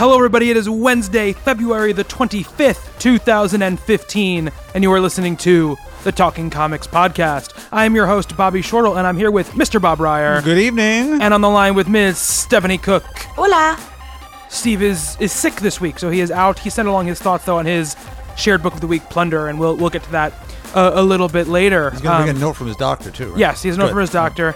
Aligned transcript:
Hello, 0.00 0.16
everybody. 0.16 0.50
It 0.50 0.56
is 0.56 0.66
Wednesday, 0.66 1.34
February 1.34 1.92
the 1.92 2.04
25th, 2.04 2.98
2015, 2.98 4.50
and 4.74 4.82
you 4.82 4.90
are 4.90 4.98
listening 4.98 5.36
to 5.36 5.76
the 6.04 6.10
Talking 6.10 6.48
Comics 6.48 6.86
Podcast. 6.86 7.68
I 7.70 7.84
am 7.84 7.94
your 7.94 8.06
host, 8.06 8.34
Bobby 8.34 8.62
Shortle, 8.62 8.96
and 8.96 9.06
I'm 9.06 9.18
here 9.18 9.30
with 9.30 9.50
Mr. 9.50 9.78
Bob 9.78 10.00
Reyer. 10.00 10.40
Good 10.40 10.56
evening. 10.56 11.20
And 11.20 11.34
on 11.34 11.42
the 11.42 11.50
line 11.50 11.74
with 11.74 11.86
Ms. 11.86 12.16
Stephanie 12.16 12.78
Cooke. 12.78 13.04
Hola. 13.36 13.78
Steve 14.48 14.80
is, 14.80 15.18
is 15.20 15.32
sick 15.32 15.56
this 15.56 15.82
week, 15.82 15.98
so 15.98 16.08
he 16.08 16.22
is 16.22 16.30
out. 16.30 16.58
He 16.58 16.70
sent 16.70 16.88
along 16.88 17.06
his 17.06 17.20
thoughts, 17.20 17.44
though, 17.44 17.58
on 17.58 17.66
his 17.66 17.94
shared 18.38 18.62
book 18.62 18.72
of 18.72 18.80
the 18.80 18.86
week, 18.86 19.02
Plunder, 19.10 19.48
and 19.48 19.60
we'll, 19.60 19.76
we'll 19.76 19.90
get 19.90 20.02
to 20.04 20.12
that 20.12 20.32
uh, 20.74 20.92
a 20.94 21.02
little 21.02 21.28
bit 21.28 21.46
later. 21.46 21.90
He's 21.90 22.00
gonna 22.00 22.24
bring 22.24 22.30
Um, 22.30 22.36
a 22.36 22.40
note 22.46 22.54
from 22.54 22.68
his 22.68 22.76
doctor 22.76 23.10
too. 23.10 23.32
Right? 23.32 23.38
Yes, 23.38 23.60
he 23.62 23.68
has 23.68 23.76
a 23.76 23.80
note 23.80 23.88
Good. 23.88 23.92
from 23.92 24.00
his 24.00 24.10
doctor. 24.10 24.54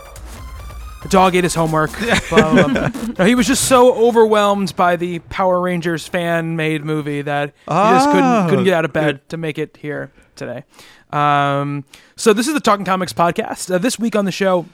The 1.05 1.09
dog 1.11 1.37
ate 1.37 1.45
his 1.45 1.55
homework. 1.55 1.91
Blah, 2.31 2.53
blah, 2.55 2.69
blah. 2.69 2.91
no, 3.19 3.25
he 3.25 3.35
was 3.35 3.47
just 3.47 3.65
so 3.69 3.95
overwhelmed 3.95 4.75
by 4.75 4.97
the 4.97 5.19
Power 5.21 5.61
Rangers 5.61 6.07
fan-made 6.09 6.85
movie 6.85 7.23
that 7.23 7.51
he 7.67 7.71
just 7.71 8.07
couldn't 8.09 8.25
Oh, 8.25 8.47
couldn't 8.49 8.65
get 8.65 8.75
out 8.75 8.85
of 8.87 8.93
bed 8.93 9.29
to 9.29 9.37
make 9.37 9.59
it 9.59 9.77
here 9.81 10.11
today. 10.35 10.65
Um, 11.13 11.85
so 12.17 12.33
this 12.33 12.49
is 12.49 12.55
the 12.55 12.61
Talking 12.61 12.85
Comics 12.87 13.13
podcast. 13.13 13.73
Uh, 13.73 13.79
this 13.79 13.99
week 13.99 14.17
on 14.17 14.25
the 14.25 14.33
show, 14.33 14.67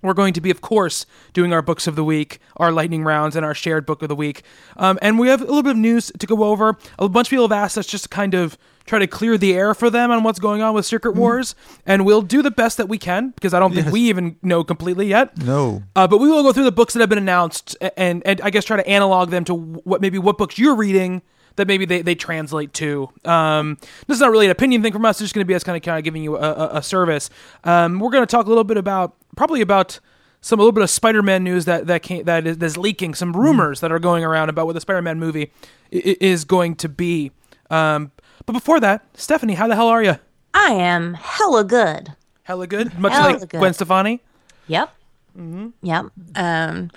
we're 0.00 0.14
going 0.14 0.32
to 0.34 0.40
be, 0.40 0.50
of 0.50 0.60
course, 0.60 1.06
doing 1.32 1.52
our 1.52 1.60
books 1.62 1.86
of 1.86 1.96
the 1.96 2.04
week, 2.04 2.38
our 2.56 2.72
lightning 2.72 3.04
rounds, 3.04 3.36
and 3.36 3.44
our 3.44 3.54
shared 3.54 3.84
book 3.84 4.00
of 4.02 4.08
the 4.08 4.16
week. 4.16 4.42
Um, 4.76 4.98
and 5.02 5.18
we 5.18 5.28
have 5.28 5.40
a 5.42 5.44
little 5.44 5.62
bit 5.62 5.72
of 5.72 5.76
news 5.76 6.10
to 6.18 6.26
go 6.26 6.44
over. 6.44 6.78
A 6.98 7.08
bunch 7.08 7.26
of 7.28 7.30
people 7.30 7.44
have 7.48 7.52
asked 7.52 7.76
us 7.76 7.86
just 7.86 8.04
to 8.04 8.08
kind 8.10 8.34
of 8.34 8.56
try 8.86 8.98
to 8.98 9.06
clear 9.06 9.38
the 9.38 9.54
air 9.54 9.74
for 9.74 9.90
them 9.90 10.10
on 10.10 10.22
what's 10.22 10.38
going 10.38 10.62
on 10.62 10.74
with 10.74 10.84
Secret 10.86 11.14
Wars, 11.14 11.54
and 11.86 12.04
we'll 12.04 12.22
do 12.22 12.42
the 12.42 12.50
best 12.50 12.76
that 12.78 12.88
we 12.88 12.98
can 12.98 13.30
because 13.30 13.54
I 13.54 13.58
don't 13.60 13.72
think 13.72 13.86
Yes. 13.86 13.92
we 13.92 14.00
even 14.02 14.36
know 14.42 14.64
completely 14.64 15.06
yet. 15.06 15.36
No. 15.38 15.82
Uh, 15.96 16.06
but 16.06 16.18
we 16.18 16.28
will 16.28 16.42
go 16.42 16.52
through 16.52 16.64
the 16.64 16.72
books 16.72 16.94
that 16.94 17.00
have 17.00 17.08
been 17.08 17.18
announced 17.18 17.76
and, 17.96 18.22
and 18.26 18.40
I 18.40 18.50
guess 18.50 18.64
try 18.64 18.76
to 18.76 18.86
analog 18.86 19.30
them 19.30 19.44
to 19.44 19.54
what 19.54 20.00
maybe 20.00 20.18
what 20.18 20.38
books 20.38 20.58
you're 20.58 20.74
reading 20.76 21.22
that 21.56 21.68
maybe 21.68 21.84
they, 21.84 22.00
they 22.00 22.14
translate 22.14 22.72
to. 22.72 23.10
Um, 23.26 23.76
this 24.06 24.14
is 24.16 24.20
not 24.20 24.30
really 24.30 24.46
an 24.46 24.50
opinion 24.52 24.82
thing 24.82 24.92
from 24.92 25.04
us. 25.04 25.16
It's 25.16 25.24
just 25.26 25.34
going 25.34 25.44
to 25.44 25.48
be 25.48 25.54
us 25.54 25.62
kind 25.62 25.76
of 25.76 25.82
kind 25.82 25.98
of 25.98 26.04
giving 26.04 26.22
you 26.22 26.36
a, 26.36 26.40
a, 26.40 26.70
a 26.78 26.82
service. 26.82 27.28
Um, 27.64 28.00
we're 28.00 28.08
going 28.10 28.22
to 28.22 28.30
talk 28.30 28.46
a 28.46 28.48
little 28.48 28.64
bit 28.64 28.78
about 28.78 29.14
probably 29.36 29.60
about 29.60 30.00
some 30.40 30.58
a 30.58 30.62
little 30.62 30.72
bit 30.72 30.82
of 30.82 30.88
Spider-Man 30.90 31.44
news 31.44 31.66
that 31.66 31.86
that 31.88 32.02
came, 32.02 32.24
that 32.24 32.46
is 32.46 32.58
that's 32.58 32.76
leaking. 32.78 33.14
Some 33.14 33.32
rumors 33.36 33.80
that 33.80 33.92
are 33.92 33.98
going 33.98 34.24
around 34.24 34.48
about 34.48 34.64
what 34.66 34.72
the 34.72 34.80
Spider-Man 34.80 35.18
movie 35.20 35.52
is 35.90 36.44
going 36.46 36.74
to 36.76 36.88
be. 36.88 37.32
Um, 37.70 38.12
but 38.46 38.52
before 38.52 38.80
that, 38.80 39.04
Stephanie, 39.14 39.54
how 39.54 39.66
the 39.68 39.74
hell 39.74 39.88
are 39.88 40.02
you? 40.02 40.16
I 40.54 40.72
am 40.72 41.14
hella 41.14 41.64
good. 41.64 42.12
Hella 42.44 42.66
good, 42.66 42.98
much 42.98 43.12
Hella 43.12 43.32
like 43.38 43.48
good. 43.48 43.58
Gwen 43.60 43.72
Stefani. 43.74 44.20
Yep. 44.66 44.92
Mm-hmm. 45.38 45.68
Yep. 45.82 46.06
Um, 46.36 46.90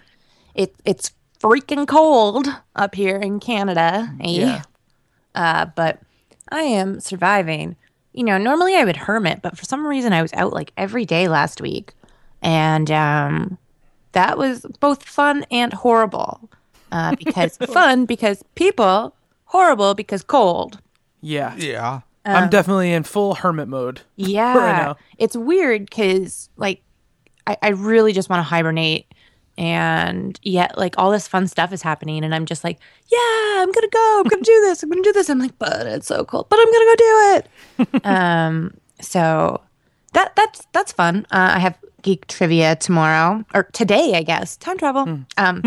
it 0.55 0.75
it's 0.85 1.11
freaking 1.39 1.87
cold 1.87 2.47
up 2.75 2.95
here 2.95 3.17
in 3.17 3.39
Canada. 3.39 4.13
eh? 4.21 4.29
Yeah. 4.29 4.61
Uh, 5.35 5.65
but 5.75 5.99
I 6.51 6.61
am 6.61 6.99
surviving. 6.99 7.75
You 8.13 8.23
know, 8.23 8.37
normally 8.37 8.75
I 8.75 8.85
would 8.85 8.95
hermit, 8.97 9.41
but 9.41 9.57
for 9.57 9.65
some 9.65 9.85
reason 9.85 10.13
I 10.13 10.21
was 10.21 10.33
out 10.33 10.53
like 10.53 10.71
every 10.77 11.05
day 11.05 11.27
last 11.27 11.59
week, 11.61 11.93
and 12.41 12.89
um, 12.89 13.57
that 14.13 14.37
was 14.37 14.65
both 14.79 15.03
fun 15.03 15.45
and 15.51 15.73
horrible. 15.73 16.49
Uh, 16.91 17.15
because 17.15 17.57
fun 17.73 18.05
because 18.05 18.43
people, 18.55 19.13
horrible 19.45 19.93
because 19.93 20.23
cold. 20.23 20.79
Yeah, 21.25 21.55
Yeah. 21.57 22.01
I'm 22.27 22.49
definitely 22.49 22.91
in 22.91 23.03
full 23.03 23.35
hermit 23.35 23.67
mode. 23.67 24.01
Yeah. 24.15 24.53
now. 24.53 24.97
It's 25.19 25.35
weird 25.35 25.85
because, 25.87 26.49
like, 26.57 26.81
I, 27.45 27.55
I 27.61 27.69
really 27.69 28.13
just 28.13 28.29
want 28.29 28.39
to 28.39 28.43
hibernate. 28.43 29.05
And 29.57 30.39
yet, 30.43 30.77
like, 30.77 30.95
all 30.97 31.11
this 31.11 31.27
fun 31.27 31.47
stuff 31.47 31.71
is 31.71 31.81
happening. 31.81 32.23
And 32.23 32.33
I'm 32.33 32.45
just 32.45 32.63
like, 32.63 32.79
yeah, 33.11 33.61
I'm 33.61 33.71
going 33.71 33.83
to 33.83 33.89
go. 33.91 34.21
I'm 34.23 34.27
going 34.27 34.43
to 34.43 34.51
do 34.51 34.61
this. 34.61 34.81
I'm 34.83 34.89
going 34.89 35.03
to 35.03 35.09
do 35.09 35.13
this. 35.13 35.29
I'm 35.29 35.39
like, 35.39 35.57
but 35.59 35.85
it's 35.85 36.07
so 36.07 36.25
cold. 36.25 36.47
But 36.49 36.59
I'm 36.59 36.71
going 36.71 36.87
to 36.87 36.95
go 36.97 37.85
do 37.93 37.95
it. 37.95 38.05
um, 38.05 38.73
so 39.01 39.61
that 40.13 40.35
that's 40.35 40.65
that's 40.73 40.91
fun. 40.91 41.25
Uh, 41.31 41.53
I 41.55 41.59
have 41.59 41.77
geek 42.01 42.25
trivia 42.27 42.75
tomorrow 42.75 43.43
or 43.53 43.63
today, 43.73 44.13
I 44.15 44.23
guess. 44.23 44.57
Time 44.57 44.77
travel. 44.77 45.19
Um, 45.37 45.63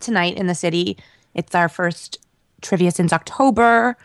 Tonight 0.00 0.36
in 0.36 0.48
the 0.48 0.54
city. 0.56 0.98
It's 1.34 1.54
our 1.54 1.68
first 1.68 2.18
trivia 2.62 2.90
since 2.90 3.12
October. 3.12 3.96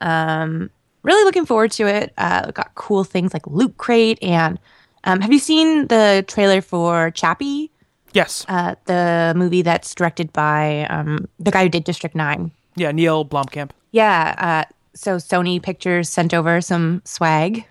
Um, 0.00 0.70
really 1.02 1.24
looking 1.24 1.46
forward 1.46 1.70
to 1.72 1.86
it. 1.86 2.12
Uh, 2.18 2.50
got 2.50 2.74
cool 2.74 3.04
things 3.04 3.32
like 3.32 3.46
Loot 3.46 3.76
Crate 3.78 4.18
and 4.22 4.58
um, 5.04 5.20
have 5.20 5.32
you 5.32 5.38
seen 5.38 5.86
the 5.86 6.24
trailer 6.26 6.60
for 6.60 7.12
Chappie? 7.12 7.70
Yes. 8.12 8.44
Uh, 8.48 8.74
the 8.86 9.34
movie 9.36 9.62
that's 9.62 9.94
directed 9.94 10.32
by 10.32 10.84
um, 10.90 11.28
the 11.38 11.50
guy 11.52 11.62
who 11.64 11.68
did 11.68 11.84
District 11.84 12.14
Nine. 12.16 12.50
Yeah, 12.74 12.90
Neil 12.90 13.24
Blomkamp. 13.24 13.70
Yeah. 13.92 14.34
Uh, 14.66 14.72
so 14.94 15.16
Sony 15.16 15.62
Pictures 15.62 16.08
sent 16.08 16.34
over 16.34 16.60
some 16.60 17.02
swag, 17.04 17.66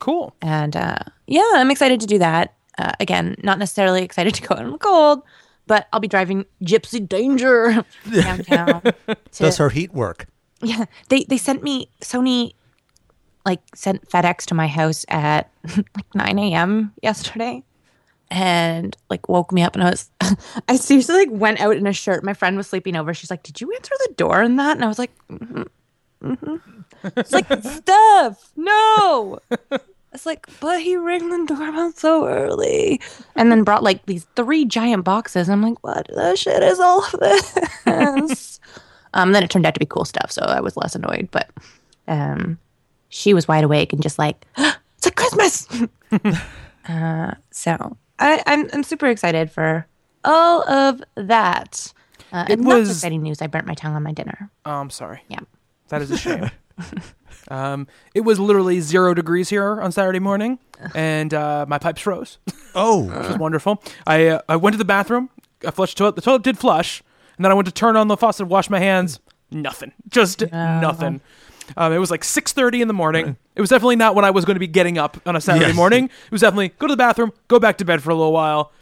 Cool. 0.00 0.34
and 0.42 0.74
uh, 0.74 0.96
yeah, 1.26 1.46
I'm 1.54 1.70
excited 1.70 2.00
to 2.00 2.06
do 2.06 2.18
that. 2.18 2.54
Uh, 2.78 2.92
again, 2.98 3.36
not 3.42 3.58
necessarily 3.58 4.02
excited 4.02 4.34
to 4.34 4.42
go 4.42 4.54
out 4.56 4.62
in 4.64 4.70
the 4.72 4.78
cold, 4.78 5.22
but 5.66 5.86
I'll 5.92 6.00
be 6.00 6.08
driving 6.08 6.46
Gypsy 6.64 7.06
Danger 7.06 7.84
downtown. 8.10 8.80
to- 9.06 9.16
Does 9.32 9.58
her 9.58 9.68
heat 9.68 9.92
work? 9.92 10.26
Yeah, 10.62 10.84
they 11.08 11.24
they 11.24 11.38
sent 11.38 11.62
me 11.62 11.88
Sony 12.00 12.52
like 13.46 13.60
sent 13.74 14.08
FedEx 14.08 14.44
to 14.46 14.54
my 14.54 14.66
house 14.66 15.04
at 15.08 15.50
like 15.76 16.14
9 16.14 16.38
a.m. 16.38 16.92
yesterday, 17.02 17.62
and 18.30 18.96
like 19.08 19.28
woke 19.28 19.52
me 19.52 19.62
up, 19.62 19.74
and 19.74 19.84
I 19.84 19.90
was 19.90 20.10
I 20.68 20.76
seriously 20.76 21.14
like 21.14 21.30
went 21.30 21.60
out 21.60 21.76
in 21.76 21.86
a 21.86 21.92
shirt. 21.92 22.24
My 22.24 22.34
friend 22.34 22.56
was 22.56 22.66
sleeping 22.66 22.96
over. 22.96 23.14
She's 23.14 23.30
like, 23.30 23.42
"Did 23.42 23.60
you 23.60 23.72
answer 23.72 23.94
the 24.06 24.14
door 24.14 24.42
in 24.42 24.56
that?" 24.56 24.76
And 24.76 24.84
I 24.84 24.88
was 24.88 24.98
like, 24.98 25.12
mm-hmm, 25.28 25.62
mm-hmm. 26.22 26.56
"It's 27.16 27.32
like 27.32 27.46
Steph, 27.62 28.52
no." 28.56 29.38
It's 30.12 30.26
like, 30.26 30.48
but 30.58 30.82
he 30.82 30.96
rang 30.96 31.30
the 31.30 31.54
doorbell 31.54 31.92
so 31.92 32.26
early, 32.26 33.00
and 33.36 33.50
then 33.50 33.62
brought 33.62 33.84
like 33.84 34.06
these 34.06 34.26
three 34.34 34.64
giant 34.64 35.04
boxes. 35.04 35.48
I'm 35.48 35.62
like, 35.62 35.82
what 35.84 36.08
the 36.08 36.34
shit 36.34 36.62
is 36.62 36.80
all 36.80 37.04
of 37.04 37.20
this? 37.20 38.59
Um, 39.14 39.32
then 39.32 39.42
it 39.42 39.50
turned 39.50 39.66
out 39.66 39.74
to 39.74 39.80
be 39.80 39.86
cool 39.86 40.04
stuff, 40.04 40.30
so 40.30 40.42
I 40.42 40.60
was 40.60 40.76
less 40.76 40.94
annoyed. 40.94 41.28
But 41.30 41.50
um, 42.08 42.58
she 43.08 43.34
was 43.34 43.48
wide 43.48 43.64
awake 43.64 43.92
and 43.92 44.02
just 44.02 44.18
like, 44.18 44.46
it's 44.56 45.06
like 45.06 45.16
Christmas. 45.16 45.68
uh, 46.88 47.34
so 47.50 47.96
I, 48.18 48.42
I'm 48.46 48.68
I'm 48.72 48.82
super 48.82 49.06
excited 49.06 49.50
for 49.50 49.86
all 50.24 50.68
of 50.68 51.02
that. 51.16 51.92
Uh, 52.32 52.46
and 52.48 52.60
not 52.62 52.78
was- 52.78 52.90
exciting 52.90 53.22
news. 53.22 53.42
I 53.42 53.46
burnt 53.48 53.66
my 53.66 53.74
tongue 53.74 53.94
on 53.94 54.02
my 54.02 54.12
dinner. 54.12 54.50
Oh, 54.64 54.72
I'm 54.72 54.90
sorry. 54.90 55.22
Yeah. 55.28 55.40
That 55.88 56.02
is 56.02 56.10
a 56.12 56.16
shame. 56.16 56.50
um, 57.48 57.88
it 58.14 58.20
was 58.20 58.38
literally 58.38 58.80
zero 58.80 59.12
degrees 59.14 59.48
here 59.48 59.80
on 59.80 59.90
Saturday 59.90 60.20
morning, 60.20 60.60
and 60.94 61.34
uh, 61.34 61.66
my 61.68 61.78
pipes 61.78 62.00
froze. 62.02 62.38
Oh. 62.74 63.10
It 63.14 63.28
was 63.30 63.38
wonderful. 63.38 63.82
I 64.06 64.26
uh, 64.28 64.40
I 64.48 64.56
went 64.56 64.74
to 64.74 64.78
the 64.78 64.84
bathroom. 64.84 65.30
I 65.66 65.72
flushed 65.72 65.96
the 65.96 66.02
toilet. 66.04 66.14
The 66.14 66.22
toilet 66.22 66.42
did 66.42 66.58
flush, 66.58 67.02
and 67.40 67.44
then 67.46 67.50
I 67.50 67.54
went 67.54 67.64
to 67.64 67.72
turn 67.72 67.96
on 67.96 68.06
the 68.08 68.18
faucet, 68.18 68.46
wash 68.48 68.68
my 68.68 68.78
hands. 68.78 69.18
Nothing. 69.50 69.92
Just 70.10 70.42
nothing. 70.52 71.22
Um, 71.74 71.90
it 71.90 71.96
was 71.96 72.10
like 72.10 72.20
6:30 72.22 72.82
in 72.82 72.86
the 72.88 72.92
morning. 72.92 73.34
It 73.56 73.62
was 73.62 73.70
definitely 73.70 73.96
not 73.96 74.14
when 74.14 74.26
I 74.26 74.30
was 74.30 74.44
going 74.44 74.56
to 74.56 74.60
be 74.60 74.66
getting 74.66 74.98
up 74.98 75.16
on 75.24 75.36
a 75.36 75.40
Saturday 75.40 75.68
Yes. 75.68 75.74
morning. 75.76 76.04
It 76.04 76.30
was 76.30 76.42
definitely 76.42 76.68
go 76.78 76.86
to 76.86 76.92
the 76.92 76.98
bathroom, 76.98 77.32
go 77.48 77.58
back 77.58 77.78
to 77.78 77.84
bed 77.86 78.02
for 78.02 78.10
a 78.10 78.14
little 78.14 78.32
while. 78.34 78.72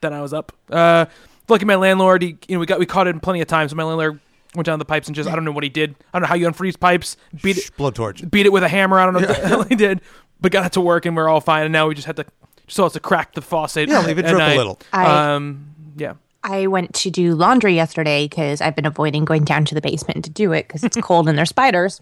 Then 0.00 0.12
I 0.12 0.20
was 0.20 0.32
up. 0.34 0.50
Uh, 0.68 1.06
lucky 1.48 1.64
my 1.64 1.76
landlord. 1.76 2.22
He, 2.22 2.36
you 2.48 2.56
know, 2.56 2.58
we 2.58 2.66
got 2.66 2.80
we 2.80 2.86
caught 2.86 3.06
it 3.06 3.10
in 3.10 3.20
plenty 3.20 3.40
of 3.40 3.46
times. 3.46 3.70
So 3.70 3.76
my 3.76 3.84
landlord 3.84 4.18
went 4.56 4.66
down 4.66 4.80
the 4.80 4.84
pipes 4.84 5.06
and 5.06 5.14
just 5.14 5.28
I 5.28 5.36
don't 5.36 5.44
know 5.44 5.52
what 5.52 5.62
he 5.62 5.70
did. 5.70 5.94
I 6.12 6.18
don't 6.18 6.22
know 6.22 6.28
how 6.28 6.34
you 6.34 6.48
unfreeze 6.50 6.80
pipes. 6.80 7.16
Beat 7.40 7.58
it, 7.58 7.70
Blowtorch. 7.78 8.28
beat 8.30 8.46
it 8.46 8.52
with 8.52 8.64
a 8.64 8.68
hammer. 8.68 8.98
I 8.98 9.04
don't 9.04 9.14
know 9.14 9.20
what 9.28 9.28
the 9.40 9.46
hell 9.48 9.62
he 9.62 9.76
did, 9.76 10.00
but 10.40 10.50
got 10.50 10.66
it 10.66 10.72
to 10.72 10.80
work 10.80 11.06
and 11.06 11.14
we're 11.14 11.28
all 11.28 11.40
fine. 11.40 11.62
And 11.64 11.72
now 11.72 11.86
we 11.86 11.94
just 11.94 12.06
had 12.08 12.16
to 12.16 12.24
Just 12.66 12.80
also 12.80 12.98
crack 12.98 13.34
the 13.34 13.42
faucet. 13.42 13.88
Yeah, 13.88 14.00
leave 14.06 14.18
it 14.18 14.24
at 14.24 14.30
drip 14.32 14.42
a 14.42 14.56
little. 14.56 14.78
I- 14.92 15.34
Um, 15.34 15.74
yeah. 15.96 16.14
I 16.48 16.66
went 16.66 16.94
to 16.94 17.10
do 17.10 17.34
laundry 17.34 17.74
yesterday 17.74 18.24
because 18.26 18.60
I've 18.62 18.74
been 18.74 18.86
avoiding 18.86 19.26
going 19.26 19.44
down 19.44 19.66
to 19.66 19.74
the 19.74 19.82
basement 19.82 20.24
to 20.24 20.30
do 20.30 20.52
it 20.52 20.66
because 20.66 20.82
it's 20.82 20.96
cold 20.96 21.28
and 21.28 21.36
there's 21.36 21.50
spiders. 21.50 22.00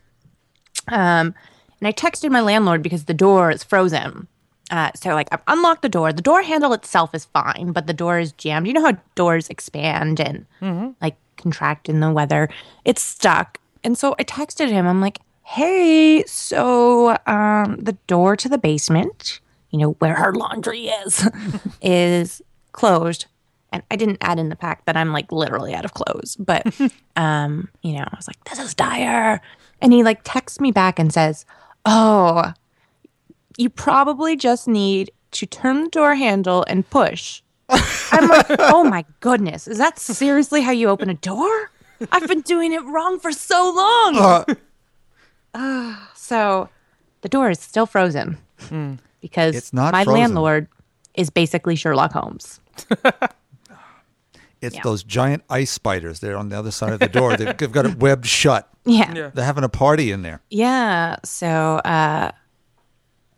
Um, 0.88 1.34
and 1.80 1.88
I 1.88 1.92
texted 1.92 2.30
my 2.30 2.40
landlord 2.40 2.80
because 2.80 3.04
the 3.04 3.14
door 3.14 3.50
is 3.50 3.64
frozen. 3.64 4.28
Uh, 4.70 4.90
so 4.94 5.14
like 5.14 5.28
I've 5.32 5.42
unlocked 5.48 5.82
the 5.82 5.88
door. 5.88 6.12
The 6.12 6.22
door 6.22 6.42
handle 6.42 6.72
itself 6.72 7.14
is 7.14 7.24
fine, 7.24 7.72
but 7.72 7.88
the 7.88 7.92
door 7.92 8.18
is 8.20 8.32
jammed. 8.32 8.68
You 8.68 8.72
know 8.72 8.84
how 8.84 8.96
doors 9.16 9.48
expand 9.48 10.20
and 10.20 10.46
like 11.00 11.16
contract 11.36 11.88
in 11.88 12.00
the 12.00 12.10
weather. 12.12 12.48
It's 12.84 13.02
stuck. 13.02 13.58
And 13.84 13.98
so 13.98 14.14
I 14.18 14.24
texted 14.24 14.68
him. 14.68 14.86
I'm 14.86 15.00
like, 15.00 15.20
"Hey, 15.42 16.24
so 16.26 17.16
um, 17.26 17.76
the 17.80 17.96
door 18.06 18.36
to 18.36 18.48
the 18.48 18.58
basement, 18.58 19.40
you 19.70 19.78
know 19.78 19.90
where 19.98 20.16
our 20.16 20.32
laundry 20.32 20.86
is, 20.86 21.28
is 21.82 22.42
closed." 22.72 23.26
And 23.76 23.84
I 23.90 23.96
didn't 23.96 24.18
add 24.22 24.38
in 24.38 24.48
the 24.48 24.56
fact 24.56 24.86
that 24.86 24.96
I'm 24.96 25.12
like 25.12 25.30
literally 25.30 25.74
out 25.74 25.84
of 25.84 25.92
clothes, 25.92 26.34
but 26.36 26.66
um, 27.16 27.68
you 27.82 27.92
know, 27.92 28.04
I 28.10 28.16
was 28.16 28.26
like, 28.26 28.42
"This 28.44 28.58
is 28.58 28.74
dire," 28.74 29.40
and 29.82 29.92
he 29.92 30.02
like 30.02 30.20
texts 30.24 30.60
me 30.60 30.72
back 30.72 30.98
and 30.98 31.12
says, 31.12 31.44
"Oh." 31.84 32.52
you 33.58 33.70
probably 33.70 34.36
just 34.36 34.68
need 34.68 35.10
to 35.30 35.46
turn 35.46 35.84
the 35.84 35.88
door 35.88 36.14
handle 36.14 36.62
and 36.68 36.88
push. 36.90 37.40
I'm 37.70 38.28
like, 38.28 38.46
oh 38.58 38.84
my 38.84 39.02
goodness, 39.20 39.66
is 39.66 39.78
that 39.78 39.98
seriously 39.98 40.60
how 40.60 40.72
you 40.72 40.90
open 40.90 41.08
a 41.08 41.14
door? 41.14 41.70
I've 42.12 42.28
been 42.28 42.42
doing 42.42 42.74
it 42.74 42.84
wrong 42.84 43.18
for 43.18 43.32
so 43.32 43.72
long. 43.74 44.44
Ah, 45.54 46.10
so 46.14 46.68
the 47.22 47.30
door 47.30 47.48
is 47.48 47.58
still 47.58 47.86
frozen 47.86 48.36
because 49.22 49.56
It's 49.56 49.72
not 49.72 49.92
my 49.92 50.04
frozen. 50.04 50.20
landlord 50.20 50.68
is 51.14 51.30
basically 51.30 51.76
Sherlock 51.76 52.12
Holmes. 52.12 52.60
It's 54.62 54.74
Yeah. 54.76 54.82
those 54.84 55.02
giant 55.04 55.44
ice 55.50 55.70
spiders. 55.70 56.20
They're 56.20 56.36
on 56.36 56.48
the 56.48 56.58
other 56.58 56.70
side 56.70 56.92
of 56.92 56.98
the 57.00 57.08
door. 57.08 57.36
They've, 57.36 57.56
they've 57.56 57.70
got 57.72 57.84
it 57.86 57.98
webbed 57.98 58.26
shut. 58.26 58.68
Yeah. 58.84 59.12
Yeah. 59.14 59.30
They're 59.34 59.44
having 59.44 59.64
a 59.64 59.68
party 59.68 60.10
in 60.12 60.22
there. 60.22 60.40
Yeah. 60.50 61.16
So 61.24 61.46
uh 61.84 62.32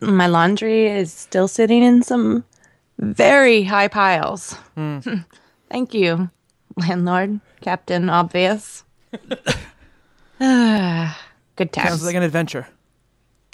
my 0.01 0.27
laundry 0.27 0.85
is 0.87 1.11
still 1.11 1.47
sitting 1.49 1.83
in 1.83 2.03
some 2.03 2.45
very 2.99 3.63
high 3.63 3.89
piles. 3.89 4.55
Thank 5.69 5.93
you, 5.93 6.29
landlord, 6.77 7.39
Captain 7.61 8.09
Obvious. 8.09 8.83
Ah, 10.41 11.19
Good 11.55 11.75
Sounds 11.75 12.05
like 12.05 12.15
an 12.15 12.23
adventure. 12.23 12.67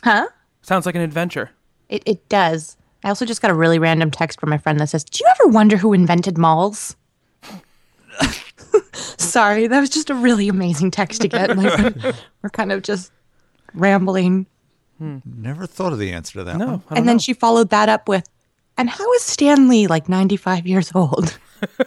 huh? 0.04 0.28
Sounds 0.62 0.86
like 0.86 0.96
an 0.96 1.02
adventure. 1.02 1.50
It 1.90 2.04
it 2.06 2.28
does. 2.30 2.78
I 3.04 3.10
also 3.10 3.26
just 3.26 3.42
got 3.42 3.52
a 3.52 3.56
really 3.56 3.80
random 3.80 4.10
text 4.12 4.40
from 4.40 4.50
my 4.50 4.58
friend 4.58 4.80
that 4.80 4.90
says, 4.90 5.04
"Do 5.04 5.20
you 5.24 5.32
ever 5.32 5.50
wonder 5.52 5.78
who 5.78 5.94
invented 5.94 6.38
malls?" 6.38 6.96
Sorry, 8.94 9.68
that 9.68 9.80
was 9.80 9.90
just 9.90 10.10
a 10.10 10.16
really 10.16 10.48
amazing 10.48 10.92
text 10.92 11.22
to 11.22 11.28
get. 11.28 11.56
Like, 11.58 11.78
we're, 12.04 12.14
we're 12.44 12.50
kind 12.50 12.72
of 12.72 12.82
just 12.84 13.12
rambling. 13.74 14.46
Never 15.00 15.68
thought 15.68 15.92
of 15.94 16.00
the 16.00 16.12
answer 16.14 16.40
to 16.40 16.44
that 16.46 16.58
No, 16.58 16.66
one. 16.66 16.74
I 16.76 16.78
don't 16.90 16.98
and 17.00 17.08
then 17.08 17.16
know. 17.16 17.20
she 17.20 17.34
followed 17.34 17.70
that 17.72 17.90
up 17.90 18.08
with, 18.08 18.28
and 18.78 18.90
how 18.90 19.12
is 19.14 19.22
Stan 19.24 19.68
Lee 19.68 19.88
like 19.88 20.08
95 20.08 20.66
years 20.66 20.92
old? 20.96 21.38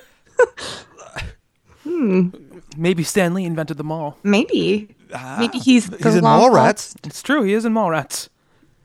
hmm. 1.85 2.29
maybe 2.77 3.03
Stan 3.03 3.35
Lee 3.35 3.45
invented 3.45 3.77
the 3.79 3.85
mall. 3.85 4.19
Maybe. 4.23 4.95
Maybe 5.39 5.59
he's 5.59 5.89
the 5.89 5.97
He's 5.97 6.17
in 6.17 6.25
long- 6.25 6.53
Mallrats. 6.53 6.95
It's 7.07 7.23
true. 7.23 7.43
He 7.43 7.55
is 7.55 7.65
in 7.65 7.73
Mallrats. 7.73 8.29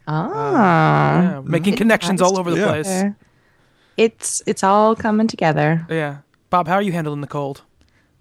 Ah. 0.08 1.22
Yeah, 1.22 1.42
making 1.44 1.76
connections 1.76 2.22
all 2.22 2.38
over 2.38 2.52
the 2.52 2.58
Yeah. 2.58 2.68
place. 2.68 3.04
It's 3.96 4.42
it's 4.48 4.64
all 4.64 4.96
coming 4.96 5.28
together. 5.28 5.86
Yeah. 5.90 6.18
Bob, 6.54 6.68
how 6.68 6.76
are 6.76 6.84
you 6.84 6.92
handling 6.92 7.22
the 7.22 7.26
cold? 7.26 7.64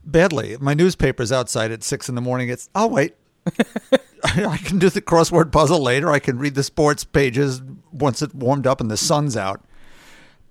Badly. 0.06 0.56
My 0.58 0.72
newspaper's 0.72 1.30
outside 1.30 1.70
at 1.70 1.84
six 1.84 2.08
in 2.08 2.14
the 2.14 2.22
morning. 2.22 2.48
It's, 2.48 2.70
I'll 2.74 2.88
wait. 2.88 3.14
I 4.24 4.56
can 4.56 4.78
do 4.78 4.88
the 4.88 5.02
crossword 5.02 5.52
puzzle 5.52 5.80
later. 5.80 6.10
I 6.10 6.18
can 6.18 6.38
read 6.38 6.54
the 6.54 6.62
sports 6.62 7.04
pages 7.04 7.60
once 7.92 8.22
it 8.22 8.34
warmed 8.34 8.66
up 8.66 8.80
and 8.80 8.90
the 8.90 8.96
sun's 8.96 9.36
out. 9.36 9.62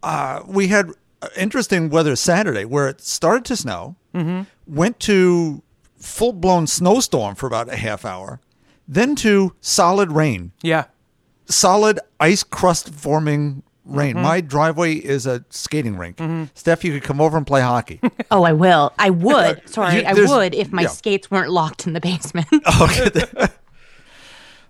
Uh, 0.03 0.43
we 0.45 0.67
had 0.67 0.91
interesting 1.35 1.89
weather 1.89 2.15
Saturday 2.15 2.65
where 2.65 2.87
it 2.87 3.01
started 3.01 3.45
to 3.45 3.55
snow, 3.55 3.95
went 4.67 4.99
to 4.99 5.63
full 5.97 6.33
blown 6.33 6.67
snowstorm 6.67 7.33
for 7.33 7.47
about 7.47 7.67
a 7.73 7.77
half 7.77 8.05
hour, 8.05 8.39
then 8.87 9.15
to 9.15 9.55
solid 9.59 10.11
rain, 10.11 10.51
Yeah. 10.61 10.83
solid 11.47 11.99
ice 12.19 12.43
crust 12.43 12.93
forming 12.93 13.63
rain. 13.85 14.15
My 14.19 14.41
driveway 14.41 14.93
is 14.95 15.25
a 15.25 15.43
skating 15.49 15.97
rink. 15.97 16.19
Steph, 16.55 16.83
you 16.83 16.93
could 16.93 17.03
come 17.03 17.19
over 17.21 17.37
and 17.37 17.45
play 17.47 17.61
hockey. 17.61 17.99
Oh, 18.33 18.43
I 18.43 18.53
will. 18.53 18.93
I 18.97 19.09
would. 19.27 19.67
Sorry, 19.69 19.97
You- 19.97 20.03
I 20.03 20.13
would 20.13 20.55
if 20.55 20.71
my 20.71 20.83
yeah. 20.83 20.87
skates 20.87 21.29
weren't 21.29 21.49
locked 21.51 21.85
in 21.85 21.91
the 21.93 21.99
basement. 21.99 22.47
Okay. 22.81 23.09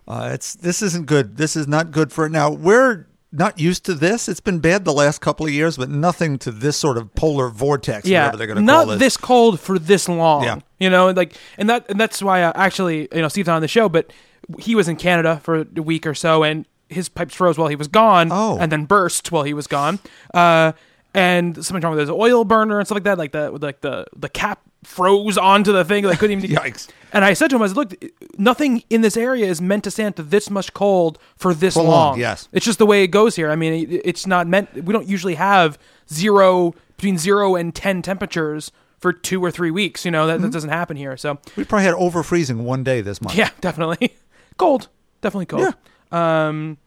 uh, 0.07 0.31
it's 0.33 0.55
this 0.55 0.81
isn't 0.81 1.05
good. 1.05 1.37
This 1.37 1.55
is 1.55 1.67
not 1.67 1.91
good 1.91 2.11
for 2.11 2.25
it. 2.25 2.29
now. 2.31 2.49
We're 2.51 3.07
not 3.31 3.59
used 3.59 3.85
to 3.85 3.93
this. 3.93 4.27
It's 4.27 4.39
been 4.39 4.59
bad 4.59 4.83
the 4.83 4.91
last 4.93 5.21
couple 5.21 5.45
of 5.45 5.51
years, 5.53 5.77
but 5.77 5.89
nothing 5.89 6.37
to 6.39 6.51
this 6.51 6.75
sort 6.75 6.97
of 6.97 7.13
polar 7.15 7.49
vortex. 7.49 8.07
yeah, 8.07 8.21
whatever 8.25 8.37
they're 8.37 8.47
going 8.47 8.57
to 8.57 8.63
not 8.63 8.87
call 8.87 8.97
this 8.97 9.15
cold 9.17 9.59
for 9.59 9.79
this 9.79 10.09
long. 10.09 10.43
Yeah. 10.43 10.59
you 10.79 10.89
know, 10.89 11.11
like, 11.11 11.35
and 11.57 11.69
that 11.69 11.85
and 11.89 11.99
that's 11.99 12.21
why 12.21 12.43
uh, 12.43 12.51
actually, 12.55 13.07
you 13.13 13.21
know, 13.21 13.27
Steve's 13.27 13.47
not 13.47 13.55
on 13.57 13.61
the 13.61 13.67
show, 13.67 13.87
but 13.87 14.11
he 14.59 14.75
was 14.75 14.87
in 14.89 14.95
Canada 14.97 15.39
for 15.43 15.65
a 15.75 15.81
week 15.81 16.05
or 16.07 16.13
so, 16.15 16.43
and 16.43 16.65
his 16.91 17.09
pipes 17.09 17.35
froze 17.35 17.57
while 17.57 17.67
he 17.69 17.75
was 17.75 17.87
gone, 17.87 18.29
Oh. 18.31 18.57
and 18.59 18.71
then 18.71 18.85
burst 18.85 19.31
while 19.31 19.43
he 19.43 19.53
was 19.53 19.67
gone. 19.67 19.99
Uh, 20.33 20.73
and 21.13 21.63
something 21.65 21.81
wrong 21.83 21.91
with 21.91 21.99
his 22.01 22.09
oil 22.09 22.45
burner 22.45 22.79
and 22.79 22.87
stuff 22.87 22.95
like 22.95 23.03
that, 23.03 23.17
like 23.17 23.31
the 23.33 23.51
like 23.51 23.81
the 23.81 24.05
the 24.15 24.29
cap 24.29 24.61
froze 24.83 25.37
onto 25.37 25.71
the 25.73 25.83
thing. 25.83 26.03
They 26.05 26.15
couldn't 26.15 26.43
even. 26.43 26.55
Yikes. 26.63 26.87
And 27.11 27.25
I 27.25 27.33
said 27.33 27.49
to 27.49 27.57
him, 27.57 27.61
I 27.61 27.67
said, 27.67 27.75
look, 27.75 27.93
nothing 28.37 28.83
in 28.89 29.01
this 29.01 29.17
area 29.17 29.45
is 29.45 29.61
meant 29.61 29.83
to 29.83 29.91
stand 29.91 30.15
to 30.15 30.23
this 30.23 30.49
much 30.49 30.73
cold 30.73 31.19
for 31.35 31.53
this 31.53 31.73
For 31.73 31.83
long, 31.83 31.89
long. 32.11 32.19
yes. 32.19 32.47
It's 32.53 32.65
just 32.65 32.79
the 32.79 32.85
way 32.85 33.03
it 33.03 33.07
goes 33.07 33.35
here. 33.35 33.51
I 33.51 33.57
mean, 33.57 33.73
it, 33.91 34.01
it's 34.05 34.25
not 34.25 34.47
meant. 34.47 34.73
We 34.85 34.93
don't 34.93 35.07
usually 35.07 35.35
have 35.35 35.77
zero 36.09 36.73
between 36.95 37.17
zero 37.17 37.55
and 37.55 37.75
ten 37.75 38.01
temperatures 38.01 38.71
for 38.99 39.11
two 39.11 39.43
or 39.43 39.51
three 39.51 39.71
weeks. 39.71 40.05
You 40.05 40.11
know 40.11 40.27
that, 40.27 40.35
Mm-hmm. 40.35 40.43
that 40.43 40.51
doesn't 40.53 40.69
happen 40.69 40.95
here. 40.95 41.17
So 41.17 41.39
We 41.57 41.65
probably 41.65 41.85
had 41.85 41.95
over 41.95 42.23
freezing 42.23 42.63
one 42.63 42.83
day 42.85 43.01
this 43.01 43.21
month. 43.21 43.35
yeah, 43.37 43.49
definitely 43.59 44.15
cold, 44.57 44.87
definitely 45.21 45.47
cold. 45.47 45.75
Um, 46.11 46.77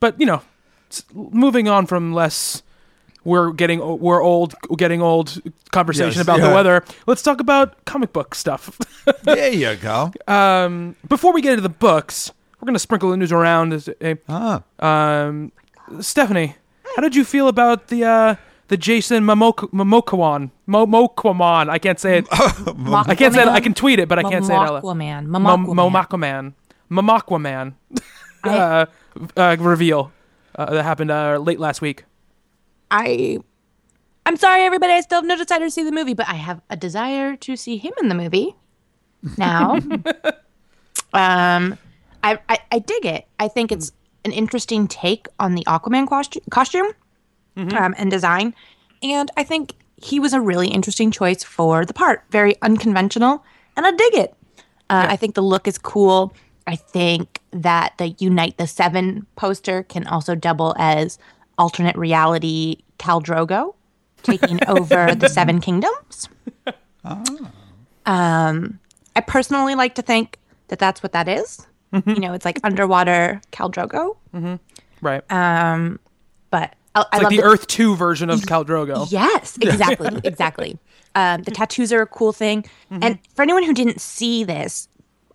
but 0.00 0.18
you 0.20 0.26
know, 0.26 0.42
moving 1.14 1.68
on 1.68 1.86
from 1.86 2.12
less. 2.12 2.62
We're 3.24 3.52
getting 3.52 3.80
we're 4.00 4.22
old 4.22 4.54
getting 4.78 5.02
old 5.02 5.42
conversation 5.70 6.18
Yes, 6.18 6.22
about 6.22 6.40
the 6.40 6.48
weather. 6.48 6.82
Let's 7.06 7.20
talk 7.20 7.40
about 7.40 7.84
comic 7.84 8.12
book 8.12 8.34
stuff. 8.34 8.78
there 9.24 9.52
you 9.52 9.76
go. 9.76 10.12
um, 10.26 10.96
before 11.08 11.32
we 11.34 11.42
get 11.42 11.50
into 11.50 11.62
the 11.62 11.68
books, 11.68 12.32
we're 12.60 12.66
gonna 12.66 12.78
sprinkle 12.78 13.10
the 13.10 13.16
news 13.18 13.32
around. 13.32 13.74
As 13.74 13.88
ah, 14.30 14.62
Um, 14.78 15.52
Stephanie, 16.00 16.54
how 16.96 17.02
did 17.02 17.14
you 17.16 17.24
feel 17.24 17.48
about 17.48 17.88
the 17.88 18.04
uh, 18.04 18.34
the 18.68 18.78
Jason 18.78 19.24
Momok- 19.24 19.72
Momokawan? 19.72 20.50
Mo- 20.66 20.86
Momokawan. 20.86 21.68
I 21.68 21.78
can't 21.78 21.98
say 22.00 22.18
it. 22.18 22.28
I 22.30 23.14
can't 23.14 23.34
say 23.34 23.42
it. 23.42 23.48
I 23.48 23.60
can 23.60 23.74
tweet 23.74 23.98
it, 23.98 24.08
but 24.08 24.18
I 24.18 24.22
can't 24.22 24.44
say 24.46 24.54
it. 24.54 24.56
out 24.56 24.84
loud. 24.84 24.84
Momakwaman. 26.90 27.74
Uh, 28.44 28.86
uh, 29.36 29.56
reveal 29.58 30.12
uh, 30.54 30.72
that 30.72 30.82
happened 30.82 31.10
uh, 31.10 31.38
late 31.38 31.58
last 31.60 31.80
week. 31.80 32.04
I 32.90 33.38
I'm 34.26 34.36
sorry 34.36 34.62
everybody, 34.62 34.92
I 34.92 35.00
still 35.00 35.18
have 35.18 35.26
no 35.26 35.36
desire 35.36 35.60
to 35.60 35.70
see 35.70 35.82
the 35.82 35.92
movie, 35.92 36.14
but 36.14 36.28
I 36.28 36.34
have 36.34 36.60
a 36.70 36.76
desire 36.76 37.36
to 37.36 37.56
see 37.56 37.76
him 37.76 37.92
in 38.00 38.08
the 38.08 38.14
movie 38.14 38.54
now. 39.36 39.74
um 41.12 41.78
I, 42.22 42.38
I 42.48 42.58
I 42.72 42.78
dig 42.80 43.06
it. 43.06 43.26
I 43.38 43.48
think 43.48 43.72
it's 43.72 43.92
an 44.24 44.32
interesting 44.32 44.88
take 44.88 45.26
on 45.38 45.54
the 45.54 45.64
Aquaman 45.64 46.06
costu- 46.06 46.42
costume 46.50 46.92
um, 47.56 47.94
and 47.96 48.10
design. 48.10 48.54
And 49.02 49.30
I 49.36 49.44
think 49.44 49.74
he 49.96 50.20
was 50.20 50.32
a 50.32 50.40
really 50.40 50.68
interesting 50.68 51.10
choice 51.10 51.42
for 51.42 51.84
the 51.84 51.94
part. 51.94 52.24
Very 52.30 52.54
unconventional, 52.62 53.44
and 53.76 53.86
I 53.86 53.90
dig 53.92 54.14
it. 54.14 54.34
Uh, 54.90 55.06
I 55.08 55.16
think 55.16 55.34
the 55.34 55.42
look 55.42 55.68
is 55.68 55.78
cool. 55.78 56.32
I 56.68 56.76
think 56.76 57.40
that 57.50 57.94
the 57.98 58.08
Unite 58.18 58.58
the 58.58 58.66
Seven 58.66 59.26
poster 59.36 59.82
can 59.82 60.06
also 60.06 60.34
double 60.34 60.74
as 60.78 61.18
alternate 61.56 61.96
reality 61.96 62.76
Khal 62.98 63.22
Drogo 63.22 63.74
taking 64.22 64.60
over 64.68 65.14
the 65.14 65.28
Seven 65.28 65.60
Kingdoms. 65.60 66.28
Oh. 67.04 67.50
Um, 68.06 68.78
I 69.16 69.20
personally 69.20 69.74
like 69.74 69.94
to 69.96 70.02
think 70.02 70.38
that 70.68 70.78
that's 70.78 71.02
what 71.02 71.12
that 71.12 71.28
is. 71.28 71.66
You 71.92 72.20
know, 72.20 72.34
it's 72.34 72.44
like 72.44 72.60
underwater 72.64 73.40
Khal 73.50 73.72
Drogo. 73.72 74.58
Right. 75.00 75.22
Um, 75.32 75.98
But 76.50 76.74
I, 76.94 77.04
I 77.12 77.16
like 77.16 77.22
love 77.24 77.30
the 77.30 77.36
the- 77.38 77.42
Earth 77.44 77.66
Two 77.66 77.96
version 77.96 78.28
of 78.28 78.40
Khal 78.40 78.64
Drogo. 78.66 79.06
Yes, 79.10 79.56
exactly, 79.60 80.20
exactly. 80.24 80.78
Um, 81.14 81.42
the 81.42 81.50
tattoos 81.50 81.92
are 81.92 82.02
a 82.02 82.06
cool 82.06 82.32
thing, 82.34 82.64
and 82.90 83.18
for 83.34 83.40
anyone 83.42 83.62
who 83.62 83.72
didn't 83.72 84.00
see 84.00 84.44
this, 84.44 84.88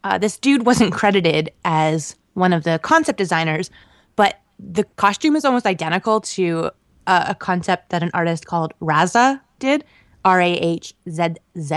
uh, 0.03 0.17
this 0.17 0.37
dude 0.37 0.65
wasn't 0.65 0.93
credited 0.93 1.51
as 1.65 2.15
one 2.33 2.53
of 2.53 2.63
the 2.63 2.79
concept 2.79 3.17
designers, 3.17 3.69
but 4.15 4.39
the 4.59 4.83
costume 4.95 5.35
is 5.35 5.45
almost 5.45 5.65
identical 5.65 6.21
to 6.21 6.71
uh, 7.07 7.25
a 7.29 7.35
concept 7.35 7.89
that 7.89 8.01
an 8.03 8.11
artist 8.13 8.45
called 8.45 8.73
Rahzzah 8.81 9.39
did. 9.59 9.83
R 10.25 10.39
A 10.39 10.53
H 10.53 10.93
Z 11.09 11.21
Z 11.59 11.75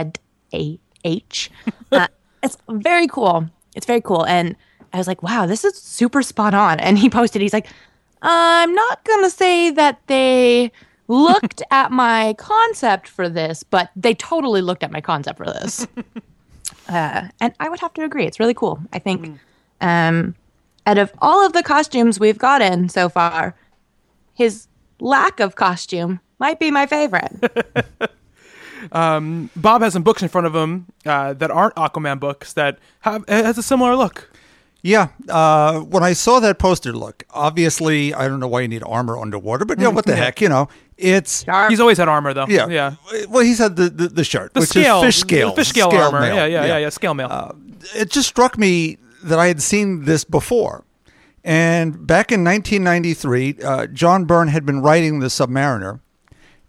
A 0.55 0.79
H. 1.05 1.51
Uh, 1.93 2.07
It's 2.43 2.57
very 2.69 3.07
cool. 3.09 3.49
It's 3.75 3.87
very 3.87 4.01
cool. 4.01 4.25
And 4.27 4.55
I 4.93 4.99
was 4.99 5.09
like, 5.09 5.23
wow, 5.23 5.47
this 5.47 5.65
is 5.65 5.75
super 5.77 6.23
spot 6.23 6.55
on. 6.55 6.79
And 6.81 6.99
he 6.99 7.11
posted, 7.11 7.43
he's 7.43 7.53
like, 7.53 7.67
I'm 8.23 8.73
not 8.75 9.05
going 9.05 9.25
to 9.25 9.31
say 9.31 9.71
that 9.71 10.01
they 10.07 10.71
looked 11.09 11.63
at 11.71 11.91
my 11.91 12.35
concept 12.39 13.09
for 13.09 13.29
this, 13.29 13.63
but 13.63 13.91
they 13.97 14.15
totally 14.15 14.63
looked 14.63 14.83
at 14.85 14.93
my 14.93 15.01
concept 15.01 15.39
for 15.39 15.47
this. 15.47 15.87
uh, 16.89 17.29
and 17.41 17.55
I 17.61 17.69
would 17.69 17.81
have 17.81 17.95
to 17.95 18.05
agree. 18.05 18.27
It's 18.27 18.41
really 18.41 18.55
cool. 18.55 18.81
I 18.93 18.99
think 18.99 19.39
um, 19.81 20.35
out 20.87 20.99
of 20.99 21.13
all 21.21 21.45
of 21.45 21.53
the 21.53 21.63
costumes 21.63 22.21
we've 22.21 22.39
gotten 22.39 22.89
so 22.89 23.09
far, 23.09 23.55
his 24.35 24.69
lack 25.01 25.41
of 25.41 25.55
costume 25.57 26.21
might 26.39 26.59
be 26.59 26.71
my 26.71 26.87
favorite. 26.87 27.33
Bob 28.93 29.83
has 29.83 29.93
some 29.93 30.03
books 30.03 30.23
in 30.23 30.29
front 30.29 30.47
of 30.47 30.55
him 30.55 30.87
uh, 31.05 31.33
that 31.35 31.51
aren't 31.51 31.75
Aquaman 31.75 32.21
books 32.21 32.53
that 32.53 32.79
have 33.01 33.25
it 33.29 33.45
has 33.45 33.59
a 33.59 33.63
similar 33.63 33.97
look. 33.97 34.31
Yeah, 34.83 35.09
uh, 35.29 35.81
when 35.81 36.05
I 36.05 36.13
saw 36.13 36.39
that 36.41 36.59
poster, 36.61 36.93
look, 36.93 37.25
obviously, 37.31 38.15
I 38.15 38.29
don't 38.29 38.39
know 38.39 38.47
why 38.47 38.61
you 38.61 38.69
need 38.69 38.85
armor 38.87 39.19
underwater, 39.19 39.65
but 39.65 39.79
you 39.79 39.85
know, 39.85 39.91
what 39.91 40.07
the 40.07 40.15
heck, 40.25 40.41
you 40.41 40.49
know, 40.49 40.69
it's 40.97 41.45
He's 41.69 41.81
always 41.81 41.99
had 41.99 42.07
armor 42.09 42.33
though. 42.33 42.47
yeah, 42.49 42.69
yeah. 42.69 42.95
Well, 43.29 43.43
he's 43.45 43.59
had 43.59 43.75
the 43.77 43.89
the, 43.91 44.09
the 44.09 44.23
shirt, 44.25 44.55
The 44.55 44.61
which 44.61 44.69
scale, 44.69 44.99
is 44.99 45.05
fish 45.05 45.17
scale, 45.19 45.51
the 45.51 45.57
fish 45.57 45.69
scale, 45.71 45.91
armor. 45.91 46.21
mail. 46.21 46.37
Yeah, 46.37 46.47
yeah, 46.47 46.65
yeah, 46.67 46.79
yeah, 46.79 46.89
scale 46.91 47.15
mail. 47.15 47.57
It 47.97 48.11
just 48.11 48.29
struck 48.29 48.57
me 48.59 48.99
that 49.25 49.39
I 49.41 49.49
had 49.49 49.61
seen 49.61 50.05
this 50.05 50.23
before, 50.25 50.85
and 51.43 52.07
back 52.07 52.31
in 52.31 52.45
1993, 52.45 53.57
uh, 53.65 53.87
John 53.89 54.25
Byrne 54.25 54.49
had 54.49 54.65
been 54.65 54.83
writing 54.83 55.19
the 55.19 55.27
Submariner. 55.27 56.01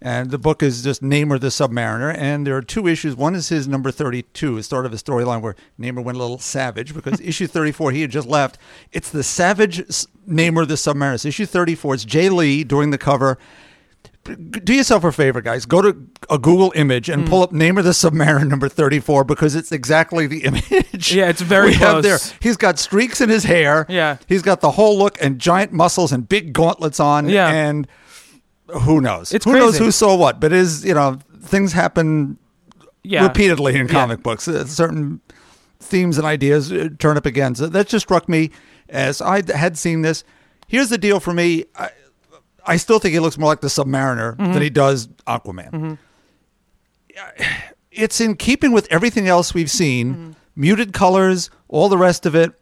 And 0.00 0.30
the 0.30 0.38
book 0.38 0.62
is 0.62 0.82
just 0.82 1.02
Namor 1.02 1.40
the 1.40 1.48
Submariner. 1.48 2.14
And 2.16 2.46
there 2.46 2.56
are 2.56 2.62
two 2.62 2.86
issues. 2.86 3.16
One 3.16 3.34
is 3.34 3.48
his 3.48 3.66
number 3.66 3.90
32, 3.90 4.56
the 4.56 4.62
start 4.62 4.86
of 4.86 4.92
a 4.92 4.96
storyline 4.96 5.40
where 5.40 5.56
Namor 5.78 6.04
went 6.04 6.16
a 6.16 6.20
little 6.20 6.38
savage 6.38 6.94
because 6.94 7.20
issue 7.24 7.46
34, 7.46 7.92
he 7.92 8.02
had 8.02 8.10
just 8.10 8.28
left. 8.28 8.58
It's 8.92 9.10
the 9.10 9.24
Savage 9.24 9.78
Namor 10.28 10.68
the 10.68 10.74
Submariner. 10.74 11.14
It's 11.14 11.24
issue 11.24 11.46
34. 11.46 11.94
It's 11.94 12.04
Jae 12.04 12.30
Lee 12.30 12.62
doing 12.62 12.90
the 12.90 12.98
cover. 12.98 13.38
Do 14.24 14.74
yourself 14.74 15.04
a 15.04 15.10
favor, 15.10 15.40
guys. 15.40 15.64
Go 15.64 15.80
to 15.80 16.06
a 16.28 16.38
Google 16.38 16.70
image 16.76 17.08
and 17.08 17.22
hmm. 17.22 17.28
pull 17.28 17.42
up 17.42 17.50
Namor 17.50 17.82
the 17.82 17.90
Submariner 17.90 18.46
number 18.46 18.68
34 18.68 19.24
because 19.24 19.54
it's 19.54 19.72
exactly 19.72 20.26
the 20.26 20.44
image. 20.44 21.12
Yeah, 21.12 21.28
it's 21.28 21.40
very 21.40 21.70
we 21.70 21.74
have 21.76 22.02
there. 22.02 22.18
He's 22.40 22.56
got 22.56 22.78
streaks 22.78 23.20
in 23.20 23.30
his 23.30 23.44
hair. 23.44 23.86
Yeah. 23.88 24.18
He's 24.28 24.42
got 24.42 24.60
the 24.60 24.72
whole 24.72 24.96
look 24.98 25.16
and 25.20 25.40
giant 25.40 25.72
muscles 25.72 26.12
and 26.12 26.28
big 26.28 26.52
gauntlets 26.52 27.00
on. 27.00 27.28
Yeah. 27.28 27.48
And 27.48 27.88
who 28.68 29.00
knows? 29.00 29.32
It's 29.32 29.44
who 29.44 29.52
knows 29.54 29.78
who 29.78 29.90
saw 29.90 30.16
what? 30.16 30.40
But 30.40 30.52
is 30.52 30.84
you 30.84 30.94
know 30.94 31.18
things 31.40 31.72
happen 31.72 32.38
yeah. 33.02 33.22
repeatedly 33.26 33.76
in 33.76 33.88
comic 33.88 34.22
books. 34.22 34.46
Uh, 34.48 34.66
certain 34.66 35.20
themes 35.80 36.18
and 36.18 36.26
ideas 36.26 36.72
uh, 36.72 36.88
turn 36.98 37.16
up 37.16 37.26
again. 37.26 37.54
So 37.54 37.66
that 37.68 37.88
just 37.88 38.06
struck 38.06 38.28
me 38.28 38.50
as 38.88 39.20
I 39.20 39.42
had 39.50 39.78
seen 39.78 40.02
this. 40.02 40.24
Here's 40.66 40.90
the 40.90 40.98
deal 40.98 41.20
for 41.20 41.32
me. 41.32 41.64
I, 41.76 41.90
I 42.66 42.76
still 42.76 42.98
think 42.98 43.14
he 43.14 43.20
looks 43.20 43.38
more 43.38 43.48
like 43.48 43.60
the 43.62 43.68
Submariner 43.68 44.36
Mm-hmm. 44.36 44.52
than 44.52 44.62
he 44.62 44.70
does 44.70 45.08
Aquaman. 45.26 45.96
It's 47.90 48.20
in 48.20 48.36
keeping 48.36 48.72
with 48.72 48.86
everything 48.92 49.26
else 49.28 49.54
we've 49.54 49.70
seen. 49.70 50.14
Mm-hmm. 50.14 50.32
Muted 50.56 50.92
colors, 50.92 51.50
all 51.68 51.88
the 51.88 51.96
rest 51.98 52.26
of 52.26 52.34
it. 52.34 52.52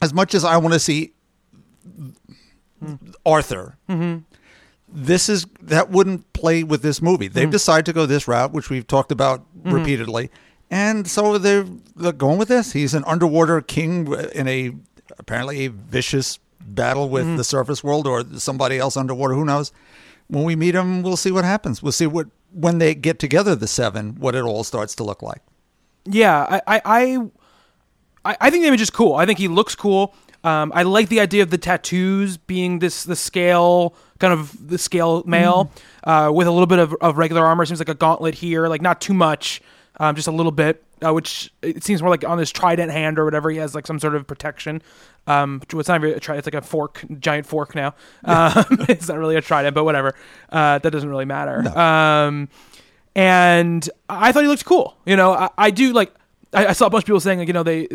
As 0.00 0.14
much 0.14 0.34
as 0.34 0.44
I 0.44 0.56
want 0.58 0.74
to 0.74 0.78
see 0.78 1.12
Arthur, 3.26 3.76
this 4.94 5.28
is 5.28 5.46
that 5.60 5.90
wouldn't 5.90 6.32
play 6.32 6.62
with 6.62 6.82
this 6.82 7.02
movie. 7.02 7.26
They've 7.28 7.46
hmm. 7.46 7.50
decided 7.50 7.86
to 7.86 7.92
go 7.92 8.06
this 8.06 8.28
route, 8.28 8.52
which 8.52 8.70
we've 8.70 8.86
talked 8.86 9.10
about 9.10 9.40
hmm. 9.62 9.72
repeatedly, 9.72 10.30
and 10.70 11.06
so 11.08 11.36
they're, 11.36 11.66
they're 11.96 12.12
going 12.12 12.38
with 12.38 12.48
this. 12.48 12.72
He's 12.72 12.94
an 12.94 13.04
underwater 13.06 13.60
king 13.60 14.12
in 14.34 14.46
a 14.48 14.72
apparently 15.18 15.66
a 15.66 15.70
vicious 15.70 16.38
battle 16.60 17.10
with 17.10 17.24
hmm. 17.24 17.36
the 17.36 17.44
surface 17.44 17.82
world 17.82 18.06
or 18.06 18.24
somebody 18.38 18.78
else 18.78 18.96
underwater. 18.96 19.34
Who 19.34 19.44
knows? 19.44 19.72
When 20.28 20.44
we 20.44 20.56
meet 20.56 20.74
him, 20.74 21.02
we'll 21.02 21.18
see 21.18 21.30
what 21.32 21.44
happens. 21.44 21.82
We'll 21.82 21.92
see 21.92 22.06
what 22.06 22.28
when 22.52 22.78
they 22.78 22.94
get 22.94 23.18
together, 23.18 23.56
the 23.56 23.66
seven, 23.66 24.14
what 24.14 24.34
it 24.34 24.42
all 24.42 24.64
starts 24.64 24.94
to 24.96 25.04
look 25.04 25.22
like. 25.22 25.42
Yeah, 26.06 26.46
I, 26.48 26.62
I, 26.66 26.82
I, 26.84 27.30
I- 28.24 28.36
I 28.40 28.50
think 28.50 28.62
the 28.62 28.68
image 28.68 28.80
is 28.80 28.90
cool. 28.90 29.16
I 29.16 29.26
think 29.26 29.38
he 29.38 29.48
looks 29.48 29.74
cool. 29.74 30.14
Um, 30.44 30.72
I 30.74 30.82
like 30.82 31.08
the 31.08 31.20
idea 31.20 31.42
of 31.42 31.50
the 31.50 31.58
tattoos 31.58 32.36
being 32.36 32.78
this 32.78 33.04
the 33.04 33.16
scale 33.16 33.94
kind 34.24 34.40
of 34.40 34.68
the 34.68 34.78
scale 34.78 35.22
mail 35.26 35.70
uh, 36.04 36.30
with 36.32 36.46
a 36.46 36.50
little 36.50 36.66
bit 36.66 36.78
of, 36.78 36.94
of 37.00 37.18
regular 37.18 37.44
armor. 37.44 37.66
Seems 37.66 37.80
like 37.80 37.88
a 37.88 37.94
gauntlet 37.94 38.34
here, 38.34 38.68
like 38.68 38.80
not 38.80 39.00
too 39.00 39.14
much, 39.14 39.60
um, 39.98 40.16
just 40.16 40.28
a 40.28 40.32
little 40.32 40.52
bit. 40.52 40.82
Uh, 41.04 41.12
which 41.12 41.52
it 41.60 41.84
seems 41.84 42.00
more 42.00 42.08
like 42.08 42.24
on 42.24 42.38
his 42.38 42.50
trident 42.50 42.90
hand 42.90 43.18
or 43.18 43.26
whatever. 43.26 43.50
He 43.50 43.58
has 43.58 43.74
like 43.74 43.86
some 43.86 43.98
sort 43.98 44.14
of 44.14 44.26
protection. 44.26 44.80
Um, 45.26 45.60
it's 45.70 45.88
not 45.88 46.00
really 46.00 46.14
a 46.14 46.20
trident. 46.20 46.46
It's 46.46 46.54
like 46.54 46.62
a 46.62 46.66
fork, 46.66 47.04
giant 47.18 47.46
fork 47.46 47.74
now. 47.74 47.94
Um, 48.24 48.64
it's 48.88 49.08
not 49.08 49.18
really 49.18 49.36
a 49.36 49.42
trident, 49.42 49.74
but 49.74 49.84
whatever. 49.84 50.14
Uh, 50.50 50.78
that 50.78 50.90
doesn't 50.90 51.08
really 51.08 51.26
matter. 51.26 51.68
Um, 51.78 52.48
and 53.14 53.88
I 54.08 54.32
thought 54.32 54.44
he 54.44 54.48
looked 54.48 54.64
cool. 54.64 54.96
You 55.04 55.16
know, 55.16 55.32
I, 55.32 55.50
I 55.58 55.70
do 55.70 55.92
like. 55.92 56.14
I, 56.54 56.68
I 56.68 56.72
saw 56.72 56.86
a 56.86 56.90
bunch 56.90 57.02
of 57.02 57.06
people 57.06 57.20
saying 57.20 57.40
like, 57.40 57.48
you 57.48 57.54
know, 57.54 57.62
they 57.64 57.86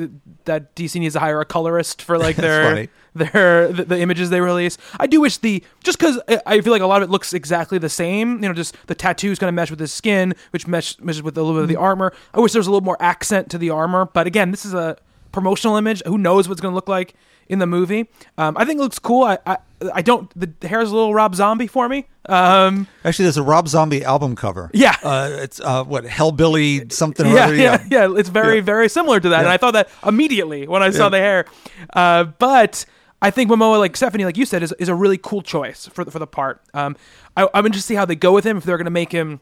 that 0.45 0.75
DC 0.75 0.99
needs 0.99 1.13
to 1.13 1.19
hire 1.19 1.41
a 1.41 1.45
colorist 1.45 2.03
for 2.03 2.17
like 2.17 2.35
their. 2.35 2.87
Their 3.15 3.67
the, 3.71 3.85
the 3.85 3.99
images 3.99 4.29
they 4.29 4.41
release. 4.41 4.77
I 4.99 5.07
do 5.07 5.21
wish 5.21 5.37
the 5.37 5.63
just 5.83 5.97
because 5.99 6.19
I 6.45 6.61
feel 6.61 6.71
like 6.73 6.81
a 6.81 6.85
lot 6.87 7.01
of 7.01 7.09
it 7.09 7.11
looks 7.11 7.33
exactly 7.33 7.77
the 7.77 7.89
same. 7.89 8.41
You 8.43 8.49
know, 8.49 8.53
just 8.53 8.75
the 8.87 8.95
tattoos 8.95 9.39
kind 9.39 9.47
of 9.49 9.55
mesh 9.55 9.69
with 9.71 9.79
his 9.79 9.91
skin, 9.93 10.33
which 10.51 10.67
mesh 10.67 10.99
meshes 10.99 11.23
with 11.23 11.37
a 11.37 11.41
little 11.41 11.55
bit 11.57 11.63
of 11.63 11.69
the 11.69 11.75
armor. 11.77 12.13
I 12.33 12.39
wish 12.39 12.51
there 12.53 12.59
was 12.59 12.67
a 12.67 12.71
little 12.71 12.85
more 12.85 12.97
accent 13.01 13.49
to 13.51 13.57
the 13.57 13.69
armor. 13.71 14.05
But 14.05 14.27
again, 14.27 14.51
this 14.51 14.65
is 14.65 14.73
a 14.73 14.97
promotional 15.31 15.75
image. 15.77 16.01
Who 16.05 16.17
knows 16.17 16.47
what's 16.47 16.61
going 16.61 16.71
to 16.71 16.75
look 16.75 16.87
like 16.89 17.13
in 17.47 17.59
the 17.59 17.67
movie? 17.67 18.07
Um, 18.37 18.55
I 18.57 18.65
think 18.65 18.79
it 18.79 18.83
looks 18.83 18.99
cool. 18.99 19.23
I, 19.23 19.37
I 19.45 19.57
I 19.93 20.01
don't. 20.01 20.29
The 20.37 20.67
hair's 20.67 20.91
a 20.91 20.95
little 20.95 21.13
Rob 21.13 21.33
Zombie 21.35 21.67
for 21.67 21.87
me. 21.87 22.05
Um, 22.27 22.85
Actually, 23.05 23.23
there's 23.25 23.37
a 23.37 23.43
Rob 23.43 23.67
Zombie 23.69 24.03
album 24.03 24.35
cover. 24.35 24.69
Yeah. 24.73 24.95
uh, 25.03 25.29
it's 25.39 25.59
uh, 25.61 25.83
what 25.85 26.03
Hellbilly 26.03 26.91
something. 26.91 27.25
or 27.25 27.33
yeah, 27.33 27.43
other, 27.45 27.55
yeah, 27.55 27.85
yeah. 27.89 28.13
It's 28.17 28.29
very, 28.29 28.57
Yeah. 28.57 28.61
very 28.61 28.89
similar 28.89 29.19
to 29.21 29.29
that, 29.29 29.39
and 29.39 29.47
I 29.47 29.55
thought 29.57 29.71
that 29.73 29.89
immediately 30.05 30.67
when 30.67 30.83
I 30.83 30.89
saw 30.91 31.05
Yeah. 31.05 31.09
the 31.09 31.17
hair. 31.17 31.45
Uh, 31.93 32.25
but 32.25 32.85
I 33.21 33.31
think 33.31 33.49
Momoa, 33.49 33.79
like 33.79 33.97
Stephanie, 33.97 34.25
like 34.25 34.37
you 34.37 34.45
said, 34.45 34.63
is, 34.63 34.73
is 34.79 34.87
a 34.89 34.95
really 34.95 35.17
cool 35.17 35.41
choice 35.41 35.87
for 35.87 36.05
the, 36.05 36.11
for 36.11 36.19
the 36.19 36.27
part. 36.27 36.61
Um, 36.73 36.95
I, 37.35 37.47
I'm 37.53 37.65
interested 37.65 37.87
to 37.87 37.93
see 37.93 37.95
how 37.95 38.05
they 38.05 38.15
go 38.15 38.33
with 38.33 38.45
him. 38.45 38.57
If 38.57 38.63
they're 38.63 38.77
going 38.77 38.85
to 38.85 38.91
make 38.91 39.11
him, 39.11 39.41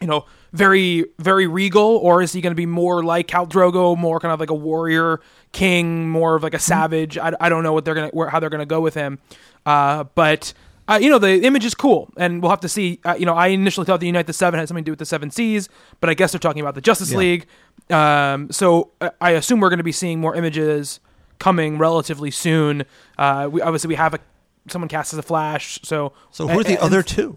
you 0.00 0.06
know, 0.08 0.24
very, 0.52 1.06
very 1.18 1.46
regal, 1.46 1.82
or 1.98 2.22
is 2.22 2.32
he 2.32 2.40
going 2.40 2.50
to 2.50 2.56
be 2.56 2.66
more 2.66 3.04
like 3.04 3.28
Khal 3.28 3.48
Drogo, 3.48 3.96
more 3.96 4.18
kind 4.18 4.32
of 4.32 4.40
like 4.40 4.50
a 4.50 4.54
warrior 4.54 5.20
king, 5.52 6.08
more 6.10 6.34
of 6.34 6.42
like 6.42 6.54
a 6.54 6.58
savage? 6.58 7.16
I, 7.16 7.32
I 7.40 7.48
don't 7.48 7.62
know 7.62 7.72
what 7.72 7.84
they're 7.84 7.94
gonna 7.94 8.30
how 8.30 8.40
they're 8.40 8.50
gonna 8.50 8.66
go 8.66 8.80
with 8.80 8.94
him. 8.94 9.20
Uh, 9.64 10.04
but 10.16 10.52
uh, 10.88 10.98
you 11.00 11.08
know, 11.08 11.20
the 11.20 11.44
image 11.44 11.64
is 11.64 11.76
cool, 11.76 12.10
and 12.16 12.42
we'll 12.42 12.50
have 12.50 12.60
to 12.60 12.68
see. 12.68 12.98
Uh, 13.04 13.14
you 13.16 13.24
know, 13.24 13.34
I 13.34 13.48
initially 13.48 13.86
thought 13.86 14.00
the 14.00 14.06
Unite 14.06 14.26
the 14.26 14.32
Seven 14.32 14.58
had 14.58 14.66
something 14.66 14.82
to 14.82 14.86
do 14.86 14.92
with 14.92 14.98
the 14.98 15.06
Seven 15.06 15.30
Seas, 15.30 15.68
but 16.00 16.10
I 16.10 16.14
guess 16.14 16.32
they're 16.32 16.40
talking 16.40 16.60
about 16.62 16.74
the 16.74 16.80
Justice 16.80 17.12
Yeah. 17.12 17.18
League. 17.18 17.46
Um, 17.88 18.50
so 18.50 18.90
uh, 19.00 19.10
I 19.20 19.30
assume 19.32 19.60
we're 19.60 19.68
going 19.68 19.78
to 19.78 19.84
be 19.84 19.92
seeing 19.92 20.20
more 20.20 20.34
images 20.34 20.98
coming 21.42 21.76
relatively 21.76 22.30
soon. 22.30 22.84
Uh, 23.18 23.48
we 23.50 23.60
obviously 23.60 23.88
we 23.88 23.96
have 23.96 24.14
a 24.14 24.20
someone 24.68 24.88
cast 24.88 25.12
as 25.12 25.18
a 25.18 25.22
Flash, 25.22 25.80
so 25.82 26.12
So 26.30 26.46
who 26.46 26.60
are 26.60 26.62
the 26.62 26.74
and- 26.74 26.78
other 26.78 27.02
two? 27.02 27.36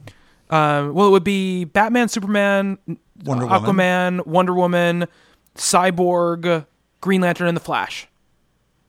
um, 0.52 0.94
well, 0.94 1.08
it 1.08 1.12
would 1.12 1.24
be 1.24 1.64
Batman, 1.66 2.08
Superman, 2.08 2.78
Wonder 3.24 3.48
Woman. 3.48 3.64
Aquaman, 3.64 4.28
Wonder 4.28 4.54
Woman, 4.54 5.06
Cyborg, 5.56 6.66
Green 7.02 7.22
Lantern, 7.22 7.48
and 7.48 7.58
the 7.58 7.62
Flash. 7.62 8.08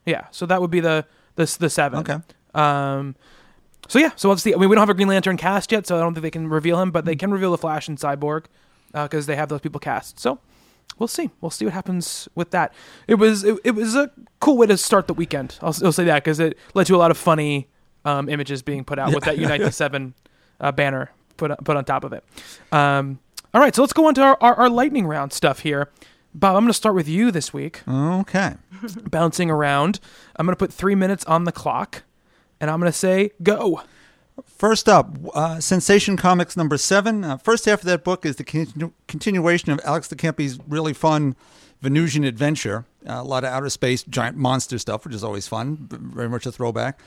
Yeah, 0.05 0.27
so 0.31 0.45
that 0.47 0.61
would 0.61 0.71
be 0.71 0.81
the 0.81 1.07
the 1.37 1.57
the 1.59 1.71
seven. 1.71 2.01
Okay. 2.01 2.19
Um, 2.55 3.17
so 3.89 3.99
yeah, 3.99 4.11
so 4.17 4.29
let's 4.29 4.43
see. 4.43 4.53
I 4.55 4.59
mean, 4.59 4.69
we 4.69 4.75
don't 4.77 4.83
have 4.83 4.91
a 4.91 4.95
Green 4.95 5.09
Lantern 5.09 5.37
cast 5.37 5.73
yet, 5.73 5.87
so 5.87 5.97
I 5.97 6.01
don't 6.01 6.13
think 6.15 6.23
they 6.23 6.31
can 6.31 6.49
reveal 6.49 6.81
him, 6.81 6.91
but 6.91 7.05
Mm. 7.05 7.07
they 7.07 7.17
can 7.17 7.31
reveal 7.33 7.51
the 7.53 7.59
Flash 7.59 7.89
and 7.89 7.97
Cyborg 7.99 8.45
because 8.93 9.27
they 9.27 9.37
have 9.37 9.49
those 9.49 9.61
people 9.61 9.81
cast. 9.81 10.19
So 10.21 10.39
we'll 10.99 11.09
see. 11.09 11.31
We'll 11.41 11.51
see 11.51 11.65
what 11.65 11.75
happens 11.75 12.29
with 12.35 12.51
that. 12.53 12.73
It 13.07 13.17
was 13.17 13.45
it, 13.45 13.59
it 13.65 13.71
was 13.73 13.95
a 13.95 14.11
cool 14.41 14.57
way 14.57 14.67
to 14.67 14.77
start 14.77 15.07
the 15.07 15.15
weekend. 15.15 15.59
I'll, 15.63 15.75
I'll 15.85 15.93
say 15.93 16.05
that 16.05 16.23
because 16.25 16.41
it 16.41 16.57
led 16.75 16.87
to 16.89 16.97
a 16.97 16.99
lot 16.99 17.11
of 17.11 17.17
funny 17.19 17.69
um, 18.05 18.29
images 18.29 18.63
being 18.63 18.85
put 18.85 18.99
out 18.99 19.15
with 19.15 19.25
that 19.25 19.39
Unite 19.39 19.61
the 19.61 19.73
Seven 19.73 20.15
uh, 20.61 20.73
banner 20.73 21.11
put 21.37 21.51
on- 21.51 21.57
put 21.59 21.77
on 21.77 21.85
top 21.85 22.05
of 22.05 22.13
it. 22.13 22.25
Um, 22.73 23.19
all 23.55 23.61
right, 23.61 23.75
so 23.75 23.83
let's 23.83 23.93
go 23.93 24.07
on 24.07 24.15
to 24.15 24.23
our, 24.23 24.39
our, 24.41 24.55
our 24.55 24.69
lightning 24.71 25.07
round 25.07 25.33
stuff 25.33 25.61
here. 25.61 25.91
Bob, 26.35 26.55
I'm 26.57 26.63
going 26.65 26.69
to 26.69 26.75
start 26.75 26.95
with 26.95 27.09
you 27.09 27.31
this 27.31 27.55
week 27.55 27.81
Okay. 27.89 28.55
bouncing 29.11 29.51
around. 29.51 30.01
I'm 30.37 30.45
going 30.45 30.53
to 30.53 30.59
put 30.59 30.71
three 30.71 30.95
minutes 30.95 31.25
on 31.25 31.45
the 31.45 31.53
clock, 31.53 32.03
and 32.61 32.71
I'm 32.71 32.79
going 32.79 32.93
to 32.93 32.99
say 32.99 33.31
go. 33.43 33.83
First 34.45 34.89
up, 34.89 35.17
uh, 35.35 35.61
Sensation 35.61 36.17
Comics 36.17 36.57
number 36.57 36.77
seven. 36.77 37.25
Uh, 37.25 37.39
first 37.39 37.65
half 37.65 37.81
of 37.81 37.87
that 37.87 38.05
book 38.05 38.27
is 38.27 38.37
the 38.37 38.45
continu- 38.45 38.93
continuation 39.09 39.73
of 39.73 39.81
Alex 39.83 40.09
de 40.09 40.17
Campi's 40.17 40.59
really 40.69 40.93
fun 40.93 41.37
Venusian 41.81 42.23
adventure. 42.25 42.85
Uh, 43.09 43.15
a 43.15 43.25
lot 43.25 43.45
of 43.45 43.51
outer 43.51 43.71
space, 43.71 44.03
giant 44.03 44.37
monster 44.37 44.79
stuff, 44.79 45.05
which 45.05 45.15
is 45.15 45.25
always 45.25 45.49
fun, 45.49 45.89
very 45.91 46.29
much 46.29 46.45
a 46.45 46.53
throwback. 46.53 47.01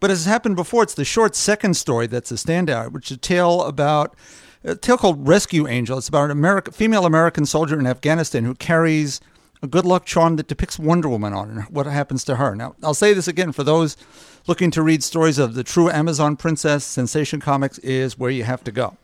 But 0.00 0.10
as 0.10 0.24
has 0.24 0.32
happened 0.32 0.56
before, 0.56 0.82
it's 0.82 0.94
the 0.94 1.04
short 1.04 1.36
second 1.36 1.74
story 1.74 2.08
that's 2.08 2.32
a 2.32 2.34
standout, 2.34 2.90
which 2.90 3.12
is 3.12 3.16
a 3.16 3.20
tale 3.20 3.62
about 3.62 4.16
a 4.64 4.74
tale 4.74 4.98
called 4.98 5.26
Rescue 5.26 5.68
Angel. 5.68 5.98
It's 5.98 6.08
about 6.08 6.24
an 6.24 6.30
American, 6.32 6.72
female 6.72 7.06
American 7.06 7.46
soldier 7.46 7.78
in 7.78 7.86
Afghanistan 7.86 8.44
who 8.44 8.54
carries 8.54 9.20
a 9.62 9.68
good 9.68 9.84
luck 9.84 10.04
charm 10.04 10.34
that 10.36 10.48
depicts 10.48 10.78
Wonder 10.78 11.08
Woman 11.08 11.32
on 11.32 11.50
and 11.50 11.62
what 11.64 11.86
happens 11.86 12.24
to 12.24 12.36
her. 12.36 12.56
Now, 12.56 12.74
I'll 12.82 12.94
say 12.94 13.12
this 13.12 13.28
again 13.28 13.52
for 13.52 13.62
those 13.62 13.96
looking 14.46 14.70
to 14.72 14.82
read 14.82 15.02
stories 15.02 15.38
of 15.38 15.54
the 15.54 15.64
true 15.64 15.90
Amazon 15.90 16.36
princess, 16.36 16.84
Sensation 16.84 17.40
Comics 17.40 17.78
is 17.78 18.18
where 18.18 18.30
you 18.30 18.44
have 18.44 18.64
to 18.64 18.72
go. 18.72 18.96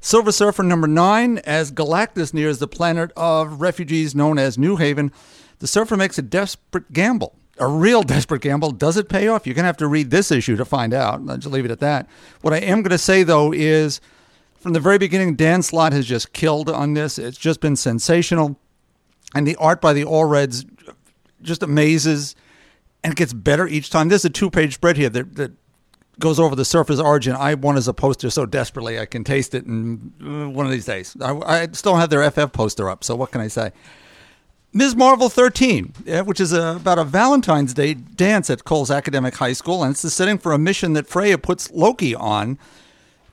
Silver 0.00 0.32
Surfer 0.32 0.62
number 0.62 0.86
nine, 0.86 1.38
as 1.38 1.70
Galactus 1.70 2.32
nears 2.32 2.58
the 2.58 2.66
planet 2.66 3.12
of 3.16 3.60
refugees 3.60 4.14
known 4.14 4.38
as 4.38 4.56
New 4.56 4.76
Haven, 4.76 5.12
the 5.58 5.66
surfer 5.66 5.96
makes 5.96 6.18
a 6.18 6.22
desperate 6.22 6.92
gamble. 6.92 7.34
A 7.58 7.66
real 7.66 8.02
desperate 8.04 8.40
gamble. 8.40 8.72
Does 8.72 8.96
it 8.96 9.10
pay 9.10 9.28
off? 9.28 9.46
You're 9.46 9.54
going 9.54 9.64
to 9.64 9.68
have 9.68 9.76
to 9.78 9.86
read 9.86 10.10
this 10.10 10.30
issue 10.30 10.56
to 10.56 10.64
find 10.64 10.94
out. 10.94 11.20
I'll 11.28 11.36
just 11.36 11.52
leave 11.52 11.66
it 11.66 11.70
at 11.70 11.80
that. 11.80 12.08
What 12.40 12.54
I 12.54 12.58
am 12.58 12.80
going 12.80 12.90
to 12.90 12.98
say, 12.98 13.22
though, 13.22 13.52
is 13.52 14.00
from 14.58 14.72
the 14.72 14.80
very 14.80 14.96
beginning, 14.96 15.36
Dan 15.36 15.62
Slott 15.62 15.92
has 15.92 16.06
just 16.06 16.32
killed 16.32 16.70
on 16.70 16.94
this. 16.94 17.18
It's 17.18 17.38
just 17.38 17.60
been 17.60 17.76
sensational. 17.76 18.58
And 19.34 19.46
the 19.46 19.56
art 19.56 19.82
by 19.82 19.92
the 19.92 20.04
Allreds 20.04 20.64
just 21.42 21.62
amazes 21.62 22.34
and 23.02 23.12
it 23.12 23.16
gets 23.16 23.32
better 23.32 23.66
each 23.66 23.90
time. 23.90 24.08
There's 24.08 24.24
a 24.24 24.30
two 24.30 24.50
page 24.50 24.74
spread 24.74 24.96
here 24.96 25.08
that, 25.10 25.36
that 25.36 25.52
goes 26.18 26.38
over 26.38 26.54
the 26.54 26.64
surface 26.64 27.00
origin. 27.00 27.34
I 27.34 27.54
want 27.54 27.78
as 27.78 27.88
a 27.88 27.94
poster 27.94 28.30
so 28.30 28.46
desperately. 28.46 28.98
I 28.98 29.06
can 29.06 29.24
taste 29.24 29.54
it 29.54 29.64
in 29.64 30.12
uh, 30.20 30.50
one 30.50 30.66
of 30.66 30.72
these 30.72 30.84
days. 30.84 31.16
I, 31.20 31.32
I 31.32 31.68
still 31.72 31.96
have 31.96 32.10
their 32.10 32.28
FF 32.30 32.52
poster 32.52 32.88
up, 32.88 33.02
so 33.02 33.16
what 33.16 33.32
can 33.32 33.40
I 33.40 33.48
say? 33.48 33.72
Ms. 34.72 34.94
Marvel 34.94 35.28
13, 35.28 35.94
which 36.26 36.38
is 36.38 36.52
a, 36.52 36.76
about 36.76 36.98
a 36.98 37.04
Valentine's 37.04 37.74
Day 37.74 37.94
dance 37.94 38.48
at 38.50 38.62
Cole's 38.62 38.90
Academic 38.90 39.34
High 39.34 39.52
School, 39.52 39.82
and 39.82 39.90
it's 39.90 40.02
the 40.02 40.10
setting 40.10 40.38
for 40.38 40.52
a 40.52 40.58
mission 40.58 40.92
that 40.92 41.08
Freya 41.08 41.38
puts 41.38 41.72
Loki 41.72 42.14
on 42.14 42.56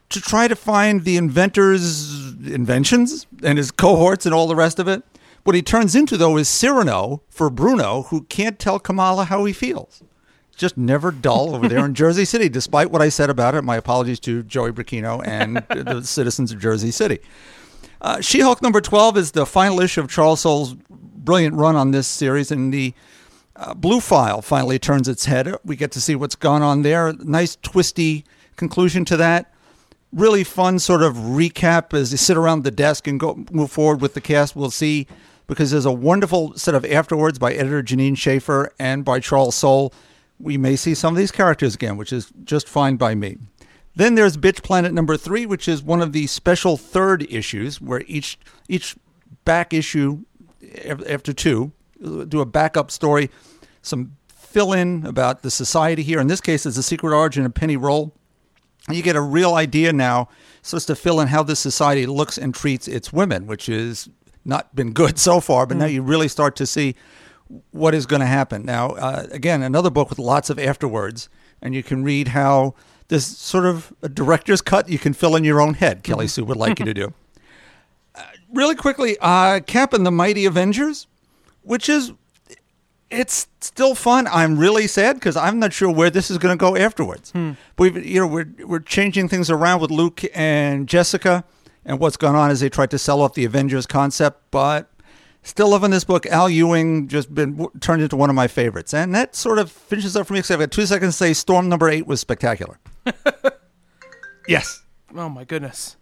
to 0.09 0.19
try 0.19 0.47
to 0.47 0.55
find 0.55 1.03
the 1.03 1.15
inventor's 1.15 2.33
inventions 2.47 3.27
and 3.43 3.59
his 3.59 3.69
cohorts 3.69 4.25
and 4.25 4.33
all 4.33 4.47
the 4.47 4.55
rest 4.55 4.79
of 4.79 4.87
it. 4.87 5.03
What 5.47 5.55
he 5.55 5.61
turns 5.61 5.95
into, 5.95 6.17
though, 6.17 6.35
is 6.35 6.49
Cyrano 6.49 7.21
for 7.29 7.49
Bruno, 7.49 8.01
who 8.09 8.23
can't 8.23 8.59
tell 8.59 8.79
Kamala 8.79 9.23
how 9.23 9.45
he 9.45 9.53
feels. 9.53 10.03
Just 10.57 10.75
never 10.75 11.09
dull 11.09 11.55
over 11.55 11.69
there 11.69 11.85
in 11.85 11.93
Jersey 11.93 12.25
City, 12.25 12.49
despite 12.49 12.91
what 12.91 13.01
I 13.01 13.07
said 13.07 13.29
about 13.29 13.55
it. 13.55 13.61
My 13.61 13.77
apologies 13.77 14.19
to 14.19 14.43
Joey 14.43 14.73
Bricchino 14.73 15.25
and 15.25 15.63
the 15.69 16.03
citizens 16.03 16.51
of 16.51 16.59
Jersey 16.59 16.91
City. 16.91 17.19
Uh, 18.01 18.19
she 18.19 18.41
Hulk 18.41 18.61
number 18.61 18.81
12 18.81 19.15
is 19.15 19.31
the 19.31 19.45
final 19.45 19.79
issue 19.79 20.01
of 20.01 20.09
Charles 20.09 20.41
Soule's 20.41 20.73
brilliant 20.89 21.55
run 21.55 21.77
on 21.77 21.91
this 21.91 22.09
series, 22.09 22.51
and 22.51 22.73
the 22.73 22.93
uh, 23.55 23.73
Blue 23.73 24.01
File 24.01 24.41
finally 24.41 24.77
turns 24.77 25.07
its 25.07 25.27
head. 25.27 25.55
We 25.63 25.77
get 25.77 25.93
to 25.93 26.01
see 26.01 26.15
what's 26.15 26.35
gone 26.35 26.61
on 26.61 26.81
there. 26.81 27.13
Nice, 27.13 27.55
twisty 27.61 28.25
conclusion 28.57 29.05
to 29.05 29.15
that. 29.15 29.53
Really 30.11 30.43
fun 30.43 30.77
sort 30.79 31.03
of 31.03 31.15
recap 31.15 31.93
as 31.93 32.11
you 32.11 32.17
sit 32.17 32.35
around 32.35 32.65
the 32.65 32.71
desk 32.71 33.07
and 33.07 33.17
go 33.17 33.45
move 33.49 33.71
forward 33.71 34.01
with 34.01 34.13
the 34.13 34.19
cast. 34.19 34.53
We'll 34.53 34.71
see 34.71 35.07
because 35.47 35.71
there's 35.71 35.85
a 35.85 35.91
wonderful 35.91 36.53
set 36.57 36.75
of 36.75 36.85
afterwards 36.85 37.39
by 37.39 37.53
editor 37.53 37.81
Jeanine 37.81 38.17
Schaefer 38.17 38.73
and 38.79 39.03
by 39.03 39.19
Charles 39.19 39.55
Soule. 39.55 39.93
We 40.39 40.57
may 40.57 40.75
see 40.75 40.93
some 40.93 41.13
of 41.13 41.17
these 41.17 41.31
characters 41.31 41.73
again, 41.73 41.97
which 41.97 42.13
is 42.13 42.31
just 42.43 42.69
fine 42.69 42.97
by 42.97 43.15
me. 43.15 43.37
Then 43.95 44.13
there's 44.13 44.37
Bitch 44.37 44.61
Planet 44.61 44.93
number 44.93 45.17
three, 45.17 45.47
which 45.47 45.67
is 45.67 45.81
one 45.81 46.01
of 46.01 46.13
the 46.13 46.27
special 46.27 46.77
third 46.77 47.25
issues 47.31 47.81
where 47.81 48.03
each 48.05 48.37
each 48.67 48.95
back 49.43 49.73
issue 49.73 50.19
after 50.85 51.33
two 51.33 51.71
do 52.27 52.41
a 52.41 52.45
backup 52.45 52.91
story, 52.91 53.31
some 53.81 54.15
fill 54.27 54.73
in 54.73 55.05
about 55.05 55.41
the 55.41 55.49
society 55.49 56.03
here. 56.03 56.19
In 56.19 56.27
this 56.27 56.41
case, 56.41 56.65
it's 56.65 56.75
the 56.75 56.83
secret 56.83 57.15
origin 57.15 57.45
of 57.45 57.53
Penny 57.53 57.77
Rolle. 57.77 58.13
You 58.89 59.01
get 59.01 59.15
a 59.15 59.21
real 59.21 59.55
idea 59.55 59.91
now, 59.91 60.29
so 60.61 60.77
as 60.77 60.85
to 60.85 60.95
fill 60.95 61.19
in 61.19 61.27
how 61.27 61.43
this 61.43 61.59
society 61.59 62.05
looks 62.05 62.37
and 62.37 62.53
treats 62.53 62.87
its 62.87 63.11
women, 63.11 63.47
which 63.47 63.67
is 63.67 64.09
not 64.47 64.75
been 64.75 64.93
good 64.93 65.19
so 65.27 65.39
far. 65.39 65.65
But 65.65 65.77
now 65.77 65.85
you 65.85 66.01
really 66.01 66.27
start 66.27 66.55
to 66.57 66.65
see 66.65 66.95
what 67.71 67.93
is 67.93 68.05
going 68.05 68.19
to 68.19 68.25
happen. 68.25 68.65
Now, 68.65 68.89
uh, 68.91 69.27
again, 69.31 69.61
another 69.63 69.89
book 69.89 70.09
with 70.09 70.19
lots 70.19 70.49
of 70.49 70.59
afterwards, 70.59 71.29
and 71.61 71.73
you 71.73 71.83
can 71.83 72.03
read 72.03 72.29
how 72.29 72.73
this 73.07 73.25
sort 73.25 73.65
of 73.65 73.93
a 74.01 74.09
director's 74.09 74.61
cut 74.61 74.89
you 74.89 74.99
can 74.99 75.13
fill 75.13 75.35
in 75.35 75.43
your 75.43 75.61
own 75.61 75.75
head. 75.75 76.03
Kelly 76.03 76.27
Sue 76.27 76.43
would 76.43 76.57
like 76.57 76.79
you 76.79 76.85
to 76.85 76.93
do. 76.93 77.13
Uh, 78.15 78.23
really 78.51 78.73
quickly, 78.73 79.15
uh, 79.21 79.59
Cap 79.59 79.93
and 79.93 80.03
the 80.03 80.09
Mighty 80.09 80.45
Avengers, 80.45 81.05
which 81.61 81.87
is 81.87 82.13
it's 83.09 83.47
still 83.61 83.93
fun. 83.95 84.27
I'm 84.27 84.57
really 84.57 84.87
sad 84.87 85.17
because 85.17 85.37
I'm 85.37 85.59
not 85.59 85.71
sure 85.71 85.91
where 85.91 86.09
this 86.09 86.29
is 86.31 86.37
going 86.39 86.57
to 86.57 86.59
go 86.59 86.75
afterwards. 86.75 87.31
We've 87.77 88.03
you 88.03 88.19
know 88.21 88.25
we're 88.25 88.51
we're 88.65 88.79
changing 88.79 89.29
things 89.29 89.51
around 89.51 89.81
with 89.81 89.91
Luke 89.91 90.23
and 90.33 90.87
Jessica, 90.87 91.43
and 91.87 91.99
what's 91.99 92.17
gone 92.17 92.35
on 92.35 92.51
is 92.51 92.59
they 92.59 92.69
tried 92.69 92.91
to 92.91 92.99
sell 92.99 93.21
off 93.21 93.33
the 93.33 93.45
Avengers 93.45 93.87
concept, 93.87 94.41
but 94.51 94.91
still 95.41 95.69
loving 95.69 95.89
this 95.89 96.03
book. 96.03 96.25
Al 96.27 96.49
Ewing 96.49 97.07
just 97.07 97.33
been 97.33 97.67
turned 97.79 98.03
into 98.03 98.15
one 98.15 98.29
of 98.29 98.35
my 98.35 98.47
favorites, 98.47 98.93
and 98.93 99.15
that 99.15 99.35
sort 99.35 99.57
of 99.57 99.71
finishes 99.71 100.15
up 100.15 100.27
for 100.27 100.33
me. 100.33 100.39
Because 100.39 100.51
I've 100.51 100.59
got 100.59 100.71
two 100.71 100.85
seconds 100.85 101.15
to 101.15 101.17
say, 101.17 101.33
Storm 101.33 101.69
number 101.69 101.89
eight 101.89 102.05
was 102.05 102.19
spectacular. 102.19 102.77
yes. 104.47 104.83
Oh 105.15 105.29
my 105.29 105.43
goodness. 105.43 105.95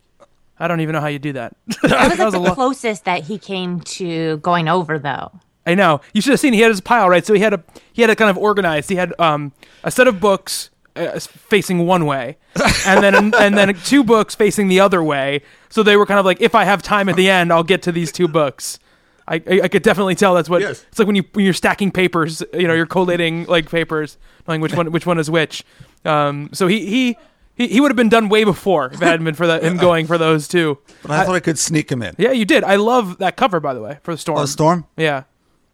I 0.57 0.67
don't 0.67 0.79
even 0.81 0.93
know 0.93 1.01
how 1.01 1.07
you 1.07 1.19
do 1.19 1.33
that. 1.33 1.55
That 1.83 2.09
was 2.09 2.17
That 2.17 2.25
was 2.25 2.33
the 2.33 2.39
lot. 2.39 2.55
closest 2.55 3.05
that 3.05 3.23
he 3.23 3.37
came 3.37 3.81
to 3.81 4.37
going 4.37 4.67
over, 4.67 4.97
though. 4.99 5.31
I 5.67 5.75
know. 5.75 6.01
You 6.13 6.21
should 6.21 6.31
have 6.31 6.39
seen. 6.39 6.53
He 6.53 6.61
had 6.61 6.69
his 6.69 6.79
pile 6.81 7.09
right, 7.09 7.25
so 7.25 7.33
he 7.33 7.39
had 7.41 7.53
a 7.53 7.63
he 7.93 8.01
had 8.01 8.09
it 8.11 8.17
kind 8.17 8.29
of 8.29 8.37
organized. 8.37 8.87
He 8.89 8.95
had 8.95 9.13
um 9.19 9.51
a 9.83 9.89
set 9.91 10.07
of 10.07 10.19
books 10.19 10.69
uh, 10.95 11.19
facing 11.19 11.85
one 11.85 12.05
way, 12.05 12.37
and 12.85 13.03
then 13.03 13.33
and 13.35 13.57
then 13.57 13.73
two 13.85 14.03
books 14.03 14.35
facing 14.35 14.67
the 14.67 14.79
other 14.79 15.03
way. 15.03 15.41
So 15.69 15.83
they 15.83 15.97
were 15.97 16.05
kind 16.05 16.19
of 16.19 16.25
like, 16.25 16.39
if 16.41 16.55
I 16.55 16.63
have 16.63 16.81
time 16.81 17.09
at 17.09 17.15
the 17.15 17.29
end, 17.29 17.51
I'll 17.51 17.63
get 17.63 17.81
to 17.83 17.91
these 17.91 18.11
two 18.11 18.27
books. 18.27 18.79
I, 19.27 19.35
I, 19.49 19.61
I 19.63 19.67
could 19.67 19.81
definitely 19.81 20.13
tell 20.15 20.35
that's 20.35 20.49
what 20.49 20.61
Yes. 20.61 20.85
it's 20.89 20.99
like 20.99 21.07
when 21.07 21.15
you 21.15 21.23
when 21.33 21.43
you're 21.45 21.53
stacking 21.53 21.91
papers. 21.91 22.43
You 22.53 22.67
know, 22.67 22.73
you're 22.73 22.85
collating 22.85 23.45
like 23.45 23.69
papers, 23.69 24.17
knowing 24.47 24.61
which 24.61 24.73
one 24.75 24.91
which 24.91 25.05
one 25.05 25.17
is 25.19 25.29
which. 25.29 25.63
Um, 26.05 26.49
so 26.53 26.67
he 26.67 26.85
he. 26.85 27.17
He, 27.57 27.69
he 27.69 27.79
would 27.79 27.89
have 27.89 27.95
been 27.95 28.09
done 28.09 28.27
way 28.27 28.43
before 28.43 28.87
if 28.87 29.01
it 29.01 29.05
hadn't 29.05 29.23
been 29.23 29.33
for 29.33 29.47
that 29.47 29.63
him 29.63 29.77
going 29.77 30.07
for 30.07 30.17
those 30.17 30.45
two. 30.49 30.77
But 31.03 31.11
I, 31.11 31.23
thought 31.23 31.35
I 31.35 31.39
could 31.39 31.57
sneak 31.57 31.89
him 31.89 32.01
in. 32.01 32.13
Yeah, 32.17 32.31
you 32.31 32.43
did. 32.43 32.65
I 32.65 32.75
love 32.75 33.19
that 33.19 33.37
cover, 33.37 33.61
by 33.61 33.73
the 33.73 33.79
way, 33.81 33.99
for 34.03 34.13
the 34.13 34.17
storm. 34.17 34.39
Oh, 34.39 34.45
Storm? 34.45 34.85
Yeah, 34.97 35.23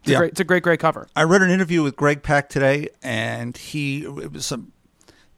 it's, 0.03 0.11
Yeah. 0.11 0.17
A 0.17 0.19
great, 0.19 0.31
it's 0.33 0.39
a 0.39 0.43
great, 0.43 0.61
great 0.61 0.79
cover. 0.79 1.07
I 1.15 1.23
read 1.23 1.41
an 1.41 1.49
interview 1.49 1.81
with 1.81 1.95
Greg 1.95 2.21
Pak 2.21 2.49
today, 2.49 2.89
and 3.01 3.57
he 3.57 4.03
it 4.03 4.31
was 4.31 4.45
some 4.45 4.73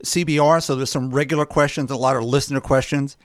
CBR, 0.03 0.61
so 0.61 0.75
there's 0.75 0.91
some 0.91 1.11
regular 1.11 1.45
questions, 1.45 1.89
a 1.91 1.95
lot 1.95 2.15
of 2.15 2.23
listener 2.23 2.61
questions, 2.61 3.17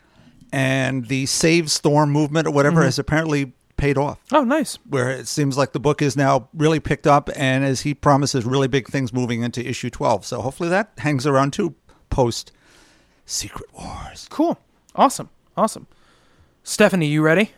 and 0.53 1.07
the 1.07 1.27
Save 1.27 1.71
Storm 1.71 2.11
movement 2.11 2.47
or 2.47 2.51
whatever 2.51 2.83
has 2.85 2.99
apparently 2.99 3.53
paid 3.77 3.97
off. 3.97 4.19
Oh, 4.33 4.45
nice. 4.45 4.79
Where 4.89 5.11
it 5.11 5.27
seems 5.29 5.57
like 5.57 5.73
the 5.73 5.81
book 5.81 6.03
is 6.03 6.17
now 6.17 6.49
really 6.53 6.81
picked 6.81 7.07
up, 7.07 7.31
and 7.37 7.65
as 7.65 7.83
he 7.83 7.95
promises, 7.95 8.45
really 8.45 8.69
big 8.69 8.89
things 8.89 9.13
moving 9.13 9.43
into 9.43 9.67
issue 9.67 9.91
12. 9.91 10.25
So 10.25 10.41
hopefully 10.41 10.69
that 10.69 10.93
hangs 10.99 11.27
around 11.27 11.53
too 11.53 11.75
post 12.11 12.53
Secret 13.27 13.73
Wars. 13.73 14.27
Cool. 14.31 14.59
Awesome. 14.95 15.31
Awesome. 15.57 15.87
Stephanie, 16.63 17.07
you 17.07 17.23
ready? 17.23 17.53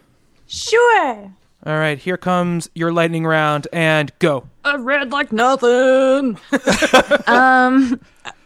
Sure. 0.47 1.33
All 1.67 1.75
right, 1.75 1.99
here 1.99 2.17
comes 2.17 2.71
your 2.75 2.91
lightning 2.91 3.27
round 3.27 3.69
and 3.71 4.11
go. 4.19 4.49
I 4.65 4.77
read 4.77 5.13
like 5.13 5.31
nothing. 5.31 6.39
um, 7.27 8.01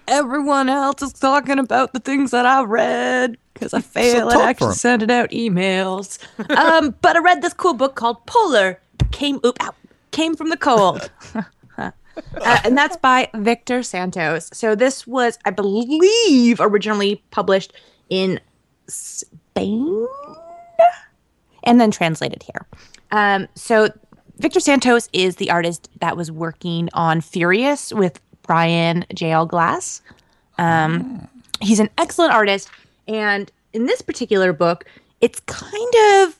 everyone 0.09 0.69
else 0.69 1.03
is 1.03 1.13
talking 1.13 1.59
about 1.59 1.93
the 1.93 2.01
things 2.01 2.31
that 2.33 2.47
I 2.47 2.63
read 2.65 3.37
because 3.53 3.75
I 3.75 3.81
fail 3.81 4.31
talk 4.31 4.41
at 4.41 4.49
actually 4.49 4.75
sending 4.75 5.11
out 5.11 5.31
emails. 5.31 6.19
um, 6.57 6.95
but 7.03 7.17
I 7.17 7.21
read 7.21 7.43
this 7.43 7.53
cool 7.53 7.75
book 7.75 7.95
called 7.95 8.25
Polar. 8.27 8.81
Came 9.13 9.41
oop, 9.45 9.57
ow, 9.63 9.75
came 10.11 10.35
from 10.35 10.51
the 10.51 10.57
cold. 10.57 11.11
Uh, 12.43 12.61
and 12.65 12.79
that's 12.79 12.97
by 12.97 13.29
Victor 13.35 13.83
Santos. 13.83 14.49
So 14.53 14.75
this 14.77 15.05
was, 15.05 15.37
I 15.45 15.51
believe, 15.51 16.61
originally 16.61 17.23
published 17.33 17.73
in 18.09 18.39
Spain 18.87 20.07
and 21.65 21.81
then 21.81 21.91
translated 21.91 22.43
here. 22.43 22.67
Um, 23.11 23.49
so 23.55 23.89
Victor 24.39 24.61
Santos 24.61 25.09
is 25.13 25.37
the 25.37 25.51
artist 25.51 25.89
that 26.01 26.17
was 26.17 26.31
working 26.31 26.89
on 26.93 27.21
Furious 27.21 27.93
with 27.93 28.21
Brian 28.47 29.05
J.L. 29.15 29.47
Glass. 29.47 30.03
Um, 30.59 31.29
he's 31.61 31.81
an 31.81 31.91
excellent 31.99 32.33
artist, 32.33 32.71
and 33.09 33.51
in 33.73 33.87
this 33.87 34.03
particular 34.03 34.53
book, 34.53 34.85
it's 35.21 35.41
kind 35.41 35.95
of 36.15 36.39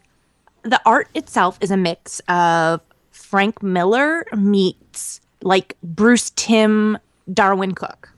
the 0.63 0.81
art 0.87 1.09
itself 1.15 1.59
is 1.61 1.71
a 1.71 1.77
mix 1.77 2.21
of 2.29 2.81
Frank 3.11 3.63
Miller 3.63 4.25
meets 4.35 5.21
like 5.43 5.77
Bruce 5.83 6.31
Timm 6.37 6.99
Darwyn 7.33 7.75
Cooke. 7.75 8.11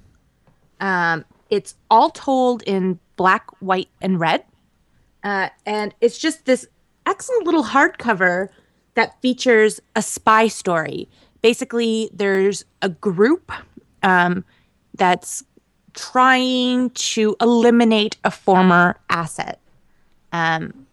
Um, 0.80 1.24
it's 1.50 1.74
all 1.90 2.10
told 2.10 2.62
in 2.62 2.98
black, 3.16 3.46
white, 3.60 3.88
and 4.00 4.20
red. 4.20 4.44
Uh, 5.24 5.48
and 5.64 5.94
it's 6.00 6.18
just 6.18 6.44
this 6.44 6.66
excellent 7.06 7.44
little 7.44 7.64
hardcover 7.64 8.48
that 8.94 9.20
features 9.20 9.80
a 9.94 10.02
spy 10.02 10.48
story. 10.48 11.08
Basically, 11.42 12.10
there's 12.12 12.64
a 12.82 12.88
group 12.88 13.52
um, 14.02 14.44
that's 14.94 15.44
trying 15.94 16.90
to 16.90 17.34
eliminate 17.40 18.16
a 18.24 18.30
former 18.30 18.98
asset. 19.08 19.60
Um, 20.32 20.86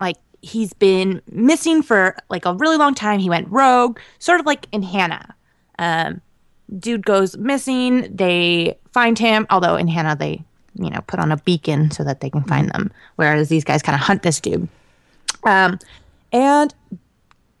like 0.00 0.16
he's 0.42 0.72
been 0.72 1.20
missing 1.30 1.82
for 1.82 2.16
like 2.28 2.46
a 2.46 2.54
really 2.54 2.76
long 2.76 2.94
time. 2.94 3.20
He 3.20 3.28
went 3.28 3.48
rogue, 3.50 3.98
sort 4.18 4.40
of 4.40 4.46
like 4.46 4.66
in 4.72 4.82
Hannah. 4.82 5.34
Um, 5.78 6.20
dude 6.78 7.04
goes 7.04 7.36
missing. 7.36 8.14
They 8.14 8.78
find 8.92 9.18
him, 9.18 9.46
although 9.50 9.76
in 9.76 9.88
Hannah 9.88 10.16
they, 10.16 10.42
you 10.74 10.90
know, 10.90 11.00
put 11.06 11.20
on 11.20 11.32
a 11.32 11.36
beacon 11.38 11.90
so 11.90 12.04
that 12.04 12.20
they 12.20 12.30
can 12.30 12.42
find 12.44 12.70
them. 12.70 12.90
Whereas 13.16 13.48
these 13.48 13.64
guys 13.64 13.82
kind 13.82 13.94
of 13.94 14.00
hunt 14.00 14.22
this 14.22 14.40
dude, 14.40 14.68
um, 15.44 15.78
and 16.32 16.74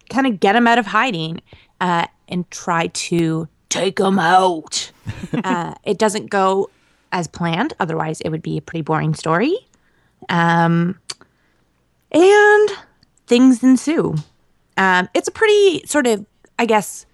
kind 0.08 0.26
of 0.26 0.40
get 0.40 0.56
him 0.56 0.66
out 0.66 0.78
of 0.78 0.86
hiding, 0.86 1.42
uh, 1.80 2.06
and 2.28 2.50
try 2.50 2.86
to 2.88 3.48
take 3.70 3.96
them 3.96 4.18
out. 4.18 4.90
uh, 5.44 5.74
it 5.84 5.98
doesn't 5.98 6.28
go 6.28 6.68
as 7.12 7.26
planned. 7.26 7.72
Otherwise, 7.80 8.20
it 8.20 8.28
would 8.28 8.42
be 8.42 8.58
a 8.58 8.62
pretty 8.62 8.82
boring 8.82 9.14
story. 9.14 9.56
Um, 10.28 10.98
and 12.12 12.68
things 13.26 13.62
ensue. 13.62 14.16
Um, 14.76 15.08
it's 15.14 15.28
a 15.28 15.32
pretty 15.32 15.86
sort 15.86 16.06
of, 16.06 16.26
I 16.58 16.66
guess, 16.66 17.06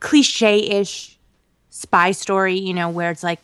cliche-ish 0.00 1.18
spy 1.70 2.12
story. 2.12 2.58
You 2.58 2.74
know, 2.74 2.90
where 2.90 3.10
it's 3.10 3.22
like, 3.22 3.40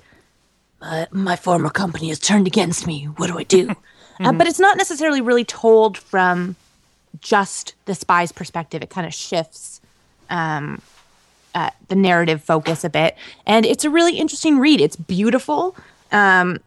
uh, 0.83 1.07
my 1.11 1.37
former 1.37 1.71
company 1.71 2.09
has 2.09 2.18
turned 2.18 2.47
against 2.47 2.87
me. 2.87 3.05
What 3.05 3.29
do 3.29 3.38
I 3.38 3.44
do? 3.44 3.71
uh, 4.21 4.33
but 4.33 4.47
it's 4.47 4.61
not 4.61 4.77
necessarily 4.77 5.21
really 5.21 5.44
told 5.44 5.97
from 5.97 6.57
just 7.21 7.75
the 7.87 7.94
spy's 7.94 8.33
perspective. 8.33 8.83
It 8.83 8.90
kind 8.90 9.07
of 9.07 9.14
shifts 9.14 9.81
um, 10.31 10.83
uh, 11.55 11.71
the 11.89 11.97
narrative 11.97 12.43
focus 12.43 12.85
a 12.85 12.91
bit, 12.91 13.17
and 13.47 13.67
it's 13.67 13.85
a 13.85 13.91
really 13.91 14.19
interesting 14.19 14.59
read. 14.59 14.81
It's 14.81 14.97
beautiful. 14.97 15.77
Um, 16.13 16.59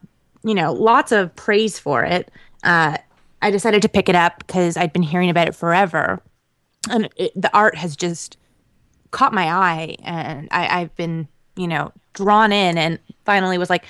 you 0.43 0.55
know, 0.55 0.73
lots 0.73 1.11
of 1.11 1.35
praise 1.35 1.79
for 1.79 2.03
it. 2.03 2.31
Uh, 2.63 2.97
I 3.41 3.51
decided 3.51 3.81
to 3.83 3.89
pick 3.89 4.09
it 4.09 4.15
up 4.15 4.39
because 4.39 4.77
I'd 4.77 4.93
been 4.93 5.03
hearing 5.03 5.29
about 5.29 5.47
it 5.47 5.55
forever, 5.55 6.21
and 6.89 7.09
it, 7.15 7.31
the 7.39 7.53
art 7.55 7.75
has 7.75 7.95
just 7.95 8.37
caught 9.11 9.33
my 9.33 9.47
eye, 9.47 9.97
and 10.03 10.47
I, 10.51 10.81
I've 10.81 10.95
been, 10.95 11.27
you 11.55 11.67
know, 11.67 11.91
drawn 12.13 12.51
in, 12.51 12.77
and 12.77 12.99
finally 13.25 13.57
was 13.57 13.69
like, 13.69 13.85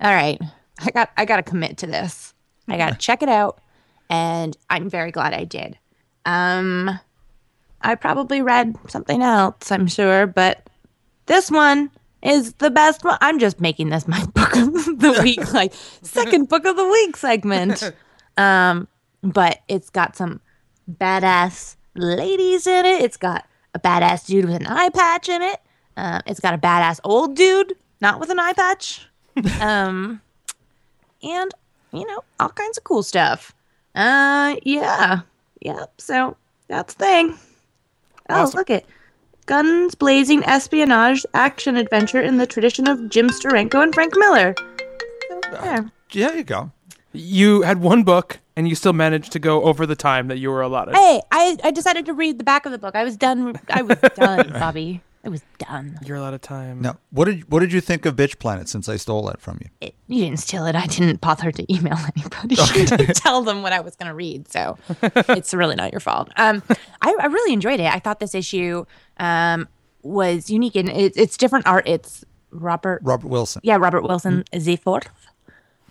all 0.00 0.12
right, 0.12 0.40
I 0.80 0.90
got, 0.90 1.10
I 1.16 1.24
got 1.24 1.36
to 1.36 1.42
commit 1.42 1.78
to 1.78 1.86
this. 1.86 2.34
I 2.68 2.76
got 2.76 2.90
to 2.90 2.98
check 2.98 3.22
it 3.22 3.28
out, 3.28 3.60
and 4.10 4.56
I'm 4.68 4.90
very 4.90 5.10
glad 5.10 5.32
I 5.32 5.44
did. 5.44 5.78
Um, 6.26 7.00
I 7.80 7.94
probably 7.94 8.42
read 8.42 8.76
something 8.88 9.22
else, 9.22 9.70
I'm 9.70 9.86
sure, 9.86 10.26
but 10.26 10.68
this 11.26 11.50
one 11.50 11.90
is 12.22 12.54
the 12.54 12.70
best 12.70 13.04
one. 13.04 13.18
I'm 13.20 13.38
just 13.38 13.60
making 13.60 13.90
this 13.90 14.08
my 14.08 14.24
book 14.34 14.56
of 14.56 14.72
the 14.98 15.20
week, 15.22 15.52
like 15.52 15.72
second 16.02 16.48
book 16.48 16.64
of 16.64 16.76
the 16.76 16.88
week 16.88 17.16
segment. 17.16 17.92
Um, 18.36 18.86
but 19.20 19.62
it's 19.66 19.90
got 19.90 20.14
some 20.14 20.40
badass 20.88 21.74
ladies 21.96 22.68
in 22.68 22.86
it. 22.86 23.02
It's 23.02 23.16
got 23.16 23.44
a 23.74 23.80
badass 23.80 24.26
dude 24.26 24.44
with 24.44 24.54
an 24.54 24.66
eye 24.68 24.90
patch 24.90 25.28
in 25.28 25.42
it. 25.42 25.60
Um, 25.96 26.22
it's 26.24 26.38
got 26.38 26.54
a 26.54 26.58
badass 26.58 27.00
old 27.02 27.34
dude, 27.34 27.74
not 28.00 28.20
with 28.20 28.30
an 28.30 28.38
eye 28.38 28.52
patch. 28.52 29.08
Um, 29.60 30.20
and 31.20 31.52
you 31.92 32.06
know 32.06 32.22
all 32.38 32.50
kinds 32.50 32.78
of 32.78 32.84
cool 32.84 33.02
stuff. 33.02 33.52
Uh, 33.96 34.54
yeah, 34.62 35.22
yep. 35.60 35.92
So 35.98 36.36
that's 36.68 36.94
the 36.94 37.04
thing. 37.04 37.38
Oh, 38.30 38.42
Awesome. 38.42 38.58
look 38.58 38.70
it. 38.70 38.86
Guns 39.46 39.94
blazing 39.94 40.44
espionage 40.44 41.24
action 41.32 41.76
adventure 41.76 42.20
in 42.20 42.36
the 42.36 42.46
tradition 42.46 42.86
of 42.86 43.08
Jim 43.08 43.28
Steranko 43.30 43.82
and 43.82 43.94
Frank 43.94 44.12
Miller. 44.16 44.54
So, 45.28 45.40
uh, 45.52 45.60
yeah. 45.64 45.80
Yeah, 46.12 46.34
you 46.34 46.44
go. 46.44 46.70
You 47.12 47.62
had 47.62 47.80
one 47.80 48.02
book, 48.02 48.38
and 48.56 48.68
you 48.68 48.74
still 48.74 48.92
managed 48.92 49.32
to 49.32 49.38
go 49.38 49.62
over 49.62 49.86
the 49.86 49.96
time 49.96 50.28
that 50.28 50.36
you 50.38 50.50
were 50.50 50.60
allotted. 50.60 50.94
Hey, 50.94 51.22
I, 51.32 51.56
I 51.64 51.70
decided 51.70 52.04
to 52.06 52.12
read 52.12 52.38
the 52.38 52.44
back 52.44 52.66
of 52.66 52.72
the 52.72 52.78
book. 52.78 52.94
I 52.94 53.04
was 53.04 53.16
done. 53.16 53.58
I 53.70 53.80
was 53.82 53.98
done, 54.14 54.50
Bobby. 54.52 55.00
I 55.28 55.30
was 55.30 55.42
done. 55.58 55.98
You're 56.06 56.16
allowed 56.16 56.32
of 56.32 56.40
time. 56.40 56.80
Now, 56.80 56.96
what 57.10 57.26
did 57.26 57.50
what 57.52 57.60
did 57.60 57.70
you 57.70 57.82
think 57.82 58.06
of 58.06 58.16
Bitch 58.16 58.38
Planet 58.38 58.66
since 58.66 58.88
I 58.88 58.96
stole 58.96 59.26
that 59.26 59.42
from 59.42 59.58
you? 59.60 59.68
It, 59.82 59.94
you 60.06 60.24
didn't 60.24 60.38
steal 60.38 60.64
it. 60.64 60.74
I 60.74 60.86
didn't 60.86 61.20
bother 61.20 61.52
to 61.52 61.72
email 61.74 61.98
anybody 62.16 62.56
to 62.86 63.12
tell 63.12 63.42
them 63.42 63.60
what 63.60 63.74
I 63.74 63.80
was 63.80 63.94
going 63.94 64.08
to 64.08 64.14
read. 64.14 64.50
So 64.50 64.78
it's 65.02 65.52
really 65.52 65.76
not 65.76 65.92
your 65.92 66.00
fault. 66.00 66.30
Um, 66.36 66.62
I, 67.02 67.14
I 67.20 67.26
really 67.26 67.52
enjoyed 67.52 67.78
it. 67.78 67.92
I 67.92 67.98
thought 67.98 68.20
this 68.20 68.34
issue 68.34 68.86
um, 69.18 69.68
was 70.02 70.48
unique 70.48 70.76
and 70.76 70.88
it, 70.88 71.12
it's 71.14 71.36
different 71.36 71.66
art. 71.66 71.86
It's 71.86 72.24
Robert 72.50 73.02
Robert 73.04 73.28
Wilson. 73.28 73.60
yeah, 73.62 73.76
Robert 73.76 74.04
Wilson 74.04 74.44
is 74.50 74.64
the 74.64 74.76
fourth. 74.76 75.10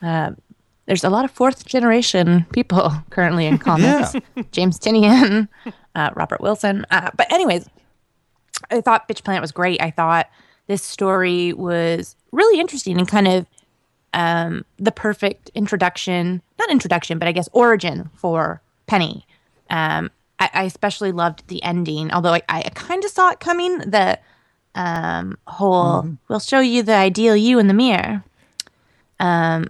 Uh, 0.02 0.32
there's 0.88 1.04
a 1.04 1.12
lot 1.12 1.26
of 1.26 1.32
fourth 1.32 1.64
generation 1.68 2.48
people 2.54 2.92
currently 3.12 3.46
in 3.46 3.60
comics. 3.60 4.16
James 4.52 4.80
Tynion, 4.80 5.48
uh, 5.94 6.10
Robert 6.16 6.42
Wilson. 6.42 6.88
Uh, 6.90 7.12
but 7.16 7.32
anyways, 7.32 7.68
I 8.72 8.82
thought 8.82 9.08
Bitch 9.08 9.24
Planet 9.24 9.42
was 9.42 9.52
great. 9.52 9.82
I 9.82 9.92
thought 9.92 10.30
this 10.68 10.84
story 10.84 11.54
was 11.54 12.16
really 12.32 12.60
interesting 12.60 12.98
and 12.98 13.08
kind 13.08 13.28
of 13.28 13.46
um, 14.14 14.66
the 14.78 14.92
perfect 14.92 15.50
introduction, 15.54 16.42
not 16.60 16.72
introduction, 16.72 17.20
but 17.20 17.28
I 17.28 17.32
guess 17.32 17.50
origin 17.54 18.10
for 18.16 18.62
Penny. 18.88 19.26
Um, 19.70 20.12
I, 20.40 20.50
I 20.54 20.64
especially 20.64 21.12
loved 21.12 21.48
the 21.48 21.62
ending, 21.64 22.12
although 22.12 22.34
I, 22.34 22.42
I 22.50 22.62
kind 22.74 23.04
of 23.04 23.12
saw 23.12 23.30
it 23.30 23.40
coming. 23.40 23.80
The 23.80 24.20
um, 24.76 25.38
whole, 25.48 26.18
we'll 26.28 26.40
show 26.40 26.60
you 26.60 26.84
the 26.84 26.96
ideal 26.96 27.36
you 27.36 27.60
in 27.60 27.68
the 27.68 27.74
mirror. 27.74 28.24
Um, 29.20 29.70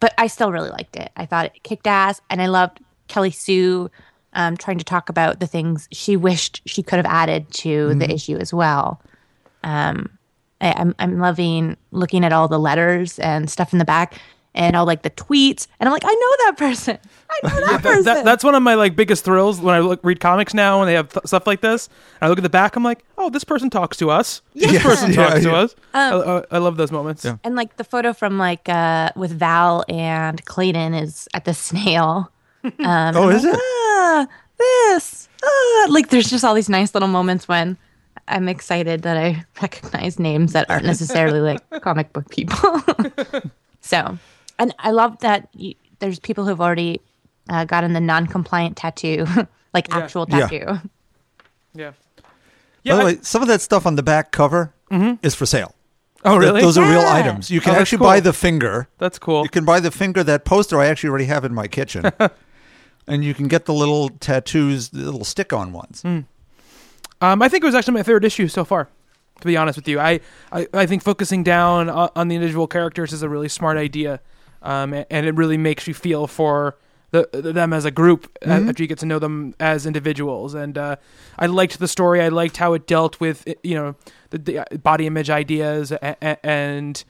but 0.00 0.12
I 0.18 0.26
still 0.26 0.50
really 0.50 0.70
liked 0.70 0.96
it. 0.96 1.10
I 1.16 1.26
thought 1.26 1.46
it 1.46 1.62
kicked 1.62 1.86
ass, 1.86 2.20
and 2.28 2.42
I 2.42 2.46
loved 2.46 2.80
Kelly 3.08 3.30
Sue 3.30 3.90
um, 4.34 4.56
trying 4.56 4.78
to 4.78 4.84
talk 4.84 5.08
about 5.08 5.40
the 5.40 5.46
things 5.46 5.88
she 5.92 6.16
wished 6.16 6.62
she 6.66 6.82
could 6.82 6.96
have 6.96 7.06
added 7.06 7.50
to 7.52 7.94
the 7.94 8.10
issue 8.10 8.36
as 8.38 8.52
well. 8.52 9.00
Um, 9.64 10.18
I, 10.60 10.72
I'm 10.76 10.94
I'm 10.98 11.18
loving 11.18 11.76
looking 11.90 12.24
at 12.24 12.32
all 12.32 12.48
the 12.48 12.58
letters 12.58 13.18
and 13.18 13.50
stuff 13.50 13.72
in 13.72 13.78
the 13.78 13.84
back, 13.84 14.14
and 14.54 14.76
all 14.76 14.86
like 14.86 15.02
the 15.02 15.10
tweets, 15.10 15.66
and 15.80 15.88
I'm 15.88 15.92
like, 15.92 16.04
I 16.04 16.12
know 16.12 16.46
that 16.46 16.56
person. 16.56 16.98
I 17.30 17.48
know 17.48 17.54
that 17.60 17.66
That- 17.70 17.82
person. 17.82 18.04
that- 18.04 18.24
that's 18.24 18.44
one 18.44 18.54
of 18.54 18.62
my 18.62 18.74
like 18.74 18.94
biggest 18.96 19.24
thrills 19.24 19.60
when 19.60 19.74
I 19.74 19.80
look 19.80 20.00
read 20.02 20.20
comics 20.20 20.54
now 20.54 20.80
and 20.80 20.88
they 20.88 20.94
have 20.94 21.08
th- 21.12 21.26
stuff 21.26 21.46
like 21.46 21.60
this. 21.62 21.88
And 22.20 22.26
I 22.26 22.28
look 22.28 22.38
at 22.38 22.42
the 22.42 22.50
back, 22.50 22.76
I'm 22.76 22.84
like, 22.84 23.04
oh, 23.18 23.30
this 23.30 23.44
person 23.44 23.70
talks 23.70 23.96
to 23.98 24.10
us. 24.10 24.40
This 24.54 24.82
person 24.82 25.12
Yeah, 25.14 25.28
talks 25.28 25.42
to 25.42 25.54
us. 25.54 25.74
I, 25.94 26.12
I, 26.12 26.44
I 26.52 26.58
love 26.58 26.76
those 26.76 26.92
moments. 26.92 27.24
Yeah. 27.24 27.36
and 27.44 27.54
like 27.56 27.76
the 27.76 27.84
photo 27.84 28.12
from 28.12 28.38
like 28.38 28.68
uh 28.68 29.10
with 29.16 29.32
Val 29.32 29.84
and 29.88 30.44
Clayton 30.44 30.94
is 30.94 31.28
at 31.34 31.44
the 31.44 31.54
snail. 31.54 32.30
Um, 32.64 33.16
Oh, 33.16 33.28
is 33.28 33.44
it? 33.44 33.56
ah, 33.58 33.81
this. 34.58 35.28
Ah. 35.44 35.86
Like, 35.88 36.08
there's 36.10 36.28
just 36.30 36.44
all 36.44 36.54
these 36.54 36.68
nice 36.68 36.94
little 36.94 37.08
moments 37.08 37.48
when 37.48 37.76
I'm 38.28 38.48
excited 38.48 39.02
that 39.02 39.16
I 39.16 39.44
recognize 39.62 40.18
names 40.18 40.52
that 40.52 40.70
aren't 40.70 40.84
necessarily 40.84 41.40
like 41.40 41.60
comic 41.82 42.12
book 42.12 42.30
people. 42.30 42.80
so, 43.80 44.18
and 44.58 44.74
I 44.78 44.90
love 44.90 45.18
that 45.20 45.48
you, 45.54 45.74
there's 45.98 46.18
people 46.18 46.44
who've 46.46 46.60
already 46.60 47.00
uh, 47.48 47.64
gotten 47.64 47.92
the 47.92 48.00
non-compliant 48.00 48.76
tattoo, 48.76 49.26
like 49.74 49.92
actual 49.94 50.26
Yeah. 50.28 50.38
tattoo. 50.48 50.88
Yeah. 51.74 51.90
By 51.90 52.22
Yeah. 52.84 52.94
the 52.96 53.02
I- 53.02 53.04
way, 53.04 53.18
some 53.22 53.42
of 53.42 53.48
that 53.48 53.60
stuff 53.60 53.86
on 53.86 53.96
the 53.96 54.02
back 54.02 54.30
cover 54.32 54.72
is 55.22 55.34
for 55.34 55.46
sale. 55.46 55.74
oh, 56.24 56.38
Th- 56.38 56.40
really? 56.40 56.60
Those 56.60 56.76
are 56.76 56.86
real 56.88 57.00
items. 57.00 57.50
You 57.50 57.60
can 57.62 57.74
Oh, 57.74 57.78
actually 57.78 57.98
cool. 57.98 58.08
buy 58.08 58.20
the 58.20 58.32
finger. 58.34 58.88
That's 58.98 59.18
cool. 59.18 59.42
You 59.42 59.48
can 59.48 59.64
buy 59.64 59.80
the 59.80 59.90
finger. 59.90 60.22
That 60.22 60.44
poster 60.44 60.78
I 60.78 60.86
actually 60.86 61.08
already 61.08 61.24
have 61.24 61.44
in 61.46 61.54
my 61.54 61.66
kitchen. 61.66 62.10
And 63.06 63.24
you 63.24 63.34
can 63.34 63.48
get 63.48 63.64
the 63.64 63.74
little 63.74 64.08
tattoos, 64.08 64.90
the 64.90 64.98
little 65.04 65.24
stick-on 65.24 65.72
ones. 65.72 66.02
Hmm. 66.02 66.20
Um, 67.20 67.40
I 67.42 67.48
think 67.48 67.62
it 67.62 67.66
was 67.66 67.74
actually 67.74 67.94
my 67.94 68.02
favorite 68.02 68.24
issue 68.24 68.48
so 68.48 68.64
far. 68.64 68.88
To 69.40 69.46
be 69.46 69.56
honest 69.56 69.76
with 69.76 69.88
you, 69.88 69.98
I 69.98 70.20
I, 70.52 70.66
I 70.72 70.86
think 70.86 71.02
focusing 71.02 71.42
down 71.42 71.90
on, 71.90 72.10
on 72.14 72.28
the 72.28 72.34
individual 72.36 72.66
characters 72.68 73.12
is 73.12 73.22
a 73.22 73.28
really 73.28 73.48
smart 73.48 73.76
idea, 73.76 74.20
um, 74.62 74.92
and 74.94 75.26
it 75.26 75.34
really 75.34 75.56
makes 75.58 75.88
you 75.88 75.94
feel 75.94 76.26
for 76.28 76.76
the, 77.10 77.28
them 77.32 77.72
as 77.72 77.84
a 77.84 77.90
group 77.90 78.30
a- 78.42 78.48
after 78.50 78.82
you 78.82 78.86
get 78.88 78.98
to 78.98 79.06
know 79.06 79.18
them 79.18 79.54
as 79.58 79.84
individuals. 79.84 80.54
And 80.54 80.78
uh, 80.78 80.96
I 81.38 81.46
liked 81.46 81.78
the 81.80 81.88
story. 81.88 82.22
I 82.22 82.28
liked 82.28 82.56
how 82.58 82.72
it 82.74 82.86
dealt 82.86 83.18
with 83.18 83.46
you 83.64 83.74
know 83.74 83.96
the, 84.30 84.38
the 84.38 84.78
body 84.78 85.06
image 85.06 85.28
ideas 85.30 85.90
a- 85.90 86.16
a- 86.22 86.46
and 86.46 87.02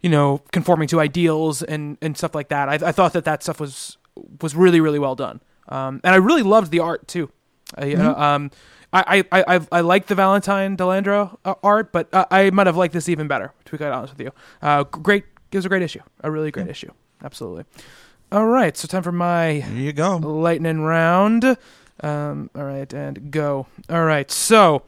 you 0.00 0.10
know 0.10 0.38
conforming 0.50 0.88
to 0.88 0.98
ideals 1.00 1.62
and 1.62 1.98
and 2.02 2.16
stuff 2.16 2.34
like 2.34 2.48
that. 2.48 2.68
I, 2.68 2.88
I 2.88 2.92
thought 2.92 3.12
that 3.12 3.24
that 3.26 3.42
stuff 3.44 3.60
was 3.60 3.96
was 4.40 4.54
really 4.54 4.80
really 4.80 4.98
well 4.98 5.14
done, 5.14 5.40
um, 5.68 6.00
and 6.04 6.14
I 6.14 6.18
really 6.18 6.42
loved 6.42 6.70
the 6.70 6.80
art 6.80 7.06
too. 7.08 7.30
I, 7.76 7.94
uh, 7.94 8.14
um, 8.20 8.50
I, 8.92 9.24
I, 9.30 9.44
I, 9.56 9.60
I 9.70 9.80
like 9.82 10.06
the 10.08 10.16
Valentine 10.16 10.74
De 10.74 10.82
Landro 10.82 11.38
uh, 11.44 11.54
art, 11.62 11.92
but 11.92 12.12
uh, 12.12 12.26
I 12.30 12.50
might 12.50 12.66
have 12.66 12.76
liked 12.76 12.92
this 12.92 13.08
even 13.08 13.28
better. 13.28 13.52
To 13.66 13.70
be 13.70 13.78
quite 13.78 13.92
honest 13.92 14.14
with 14.16 14.20
you, 14.26 14.32
uh, 14.62 14.82
great. 14.84 15.24
It 15.52 15.56
was 15.56 15.64
a 15.66 15.68
great 15.68 15.82
issue, 15.82 16.00
a 16.22 16.30
really 16.30 16.50
great 16.50 16.68
issue. 16.68 16.90
Absolutely. 17.22 17.64
All 18.32 18.46
right, 18.46 18.76
so 18.76 18.86
time 18.86 19.02
for 19.02 19.12
my 19.12 19.60
There 19.66 19.72
you 19.76 19.92
go. 19.92 20.16
lightning 20.16 20.80
round. 20.82 21.44
Um, 22.02 22.50
all 22.54 22.64
right, 22.64 22.92
and 22.92 23.30
go. 23.30 23.66
All 23.88 24.04
right, 24.04 24.30
so 24.30 24.82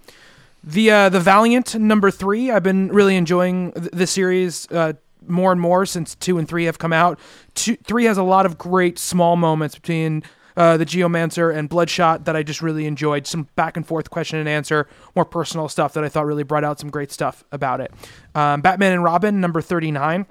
the 0.65 0.91
uh, 0.91 1.09
the 1.09 1.21
Valiant 1.21 1.75
number 1.75 2.11
three. 2.11 2.51
I've 2.51 2.63
been 2.63 2.89
really 2.89 3.17
enjoying 3.17 3.73
th- 3.73 3.91
this 3.93 4.11
series. 4.13 4.67
Uh, 4.71 4.95
more 5.29 5.53
and 5.53 5.61
more 5.61 5.87
since 5.87 6.15
two 6.15 6.39
and 6.39 6.49
three 6.49 6.65
have 6.65 6.79
come 6.79 6.93
out. 6.93 7.19
Two, 7.55 7.77
three 7.77 8.05
has 8.05 8.19
a 8.19 8.23
lot 8.23 8.47
of 8.47 8.59
great 8.59 8.99
small 8.99 9.37
moments 9.37 9.75
between 9.75 10.23
uh, 10.57 10.77
the 10.77 10.85
Geomancer 10.85 11.55
and 11.55 11.69
Bloodshot 11.69 12.27
that 12.27 12.37
I 12.37 12.43
just 12.43 12.61
really 12.61 12.87
enjoyed. 12.87 13.27
Some 13.27 13.49
back 13.57 13.77
and 13.77 13.87
forth 13.87 14.11
question 14.11 14.39
and 14.39 14.49
answer, 14.49 14.89
more 15.15 15.25
personal 15.25 15.69
stuff 15.69 15.95
that 15.95 16.05
I 16.05 16.09
thought 16.09 16.27
really 16.27 16.43
brought 16.43 16.65
out 16.65 16.79
some 16.79 16.91
great 16.91 17.11
stuff 17.11 17.45
about 17.53 17.81
it. 17.81 17.93
Um, 18.35 18.61
Batman 18.61 18.93
and 18.93 19.05
Robin, 19.05 19.41
number 19.41 19.61
39 19.61 20.27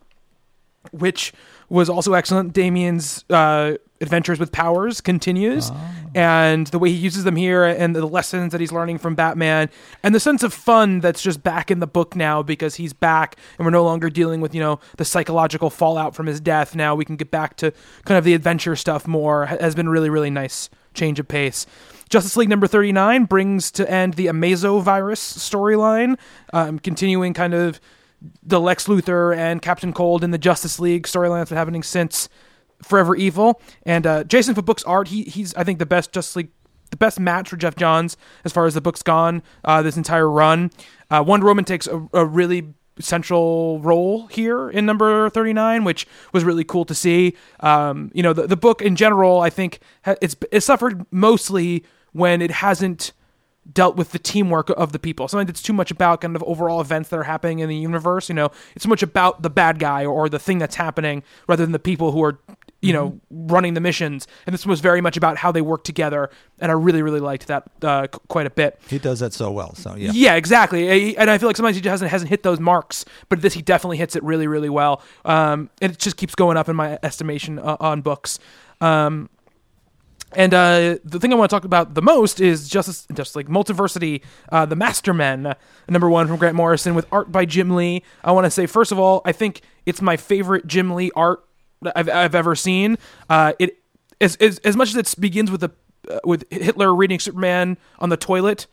which 0.92 1.32
was 1.70 1.90
also 1.90 2.14
excellent. 2.14 2.54
Damian's 2.54 3.24
uh, 3.30 3.76
adventures 4.02 4.40
with 4.40 4.52
powers 4.52 5.00
continues, 5.00 5.72
and 6.14 6.68
the 6.68 6.80
way 6.80 6.90
he 6.90 6.96
uses 6.96 7.24
them 7.24 7.36
here, 7.36 7.64
and 7.64 7.96
the 7.96 8.06
lessons 8.06 8.52
that 8.52 8.60
he's 8.60 8.72
learning 8.72 8.98
from 8.98 9.16
Batman, 9.16 9.70
and 10.04 10.14
the 10.14 10.20
sense 10.20 10.44
of 10.44 10.54
fun 10.54 11.00
that's 11.00 11.22
just 11.22 11.44
back 11.44 11.72
in 11.72 11.80
the 11.80 11.88
book 11.88 12.16
now 12.16 12.42
because 12.44 12.76
he's 12.76 12.94
back, 12.94 13.38
and 13.58 13.66
we're 13.66 13.72
no 13.72 13.84
longer 13.84 14.10
dealing 14.10 14.42
with 14.42 14.54
you 14.54 14.62
know 14.62 14.80
the 14.98 15.06
psychological 15.06 15.70
fallout 15.70 16.16
from 16.16 16.26
his 16.26 16.42
death. 16.42 16.76
Now 16.76 16.96
we 16.96 17.06
can 17.06 17.16
get 17.16 17.32
back 17.32 17.56
to 17.58 17.72
kind 18.06 18.18
of 18.18 18.24
the 18.24 18.34
adventure 18.34 18.76
stuff 18.76 19.08
more. 19.08 19.46
Has 19.46 19.76
been 19.76 19.90
really 19.90 20.10
really 20.10 20.30
nice 20.30 20.70
change 20.94 21.20
of 21.20 21.28
pace. 21.28 21.66
Justice 22.10 22.36
League 22.36 22.50
number 22.50 22.68
39 22.68 23.24
brings 23.24 23.72
to 23.72 23.90
end 23.90 24.16
the 24.16 24.26
Amazo 24.26 24.82
virus 24.82 25.22
storyline, 25.22 26.18
um, 26.52 26.78
continuing 26.78 27.34
kind 27.34 27.54
of 27.54 27.80
the 28.44 28.60
Lex 28.60 28.88
Luthor 28.88 29.36
and 29.36 29.62
Captain 29.62 29.94
Cold 29.94 30.24
in 30.24 30.32
the 30.32 30.38
Justice 30.38 30.80
League 30.80 31.08
storyline 31.08 31.40
that's 31.40 31.50
been 31.50 31.58
happening 31.58 31.84
since 31.84 32.28
Forever 32.84 33.16
Evil. 33.16 33.62
And 33.84 34.06
uh, 34.06 34.24
Jason 34.24 34.56
Fabok's 34.56 34.84
art, 34.84 35.10
he 35.10 35.24
he's 35.24 35.54
I 35.56 35.64
think 35.64 35.80
the 35.80 35.86
best 35.86 36.12
Justice 36.12 36.36
League, 36.36 36.50
the 36.90 36.98
best 36.98 37.20
match 37.20 37.50
for 37.50 37.58
Geoff 37.58 37.76
Johns 37.76 38.18
as 38.44 38.52
far 38.52 38.66
as 38.66 38.74
the 38.74 38.82
book's 38.82 39.04
gone 39.04 39.44
uh, 39.64 39.82
this 39.82 39.98
entire 39.98 40.30
run. 40.30 40.72
Uh, 41.10 41.24
Wonder 41.26 41.46
Woman 41.46 41.66
takes 41.66 41.88
a, 41.88 42.08
a 42.14 42.26
really 42.26 42.74
central 43.00 43.80
role 43.80 44.28
here 44.28 44.70
in 44.70 44.86
number 44.86 45.30
39 45.32 45.86
which 45.86 46.06
was 46.34 46.44
really 46.44 46.64
cool 46.64 46.86
to 46.86 46.94
see 46.94 47.36
um, 47.62 48.12
you 48.14 48.22
know 48.22 48.34
the, 48.34 48.46
the 48.46 48.58
book 48.58 48.82
in 48.82 48.96
general 48.96 49.40
i 49.40 49.50
think 49.50 49.80
ha- 50.06 50.18
it's 50.22 50.36
it 50.52 50.62
suffered 50.62 51.04
mostly 51.10 51.84
when 52.12 52.42
it 52.42 52.52
hasn't 52.52 53.14
dealt 53.72 53.96
with 53.96 54.12
the 54.12 54.20
teamwork 54.20 54.70
of 54.72 54.92
the 54.92 55.00
people. 55.00 55.28
Sometimes 55.28 55.50
it's 55.50 55.62
too 55.62 55.74
much 55.74 55.92
about 55.92 56.22
kind 56.22 56.36
of 56.36 56.44
overall 56.44 56.82
events 56.82 57.10
that 57.10 57.18
are 57.18 57.24
happening 57.24 57.60
in 57.60 57.70
the 57.70 57.76
universe. 57.76 58.28
You 58.28 58.36
know, 58.36 58.52
it's 58.76 58.88
much 58.88 59.04
about 59.04 59.44
the 59.44 59.50
bad 59.50 59.80
guy 59.80 60.04
or 60.06 60.30
the 60.30 60.40
thing 60.40 60.58
that's 60.58 60.76
happening 60.76 61.24
rather 61.48 61.64
than 61.64 61.72
the 61.72 61.80
people 61.80 62.12
who 62.12 62.24
are, 62.24 62.40
you 62.82 62.94
know, 62.94 63.20
running 63.30 63.76
the 63.76 63.80
missions. 63.80 64.28
And 64.46 64.54
this 64.54 64.66
was 64.66 64.80
very 64.80 65.02
much 65.02 65.16
about 65.16 65.38
how 65.38 65.52
they 65.52 65.62
work 65.62 65.84
together. 65.84 66.30
And 66.60 66.72
I 66.72 66.76
really, 66.76 67.02
really 67.02 67.20
liked 67.20 67.48
that 67.48 67.64
uh, 67.84 68.08
c- 68.12 68.20
quite 68.28 68.48
a 68.48 68.50
bit. 68.50 68.80
He 68.88 68.98
does 68.98 69.20
that 69.20 69.34
so 69.34 69.52
well. 69.52 69.76
So 69.76 69.96
yeah. 69.96 70.12
Yeah, 70.14 70.36
exactly. 70.36 71.16
And 71.16 71.30
I 71.30 71.38
feel 71.38 71.48
like 71.48 71.58
sometimes 71.58 71.76
he 71.76 71.82
just 71.82 71.92
hasn't 71.92 72.12
hasn't 72.12 72.30
hit 72.30 72.44
those 72.44 72.60
marks, 72.60 73.06
but 73.30 73.42
this 73.42 73.54
he 73.54 73.62
definitely 73.62 73.98
hits 73.98 74.16
it 74.16 74.24
really, 74.24 74.48
really 74.48 74.70
well. 74.70 75.02
Um, 75.26 75.70
and 75.82 75.92
it 75.92 76.00
just 76.00 76.18
keeps 76.18 76.36
going 76.36 76.58
up 76.58 76.70
in 76.70 76.76
my 76.76 76.98
estimation 77.04 77.60
uh, 77.60 77.78
on 77.80 78.02
books. 78.02 78.40
Um, 78.80 79.30
and 80.34 80.54
uh, 80.54 80.98
the 81.04 81.20
thing 81.20 81.34
I 81.34 81.36
want 81.36 81.50
to 81.50 81.56
talk 81.56 81.66
about 81.66 81.94
the 81.94 82.02
most 82.02 82.40
is 82.40 82.70
Justice, 82.70 83.06
just 83.14 83.36
like 83.36 83.48
Multiversity, 83.48 84.22
uh, 84.50 84.66
The 84.66 84.78
Master 84.78 85.14
Men, 85.14 85.56
number 85.90 86.10
one 86.10 86.28
from 86.28 86.38
Grant 86.38 86.56
Morrison 86.56 86.96
with 86.96 87.06
art 87.12 87.32
by 87.32 87.44
Jim 87.44 87.76
Lee. 87.76 88.02
I 88.24 88.32
want 88.32 88.46
to 88.46 88.52
say, 88.52 88.66
first 88.66 88.94
of 88.94 88.98
all, 89.00 89.22
I 89.26 89.34
think 89.34 89.62
it's 89.86 90.02
my 90.02 90.16
favorite 90.16 90.68
Jim 90.68 90.92
Lee 90.96 91.12
art 91.16 91.44
I've, 91.96 92.10
I've 92.10 92.36
ever 92.36 92.56
seen. 92.56 92.98
Uh, 93.30 93.54
it 93.60 93.78
as, 94.20 94.36
as 94.38 94.60
as 94.60 94.76
much 94.76 94.90
as 94.90 94.96
it 94.96 95.20
begins 95.20 95.52
with 95.52 95.64
a 95.64 95.72
uh, 96.10 96.20
with 96.24 96.46
Hitler 96.52 96.94
reading 96.94 97.20
Superman 97.20 97.78
on 98.00 98.10
the 98.10 98.18
toilet, 98.18 98.68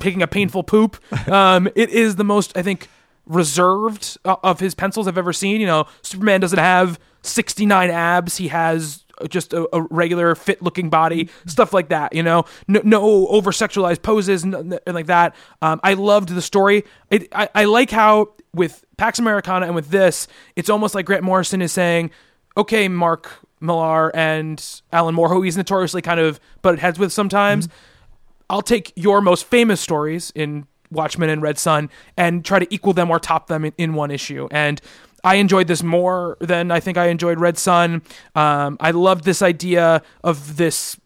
taking 0.00 0.22
a 0.22 0.26
painful 0.26 0.62
poop. 0.62 0.96
Um, 1.28 1.68
it 1.76 1.90
is 1.90 2.16
the 2.16 2.24
most 2.24 2.56
I 2.56 2.62
think 2.62 2.88
reserved 3.26 4.18
uh, 4.24 4.36
of 4.42 4.60
his 4.60 4.74
pencils 4.74 5.06
I've 5.06 5.16
ever 5.16 5.32
seen. 5.32 5.60
You 5.60 5.66
know, 5.66 5.86
Superman 6.02 6.40
doesn't 6.40 6.58
have 6.58 6.98
69 7.22 7.90
abs. 7.90 8.36
He 8.36 8.48
has 8.48 9.04
just 9.28 9.52
a, 9.52 9.68
a 9.74 9.82
regular 9.82 10.34
fit 10.34 10.62
looking 10.62 10.90
body, 10.90 11.28
stuff 11.46 11.72
like 11.72 11.88
that, 11.90 12.14
you 12.14 12.22
know, 12.22 12.44
no, 12.66 12.80
no 12.84 13.28
over 13.28 13.52
sexualized 13.52 14.02
poses 14.02 14.42
and, 14.42 14.80
and 14.86 14.94
like 14.94 15.06
that. 15.06 15.34
Um, 15.60 15.80
I 15.82 15.94
loved 15.94 16.30
the 16.30 16.42
story. 16.42 16.84
It, 17.10 17.28
I, 17.32 17.48
I 17.54 17.64
like 17.64 17.90
how 17.90 18.32
with 18.54 18.84
Pax 18.96 19.18
Americana 19.18 19.66
and 19.66 19.74
with 19.74 19.90
this, 19.90 20.26
it's 20.56 20.68
almost 20.68 20.94
like 20.94 21.06
Grant 21.06 21.22
Morrison 21.22 21.62
is 21.62 21.72
saying, 21.72 22.10
okay, 22.56 22.88
Mark 22.88 23.30
Millar 23.60 24.14
and 24.14 24.82
Alan 24.92 25.14
Moore, 25.14 25.28
who 25.28 25.42
he's 25.42 25.56
notoriously 25.56 26.02
kind 26.02 26.20
of 26.20 26.40
butted 26.62 26.80
heads 26.80 26.98
with 26.98 27.12
sometimes. 27.12 27.68
I'll 28.50 28.62
take 28.62 28.92
your 28.96 29.20
most 29.20 29.46
famous 29.46 29.80
stories 29.80 30.32
in 30.34 30.66
Watchmen 30.90 31.30
and 31.30 31.40
Red 31.40 31.58
Sun 31.58 31.88
and 32.16 32.44
try 32.44 32.58
to 32.58 32.74
equal 32.74 32.92
them 32.92 33.10
or 33.10 33.18
top 33.18 33.46
them 33.46 33.64
in, 33.64 33.72
in 33.78 33.94
one 33.94 34.10
issue. 34.10 34.48
And 34.50 34.80
I 35.24 35.36
enjoyed 35.36 35.68
this 35.68 35.82
more 35.82 36.36
than 36.40 36.70
I 36.70 36.80
think 36.80 36.98
I 36.98 37.06
enjoyed 37.06 37.40
Red 37.40 37.56
Sun. 37.56 38.02
Um, 38.34 38.76
I 38.80 38.90
loved 38.90 39.24
this 39.24 39.40
idea 39.40 40.02
of 40.22 40.56
this 40.56 40.96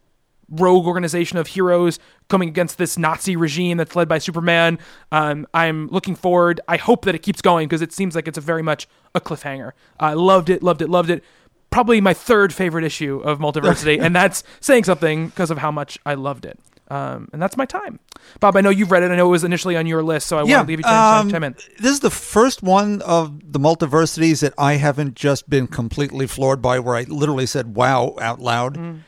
rogue 0.49 0.87
organization 0.87 1.39
of 1.39 1.49
heroes 1.49 1.99
coming 2.29 2.49
against 2.49 2.79
this 2.79 2.99
Nazi 2.99 3.37
regime 3.37 3.79
that's 3.79 3.95
led 3.95 4.09
by 4.09 4.19
Superman. 4.19 4.79
Um, 5.13 5.47
I'm 5.55 5.89
looking 5.89 6.15
forward. 6.15 6.61
I 6.69 6.77
hope 6.77 7.05
that 7.05 7.15
it 7.15 7.23
keeps 7.23 7.41
going 7.41 7.69
because 7.69 7.83
it 7.83 7.93
seems 7.93 8.15
like 8.15 8.29
it's 8.29 8.39
a 8.39 8.43
very 8.43 8.63
much 8.63 8.89
a 9.15 9.21
cliffhanger. 9.21 9.73
I 10.01 10.15
loved 10.15 10.51
it, 10.51 10.63
loved 10.63 10.83
it, 10.83 10.89
loved 10.89 11.11
it. 11.11 11.23
Probably 11.71 12.01
my 12.01 12.15
third 12.15 12.55
favorite 12.55 12.85
issue 12.85 13.21
of 13.21 13.39
Multiversity, 13.39 14.01
and 14.03 14.15
that's 14.15 14.43
saying 14.61 14.85
something 14.85 15.29
because 15.29 15.51
of 15.51 15.59
how 15.59 15.71
much 15.71 15.99
I 16.07 16.15
loved 16.15 16.45
it. 16.45 16.59
Um, 16.89 17.29
and 17.33 17.43
that's 17.43 17.57
my 17.57 17.67
time. 17.67 17.99
Bob, 18.39 18.57
I 18.57 18.61
know 18.61 18.71
you've 18.71 18.93
read 18.93 19.03
it. 19.03 19.11
I 19.11 19.17
know 19.17 19.27
it 19.27 19.31
was 19.31 19.45
initially 19.45 19.77
on 19.77 19.87
your 19.87 20.03
list, 20.03 20.29
so 20.29 20.39
I 20.39 20.43
want 20.43 20.53
to 20.53 20.63
leave 20.63 20.79
you 20.79 20.85
time, 20.85 21.27
um, 21.27 21.33
time 21.33 21.43
in. 21.43 21.55
This 21.81 21.91
is 21.93 22.01
the 22.01 22.11
first 22.11 22.63
one 22.63 23.03
of 23.03 23.53
the 23.53 23.59
multiversities 23.59 24.41
that 24.41 24.55
I 24.57 24.75
haven't 24.75 25.15
just 25.15 25.51
been 25.51 25.67
completely 25.67 26.29
floored 26.29 26.63
by, 26.63 26.79
where 26.79 26.95
I 26.95 27.03
literally 27.03 27.47
said 27.47 27.75
"wow" 27.75 28.15
out 28.21 28.41
loud. 28.41 28.77
Mm. 28.77 29.01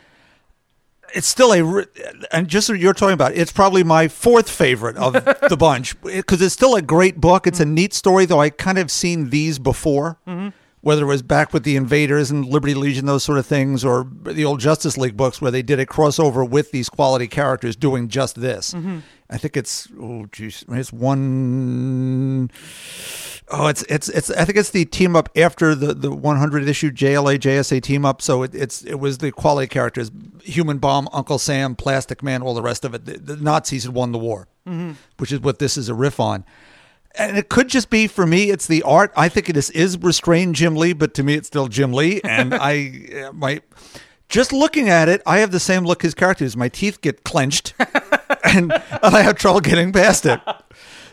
It's 1.14 1.26
still 1.26 1.52
a, 1.52 1.84
and 2.32 2.48
just 2.48 2.68
what 2.68 2.78
you're 2.78 2.92
talking 2.94 3.14
about, 3.14 3.34
it's 3.34 3.52
probably 3.52 3.82
my 3.82 4.08
fourth 4.08 4.48
favorite 4.50 4.96
of 4.96 5.12
the 5.48 5.56
bunch 5.58 6.00
because 6.02 6.40
it's 6.42 6.54
still 6.54 6.74
a 6.74 6.82
great 6.82 7.20
book. 7.20 7.46
It's 7.46 7.60
a 7.60 7.64
Mm. 7.64 7.70
neat 7.70 7.94
story, 7.94 8.24
though 8.26 8.40
I 8.40 8.50
kind 8.50 8.78
of 8.78 8.90
seen 8.90 9.30
these 9.30 9.58
before. 9.58 10.18
Mm-hmm. 10.26 10.48
Whether 10.80 11.02
it 11.02 11.06
was 11.06 11.22
back 11.22 11.52
with 11.52 11.64
the 11.64 11.74
Invaders 11.74 12.30
and 12.30 12.46
Liberty 12.46 12.72
Legion, 12.72 13.06
those 13.06 13.24
sort 13.24 13.36
of 13.38 13.44
things, 13.46 13.84
or 13.84 14.06
the 14.22 14.44
old 14.44 14.60
Justice 14.60 14.96
League 14.96 15.16
books 15.16 15.42
where 15.42 15.50
they 15.50 15.60
did 15.60 15.80
a 15.80 15.84
crossover 15.84 16.48
with 16.48 16.70
these 16.70 16.88
quality 16.88 17.26
characters 17.26 17.74
doing 17.74 18.06
just 18.08 18.40
this. 18.40 18.74
Mm-hmm. 18.74 18.98
I 19.28 19.38
think 19.38 19.56
it's 19.56 19.88
oh 20.00 20.26
geez, 20.30 20.64
it's 20.68 20.92
one 20.92 22.48
oh 23.50 23.66
it's 23.66 23.82
it's 23.84 24.08
it's 24.08 24.30
I 24.30 24.44
think 24.44 24.58
it's 24.58 24.70
the 24.70 24.84
team 24.84 25.16
up 25.16 25.28
after 25.36 25.74
the 25.74 25.94
the 25.94 26.10
100 26.10 26.68
issue 26.68 26.90
JLA 26.90 27.38
JSA 27.38 27.82
team 27.82 28.04
up. 28.04 28.22
So 28.22 28.42
it, 28.42 28.54
it's 28.54 28.82
it 28.82 28.96
was 28.96 29.18
the 29.18 29.32
quality 29.32 29.66
characters: 29.68 30.10
Human 30.44 30.78
Bomb, 30.78 31.08
Uncle 31.12 31.38
Sam, 31.38 31.74
Plastic 31.74 32.22
Man, 32.22 32.42
all 32.42 32.54
the 32.54 32.62
rest 32.62 32.84
of 32.84 32.94
it. 32.94 33.04
The, 33.04 33.18
the 33.18 33.36
Nazis 33.36 33.84
had 33.84 33.94
won 33.94 34.12
the 34.12 34.18
war, 34.18 34.48
which 35.18 35.32
is 35.32 35.40
what 35.40 35.58
this 35.58 35.76
is 35.76 35.88
a 35.88 35.94
riff 35.94 36.20
on. 36.20 36.44
And 37.14 37.36
it 37.36 37.48
could 37.48 37.68
just 37.68 37.90
be 37.90 38.06
for 38.06 38.26
me, 38.26 38.50
it's 38.50 38.66
the 38.66 38.82
art. 38.82 39.12
I 39.16 39.28
think 39.28 39.48
it 39.48 39.56
is, 39.56 39.70
is 39.70 39.98
restrained 39.98 40.54
Jim 40.54 40.76
Lee, 40.76 40.92
but 40.92 41.14
to 41.14 41.22
me, 41.22 41.34
it's 41.34 41.48
still 41.48 41.66
Jim 41.66 41.92
Lee. 41.92 42.20
And 42.24 42.54
I, 42.54 43.08
uh, 43.24 43.32
my, 43.32 43.60
just 44.28 44.52
looking 44.52 44.88
at 44.88 45.08
it, 45.08 45.22
I 45.26 45.38
have 45.38 45.50
the 45.50 45.58
same 45.58 45.84
look 45.84 46.02
his 46.02 46.14
characters. 46.14 46.56
My 46.56 46.68
teeth 46.68 47.00
get 47.00 47.24
clenched, 47.24 47.74
and, 48.44 48.72
and 48.72 48.72
I 49.02 49.22
have 49.22 49.36
trouble 49.36 49.60
getting 49.60 49.90
past 49.92 50.26
it. 50.26 50.40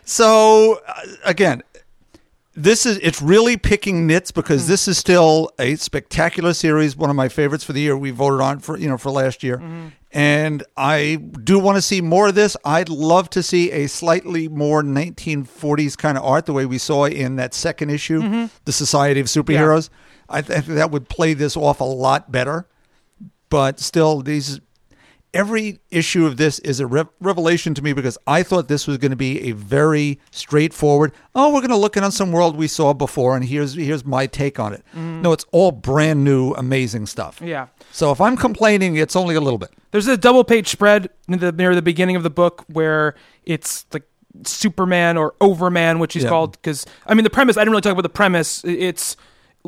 So 0.03 0.81
uh, 0.87 1.01
again, 1.23 1.63
this 2.55 2.85
is 2.85 2.97
it's 2.99 3.21
really 3.21 3.57
picking 3.57 4.07
nits 4.07 4.31
because 4.31 4.61
mm-hmm. 4.63 4.71
this 4.71 4.87
is 4.87 4.97
still 4.97 5.51
a 5.59 5.75
spectacular 5.75 6.53
series, 6.53 6.95
one 6.95 7.09
of 7.09 7.15
my 7.15 7.27
favorites 7.27 7.63
for 7.63 7.73
the 7.73 7.81
year. 7.81 7.97
We 7.97 8.11
voted 8.11 8.41
on 8.41 8.59
for 8.59 8.77
you 8.77 8.87
know 8.87 8.97
for 8.97 9.11
last 9.11 9.43
year, 9.43 9.57
mm-hmm. 9.57 9.87
and 10.11 10.63
I 10.77 11.15
do 11.43 11.59
want 11.59 11.75
to 11.75 11.81
see 11.81 12.01
more 12.01 12.29
of 12.29 12.35
this. 12.35 12.55
I'd 12.63 12.89
love 12.89 13.29
to 13.31 13.43
see 13.43 13.71
a 13.71 13.87
slightly 13.87 14.47
more 14.47 14.81
1940s 14.81 15.97
kind 15.97 16.17
of 16.17 16.23
art, 16.23 16.45
the 16.45 16.53
way 16.53 16.65
we 16.65 16.77
saw 16.77 17.05
in 17.05 17.35
that 17.35 17.53
second 17.53 17.89
issue, 17.89 18.21
mm-hmm. 18.21 18.45
the 18.63 18.71
Society 18.71 19.19
of 19.19 19.27
Superheroes. 19.27 19.89
I 20.29 20.41
think 20.41 20.65
that 20.65 20.91
would 20.91 21.09
play 21.09 21.33
this 21.33 21.55
off 21.57 21.81
a 21.81 21.83
lot 21.83 22.31
better. 22.31 22.67
But 23.49 23.79
still, 23.79 24.21
these 24.21 24.59
every 25.35 25.79
issue 25.91 26.25
of 26.25 26.37
this 26.37 26.57
is 26.59 26.79
a 26.79 26.87
rev- 26.87 27.09
revelation 27.19 27.73
to 27.75 27.83
me 27.83 27.93
because 27.93 28.17
I 28.25 28.41
thought 28.41 28.67
this 28.67 28.87
was 28.87 28.97
going 28.97 29.11
to 29.11 29.15
be 29.17 29.41
a 29.49 29.51
very 29.51 30.19
straightforward. 30.31 31.11
Oh, 31.35 31.53
we're 31.53 31.59
going 31.59 31.69
to 31.69 31.75
look 31.77 31.97
in 31.97 32.03
on 32.03 32.11
some 32.11 32.31
world 32.31 32.55
we 32.55 32.67
saw 32.67 32.93
before, 32.93 33.35
and 33.35 33.45
here's 33.45 33.73
here's 33.75 34.05
my 34.05 34.25
take 34.25 34.59
on 34.59 34.73
it. 34.73 34.83
Mm-hmm. 34.91 35.21
No, 35.21 35.33
it's 35.33 35.45
all 35.51 35.71
brand 35.71 36.23
new, 36.23 36.53
amazing 36.53 37.05
stuff. 37.05 37.41
Yeah. 37.43 37.67
So 37.91 38.11
if 38.11 38.19
I'm 38.19 38.37
complaining, 38.37 38.95
it's 38.95 39.15
only 39.15 39.35
a 39.35 39.41
little 39.41 39.59
bit. 39.59 39.69
There's 39.91 40.07
a 40.07 40.17
double 40.17 40.43
page 40.43 40.69
spread 40.69 41.09
near 41.27 41.37
the, 41.37 41.51
near 41.51 41.75
the 41.75 41.81
beginning 41.81 42.15
of 42.15 42.23
the 42.23 42.29
book 42.31 42.63
where 42.67 43.13
it's 43.43 43.85
like 43.93 44.03
Superman 44.43 45.17
or 45.17 45.35
Overman, 45.41 45.99
which 45.99 46.13
he's 46.13 46.23
Yeah. 46.23 46.29
called. 46.29 46.53
Because 46.53 46.85
I 47.05 47.13
mean, 47.13 47.23
the 47.23 47.29
premise. 47.29 47.57
I 47.57 47.61
didn't 47.61 47.71
really 47.71 47.81
talk 47.81 47.93
about 47.93 48.01
the 48.03 48.09
premise. 48.09 48.63
It's 48.65 49.15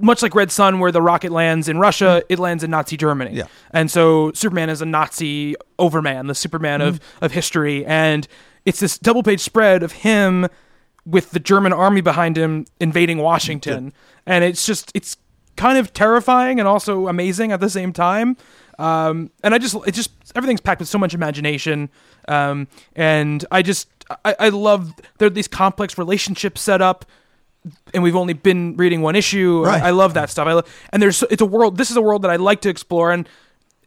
much 0.01 0.21
like 0.21 0.35
Red 0.35 0.51
Sun, 0.51 0.79
where 0.79 0.91
the 0.91 1.01
rocket 1.01 1.31
lands 1.31 1.67
in 1.67 1.79
Russia, 1.79 2.23
it 2.29 2.39
lands 2.39 2.63
in 2.63 2.71
Nazi 2.71 2.97
Germany. 2.97 3.31
Yeah. 3.33 3.45
And 3.71 3.89
so 3.89 4.31
Superman 4.33 4.69
is 4.69 4.81
a 4.81 4.85
Nazi 4.85 5.55
Overman, 5.79 6.27
the 6.27 6.35
Superman 6.35 6.81
of 6.81 6.99
of 7.21 7.31
history, 7.31 7.85
and 7.85 8.27
it's 8.65 8.79
this 8.79 8.97
double 8.97 9.23
page 9.23 9.41
spread 9.41 9.83
of 9.83 9.91
him 9.91 10.47
with 11.05 11.31
the 11.31 11.39
German 11.39 11.71
army 11.71 12.01
behind 12.01 12.37
him 12.37 12.65
invading 12.79 13.19
Washington, 13.19 13.93
and 14.25 14.43
it's 14.43 14.65
just 14.65 14.91
it's 14.93 15.17
kind 15.55 15.77
of 15.77 15.91
terrifying 15.91 16.59
and 16.59 16.67
also 16.67 17.07
amazing 17.07 17.51
at 17.51 17.59
the 17.59 17.69
same 17.69 17.91
time. 17.91 18.37
Um, 18.79 19.31
and 19.43 19.53
I 19.55 19.57
just 19.57 19.75
it 19.87 19.93
just 19.93 20.11
everything's 20.35 20.61
packed 20.61 20.79
with 20.79 20.89
so 20.89 20.97
much 20.97 21.13
imagination, 21.13 21.89
um, 22.27 22.67
and 22.95 23.43
I 23.51 23.61
just 23.61 23.89
I, 24.23 24.35
I 24.39 24.49
love 24.49 24.93
there 25.17 25.27
are 25.27 25.31
these 25.31 25.47
complex 25.47 25.97
relationships 25.97 26.61
set 26.61 26.81
up. 26.81 27.05
And 27.93 28.01
we've 28.01 28.15
only 28.15 28.33
been 28.33 28.77
reading 28.77 29.01
one 29.01 29.15
issue. 29.15 29.63
Right. 29.65 29.81
I 29.81 29.89
love 29.89 30.13
that 30.13 30.29
stuff. 30.29 30.47
I 30.47 30.53
love, 30.53 30.87
and 30.91 31.01
there's 31.01 31.23
it's 31.23 31.41
a 31.41 31.45
world. 31.45 31.77
This 31.77 31.91
is 31.91 31.97
a 31.97 32.01
world 32.01 32.21
that 32.21 32.31
I 32.31 32.37
like 32.37 32.61
to 32.61 32.69
explore, 32.69 33.11
and 33.11 33.27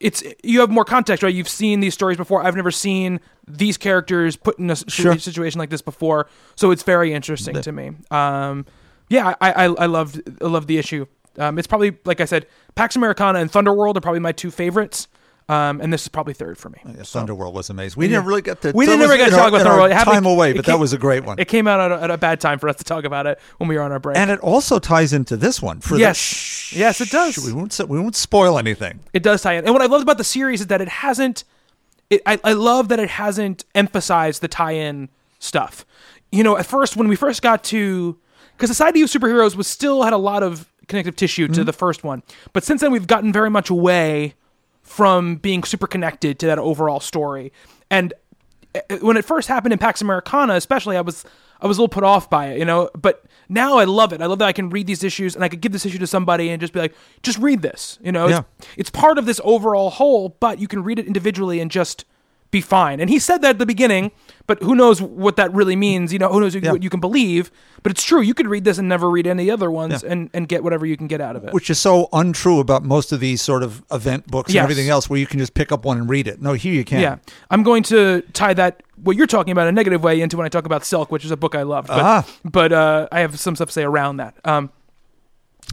it's 0.00 0.22
you 0.42 0.60
have 0.60 0.70
more 0.70 0.84
context, 0.84 1.22
right? 1.22 1.34
You've 1.34 1.48
seen 1.48 1.80
these 1.80 1.94
stories 1.94 2.16
before. 2.18 2.42
I've 2.44 2.56
never 2.56 2.70
seen 2.70 3.20
these 3.48 3.76
characters 3.78 4.36
put 4.36 4.58
in 4.58 4.70
a 4.70 4.76
Sure. 4.76 5.16
situation 5.18 5.58
like 5.58 5.70
this 5.70 5.82
before, 5.82 6.26
so 6.56 6.70
it's 6.70 6.82
very 6.82 7.12
interesting 7.14 7.60
to 7.60 7.72
me. 7.72 7.92
Um, 8.10 8.66
yeah, 9.08 9.34
I, 9.40 9.52
I 9.52 9.64
I 9.64 9.86
loved 9.86 10.20
I 10.42 10.46
love 10.46 10.66
the 10.66 10.76
issue. 10.78 11.06
Um, 11.38 11.58
it's 11.58 11.66
probably 11.66 11.96
like 12.04 12.20
I 12.20 12.26
said, 12.26 12.46
Pax 12.74 12.96
Americana 12.96 13.38
and 13.38 13.50
Thunderworld 13.50 13.96
are 13.96 14.00
probably 14.00 14.20
my 14.20 14.32
two 14.32 14.50
favorites, 14.50 15.08
um, 15.50 15.80
and 15.80 15.92
this 15.92 16.02
is 16.02 16.08
probably 16.08 16.34
third 16.34 16.56
for 16.58 16.68
me. 16.70 16.78
Yeah, 16.86 16.92
Thunderworld 17.02 17.52
was 17.52 17.70
amazing. 17.70 17.98
We 17.98 18.08
didn't 18.08 18.24
really 18.26 18.42
get 18.42 18.60
to. 18.62 18.72
We 18.74 18.86
didn't 18.86 19.00
was 19.00 19.10
ever 19.10 19.16
get 19.16 19.28
in 19.28 19.34
to 19.34 19.40
our- 19.40 19.50
talk 19.50 19.60
about 19.60 19.60
in 19.62 19.66
our 19.66 19.88
Thunderworld. 19.88 20.00
It 20.00 20.04
Time 20.04 20.26
away, 20.26 20.52
but 20.52 20.64
came- 20.64 20.72
that 20.74 20.78
was 20.80 20.92
a 20.92 20.98
great 20.98 21.24
one. 21.24 21.38
It 21.38 21.48
came 21.48 21.66
out 21.66 21.80
at 21.80 21.92
a, 21.98 22.02
at 22.04 22.10
a 22.10 22.18
bad 22.18 22.40
time 22.40 22.58
for 22.58 22.68
us 22.68 22.76
to 22.76 22.84
talk 22.84 23.04
about 23.04 23.26
it 23.26 23.38
when 23.58 23.68
we 23.68 23.76
were 23.76 23.82
on 23.82 23.90
our 23.92 23.98
break. 23.98 24.16
and 24.16 24.30
it 24.30 24.38
also 24.40 24.78
ties 24.78 25.12
into 25.12 25.36
this 25.36 25.60
one. 25.60 25.80
For 25.80 25.96
Yes. 25.98 26.16
Shh, 26.16 26.76
Yes, 26.76 27.00
it 27.00 27.10
does. 27.10 27.44
We 27.44 27.52
won't. 27.52 27.78
We 27.88 27.98
won't 27.98 28.14
spoil 28.16 28.58
anything. 28.58 29.00
It 29.12 29.22
does 29.22 29.42
tie 29.42 29.54
in. 29.54 29.64
And 29.64 29.72
what 29.74 29.82
I 29.82 29.86
loved 29.86 30.02
about 30.04 30.18
the 30.18 30.24
series 30.24 30.60
is 30.60 30.68
that 30.68 30.80
it 30.80 30.88
hasn't. 30.88 31.44
It, 32.10 32.22
I, 32.26 32.38
I 32.44 32.52
love 32.52 32.88
that 32.88 32.98
it 33.00 33.10
hasn't 33.10 33.64
emphasized 33.74 34.40
the 34.42 34.48
tie-in 34.48 35.08
stuff. 35.38 35.84
You 36.32 36.42
know, 36.44 36.56
at 36.56 36.66
first 36.66 36.96
when 36.96 37.08
we 37.08 37.16
first 37.16 37.40
got 37.42 37.62
to, 37.64 38.16
because 38.56 38.68
Society 38.70 39.02
of 39.02 39.08
Superheroes 39.10 39.54
was 39.56 39.66
still 39.66 40.02
had 40.02 40.12
a 40.12 40.16
lot 40.18 40.42
of 40.42 40.70
connective 40.88 41.14
tissue 41.16 41.46
to 41.48 41.62
the 41.64 41.72
first 41.72 42.02
one, 42.04 42.22
but 42.52 42.64
since 42.64 42.80
then 42.80 42.90
we've 42.90 43.06
gotten 43.06 43.32
very 43.32 43.48
much 43.50 43.70
away 43.70 44.34
from 44.90 45.36
being 45.36 45.62
super 45.62 45.86
connected 45.86 46.40
to 46.40 46.46
that 46.46 46.58
overall 46.58 46.98
story. 46.98 47.52
And 47.90 48.12
uh, 48.74 48.96
when 49.00 49.16
it 49.16 49.24
first 49.24 49.46
happened 49.48 49.72
in 49.72 49.78
Pax 49.78 50.02
Americana, 50.02 50.54
especially, 50.54 50.96
I 50.96 51.00
was 51.00 51.24
I 51.60 51.66
was 51.68 51.78
a 51.78 51.80
little 51.80 51.88
put 51.92 52.02
off 52.04 52.28
by 52.28 52.48
it, 52.48 52.58
you 52.58 52.64
know. 52.64 52.90
But 53.00 53.24
now 53.48 53.78
I 53.78 53.84
love 53.84 54.12
it. 54.12 54.20
I 54.20 54.26
love 54.26 54.40
that 54.40 54.48
I 54.48 54.52
can 54.52 54.68
read 54.70 54.86
these 54.88 55.04
issues 55.04 55.34
and 55.36 55.44
I 55.44 55.48
could 55.48 55.60
give 55.60 55.70
this 55.72 55.86
issue 55.86 55.98
to 55.98 56.06
somebody 56.06 56.48
and 56.50 56.60
just 56.60 56.72
be 56.72 56.80
like, 56.80 56.94
just 57.22 57.38
read 57.38 57.62
this, 57.62 57.98
you 58.02 58.10
know. 58.10 58.26
It's, 58.26 58.32
Yeah. 58.32 58.42
it's 58.76 58.90
part 58.90 59.16
of 59.18 59.26
this 59.26 59.40
overall 59.44 59.90
whole, 59.90 60.30
but 60.40 60.58
you 60.58 60.66
can 60.66 60.82
read 60.82 60.98
it 60.98 61.06
individually 61.06 61.60
and 61.60 61.70
just 61.70 62.04
be 62.50 62.60
fine. 62.60 62.98
And 62.98 63.08
he 63.08 63.18
said 63.20 63.42
that 63.42 63.50
at 63.50 63.58
the 63.58 63.66
beginning, 63.66 64.10
but 64.50 64.60
who 64.64 64.74
knows 64.74 65.00
what 65.00 65.36
that 65.36 65.52
really 65.54 65.76
means? 65.76 66.12
You 66.12 66.18
know, 66.18 66.28
who 66.32 66.40
knows 66.40 66.54
Yeah. 66.56 66.72
what 66.72 66.82
you 66.82 66.90
can 66.90 66.98
believe? 67.00 67.52
But 67.84 67.92
it's 67.92 68.02
true. 68.02 68.20
You 68.20 68.34
could 68.34 68.48
read 68.48 68.64
this 68.64 68.78
and 68.78 68.88
never 68.88 69.08
read 69.08 69.26
any 69.28 69.48
other 69.50 69.70
ones 69.70 70.02
Yeah. 70.02 70.10
and 70.12 70.30
and 70.34 70.48
get 70.48 70.64
whatever 70.64 70.84
you 70.84 70.96
can 70.96 71.06
get 71.06 71.20
out 71.20 71.36
of 71.36 71.44
it. 71.44 71.52
Which 71.52 71.70
is 71.70 71.78
so 71.78 72.08
untrue 72.12 72.58
about 72.58 72.84
most 72.84 73.12
of 73.12 73.20
these 73.20 73.40
sort 73.40 73.62
of 73.62 73.82
event 73.92 74.26
books 74.26 74.52
Yes. 74.52 74.60
and 74.62 74.64
everything 74.64 74.88
else, 74.90 75.08
where 75.08 75.20
you 75.20 75.26
can 75.26 75.38
just 75.38 75.54
pick 75.54 75.70
up 75.70 75.84
one 75.84 75.98
and 75.98 76.10
read 76.10 76.26
it. 76.26 76.42
No, 76.42 76.52
here 76.54 76.74
you 76.74 76.84
can. 76.84 77.00
Yeah, 77.00 77.16
I'm 77.50 77.62
going 77.62 77.84
to 77.84 78.22
tie 78.32 78.54
that 78.54 78.82
what 79.02 79.16
you're 79.16 79.28
talking 79.28 79.52
about 79.52 79.62
in 79.68 79.74
a 79.74 79.78
negative 79.80 80.02
way 80.02 80.20
into 80.20 80.36
when 80.36 80.44
I 80.46 80.48
talk 80.50 80.66
about 80.66 80.84
Silk, 80.84 81.12
which 81.12 81.24
is 81.24 81.30
a 81.30 81.36
book 81.36 81.54
I 81.54 81.62
loved. 81.62 81.88
But, 81.88 82.00
Ah. 82.00 82.26
but 82.44 82.72
uh, 82.72 83.06
I 83.12 83.20
have 83.20 83.38
some 83.38 83.54
stuff 83.56 83.68
to 83.68 83.72
say 83.72 83.84
around 83.84 84.16
that. 84.18 84.34
Um, 84.44 84.70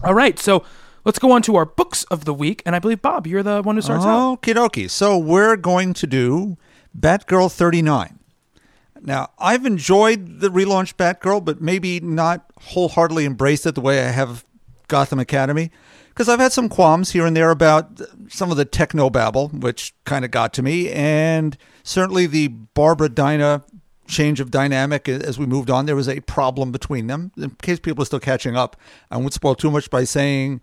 all 0.03 0.13
right, 0.13 0.37
so 0.39 0.63
let's 1.03 1.19
go 1.19 1.31
on 1.31 1.41
to 1.41 1.55
our 1.55 1.65
books 1.65 2.03
of 2.05 2.25
the 2.25 2.33
week, 2.33 2.61
and 2.65 2.75
I 2.75 2.79
believe 2.79 3.01
Bob, 3.01 3.25
you're 3.27 3.43
the 3.43 3.61
one 3.63 3.75
who 3.75 3.81
starts 3.81 4.05
out. 4.05 4.41
Okie 4.41 4.53
dokie. 4.53 4.89
So 4.89 5.17
we're 5.17 5.55
going 5.57 5.93
to 5.95 6.05
do 6.07 6.57
Batgirl 6.97 7.51
39. 7.51 8.16
Now, 9.01 9.29
I've 9.39 9.65
enjoyed 9.65 10.39
the 10.39 10.49
relaunched 10.49 10.95
Batgirl, 10.95 11.45
but 11.45 11.61
maybe 11.61 11.99
not 11.99 12.45
wholeheartedly 12.61 13.25
embraced 13.25 13.65
it 13.65 13.75
the 13.75 13.81
way 13.81 14.05
I 14.05 14.09
have 14.09 14.43
Gotham 14.87 15.19
Academy. 15.19 15.71
Because 16.09 16.29
I've 16.29 16.39
had 16.39 16.51
some 16.51 16.67
qualms 16.67 17.11
here 17.11 17.25
and 17.25 17.37
there 17.37 17.51
about 17.51 18.01
some 18.27 18.49
of 18.49 18.57
the 18.57 18.65
techno 18.65 19.09
babble, 19.09 19.49
which 19.49 19.93
kind 20.03 20.25
of 20.25 20.31
got 20.31 20.51
to 20.53 20.63
me, 20.63 20.89
and 20.89 21.55
certainly 21.83 22.25
the 22.25 22.47
Barbara 22.47 23.09
Dinah 23.09 23.63
change 24.07 24.39
of 24.39 24.49
dynamic 24.49 25.07
as 25.07 25.37
we 25.37 25.45
moved 25.45 25.69
on. 25.69 25.85
There 25.85 25.95
was 25.95 26.09
a 26.09 26.21
problem 26.21 26.71
between 26.71 27.07
them. 27.07 27.31
In 27.37 27.51
case 27.61 27.79
people 27.79 28.01
are 28.01 28.05
still 28.05 28.19
catching 28.19 28.55
up, 28.55 28.75
I 29.11 29.17
won't 29.17 29.33
spoil 29.33 29.53
too 29.53 29.69
much 29.69 29.89
by 29.89 30.05
saying 30.05 30.61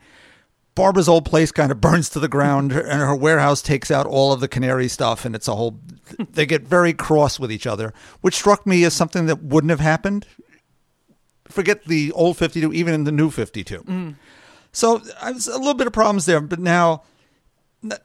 Barbara's 0.74 1.08
old 1.08 1.24
place 1.24 1.52
kind 1.52 1.70
of 1.70 1.80
burns 1.80 2.08
to 2.10 2.20
the 2.20 2.28
ground, 2.28 2.72
and 2.72 3.00
her 3.00 3.14
warehouse 3.14 3.62
takes 3.62 3.90
out 3.90 4.06
all 4.06 4.32
of 4.32 4.40
the 4.40 4.48
canary 4.48 4.88
stuff, 4.88 5.24
and 5.24 5.34
it's 5.34 5.48
a 5.48 5.54
whole. 5.54 5.78
They 6.18 6.46
get 6.46 6.62
very 6.62 6.92
cross 6.92 7.38
with 7.38 7.50
each 7.52 7.66
other, 7.66 7.92
which 8.20 8.34
struck 8.34 8.66
me 8.66 8.84
as 8.84 8.94
something 8.94 9.26
that 9.26 9.42
wouldn't 9.42 9.70
have 9.70 9.80
happened. 9.80 10.26
Forget 11.48 11.84
the 11.84 12.10
old 12.12 12.36
52, 12.36 12.72
even 12.72 12.94
in 12.94 13.04
the 13.04 13.12
new 13.12 13.30
52. 13.30 14.14
So 14.72 15.02
I 15.20 15.30
was 15.30 15.46
a 15.46 15.56
little 15.58 15.74
bit 15.74 15.86
of 15.86 15.92
problems 15.92 16.26
there, 16.26 16.40
but 16.40 16.58
now, 16.58 17.02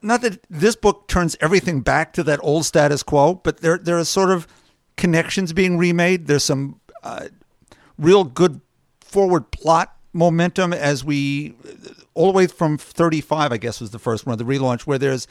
not 0.02 0.22
that 0.22 0.46
this 0.50 0.76
book 0.76 1.08
turns 1.08 1.36
everything 1.42 1.82
back 1.82 2.14
to 2.14 2.24
that 2.24 2.40
old 2.44 2.66
status 2.66 3.02
quo, 3.02 3.36
but 3.36 3.62
there 3.62 3.78
there 3.78 3.98
are 3.98 4.06
sort 4.06 4.30
of 4.30 4.48
connections 4.98 5.52
being 5.54 5.78
remade. 5.78 6.28
There's 6.28 6.44
some 6.44 6.80
uh, 7.02 7.30
real 7.98 8.24
good 8.24 8.62
forward 9.02 9.50
plot 9.52 9.96
momentum 10.14 10.74
as 10.74 11.04
we 11.04 11.56
all 12.14 12.28
the 12.28 12.38
way 12.38 12.48
from 12.48 12.78
35 12.78 13.52
i 13.52 13.58
guess 13.58 13.80
was 13.80 13.92
the 13.92 14.00
first 14.00 14.26
one 14.26 14.34
of 14.34 14.40
the 14.40 14.46
relaunch 14.46 14.82
where 14.82 14.98
there's 14.98 15.28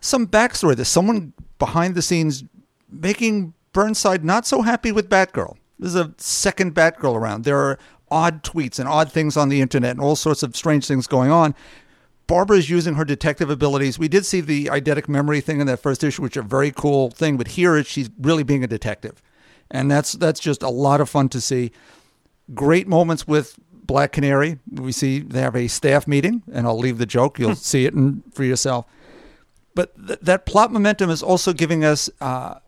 some 0.00 0.26
backstory 0.26 0.76
there's 0.76 0.88
someone 0.88 1.32
behind 1.58 1.94
the 1.94 2.02
scenes 2.02 2.44
making 2.90 3.54
burnside 3.72 4.24
not 4.24 4.46
so 4.46 4.62
happy 4.62 4.92
with 4.92 5.08
batgirl 5.08 5.56
there's 5.78 5.94
a 5.94 6.12
second 6.18 6.74
batgirl 6.74 7.14
around 7.14 7.44
there 7.44 7.58
are 7.58 7.78
odd 8.10 8.42
tweets 8.42 8.78
and 8.78 8.88
odd 8.88 9.12
things 9.12 9.36
on 9.36 9.48
the 9.48 9.60
internet 9.60 9.90
and 9.90 10.00
all 10.00 10.16
sorts 10.16 10.42
of 10.42 10.56
strange 10.56 10.86
things 10.86 11.06
going 11.06 11.30
on 11.30 11.54
Barbara 12.28 12.58
is 12.58 12.68
using 12.68 12.94
her 12.94 13.06
detective 13.06 13.48
abilities. 13.48 13.98
We 13.98 14.06
did 14.06 14.24
see 14.26 14.42
the 14.42 14.66
eidetic 14.66 15.08
memory 15.08 15.40
thing 15.40 15.60
in 15.60 15.66
that 15.66 15.80
first 15.80 16.04
issue, 16.04 16.22
which 16.22 16.36
is 16.36 16.44
a 16.44 16.46
very 16.46 16.70
cool 16.70 17.10
thing. 17.10 17.38
But 17.38 17.48
here, 17.48 17.82
she's 17.82 18.10
really 18.20 18.42
being 18.42 18.62
a 18.62 18.66
detective, 18.66 19.22
and 19.70 19.90
that's 19.90 20.12
that's 20.12 20.38
just 20.38 20.62
a 20.62 20.68
lot 20.68 21.00
of 21.00 21.08
fun 21.08 21.30
to 21.30 21.40
see. 21.40 21.72
Great 22.54 22.86
moments 22.86 23.26
with 23.26 23.58
Black 23.88 24.12
Canary. 24.12 24.60
We 24.70 24.92
see 24.92 25.18
they 25.18 25.40
have 25.40 25.56
a 25.56 25.66
staff 25.66 26.06
meeting, 26.06 26.44
and 26.52 26.68
I'll 26.68 26.78
leave 26.78 26.98
the 26.98 27.06
joke. 27.06 27.40
You'll 27.40 27.56
see 27.56 27.86
it 27.86 27.94
in, 27.94 28.22
for 28.32 28.44
yourself. 28.44 28.86
But 29.74 29.96
th- 30.06 30.20
that 30.22 30.46
plot 30.46 30.70
momentum 30.72 31.10
is 31.10 31.22
also 31.22 31.52
giving 31.52 31.84
us 31.84 32.08
uh, 32.20 32.60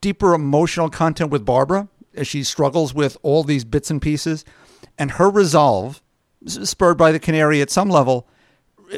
deeper 0.00 0.34
emotional 0.34 0.88
content 0.90 1.30
with 1.30 1.44
Barbara 1.44 1.86
as 2.14 2.26
she 2.26 2.42
struggles 2.42 2.92
with 2.94 3.16
all 3.22 3.44
these 3.44 3.64
bits 3.64 3.90
and 3.90 4.02
pieces, 4.02 4.44
and 4.98 5.12
her 5.12 5.30
resolve, 5.30 6.02
spurred 6.46 6.98
by 6.98 7.12
the 7.12 7.18
Canary 7.20 7.60
at 7.60 7.70
some 7.70 7.88
level, 7.88 8.26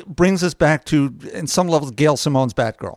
brings 0.07 0.43
us 0.43 0.55
back 0.55 0.85
to, 0.87 1.15
in 1.33 1.47
some 1.47 1.69
levels, 1.69 1.91
Gail 1.93 2.17
Simone's 2.17 2.55
Batgirl, 2.55 2.97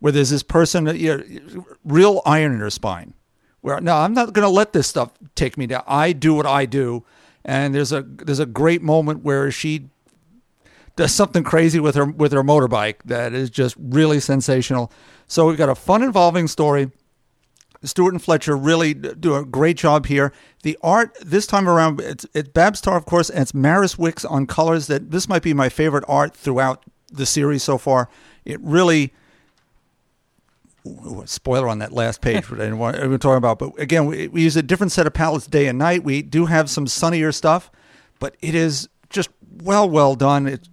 where 0.00 0.12
there's 0.12 0.30
this 0.30 0.42
person, 0.42 0.86
you 0.96 1.18
know, 1.18 1.66
real 1.84 2.22
iron 2.24 2.52
in 2.52 2.60
her 2.60 2.70
spine. 2.70 3.14
Where 3.62 3.78
no, 3.80 3.94
I'm 3.96 4.14
not 4.14 4.32
going 4.32 4.46
to 4.46 4.50
let 4.50 4.72
this 4.72 4.86
stuff 4.86 5.10
take 5.34 5.58
me 5.58 5.66
down. 5.66 5.82
I 5.86 6.12
do 6.12 6.32
what 6.32 6.46
I 6.46 6.64
do, 6.64 7.04
and 7.44 7.74
there's 7.74 7.92
a 7.92 8.02
there's 8.02 8.38
a 8.38 8.46
great 8.46 8.82
moment 8.82 9.24
where 9.24 9.50
she 9.50 9.88
does 10.96 11.14
something 11.14 11.42
crazy 11.42 11.80
with 11.80 11.94
her 11.94 12.04
with 12.04 12.32
her 12.32 12.42
motorbike 12.42 12.96
that 13.04 13.32
is 13.32 13.50
just 13.50 13.74
really 13.78 14.20
sensational. 14.20 14.92
So 15.26 15.46
we've 15.46 15.56
got 15.56 15.68
a 15.68 15.74
fun, 15.74 16.02
involving 16.02 16.48
story. 16.48 16.90
Stewart 17.82 18.12
and 18.12 18.22
Fletcher 18.22 18.56
really 18.56 18.92
do 18.92 19.36
a 19.36 19.44
great 19.44 19.78
job 19.78 20.06
here. 20.06 20.32
The 20.64 20.76
art 20.82 21.16
this 21.22 21.46
time 21.46 21.66
around, 21.66 22.00
it's, 22.00 22.26
it's 22.34 22.50
Babs 22.50 22.82
Tarr, 22.82 22.96
of 22.96 23.06
course, 23.06 23.30
and 23.30 23.40
it's 23.40 23.54
Maris 23.54 23.96
Wicks 23.96 24.24
on 24.24 24.46
colors. 24.46 24.86
That 24.88 25.10
this 25.10 25.28
might 25.28 25.42
be 25.42 25.54
my 25.54 25.70
favorite 25.70 26.04
art 26.06 26.36
throughout 26.36 26.84
the 27.10 27.24
series 27.24 27.62
so 27.62 27.78
far. 27.78 28.10
It 28.44 28.60
really. 28.60 29.14
Spoiler 31.26 31.68
on 31.68 31.78
that 31.80 31.92
last 31.92 32.20
page, 32.20 32.48
but 32.48 32.58
I 32.58 32.64
didn't 32.64 32.78
want 32.78 32.96
to 32.96 33.18
talk 33.18 33.36
about. 33.36 33.58
But 33.58 33.78
again, 33.78 34.06
we, 34.06 34.28
we 34.28 34.42
use 34.42 34.56
a 34.56 34.62
different 34.62 34.92
set 34.92 35.06
of 35.06 35.12
palettes 35.12 35.46
day 35.46 35.66
and 35.66 35.78
night. 35.78 36.04
We 36.04 36.22
do 36.22 36.46
have 36.46 36.70
some 36.70 36.86
sunnier 36.86 37.32
stuff, 37.32 37.70
but 38.18 38.36
it 38.40 38.54
is 38.54 38.88
just 39.10 39.28
well, 39.62 39.88
well 39.88 40.14
done. 40.14 40.46
It 40.46 40.68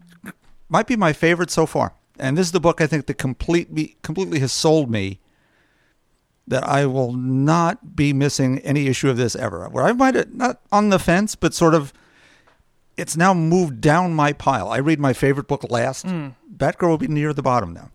might 0.69 0.88
be 0.88 0.95
my 0.95 1.13
favorite 1.13 1.51
so 1.51 1.65
far. 1.65 1.93
And 2.19 2.38
this 2.38 2.47
is 2.47 2.51
the 2.51 2.59
book 2.59 2.81
I 2.81 2.88
think 2.88 3.05
that 3.07 3.15
completely, 3.15 3.97
completely 4.01 4.39
has 4.39 4.51
sold 4.51 4.89
me 4.89 5.19
that 6.47 6.63
I 6.63 6.86
will 6.86 7.11
not 7.13 7.95
be 7.95 8.13
missing 8.13 8.59
any 8.59 8.88
issue 8.88 9.09
of 9.09 9.17
this 9.17 9.36
ever. 9.36 9.67
Where 9.69 9.84
I 9.84 9.91
might 9.91 10.15
have 10.15 10.34
not 10.34 10.61
on 10.71 10.89
the 10.89 10.99
fence, 10.99 11.36
but 11.36 11.53
sort 11.53 11.75
of 11.75 11.93
it's 12.95 13.15
now 13.15 13.34
moved 13.34 13.81
down 13.81 14.13
my 14.13 14.34
pile. 14.34 14.69
I 14.69 14.77
read 14.77 14.99
my 14.99 15.13
favorite 15.13 15.47
book 15.47 15.69
last. 15.69 16.05
Mm. 16.05 16.36
Batgirl 16.55 16.89
will 16.89 16.97
be 16.97 17.07
near 17.07 17.34
the 17.34 17.43
bottom 17.43 17.73
now. 17.73 17.91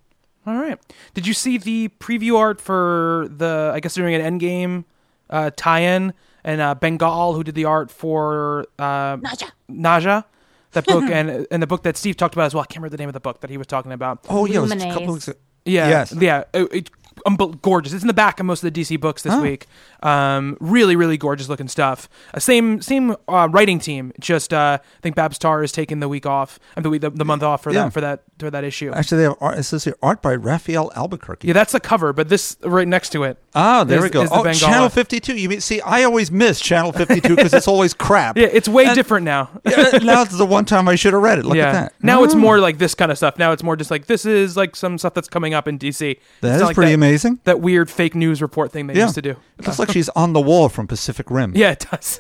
All 0.47 0.55
right. 0.57 0.79
Did 1.15 1.27
you 1.27 1.35
see 1.35 1.57
the 1.59 1.89
preview 2.01 2.37
art 2.37 2.61
for 2.61 3.29
the? 3.31 3.71
I 3.75 3.81
guess 3.81 3.95
they're 3.95 4.05
doing 4.05 4.21
an 4.21 4.39
Endgame 4.39 4.85
uh, 5.31 5.51
tie-in, 5.57 6.13
and 6.45 6.61
uh, 6.61 6.75
Bengal, 6.75 7.35
who 7.35 7.45
did 7.45 7.55
the 7.55 7.65
art 7.65 7.91
for 7.91 8.67
uh, 8.79 9.17
Naja. 9.19 9.51
Naja, 9.71 10.25
that 10.73 10.85
book, 10.87 11.05
and 11.11 11.47
and 11.51 11.63
the 11.63 11.67
book 11.67 11.85
that 11.85 11.97
Steve 11.97 12.17
talked 12.17 12.35
about 12.35 12.47
as 12.47 12.55
well. 12.55 12.63
I 12.63 12.67
can't 12.67 12.79
remember 12.83 12.97
the 12.97 13.01
name 13.01 13.09
of 13.09 13.13
the 13.15 13.21
book 13.21 13.41
that 13.41 13.51
he 13.51 13.57
was 13.57 13.67
talking 13.69 13.93
about. 13.93 14.25
Oh 14.29 14.45
yeah, 14.47 14.57
it 14.57 14.61
was 14.61 14.71
a 14.73 14.75
Luminaries. 14.75 14.95
couple 14.99 15.15
weeks 15.15 15.29
ago. 15.29 15.39
Yeah, 15.65 15.89
Yes. 15.89 16.13
yeah. 16.19 16.45
It, 16.53 16.73
it- 16.73 16.91
um, 17.27 17.37
gorgeous. 17.37 17.93
It's 17.93 18.03
in 18.03 18.09
the 18.09 18.15
back 18.15 18.41
of 18.41 18.47
most 18.47 18.65
of 18.65 18.73
the 18.73 18.81
DC 18.81 18.99
books 18.99 19.23
this 19.23 19.39
week. 19.41 19.67
Um, 20.03 20.57
really, 20.61 20.97
really 20.97 21.17
gorgeous 21.17 21.49
looking 21.49 21.69
stuff. 21.69 22.09
Uh, 22.35 22.41
same 22.41 22.81
same 22.83 23.15
uh, 23.29 23.49
writing 23.51 23.79
team. 23.79 24.13
Just 24.21 24.53
uh, 24.53 24.79
I 24.83 25.01
think 25.01 25.17
Babs 25.17 25.39
Tarr 25.39 25.61
has 25.61 25.73
taken 25.73 26.01
the 26.01 26.09
week 26.09 26.27
off, 26.27 26.59
the 26.77 26.91
week 26.91 27.01
the, 27.03 27.11
the 27.11 27.25
month 27.25 27.43
off 27.43 27.63
for 27.63 27.73
Yeah. 27.73 27.85
that 27.85 27.93
for 27.93 28.01
that 28.01 28.23
for 28.39 28.51
that 28.51 28.65
issue. 28.65 28.91
Actually, 28.93 29.19
they 29.19 29.25
have 29.25 29.37
art, 29.41 29.59
it 29.59 29.63
says 29.63 29.85
here, 29.85 29.95
art 30.03 30.21
by 30.23 30.35
Rafael 30.35 30.91
Albuquerque. 30.97 31.47
yeah, 31.49 31.55
that's 31.55 31.73
the 31.73 31.81
cover, 31.81 32.13
but 32.13 32.29
this 32.29 32.57
right 32.63 32.89
next 32.89 33.11
to 33.11 33.23
it. 33.25 33.39
Ah, 33.55 33.85
there 33.85 33.99
is- 33.99 34.05
we 34.05 34.11
go. 34.11 34.23
Oh, 34.23 34.43
Bengala. 34.43 34.61
Channel 34.61 34.89
52. 34.89 35.37
You 35.37 35.49
mean, 35.49 35.61
see, 35.61 35.81
I 35.83 36.03
always 36.05 36.31
miss 36.33 36.61
Channel 36.61 36.93
52 36.93 37.37
because 37.37 37.55
it's 37.55 37.69
always 37.69 37.95
crap. 37.95 38.37
Yeah, 38.43 38.49
it's 38.53 38.69
way 38.69 38.87
And- 38.87 38.95
different 38.95 39.25
now. 39.25 39.51
Yeah, 39.65 39.99
now 40.03 40.23
it's 40.23 40.37
the 40.37 40.47
one 40.47 40.65
time 40.65 40.89
I 40.89 40.97
should 40.97 41.13
have 41.13 41.23
read 41.23 41.39
it. 41.39 41.45
Look 41.45 41.57
yeah. 41.57 41.69
at 41.69 41.73
that. 41.73 41.93
Now 42.03 42.25
it's 42.25 42.35
Oh. 42.35 42.39
more 42.39 42.59
like 42.59 42.79
this 42.79 42.95
kind 42.95 43.13
of 43.13 43.17
stuff. 43.19 43.39
Now 43.39 43.53
it's 43.53 43.63
more 43.63 43.77
just 43.77 43.91
like 43.91 44.07
this 44.07 44.27
is 44.27 44.57
like 44.57 44.75
some 44.75 44.99
stuff 44.99 45.15
that's 45.15 45.29
coming 45.29 45.55
up 45.55 45.69
in 45.69 45.79
DC. 45.79 46.19
That 46.41 46.49
It's 46.49 46.57
is 46.57 46.63
like 46.63 46.75
pretty 46.75 46.91
that, 46.93 46.97
amazing. 46.97 47.39
That 47.45 47.61
weird 47.61 47.91
fake 47.91 48.15
news 48.15 48.43
report 48.43 48.73
thing 48.73 48.87
they 48.89 48.95
Yeah. 48.95 49.05
used 49.05 49.15
to 49.15 49.23
do. 49.23 49.31
It 49.59 49.67
looks 49.67 49.79
like 49.79 49.91
she's 49.93 50.09
on 50.11 50.33
the 50.33 50.41
wall 50.41 50.69
from 50.69 50.87
Pacific 50.87 51.31
Rim. 51.31 51.53
Yeah, 51.55 51.73
it 51.73 51.87
does. 51.91 52.19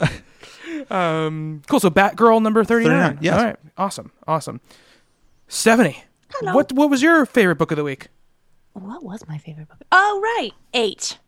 um, 0.90 1.62
cool. 1.68 1.80
So 1.80 1.90
Batgirl 1.90 2.42
number 2.42 2.64
39. 2.64 2.92
39, 2.92 3.18
yes. 3.22 3.38
All 3.38 3.44
right. 3.44 3.56
Awesome. 3.76 4.12
Awesome. 4.26 4.60
Stephanie, 5.48 6.02
what 6.40 6.72
what 6.72 6.88
was 6.88 7.02
your 7.02 7.26
favorite 7.26 7.56
book 7.56 7.70
of 7.72 7.76
the 7.76 7.84
week? 7.84 8.08
What 8.72 9.02
was 9.02 9.26
my 9.28 9.38
favorite 9.38 9.68
book? 9.68 9.78
Oh, 9.92 10.20
right. 10.22 10.52
Eight. 10.72 11.18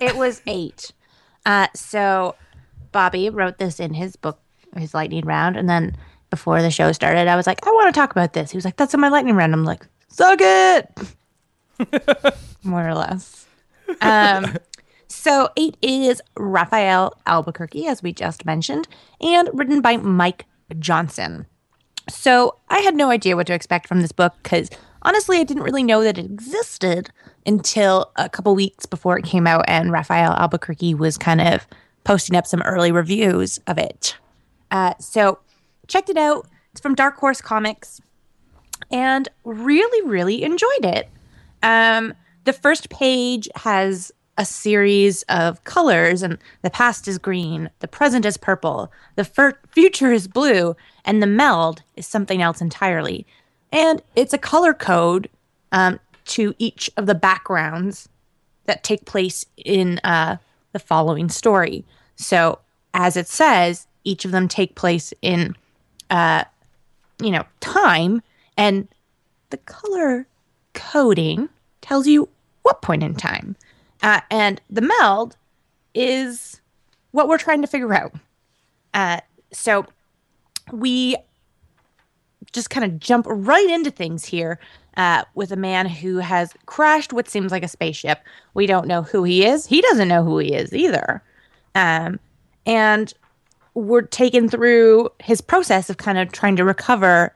it 0.00 0.14
was 0.16 0.42
eight. 0.46 0.92
Uh, 1.46 1.68
so 1.74 2.36
Bobby 2.92 3.30
wrote 3.30 3.58
this 3.58 3.80
in 3.80 3.94
his 3.94 4.16
book, 4.16 4.38
his 4.76 4.94
lightning 4.94 5.24
round. 5.24 5.56
And 5.56 5.68
then 5.68 5.96
before 6.30 6.60
the 6.62 6.70
show 6.70 6.92
started, 6.92 7.28
I 7.28 7.36
was 7.36 7.46
like, 7.46 7.66
I 7.66 7.70
want 7.70 7.94
to 7.94 7.98
talk 7.98 8.10
about 8.10 8.32
this. 8.34 8.50
He 8.50 8.56
was 8.56 8.64
like, 8.64 8.76
that's 8.76 8.94
in 8.94 9.00
my 9.00 9.08
lightning 9.08 9.36
round. 9.36 9.52
I'm 9.52 9.64
like, 9.64 9.86
suck 10.08 10.38
it. 10.42 12.34
More 12.62 12.88
or 12.88 12.94
less. 12.94 13.43
Um, 14.00 14.56
so 15.08 15.48
eight 15.56 15.76
is 15.82 16.20
Rafael 16.36 17.14
Albuquerque, 17.26 17.86
as 17.86 18.02
we 18.02 18.12
just 18.12 18.44
mentioned, 18.44 18.88
and 19.20 19.48
written 19.52 19.80
by 19.80 19.96
Mike 19.96 20.46
Johnson. 20.78 21.46
So 22.08 22.56
I 22.68 22.80
had 22.80 22.94
no 22.94 23.10
idea 23.10 23.36
what 23.36 23.46
to 23.46 23.54
expect 23.54 23.88
from 23.88 24.00
this 24.00 24.12
book 24.12 24.34
because 24.42 24.68
honestly, 25.02 25.38
I 25.38 25.44
didn't 25.44 25.62
really 25.62 25.82
know 25.82 26.02
that 26.02 26.18
it 26.18 26.24
existed 26.24 27.10
until 27.46 28.10
a 28.16 28.28
couple 28.28 28.54
weeks 28.54 28.86
before 28.86 29.18
it 29.18 29.24
came 29.24 29.46
out, 29.46 29.64
and 29.68 29.92
Rafael 29.92 30.32
Albuquerque 30.32 30.94
was 30.94 31.18
kind 31.18 31.40
of 31.40 31.66
posting 32.04 32.36
up 32.36 32.46
some 32.46 32.62
early 32.62 32.92
reviews 32.92 33.58
of 33.66 33.78
it. 33.78 34.16
Uh, 34.70 34.94
so 34.98 35.38
checked 35.86 36.08
it 36.08 36.16
out. 36.16 36.48
It's 36.72 36.80
from 36.80 36.94
Dark 36.94 37.16
Horse 37.16 37.40
Comics, 37.40 38.00
and 38.90 39.28
really, 39.44 40.08
really 40.08 40.42
enjoyed 40.42 40.84
it. 40.84 41.08
Um, 41.62 42.14
the 42.44 42.52
first 42.52 42.90
page 42.90 43.48
has 43.56 44.12
a 44.36 44.44
series 44.44 45.22
of 45.24 45.62
colors, 45.64 46.22
and 46.22 46.38
the 46.62 46.70
past 46.70 47.06
is 47.06 47.18
green, 47.18 47.70
the 47.78 47.88
present 47.88 48.24
is 48.24 48.36
purple, 48.36 48.90
the 49.14 49.24
fir- 49.24 49.58
future 49.70 50.12
is 50.12 50.26
blue, 50.26 50.74
and 51.04 51.22
the 51.22 51.26
meld 51.26 51.82
is 51.96 52.06
something 52.06 52.42
else 52.42 52.60
entirely. 52.60 53.26
And 53.70 54.02
it's 54.16 54.32
a 54.32 54.38
color 54.38 54.74
code 54.74 55.28
um, 55.72 56.00
to 56.26 56.54
each 56.58 56.90
of 56.96 57.06
the 57.06 57.14
backgrounds 57.14 58.08
that 58.64 58.82
take 58.82 59.04
place 59.04 59.44
in 59.56 60.00
uh, 60.02 60.38
the 60.72 60.78
following 60.78 61.28
story. 61.28 61.84
So, 62.16 62.58
as 62.92 63.16
it 63.16 63.28
says, 63.28 63.86
each 64.04 64.24
of 64.24 64.32
them 64.32 64.48
take 64.48 64.74
place 64.74 65.12
in, 65.22 65.54
uh, 66.10 66.44
you 67.20 67.30
know, 67.30 67.44
time, 67.60 68.22
and 68.56 68.88
the 69.50 69.58
color 69.58 70.26
coding 70.72 71.48
tells 71.84 72.06
you 72.06 72.28
what 72.62 72.82
point 72.82 73.02
in 73.02 73.14
time. 73.14 73.56
Uh, 74.02 74.20
and 74.30 74.60
the 74.70 74.80
meld 74.80 75.36
is 75.94 76.60
what 77.12 77.28
we're 77.28 77.38
trying 77.38 77.60
to 77.60 77.68
figure 77.68 77.94
out. 77.94 78.12
Uh, 78.92 79.20
so 79.52 79.86
we 80.72 81.16
just 82.52 82.70
kind 82.70 82.84
of 82.84 82.98
jump 82.98 83.26
right 83.28 83.68
into 83.68 83.90
things 83.90 84.24
here 84.24 84.58
uh, 84.96 85.24
with 85.34 85.52
a 85.52 85.56
man 85.56 85.86
who 85.86 86.18
has 86.18 86.52
crashed 86.66 87.12
what 87.12 87.28
seems 87.28 87.52
like 87.52 87.62
a 87.62 87.68
spaceship. 87.68 88.20
We 88.54 88.66
don't 88.66 88.86
know 88.86 89.02
who 89.02 89.24
he 89.24 89.44
is. 89.44 89.66
He 89.66 89.80
doesn't 89.82 90.08
know 90.08 90.24
who 90.24 90.38
he 90.38 90.54
is 90.54 90.72
either. 90.72 91.22
Um, 91.74 92.18
and 92.64 93.12
we're 93.74 94.02
taken 94.02 94.48
through 94.48 95.10
his 95.20 95.40
process 95.40 95.90
of 95.90 95.96
kind 95.98 96.16
of 96.16 96.32
trying 96.32 96.56
to 96.56 96.64
recover 96.64 97.34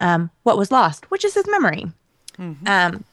um, 0.00 0.30
what 0.42 0.58
was 0.58 0.70
lost, 0.70 1.10
which 1.10 1.24
is 1.24 1.34
his 1.34 1.46
memory. 1.48 1.86
Um, 2.66 3.04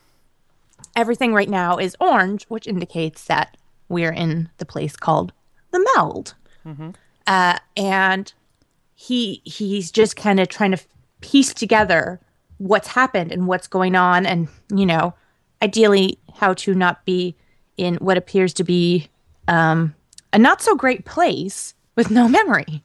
everything 0.95 1.33
right 1.33 1.49
now 1.49 1.77
is 1.77 1.95
orange, 1.99 2.45
which 2.45 2.67
indicates 2.67 3.25
that 3.25 3.57
we're 3.89 4.11
in 4.13 4.49
the 4.57 4.65
place 4.65 4.95
called 4.95 5.31
the 5.71 5.87
Meld. 5.95 6.35
Uh, 7.27 7.57
and 7.75 8.33
he 8.95 9.41
he's 9.43 9.91
just 9.91 10.15
kind 10.15 10.39
of 10.39 10.47
trying 10.47 10.71
to 10.71 10.79
piece 11.21 11.53
together 11.53 12.19
what's 12.57 12.87
happened 12.87 13.31
and 13.31 13.47
what's 13.47 13.67
going 13.67 13.95
on, 13.95 14.25
and 14.25 14.47
you 14.73 14.85
know, 14.85 15.13
ideally 15.61 16.17
how 16.35 16.53
to 16.53 16.73
not 16.73 17.03
be 17.05 17.35
in 17.77 17.95
what 17.95 18.17
appears 18.17 18.53
to 18.53 18.63
be 18.63 19.07
um, 19.47 19.93
a 20.33 20.37
not 20.37 20.61
so 20.61 20.75
great 20.75 21.05
place 21.05 21.73
with 21.95 22.09
no 22.11 22.27
memory. 22.27 22.83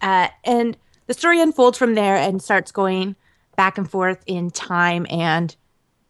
Uh, 0.00 0.28
and 0.44 0.76
the 1.06 1.14
story 1.14 1.40
unfolds 1.40 1.76
from 1.76 1.94
there 1.94 2.16
and 2.16 2.42
starts 2.42 2.70
going 2.70 3.16
back 3.56 3.76
and 3.76 3.90
forth 3.90 4.22
in 4.26 4.50
time 4.50 5.06
and 5.10 5.56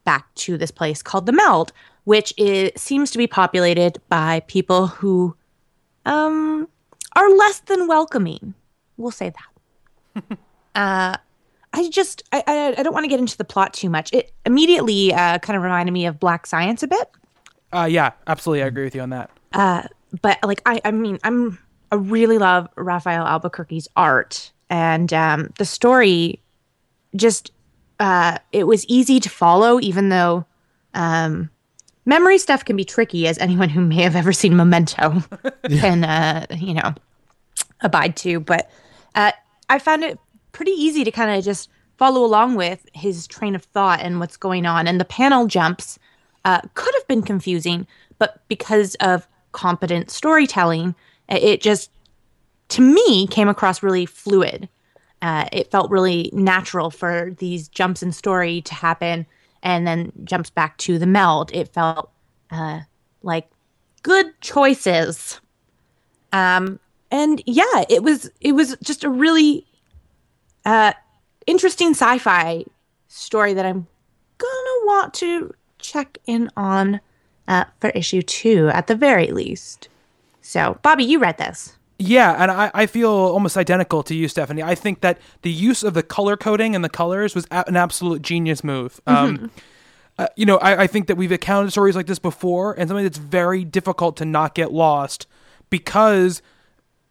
back 0.09 0.35
to 0.37 0.57
this 0.57 0.71
place 0.71 1.03
called 1.03 1.27
the 1.27 1.33
Meld, 1.33 1.71
which 2.05 2.33
is, 2.39 2.71
seems 2.81 3.11
to 3.11 3.19
be 3.19 3.27
populated 3.27 4.01
by 4.09 4.41
people 4.47 4.87
who 4.87 5.37
um, 6.07 6.67
are 7.15 7.29
less 7.29 7.59
than 7.61 7.87
welcoming. 7.87 8.55
We'll 8.97 9.11
say 9.11 9.35
that. 10.17 10.39
uh, 10.75 11.17
I 11.75 11.89
just 11.91 12.23
I, 12.33 12.43
I, 12.47 12.75
I 12.79 12.83
don't 12.83 12.95
want 12.95 13.05
to 13.05 13.09
get 13.09 13.21
into 13.21 13.37
the 13.37 13.45
plot 13.45 13.75
too 13.75 13.91
much. 13.91 14.11
It 14.15 14.33
immediately 14.47 15.13
uh, 15.13 15.41
kind 15.41 15.59
of 15.59 15.63
reminded 15.63 15.93
me 15.93 16.07
of 16.07 16.19
Black 16.19 16.47
Science 16.47 16.83
a 16.83 16.89
bit. 16.89 17.11
Uh, 17.71 17.87
yeah, 17.91 18.13
absolutely. 18.27 18.63
I 18.63 18.69
agree 18.69 18.85
with 18.85 18.95
you 18.95 19.03
on 19.03 19.11
that. 19.11 19.31
but 20.23 20.39
like 20.43 20.63
I, 20.65 20.81
I 20.87 20.91
mean, 20.91 21.19
I'm 21.23 21.59
I 21.93 21.97
really 21.97 22.39
love 22.39 22.67
Rafael 22.77 23.27
Albuquerque's 23.27 23.89
art 23.95 24.53
and 24.71 25.13
um, 25.13 25.51
the 25.59 25.67
story. 25.67 26.41
Just 27.15 27.53
uh, 28.01 28.39
it 28.53 28.67
was 28.67 28.85
easy 28.87 29.21
to 29.21 29.29
follow, 29.29 29.81
even 29.81 30.09
though 30.09 30.45
um, 30.95 31.51
memory 32.05 32.39
stuff 32.39 32.65
can 32.65 32.77
be 32.77 32.85
tricky, 32.85 33.27
as 33.27 33.39
anyone 33.39 33.69
who 33.69 33.81
may 33.81 34.03
have 34.03 34.17
ever 34.17 34.33
seen 34.33 34.57
Memento 34.57 35.23
can 35.69 36.05
uh, 36.05 36.47
you 36.57 36.75
know 36.75 36.95
abide 37.81 38.17
to. 38.17 38.41
But 38.41 38.71
uh, 39.15 39.33
I 39.69 39.79
found 39.79 40.05
it 40.05 40.19
pretty 40.53 40.73
easy 40.73 41.05
to 41.05 41.11
kind 41.11 41.37
of 41.37 41.45
just 41.45 41.71
follow 41.97 42.25
along 42.25 42.55
with 42.55 42.89
his 42.95 43.27
train 43.27 43.55
of 43.55 43.65
thought 43.65 44.01
and 44.01 44.21
what's 44.21 44.37
going 44.37 44.67
on. 44.67 44.87
And 44.87 45.01
the 45.01 45.05
panel 45.05 45.47
jumps 45.47 45.99
uh, 46.45 46.61
could 46.75 46.95
have 46.95 47.07
been 47.09 47.23
confusing, 47.23 47.87
but 48.19 48.43
because 48.49 48.95
of 48.97 49.27
competent 49.53 50.11
storytelling, 50.11 50.95
it 51.29 51.61
just, 51.61 51.91
to 52.69 52.81
me, 52.81 53.27
came 53.27 53.49
across 53.49 53.83
really 53.83 54.07
fluid. 54.07 54.69
Uh, 55.21 55.47
it 55.53 55.71
felt 55.71 55.91
really 55.91 56.31
natural 56.33 56.91
for 56.91 57.35
these 57.39 57.69
jumps 57.69 58.03
in 58.03 58.13
story 58.13 58.61
to 58.63 58.75
happen 58.75 59.27
and 59.63 59.87
then 59.87 60.13
jumps 60.25 60.51
back 60.51 60.77
to 60.79 60.99
the 60.99 61.07
meld. 61.07 61.53
It 61.53 61.69
felt 61.69 62.11
uh, 62.51 62.81
like 63.23 63.49
good 64.03 64.41
choices. 64.41 65.41
Um, 66.33 66.79
and 67.11 67.43
yeah, 67.47 67.85
it 67.89 68.03
was 68.03 68.31
it 68.41 68.53
was 68.53 68.77
just 68.83 69.03
a 69.03 69.11
really 69.11 69.67
uh, 70.65 70.93
interesting 71.47 71.91
sci-fi 71.91 72.65
story 73.09 73.55
that 73.55 73.67
I'm 73.67 73.87
gonna 74.37 74.87
want 74.87 75.15
to 75.15 75.55
check 75.79 76.19
in 76.27 76.51
on 76.57 77.01
uh, 77.49 77.65
for 77.81 77.91
issue 77.91 78.23
two 78.23 78.69
at 78.69 78.87
the 78.87 78.95
very 78.95 79.29
least. 79.29 79.89
So, 80.43 80.79
Bobby, 80.83 81.05
you 81.05 81.19
read 81.19 81.39
this. 81.39 81.78
Yeah, 81.99 82.37
and 82.41 82.51
I, 82.51 82.71
I 82.75 82.87
feel 82.87 83.11
almost 83.11 83.57
identical 83.57 84.03
to 84.05 84.15
you, 84.15 84.29
Stephanie. 84.29 84.63
I 84.63 84.75
think 84.77 85.01
that 85.01 85.19
the 85.43 85.51
use 85.51 85.83
of 85.83 85.95
the 85.95 86.03
color 86.03 86.37
coding 86.37 86.77
and 86.77 86.85
the 86.85 86.89
colors 86.89 87.35
was 87.35 87.45
a- 87.51 87.65
an 87.67 87.77
absolute 87.77 88.23
genius 88.23 88.63
move. 88.63 89.01
Um, 89.07 89.51
uh, 90.17 90.27
you 90.37 90.47
know, 90.47 90.59
I, 90.59 90.83
I 90.83 90.87
think 90.87 91.09
that 91.09 91.17
we've 91.17 91.33
encountered 91.33 91.73
stories 91.73 91.97
like 91.97 92.07
this 92.07 92.19
before, 92.21 92.73
and 92.79 92.89
something 92.89 93.05
that's 93.05 93.19
very 93.19 93.65
difficult 93.65 94.17
to 94.19 94.25
not 94.25 94.55
get 94.55 94.73
lost 94.73 95.27
because 95.71 96.41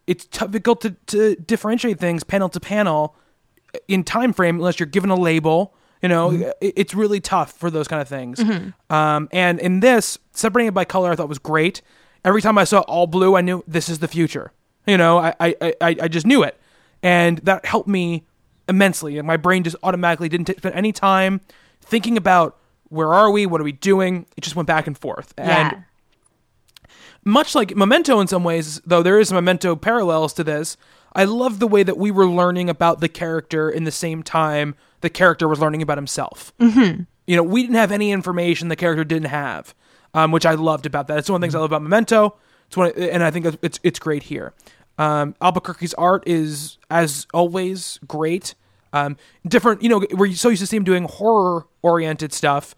it's 0.08 0.26
difficult 0.26 0.80
to, 0.82 0.92
to 1.08 1.36
differentiate 1.36 2.00
things 2.00 2.24
panel 2.24 2.48
to 2.50 2.60
panel 2.60 3.14
in 3.90 4.04
time 4.06 4.32
frame 4.32 4.56
unless 4.56 4.80
you're 4.80 4.88
given 4.88 5.10
a 5.10 5.16
label. 5.16 5.74
You 6.02 6.10
know, 6.10 6.32
it, 6.62 6.74
it's 6.78 6.94
really 6.94 7.20
tough 7.20 7.52
for 7.54 7.70
those 7.70 7.88
kind 7.90 8.02
of 8.02 8.08
things. 8.08 8.40
Um, 8.90 9.28
and 9.34 9.60
in 9.60 9.80
this, 9.82 10.18
separating 10.32 10.70
it 10.70 10.74
by 10.74 10.86
color, 10.86 11.12
I 11.12 11.16
thought 11.16 11.28
was 11.28 11.40
great. 11.40 11.82
Every 12.24 12.42
time 12.42 12.58
I 12.58 12.64
saw 12.64 12.82
all 12.82 13.08
blue, 13.08 13.36
I 13.36 13.42
knew 13.42 13.64
this 13.68 13.90
is 13.90 14.00
the 14.00 14.08
future. 14.08 14.52
You 14.88 14.98
know, 14.98 15.20
I 15.20 15.34
I, 15.40 15.56
I, 15.62 15.96
I 16.02 16.08
just 16.08 16.26
knew 16.26 16.44
it, 16.44 16.60
and 17.04 17.40
that 17.40 17.66
helped 17.66 17.88
me 17.88 18.26
immensely. 18.68 19.18
And 19.18 19.28
my 19.28 19.38
brain 19.38 19.64
just 19.64 19.76
automatically 19.84 20.30
didn't 20.30 20.58
spend 20.58 20.76
any 20.76 20.92
time 20.92 21.42
thinking 21.82 22.18
about 22.18 22.58
where 22.90 23.14
are 23.14 23.30
we? 23.30 23.46
What 23.46 23.62
are 23.62 23.66
we 23.66 23.72
doing? 23.72 24.26
It 24.36 24.42
just 24.42 24.56
went 24.56 24.68
back 24.68 24.88
and 24.88 24.98
forth. 24.98 25.34
Yeah. 25.38 25.74
And 25.74 25.84
much 27.24 27.56
like 27.56 27.76
Memento 27.76 28.20
in 28.20 28.28
some 28.28 28.44
ways, 28.44 28.80
though 28.86 29.04
there 29.04 29.20
is 29.20 29.32
Memento 29.32 29.76
parallels 29.76 30.34
to 30.34 30.44
this, 30.44 30.78
I 31.14 31.26
love 31.26 31.60
the 31.60 31.68
way 31.68 31.84
that 31.84 31.98
we 31.98 32.12
were 32.12 32.28
learning 32.28 32.70
about 32.70 33.02
the 33.02 33.10
character 33.10 33.70
in 33.70 33.84
the 33.84 33.92
same 33.92 34.24
time 34.24 34.76
the 35.02 35.10
character 35.10 35.48
was 35.48 35.60
learning 35.60 35.82
about 35.82 35.98
himself. 35.98 36.54
Mm-hmm. 36.60 37.04
You 37.26 37.36
know, 37.36 37.44
we 37.44 37.62
didn't 37.62 37.76
have 37.76 37.92
any 37.92 38.12
information 38.12 38.70
the 38.70 38.76
character 38.76 39.04
didn't 39.04 39.30
have, 39.30 39.76
um, 40.14 40.32
which 40.32 40.46
I 40.46 40.54
loved 40.54 40.86
about 40.86 41.08
that. 41.08 41.18
It's 41.18 41.30
one 41.30 41.36
of 41.36 41.42
the 41.42 41.46
things 41.46 41.56
I 41.56 41.60
love 41.60 41.72
about 41.72 41.84
Memento. 41.84 42.38
It's 42.68 42.78
one, 42.78 42.92
and 42.96 43.24
I 43.24 43.32
think 43.32 43.58
it's, 43.62 43.80
it's 43.84 44.00
great 44.00 44.24
here. 44.24 44.54
Um, 44.98 45.36
Albuquerque's 45.42 45.94
art 45.96 46.24
is, 46.26 46.78
as 46.90 47.28
always, 47.34 48.00
great. 48.08 48.56
Um, 48.94 49.18
different, 49.48 49.84
you 49.84 49.90
know, 49.90 50.04
we're 50.12 50.34
so 50.34 50.50
used 50.50 50.62
to 50.62 50.68
see 50.68 50.78
him 50.78 50.84
doing 50.84 51.04
horror 51.04 51.68
oriented 51.82 52.34
stuff, 52.34 52.76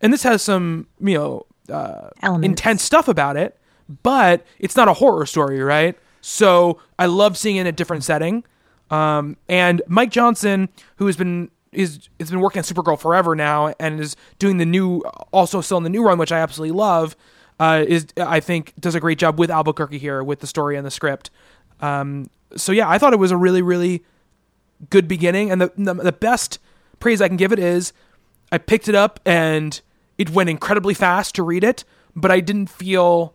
and 0.00 0.12
this 0.12 0.22
has 0.22 0.42
some, 0.42 0.86
you 1.00 1.14
know, 1.14 1.46
uh, 1.72 2.08
intense 2.42 2.82
stuff 2.82 3.08
about 3.08 3.36
it, 3.36 3.58
but 4.02 4.44
it's 4.58 4.74
not 4.74 4.88
a 4.88 4.94
horror 4.94 5.26
story, 5.26 5.60
right? 5.60 5.96
So 6.20 6.80
I 6.98 7.06
love 7.06 7.36
seeing 7.36 7.56
it 7.56 7.62
in 7.62 7.66
a 7.66 7.72
different 7.72 8.04
setting. 8.04 8.44
Um, 8.90 9.36
and 9.48 9.82
Mike 9.86 10.10
Johnson, 10.10 10.68
who 10.96 11.06
has 11.06 11.16
been 11.16 11.50
is 11.72 12.08
has 12.18 12.30
been 12.30 12.40
working 12.40 12.58
on 12.58 12.64
Supergirl 12.64 12.98
forever 12.98 13.36
now, 13.36 13.72
and 13.78 14.00
is 14.00 14.16
doing 14.38 14.56
the 14.56 14.66
new, 14.66 15.00
also 15.32 15.60
still 15.60 15.78
in 15.78 15.84
the 15.84 15.90
new 15.90 16.02
run, 16.02 16.18
which 16.18 16.32
I 16.32 16.40
absolutely 16.40 16.76
love. 16.76 17.16
Uh, 17.60 17.84
is 17.86 18.06
I 18.16 18.40
think 18.40 18.72
does 18.80 18.94
a 18.94 19.00
great 19.00 19.18
job 19.18 19.38
with 19.38 19.50
Albuquerque 19.50 19.98
here 19.98 20.24
with 20.24 20.40
the 20.40 20.46
story 20.46 20.76
and 20.76 20.86
the 20.86 20.90
script. 20.90 21.30
Um, 21.80 22.30
so 22.56 22.72
yeah, 22.72 22.88
I 22.88 22.98
thought 22.98 23.12
it 23.12 23.18
was 23.18 23.30
a 23.30 23.36
really 23.36 23.62
really 23.62 24.02
good 24.90 25.06
beginning, 25.08 25.50
and 25.50 25.60
the, 25.60 25.72
the 25.76 25.94
the 25.94 26.12
best 26.12 26.58
praise 26.98 27.20
I 27.20 27.28
can 27.28 27.36
give 27.36 27.52
it 27.52 27.58
is 27.58 27.92
I 28.52 28.58
picked 28.58 28.88
it 28.88 28.94
up 28.94 29.20
and 29.24 29.80
it 30.18 30.30
went 30.30 30.50
incredibly 30.50 30.92
fast 30.94 31.34
to 31.36 31.42
read 31.42 31.64
it, 31.64 31.84
but 32.14 32.30
I 32.30 32.40
didn't 32.40 32.68
feel 32.68 33.34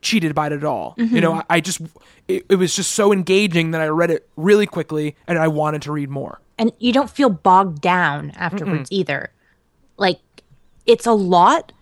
cheated 0.00 0.34
by 0.34 0.46
it 0.46 0.52
at 0.52 0.64
all. 0.64 0.94
You 0.96 1.20
know, 1.20 1.34
I, 1.34 1.44
I 1.50 1.60
just 1.60 1.80
it, 2.28 2.46
it 2.48 2.54
was 2.56 2.74
just 2.74 2.92
so 2.92 3.12
engaging 3.12 3.72
that 3.72 3.80
I 3.82 3.88
read 3.88 4.10
it 4.10 4.28
really 4.36 4.66
quickly 4.66 5.14
and 5.26 5.38
I 5.38 5.48
wanted 5.48 5.82
to 5.82 5.92
read 5.92 6.08
more. 6.08 6.40
and 6.58 6.72
you 6.78 6.92
don't 6.92 7.10
feel 7.10 7.28
bogged 7.30 7.80
down 7.82 8.30
afterwards 8.30 8.88
either. 8.92 9.30
Like 9.98 10.20
it's 10.86 11.06
a 11.06 11.12
lot. 11.12 11.72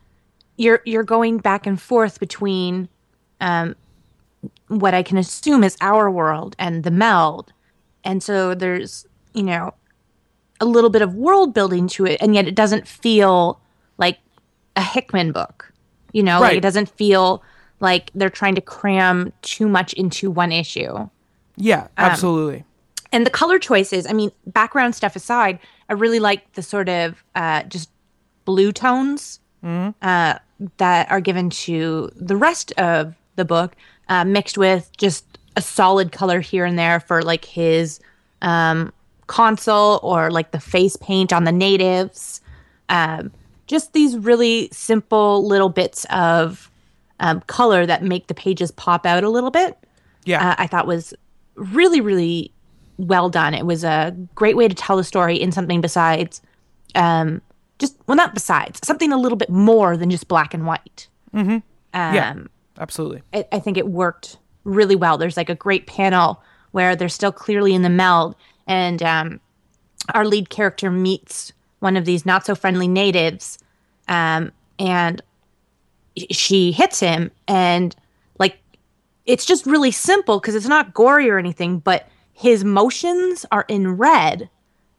You're 0.56 0.80
you're 0.84 1.04
going 1.04 1.38
back 1.38 1.66
and 1.66 1.80
forth 1.80 2.18
between 2.18 2.88
um, 3.40 3.76
what 4.68 4.94
I 4.94 5.02
can 5.02 5.16
assume 5.18 5.64
is 5.64 5.76
our 5.80 6.10
world 6.10 6.54
and 6.58 6.84
the 6.84 6.90
meld, 6.90 7.52
and 8.04 8.22
so 8.22 8.54
there's 8.54 9.06
you 9.34 9.42
know 9.42 9.74
a 10.60 10.64
little 10.64 10.90
bit 10.90 11.02
of 11.02 11.14
world 11.14 11.54
building 11.54 11.88
to 11.88 12.06
it, 12.06 12.20
and 12.20 12.34
yet 12.34 12.46
it 12.48 12.54
doesn't 12.54 12.86
feel 12.88 13.60
like 13.98 14.18
a 14.76 14.82
Hickman 14.82 15.32
book. 15.32 15.72
You 16.12 16.22
know, 16.22 16.40
like 16.40 16.56
it 16.56 16.60
doesn't 16.62 16.88
feel 16.88 17.42
like 17.80 18.10
they're 18.14 18.30
trying 18.30 18.54
to 18.54 18.60
cram 18.60 19.32
too 19.42 19.68
much 19.68 19.92
into 19.92 20.30
one 20.30 20.52
issue. 20.52 21.08
Yeah, 21.56 21.88
absolutely. 21.96 22.64
and 23.12 23.24
the 23.26 23.30
color 23.30 23.58
choices 23.58 24.06
i 24.06 24.12
mean 24.12 24.30
background 24.46 24.94
stuff 24.94 25.16
aside 25.16 25.58
i 25.88 25.92
really 25.94 26.18
like 26.20 26.52
the 26.52 26.62
sort 26.62 26.88
of 26.88 27.24
uh, 27.34 27.62
just 27.64 27.90
blue 28.44 28.70
tones 28.70 29.40
uh, 29.64 30.38
that 30.76 31.10
are 31.10 31.20
given 31.20 31.50
to 31.50 32.10
the 32.14 32.36
rest 32.36 32.72
of 32.78 33.14
the 33.36 33.44
book 33.44 33.74
uh, 34.08 34.24
mixed 34.24 34.58
with 34.58 34.90
just 34.96 35.38
a 35.56 35.60
solid 35.62 36.12
color 36.12 36.40
here 36.40 36.64
and 36.64 36.78
there 36.78 37.00
for 37.00 37.22
like 37.22 37.44
his 37.44 38.00
um, 38.42 38.92
console 39.26 40.00
or 40.02 40.30
like 40.30 40.52
the 40.52 40.60
face 40.60 40.96
paint 40.96 41.32
on 41.32 41.44
the 41.44 41.52
natives 41.52 42.40
um, 42.88 43.30
just 43.66 43.92
these 43.92 44.16
really 44.16 44.68
simple 44.72 45.46
little 45.46 45.68
bits 45.68 46.06
of 46.10 46.70
um, 47.20 47.40
color 47.42 47.84
that 47.84 48.02
make 48.02 48.28
the 48.28 48.34
pages 48.34 48.70
pop 48.70 49.04
out 49.04 49.24
a 49.24 49.28
little 49.28 49.50
bit 49.50 49.76
Yeah. 50.24 50.50
uh, 50.50 50.54
I 50.58 50.66
thought 50.66 50.86
was 50.86 51.12
really, 51.56 52.00
really 52.00 52.52
well 52.96 53.28
done. 53.28 53.52
It 53.52 53.66
was 53.66 53.84
a 53.84 54.16
great 54.36 54.56
way 54.56 54.68
to 54.68 54.74
tell 54.74 54.98
a 54.98 55.04
story 55.04 55.36
in 55.36 55.50
something 55.52 55.80
besides, 55.80 56.40
um, 56.94 57.42
just 57.78 57.96
well, 58.06 58.16
not 58.16 58.32
besides 58.34 58.80
something 58.84 59.12
a 59.12 59.18
little 59.18 59.36
bit 59.36 59.50
more 59.50 59.96
than 59.96 60.08
just 60.10 60.28
black 60.28 60.54
and 60.54 60.64
white. 60.66 61.08
Mm-hmm. 61.34 61.58
yeah. 62.14 62.34
Absolutely. 62.78 63.22
I, 63.32 63.44
I 63.52 63.58
think 63.58 63.76
it 63.76 63.88
worked 63.88 64.38
really 64.64 64.96
well. 64.96 65.18
There's 65.18 65.36
like 65.36 65.48
a 65.50 65.54
great 65.54 65.86
panel 65.86 66.40
where 66.72 66.94
they're 66.94 67.08
still 67.08 67.32
clearly 67.32 67.74
in 67.74 67.82
the 67.82 67.88
meld, 67.90 68.34
and 68.66 69.02
um, 69.02 69.40
our 70.14 70.24
lead 70.26 70.50
character 70.50 70.90
meets 70.90 71.52
one 71.80 71.96
of 71.96 72.04
these 72.04 72.26
not 72.26 72.44
so 72.44 72.54
friendly 72.54 72.86
natives, 72.88 73.58
um, 74.08 74.52
and 74.78 75.22
she 76.30 76.72
hits 76.72 77.00
him, 77.00 77.30
and 77.46 77.94
like 78.38 78.58
it's 79.26 79.44
just 79.46 79.64
really 79.66 79.90
simple 79.90 80.40
because 80.40 80.54
it's 80.54 80.66
not 80.66 80.92
gory 80.94 81.28
or 81.30 81.38
anything, 81.38 81.78
but 81.78 82.08
his 82.32 82.64
motions 82.64 83.46
are 83.50 83.64
in 83.68 83.96
red, 83.96 84.48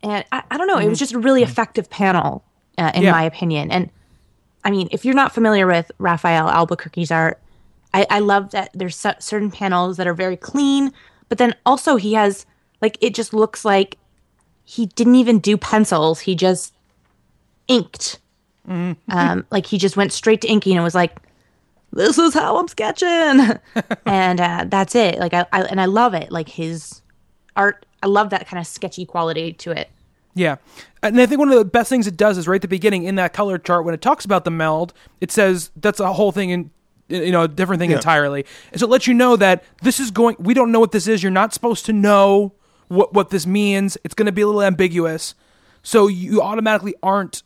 and 0.03 0.25
I, 0.31 0.43
I 0.51 0.57
don't 0.57 0.67
know. 0.67 0.77
It 0.79 0.89
was 0.89 0.99
just 0.99 1.13
a 1.13 1.19
really 1.19 1.43
effective 1.43 1.89
panel, 1.89 2.43
uh, 2.77 2.91
in 2.95 3.03
Yeah. 3.03 3.11
my 3.11 3.23
opinion, 3.23 3.71
and. 3.71 3.89
I 4.61 4.71
mean, 4.71 4.89
if 4.91 5.05
you're 5.05 5.15
not 5.15 5.33
familiar 5.33 5.65
with 5.65 5.89
Rafael 5.99 6.49
Albuquerque's 6.49 7.11
art, 7.11 7.39
I, 7.93 8.05
I 8.09 8.19
love 8.19 8.51
that 8.51 8.71
there's 8.73 8.95
cer- 8.95 9.15
certain 9.19 9.51
panels 9.51 9.97
that 9.97 10.07
are 10.07 10.13
very 10.13 10.37
clean, 10.37 10.91
but 11.27 11.37
then 11.37 11.55
also 11.65 11.95
he 11.95 12.13
has 12.13 12.45
like 12.81 12.97
it 13.01 13.13
just 13.13 13.33
looks 13.33 13.65
like 13.65 13.97
he 14.63 14.85
didn't 14.87 15.15
even 15.15 15.39
do 15.39 15.57
pencils. 15.57 16.21
He 16.21 16.35
just 16.35 16.73
inked. 17.67 18.19
Um, 19.09 19.45
like 19.49 19.65
he 19.65 19.77
just 19.77 19.97
went 19.97 20.13
straight 20.13 20.41
to 20.41 20.47
inking 20.47 20.75
and 20.75 20.83
was 20.83 20.93
like, 20.93 21.19
"This 21.91 22.19
is 22.19 22.35
how 22.35 22.57
I'm 22.57 22.67
sketching," 22.67 23.07
and 24.05 24.39
uh, 24.39 24.65
that's 24.67 24.93
it. 24.93 25.17
Like 25.17 25.33
I, 25.33 25.45
I 25.51 25.63
and 25.63 25.81
I 25.81 25.85
love 25.85 26.13
it. 26.13 26.31
Like 26.31 26.49
his 26.49 27.01
art, 27.55 27.85
I 28.03 28.07
love 28.07 28.29
that 28.29 28.47
kind 28.47 28.59
of 28.59 28.67
sketchy 28.67 29.05
quality 29.05 29.53
to 29.53 29.71
it. 29.71 29.89
Yeah. 30.35 30.57
And 31.01 31.19
I 31.19 31.25
think 31.25 31.39
one 31.39 31.51
of 31.51 31.57
the 31.57 31.65
best 31.65 31.89
things 31.89 32.05
it 32.05 32.15
does 32.15 32.37
is 32.37 32.47
right 32.47 32.55
at 32.55 32.61
the 32.61 32.67
beginning 32.67 33.03
in 33.03 33.15
that 33.15 33.33
color 33.33 33.57
chart 33.57 33.83
when 33.83 33.93
it 33.93 34.01
talks 34.01 34.23
about 34.25 34.45
the 34.45 34.51
meld, 34.51 34.93
it 35.19 35.31
says 35.31 35.71
that's 35.75 35.99
a 35.99 36.13
whole 36.13 36.31
thing 36.31 36.51
in 36.51 36.71
you 37.09 37.31
know, 37.31 37.43
a 37.43 37.47
different 37.47 37.79
thing 37.79 37.89
Yeah. 37.91 37.97
entirely. 37.97 38.45
And 38.71 38.79
so 38.79 38.85
it 38.87 38.89
lets 38.89 39.07
you 39.07 39.13
know 39.13 39.35
that 39.35 39.63
this 39.81 39.99
is 39.99 40.11
going 40.11 40.35
we 40.39 40.53
don't 40.53 40.71
know 40.71 40.79
what 40.79 40.91
this 40.91 41.07
is. 41.07 41.21
You're 41.23 41.31
not 41.31 41.53
supposed 41.53 41.85
to 41.87 41.93
know 41.93 42.53
what 42.87 43.13
what 43.13 43.29
this 43.29 43.45
means. 43.45 43.97
It's 44.03 44.13
going 44.13 44.27
to 44.27 44.31
be 44.31 44.41
a 44.41 44.45
little 44.47 44.63
ambiguous. 44.63 45.35
So 45.83 46.07
you 46.07 46.41
automatically 46.41 46.95
aren't 47.03 47.43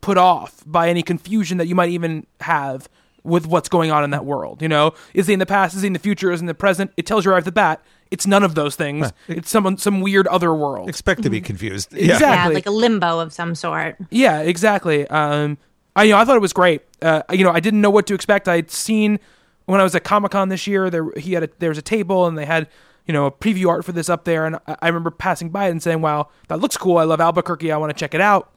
put 0.00 0.16
off 0.18 0.62
by 0.66 0.88
any 0.88 1.02
confusion 1.02 1.58
that 1.58 1.66
you 1.66 1.74
might 1.74 1.90
even 1.90 2.26
have 2.40 2.88
with 3.22 3.46
what's 3.46 3.68
going 3.68 3.90
on 3.90 4.02
in 4.02 4.10
that 4.10 4.24
world. 4.24 4.62
You 4.62 4.68
know, 4.68 4.94
is 5.12 5.26
he 5.26 5.34
in 5.34 5.38
the 5.38 5.46
past? 5.46 5.74
Is 5.76 5.82
he 5.82 5.86
in 5.88 5.92
the 5.92 5.98
future? 5.98 6.30
Is 6.32 6.40
he 6.40 6.44
in 6.44 6.46
the 6.46 6.54
present? 6.54 6.90
It 6.96 7.04
tells 7.06 7.24
you 7.24 7.30
right 7.30 7.38
off 7.38 7.44
the 7.44 7.52
bat. 7.52 7.82
It's 8.10 8.26
none 8.26 8.42
of 8.42 8.54
those 8.56 8.74
things. 8.76 9.12
It's 9.28 9.50
some 9.50 9.76
some 9.76 10.00
weird 10.00 10.26
other 10.26 10.52
world. 10.54 10.88
Expect 10.88 11.22
to 11.22 11.30
be 11.30 11.40
confused. 11.40 11.92
Yeah. 11.92 12.14
Exactly. 12.14 12.52
Yeah, 12.52 12.54
like 12.54 12.66
a 12.66 12.70
limbo 12.72 13.20
of 13.20 13.32
some 13.32 13.54
sort. 13.54 13.96
Yeah, 14.10 14.40
exactly. 14.40 15.06
Um, 15.08 15.58
I 15.96 16.04
you 16.04 16.12
know 16.12 16.18
I 16.18 16.24
thought 16.24 16.36
it 16.36 16.40
was 16.42 16.52
great. 16.52 16.82
Uh, 17.02 17.22
you 17.30 17.44
know 17.44 17.50
I 17.50 17.60
didn't 17.60 17.80
know 17.80 17.90
what 17.90 18.06
to 18.08 18.14
expect. 18.14 18.48
I'd 18.48 18.70
seen 18.70 19.18
when 19.66 19.80
I 19.80 19.84
was 19.84 19.94
at 19.94 20.04
Comic 20.04 20.32
Con 20.32 20.48
this 20.48 20.66
year. 20.66 20.90
There 20.90 21.10
he 21.16 21.32
had 21.32 21.44
a, 21.44 21.48
there 21.58 21.68
was 21.70 21.78
a 21.78 21.82
table 21.82 22.26
and 22.26 22.36
they 22.36 22.46
had 22.46 22.68
you 23.06 23.12
know 23.12 23.26
a 23.26 23.32
preview 23.32 23.68
art 23.68 23.84
for 23.84 23.92
this 23.92 24.08
up 24.08 24.24
there, 24.24 24.46
and 24.46 24.56
I, 24.66 24.76
I 24.82 24.86
remember 24.88 25.10
passing 25.10 25.50
by 25.50 25.66
it 25.66 25.70
and 25.70 25.82
saying, 25.82 26.00
"Wow, 26.00 26.28
that 26.48 26.60
looks 26.60 26.76
cool. 26.76 26.98
I 26.98 27.04
love 27.04 27.20
Albuquerque. 27.20 27.72
I 27.72 27.76
want 27.76 27.90
to 27.90 27.98
check 27.98 28.14
it 28.14 28.20
out." 28.20 28.52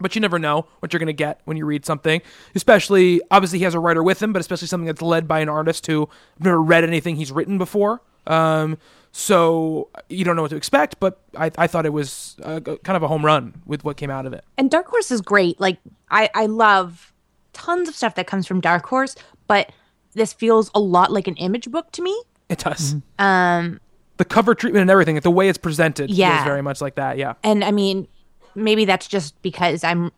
But 0.00 0.14
you 0.14 0.20
never 0.20 0.38
know 0.38 0.66
what 0.80 0.92
you're 0.92 0.98
going 0.98 1.06
to 1.06 1.12
get 1.12 1.40
when 1.44 1.56
you 1.56 1.64
read 1.64 1.86
something. 1.86 2.22
Especially, 2.54 3.20
obviously, 3.30 3.58
he 3.58 3.64
has 3.64 3.74
a 3.74 3.78
writer 3.78 4.02
with 4.02 4.20
him, 4.20 4.32
but 4.32 4.40
especially 4.40 4.66
something 4.66 4.86
that's 4.86 5.02
led 5.02 5.28
by 5.28 5.40
an 5.40 5.48
artist 5.48 5.86
who 5.86 6.08
I've 6.38 6.44
never 6.44 6.60
read 6.60 6.82
anything 6.82 7.16
he's 7.16 7.30
written 7.30 7.56
before. 7.56 8.00
Um, 8.26 8.78
so 9.12 9.88
you 10.08 10.24
don't 10.24 10.36
know 10.36 10.42
what 10.42 10.50
to 10.50 10.56
expect. 10.56 10.98
But 10.98 11.20
I, 11.36 11.50
I 11.58 11.66
thought 11.66 11.86
it 11.86 11.92
was 11.92 12.36
uh, 12.42 12.60
kind 12.60 12.96
of 12.96 13.02
a 13.02 13.08
home 13.08 13.24
run 13.24 13.62
with 13.66 13.84
what 13.84 13.96
came 13.96 14.10
out 14.10 14.26
of 14.26 14.32
it. 14.32 14.44
and 14.58 14.70
Dark 14.70 14.86
Horse 14.88 15.10
is 15.10 15.20
great. 15.20 15.60
Like 15.60 15.78
I, 16.10 16.30
I 16.34 16.46
love 16.46 17.12
tons 17.52 17.88
of 17.88 17.94
stuff 17.94 18.14
that 18.16 18.26
comes 18.26 18.46
from 18.46 18.60
Dark 18.60 18.86
Horse, 18.86 19.14
but 19.46 19.70
this 20.14 20.32
feels 20.32 20.70
a 20.74 20.80
lot 20.80 21.12
like 21.12 21.28
an 21.28 21.36
image 21.36 21.70
book 21.70 21.90
to 21.92 22.02
me. 22.02 22.20
It 22.48 22.58
does. 22.58 22.96
Um, 23.18 23.80
The 24.18 24.24
cover 24.24 24.54
treatment 24.54 24.82
and 24.82 24.90
everything, 24.90 25.18
the 25.20 25.30
way 25.30 25.48
it's 25.48 25.58
presented, 25.58 26.10
Yeah. 26.10 26.36
feels 26.38 26.46
very 26.46 26.62
much 26.62 26.80
like 26.80 26.94
that. 26.96 27.16
Yeah. 27.18 27.34
and 27.44 27.64
I 27.64 27.70
mean, 27.70 28.08
maybe 28.54 28.84
that's 28.84 29.06
just 29.06 29.40
because 29.42 29.84
I'm, 29.84 30.10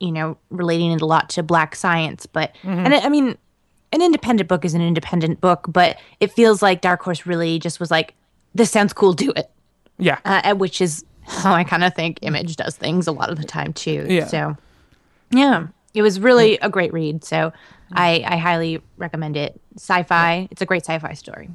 you 0.00 0.12
know, 0.12 0.36
relating 0.50 0.92
it 0.92 1.00
a 1.02 1.06
lot 1.06 1.28
to 1.30 1.42
Black 1.42 1.74
Science, 1.76 2.26
but 2.26 2.54
and 2.64 2.92
I, 2.94 3.00
I 3.00 3.08
mean, 3.08 3.36
an 3.92 4.00
independent 4.02 4.48
book 4.48 4.64
is 4.64 4.74
an 4.74 4.80
independent 4.82 5.40
book, 5.40 5.66
but 5.68 5.98
it 6.20 6.32
feels 6.32 6.62
like 6.62 6.80
Dark 6.80 7.02
Horse 7.02 7.26
really 7.26 7.58
just 7.58 7.78
was 7.78 7.90
like, 7.90 8.14
this 8.54 8.70
sounds 8.70 8.92
cool, 8.92 9.12
do 9.12 9.32
it, 9.36 9.50
Yeah. 9.98 10.18
uh, 10.24 10.54
which 10.54 10.80
is 10.80 11.04
how 11.26 11.52
I 11.54 11.64
kind 11.64 11.84
of 11.84 11.94
think 11.94 12.18
Image 12.22 12.56
does 12.56 12.76
things 12.76 13.06
a 13.06 13.12
lot 13.12 13.30
of 13.30 13.38
the 13.38 13.44
time 13.46 13.72
too. 13.72 14.06
Yeah. 14.08 14.26
So, 14.26 14.56
yeah, 15.30 15.68
it 15.94 16.02
was 16.02 16.18
really 16.20 16.58
a 16.58 16.68
great 16.68 16.92
read. 16.92 17.24
So, 17.24 17.52
I, 17.94 18.24
I 18.26 18.36
highly 18.38 18.80
recommend 18.96 19.36
it. 19.36 19.60
Sci-fi, 19.76 20.48
it's 20.50 20.62
a 20.62 20.66
great 20.66 20.82
sci-fi 20.84 21.12
story. 21.14 21.50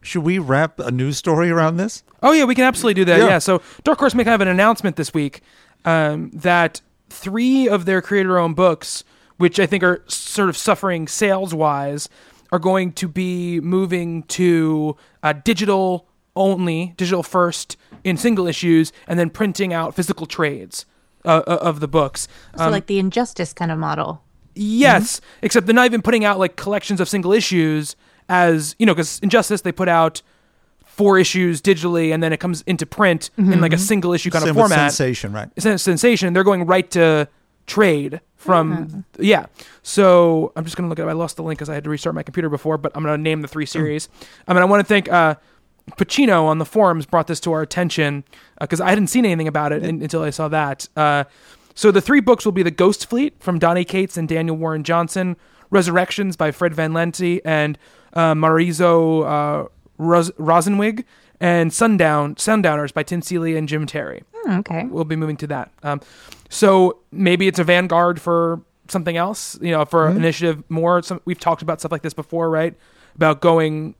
Should 0.00 0.24
we 0.24 0.38
wrap 0.38 0.80
a 0.80 0.90
news 0.90 1.16
story 1.18 1.50
around 1.50 1.76
this? 1.76 2.02
oh 2.24 2.32
yeah, 2.32 2.44
we 2.44 2.54
can 2.54 2.64
absolutely 2.64 2.94
do 2.94 3.04
that. 3.04 3.18
Yeah. 3.20 3.26
Yeah. 3.26 3.38
So 3.38 3.60
Dark 3.84 3.98
Horse 3.98 4.14
may 4.14 4.24
have 4.24 4.40
an 4.40 4.48
announcement 4.48 4.96
this 4.96 5.12
week 5.14 5.42
um, 5.84 6.30
that 6.32 6.80
three 7.10 7.68
of 7.68 7.84
their 7.84 8.00
creator-owned 8.00 8.56
books, 8.56 9.04
which 9.36 9.60
I 9.60 9.66
think 9.66 9.82
are 9.84 10.02
sort 10.08 10.48
of 10.48 10.56
suffering 10.56 11.06
sales-wise, 11.06 12.08
are 12.52 12.58
going 12.58 12.92
to 12.92 13.08
be 13.08 13.60
moving 13.60 14.22
to 14.24 14.96
uh, 15.22 15.32
digital 15.32 16.06
only, 16.36 16.94
digital 16.96 17.22
first 17.22 17.76
in 18.04 18.16
single 18.16 18.46
issues, 18.46 18.92
and 19.08 19.18
then 19.18 19.30
printing 19.30 19.72
out 19.72 19.94
physical 19.94 20.26
trades 20.26 20.86
uh, 21.24 21.42
uh, 21.46 21.58
of 21.60 21.80
the 21.80 21.88
books. 21.88 22.28
So 22.56 22.68
like 22.68 22.86
the 22.86 22.98
injustice 22.98 23.52
kind 23.52 23.72
of 23.72 23.78
model. 23.78 24.22
Yes, 24.54 25.20
except 25.40 25.66
they're 25.66 25.74
not 25.74 25.86
even 25.86 26.02
putting 26.02 26.24
out 26.24 26.38
like 26.38 26.56
collections 26.56 27.00
of 27.00 27.08
single 27.08 27.32
issues 27.32 27.96
as 28.28 28.76
you 28.78 28.86
know, 28.86 28.94
because 28.94 29.18
Injustice 29.20 29.62
they 29.62 29.72
put 29.72 29.88
out 29.88 30.22
four 30.84 31.18
issues 31.18 31.62
digitally, 31.62 32.12
and 32.12 32.22
then 32.22 32.32
it 32.32 32.40
comes 32.40 32.62
into 32.62 32.84
print 32.84 33.30
in 33.38 33.60
like 33.60 33.72
a 33.72 33.78
single 33.78 34.12
issue 34.12 34.30
kind 34.30 34.42
Same 34.42 34.50
of 34.50 34.56
with 34.56 34.62
format. 34.64 34.92
Sensation, 34.92 35.32
right? 35.32 35.48
It's 35.56 35.64
a 35.64 35.78
sensation. 35.78 36.32
They're 36.34 36.44
going 36.44 36.66
right 36.66 36.90
to 36.92 37.28
trade 37.66 38.20
from 38.42 39.04
yeah. 39.18 39.46
So 39.82 40.52
I'm 40.56 40.64
just 40.64 40.76
gonna 40.76 40.88
look 40.88 40.98
at. 40.98 41.08
I 41.08 41.12
lost 41.12 41.36
the 41.36 41.42
link 41.42 41.58
because 41.58 41.68
I 41.70 41.74
had 41.74 41.84
to 41.84 41.90
restart 41.90 42.14
my 42.14 42.22
computer 42.22 42.48
before, 42.48 42.76
but 42.78 42.92
I'm 42.94 43.02
gonna 43.02 43.18
name 43.18 43.42
the 43.42 43.48
three 43.48 43.66
series. 43.66 44.08
I 44.46 44.52
mean, 44.52 44.62
I 44.62 44.66
want 44.66 44.80
to 44.80 44.86
thank 44.86 45.10
uh, 45.10 45.36
Pacino 45.92 46.44
on 46.44 46.58
the 46.58 46.64
forums 46.64 47.06
brought 47.06 47.26
this 47.26 47.40
to 47.40 47.52
our 47.52 47.62
attention 47.62 48.24
because 48.60 48.80
I 48.80 48.88
hadn't 48.90 49.08
seen 49.08 49.24
anything 49.24 49.48
about 49.48 49.72
it 49.72 49.82
un- 49.82 50.02
until 50.02 50.22
I 50.22 50.30
saw 50.30 50.48
that. 50.48 50.88
Uh, 50.96 51.24
so 51.74 51.90
the 51.90 52.00
three 52.00 52.20
books 52.20 52.44
will 52.44 52.52
be 52.52 52.62
the 52.62 52.70
Ghost 52.70 53.06
Fleet 53.08 53.34
from 53.40 53.58
Donny 53.58 53.84
Cates 53.84 54.16
and 54.16 54.28
Daniel 54.28 54.56
Warren 54.56 54.84
Johnson, 54.84 55.36
Resurrections 55.70 56.36
by 56.36 56.50
Fred 56.50 56.74
Van 56.74 56.92
Lente 56.92 57.40
and 57.44 57.78
uh, 58.12 58.34
Marizo 58.34 59.22
uh, 59.22 59.68
Ros- 59.98 60.30
Rosenzweig, 60.32 61.04
and 61.40 61.72
Sundown 61.72 62.36
Sundowners 62.36 62.92
by 62.92 63.02
Tim 63.02 63.22
Seeley 63.22 63.56
and 63.56 63.66
Jim 63.68 63.86
Terry 63.86 64.22
Hmm, 64.44 64.58
okay. 64.58 64.84
we'll 64.84 65.04
be 65.04 65.16
moving 65.16 65.36
to 65.38 65.46
that. 65.48 65.70
Um, 65.82 66.00
so 66.52 66.98
maybe 67.10 67.48
it's 67.48 67.58
a 67.58 67.64
vanguard 67.64 68.20
for 68.20 68.60
something 68.88 69.16
else, 69.16 69.58
you 69.62 69.70
know, 69.70 69.86
for 69.86 70.06
mm-hmm. 70.06 70.18
initiative 70.18 70.62
more. 70.68 71.02
Some, 71.02 71.22
we've 71.24 71.40
talked 71.40 71.62
about 71.62 71.80
stuff 71.80 71.90
like 71.90 72.02
this 72.02 72.12
before, 72.12 72.50
right? 72.50 72.74
About 73.16 73.40
going 73.40 73.94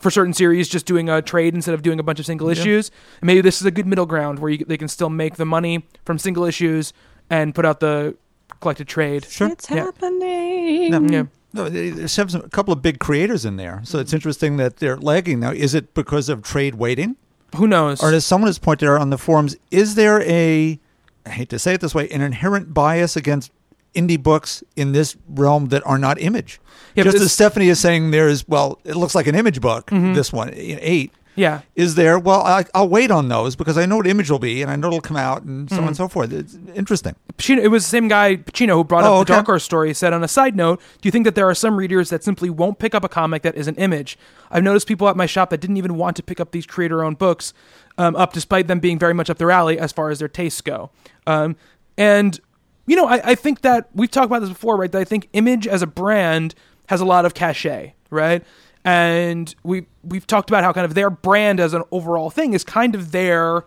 for 0.00 0.10
certain 0.10 0.32
series, 0.32 0.68
just 0.68 0.84
doing 0.84 1.08
a 1.08 1.22
trade 1.22 1.54
instead 1.54 1.74
of 1.74 1.82
doing 1.82 2.00
a 2.00 2.02
bunch 2.02 2.18
of 2.18 2.26
single 2.26 2.48
issues. 2.48 2.90
And 3.20 3.28
maybe 3.28 3.40
this 3.40 3.60
is 3.60 3.66
a 3.66 3.70
good 3.70 3.86
middle 3.86 4.04
ground 4.04 4.40
where 4.40 4.50
you, 4.50 4.64
they 4.64 4.76
can 4.76 4.88
still 4.88 5.10
make 5.10 5.36
the 5.36 5.44
money 5.44 5.86
from 6.04 6.18
single 6.18 6.44
issues 6.44 6.92
and 7.30 7.54
put 7.54 7.64
out 7.64 7.78
the 7.78 8.16
collected 8.60 8.88
trade. 8.88 9.24
Sure. 9.24 9.48
It's 9.50 9.70
Yeah. 9.70 9.84
happening. 9.84 11.12
Yeah. 11.12 11.24
No, 11.52 11.68
they- 11.68 11.90
there's 11.90 12.10
some, 12.10 12.28
a 12.34 12.48
couple 12.48 12.72
of 12.72 12.82
big 12.82 12.98
creators 12.98 13.44
in 13.44 13.56
there, 13.58 13.80
so 13.84 14.00
it's 14.00 14.12
interesting 14.12 14.56
that 14.56 14.78
they're 14.78 14.96
lagging 14.96 15.38
now. 15.38 15.52
Is 15.52 15.72
it 15.72 15.94
because 15.94 16.28
of 16.28 16.42
trade 16.42 16.74
waiting, 16.74 17.14
Who 17.54 17.68
knows? 17.68 18.02
or 18.02 18.12
as 18.12 18.24
someone 18.24 18.48
has 18.48 18.58
pointed 18.58 18.88
out 18.88 19.00
on 19.00 19.10
the 19.10 19.18
forums, 19.18 19.54
is 19.70 19.94
there 19.94 20.20
a, 20.22 20.80
I 21.24 21.30
hate 21.30 21.48
to 21.50 21.58
say 21.58 21.74
it 21.74 21.80
this 21.80 21.94
way, 21.94 22.08
an 22.10 22.20
inherent 22.20 22.74
bias 22.74 23.16
against 23.16 23.52
indie 23.94 24.20
books 24.20 24.62
in 24.76 24.92
this 24.92 25.16
realm 25.28 25.68
that 25.68 25.86
are 25.86 25.98
not 25.98 26.20
image? 26.20 26.60
Yeah, 26.94 27.04
Just 27.04 27.18
as 27.18 27.32
Stephanie 27.32 27.68
is 27.68 27.80
saying, 27.80 28.10
there's 28.10 28.46
well, 28.48 28.78
it 28.84 28.96
looks 28.96 29.14
like 29.14 29.26
an 29.26 29.34
image 29.34 29.60
book. 29.60 29.86
Mm-hmm. 29.86 30.14
This 30.14 30.32
one, 30.32 30.50
eight. 30.54 31.12
Yeah. 31.34 31.62
Is 31.74 31.94
there? 31.94 32.18
Well, 32.18 32.42
I, 32.42 32.64
I'll 32.74 32.88
wait 32.88 33.10
on 33.10 33.28
those 33.28 33.56
because 33.56 33.78
I 33.78 33.86
know 33.86 33.96
what 33.96 34.06
image 34.06 34.30
will 34.30 34.38
be, 34.38 34.62
and 34.62 34.70
I 34.70 34.76
know 34.76 34.88
it'll 34.88 35.00
come 35.00 35.16
out, 35.16 35.42
and 35.42 35.68
so 35.70 35.76
on 35.78 35.88
and 35.88 35.96
so 35.96 36.08
forth. 36.08 36.32
It's 36.32 36.58
interesting. 36.74 37.14
Pacino, 37.38 37.58
it 37.58 37.68
was 37.68 37.84
the 37.84 37.88
same 37.88 38.08
guy, 38.08 38.36
Pacino, 38.36 38.74
who 38.74 38.84
brought 38.84 39.04
Oh, 39.04 39.20
up 39.20 39.26
the 39.26 39.32
okay. 39.32 39.38
Dark 39.38 39.46
Horse 39.46 39.64
story. 39.64 39.94
Said 39.94 40.12
on 40.12 40.22
a 40.22 40.28
side 40.28 40.54
note, 40.56 40.80
do 41.00 41.06
you 41.06 41.10
think 41.10 41.24
that 41.24 41.34
there 41.34 41.48
are 41.48 41.54
some 41.54 41.76
readers 41.76 42.10
that 42.10 42.22
simply 42.22 42.50
won't 42.50 42.78
pick 42.78 42.94
up 42.94 43.04
a 43.04 43.08
comic 43.08 43.42
that 43.42 43.54
is 43.56 43.66
an 43.68 43.76
image? 43.76 44.18
I've 44.50 44.62
noticed 44.62 44.86
people 44.86 45.08
at 45.08 45.16
my 45.16 45.26
shop 45.26 45.50
that 45.50 45.60
didn't 45.60 45.76
even 45.78 45.96
want 45.96 46.16
to 46.16 46.22
pick 46.22 46.38
up 46.40 46.50
these 46.52 46.66
creator-owned 46.66 47.18
books 47.18 47.54
um, 47.98 48.14
up, 48.16 48.32
despite 48.32 48.66
them 48.66 48.80
being 48.80 48.98
very 48.98 49.14
much 49.14 49.30
up 49.30 49.38
their 49.38 49.50
alley 49.50 49.78
as 49.78 49.92
far 49.92 50.10
as 50.10 50.18
their 50.18 50.28
tastes 50.28 50.60
go. 50.60 50.90
Um, 51.26 51.56
and 51.96 52.40
you 52.86 52.96
know, 52.96 53.06
I, 53.06 53.30
I 53.30 53.34
think 53.36 53.60
that 53.62 53.88
we've 53.94 54.10
talked 54.10 54.26
about 54.26 54.40
this 54.40 54.48
before, 54.48 54.76
right? 54.76 54.90
That 54.90 54.98
I 55.00 55.04
think 55.04 55.28
Image 55.32 55.66
as 55.68 55.82
a 55.82 55.86
brand 55.86 56.54
has 56.88 57.00
a 57.00 57.04
lot 57.04 57.24
of 57.24 57.32
cachet, 57.32 57.94
right? 58.10 58.44
And 58.84 59.54
we 59.62 59.86
we've 60.02 60.26
talked 60.26 60.50
about 60.50 60.64
how 60.64 60.72
kind 60.72 60.84
of 60.84 60.94
their 60.94 61.10
brand 61.10 61.60
as 61.60 61.74
an 61.74 61.82
overall 61.90 62.30
thing 62.30 62.52
is 62.54 62.64
kind 62.64 62.94
of 62.94 63.12
their 63.12 63.64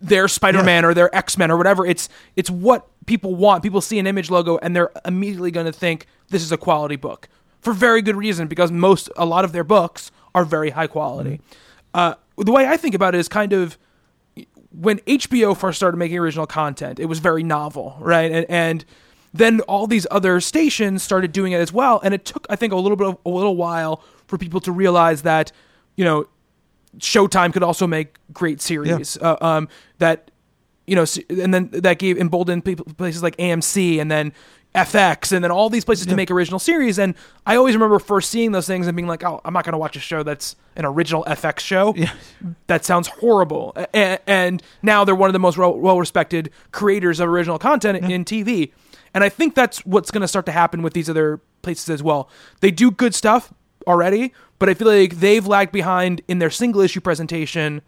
their 0.00 0.28
Spider-Man 0.28 0.84
or 0.84 0.92
their 0.92 1.14
X-Men 1.14 1.50
or 1.50 1.56
whatever. 1.56 1.86
It's 1.86 2.08
it's 2.36 2.50
what 2.50 2.86
people 3.06 3.34
want. 3.34 3.62
People 3.62 3.80
see 3.80 3.98
an 3.98 4.06
image 4.06 4.30
logo 4.30 4.58
and 4.58 4.76
they're 4.76 4.90
immediately 5.04 5.50
going 5.50 5.66
to 5.66 5.72
think 5.72 6.06
this 6.28 6.42
is 6.42 6.52
a 6.52 6.58
quality 6.58 6.96
book 6.96 7.28
for 7.60 7.72
very 7.72 8.02
good 8.02 8.16
reason 8.16 8.48
because 8.48 8.70
most 8.70 9.08
a 9.16 9.24
lot 9.24 9.44
of 9.44 9.52
their 9.52 9.64
books 9.64 10.10
are 10.34 10.44
very 10.44 10.70
high 10.70 10.86
quality. 10.86 11.40
Uh, 11.94 12.14
the 12.36 12.52
way 12.52 12.66
I 12.66 12.76
think 12.76 12.94
about 12.94 13.14
it 13.14 13.18
is 13.18 13.28
kind 13.28 13.52
of 13.52 13.78
when 14.72 14.98
HBO 15.00 15.56
first 15.56 15.78
started 15.78 15.96
making 15.96 16.18
original 16.18 16.46
content, 16.46 16.98
it 16.98 17.06
was 17.06 17.18
very 17.18 17.42
novel, 17.42 17.96
right? 18.00 18.30
And 18.30 18.46
and 18.48 18.84
then 19.34 19.60
all 19.62 19.86
these 19.86 20.06
other 20.10 20.40
stations 20.40 21.02
started 21.02 21.32
doing 21.32 21.52
it 21.52 21.60
as 21.60 21.72
well, 21.72 22.00
and 22.04 22.14
it 22.14 22.24
took 22.24 22.46
I 22.50 22.56
think 22.56 22.72
a 22.72 22.76
little 22.76 22.96
bit 22.96 23.08
of 23.08 23.18
a 23.24 23.30
little 23.30 23.56
while 23.56 24.02
for 24.26 24.38
people 24.38 24.60
to 24.60 24.72
realize 24.72 25.22
that 25.22 25.52
you 25.96 26.04
know 26.04 26.26
Showtime 26.98 27.52
could 27.52 27.62
also 27.62 27.86
make 27.86 28.16
great 28.32 28.60
series. 28.60 29.16
Uh, 29.16 29.36
um, 29.40 29.68
that 29.98 30.30
you 30.86 30.96
know, 30.96 31.06
and 31.28 31.54
then 31.54 31.70
that 31.72 31.98
gave 31.98 32.18
emboldened 32.18 32.64
people, 32.64 32.84
places 32.96 33.22
like 33.22 33.36
AMC 33.36 34.00
and 34.00 34.10
then 34.10 34.32
FX 34.74 35.32
and 35.32 35.44
then 35.44 35.50
all 35.50 35.68
these 35.68 35.84
places 35.84 36.06
to 36.06 36.16
make 36.16 36.30
original 36.30 36.58
series. 36.58 36.98
And 36.98 37.14
I 37.46 37.56
always 37.56 37.74
remember 37.74 37.98
first 37.98 38.30
seeing 38.30 38.52
those 38.52 38.66
things 38.66 38.86
and 38.86 38.96
being 38.96 39.06
like, 39.06 39.22
"Oh, 39.22 39.40
I'm 39.44 39.52
not 39.52 39.64
going 39.64 39.72
to 39.72 39.78
watch 39.78 39.96
a 39.96 40.00
show 40.00 40.22
that's 40.22 40.56
an 40.76 40.84
original 40.84 41.24
FX 41.24 41.60
show. 41.60 41.94
Yeah. 41.94 42.12
That 42.68 42.84
sounds 42.84 43.08
horrible." 43.08 43.76
And, 43.92 44.18
and 44.26 44.62
now 44.82 45.04
they're 45.04 45.14
one 45.14 45.28
of 45.28 45.34
the 45.34 45.38
most 45.38 45.58
well 45.58 45.98
respected 45.98 46.50
creators 46.72 47.20
of 47.20 47.28
original 47.28 47.58
content 47.58 48.04
in 48.10 48.24
TV. 48.24 48.72
And 49.14 49.22
I 49.22 49.28
think 49.28 49.54
that's 49.54 49.84
what's 49.84 50.10
going 50.10 50.22
to 50.22 50.28
start 50.28 50.46
to 50.46 50.52
happen 50.52 50.82
with 50.82 50.94
these 50.94 51.10
other 51.10 51.40
places 51.62 51.90
as 51.90 52.02
well. 52.02 52.28
They 52.60 52.70
do 52.70 52.90
good 52.90 53.14
stuff 53.14 53.52
already, 53.86 54.32
but 54.58 54.68
I 54.68 54.74
feel 54.74 54.88
like 54.88 55.20
they've 55.20 55.46
lagged 55.46 55.72
behind 55.72 56.22
in 56.28 56.38
their 56.38 56.50
single 56.50 56.80
issue 56.80 57.00
presentation 57.00 57.82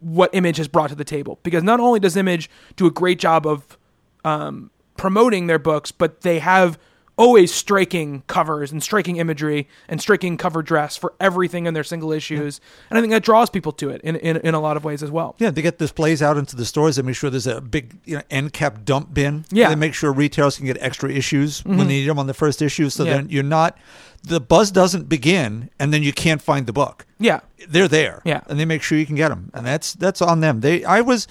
what 0.00 0.34
Image 0.34 0.56
has 0.56 0.68
brought 0.68 0.90
to 0.90 0.96
the 0.96 1.04
table. 1.04 1.38
Because 1.42 1.62
not 1.62 1.80
only 1.80 2.00
does 2.00 2.16
Image 2.16 2.50
do 2.76 2.86
a 2.86 2.90
great 2.90 3.18
job 3.18 3.46
of 3.46 3.78
um, 4.24 4.70
promoting 4.96 5.46
their 5.46 5.58
books, 5.58 5.92
but 5.92 6.22
they 6.22 6.38
have 6.38 6.78
always 7.18 7.52
striking 7.52 8.22
covers 8.28 8.70
and 8.72 8.82
striking 8.82 9.16
imagery 9.16 9.68
and 9.88 10.00
striking 10.00 10.36
cover 10.36 10.62
dress 10.62 10.96
for 10.96 11.12
everything 11.20 11.66
in 11.66 11.74
their 11.74 11.84
single 11.84 12.12
issues. 12.12 12.60
And 12.88 12.96
I 12.98 13.02
think 13.02 13.10
that 13.10 13.24
draws 13.24 13.50
people 13.50 13.72
to 13.72 13.90
it 13.90 14.00
in, 14.02 14.16
in, 14.16 14.36
in 14.38 14.54
a 14.54 14.60
lot 14.60 14.76
of 14.76 14.84
ways 14.84 15.02
as 15.02 15.10
well. 15.10 15.34
Yeah, 15.38 15.50
they 15.50 15.60
get 15.60 15.78
displays 15.78 16.22
out 16.22 16.36
into 16.38 16.54
the 16.56 16.64
stores. 16.64 16.96
They 16.96 17.02
make 17.02 17.16
sure 17.16 17.28
there's 17.28 17.48
a 17.48 17.60
big 17.60 17.98
you 18.04 18.16
know, 18.16 18.22
end 18.30 18.52
cap 18.52 18.84
dump 18.84 19.12
bin. 19.12 19.44
Yeah. 19.50 19.64
Mm-hmm. 19.64 19.70
They 19.72 19.86
make 19.86 19.94
sure 19.94 20.12
retailers 20.12 20.56
can 20.56 20.66
get 20.66 20.78
extra 20.80 21.10
issues 21.10 21.64
when 21.64 21.78
they 21.78 21.84
need 21.84 22.06
them 22.08 22.18
on 22.18 22.28
the 22.28 22.34
first 22.34 22.62
issue. 22.62 22.88
So 22.88 23.04
Yeah. 23.04 23.14
then 23.14 23.28
you're 23.28 23.42
not, 23.42 23.76
the 24.22 24.40
buzz 24.40 24.70
doesn't 24.70 25.08
begin 25.08 25.70
and 25.78 25.92
then 25.92 26.02
you 26.04 26.12
can't 26.12 26.40
find 26.40 26.66
the 26.66 26.72
book. 26.72 27.04
Yeah. 27.18 27.40
They're 27.68 27.88
there. 27.88 28.22
Yeah. 28.24 28.42
And 28.46 28.60
they 28.60 28.64
make 28.64 28.82
sure 28.82 28.96
you 28.96 29.06
can 29.06 29.16
get 29.16 29.30
them. 29.30 29.50
And 29.54 29.66
that's, 29.66 29.94
that's 29.94 30.22
on 30.22 30.38
them. 30.40 30.60
They, 30.60 30.84
I 30.84 31.00
was, 31.00 31.26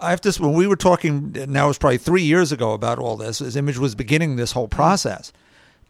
I 0.00 0.10
have 0.10 0.20
to, 0.22 0.32
when 0.42 0.52
we 0.52 0.66
were 0.66 0.76
talking, 0.76 1.32
now 1.48 1.64
it 1.64 1.68
was 1.68 1.78
probably 1.78 1.98
three 1.98 2.22
years 2.22 2.52
ago 2.52 2.72
about 2.72 2.98
all 2.98 3.16
this, 3.16 3.40
as 3.40 3.56
Image 3.56 3.78
was 3.78 3.94
beginning 3.94 4.36
this 4.36 4.52
whole 4.52 4.68
process. 4.68 5.32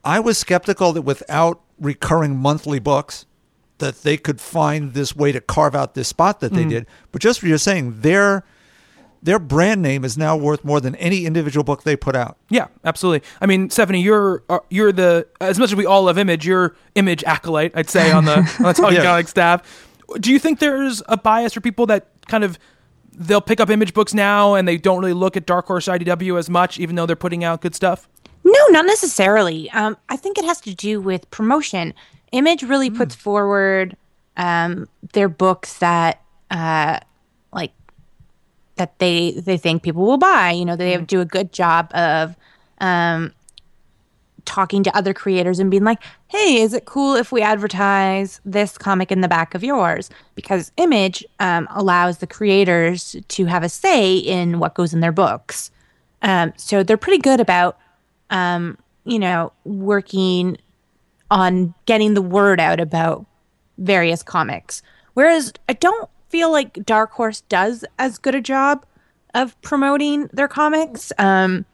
I 0.05 0.21
was 0.21 0.39
skeptical 0.39 0.93
that 0.95 1.03
without 1.03 1.61
recurring 1.79 2.37
monthly 2.37 2.79
books, 2.79 3.27
that 3.79 4.03
they 4.03 4.17
could 4.17 4.41
find 4.41 4.95
this 4.95 5.15
way 5.15 5.31
to 5.33 5.41
carve 5.41 5.75
out 5.75 5.95
this 5.95 6.09
spot 6.09 6.41
that 6.41 6.53
they 6.53 6.65
did. 6.65 6.87
But 7.13 7.21
just 7.23 7.43
what 7.43 7.49
you're 7.49 7.59
saying, 7.59 8.01
their 8.01 8.45
their 9.23 9.39
brand 9.41 9.83
name 9.83 10.05
is 10.05 10.17
now 10.17 10.37
worth 10.37 10.65
more 10.65 10.81
than 10.81 10.95
any 10.97 11.27
individual 11.27 11.65
book 11.65 11.83
they 11.83 11.97
put 11.97 12.15
out. 12.17 12.37
Yeah, 12.51 12.69
absolutely. 12.85 13.29
I 13.41 13.47
mean, 13.47 13.69
Stephanie, 13.71 14.01
you're 14.01 14.43
uh, 14.49 14.61
you're 14.71 14.91
the 14.93 15.27
as 15.41 15.59
much 15.59 15.71
as 15.71 15.77
we 15.77 15.87
all 15.87 16.05
love 16.05 16.19
Image, 16.19 16.47
you're 16.47 16.75
Image 16.97 17.23
acolyte, 17.25 17.73
I'd 17.75 17.91
say 17.91 18.11
on 18.11 18.25
the 18.25 18.37
on 18.59 18.65
the 18.65 18.73
Talking 18.75 18.97
Yeah. 18.97 19.05
Comic 19.05 19.29
staff. 19.29 19.87
Do 20.19 20.33
you 20.33 20.39
think 20.39 20.59
there's 20.59 21.03
a 21.09 21.17
bias 21.17 21.53
for 21.53 21.61
people 21.61 21.87
that 21.87 22.09
kind 22.27 22.43
of 22.43 22.59
they'll 23.19 23.41
pick 23.41 23.61
up 23.61 23.69
Image 23.69 23.93
books 23.93 24.15
now 24.15 24.55
and 24.55 24.67
they 24.67 24.79
don't 24.79 25.01
really 25.01 25.13
look 25.13 25.37
at 25.37 25.45
Dark 25.45 25.67
Horse 25.67 25.89
IDW 25.89 26.39
as 26.39 26.49
much, 26.49 26.79
even 26.79 26.97
though 26.97 27.05
they're 27.05 27.17
putting 27.17 27.45
out 27.45 27.61
good 27.61 27.75
stuff? 27.75 28.09
No, 28.45 28.67
not 28.71 28.87
necessarily. 28.87 29.71
Um, 29.73 29.97
I 30.09 30.17
think 30.17 30.39
it 30.39 30.45
has 30.45 30.61
to 30.63 30.75
do 30.75 31.01
with 31.01 31.31
promotion. 31.31 31.93
Image 32.33 32.63
really 32.63 32.91
puts 32.91 33.15
forward 33.15 33.97
um, 34.37 34.89
their 35.13 35.29
books 35.29 35.79
that, 35.79 36.23
uh, 36.51 37.01
like, 37.53 37.73
that 38.77 38.99
they 39.01 39.33
they 39.33 39.57
think 39.57 39.83
people 39.83 40.03
will 40.03 40.19
buy. 40.19 40.53
You 40.53 40.65
know, 40.65 40.77
they 40.77 40.97
do 40.99 41.21
a 41.21 41.25
good 41.25 41.53
job 41.53 41.91
of 41.95 42.37
um, 42.81 43.35
talking 44.45 44.83
to 44.83 44.97
other 44.97 45.13
creators 45.15 45.59
and 45.59 45.71
being 45.71 45.85
like, 45.85 46.03
"Hey, 46.29 46.61
is 46.61 46.73
it 46.73 46.85
cool 46.85 47.15
if 47.15 47.33
we 47.33 47.43
advertise 47.43 48.41
this 48.45 48.79
comic 48.79 49.13
in 49.13 49.21
the 49.21 49.29
back 49.29 49.55
of 49.55 49.65
yours?" 49.65 50.11
Because 50.35 50.73
Image 50.77 51.25
um, 51.41 51.69
allows 51.71 52.19
the 52.19 52.27
creators 52.27 53.17
to 53.29 53.47
have 53.47 53.63
a 53.63 53.69
say 53.69 54.17
in 54.17 54.59
what 54.59 54.75
goes 54.75 54.95
in 54.95 55.01
their 55.01 55.13
books. 55.13 55.71
Um, 56.23 56.53
so 56.57 56.83
they're 56.83 56.97
pretty 56.97 57.23
good 57.23 57.41
about 57.41 57.79
um, 58.31 58.79
you 59.05 59.19
know, 59.19 59.53
working 59.65 60.59
on 61.31 61.75
getting 61.87 62.15
the 62.15 62.23
word 62.23 62.61
out 62.61 62.81
about 62.81 63.25
various 63.79 64.23
comics. 64.23 64.83
Whereas 65.15 65.53
I 65.69 65.73
don't 65.75 66.09
feel 66.29 66.53
like 66.53 66.85
Dark 66.85 67.13
Horse 67.13 67.41
does 67.43 67.85
as 67.99 68.19
good 68.19 68.35
a 68.35 68.41
job 68.41 68.85
of 69.35 69.61
promoting 69.63 70.29
their 70.33 70.49
comics. 70.49 71.13
Um, 71.19 71.65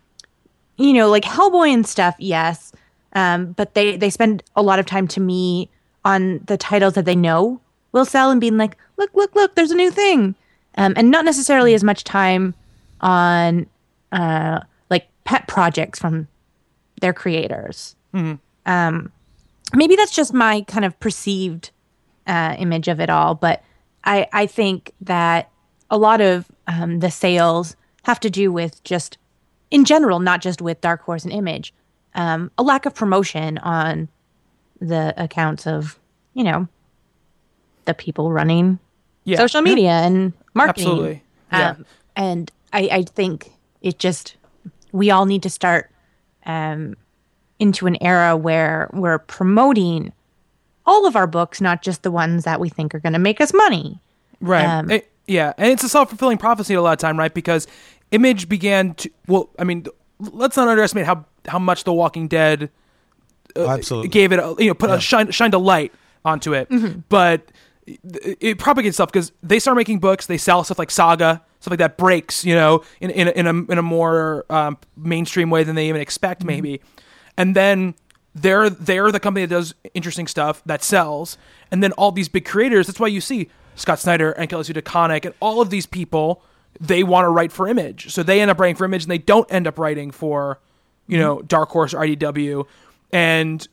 you 0.76 0.92
know, 0.92 1.08
like 1.08 1.24
Hellboy 1.24 1.72
and 1.72 1.86
stuff, 1.86 2.14
yes. 2.18 2.72
Um, 3.12 3.52
but 3.52 3.74
they 3.74 3.96
they 3.96 4.10
spend 4.10 4.42
a 4.56 4.62
lot 4.62 4.78
of 4.78 4.86
time 4.86 5.06
to 5.08 5.20
me 5.20 5.68
on 6.04 6.40
the 6.46 6.56
titles 6.56 6.94
that 6.94 7.04
they 7.04 7.16
know 7.16 7.60
will 7.92 8.04
sell 8.04 8.30
and 8.30 8.40
being 8.40 8.56
like, 8.56 8.76
look, 8.96 9.10
look, 9.14 9.34
look, 9.36 9.54
there's 9.54 9.70
a 9.70 9.76
new 9.76 9.90
thing, 9.90 10.34
um, 10.76 10.94
and 10.96 11.10
not 11.10 11.24
necessarily 11.24 11.74
as 11.74 11.84
much 11.84 12.02
time 12.02 12.54
on 13.00 13.66
uh, 14.10 14.60
like 14.90 15.06
pet 15.24 15.46
projects 15.46 15.98
from 15.98 16.26
their 17.00 17.12
creators. 17.12 17.94
Um, 18.66 19.12
maybe 19.74 19.94
that's 19.94 20.14
just 20.14 20.34
my 20.34 20.62
kind 20.62 20.84
of 20.84 20.98
perceived 20.98 21.70
uh, 22.26 22.56
image 22.58 22.88
of 22.88 23.00
it 23.00 23.10
all, 23.10 23.34
but 23.34 23.62
I 24.04 24.26
I 24.32 24.46
think 24.46 24.92
that 25.02 25.50
a 25.90 25.98
lot 25.98 26.20
of 26.20 26.50
um, 26.66 26.98
the 26.98 27.10
sales 27.10 27.76
have 28.02 28.18
to 28.20 28.30
do 28.30 28.50
with 28.50 28.82
just 28.82 29.18
in 29.74 29.84
general, 29.84 30.20
not 30.20 30.40
just 30.40 30.62
with 30.62 30.80
Dark 30.80 31.02
Horse 31.02 31.24
and 31.24 31.32
Image, 31.32 31.74
um, 32.14 32.50
a 32.56 32.62
lack 32.62 32.86
of 32.86 32.94
promotion 32.94 33.58
on 33.58 34.08
the 34.80 35.12
accounts 35.22 35.66
of 35.66 35.98
you 36.34 36.44
know 36.44 36.68
the 37.86 37.94
people 37.94 38.32
running 38.32 38.78
Yeah. 39.24 39.36
social 39.38 39.60
media 39.62 39.90
and 39.90 40.32
marketing. 40.54 40.86
Absolutely. 40.88 41.22
Yeah. 41.52 41.70
Um, 41.70 41.86
and 42.16 42.50
I, 42.72 42.88
I 42.92 43.02
think 43.02 43.50
it 43.82 43.98
just 43.98 44.36
we 44.92 45.10
all 45.10 45.26
need 45.26 45.42
to 45.42 45.50
start 45.50 45.90
um, 46.46 46.94
into 47.58 47.86
an 47.86 47.96
era 48.02 48.36
where 48.36 48.88
we're 48.92 49.18
promoting 49.18 50.12
all 50.86 51.06
of 51.06 51.16
our 51.16 51.26
books, 51.26 51.60
not 51.60 51.82
just 51.82 52.02
the 52.02 52.10
ones 52.10 52.44
that 52.44 52.60
we 52.60 52.68
think 52.68 52.94
are 52.94 53.00
going 53.00 53.12
to 53.14 53.18
make 53.18 53.40
us 53.40 53.52
money. 53.54 54.00
Right. 54.40 54.64
Um, 54.66 54.90
It- 54.90 55.10
yeah, 55.26 55.54
and 55.56 55.72
it's 55.72 55.82
a 55.82 55.88
self 55.88 56.10
fulfilling 56.10 56.36
prophecy 56.36 56.74
a 56.74 56.82
lot 56.82 56.92
of 56.92 56.98
time, 56.98 57.18
right? 57.18 57.32
Because 57.32 57.66
Image 58.14 58.48
began 58.48 58.94
to 58.94 59.10
well, 59.26 59.50
I 59.58 59.64
mean, 59.64 59.86
let's 60.18 60.56
not 60.56 60.68
underestimate 60.68 61.06
how 61.06 61.24
how 61.46 61.58
much 61.58 61.84
The 61.84 61.92
Walking 61.92 62.28
Dead 62.28 62.70
uh, 63.56 63.68
Absolutely. 63.68 64.08
gave 64.08 64.32
it, 64.32 64.38
a, 64.38 64.54
you 64.58 64.68
know, 64.68 64.74
put 64.74 64.90
a 64.90 65.00
shine, 65.00 65.30
shined 65.30 65.54
a 65.54 65.58
light 65.58 65.92
onto 66.24 66.54
it. 66.54 66.68
Mm-hmm. 66.70 67.00
But 67.08 67.50
it, 67.86 68.38
it 68.40 68.58
propagates 68.58 68.96
stuff 68.96 69.12
because 69.12 69.32
they 69.42 69.58
start 69.58 69.76
making 69.76 69.98
books, 69.98 70.26
they 70.26 70.38
sell 70.38 70.64
stuff 70.64 70.78
like 70.78 70.90
Saga, 70.90 71.42
stuff 71.60 71.72
like 71.72 71.78
that 71.78 71.96
breaks, 71.96 72.44
you 72.44 72.54
know, 72.54 72.82
in 73.00 73.10
in 73.10 73.28
a, 73.28 73.30
in 73.32 73.46
a, 73.46 73.72
in 73.72 73.78
a 73.78 73.82
more 73.82 74.46
um, 74.50 74.78
mainstream 74.96 75.50
way 75.50 75.64
than 75.64 75.76
they 75.76 75.88
even 75.88 76.00
expect, 76.00 76.40
mm-hmm. 76.40 76.48
maybe. 76.48 76.80
And 77.36 77.54
then 77.54 77.94
they're 78.34 78.70
they're 78.70 79.12
the 79.12 79.20
company 79.20 79.46
that 79.46 79.54
does 79.54 79.74
interesting 79.92 80.26
stuff 80.26 80.62
that 80.66 80.82
sells, 80.82 81.38
and 81.70 81.82
then 81.82 81.92
all 81.92 82.12
these 82.12 82.28
big 82.28 82.44
creators. 82.44 82.86
That's 82.86 83.00
why 83.00 83.08
you 83.08 83.20
see 83.20 83.50
Scott 83.76 83.98
Snyder 83.98 84.32
and 84.32 84.48
Kelly 84.48 84.64
Sue 84.64 84.72
DeConnick 84.72 85.24
and 85.24 85.34
all 85.40 85.60
of 85.60 85.70
these 85.70 85.86
people. 85.86 86.42
They 86.80 87.02
want 87.02 87.24
to 87.24 87.28
write 87.28 87.52
for 87.52 87.68
Image, 87.68 88.12
so 88.12 88.22
they 88.22 88.40
end 88.40 88.50
up 88.50 88.58
writing 88.58 88.76
for 88.76 88.84
Image, 88.84 89.02
and 89.04 89.10
they 89.10 89.18
don't 89.18 89.50
end 89.52 89.66
up 89.66 89.78
writing 89.78 90.10
for, 90.10 90.58
you 91.06 91.18
know, 91.18 91.40
Dark 91.42 91.68
Horse 91.70 91.94
or 91.94 91.98
IDW, 92.00 92.66
and 93.12 93.66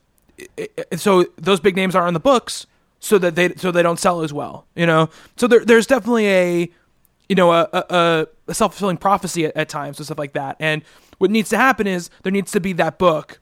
i- 0.57 0.67
i- 0.91 0.95
so 0.95 1.25
those 1.37 1.59
big 1.59 1.75
names 1.75 1.95
aren't 1.95 2.09
in 2.09 2.13
the 2.13 2.19
books, 2.19 2.67
so 2.99 3.17
that 3.17 3.33
they 3.35 3.53
so 3.55 3.71
they 3.71 3.81
don't 3.81 3.99
sell 3.99 4.21
as 4.21 4.31
well, 4.31 4.65
you 4.75 4.85
know. 4.85 5.09
So 5.37 5.47
there, 5.47 5.65
there's 5.65 5.87
definitely 5.87 6.27
a, 6.27 6.69
you 7.27 7.35
know, 7.35 7.51
a 7.51 7.67
a, 7.73 8.27
a 8.47 8.53
self 8.53 8.73
fulfilling 8.73 8.97
prophecy 8.97 9.45
at, 9.45 9.57
at 9.57 9.69
times 9.69 9.97
and 9.97 10.05
stuff 10.05 10.19
like 10.19 10.33
that. 10.33 10.55
And 10.59 10.83
what 11.17 11.31
needs 11.31 11.49
to 11.49 11.57
happen 11.57 11.87
is 11.87 12.09
there 12.21 12.31
needs 12.31 12.51
to 12.51 12.59
be 12.59 12.73
that 12.73 12.99
book 12.99 13.39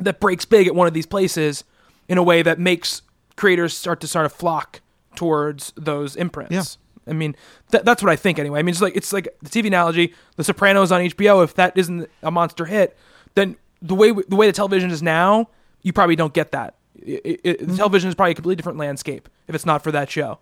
that 0.00 0.18
breaks 0.20 0.44
big 0.44 0.66
at 0.66 0.74
one 0.74 0.88
of 0.88 0.94
these 0.94 1.06
places 1.06 1.62
in 2.08 2.18
a 2.18 2.22
way 2.22 2.42
that 2.42 2.58
makes 2.58 3.02
creators 3.36 3.76
start 3.76 4.00
to 4.00 4.06
sort 4.08 4.26
of 4.26 4.32
flock 4.32 4.80
towards 5.14 5.72
those 5.76 6.16
imprints. 6.16 6.52
Yeah. 6.52 6.62
I 7.06 7.12
mean, 7.12 7.34
th- 7.70 7.84
that's 7.84 8.02
what 8.02 8.10
I 8.10 8.16
think 8.16 8.38
anyway. 8.38 8.60
I 8.60 8.62
mean, 8.62 8.72
it's 8.72 8.80
like 8.82 8.96
it's 8.96 9.12
like 9.12 9.28
the 9.42 9.48
TV 9.50 9.66
analogy, 9.66 10.14
The 10.36 10.44
Sopranos 10.44 10.92
on 10.92 11.00
HBO. 11.00 11.42
If 11.44 11.54
that 11.54 11.76
isn't 11.76 12.08
a 12.22 12.30
monster 12.30 12.64
hit, 12.66 12.96
then 13.34 13.56
the 13.80 13.94
way 13.94 14.12
the 14.12 14.36
way 14.36 14.46
the 14.46 14.52
television 14.52 14.90
is 14.90 15.02
now, 15.02 15.48
you 15.82 15.92
probably 15.92 16.16
don't 16.16 16.32
get 16.34 16.52
that. 16.52 16.74
It, 16.96 17.40
it, 17.44 17.58
Mm-hmm. 17.58 17.70
the 17.72 17.76
television 17.76 18.08
is 18.08 18.14
probably 18.14 18.32
a 18.32 18.34
completely 18.34 18.56
different 18.56 18.78
landscape 18.78 19.28
if 19.48 19.54
it's 19.54 19.66
not 19.66 19.82
for 19.82 19.90
that 19.92 20.10
show. 20.10 20.38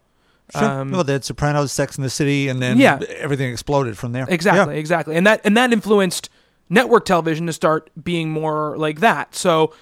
Sure. 0.54 0.64
Um, 0.64 0.90
well, 0.90 1.04
they 1.04 1.12
had 1.14 1.24
Sopranos, 1.24 1.72
Sex 1.72 1.96
in 1.96 2.02
the 2.02 2.10
City, 2.10 2.48
and 2.48 2.60
then 2.60 2.76
Yeah. 2.76 2.98
everything 3.18 3.50
exploded 3.52 3.96
from 3.96 4.12
there. 4.12 4.26
Exactly, 4.28 4.74
Yeah. 4.74 4.80
exactly. 4.80 5.16
And 5.16 5.26
that 5.26 5.40
and 5.44 5.56
that 5.56 5.72
influenced 5.72 6.28
network 6.68 7.04
television 7.04 7.46
to 7.46 7.52
start 7.52 7.88
being 8.02 8.30
more 8.30 8.76
like 8.76 9.00
that. 9.00 9.34
So 9.34 9.72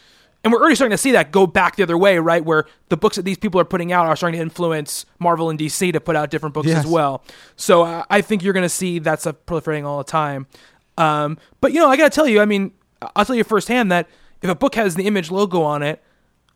and 0.49 0.53
we're 0.55 0.61
already 0.61 0.77
starting 0.77 0.95
to 0.95 0.99
see 0.99 1.13
that 1.13 1.31
go 1.31 1.47
back 1.47 1.77
the 1.77 1.83
other 1.83 1.99
way, 1.99 2.19
right? 2.19 2.43
Where 2.43 2.65
the 2.89 2.97
books 2.97 3.17
that 3.17 3.23
these 3.27 3.37
people 3.37 3.61
are 3.61 3.67
putting 3.67 3.93
out 3.93 4.07
are 4.07 4.17
starting 4.17 4.39
to 4.39 4.43
influence 4.43 5.05
Marvel 5.19 5.51
and 5.51 5.59
DC 5.59 5.93
to 5.93 6.01
put 6.01 6.17
out 6.17 6.31
different 6.31 6.55
books 6.55 6.69
Yes. 6.69 6.85
as 6.85 6.91
well. 6.91 7.23
So 7.57 7.83
uh, 7.83 8.05
I 8.09 8.23
think 8.23 8.43
you're 8.43 8.55
going 8.55 8.63
to 8.65 8.69
see 8.71 8.99
that 9.01 9.21
stuff 9.21 9.37
proliferating 9.47 9.85
all 9.85 9.99
the 9.99 10.05
time. 10.05 10.47
Um, 10.97 11.37
but 11.61 11.73
you 11.73 11.81
know, 11.81 11.89
I 11.91 11.99
got 11.99 12.11
to 12.11 12.15
tell 12.15 12.27
you, 12.27 12.41
I 12.41 12.47
mean, 12.47 12.73
I'll 13.15 13.27
tell 13.27 13.37
you 13.37 13.45
firsthand 13.45 13.93
that 13.93 14.09
if 14.41 14.49
a 14.49 14.55
book 14.55 14.75
has 14.77 14.95
the 14.95 15.07
image 15.07 15.31
logo 15.31 15.61
on 15.63 15.83
it, 15.83 16.03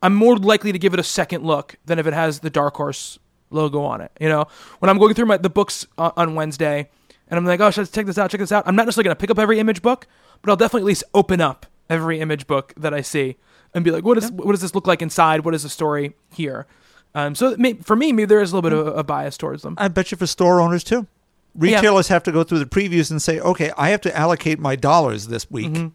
I'm 0.03 0.15
more 0.15 0.37
likely 0.37 0.73
to 0.73 0.79
give 0.79 0.95
it 0.95 1.01
a 1.01 1.05
second 1.05 1.45
look 1.45 1.77
than 1.85 1.99
if 1.99 2.07
it 2.07 2.15
has 2.15 2.41
the 2.41 2.49
Dark 2.51 2.75
Horse 2.77 3.19
logo 3.51 3.83
on 3.83 4.01
it. 4.01 4.11
You 4.19 4.29
know, 4.31 4.47
when 4.79 4.89
I'm 4.89 4.99
going 4.99 5.15
through 5.15 5.27
my 5.27 5.37
the 5.37 5.51
books 5.51 5.87
on, 5.99 6.13
on 6.17 6.35
Wednesday, 6.35 6.89
and 7.29 7.39
I'm 7.39 7.45
like, 7.45 7.61
oh, 7.61 7.71
should 7.71 7.87
I 7.87 7.91
check 7.91 8.07
this 8.07 8.17
out? 8.19 8.31
Check 8.31 8.41
this 8.41 8.53
out. 8.53 8.65
I'm 8.67 8.75
not 8.75 8.87
necessarily 8.87 9.05
going 9.09 9.17
to 9.17 9.21
pick 9.21 9.31
up 9.31 9.39
every 9.39 9.59
image 9.61 9.83
book, 9.83 10.07
but 10.41 10.51
I'll 10.51 10.57
definitely 10.57 10.83
at 10.83 10.87
least 10.87 11.05
open 11.15 11.41
up 11.41 11.67
every 11.91 12.21
image 12.21 12.47
book 12.47 12.73
that 12.77 12.95
I 12.95 13.01
see 13.03 13.37
and 13.75 13.85
be 13.85 13.91
like, 13.91 14.05
what 14.05 14.19
is 14.19 14.31
what 14.33 14.51
does 14.53 14.61
this 14.61 14.75
look 14.75 14.87
like 14.87 15.03
inside? 15.03 15.45
What 15.45 15.55
is 15.55 15.63
the 15.63 15.69
story 15.69 16.15
here? 16.33 16.67
Um, 17.15 17.35
so 17.35 17.55
may, 17.59 17.75
for 17.75 17.95
me, 17.97 18.13
maybe 18.13 18.27
there 18.27 18.41
is 18.41 18.53
a 18.53 18.57
little 18.57 18.71
bit 18.71 18.79
of 18.79 18.87
a, 18.87 18.99
a 19.01 19.05
bias 19.05 19.37
towards 19.37 19.63
them. 19.63 19.75
I 19.79 19.89
bet 19.89 20.11
you 20.11 20.17
for 20.17 20.27
store 20.27 20.61
owners 20.61 20.83
too. 20.85 21.07
Retailers 21.55 22.09
have 22.09 22.23
to 22.23 22.33
go 22.33 22.45
through 22.45 22.61
the 22.61 22.67
previews 22.67 23.11
and 23.11 23.21
say, 23.21 23.39
okay, 23.39 23.71
I 23.77 23.91
have 23.91 24.01
to 24.03 24.17
allocate 24.17 24.59
my 24.59 24.75
dollars 24.77 25.27
this 25.29 25.51
week. 25.51 25.73
Mm-hmm. 25.73 25.89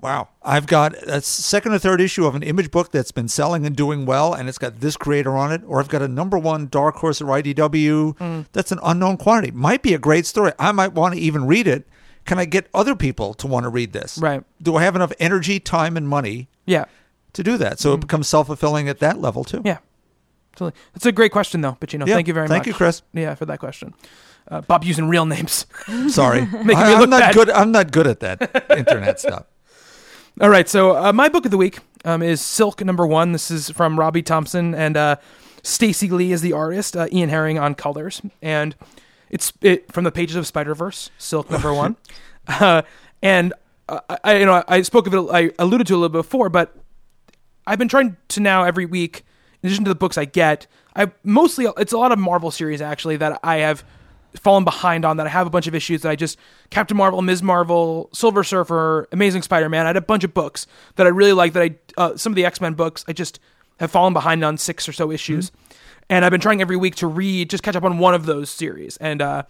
Wow. 0.00 0.28
I've 0.42 0.66
got 0.66 0.94
a 0.94 1.20
second 1.20 1.72
or 1.72 1.78
third 1.78 2.00
issue 2.00 2.24
of 2.24 2.34
an 2.34 2.42
image 2.42 2.70
book 2.70 2.92
that's 2.92 3.10
been 3.10 3.28
selling 3.28 3.66
and 3.66 3.74
doing 3.76 4.06
well, 4.06 4.32
and 4.32 4.48
it's 4.48 4.58
got 4.58 4.80
this 4.80 4.96
creator 4.96 5.36
on 5.36 5.50
it, 5.52 5.62
or 5.66 5.80
I've 5.80 5.88
got 5.88 6.02
a 6.02 6.08
number 6.08 6.38
one 6.38 6.68
Dark 6.68 6.96
Horse 6.96 7.20
or 7.20 7.26
IDW 7.26 8.16
Mm. 8.16 8.46
that's 8.52 8.70
an 8.72 8.78
unknown 8.82 9.16
quantity. 9.16 9.50
Might 9.52 9.82
be 9.82 9.94
a 9.94 9.98
great 9.98 10.24
story. 10.24 10.52
I 10.58 10.72
might 10.72 10.92
want 10.92 11.14
to 11.14 11.20
even 11.20 11.46
read 11.46 11.66
it. 11.66 11.86
Can 12.24 12.38
I 12.38 12.44
get 12.44 12.68
other 12.72 12.94
people 12.94 13.34
to 13.34 13.46
want 13.46 13.64
to 13.64 13.70
read 13.70 13.92
this? 13.92 14.18
Right. 14.18 14.44
Do 14.62 14.76
I 14.76 14.82
have 14.84 14.94
enough 14.94 15.12
energy, 15.18 15.58
time, 15.58 15.96
and 15.96 16.08
money 16.08 16.48
Yeah, 16.68 16.84
to 17.32 17.42
do 17.42 17.56
that? 17.58 17.78
So 17.80 17.94
it 17.94 18.00
becomes 18.00 18.28
self 18.28 18.46
fulfilling 18.48 18.88
at 18.88 18.98
that 19.00 19.20
level 19.20 19.44
too. 19.44 19.58
Mm. 19.58 19.66
yeah. 19.66 19.78
Totally. 20.52 20.72
That's 20.92 21.06
a 21.06 21.12
great 21.12 21.30
question, 21.30 21.60
though. 21.60 21.76
But 21.78 21.92
you 21.92 21.98
know, 22.00 22.06
Yeah. 22.06 22.14
thank 22.14 22.26
you 22.26 22.34
very 22.34 22.48
much. 22.48 22.50
Thank 22.54 22.66
you, 22.66 22.74
Chris. 22.74 23.02
Yeah, 23.12 23.34
for 23.36 23.46
that 23.46 23.60
question. 23.60 23.94
Uh, 24.50 24.60
Bob 24.62 24.82
using 24.82 25.08
real 25.08 25.24
names. 25.24 25.66
Sorry. 26.08 26.40
Making 26.46 26.76
I, 26.76 26.92
am 27.02 27.10
not 27.10 27.20
bad. 27.20 27.34
good. 27.34 27.50
I'm 27.50 27.70
not 27.70 27.92
good 27.92 28.06
at 28.08 28.20
that 28.20 28.66
internet 28.76 29.20
stuff. 29.20 29.44
All 30.40 30.48
right, 30.48 30.68
so 30.68 30.96
uh, 30.96 31.12
my 31.12 31.28
book 31.28 31.44
of 31.44 31.50
the 31.52 31.56
week 31.58 31.78
um, 32.04 32.22
is 32.22 32.40
Silk 32.40 32.84
number 32.84 33.06
one. 33.06 33.32
This 33.32 33.50
is 33.50 33.70
from 33.70 33.98
Robbie 33.98 34.22
Thompson 34.22 34.74
and 34.74 34.96
uh, 34.96 35.16
Stacey 35.62 36.08
Lee 36.08 36.32
is 36.32 36.40
the 36.42 36.52
artist. 36.52 36.96
Uh, 36.96 37.06
Ian 37.12 37.28
Herring 37.28 37.58
on 37.58 37.74
colors, 37.74 38.22
and 38.42 38.74
it's 39.30 39.52
it 39.60 39.92
from 39.92 40.04
the 40.04 40.12
pages 40.12 40.34
of 40.36 40.46
Spider 40.46 40.74
Verse. 40.74 41.10
Silk 41.18 41.50
number 41.50 41.72
one, 41.74 41.96
uh, 42.48 42.82
and 43.22 43.52
I 43.88 44.38
you 44.38 44.46
know 44.46 44.62
I 44.68 44.82
spoke 44.82 45.06
of 45.06 45.14
it. 45.14 45.26
I 45.30 45.50
alluded 45.58 45.86
to 45.88 45.94
it 45.94 45.96
a 45.96 46.00
little 46.00 46.08
bit 46.10 46.18
before, 46.18 46.48
but 46.48 46.76
I've 47.66 47.78
been 47.78 47.88
trying 47.88 48.16
to 48.28 48.40
now 48.40 48.64
every 48.64 48.86
week, 48.86 49.24
in 49.62 49.68
addition 49.68 49.84
to 49.84 49.90
the 49.90 49.94
books 49.94 50.18
I 50.18 50.24
get, 50.24 50.66
I 50.94 51.10
mostly 51.22 51.66
it's 51.76 51.92
a 51.92 51.98
lot 51.98 52.12
of 52.12 52.18
Marvel 52.18 52.50
series 52.50 52.82
actually 52.82 53.16
that 53.16 53.40
I 53.42 53.56
have 53.56 53.84
fallen 54.36 54.64
behind 54.64 55.04
on 55.04 55.16
that 55.16 55.26
I 55.26 55.30
have 55.30 55.46
a 55.46 55.50
bunch 55.50 55.66
of 55.66 55.74
issues 55.74 56.02
that 56.02 56.10
I 56.10 56.16
just 56.16 56.38
Captain 56.70 56.96
Marvel, 56.96 57.22
Ms. 57.22 57.42
Marvel, 57.42 58.10
Silver 58.12 58.44
Surfer, 58.44 59.08
Amazing 59.10 59.42
Spider-Man. 59.42 59.86
I 59.86 59.88
had 59.88 59.96
a 59.96 60.02
bunch 60.02 60.22
of 60.22 60.34
books 60.34 60.66
that 60.96 61.06
I 61.06 61.10
really 61.10 61.32
like 61.32 61.54
that 61.54 61.62
I 61.62 61.76
uh, 61.96 62.16
some 62.16 62.32
of 62.32 62.36
the 62.36 62.44
X-Men 62.44 62.74
books 62.74 63.04
I 63.08 63.12
just 63.12 63.40
have 63.80 63.90
fallen 63.90 64.12
behind 64.12 64.44
on 64.44 64.58
six 64.58 64.88
or 64.88 64.92
so 64.92 65.10
issues. 65.10 65.50
And 66.10 66.24
I've 66.24 66.30
been 66.30 66.40
trying 66.40 66.60
every 66.60 66.76
week 66.76 66.96
to 66.96 67.06
read 67.06 67.50
just 67.50 67.62
catch 67.62 67.76
up 67.76 67.84
on 67.84 67.98
one 67.98 68.14
of 68.14 68.26
those 68.26 68.50
series. 68.50 68.96
And 68.98 69.22
uh 69.22 69.44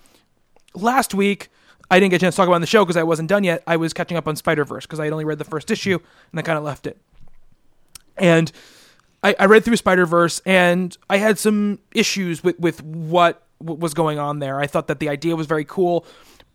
last 0.75 1.15
week 1.15 1.49
I 1.91 1.99
didn't 2.01 2.11
get 2.11 2.17
a 2.17 2.21
chance 2.21 2.35
to 2.35 2.37
talk 2.39 2.49
about 2.49 2.57
on 2.57 2.61
the 2.61 2.67
show 2.67 2.85
because 2.85 2.97
I 2.97 3.03
wasn't 3.03 3.29
done 3.29 3.45
yet. 3.45 3.63
I 3.67 3.77
was 3.77 3.93
catching 3.93 4.17
up 4.17 4.29
on 4.29 4.37
Spider-Verse 4.37 4.85
because 4.87 5.01
I 5.01 5.05
had 5.05 5.13
only 5.13 5.25
read 5.25 5.39
the 5.39 5.45
first 5.45 5.71
issue 5.71 5.99
and 6.33 6.39
I 6.39 6.43
kind 6.43 6.59
of 6.59 6.65
left 6.65 6.87
it 6.87 6.99
and 8.17 8.51
I, 9.23 9.35
I 9.39 9.47
read 9.47 9.65
through 9.65 9.77
Spider 9.77 10.07
Verse, 10.07 10.41
and 10.47 10.97
I 11.11 11.17
had 11.17 11.39
some 11.39 11.81
issues 11.93 12.43
with 12.45 12.59
with 12.61 12.83
what, 12.85 13.43
what 13.59 13.79
was 13.79 13.95
going 13.95 14.19
on 14.19 14.39
there. 14.39 14.61
I 14.61 14.67
thought 14.67 14.87
that 14.89 15.01
the 15.01 15.09
idea 15.09 15.35
was 15.37 15.47
very 15.47 15.65
cool, 15.65 16.05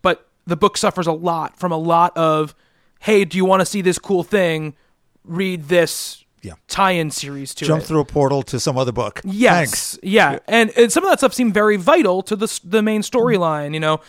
but 0.02 0.26
the 0.46 0.56
book 0.56 0.76
suffers 0.76 1.06
a 1.06 1.12
lot 1.12 1.58
from 1.58 1.72
a 1.72 1.76
lot 1.76 2.16
of, 2.16 2.54
hey, 3.00 3.24
do 3.24 3.36
you 3.36 3.44
want 3.44 3.60
to 3.60 3.66
see 3.66 3.80
this 3.82 3.98
cool 3.98 4.22
thing? 4.22 4.74
Read 5.24 5.64
this 5.68 6.24
Yeah. 6.42 6.54
tie-in 6.68 7.10
series 7.10 7.54
to 7.56 7.64
Jump 7.66 7.82
it. 7.82 7.86
through 7.86 8.00
a 8.00 8.04
portal 8.04 8.42
to 8.44 8.58
some 8.60 8.76
other 8.78 8.92
book. 8.92 9.20
Yes, 9.24 9.56
Thanks. 9.92 9.98
yeah, 10.02 10.38
and, 10.48 10.70
and 10.76 10.90
some 10.92 11.04
of 11.04 11.10
that 11.10 11.18
stuff 11.20 11.34
seemed 11.34 11.52
very 11.54 11.76
vital 11.76 12.22
to 12.22 12.34
the 12.36 12.60
the 12.64 12.82
main 12.82 13.02
storyline. 13.02 13.74
You 13.74 13.80
know, 13.80 14.00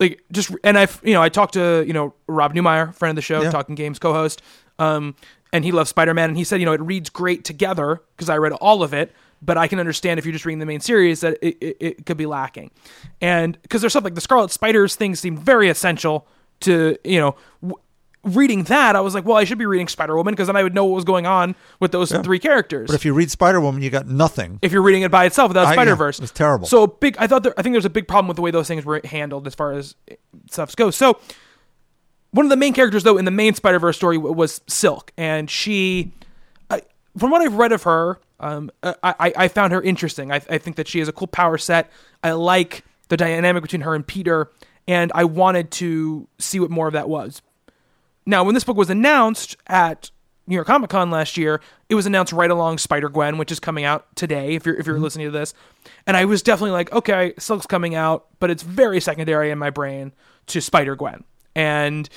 like 0.00 0.22
just 0.32 0.50
and 0.64 0.78
I 0.78 0.86
you 1.02 1.12
know 1.14 1.22
I 1.22 1.28
talked 1.28 1.54
to 1.54 1.84
you 1.86 1.92
know 1.92 2.14
Rob 2.26 2.54
Newmeyer, 2.54 2.94
friend 2.94 3.10
of 3.10 3.16
the 3.16 3.22
show, 3.22 3.42
Yeah. 3.42 3.50
Talking 3.50 3.74
Games 3.74 3.98
co-host, 3.98 4.42
um, 4.78 5.14
and 5.52 5.64
he 5.64 5.72
loves 5.72 5.90
Spider 5.90 6.14
Man, 6.14 6.30
and 6.30 6.36
he 6.36 6.44
said 6.44 6.60
you 6.60 6.66
know 6.66 6.72
it 6.72 6.80
reads 6.80 7.10
great 7.10 7.44
together 7.44 8.02
because 8.16 8.28
I 8.28 8.36
read 8.38 8.52
all 8.54 8.82
of 8.82 8.92
it, 8.92 9.12
but 9.42 9.56
I 9.56 9.68
can 9.68 9.78
understand 9.78 10.18
if 10.18 10.24
you're 10.26 10.32
just 10.32 10.44
reading 10.44 10.58
the 10.58 10.66
main 10.66 10.80
series 10.80 11.20
that 11.20 11.38
it, 11.42 11.56
it, 11.60 11.76
it 11.80 12.06
could 12.06 12.16
be 12.16 12.26
lacking. 12.26 12.70
And 13.20 13.60
because 13.62 13.80
there's 13.82 13.92
stuff 13.92 14.04
like 14.04 14.14
the 14.14 14.20
Scarlet 14.20 14.50
Spiders 14.50 14.96
thing 14.96 15.14
seemed 15.14 15.38
very 15.38 15.68
essential 15.68 16.26
to, 16.60 16.96
you 17.04 17.18
know, 17.20 17.36
w- 17.62 17.80
reading 18.24 18.64
that, 18.64 18.96
I 18.96 19.00
was 19.00 19.14
like, 19.14 19.24
well, 19.24 19.36
I 19.36 19.44
should 19.44 19.58
be 19.58 19.66
reading 19.66 19.88
Spider 19.88 20.16
Woman 20.16 20.32
because 20.32 20.46
then 20.48 20.56
I 20.56 20.62
would 20.62 20.74
know 20.74 20.84
what 20.84 20.94
was 20.96 21.04
going 21.04 21.26
on 21.26 21.54
with 21.80 21.92
those 21.92 22.10
three 22.10 22.38
characters. 22.38 22.86
But 22.88 22.94
if 22.96 23.04
you 23.04 23.14
read 23.14 23.30
Spider 23.30 23.60
Woman, 23.60 23.82
you 23.82 23.90
got 23.90 24.06
nothing. 24.06 24.58
if 24.62 24.72
you're 24.72 24.82
reading 24.82 25.02
it 25.02 25.10
by 25.10 25.24
itself 25.26 25.48
without 25.50 25.72
Spider 25.72 25.94
Verse, 25.94 26.18
it 26.18 26.22
was 26.22 26.30
terrible. 26.30 26.66
So 26.66 26.86
big. 26.86 27.16
I 27.18 27.26
thought 27.26 27.42
there, 27.42 27.54
I 27.56 27.62
think 27.62 27.74
there's 27.74 27.84
a 27.84 27.90
big 27.90 28.08
problem 28.08 28.28
with 28.28 28.36
the 28.36 28.42
way 28.42 28.50
those 28.50 28.68
things 28.68 28.84
were 28.84 29.00
handled 29.04 29.46
as 29.46 29.54
far 29.54 29.72
as 29.72 29.94
stuff 30.50 30.74
goes. 30.76 30.96
So 30.96 31.18
one 32.30 32.46
of 32.46 32.50
the 32.50 32.56
main 32.56 32.72
characters, 32.72 33.02
though, 33.04 33.16
in 33.18 33.24
the 33.24 33.30
main 33.30 33.54
Spider 33.54 33.78
Verse 33.78 33.96
story 33.96 34.16
w- 34.16 34.34
was 34.34 34.60
Silk, 34.66 35.12
and 35.16 35.48
she, 35.48 36.12
I, 36.70 36.82
from 37.16 37.30
what 37.30 37.42
I've 37.42 37.54
read 37.54 37.70
of 37.72 37.84
her, 37.84 38.18
um, 38.40 38.70
I, 38.82 38.94
I, 39.02 39.32
I 39.36 39.48
found 39.48 39.72
her 39.72 39.80
interesting. 39.80 40.32
I, 40.32 40.36
I 40.50 40.58
think 40.58 40.76
that 40.76 40.88
she 40.88 40.98
has 40.98 41.08
a 41.08 41.12
cool 41.12 41.28
power 41.28 41.56
set. 41.58 41.90
I 42.24 42.32
like 42.32 42.84
the 43.08 43.16
dynamic 43.16 43.62
between 43.62 43.82
her 43.82 43.94
and 43.94 44.04
Peter, 44.04 44.50
and 44.88 45.12
I 45.14 45.24
wanted 45.24 45.70
to 45.72 46.26
see 46.38 46.58
what 46.58 46.70
more 46.70 46.86
of 46.88 46.94
that 46.94 47.08
was. 47.08 47.40
Now, 48.26 48.44
when 48.44 48.54
this 48.54 48.64
book 48.64 48.76
was 48.76 48.90
announced 48.90 49.56
at 49.66 50.10
New 50.46 50.54
York 50.54 50.66
Comic 50.66 50.90
Con 50.90 51.10
last 51.10 51.36
year, 51.36 51.60
it 51.88 51.94
was 51.94 52.06
announced 52.06 52.32
right 52.32 52.50
along 52.50 52.78
Spider 52.78 53.08
Gwen, 53.08 53.38
which 53.38 53.50
is 53.52 53.60
coming 53.60 53.84
out 53.84 54.14
today. 54.16 54.54
If 54.54 54.66
you're 54.66 54.76
if 54.76 54.86
you're 54.86 54.98
listening 54.98 55.26
to 55.26 55.30
this, 55.30 55.54
and 56.06 56.16
I 56.16 56.24
was 56.24 56.42
definitely 56.42 56.72
like, 56.72 56.92
okay, 56.92 57.34
Silk's 57.38 57.66
coming 57.66 57.94
out, 57.94 58.26
but 58.40 58.50
it's 58.50 58.62
very 58.62 59.00
secondary 59.00 59.50
in 59.50 59.58
my 59.58 59.70
brain 59.70 60.12
to 60.46 60.60
Spider 60.60 60.96
Gwen, 60.96 61.24
and 61.54 62.08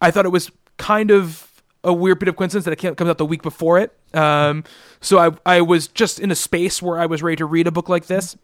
I 0.00 0.10
thought 0.10 0.26
it 0.26 0.30
was 0.30 0.50
kind 0.76 1.10
of 1.10 1.62
a 1.82 1.92
weird 1.92 2.18
bit 2.18 2.28
of 2.28 2.36
coincidence 2.36 2.64
that 2.64 2.72
it 2.72 2.96
comes 2.96 3.08
out 3.08 3.18
the 3.18 3.26
week 3.26 3.42
before 3.42 3.78
it. 3.78 3.96
Um, 4.14 4.64
so 5.00 5.18
I 5.18 5.56
I 5.56 5.60
was 5.60 5.88
just 5.88 6.20
in 6.20 6.30
a 6.30 6.36
space 6.36 6.80
where 6.80 6.98
I 6.98 7.06
was 7.06 7.22
ready 7.22 7.36
to 7.36 7.46
read 7.46 7.66
a 7.66 7.72
book 7.72 7.88
like 7.88 8.06
this, 8.06 8.36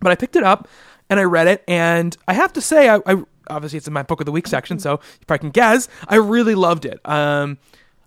but 0.00 0.10
I 0.10 0.14
picked 0.14 0.36
it 0.36 0.42
up 0.42 0.68
and 1.08 1.20
I 1.20 1.24
read 1.24 1.46
it, 1.46 1.62
and 1.68 2.16
I 2.26 2.32
have 2.32 2.52
to 2.54 2.60
say, 2.60 2.88
I, 2.88 3.00
I 3.06 3.22
obviously 3.48 3.78
it's 3.78 3.86
in 3.86 3.92
my 3.92 4.02
book 4.02 4.20
of 4.20 4.26
the 4.26 4.32
week 4.32 4.46
section, 4.46 4.78
so 4.78 4.92
you 4.92 5.26
probably 5.26 5.40
can 5.40 5.50
guess. 5.50 5.88
I 6.08 6.16
really 6.16 6.54
loved 6.54 6.84
it. 6.84 7.00
Um, 7.04 7.58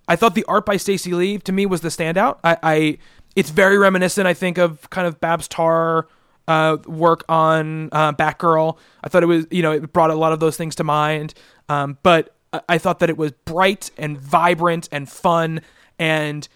I 0.08 0.16
thought 0.16 0.36
the 0.36 0.46
art 0.46 0.66
by 0.66 0.78
Stacey 0.78 1.14
Lee 1.14 1.38
to 1.40 1.52
me 1.52 1.66
was 1.66 1.82
the 1.82 1.90
standout. 1.90 2.40
I, 2.44 2.58
I 2.64 2.98
it's 3.36 3.52
very 3.52 3.78
reminiscent, 3.78 4.28
I 4.28 4.34
think, 4.34 4.58
of 4.58 4.90
kind 4.90 5.08
of 5.08 5.20
Babs 5.20 5.48
Tarr 5.48 6.08
uh, 6.48 6.78
work 6.88 7.24
on 7.30 7.90
uh, 7.92 8.12
Batgirl. 8.14 8.78
I 9.04 9.10
thought 9.10 9.22
it 9.22 9.28
was, 9.28 9.46
you 9.52 9.62
know, 9.62 9.72
it 9.72 9.94
brought 9.94 10.10
a 10.10 10.16
lot 10.16 10.34
of 10.34 10.40
those 10.40 10.58
things 10.58 10.76
to 10.76 10.84
mind. 10.84 11.36
Um, 11.70 12.00
but 12.02 12.36
I, 12.52 12.62
I 12.70 12.78
thought 12.80 13.00
that 13.00 13.10
it 13.10 13.18
was 13.18 13.32
bright 13.46 13.92
and 13.98 14.18
vibrant 14.20 14.90
and 14.92 15.08
fun, 15.08 15.62
and 16.00 16.48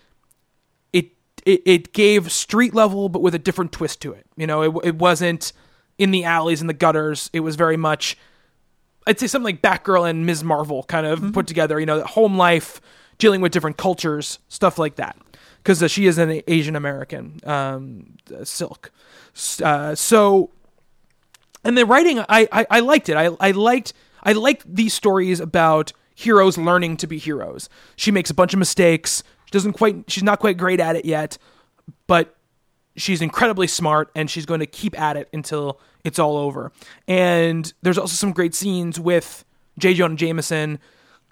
it, 0.91 1.11
it 1.45 1.61
it 1.65 1.93
gave 1.93 2.31
street 2.31 2.73
level, 2.73 3.07
but 3.07 3.21
with 3.21 3.35
a 3.35 3.39
different 3.39 3.71
twist 3.71 4.01
to 4.01 4.13
it. 4.13 4.25
You 4.35 4.47
know, 4.47 4.63
it 4.63 4.87
it 4.87 4.95
wasn't 4.95 5.53
in 5.99 6.09
the 6.09 6.23
alleys 6.23 6.59
and 6.59 6.69
the 6.69 6.73
gutters. 6.73 7.29
It 7.33 7.41
was 7.41 7.55
very 7.55 7.77
much 7.77 8.17
I'd 9.05 9.19
say 9.19 9.27
something 9.27 9.45
like 9.45 9.61
Batgirl 9.61 10.09
and 10.09 10.25
Ms. 10.25 10.43
Marvel 10.43 10.83
kind 10.83 11.05
of 11.05 11.33
put 11.33 11.47
together, 11.47 11.79
you 11.79 11.85
know, 11.85 12.03
home 12.03 12.37
life, 12.37 12.81
dealing 13.17 13.41
with 13.41 13.51
different 13.51 13.77
cultures, 13.77 14.39
stuff 14.47 14.77
like 14.77 14.95
that. 14.95 15.17
Because 15.57 15.81
uh, 15.81 15.87
she 15.87 16.07
is 16.07 16.17
an 16.17 16.41
Asian 16.47 16.75
American, 16.75 17.39
um, 17.45 18.17
uh, 18.33 18.43
Silk. 18.43 18.91
Uh, 19.63 19.95
so, 19.95 20.49
and 21.63 21.77
the 21.77 21.85
writing, 21.85 22.19
I, 22.19 22.47
I, 22.51 22.65
I 22.69 22.79
liked 22.81 23.09
it. 23.09 23.15
I, 23.15 23.29
I 23.39 23.51
liked, 23.51 23.93
I 24.23 24.33
liked 24.33 24.63
these 24.67 24.93
stories 24.93 25.39
about 25.39 25.93
heroes 26.15 26.57
learning 26.57 26.97
to 26.97 27.07
be 27.07 27.17
heroes. 27.17 27.69
She 27.95 28.11
makes 28.11 28.29
a 28.29 28.33
bunch 28.33 28.53
of 28.53 28.59
mistakes. 28.59 29.23
She 29.45 29.51
doesn't 29.51 29.73
quite, 29.73 30.09
she's 30.09 30.23
not 30.23 30.39
quite 30.39 30.57
great 30.57 30.79
at 30.79 30.95
it 30.95 31.05
yet, 31.05 31.37
but 32.07 32.35
she's 32.95 33.21
incredibly 33.21 33.67
smart 33.67 34.11
and 34.15 34.29
she's 34.29 34.45
going 34.45 34.59
to 34.59 34.65
keep 34.65 34.99
at 34.99 35.17
it 35.17 35.29
until 35.33 35.79
it's 36.03 36.19
all 36.19 36.37
over. 36.37 36.71
And 37.07 37.71
there's 37.81 37.97
also 37.97 38.15
some 38.15 38.31
great 38.31 38.53
scenes 38.53 38.99
with 38.99 39.45
J. 39.77 39.93
Jonah 39.93 40.15
Jameson, 40.15 40.79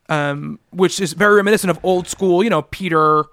um, 0.09 0.59
which 0.72 0.99
is 0.99 1.14
very 1.14 1.36
reminiscent 1.36 1.70
of 1.72 1.80
old 1.84 2.07
school, 2.07 2.43
you 2.43 2.49
know, 2.49 2.64
Peter, 2.64 3.26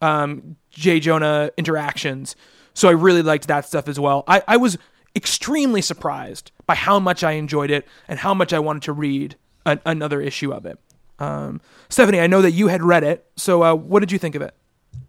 um, 0.00 0.56
J. 0.70 1.00
Jonah 1.00 1.50
interactions. 1.56 2.36
So 2.74 2.88
I 2.88 2.92
really 2.92 3.22
liked 3.22 3.46
that 3.48 3.66
stuff 3.66 3.88
as 3.88 4.00
well. 4.00 4.24
I, 4.26 4.42
I 4.48 4.56
was 4.56 4.78
extremely 5.14 5.80
surprised 5.80 6.50
by 6.66 6.74
how 6.74 6.98
much 6.98 7.22
I 7.22 7.32
enjoyed 7.32 7.70
it 7.70 7.86
and 8.08 8.18
how 8.18 8.34
much 8.34 8.52
I 8.52 8.58
wanted 8.58 8.82
to 8.84 8.92
read 8.92 9.36
an, 9.64 9.80
another 9.86 10.20
issue 10.20 10.52
of 10.52 10.66
it. 10.66 10.78
Um, 11.18 11.60
Stephanie, 11.88 12.20
I 12.20 12.26
know 12.26 12.42
that 12.42 12.50
you 12.50 12.68
had 12.68 12.82
read 12.82 13.04
it. 13.04 13.24
So 13.36 13.62
uh, 13.62 13.74
what 13.74 14.00
did 14.00 14.10
you 14.10 14.18
think 14.18 14.34
of 14.34 14.42
it? 14.42 14.54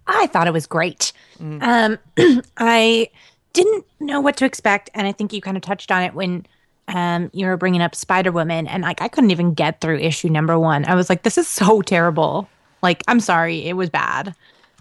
I 0.08 0.28
thought 0.28 0.48
it 0.48 0.54
was 0.54 0.68
great. 0.68 1.12
Um, 1.40 1.98
I 2.58 3.10
didn't 3.54 3.86
know 4.00 4.22
what 4.22 4.38
to 4.38 4.46
expect, 4.46 4.90
and 4.94 5.08
I 5.08 5.12
think 5.12 5.34
you 5.34 5.42
kind 5.42 5.58
of 5.58 5.64
touched 5.64 5.92
on 5.92 6.04
it 6.04 6.14
when 6.14 6.46
um, 6.88 7.30
you 7.34 7.48
were 7.48 7.58
bringing 7.58 7.82
up 7.82 7.96
Spider 7.96 8.32
Woman, 8.32 8.68
and 8.68 8.84
like 8.84 9.02
I 9.02 9.08
couldn't 9.08 9.32
even 9.32 9.54
get 9.54 9.82
through 9.82 9.98
issue 10.00 10.30
number 10.30 10.60
one. 10.60 10.86
I 10.86 10.96
was 10.96 11.10
like, 11.10 11.24
"This 11.24 11.38
is 11.38 11.48
so 11.48 11.82
terrible." 11.82 12.48
Like, 12.84 13.02
I'm 13.08 13.20
sorry, 13.20 13.66
it 13.66 13.74
was 13.74 13.90
bad. 13.90 14.36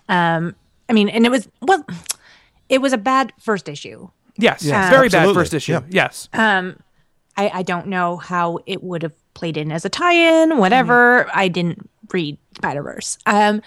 Um, 0.08 0.54
I 0.88 0.92
mean, 0.92 1.08
and 1.08 1.24
it 1.24 1.30
was 1.30 1.48
well, 1.62 1.84
it 2.68 2.82
was 2.82 2.92
a 2.92 2.98
bad 2.98 3.32
first 3.38 3.68
issue. 3.68 4.08
Yes, 4.36 4.64
Yeah, 4.64 4.90
very 4.90 5.08
bad 5.08 5.32
first 5.32 5.54
issue. 5.54 5.72
Yeah. 5.72 5.82
Yes. 5.88 6.28
I, 7.36 7.48
I 7.48 7.62
don't 7.62 7.88
know 7.88 8.16
how 8.16 8.58
it 8.66 8.82
would 8.82 9.02
have 9.02 9.14
played 9.34 9.56
in 9.56 9.72
as 9.72 9.84
a 9.84 9.88
tie-in, 9.88 10.58
whatever. 10.58 11.28
I 11.34 11.48
didn't 11.48 11.88
read 12.12 12.38
Spider 12.56 12.82
Verse, 12.82 13.18
um, 13.26 13.60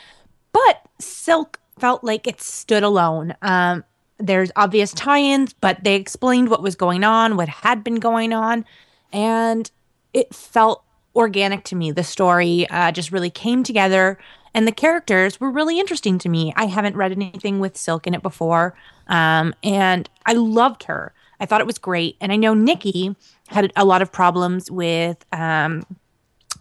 but 0.52 0.82
Silk 1.00 1.60
felt 1.80 2.04
like 2.04 2.28
it 2.28 2.42
stood 2.42 2.84
alone. 2.84 3.36
Um, 3.42 3.84
there's 4.18 4.52
obvious 4.56 4.92
tie-ins, 4.94 5.54
but 5.54 5.84
they 5.84 5.96
explained 5.96 6.50
what 6.50 6.64
was 6.64 6.76
going 6.76 7.04
on, 7.04 7.38
what 7.38 7.50
had 7.50 7.84
been 7.84 7.96
going 7.96 8.34
on, 8.34 8.66
and 9.14 9.70
it 10.14 10.34
felt 10.34 10.84
organic 11.16 11.64
to 11.66 11.76
me. 11.76 11.92
The 11.92 12.04
story 12.04 12.68
uh, 12.70 12.92
just 12.92 13.12
really 13.12 13.30
came 13.30 13.64
together, 13.64 14.18
and 14.54 14.68
the 14.68 14.72
characters 14.72 15.40
were 15.40 15.52
really 15.52 15.80
interesting 15.80 16.18
to 16.20 16.30
me. 16.30 16.54
I 16.56 16.66
haven't 16.66 16.96
read 16.96 17.12
anything 17.12 17.60
with 17.60 17.78
Silk 17.78 18.08
in 18.08 18.14
it 18.14 18.24
before, 18.24 18.76
um, 19.08 19.54
and 19.64 20.10
I 20.26 20.34
loved 20.34 20.84
her. 20.84 21.14
I 21.40 21.46
thought 21.46 21.62
it 21.62 21.68
was 21.68 21.78
great, 21.78 22.18
and 22.20 22.32
I 22.32 22.36
know 22.36 22.56
Nikki 22.56 23.16
had 23.50 23.72
a 23.76 23.86
lot 23.86 24.02
of 24.02 24.12
problems 24.12 24.72
with 24.72 25.24
um, 25.32 25.86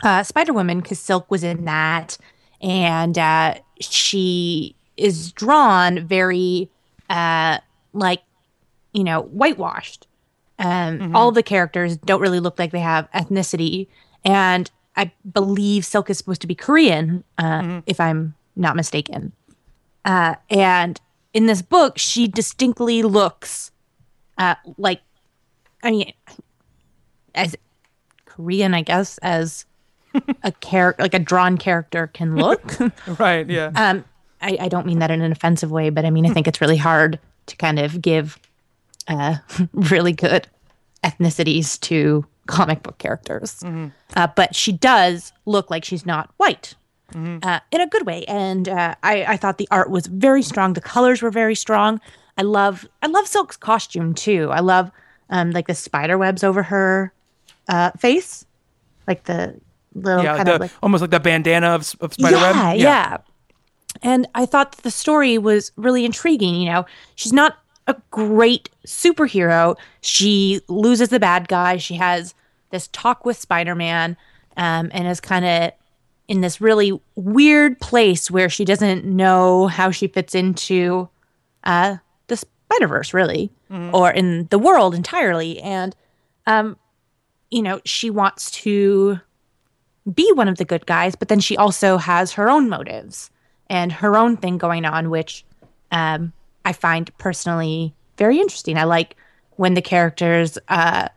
uh, 0.03 0.23
Spider 0.23 0.53
Woman 0.53 0.81
because 0.81 0.99
Silk 0.99 1.31
was 1.31 1.43
in 1.43 1.65
that, 1.65 2.19
and 2.67 3.17
uh, 3.17 3.55
she 3.81 4.75
is 4.97 5.33
drawn 5.33 6.07
very 6.07 6.69
uh, 7.09 7.59
like 7.95 8.23
you 8.93 9.05
know 9.05 9.23
whitewashed. 9.23 10.07
Um, 10.59 11.15
All 11.15 11.33
the 11.33 11.43
characters 11.43 11.97
don't 11.99 12.21
really 12.21 12.41
look 12.41 12.59
like 12.59 12.73
they 12.73 12.81
have 12.81 13.11
ethnicity, 13.13 13.87
and 14.25 14.71
I 14.97 15.13
believe 15.31 15.85
Silk 15.85 16.11
is 16.11 16.19
supposed 16.19 16.41
to 16.41 16.47
be 16.47 16.55
Korean, 16.55 17.23
uh, 17.39 17.83
if 17.87 18.01
I'm 18.01 18.35
not 18.57 18.75
mistaken. 18.75 19.33
Uh, 20.05 20.37
and 20.49 21.01
in 21.35 21.47
this 21.47 21.61
book, 21.61 21.99
she 21.99 22.27
distinctly 22.27 23.03
looks 23.03 23.71
uh, 24.39 24.55
like, 24.79 25.03
I 25.83 25.91
mean, 25.91 26.13
as 27.35 27.55
Korean, 28.25 28.73
I 28.73 28.81
guess, 28.81 29.19
as 29.19 29.67
a 30.43 30.53
character, 30.53 31.03
like 31.03 31.15
a 31.15 31.19
drawn 31.19 31.57
character 31.59 32.09
can 32.09 32.37
look. 32.37 32.63
Right. 33.19 33.49
Yeah. 33.49 33.71
um, 33.75 34.05
I, 34.41 34.57
I 34.61 34.69
don't 34.69 34.87
mean 34.87 34.99
that 34.99 35.11
in 35.11 35.23
an 35.23 35.33
offensive 35.33 35.71
way, 35.71 35.91
but 35.91 36.05
I 36.05 36.11
mean 36.11 36.27
I 36.27 36.33
think 36.33 36.47
it's 36.47 36.61
really 36.61 36.77
hard 36.77 37.19
to 37.47 37.57
kind 37.57 37.79
of 37.79 38.01
give 38.03 38.39
uh, 39.09 39.37
really 39.73 40.13
good 40.13 40.47
ethnicities 41.05 41.79
to 41.81 42.27
comic 42.47 42.83
book 42.83 42.99
characters. 42.99 43.63
Uh, 44.15 44.27
but 44.37 44.55
she 44.55 44.73
does 44.73 45.33
look 45.47 45.71
like 45.71 45.85
she's 45.85 46.05
not 46.07 46.31
white. 46.37 46.75
Uh, 47.15 47.61
in 47.71 47.81
a 47.81 47.87
good 47.87 48.05
way, 48.05 48.25
and 48.27 48.69
uh, 48.69 48.95
I, 49.03 49.25
I 49.25 49.37
thought 49.37 49.59
the 49.59 49.69
art 49.71 49.91
was 49.91 50.07
very 50.09 50.43
strong. 50.43 50.73
The 50.73 50.81
colors 50.81 51.23
were 51.23 51.31
very 51.31 51.55
strong. 51.55 52.01
I 52.37 52.43
love 52.43 52.85
I 53.01 53.07
love 53.07 53.27
Silk's 53.29 53.57
costume 53.57 54.13
too. 54.13 54.51
I 54.51 54.59
love 54.61 54.91
um, 55.31 55.53
like 55.53 55.69
the 55.69 55.75
spider 55.75 56.19
webs 56.19 56.43
over 56.45 56.65
her 56.65 57.13
uh, 57.69 57.93
face, 57.93 58.45
like 59.07 59.25
the 59.25 59.55
little 59.97 60.25
yeah. 60.25 60.37
kind 60.37 60.49
the- 60.49 60.55
of 60.55 60.61
like 60.61 60.71
almost 60.83 61.01
like 61.01 61.11
the 61.11 61.21
bandana 61.21 61.69
of, 61.69 61.95
of 62.01 62.13
Spider 62.15 62.37
yeah, 62.37 62.71
Web. 62.71 62.81
Yeah, 62.81 63.17
And 64.03 64.27
I 64.35 64.47
thought 64.47 64.73
that 64.73 64.83
the 64.83 64.91
story 64.91 65.39
was 65.39 65.73
really 65.77 66.05
intriguing. 66.05 66.55
You 66.55 66.71
know, 66.71 66.87
she's 67.15 67.33
not 67.33 67.59
a 67.87 67.97
great 68.11 68.69
superhero. 68.87 69.77
She 70.01 70.61
loses 70.69 71.09
the 71.09 71.21
bad 71.21 71.49
guy. 71.49 71.77
She 71.77 71.95
has 71.95 72.35
this 72.71 72.89
talk 72.89 73.25
with 73.25 73.37
Spider 73.37 73.75
Man 73.75 74.17
um, 74.57 74.91
and 74.93 75.07
is 75.07 75.21
kind 75.21 75.45
of 75.45 75.73
in 76.29 76.41
this 76.41 76.61
really 76.61 77.01
weird 77.15 77.79
place 77.79 78.31
where 78.31 78.49
she 78.49 78.65
doesn't 78.65 79.05
know 79.05 79.69
how 79.69 79.93
she 79.93 80.09
fits 80.09 80.35
into 80.35 81.09
uh, 81.63 81.97
the 82.27 82.37
Spider 82.37 82.89
Verse, 82.89 83.15
really, 83.15 83.53
or 83.93 84.11
in 84.11 84.47
the 84.51 84.59
world 84.59 84.95
entirely. 84.95 85.61
And, 85.61 85.95
um, 86.47 86.77
you 87.51 87.63
know, 87.63 87.81
she 87.85 88.11
wants 88.11 88.51
to 88.51 89.21
be 90.15 90.31
one 90.35 90.49
of 90.49 90.59
the 90.59 90.65
good 90.65 90.87
guys, 90.87 91.15
but 91.17 91.29
then 91.29 91.41
she 91.41 91.57
also 91.57 91.97
has 91.97 92.33
her 92.33 92.49
own 92.49 92.69
motives 92.69 93.31
and 93.69 93.91
her 93.93 94.17
own 94.17 94.37
thing 94.37 94.59
going 94.59 94.85
on, 94.85 95.11
which 95.11 95.45
um, 95.91 96.33
I 96.65 96.73
find 96.73 97.17
personally 97.19 97.95
very 98.17 98.39
interesting. 98.39 98.79
I 98.79 98.85
like 98.85 99.17
when 99.57 99.75
the 99.75 99.83
characters, 99.83 100.59
uh, 100.69 101.09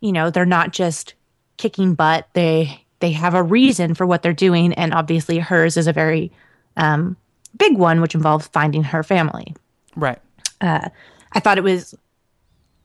you 0.00 0.12
know, 0.12 0.30
they're 0.30 0.44
not 0.46 0.72
just 0.72 1.14
kicking 1.56 1.94
butt. 1.94 2.28
They 2.34 2.84
they 3.00 3.12
have 3.12 3.34
a 3.34 3.42
reason 3.42 3.94
for 3.94 4.06
what 4.06 4.22
they're 4.22 4.32
doing, 4.32 4.72
and 4.74 4.92
obviously 4.92 5.38
hers 5.38 5.76
is 5.76 5.86
a 5.86 5.92
very 5.92 6.30
um, 6.76 7.16
big 7.56 7.78
one, 7.78 8.00
which 8.00 8.14
involves 8.14 8.48
finding 8.48 8.82
her 8.82 9.02
family. 9.02 9.54
Right. 9.96 10.18
I 10.60 11.40
thought 11.40 11.58
it 11.58 11.64
was. 11.64 11.94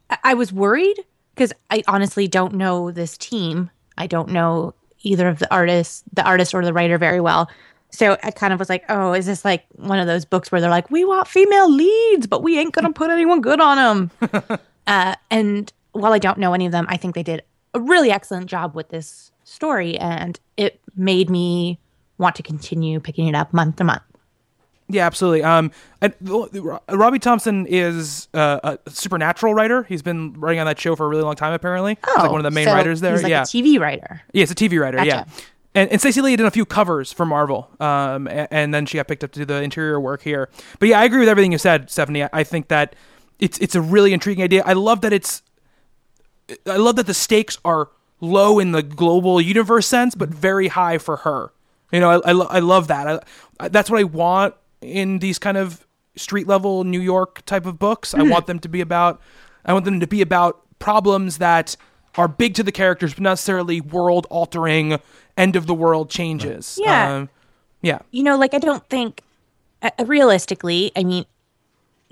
I- 0.09 0.17
I 0.23 0.33
was 0.35 0.53
worried 0.53 0.99
because 1.33 1.53
I 1.71 1.83
honestly 1.87 2.27
don't 2.27 2.53
know 2.53 2.91
this 2.91 3.17
team. 3.17 3.71
I 3.97 4.05
don't 4.07 4.29
know 4.29 4.73
either 5.03 5.27
of 5.27 5.39
the 5.39 5.53
artists, 5.53 6.03
the 6.13 6.23
artist 6.23 6.53
or 6.53 6.65
the 6.65 6.73
writer, 6.73 6.97
very 6.97 7.19
well. 7.19 7.49
So 7.91 8.17
I 8.23 8.31
kind 8.31 8.53
of 8.53 8.59
was 8.59 8.69
like, 8.69 8.83
"Oh, 8.89 9.13
is 9.13 9.25
this 9.25 9.45
like 9.45 9.65
one 9.75 9.99
of 9.99 10.07
those 10.07 10.25
books 10.25 10.51
where 10.51 10.59
they're 10.59 10.69
like, 10.69 10.89
we 10.89 11.05
want 11.05 11.27
female 11.27 11.71
leads, 11.71 12.25
but 12.25 12.41
we 12.41 12.57
ain't 12.57 12.73
gonna 12.73 12.91
put 12.91 13.11
anyone 13.11 13.41
good 13.41 13.61
on 13.61 14.09
them?" 14.21 14.59
uh, 14.87 15.15
and 15.29 15.71
while 15.91 16.13
I 16.13 16.19
don't 16.19 16.39
know 16.39 16.53
any 16.53 16.65
of 16.65 16.71
them, 16.71 16.87
I 16.89 16.97
think 16.97 17.13
they 17.13 17.23
did 17.23 17.43
a 17.73 17.79
really 17.79 18.11
excellent 18.11 18.47
job 18.47 18.73
with 18.75 18.89
this 18.89 19.31
story, 19.43 19.97
and 19.97 20.39
it 20.57 20.79
made 20.95 21.29
me 21.29 21.79
want 22.17 22.35
to 22.37 22.43
continue 22.43 22.99
picking 22.99 23.27
it 23.27 23.35
up 23.35 23.53
month 23.53 23.75
to 23.77 23.83
month. 23.83 24.03
Yeah, 24.89 25.05
absolutely. 25.05 25.43
Um, 25.43 25.71
and 26.01 26.13
Robbie 26.89 27.19
Thompson 27.19 27.65
is 27.67 28.27
uh, 28.33 28.77
a 28.85 28.89
supernatural 28.91 29.53
writer. 29.53 29.83
He's 29.83 30.01
been 30.01 30.33
writing 30.33 30.59
on 30.59 30.65
that 30.67 30.79
show 30.79 30.95
for 30.95 31.05
a 31.05 31.09
really 31.09 31.23
long 31.23 31.35
time. 31.35 31.53
Apparently, 31.53 31.97
he's 32.05 32.15
like 32.17 32.29
one 32.31 32.39
of 32.39 32.43
the 32.43 32.51
main 32.51 32.67
Oh, 32.67 32.71
so 32.71 32.75
writers 32.75 33.01
there. 33.01 33.13
He's 33.13 33.23
like 33.23 33.29
yeah, 33.29 33.41
a 33.43 33.45
TV 33.45 33.79
writer. 33.79 34.21
yeah, 34.33 34.43
it's 34.43 34.51
a 34.51 34.55
TV 34.55 34.79
writer. 34.79 35.03
Yeah, 35.03 35.23
and 35.73 35.89
and 35.89 36.01
Stacey 36.01 36.21
Lee 36.21 36.35
did 36.35 36.45
a 36.45 36.51
few 36.51 36.65
covers 36.65 37.13
for 37.13 37.25
Marvel. 37.25 37.69
Um, 37.79 38.27
and, 38.27 38.47
and 38.51 38.73
then 38.73 38.85
she 38.85 38.97
got 38.97 39.07
picked 39.07 39.23
up 39.23 39.31
to 39.31 39.39
do 39.39 39.45
the 39.45 39.61
interior 39.63 39.99
work 39.99 40.21
here. 40.21 40.49
But 40.79 40.89
yeah, 40.89 40.99
I 40.99 41.05
agree 41.05 41.19
with 41.21 41.29
everything 41.29 41.51
you 41.53 41.57
said, 41.57 41.89
Stephanie. 41.89 42.23
I, 42.23 42.29
I 42.33 42.43
think 42.43 42.67
that 42.67 42.95
it's 43.39 43.57
it's 43.59 43.75
a 43.75 43.81
really 43.81 44.11
intriguing 44.13 44.43
idea. 44.43 44.63
I 44.65 44.73
love 44.73 45.01
that 45.01 45.13
it's 45.13 45.41
I 46.67 46.75
love 46.77 46.97
that 46.97 47.07
the 47.07 47.13
stakes 47.13 47.57
are 47.63 47.89
low 48.19 48.59
in 48.59 48.73
the 48.73 48.83
global 48.83 49.39
universe 49.41 49.87
sense, 49.87 50.13
but 50.13 50.29
very 50.29 50.67
high 50.67 50.97
for 50.97 51.17
her. 51.17 51.53
You 51.91 51.99
know, 51.99 52.09
I, 52.09 52.29
I, 52.29 52.31
lo- 52.31 52.47
I 52.49 52.59
love 52.59 52.87
that. 52.87 53.07
I, 53.07 53.19
I, 53.59 53.67
that's 53.69 53.89
what 53.89 53.99
I 53.99 54.03
want 54.03 54.55
in 54.83 55.19
these 55.19 55.39
kind 55.39 55.57
of 55.57 55.85
street 56.15 56.47
level 56.47 56.83
New 56.83 57.01
York 57.01 57.43
type 57.45 57.65
of 57.65 57.79
books. 57.79 58.13
I 58.13 58.21
want 58.23 58.45
them 58.45 58.59
to 58.59 58.69
be 58.69 58.81
about, 58.81 59.21
I 59.65 59.73
want 59.73 59.85
them 59.85 59.99
to 59.99 60.07
be 60.07 60.21
about 60.21 60.61
problems 60.79 61.39
that 61.39 61.75
are 62.15 62.27
big 62.27 62.53
to 62.55 62.63
the 62.63 62.71
characters, 62.71 63.13
but 63.13 63.21
not 63.21 63.31
necessarily 63.31 63.81
world 63.81 64.27
altering, 64.29 64.99
end 65.37 65.55
of 65.55 65.65
the 65.65 65.73
world 65.73 66.09
changes. 66.09 66.77
Yeah. 66.81 67.15
Um, 67.15 67.29
yeah. 67.81 67.99
you 68.11 68.23
know, 68.23 68.37
like 68.37 68.53
I 68.53 68.59
don't 68.59 68.87
think 68.89 69.23
uh, 69.81 69.89
realistically, 70.05 70.91
I 70.95 71.03
mean, 71.03 71.25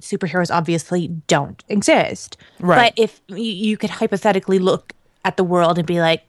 superheroes 0.02 0.54
obviously 0.54 1.08
don't 1.28 1.64
exist. 1.70 2.38
Right. 2.60 2.94
But 2.96 3.04
if 3.04 3.22
you, 3.28 3.38
you 3.38 3.78
could 3.78 3.92
hypothetically 3.92 4.60
look 4.60 4.94
at 5.24 5.38
the 5.38 5.44
world 5.44 5.78
and 5.78 5.86
be 5.86 6.02
like, 6.02 6.28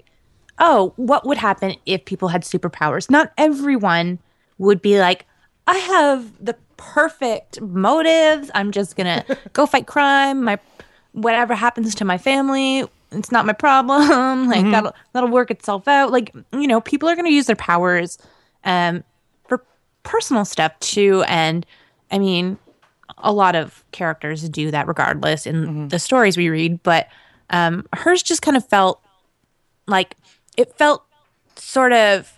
oh, 0.59 0.93
what 0.97 1.27
would 1.27 1.39
happen 1.39 1.77
if 1.87 2.05
people 2.05 2.29
had 2.29 2.43
superpowers? 2.43 3.11
Not 3.11 3.33
everyone 3.39 4.19
would 4.59 4.83
be 4.83 5.01
like, 5.01 5.27
I 5.67 5.77
have 5.77 6.45
the 6.45 6.57
perfect 6.77 7.61
motives. 7.61 8.51
I'm 8.55 8.73
just 8.73 8.97
gonna 8.97 9.25
go 9.53 9.67
fight 9.67 9.87
crime. 9.87 10.43
My 10.43 10.59
whatever 11.13 11.55
happens 11.55 11.95
to 11.97 12.05
my 12.05 12.19
family, 12.19 12.85
it's 13.11 13.31
not 13.31 13.47
my 13.47 13.53
problem. 13.53 14.49
Like 14.49 14.71
that'll 14.71 14.95
that'll 15.13 15.31
work 15.31 15.51
itself 15.51 15.89
out. 15.89 16.11
Like 16.11 16.35
you 16.53 16.67
know, 16.67 16.81
people 16.81 17.09
are 17.09 17.17
gonna 17.17 17.31
use 17.31 17.47
their 17.47 17.57
powers 17.57 18.19
um, 18.65 19.05
for 19.47 19.65
personal 20.03 20.45
stuff 20.45 20.79
too. 20.81 21.25
And 21.29 21.65
I 22.11 22.19
mean, 22.19 22.59
a 23.19 23.33
lot 23.33 23.55
of 23.55 23.85
characters 23.93 24.49
do 24.49 24.71
that 24.71 24.89
regardless 24.89 25.47
in 25.47 25.89
the 25.89 25.99
stories 25.99 26.37
we 26.37 26.49
read. 26.49 26.83
But 26.83 27.09
um, 27.51 27.87
hers 27.95 28.23
just 28.23 28.43
kind 28.43 28.57
of 28.57 28.67
felt 28.69 29.01
like 29.87 30.17
it 30.57 30.77
felt 30.77 31.05
sort 31.57 31.93
of 31.93 32.37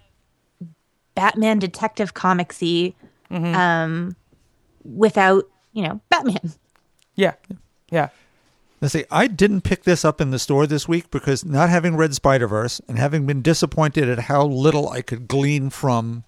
Batman 1.14 1.58
detective 1.58 2.14
comicsy 2.14 2.94
um, 3.35 4.16
without, 4.85 5.45
you 5.72 5.82
know, 5.82 6.01
Batman. 6.09 6.53
Yeah. 7.14 7.35
Yeah. 7.91 8.09
Let's 8.80 8.93
see, 8.93 9.05
I 9.11 9.28
didn't 9.28 9.62
pick 9.62 9.85
this 9.85 10.05
up 10.05 10.20
in 10.20 10.30
the 10.30 10.39
store 10.39 10.66
this 10.66 10.87
week 10.87 11.11
because 11.11 11.45
not 11.45 11.70
having 11.70 11.97
read 11.97 12.14
Spider 12.14 12.47
Verse 12.47 12.80
and 12.87 12.99
having 12.99 13.24
been 13.24 13.41
disappointed 13.41 14.09
at 14.11 14.18
how 14.18 14.45
little 14.45 14.91
I 14.91 15.01
could 15.01 15.26
glean 15.26 15.70
from 15.70 16.24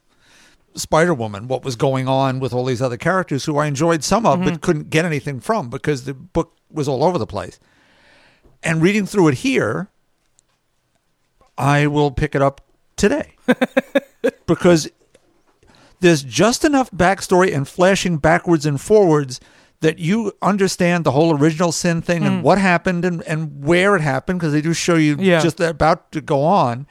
Spider 0.75 1.13
Woman, 1.13 1.49
what 1.49 1.65
was 1.65 1.77
going 1.77 2.09
on 2.09 2.41
with 2.41 2.55
all 2.55 2.65
these 2.65 2.81
other 2.81 2.97
characters 2.97 3.45
who 3.45 3.59
I 3.59 3.67
enjoyed 3.67 4.03
some 4.05 4.25
of 4.25 4.43
but 4.43 4.61
couldn't 4.63 4.91
get 4.91 5.05
anything 5.05 5.41
from 5.41 5.69
because 5.69 6.05
the 6.05 6.15
book 6.15 6.57
was 6.71 6.89
all 6.89 7.05
over 7.05 7.19
the 7.19 7.27
place. 7.27 7.59
And 8.63 8.81
reading 8.81 9.07
through 9.07 9.29
it 9.29 9.35
here, 9.35 9.89
I 11.59 11.87
will 11.87 12.11
pick 12.11 12.35
it 12.35 12.43
up 12.43 12.63
today 12.97 13.35
because 14.47 14.91
there's 16.07 16.23
just 16.23 16.65
enough 16.65 16.89
backstory 16.93 17.53
and 17.55 17.67
flashing 17.67 18.17
backwards 18.19 18.65
and 18.65 18.81
forwards 18.81 19.41
that 19.81 19.99
you 19.99 20.33
understand 20.41 21.05
the 21.05 21.11
whole 21.11 21.37
original 21.37 21.73
sin 21.73 22.01
thing 22.01 22.25
and 22.25 22.41
mm. 22.41 22.43
what 22.43 22.59
happened 22.59 23.05
and, 23.05 23.23
and 23.25 23.65
where 23.65 23.97
it 23.97 24.01
happened 24.01 24.39
because 24.39 24.53
they 24.53 24.61
do 24.61 24.73
show 24.73 24.95
you 24.95 25.17
Yeah. 25.19 25.41
just 25.41 25.59
about 25.61 26.13
to 26.13 26.21
go 26.21 26.43
on 26.45 26.87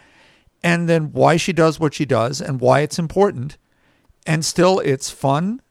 and 0.64 0.90
then 0.90 1.12
why 1.14 1.38
she 1.38 1.54
does 1.54 1.80
what 1.80 1.94
she 1.94 2.06
does 2.06 2.42
and 2.42 2.60
why 2.60 2.82
it's 2.82 3.00
important 3.00 3.58
and 4.28 4.44
still 4.44 4.80
it's 4.80 5.10
fun 5.10 5.62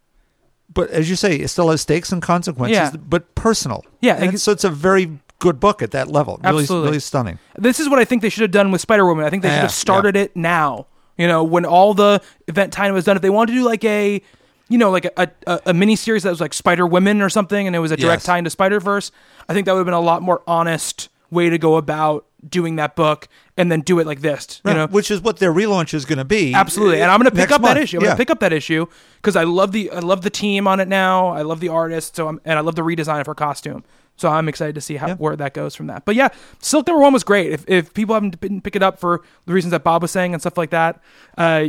but 0.72 0.88
as 0.90 1.10
you 1.10 1.16
say 1.16 1.36
it 1.36 1.48
still 1.48 1.68
has 1.70 1.82
stakes 1.82 2.10
and 2.12 2.22
consequences 2.22 2.76
Yeah. 2.76 2.96
but 2.96 3.34
personal 3.34 3.84
Yeah, 4.00 4.16
And 4.16 4.40
so 4.40 4.52
it's 4.52 4.64
a 4.64 4.70
very 4.70 5.18
good 5.38 5.60
book 5.60 5.82
at 5.82 5.90
that 5.90 6.08
level 6.08 6.40
really, 6.42 6.62
Absolutely. 6.62 6.88
really 6.88 7.00
stunning 7.00 7.38
This 7.58 7.78
is 7.78 7.88
what 7.90 7.98
I 7.98 8.04
think 8.06 8.22
they 8.22 8.30
should 8.30 8.42
have 8.42 8.50
done 8.50 8.72
with 8.72 8.80
Spider 8.80 9.04
Woman. 9.04 9.24
I 9.26 9.30
think 9.30 9.42
they 9.42 9.50
should 9.50 9.56
Yeah, 9.56 9.60
have 9.62 9.72
started 9.86 10.16
it 10.16 10.34
now. 10.34 10.86
You 11.16 11.28
know, 11.28 11.44
when 11.44 11.64
all 11.64 11.94
the 11.94 12.20
event 12.48 12.72
time 12.72 12.92
was 12.94 13.04
done. 13.04 13.16
If 13.16 13.22
they 13.22 13.30
wanted 13.30 13.52
to 13.52 13.58
do 13.58 13.64
like 13.64 13.84
a, 13.84 14.20
you 14.68 14.78
know, 14.78 14.90
like 14.90 15.04
a 15.16 15.30
a, 15.46 15.60
a 15.66 15.74
mini 15.74 15.96
series 15.96 16.22
that 16.24 16.30
was 16.30 16.40
like 16.40 16.52
Spider 16.54 16.86
Women 16.86 17.22
or 17.22 17.28
something, 17.30 17.66
and 17.66 17.76
it 17.76 17.78
was 17.78 17.90
a 17.92 17.96
direct 17.96 18.20
Yes. 18.20 18.24
tie 18.26 18.38
into 18.38 18.50
Spider 18.50 18.80
Verse, 18.80 19.12
I 19.48 19.54
think 19.54 19.66
that 19.66 19.72
would 19.72 19.78
have 19.80 19.86
been 19.86 19.94
a 19.94 20.00
lot 20.00 20.22
more 20.22 20.42
honest 20.46 21.08
way 21.30 21.50
to 21.50 21.58
go 21.58 21.76
about 21.76 22.26
doing 22.48 22.76
that 22.76 22.94
book, 22.94 23.26
and 23.56 23.72
then 23.72 23.80
do 23.80 23.98
it 24.00 24.06
like 24.06 24.20
this. 24.20 24.60
You 24.64 24.70
Right, 24.72 24.76
know, 24.76 24.86
which 24.88 25.10
is 25.10 25.20
what 25.22 25.38
their 25.38 25.52
relaunch 25.52 25.94
is 25.94 26.04
going 26.04 26.18
to 26.18 26.24
be 26.26 26.52
Absolutely, 26.52 27.00
and 27.00 27.10
I'm 27.10 27.18
going 27.18 27.30
to 27.30 27.36
pick 27.36 27.50
up 27.50 27.62
that 27.62 27.76
issue. 27.78 27.96
I'm 27.96 28.02
Yeah. 28.02 28.08
going 28.08 28.16
to 28.16 28.20
pick 28.20 28.30
up 28.30 28.40
that 28.40 28.52
issue 28.52 28.86
because 29.16 29.34
I 29.34 29.44
love 29.44 29.72
the 29.72 29.90
I 29.90 30.00
love 30.00 30.22
the 30.22 30.30
team 30.30 30.66
on 30.68 30.78
it 30.80 30.86
now. 30.88 31.28
I 31.28 31.42
love 31.42 31.60
the 31.60 31.68
artist, 31.70 32.16
so 32.16 32.28
I'm, 32.28 32.40
and 32.44 32.58
I 32.58 32.60
love 32.62 32.74
the 32.74 32.82
redesign 32.82 33.20
of 33.20 33.26
her 33.26 33.34
costume. 33.34 33.82
So 34.16 34.28
I'm 34.28 34.48
excited 34.48 34.74
to 34.76 34.80
see 34.80 34.96
how 34.96 35.08
Yeah. 35.08 35.14
where 35.16 35.36
that 35.36 35.54
goes 35.54 35.74
from 35.74 35.88
that. 35.88 36.04
But 36.04 36.14
yeah, 36.14 36.28
Silk 36.60 36.86
Number 36.86 37.02
One 37.02 37.12
was 37.12 37.24
great. 37.24 37.52
If 37.52 37.64
if 37.68 37.92
people 37.94 38.14
haven't 38.14 38.40
been 38.40 38.60
pick 38.60 38.76
it 38.76 38.82
up 38.82 38.98
for 38.98 39.22
the 39.46 39.52
reasons 39.52 39.72
that 39.72 39.82
Bob 39.84 40.02
was 40.02 40.10
saying 40.10 40.32
and 40.34 40.40
stuff 40.42 40.56
like 40.56 40.70
that, 40.70 41.00
uh, 41.36 41.64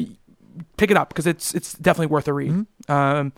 pick 0.77 0.91
it 0.91 0.97
up 0.97 1.09
because 1.09 1.25
it's 1.27 1.53
it's 1.55 1.73
definitely 1.73 2.07
worth 2.07 2.27
a 2.27 2.33
read. 2.33 2.51
Mm-hmm. 2.51 2.91
Um, 2.91 3.33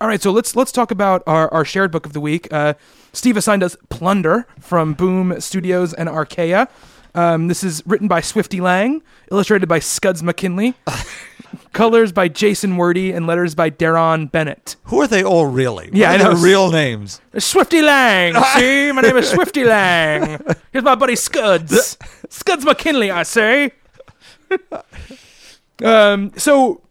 all 0.00 0.08
right, 0.08 0.20
so 0.20 0.30
let's 0.30 0.54
let's 0.56 0.72
talk 0.72 0.90
about 0.90 1.22
our, 1.26 1.52
our 1.54 1.64
shared 1.64 1.90
book 1.90 2.04
of 2.06 2.12
the 2.12 2.20
week. 2.20 2.48
Uh, 2.52 2.74
Steve 3.12 3.36
assigned 3.36 3.62
us 3.62 3.76
Plunder 3.88 4.46
from 4.60 4.92
Boom 4.94 5.40
Studios 5.40 5.94
and 5.94 6.08
Archaia. 6.08 6.68
Um, 7.14 7.48
this 7.48 7.64
is 7.64 7.82
written 7.86 8.06
by 8.08 8.20
Swifty 8.20 8.60
Lang, 8.60 9.02
illustrated 9.32 9.68
by 9.68 9.80
Skuds 9.80 10.22
McKinley, 10.22 10.74
colors 11.72 12.12
by 12.12 12.28
Jason 12.28 12.76
Wordie, 12.76 13.14
and 13.14 13.26
letters 13.26 13.54
by 13.54 13.70
Deron 13.70 14.30
Bennett. 14.30 14.76
Who 14.84 15.00
are 15.00 15.06
they 15.06 15.22
all 15.22 15.46
really? 15.46 15.90
Yeah, 15.92 16.12
I 16.12 16.16
know. 16.16 16.32
real 16.34 16.70
names. 16.70 17.20
Swifty 17.38 17.82
Lang. 17.82 18.34
See, 18.56 18.92
my 18.92 19.02
name 19.02 19.16
is 19.16 19.30
Swifty 19.30 19.64
Lang. 19.64 20.40
Here's 20.72 20.84
my 20.84 20.94
buddy 20.94 21.14
Skuds. 21.14 21.96
Skuds 22.28 22.64
McKinley, 22.64 23.10
I 23.10 23.22
say. 23.22 23.72
um, 25.84 26.32
so, 26.36 26.82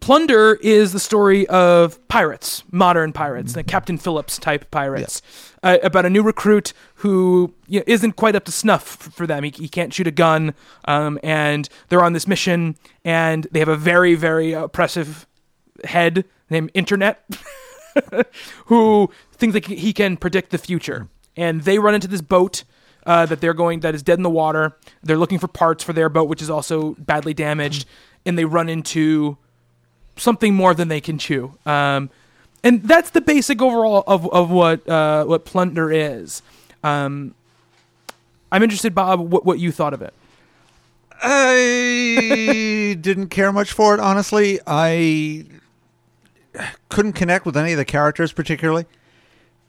Plunder 0.00 0.54
is 0.62 0.92
the 0.92 1.00
story 1.00 1.46
of 1.48 2.06
pirates, 2.08 2.62
modern 2.70 3.12
pirates, 3.12 3.52
the 3.54 3.64
Captain 3.64 3.98
Phillips 3.98 4.38
type 4.38 4.70
pirates, 4.70 5.22
uh, 5.62 5.78
about 5.82 6.06
a 6.06 6.10
new 6.10 6.22
recruit 6.22 6.72
who 6.96 7.54
you 7.66 7.80
know, 7.80 7.84
isn't 7.86 8.12
quite 8.12 8.34
up 8.34 8.44
to 8.44 8.52
snuff 8.52 8.84
for 8.84 9.26
them. 9.26 9.44
He, 9.44 9.50
he 9.50 9.68
can't 9.68 9.92
shoot 9.92 10.06
a 10.06 10.12
gun, 10.12 10.54
um, 10.86 11.18
and 11.22 11.68
they're 11.88 12.02
on 12.02 12.12
this 12.12 12.26
mission, 12.26 12.76
and 13.04 13.46
they 13.52 13.58
have 13.58 13.68
a 13.68 13.76
very, 13.76 14.14
very 14.14 14.52
oppressive 14.52 15.26
head 15.84 16.24
named 16.50 16.70
Internet. 16.74 17.24
who 18.66 19.10
thinks 19.32 19.54
that 19.54 19.66
he 19.66 19.92
can 19.92 20.16
predict 20.16 20.50
the 20.50 20.58
future. 20.58 21.08
And 21.36 21.62
they 21.62 21.78
run 21.78 21.94
into 21.94 22.08
this 22.08 22.20
boat 22.20 22.64
uh, 23.06 23.26
that 23.26 23.40
they're 23.40 23.54
going 23.54 23.80
that 23.80 23.94
is 23.94 24.02
dead 24.02 24.18
in 24.18 24.22
the 24.22 24.30
water. 24.30 24.76
They're 25.02 25.16
looking 25.16 25.38
for 25.38 25.48
parts 25.48 25.84
for 25.84 25.92
their 25.92 26.08
boat, 26.08 26.28
which 26.28 26.42
is 26.42 26.50
also 26.50 26.94
badly 26.98 27.34
damaged, 27.34 27.86
and 28.26 28.36
they 28.36 28.44
run 28.44 28.68
into 28.68 29.38
something 30.16 30.54
more 30.54 30.74
than 30.74 30.88
they 30.88 31.00
can 31.00 31.18
chew. 31.18 31.56
Um, 31.64 32.10
and 32.64 32.82
that's 32.82 33.10
the 33.10 33.20
basic 33.20 33.60
overall 33.62 34.04
of 34.06 34.28
of 34.32 34.50
what 34.50 34.88
uh, 34.88 35.24
what 35.24 35.44
Plunder 35.44 35.90
is. 35.92 36.42
Um, 36.82 37.34
I'm 38.52 38.62
interested, 38.62 38.94
Bob, 38.94 39.20
what 39.20 39.44
what 39.44 39.58
you 39.58 39.72
thought 39.72 39.94
of 39.94 40.02
it. 40.02 40.14
I 41.20 42.96
didn't 43.00 43.28
care 43.28 43.52
much 43.52 43.72
for 43.72 43.94
it, 43.94 44.00
honestly. 44.00 44.60
I 44.66 45.44
couldn't 46.88 47.12
connect 47.14 47.44
with 47.46 47.56
any 47.56 47.72
of 47.72 47.78
the 47.78 47.84
characters 47.84 48.32
particularly. 48.32 48.86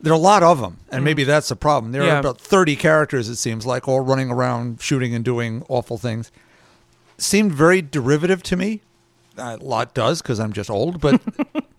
There 0.01 0.13
are 0.13 0.15
a 0.15 0.19
lot 0.19 0.43
of 0.43 0.61
them, 0.61 0.77
and 0.91 1.03
maybe 1.03 1.25
that's 1.25 1.49
the 1.49 1.55
problem. 1.57 1.91
There 1.91 2.03
Mm. 2.03 2.07
Yeah. 2.07 2.15
are 2.15 2.19
about 2.19 2.39
30 2.39 2.77
characters, 2.77 3.27
it 3.27 3.35
seems 3.35 3.65
like, 3.65 3.85
all 3.87 3.99
running 3.99 4.31
around 4.31 4.81
shooting 4.81 5.13
and 5.13 5.25
doing 5.25 5.65
awful 5.67 5.97
things. 5.97 6.31
Seemed 7.17 7.51
very 7.51 7.81
derivative 7.81 8.41
to 8.43 8.55
me. 8.55 8.79
A 9.37 9.57
lot 9.57 9.93
does 9.93 10.21
because 10.21 10.39
I'm 10.39 10.53
just 10.53 10.69
old, 10.69 11.01
but 11.01 11.19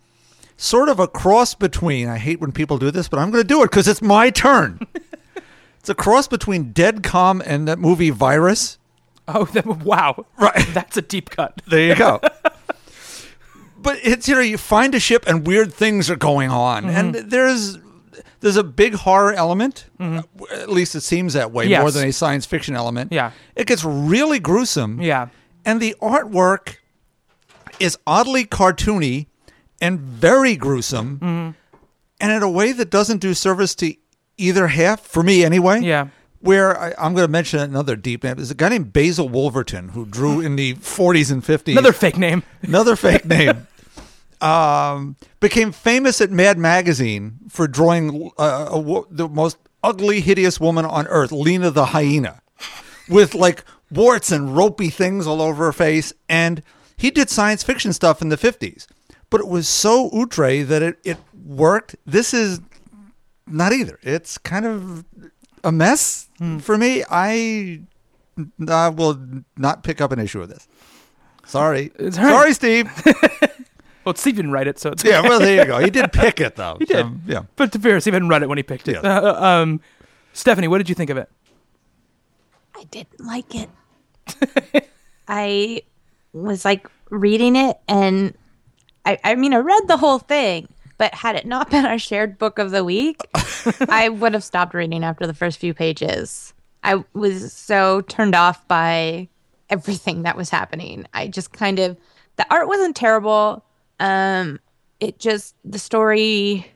sort 0.61 0.89
of 0.89 0.99
a 0.99 1.07
cross 1.07 1.55
between. 1.55 2.07
I 2.07 2.17
hate 2.17 2.39
when 2.39 2.51
people 2.51 2.77
do 2.77 2.91
this, 2.91 3.07
but 3.07 3.19
I'm 3.19 3.31
going 3.31 3.43
to 3.43 3.47
do 3.47 3.61
it 3.63 3.71
because 3.71 3.87
it's 3.87 4.01
my 4.01 4.29
turn. 4.29 4.85
it's 5.79 5.89
a 5.89 5.95
cross 5.95 6.27
between 6.27 6.71
Dead 6.71 7.01
Calm 7.03 7.41
and 7.45 7.67
that 7.67 7.79
movie 7.79 8.09
Virus. 8.11 8.77
Oh, 9.27 9.45
that, 9.45 9.65
wow. 9.65 10.25
Right. 10.37 10.65
That's 10.73 10.97
a 10.97 11.01
deep 11.01 11.29
cut. 11.31 11.61
There 11.67 11.87
you 11.87 11.95
go. 11.95 12.19
but 13.77 13.99
it's 14.03 14.27
you 14.27 14.35
know 14.35 14.41
you 14.41 14.57
find 14.57 14.93
a 14.95 14.99
ship 14.99 15.23
and 15.27 15.45
weird 15.47 15.73
things 15.73 16.09
are 16.09 16.15
going 16.15 16.49
on, 16.51 16.85
and 16.85 17.15
Mm-hmm. 17.15 17.29
there's 17.29 17.77
there's 18.41 18.57
a 18.57 18.63
big 18.63 18.93
horror 18.95 19.33
element. 19.33 19.85
At 19.99 20.69
least 20.69 20.95
it 20.95 21.01
seems 21.01 21.33
that 21.33 21.51
way 21.51 21.65
Mm-hmm. 21.65 21.71
Yes. 21.71 21.81
more 21.81 21.91
than 21.91 22.07
a 22.07 22.13
science 22.13 22.45
fiction 22.45 22.75
element. 22.75 23.11
Yeah. 23.11 23.31
it 23.55 23.67
gets 23.67 23.83
really 23.83 24.39
gruesome. 24.39 25.01
Yeah. 25.01 25.29
and 25.65 25.79
the 25.79 25.95
artwork 26.01 26.77
is 27.79 27.97
oddly 28.05 28.45
cartoony 28.45 29.27
and 29.81 29.99
very 29.99 30.55
gruesome, 30.55 31.17
Mm-hmm. 31.19 31.51
and 32.21 32.31
in 32.31 32.43
a 32.43 32.49
way 32.49 32.71
that 32.71 32.89
doesn't 32.89 33.17
do 33.19 33.33
service 33.33 33.75
to 33.75 33.93
either 34.37 34.67
half 34.67 35.01
for 35.01 35.21
me 35.23 35.43
anyway 35.43 35.81
Yeah. 35.81 36.07
where 36.39 36.79
I, 36.79 36.93
I'm 36.97 37.13
going 37.13 37.25
to 37.27 37.31
mention 37.31 37.59
another 37.59 37.95
deep 37.95 38.23
name. 38.23 38.35
There's 38.37 38.51
a 38.51 38.55
guy 38.55 38.69
named 38.69 38.93
Basil 38.93 39.27
Wolverton 39.27 39.89
who 39.89 40.05
drew 40.05 40.39
in 40.39 40.55
the 40.55 40.75
40s 40.75 41.31
and 41.31 41.43
50s. 41.43 41.71
Another 41.73 41.91
fake 41.93 42.17
name. 42.17 42.43
another 42.61 42.95
fake 42.95 43.25
name. 43.25 43.67
Um, 44.39 45.17
became 45.39 45.71
famous 45.71 46.19
at 46.21 46.31
Mad 46.31 46.57
Magazine 46.57 47.37
for 47.49 47.67
drawing 47.67 48.31
uh, 48.39 48.69
a, 48.71 49.01
the 49.11 49.27
most 49.29 49.57
ugly, 49.83 50.19
hideous 50.21 50.59
woman 50.59 50.83
on 50.85 51.05
earth, 51.07 51.31
Lena 51.31 51.69
the 51.69 51.85
hyena, 51.87 52.41
with 53.07 53.35
like 53.35 53.63
warts 53.91 54.31
and 54.31 54.55
ropey 54.57 54.89
things 54.89 55.27
all 55.27 55.41
over 55.43 55.65
her 55.65 55.71
face. 55.71 56.11
And 56.27 56.63
he 56.97 57.11
did 57.11 57.29
science 57.29 57.61
fiction 57.61 57.93
stuff 57.93 58.19
in 58.23 58.29
the 58.29 58.37
50s, 58.37 58.87
but 59.31 59.41
it 59.41 59.47
was 59.47 59.67
so 59.67 60.11
outre 60.13 60.63
that 60.63 60.83
it, 60.83 60.99
it 61.03 61.17
worked. 61.43 61.95
This 62.05 62.35
is 62.35 62.61
not 63.47 63.73
either. 63.73 63.97
It's 64.03 64.37
kind 64.37 64.67
of 64.67 65.03
a 65.63 65.71
mess 65.71 66.29
for 66.59 66.77
me. 66.77 67.03
I, 67.09 67.81
I 68.67 68.89
will 68.89 69.19
not 69.57 69.83
pick 69.83 69.99
up 69.99 70.11
an 70.11 70.19
issue 70.19 70.41
of 70.41 70.49
this. 70.49 70.67
Sorry. 71.47 71.91
It's 71.97 72.19
all 72.19 72.25
right. 72.25 72.31
Sorry, 72.31 72.53
Steve. 72.53 72.91
Well, 74.03 74.15
Steve 74.15 74.35
didn't 74.35 74.51
write 74.51 74.67
it, 74.67 74.79
so 74.79 74.89
it's 74.91 75.03
yeah, 75.03 75.21
well, 75.21 75.39
there 75.39 75.57
you 75.57 75.65
go. 75.65 75.77
He 75.79 75.91
did 75.91 76.11
pick 76.11 76.39
it, 76.41 76.55
though. 76.55 76.77
He 76.79 76.85
did. 76.85 77.05
So, 77.05 77.11
yeah. 77.27 77.43
But 77.55 77.71
to 77.73 77.79
be 77.79 77.89
fair, 77.89 77.99
Steve 77.99 78.13
hadn't 78.13 78.29
read 78.29 78.41
it 78.41 78.49
when 78.49 78.57
he 78.57 78.63
picked 78.63 78.87
it. 78.87 78.97
Yeah. 79.03 79.19
Uh, 79.19 79.45
um, 79.45 79.81
Stephanie, 80.33 80.67
what 80.67 80.79
did 80.79 80.89
you 80.89 80.95
think 80.95 81.11
of 81.11 81.17
it? 81.17 81.29
I 82.75 82.85
didn't 82.85 83.19
like 83.19 83.53
it. 83.53 83.69
I 85.27 85.83
was 86.33 86.65
like 86.65 86.87
reading 87.11 87.55
it, 87.55 87.77
and 87.87 88.33
I, 89.05 89.17
I 89.23 89.35
mean, 89.35 89.53
I 89.53 89.57
read 89.57 89.87
the 89.87 89.97
whole 89.97 90.19
thing, 90.19 90.67
but 90.97 91.13
had 91.13 91.35
it 91.35 91.45
not 91.45 91.69
been 91.71 91.85
our 91.85 91.99
shared 91.99 92.37
book 92.37 92.59
of 92.59 92.71
the 92.71 92.83
week, 92.83 93.19
I 93.89 94.09
would 94.09 94.33
have 94.33 94.43
stopped 94.43 94.73
reading 94.73 95.03
after 95.03 95.27
the 95.27 95.33
first 95.33 95.59
few 95.59 95.73
pages. 95.73 96.53
I 96.83 97.03
was 97.13 97.53
so 97.53 98.01
turned 98.01 98.35
off 98.35 98.67
by 98.67 99.27
everything 99.69 100.23
that 100.23 100.35
was 100.35 100.49
happening. 100.49 101.05
I 101.13 101.27
just 101.27 101.53
kind 101.53 101.79
of, 101.79 101.97
the 102.37 102.45
art 102.49 102.67
wasn't 102.67 102.95
terrible. 102.95 103.63
Um, 103.99 104.59
it 104.99 105.19
just, 105.19 105.55
the 105.63 105.79
story 105.79 106.71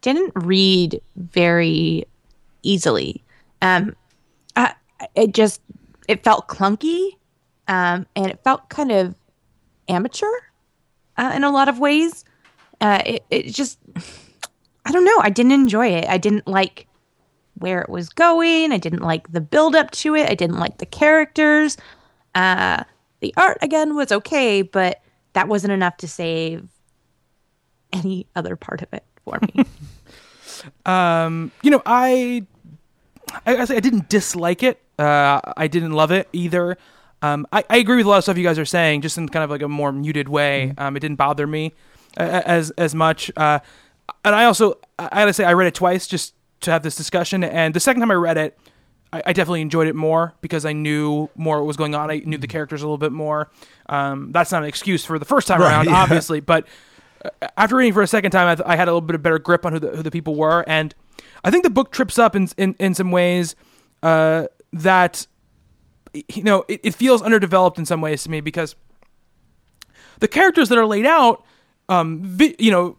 didn't 0.00 0.32
read 0.34 1.00
very 1.16 2.04
easily. 2.62 3.24
Um, 3.62 3.96
I, 4.54 4.74
it 5.14 5.32
just 5.32 5.60
it 6.08 6.22
felt 6.22 6.48
clunky 6.48 7.10
um, 7.68 8.06
and 8.14 8.26
it 8.26 8.40
felt 8.44 8.68
kind 8.68 8.92
of 8.92 9.14
amateur 9.88 10.30
uh, 11.18 11.32
in 11.34 11.44
a 11.44 11.50
lot 11.50 11.68
of 11.68 11.78
ways. 11.78 12.24
Uh, 12.80 13.02
it, 13.06 13.24
it 13.30 13.46
just 13.46 13.78
i 14.84 14.92
don't 14.92 15.04
know. 15.04 15.18
I 15.20 15.30
didn't 15.30 15.52
enjoy 15.52 15.88
it. 15.88 16.06
I 16.08 16.18
didn't 16.18 16.46
like 16.46 16.86
where 17.54 17.80
it 17.80 17.88
was 17.88 18.08
going. 18.08 18.72
I 18.72 18.76
didn't 18.78 19.02
like 19.02 19.32
the 19.32 19.40
build 19.40 19.74
up 19.74 19.90
to 19.92 20.14
it. 20.14 20.30
I 20.30 20.34
didn't 20.34 20.58
like 20.58 20.78
the 20.78 20.86
characters. 20.86 21.76
Uh, 22.34 22.84
the 23.20 23.32
art 23.36 23.58
again 23.62 23.96
was 23.96 24.12
okay 24.12 24.60
but 24.60 25.00
that 25.32 25.48
wasn't 25.48 25.72
enough 25.72 25.96
to 25.98 26.08
save 26.08 26.68
any 27.92 28.26
other 28.36 28.56
part 28.56 28.82
of 28.82 28.92
it 28.92 29.04
for 29.24 29.38
me. 29.42 29.64
You 31.62 31.70
know, 31.70 31.82
I, 31.84 32.46
I, 33.44 33.56
I 33.56 33.62
I 33.62 33.80
didn't 33.80 34.08
dislike 34.08 34.62
it. 34.62 34.80
Uh, 34.98 35.40
I 35.56 35.66
didn't 35.66 35.92
love 35.92 36.10
it 36.10 36.28
either. 36.32 36.78
Um, 37.22 37.46
I, 37.52 37.64
I 37.70 37.76
agree 37.78 37.96
with 37.96 38.06
a 38.06 38.08
lot 38.08 38.18
of 38.18 38.24
stuff 38.24 38.36
you 38.36 38.44
guys 38.44 38.58
are 38.58 38.64
saying, 38.64 39.00
just 39.02 39.16
in 39.18 39.28
kind 39.28 39.42
of 39.44 39.50
like 39.50 39.62
a 39.62 39.68
more 39.68 39.90
muted 39.92 40.28
way. 40.28 40.74
Um, 40.78 40.96
it 40.96 41.00
didn't 41.00 41.16
bother 41.16 41.46
me 41.46 41.72
uh, 42.18 42.42
as 42.44 42.70
as 42.72 42.94
much. 42.94 43.30
Uh, 43.36 43.58
and 44.24 44.34
I 44.34 44.44
also, 44.44 44.78
I 44.98 45.08
gotta 45.08 45.32
say, 45.32 45.44
I 45.44 45.52
read 45.54 45.66
it 45.66 45.74
twice 45.74 46.06
just 46.06 46.34
to 46.60 46.70
have 46.70 46.82
this 46.82 46.94
discussion. 46.94 47.42
And 47.42 47.74
the 47.74 47.80
second 47.80 48.00
time 48.00 48.10
I 48.10 48.14
read 48.14 48.36
it, 48.36 48.58
I, 49.12 49.22
I 49.26 49.32
definitely 49.32 49.62
enjoyed 49.62 49.88
it 49.88 49.94
more 49.96 50.34
because 50.40 50.64
I 50.64 50.72
knew 50.72 51.28
more 51.36 51.58
what 51.58 51.66
was 51.66 51.76
going 51.76 51.94
on. 51.94 52.10
I 52.10 52.22
knew 52.24 52.38
the 52.38 52.46
characters 52.46 52.82
a 52.82 52.86
little 52.86 52.98
bit 52.98 53.12
more. 53.12 53.50
Um, 53.88 54.30
that's 54.32 54.52
not 54.52 54.62
an 54.62 54.68
excuse 54.68 55.04
for 55.04 55.18
the 55.18 55.24
first 55.24 55.48
time 55.48 55.60
Right, 55.60 55.70
around, 55.72 55.86
yeah. 55.86 55.96
obviously, 55.96 56.40
but 56.40 56.66
after 57.56 57.76
reading 57.76 57.92
for 57.92 58.02
a 58.02 58.06
second 58.06 58.30
time, 58.30 58.46
I, 58.46 58.54
th- 58.54 58.68
I 58.68 58.76
had 58.76 58.88
a 58.88 58.92
little 58.92 59.00
bit 59.00 59.14
of 59.16 59.22
better 59.22 59.38
grip 59.38 59.64
on 59.66 59.72
who 59.72 59.78
the, 59.80 59.88
who 59.96 60.02
the 60.02 60.10
people 60.10 60.34
were, 60.36 60.64
and 60.68 60.94
I 61.42 61.50
think 61.50 61.64
the 61.64 61.70
book 61.70 61.90
trips 61.90 62.18
up 62.18 62.36
in 62.36 62.48
in, 62.56 62.76
in 62.78 62.94
some 62.94 63.10
ways 63.10 63.56
uh, 64.02 64.46
that 64.72 65.26
you 66.28 66.42
know 66.42 66.64
it, 66.68 66.80
it 66.82 66.94
feels 66.94 67.22
underdeveloped 67.22 67.78
in 67.78 67.86
some 67.86 68.00
ways 68.00 68.22
to 68.24 68.30
me 68.30 68.40
because 68.40 68.74
the 70.20 70.28
characters 70.28 70.68
that 70.70 70.78
are 70.78 70.86
laid 70.86 71.06
out, 71.06 71.44
um, 71.88 72.22
vi- 72.22 72.56
you 72.58 72.70
know, 72.70 72.96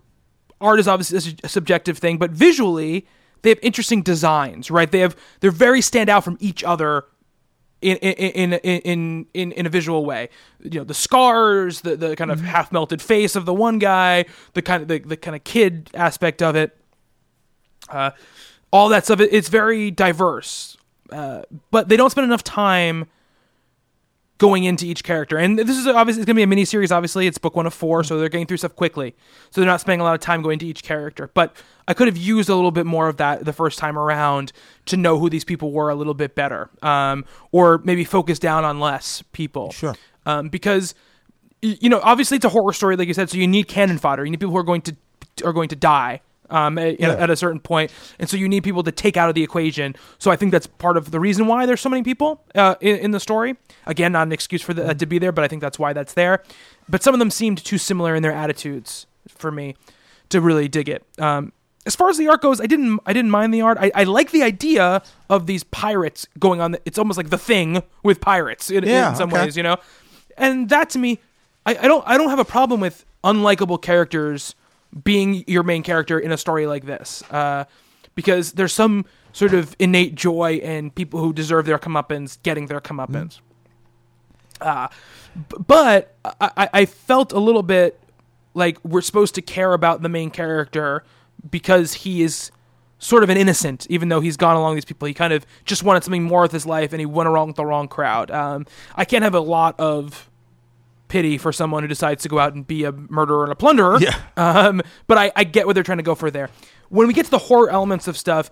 art 0.61 0.79
is 0.79 0.87
obviously 0.87 1.35
a 1.43 1.49
subjective 1.49 1.97
thing, 1.97 2.17
but 2.17 2.31
visually 2.31 3.07
they 3.41 3.49
have 3.49 3.59
interesting 3.61 4.01
designs, 4.01 4.69
right? 4.71 4.91
They 4.91 4.99
have 4.99 5.15
they're 5.39 5.51
very 5.51 5.81
stand 5.81 6.09
out 6.09 6.23
from 6.23 6.37
each 6.39 6.63
other 6.63 7.05
in 7.81 7.97
in 7.97 8.53
in 8.53 8.53
in 8.53 9.25
in, 9.33 9.51
in 9.51 9.65
a 9.65 9.69
visual 9.69 10.05
way. 10.05 10.29
You 10.61 10.79
know, 10.79 10.83
the 10.83 10.93
scars, 10.93 11.81
the, 11.81 11.95
the 11.95 12.15
kind 12.15 12.31
of 12.31 12.41
half 12.41 12.71
melted 12.71 13.01
face 13.01 13.35
of 13.35 13.45
the 13.45 13.53
one 13.53 13.79
guy, 13.79 14.25
the 14.53 14.61
kind 14.61 14.81
of 14.81 14.87
the, 14.87 14.99
the 14.99 15.17
kind 15.17 15.35
of 15.35 15.43
kid 15.43 15.89
aspect 15.93 16.41
of 16.41 16.55
it, 16.55 16.75
uh, 17.89 18.11
all 18.71 18.89
that 18.89 19.05
stuff. 19.05 19.19
It's 19.19 19.49
very 19.49 19.91
diverse, 19.91 20.76
uh, 21.11 21.41
but 21.71 21.89
they 21.89 21.97
don't 21.97 22.09
spend 22.09 22.25
enough 22.25 22.43
time 22.43 23.07
going 24.37 24.65
into 24.65 24.85
each 24.85 25.03
character. 25.03 25.37
And 25.37 25.57
this 25.57 25.77
is 25.77 25.87
obviously 25.87 26.21
it's 26.21 26.27
going 26.27 26.35
to 26.35 26.39
be 26.39 26.43
a 26.43 26.47
mini 26.47 26.65
series. 26.65 26.91
Obviously, 26.91 27.27
it's 27.27 27.37
book 27.37 27.55
one 27.55 27.65
of 27.65 27.73
four, 27.73 28.03
so 28.03 28.19
they're 28.19 28.29
getting 28.29 28.45
through 28.45 28.57
stuff 28.57 28.75
quickly. 28.75 29.15
So 29.49 29.61
they're 29.61 29.69
not 29.69 29.81
spending 29.81 30.01
a 30.01 30.03
lot 30.03 30.13
of 30.13 30.19
time 30.19 30.41
going 30.41 30.59
to 30.59 30.65
each 30.67 30.83
character. 30.83 31.29
But 31.33 31.55
I 31.87 31.93
could 31.93 32.07
have 32.07 32.17
used 32.17 32.49
a 32.49 32.55
little 32.55 32.71
bit 32.71 32.85
more 32.85 33.07
of 33.07 33.17
that 33.17 33.45
the 33.45 33.53
first 33.53 33.79
time 33.79 33.97
around 33.97 34.51
to 34.85 34.97
know 34.97 35.17
who 35.17 35.29
these 35.29 35.43
people 35.43 35.71
were 35.71 35.89
a 35.89 35.95
little 35.95 36.13
bit 36.13 36.35
better, 36.35 36.69
um, 36.81 37.25
or 37.51 37.79
maybe 37.83 38.03
focus 38.03 38.39
down 38.39 38.63
on 38.63 38.79
less 38.79 39.23
people. 39.31 39.71
Sure. 39.71 39.95
Um, 40.25 40.49
because 40.49 40.93
you 41.61 41.89
know, 41.89 41.99
obviously, 42.03 42.35
it's 42.35 42.45
a 42.45 42.49
horror 42.49 42.73
story, 42.73 42.95
like 42.95 43.07
you 43.07 43.13
said. 43.13 43.29
So 43.29 43.37
you 43.37 43.47
need 43.47 43.67
cannon 43.67 43.97
fodder. 43.97 44.23
You 44.23 44.31
need 44.31 44.39
people 44.39 44.51
who 44.51 44.57
are 44.57 44.63
going 44.63 44.81
to 44.81 44.95
are 45.43 45.53
going 45.53 45.69
to 45.69 45.75
die. 45.75 46.21
Um, 46.49 46.77
at, 46.77 46.99
Yeah. 46.99 47.09
at 47.15 47.29
a 47.29 47.35
certain 47.35 47.59
point, 47.59 47.91
and 48.19 48.29
so 48.29 48.37
you 48.37 48.47
need 48.47 48.63
people 48.63 48.81
to 48.83 48.91
take 48.91 49.17
out 49.17 49.27
of 49.27 49.35
the 49.35 49.43
equation. 49.43 49.95
So 50.17 50.31
I 50.31 50.37
think 50.37 50.53
that's 50.53 50.67
part 50.67 50.95
of 50.95 51.11
the 51.11 51.19
reason 51.19 51.45
why 51.47 51.65
there's 51.65 51.81
so 51.81 51.89
many 51.89 52.03
people 52.03 52.41
uh, 52.55 52.75
in, 52.79 52.95
in 52.97 53.11
the 53.11 53.19
story. 53.19 53.57
Again, 53.85 54.13
not 54.13 54.27
an 54.27 54.31
excuse 54.31 54.61
for 54.61 54.73
the, 54.73 54.89
uh, 54.89 54.93
to 54.93 55.05
be 55.05 55.19
there, 55.19 55.33
but 55.33 55.43
I 55.43 55.49
think 55.49 55.61
that's 55.61 55.77
why 55.77 55.91
that's 55.91 56.13
there. 56.13 56.41
But 56.87 57.03
some 57.03 57.13
of 57.13 57.19
them 57.19 57.31
seemed 57.31 57.63
too 57.63 57.77
similar 57.77 58.15
in 58.15 58.23
their 58.23 58.31
attitudes 58.31 59.07
for 59.27 59.51
me 59.51 59.75
to 60.29 60.39
really 60.39 60.69
dig 60.69 60.87
it. 60.87 61.03
Um, 61.19 61.51
as 61.85 61.95
far 61.95 62.09
as 62.09 62.17
the 62.17 62.27
art 62.29 62.41
goes, 62.41 62.59
I 62.61 62.65
didn't 62.65 62.99
I 63.05 63.11
didn't 63.13 63.31
mind 63.31 63.53
the 63.53 63.61
art. 63.61 63.77
I, 63.79 63.91
I 63.95 64.03
like 64.05 64.31
the 64.31 64.43
idea 64.43 65.01
of 65.29 65.47
these 65.47 65.63
pirates 65.65 66.27
going 66.39 66.59
on. 66.61 66.71
The, 66.71 66.81
it's 66.85 66.97
almost 66.97 67.17
like 67.17 67.29
the 67.29 67.37
thing 67.37 67.81
with 68.03 68.19
pirates 68.21 68.69
in, 68.69 68.83
Yeah, 68.85 69.09
in 69.11 69.15
some 69.15 69.29
okay. 69.33 69.43
ways, 69.45 69.55
you 69.57 69.63
know. 69.63 69.77
And 70.37 70.69
that 70.69 70.89
to 70.91 70.99
me, 70.99 71.19
I, 71.65 71.71
I 71.81 71.87
don't 71.87 72.03
I 72.07 72.17
don't 72.17 72.29
have 72.29 72.39
a 72.39 72.45
problem 72.45 72.79
with 72.81 73.05
unlikable 73.23 73.81
characters 73.81 74.53
being 75.03 75.43
your 75.47 75.63
main 75.63 75.83
character 75.83 76.17
in 76.19 76.31
a 76.31 76.37
story 76.37 76.67
like 76.67 76.85
this, 76.85 77.23
uh, 77.31 77.65
because 78.15 78.53
there's 78.53 78.73
some 78.73 79.05
sort 79.33 79.53
of 79.53 79.75
innate 79.79 80.15
joy 80.15 80.55
in 80.55 80.89
people 80.91 81.19
who 81.19 81.31
deserve 81.33 81.65
their 81.65 81.77
comeuppance 81.77 82.37
getting 82.43 82.67
their 82.67 82.81
comeuppance. 82.81 83.39
Uh, 84.59 84.87
b- 85.49 85.57
but 85.67 86.15
I, 86.41 86.69
I- 86.73 86.85
felt 86.85 87.31
a 87.31 87.39
little 87.39 87.61
bit 87.63 87.99
like 88.55 88.83
we're 88.83 89.01
supposed 89.01 89.35
to 89.35 89.41
care 89.43 89.73
about 89.73 90.01
the 90.01 90.09
main 90.09 90.31
character 90.31 91.03
because 91.51 91.93
he 91.93 92.23
is 92.23 92.49
sort 92.97 93.21
of 93.21 93.29
an 93.29 93.37
innocent, 93.37 93.85
even 93.91 94.09
though 94.09 94.21
he's 94.21 94.37
gone 94.37 94.55
along 94.55 94.73
with 94.73 94.77
these 94.83 94.85
people. 94.87 95.07
He 95.07 95.13
kind 95.13 95.31
of 95.33 95.45
just 95.65 95.83
wanted 95.83 96.03
something 96.03 96.23
more 96.23 96.41
with 96.41 96.51
his 96.51 96.65
life, 96.65 96.91
and 96.93 96.99
he 96.99 97.05
went 97.05 97.29
along 97.29 97.49
with 97.49 97.55
the 97.57 97.65
wrong 97.65 97.87
crowd. 97.87 98.31
Um, 98.31 98.65
I 98.95 99.05
can't 99.05 99.23
have 99.23 99.35
a 99.35 99.39
lot 99.39 99.79
of 99.79 100.27
pity 101.07 101.37
for 101.37 101.51
someone 101.51 101.83
who 101.83 101.87
decides 101.87 102.23
to 102.23 102.29
go 102.29 102.39
out 102.39 102.53
and 102.53 102.65
be 102.67 102.83
a 102.83 102.91
murderer 102.91 103.43
and 103.43 103.51
a 103.51 103.55
plunderer. 103.55 103.99
Yeah. 103.99 104.17
Um, 104.35 104.81
but 105.07 105.17
I, 105.17 105.31
I 105.35 105.43
get 105.43 105.65
what 105.65 105.73
they're 105.73 105.83
trying 105.83 105.99
to 105.99 106.03
go 106.03 106.15
for 106.15 106.29
there. 106.29 106.49
When 106.89 107.07
we 107.07 107.13
get 107.13 107.25
to 107.25 107.31
the 107.31 107.37
horror 107.37 107.69
elements 107.69 108.07
of 108.07 108.17
stuff, 108.17 108.49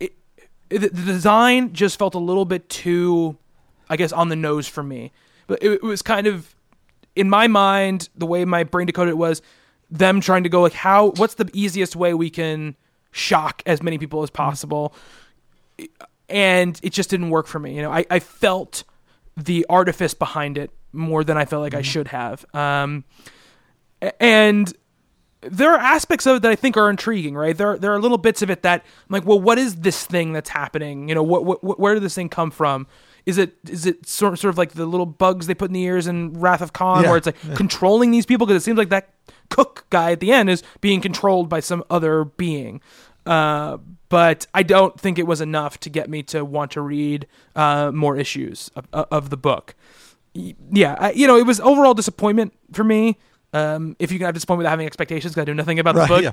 it, 0.00 0.14
it, 0.70 0.80
the 0.80 0.88
design 0.88 1.72
just 1.72 1.98
felt 1.98 2.14
a 2.14 2.18
little 2.18 2.44
bit 2.44 2.68
too, 2.68 3.36
I 3.88 3.96
guess, 3.96 4.12
on 4.12 4.28
the 4.28 4.36
nose 4.36 4.68
for 4.68 4.82
me. 4.82 5.12
But 5.46 5.62
it, 5.62 5.70
it 5.72 5.82
was 5.82 6.02
kind 6.02 6.26
of, 6.26 6.54
in 7.14 7.30
my 7.30 7.46
mind, 7.46 8.08
the 8.16 8.26
way 8.26 8.44
my 8.44 8.64
brain 8.64 8.86
decoded 8.86 9.12
it 9.12 9.18
was 9.18 9.42
them 9.90 10.20
trying 10.20 10.42
to 10.42 10.48
go 10.48 10.62
like, 10.62 10.72
how? 10.72 11.10
What's 11.12 11.34
the 11.34 11.48
easiest 11.52 11.94
way 11.96 12.14
we 12.14 12.30
can 12.30 12.76
shock 13.12 13.62
as 13.66 13.82
many 13.82 13.98
people 13.98 14.22
as 14.22 14.30
possible? 14.30 14.94
And 16.28 16.78
it 16.82 16.92
just 16.92 17.10
didn't 17.10 17.30
work 17.30 17.46
for 17.46 17.60
me. 17.60 17.76
You 17.76 17.82
know, 17.82 17.92
I, 17.92 18.04
I 18.10 18.18
felt 18.18 18.82
the 19.36 19.64
artifice 19.68 20.14
behind 20.14 20.58
it 20.58 20.70
more 20.96 21.24
than 21.24 21.36
I 21.36 21.44
felt 21.44 21.62
like 21.62 21.74
I 21.74 21.82
should 21.82 22.08
have. 22.08 22.44
Um, 22.54 23.04
and 24.20 24.72
there 25.42 25.72
are 25.72 25.78
aspects 25.78 26.26
of 26.26 26.36
it 26.36 26.42
that 26.42 26.50
I 26.50 26.56
think 26.56 26.76
are 26.76 26.90
intriguing, 26.90 27.34
right? 27.34 27.56
There, 27.56 27.78
there 27.78 27.92
are 27.92 28.00
little 28.00 28.18
bits 28.18 28.42
of 28.42 28.50
it 28.50 28.62
that 28.62 28.82
I'm 28.84 29.12
like, 29.12 29.26
well, 29.26 29.40
what 29.40 29.58
is 29.58 29.76
this 29.76 30.04
thing 30.04 30.32
that's 30.32 30.50
happening? 30.50 31.08
You 31.08 31.14
know, 31.14 31.22
what, 31.22 31.44
what, 31.44 31.78
where 31.78 31.94
did 31.94 32.02
this 32.02 32.14
thing 32.14 32.28
come 32.28 32.50
from? 32.50 32.86
Is 33.26 33.38
it, 33.38 33.56
is 33.68 33.86
it 33.86 34.06
sort, 34.06 34.38
sort 34.38 34.50
of 34.50 34.58
like 34.58 34.72
the 34.72 34.86
little 34.86 35.06
bugs 35.06 35.46
they 35.46 35.54
put 35.54 35.70
in 35.70 35.74
the 35.74 35.82
ears 35.82 36.06
in 36.06 36.38
Wrath 36.38 36.62
of 36.62 36.72
Khan, 36.72 37.02
Yeah, 37.02 37.08
where 37.08 37.18
it's 37.18 37.26
like 37.26 37.56
controlling 37.56 38.12
these 38.12 38.26
people? 38.26 38.46
Because 38.46 38.62
it 38.62 38.64
seems 38.64 38.78
like 38.78 38.90
that 38.90 39.08
cook 39.50 39.86
guy 39.90 40.12
at 40.12 40.20
the 40.20 40.32
end 40.32 40.48
is 40.48 40.62
being 40.80 41.00
controlled 41.00 41.48
by 41.48 41.60
some 41.60 41.82
other 41.90 42.24
being. 42.24 42.80
Uh, 43.24 43.78
but 44.08 44.46
I 44.54 44.62
don't 44.62 44.98
think 45.00 45.18
it 45.18 45.26
was 45.26 45.40
enough 45.40 45.80
to 45.80 45.90
get 45.90 46.08
me 46.08 46.22
to 46.24 46.44
want 46.44 46.70
to 46.72 46.80
read 46.80 47.26
uh, 47.56 47.90
more 47.92 48.16
issues 48.16 48.70
of, 48.76 48.86
of 48.92 49.30
the 49.30 49.36
book 49.36 49.74
yeah, 50.72 50.96
I, 50.98 51.12
you 51.12 51.26
know, 51.26 51.36
it 51.36 51.46
was 51.46 51.60
overall 51.60 51.94
disappointment 51.94 52.52
for 52.72 52.84
me. 52.84 53.18
Um, 53.52 53.96
if 53.98 54.10
you 54.12 54.18
can 54.18 54.26
have 54.26 54.34
disappointment 54.34 54.60
without 54.64 54.70
having 54.70 54.86
expectations, 54.86 55.34
'cause 55.34 55.42
I 55.42 55.44
knew 55.44 55.54
nothing 55.54 55.78
about 55.78 55.94
Right, 55.94 56.08
the 56.08 56.14
book. 56.14 56.22
yeah. 56.22 56.30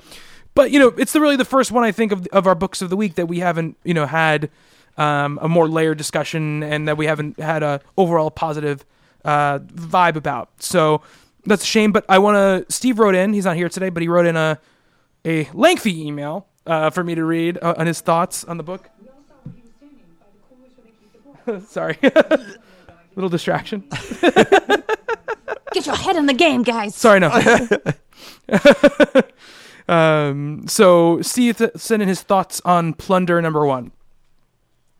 But 0.55 0.71
you 0.71 0.79
know, 0.79 0.87
it's 0.97 1.13
the, 1.13 1.21
really 1.21 1.35
the 1.35 1.45
first 1.45 1.71
one 1.71 1.83
I 1.83 1.91
think 1.91 2.11
of 2.11 2.27
of 2.27 2.45
our 2.47 2.55
books 2.55 2.81
of 2.81 2.89
the 2.89 2.97
week 2.97 3.15
that 3.15 3.27
we 3.27 3.39
haven't, 3.39 3.77
you 3.83 3.93
know, 3.93 4.05
had 4.05 4.49
um, 4.97 5.39
a 5.41 5.47
more 5.49 5.67
layered 5.67 5.97
discussion 5.97 6.61
and 6.63 6.87
that 6.87 6.97
we 6.97 7.05
haven't 7.07 7.39
had 7.39 7.63
a 7.63 7.81
overall 7.97 8.29
positive 8.29 8.85
uh, 9.25 9.59
vibe 9.59 10.15
about. 10.15 10.49
So 10.59 11.01
that's 11.45 11.63
a 11.63 11.65
shame. 11.65 11.91
But 11.91 12.05
I 12.09 12.19
want 12.19 12.35
to. 12.67 12.71
Steve 12.71 12.99
wrote 12.99 13.15
in. 13.15 13.33
He's 13.33 13.45
not 13.45 13.55
here 13.55 13.69
today, 13.69 13.89
but 13.89 14.01
he 14.01 14.07
wrote 14.09 14.25
in 14.27 14.35
a 14.35 14.59
a 15.25 15.49
lengthy 15.53 16.05
email 16.05 16.47
uh, 16.67 16.89
for 16.91 17.03
me 17.03 17.15
to 17.15 17.23
read 17.25 17.57
uh, 17.61 17.73
on 17.77 17.87
his 17.87 18.01
thoughts 18.01 18.43
on 18.43 18.57
the 18.57 18.63
book. 18.63 18.89
Sorry. 21.67 21.97
Little 23.15 23.29
distraction. 23.29 23.83
Get 25.73 25.85
your 25.85 25.95
head 25.95 26.15
in 26.15 26.25
the 26.25 26.33
game, 26.33 26.63
guys. 26.63 26.95
Sorry, 26.95 27.19
no. 27.19 27.31
um, 29.93 30.67
so 30.67 31.21
Steve 31.21 31.61
sent 31.75 32.01
in 32.01 32.07
his 32.07 32.21
thoughts 32.21 32.61
on 32.63 32.93
Plunder 32.93 33.41
number 33.41 33.65
one. 33.65 33.91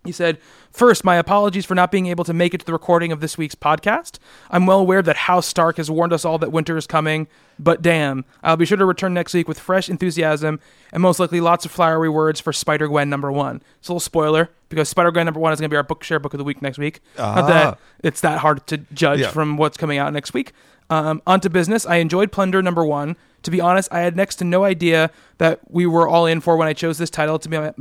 He 0.03 0.11
said, 0.11 0.39
First, 0.73 1.03
my 1.03 1.17
apologies 1.17 1.65
for 1.65 1.75
not 1.75 1.91
being 1.91 2.07
able 2.07 2.23
to 2.23 2.33
make 2.33 2.55
it 2.55 2.57
to 2.61 2.65
the 2.65 2.73
recording 2.73 3.11
of 3.11 3.19
this 3.19 3.37
week's 3.37 3.53
podcast. 3.53 4.17
I'm 4.49 4.65
well 4.65 4.79
aware 4.79 5.03
that 5.03 5.15
House 5.15 5.45
Stark 5.45 5.77
has 5.77 5.91
warned 5.91 6.11
us 6.11 6.25
all 6.25 6.39
that 6.39 6.51
winter 6.51 6.75
is 6.75 6.87
coming, 6.87 7.27
but 7.59 7.83
damn, 7.83 8.25
I'll 8.41 8.57
be 8.57 8.65
sure 8.65 8.77
to 8.77 8.85
return 8.85 9.13
next 9.13 9.35
week 9.35 9.47
with 9.47 9.59
fresh 9.59 9.87
enthusiasm 9.87 10.59
and 10.91 11.03
most 11.03 11.19
likely 11.19 11.39
lots 11.41 11.63
of 11.63 11.69
flowery 11.71 12.09
words 12.09 12.39
for 12.39 12.51
Spider 12.51 12.87
Gwen 12.87 13.07
number 13.07 13.31
one. 13.31 13.61
It's 13.77 13.87
a 13.87 13.91
little 13.91 13.99
spoiler 13.99 14.49
because 14.69 14.89
Spider 14.89 15.11
Gwen 15.11 15.25
number 15.25 15.39
one 15.39 15.53
is 15.53 15.59
going 15.59 15.69
to 15.69 15.73
be 15.73 15.77
our 15.77 15.83
book 15.83 16.03
share 16.03 16.17
book 16.19 16.33
of 16.33 16.39
the 16.39 16.43
week 16.43 16.59
next 16.63 16.79
week. 16.79 17.01
Not 17.19 17.47
that 17.47 17.77
it's 18.03 18.21
that 18.21 18.39
hard 18.39 18.65
to 18.67 18.77
judge 18.93 19.19
Yeah. 19.19 19.27
from 19.29 19.57
what's 19.57 19.77
coming 19.77 19.99
out 19.99 20.11
next 20.11 20.33
week. 20.33 20.53
Um, 20.89 21.21
on 21.27 21.39
to 21.41 21.51
business. 21.51 21.85
I 21.85 21.97
enjoyed 21.97 22.31
Plunder 22.31 22.63
number 22.63 22.83
one. 22.83 23.15
To 23.43 23.51
be 23.51 23.61
honest, 23.61 23.89
I 23.91 23.99
had 23.99 24.15
next 24.15 24.37
to 24.37 24.45
no 24.45 24.63
idea 24.63 25.11
that 25.37 25.59
we 25.69 25.85
were 25.85 26.07
all 26.07 26.25
in 26.25 26.39
for 26.39 26.55
when 26.55 26.67
I 26.67 26.73
chose 26.73 26.97
this 26.97 27.09
title 27.09 27.37
to 27.39 27.49
be 27.49 27.57
my, 27.57 27.73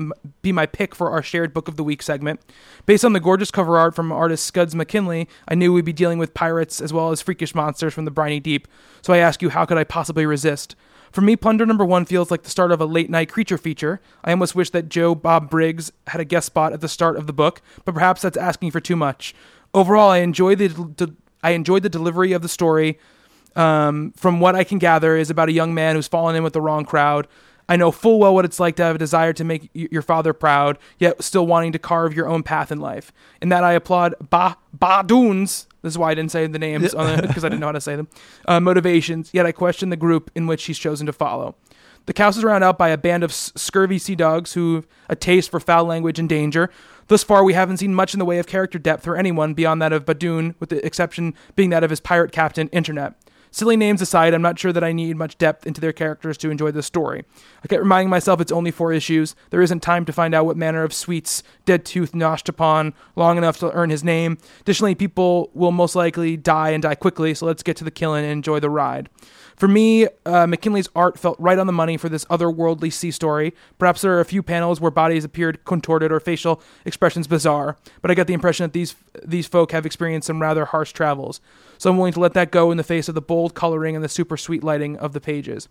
be 0.43 0.53
my 0.53 0.67
pick 0.67 0.95
for 0.95 1.11
our 1.11 1.23
shared 1.23 1.55
book 1.55 1.69
of 1.69 1.77
the 1.77 1.85
week 1.85 2.03
segment. 2.03 2.41
Based 2.85 3.05
on 3.05 3.13
the 3.13 3.21
gorgeous 3.21 3.53
cover 3.53 3.79
art 3.79 3.95
from 3.95 4.11
artist 4.11 4.53
Skuds 4.53 4.75
McKinley, 4.75 5.29
I 5.47 5.55
knew 5.55 5.73
we'd 5.73 5.85
be 5.85 5.93
dealing 5.93 6.19
with 6.19 6.35
pirates 6.35 6.81
as 6.81 6.93
well 6.93 7.11
as 7.11 7.23
freakish 7.23 7.55
monsters 7.55 7.95
from 7.95 8.05
the 8.05 8.11
briny 8.11 8.41
deep. 8.41 8.67
So 9.03 9.13
I 9.13 9.19
ask 9.19 9.41
you, 9.41 9.51
how 9.51 9.65
could 9.65 9.79
I 9.79 9.85
possibly 9.85 10.27
resist? 10.27 10.75
For 11.13 11.21
me, 11.21 11.37
Plunder 11.37 11.67
number 11.67 11.85
one 11.85 12.07
feels 12.07 12.31
like 12.31 12.43
the 12.43 12.51
start 12.51 12.73
of 12.73 12.81
a 12.81 12.87
late 12.87 13.11
night 13.11 13.31
creature 13.31 13.59
feature. 13.59 14.01
I 14.25 14.31
almost 14.31 14.55
wish 14.55 14.71
that 14.71 14.89
Joe 14.89 15.15
Bob 15.15 15.51
Briggs 15.51 15.93
had 16.09 16.21
a 16.21 16.25
guest 16.25 16.47
spot 16.47 16.73
at 16.73 16.81
the 16.81 16.89
start 16.89 17.17
of 17.17 17.27
the 17.27 17.35
book, 17.35 17.61
but 17.85 17.95
perhaps 17.95 18.23
that's 18.23 18.37
asking 18.37 18.71
for 18.71 18.81
too 18.81 18.97
much. 18.97 19.35
Overall, 19.75 20.11
I 20.11 20.19
enjoy 20.19 20.57
the, 20.57 20.69
the 20.69 21.15
I 21.43 21.51
enjoyed 21.51 21.83
the 21.83 21.89
delivery 21.89 22.33
of 22.33 22.43
the 22.43 22.49
story. 22.49 22.99
Um, 23.57 24.13
from 24.17 24.41
what 24.41 24.55
I 24.55 24.65
can 24.65 24.79
gather, 24.79 25.17
is 25.17 25.31
about 25.31 25.49
a 25.49 25.53
young 25.53 25.75
man 25.75 25.97
who's 25.97 26.09
fallen 26.09 26.37
in 26.37 26.43
with 26.43 26.53
the 26.53 26.61
wrong 26.61 26.85
crowd. 26.85 27.29
I 27.69 27.77
know 27.77 27.91
full 27.91 28.19
well 28.19 28.35
what 28.35 28.45
it's 28.45 28.61
like 28.61 28.77
to 28.77 28.83
have 28.83 28.97
a 28.97 28.99
desire 28.99 29.33
to 29.35 29.45
make 29.45 29.71
y- 29.75 29.89
your 29.91 30.03
father 30.03 30.33
proud, 30.33 30.79
yet 30.99 31.23
still 31.23 31.47
wanting 31.47 31.73
to 31.73 31.79
carve 31.79 32.15
your 32.15 32.29
own 32.29 32.43
path 32.43 32.73
in 32.73 32.81
life. 32.81 33.13
In 33.41 33.49
that, 33.51 33.65
I 33.65 33.73
applaud 33.73 34.15
Ba 34.31 34.57
Badoon's. 34.77 35.67
This 35.83 35.95
is 35.95 35.99
why 35.99 36.11
I 36.11 36.15
didn't 36.15 36.33
say 36.33 36.47
the 36.47 36.59
names 36.59 36.91
because 36.93 37.45
I 37.45 37.49
didn't 37.49 37.61
know 37.61 37.67
how 37.67 37.73
to 37.73 37.81
say 37.81 37.97
them. 37.97 38.09
Uh, 38.47 38.61
motivations. 38.61 39.31
Yet 39.33 39.47
I 39.47 39.53
question 39.53 39.91
the 39.91 39.97
group 39.97 40.31
in 40.35 40.47
which 40.47 40.65
he's 40.65 40.79
chosen 40.79 41.07
to 41.07 41.13
follow. 41.13 41.55
The 42.07 42.13
cast 42.13 42.37
is 42.37 42.45
rounded 42.45 42.67
out 42.67 42.79
by 42.79 42.89
a 42.89 42.99
band 42.99 43.23
of 43.23 43.33
scurvy 43.33 43.99
sea 43.99 44.17
dogs 44.17 44.55
who 44.55 44.77
have 44.77 44.87
a 45.09 45.17
taste 45.17 45.51
for 45.51 45.61
foul 45.61 45.85
language 45.85 46.19
and 46.19 46.29
danger. 46.29 46.69
Thus 47.07 47.23
far, 47.23 47.45
we 47.45 47.53
haven't 47.53 47.77
seen 47.77 47.95
much 47.95 48.13
in 48.13 48.19
the 48.19 48.25
way 48.25 48.39
of 48.39 48.47
character 48.47 48.79
depth 48.79 49.05
for 49.05 49.17
anyone 49.17 49.55
beyond 49.55 49.81
that 49.83 49.93
of 49.93 50.05
Badoon, 50.05 50.55
with 50.59 50.71
the 50.71 50.85
exception 50.85 51.35
being 51.55 51.71
that 51.71 51.85
of 51.85 51.91
his 51.91 52.01
pirate 52.01 52.33
captain, 52.33 52.69
Internet. 52.69 53.15
Silly 53.55 53.77
names 53.77 54.01
aside, 54.01 54.33
I'm 54.33 54.41
not 54.41 54.59
sure 54.59 54.73
that 54.73 54.83
I 54.83 54.93
need 54.93 55.15
much 55.15 55.37
depth 55.37 55.67
into 55.67 55.79
their 55.79 55.93
characters 55.93 56.39
to 56.39 56.51
enjoy 56.51 56.71
this 56.71 56.87
story. 56.87 57.23
I 57.63 57.69
kept 57.69 57.83
reminding 57.83 58.09
myself 58.09 58.41
it's 58.41 58.51
only 58.51 58.71
four 58.71 58.95
issues. 58.95 59.37
There 59.51 59.61
isn't 59.61 59.81
time 59.81 60.07
to 60.07 60.13
find 60.13 60.35
out 60.35 60.47
what 60.47 60.57
manner 60.57 60.83
of 60.85 60.95
sweets 60.95 61.43
Dead 61.67 61.85
Tooth 61.85 62.15
noshed 62.15 62.49
upon 62.49 62.95
long 63.15 63.37
enough 63.37 63.59
to 63.59 63.71
earn 63.73 63.91
his 63.91 64.03
name. 64.03 64.39
Additionally, 64.63 64.95
people 64.95 65.51
will 65.53 65.71
most 65.71 65.95
likely 65.95 66.35
die 66.35 66.71
and 66.71 66.83
die 66.83 66.95
quickly, 66.95 67.35
so 67.35 67.45
let's 67.45 67.63
get 67.63 67.77
to 67.77 67.85
the 67.85 67.91
killing 67.91 68.25
and 68.25 68.33
enjoy 68.33 68.59
the 68.59 68.71
ride. 68.71 69.11
For 69.57 69.69
me, 69.69 70.09
uh, 70.25 70.47
McKinley's 70.47 70.89
art 70.97 71.19
felt 71.19 71.39
right 71.39 71.59
on 71.59 71.67
the 71.67 71.73
money 71.73 71.97
for 71.97 72.09
this 72.09 72.25
otherworldly 72.25 72.93
sea 72.93 73.11
story. 73.11 73.55
Perhaps 73.79 74.01
there 74.01 74.17
are 74.17 74.21
a 74.21 74.25
few 74.25 74.43
panels 74.43 74.81
where 74.81 74.91
bodies 74.91 75.25
appeared 75.25 75.65
contorted 75.65 76.11
or 76.11 76.21
facial 76.21 76.63
expressions 76.85 77.27
bizarre, 77.27 77.77
but 78.01 78.11
I 78.11 78.15
got 78.15 78.27
the 78.27 78.35
impression 78.35 78.65
that 78.65 78.73
these 78.73 78.95
these 79.23 79.47
folk 79.47 79.73
have 79.73 79.85
experienced 79.85 80.27
some 80.27 80.41
rather 80.41 80.65
harsh 80.65 80.93
travels. 80.93 81.41
So 81.83 81.91
I'm 81.91 81.97
willing 81.97 82.13
to 82.13 82.21
let 82.21 82.35
that 82.35 82.53
go 82.53 82.71
in 82.71 82.77
the 82.77 82.85
face 82.85 83.09
of 83.09 83.17
the 83.17 83.21
bold 83.21 83.55
coloring 83.55 83.97
and 83.97 84.05
the 84.05 84.09
super 84.09 84.37
sweet 84.37 84.63
lighting 84.63 84.97
of 84.99 85.15
the 85.15 85.21
pages. 85.21 85.69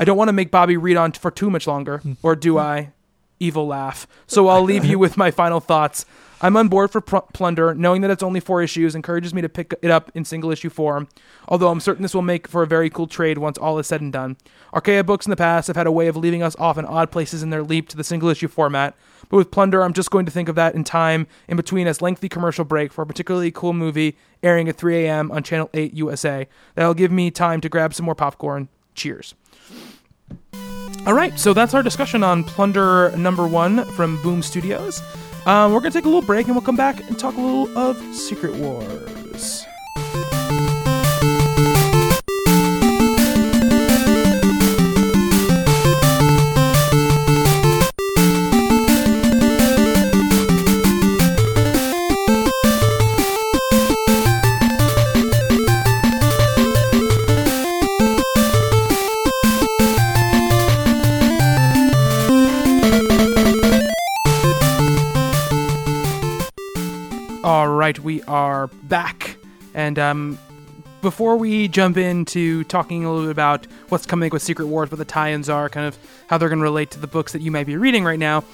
I 0.00 0.06
don't 0.06 0.16
want 0.16 0.28
to 0.28 0.32
make 0.32 0.50
Bobby 0.50 0.78
read 0.78 0.96
on 0.96 1.12
for 1.12 1.30
too 1.30 1.50
much 1.50 1.66
longer, 1.66 2.00
or 2.22 2.34
do 2.34 2.56
I? 2.56 2.92
Evil 3.38 3.66
laugh. 3.66 4.06
So 4.26 4.48
I'll 4.48 4.62
leave 4.62 4.82
you 4.82 4.98
with 4.98 5.18
my 5.18 5.30
final 5.30 5.60
thoughts. 5.60 6.06
I'm 6.40 6.56
on 6.56 6.68
board 6.68 6.90
for 6.90 7.02
pl- 7.02 7.28
Plunder, 7.34 7.74
knowing 7.74 8.00
that 8.00 8.10
it's 8.10 8.22
only 8.22 8.40
four 8.40 8.62
issues 8.62 8.94
encourages 8.94 9.34
me 9.34 9.42
to 9.42 9.48
pick 9.50 9.74
it 9.82 9.90
up 9.90 10.10
in 10.14 10.24
single 10.24 10.50
issue 10.50 10.70
form, 10.70 11.06
although 11.46 11.68
I'm 11.68 11.80
certain 11.80 12.02
this 12.02 12.14
will 12.14 12.22
make 12.22 12.48
for 12.48 12.62
a 12.62 12.66
very 12.66 12.88
cool 12.88 13.06
trade 13.06 13.36
once 13.36 13.58
all 13.58 13.78
is 13.78 13.86
said 13.86 14.00
and 14.00 14.10
done. 14.10 14.38
Archaia 14.72 15.04
books 15.04 15.26
in 15.26 15.30
the 15.30 15.36
past 15.36 15.66
have 15.66 15.76
had 15.76 15.86
a 15.86 15.92
way 15.92 16.06
of 16.06 16.16
leaving 16.16 16.42
us 16.42 16.56
off 16.58 16.78
in 16.78 16.86
odd 16.86 17.10
places 17.10 17.42
in 17.42 17.50
their 17.50 17.62
leap 17.62 17.90
to 17.90 17.96
the 17.98 18.04
single 18.04 18.30
issue 18.30 18.48
format, 18.48 18.96
but 19.32 19.38
with 19.38 19.50
Plunder, 19.50 19.82
I'm 19.82 19.94
just 19.94 20.10
going 20.10 20.26
to 20.26 20.30
think 20.30 20.50
of 20.50 20.56
that 20.56 20.74
in 20.74 20.84
time 20.84 21.26
in 21.48 21.56
between 21.56 21.88
a 21.88 21.94
lengthy 22.02 22.28
commercial 22.28 22.66
break 22.66 22.92
for 22.92 23.00
a 23.00 23.06
particularly 23.06 23.50
cool 23.50 23.72
movie 23.72 24.14
airing 24.42 24.68
at 24.68 24.76
3 24.76 25.06
a.m. 25.06 25.32
on 25.32 25.42
Channel 25.42 25.70
8 25.72 25.94
USA. 25.94 26.46
That'll 26.74 26.92
give 26.92 27.10
me 27.10 27.30
time 27.30 27.62
to 27.62 27.70
grab 27.70 27.94
some 27.94 28.04
more 28.04 28.14
popcorn. 28.14 28.68
Cheers. 28.94 29.34
All 31.06 31.14
right, 31.14 31.38
so 31.38 31.54
that's 31.54 31.72
our 31.72 31.82
discussion 31.82 32.22
on 32.22 32.44
Plunder 32.44 33.16
number 33.16 33.46
one 33.46 33.86
from 33.92 34.20
Boom 34.20 34.42
Studios. 34.42 35.00
Um, 35.46 35.72
we're 35.72 35.80
going 35.80 35.92
to 35.92 35.98
take 35.98 36.04
a 36.04 36.08
little 36.08 36.20
break 36.20 36.46
and 36.48 36.54
we'll 36.54 36.62
come 36.62 36.76
back 36.76 37.00
and 37.08 37.18
talk 37.18 37.34
a 37.38 37.40
little 37.40 37.78
of 37.78 37.96
Secret 38.14 38.54
Wars. 38.56 39.21
All 67.44 67.66
right, 67.66 67.98
we 67.98 68.22
are 68.22 68.68
back. 68.84 69.36
And 69.74 69.98
um, 69.98 70.38
before 71.00 71.36
we 71.36 71.66
jump 71.66 71.96
into 71.96 72.62
talking 72.64 73.04
a 73.04 73.10
little 73.10 73.26
bit 73.26 73.32
about 73.32 73.66
what's 73.88 74.06
coming 74.06 74.30
with 74.30 74.42
Secret 74.42 74.66
Wars, 74.66 74.92
what 74.92 74.98
the 74.98 75.04
tie 75.04 75.32
ins 75.32 75.48
are, 75.48 75.68
kind 75.68 75.88
of 75.88 75.98
how 76.28 76.38
they're 76.38 76.48
going 76.48 76.60
to 76.60 76.62
relate 76.62 76.92
to 76.92 77.00
the 77.00 77.08
books 77.08 77.32
that 77.32 77.42
you 77.42 77.50
might 77.50 77.66
be 77.66 77.76
reading 77.76 78.04
right 78.04 78.18
now, 78.20 78.44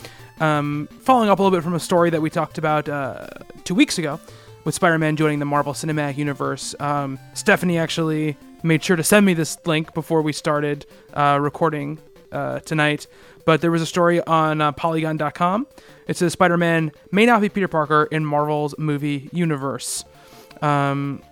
um, 0.41 0.89
following 1.03 1.29
up 1.29 1.39
a 1.39 1.43
little 1.43 1.55
bit 1.55 1.63
from 1.63 1.75
a 1.75 1.81
story 1.81 2.09
that 2.09 2.23
we 2.23 2.31
talked 2.31 2.57
about 2.57 2.89
uh, 2.89 3.27
two 3.65 3.75
weeks 3.75 3.99
ago, 3.99 4.19
with 4.65 4.75
Spider-Man 4.75 5.17
joining 5.17 5.39
the 5.39 5.45
Marvel 5.45 5.75
Cinematic 5.75 6.17
Universe. 6.17 6.75
Um, 6.81 7.19
Stephanie 7.35 7.77
actually 7.77 8.39
made 8.63 8.83
sure 8.83 8.97
to 8.97 9.05
send 9.05 9.27
me 9.27 9.35
this 9.35 9.59
link 9.67 9.93
before 9.93 10.23
we 10.23 10.33
started 10.33 10.87
uh, 11.13 11.39
recording 11.39 11.99
uh, 12.33 12.61
tonight. 12.61 13.07
But 13.45 13.61
there 13.61 13.71
was 13.71 13.83
a 13.83 13.87
story 13.87 14.23
on 14.23 14.61
uh, 14.61 14.73
Polygon.com. 14.73 15.67
It 16.07 16.17
says 16.17 16.33
Spider-Man 16.35 16.93
may 17.11 17.27
not 17.27 17.41
be 17.41 17.49
Peter 17.49 17.69
Parker 17.69 18.09
in 18.11 18.25
Marvel's 18.25 18.75
movie 18.79 19.31
universe. 19.33 20.05
Um, 20.61 21.23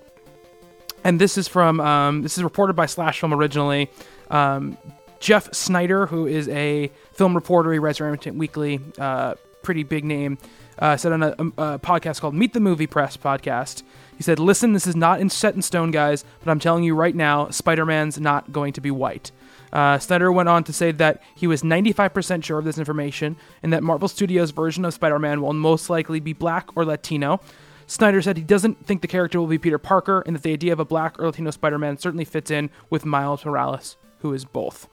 and 1.05 1.21
this 1.21 1.39
is 1.39 1.47
from 1.47 1.81
um, 1.81 2.23
this 2.23 2.37
is 2.37 2.43
reported 2.43 2.75
by 2.75 2.87
Slash 2.87 3.21
Film 3.21 3.33
originally. 3.33 3.91
Um, 4.31 4.77
Jeff 5.21 5.53
Sneider, 5.53 6.07
who 6.07 6.27
is 6.27 6.49
a 6.49 6.91
film 7.13 7.35
reporter, 7.35 7.73
he 7.73 7.79
writes 7.79 7.99
for 7.99 8.07
Entertainment 8.07 8.39
Weekly, 8.39 8.81
uh, 8.99 9.35
pretty 9.63 9.83
big 9.83 10.05
name, 10.05 10.39
uh, 10.79 10.97
said 10.97 11.13
on 11.13 11.23
a, 11.23 11.31
a 11.33 11.79
podcast 11.79 12.21
called 12.21 12.35
Meet 12.35 12.53
the 12.53 12.61
Movie 12.61 12.87
Press 12.87 13.17
podcast. 13.17 13.83
He 14.17 14.23
said, 14.23 14.39
"Listen, 14.39 14.73
this 14.73 14.87
is 14.87 14.97
not 14.97 15.21
in 15.21 15.31
set 15.31 15.55
in 15.55 15.63
stone, 15.63 15.91
guys, 15.91 16.25
but 16.43 16.51
I'm 16.51 16.61
telling 16.61 16.83
you 16.85 16.95
right 16.95 17.15
now, 17.15 17.51
Spider-Man's 17.51 18.19
not 18.19 18.53
going 18.53 18.73
to 18.73 18.81
be 18.81 18.91
white." 18.91 19.31
Uh, 19.77 19.99
Sneider 19.99 20.33
went 20.33 20.49
on 20.49 20.65
to 20.65 20.73
say 20.73 20.91
that 20.91 21.23
he 21.35 21.47
was 21.47 21.61
95% 21.61 22.43
sure 22.43 22.59
of 22.59 22.65
this 22.65 22.79
information 22.79 23.37
and 23.63 23.75
that 23.75 23.83
Marvel 23.83 24.09
Studios' 24.09 24.51
version 24.51 24.87
of 24.87 24.95
Spider 24.95 25.19
Man 25.19 25.43
will 25.43 25.53
most 25.53 25.91
likely 25.91 26.19
be 26.19 26.33
black 26.33 26.75
or 26.75 26.87
Latino. 26.87 27.41
Sneider 27.87 28.23
said 28.23 28.39
he 28.39 28.43
doesn't 28.43 28.87
think 28.87 29.03
the 29.03 29.07
character 29.07 29.39
will 29.39 29.47
be 29.47 29.59
Peter 29.59 29.77
Parker 29.77 30.23
and 30.25 30.35
that 30.35 30.43
the 30.43 30.55
idea 30.55 30.73
of 30.73 30.81
a 30.81 30.87
black 30.87 31.21
or 31.21 31.27
Latino 31.27 31.51
Spider 31.51 31.79
Man 31.79 31.99
certainly 31.99 32.25
fits 32.25 32.51
in 32.51 32.71
with 32.89 33.05
Miles 33.05 33.45
Morales, 33.45 33.99
who 34.21 34.33
is 34.33 34.47
both. 34.47 34.89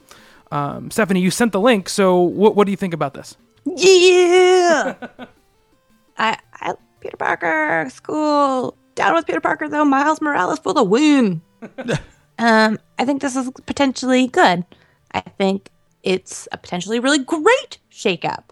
Um, 0.51 0.91
Stephanie, 0.91 1.21
you 1.21 1.31
sent 1.31 1.53
the 1.53 1.61
link, 1.61 1.87
so 1.87 2.19
what, 2.19 2.57
what 2.57 2.65
do 2.65 2.71
you 2.71 2.77
think 2.77 2.93
about 2.93 3.13
this? 3.13 3.37
Yeah. 3.63 4.95
I, 6.17 6.37
I 6.55 6.73
Peter 6.99 7.15
Parker 7.15 7.89
school 7.89 8.75
down 8.95 9.13
with 9.13 9.25
Peter 9.27 9.39
Parker 9.39 9.69
though. 9.69 9.85
Miles 9.85 10.19
Morales 10.19 10.59
for 10.59 10.73
the 10.73 10.83
win. 10.83 11.41
um, 12.37 12.79
I 12.99 13.05
think 13.05 13.21
this 13.21 13.35
is 13.35 13.49
potentially 13.65 14.27
good. 14.27 14.65
I 15.11 15.21
think 15.21 15.69
it's 16.03 16.47
a 16.51 16.57
potentially 16.57 16.99
really 16.99 17.19
great 17.19 17.77
shakeup. 17.91 18.43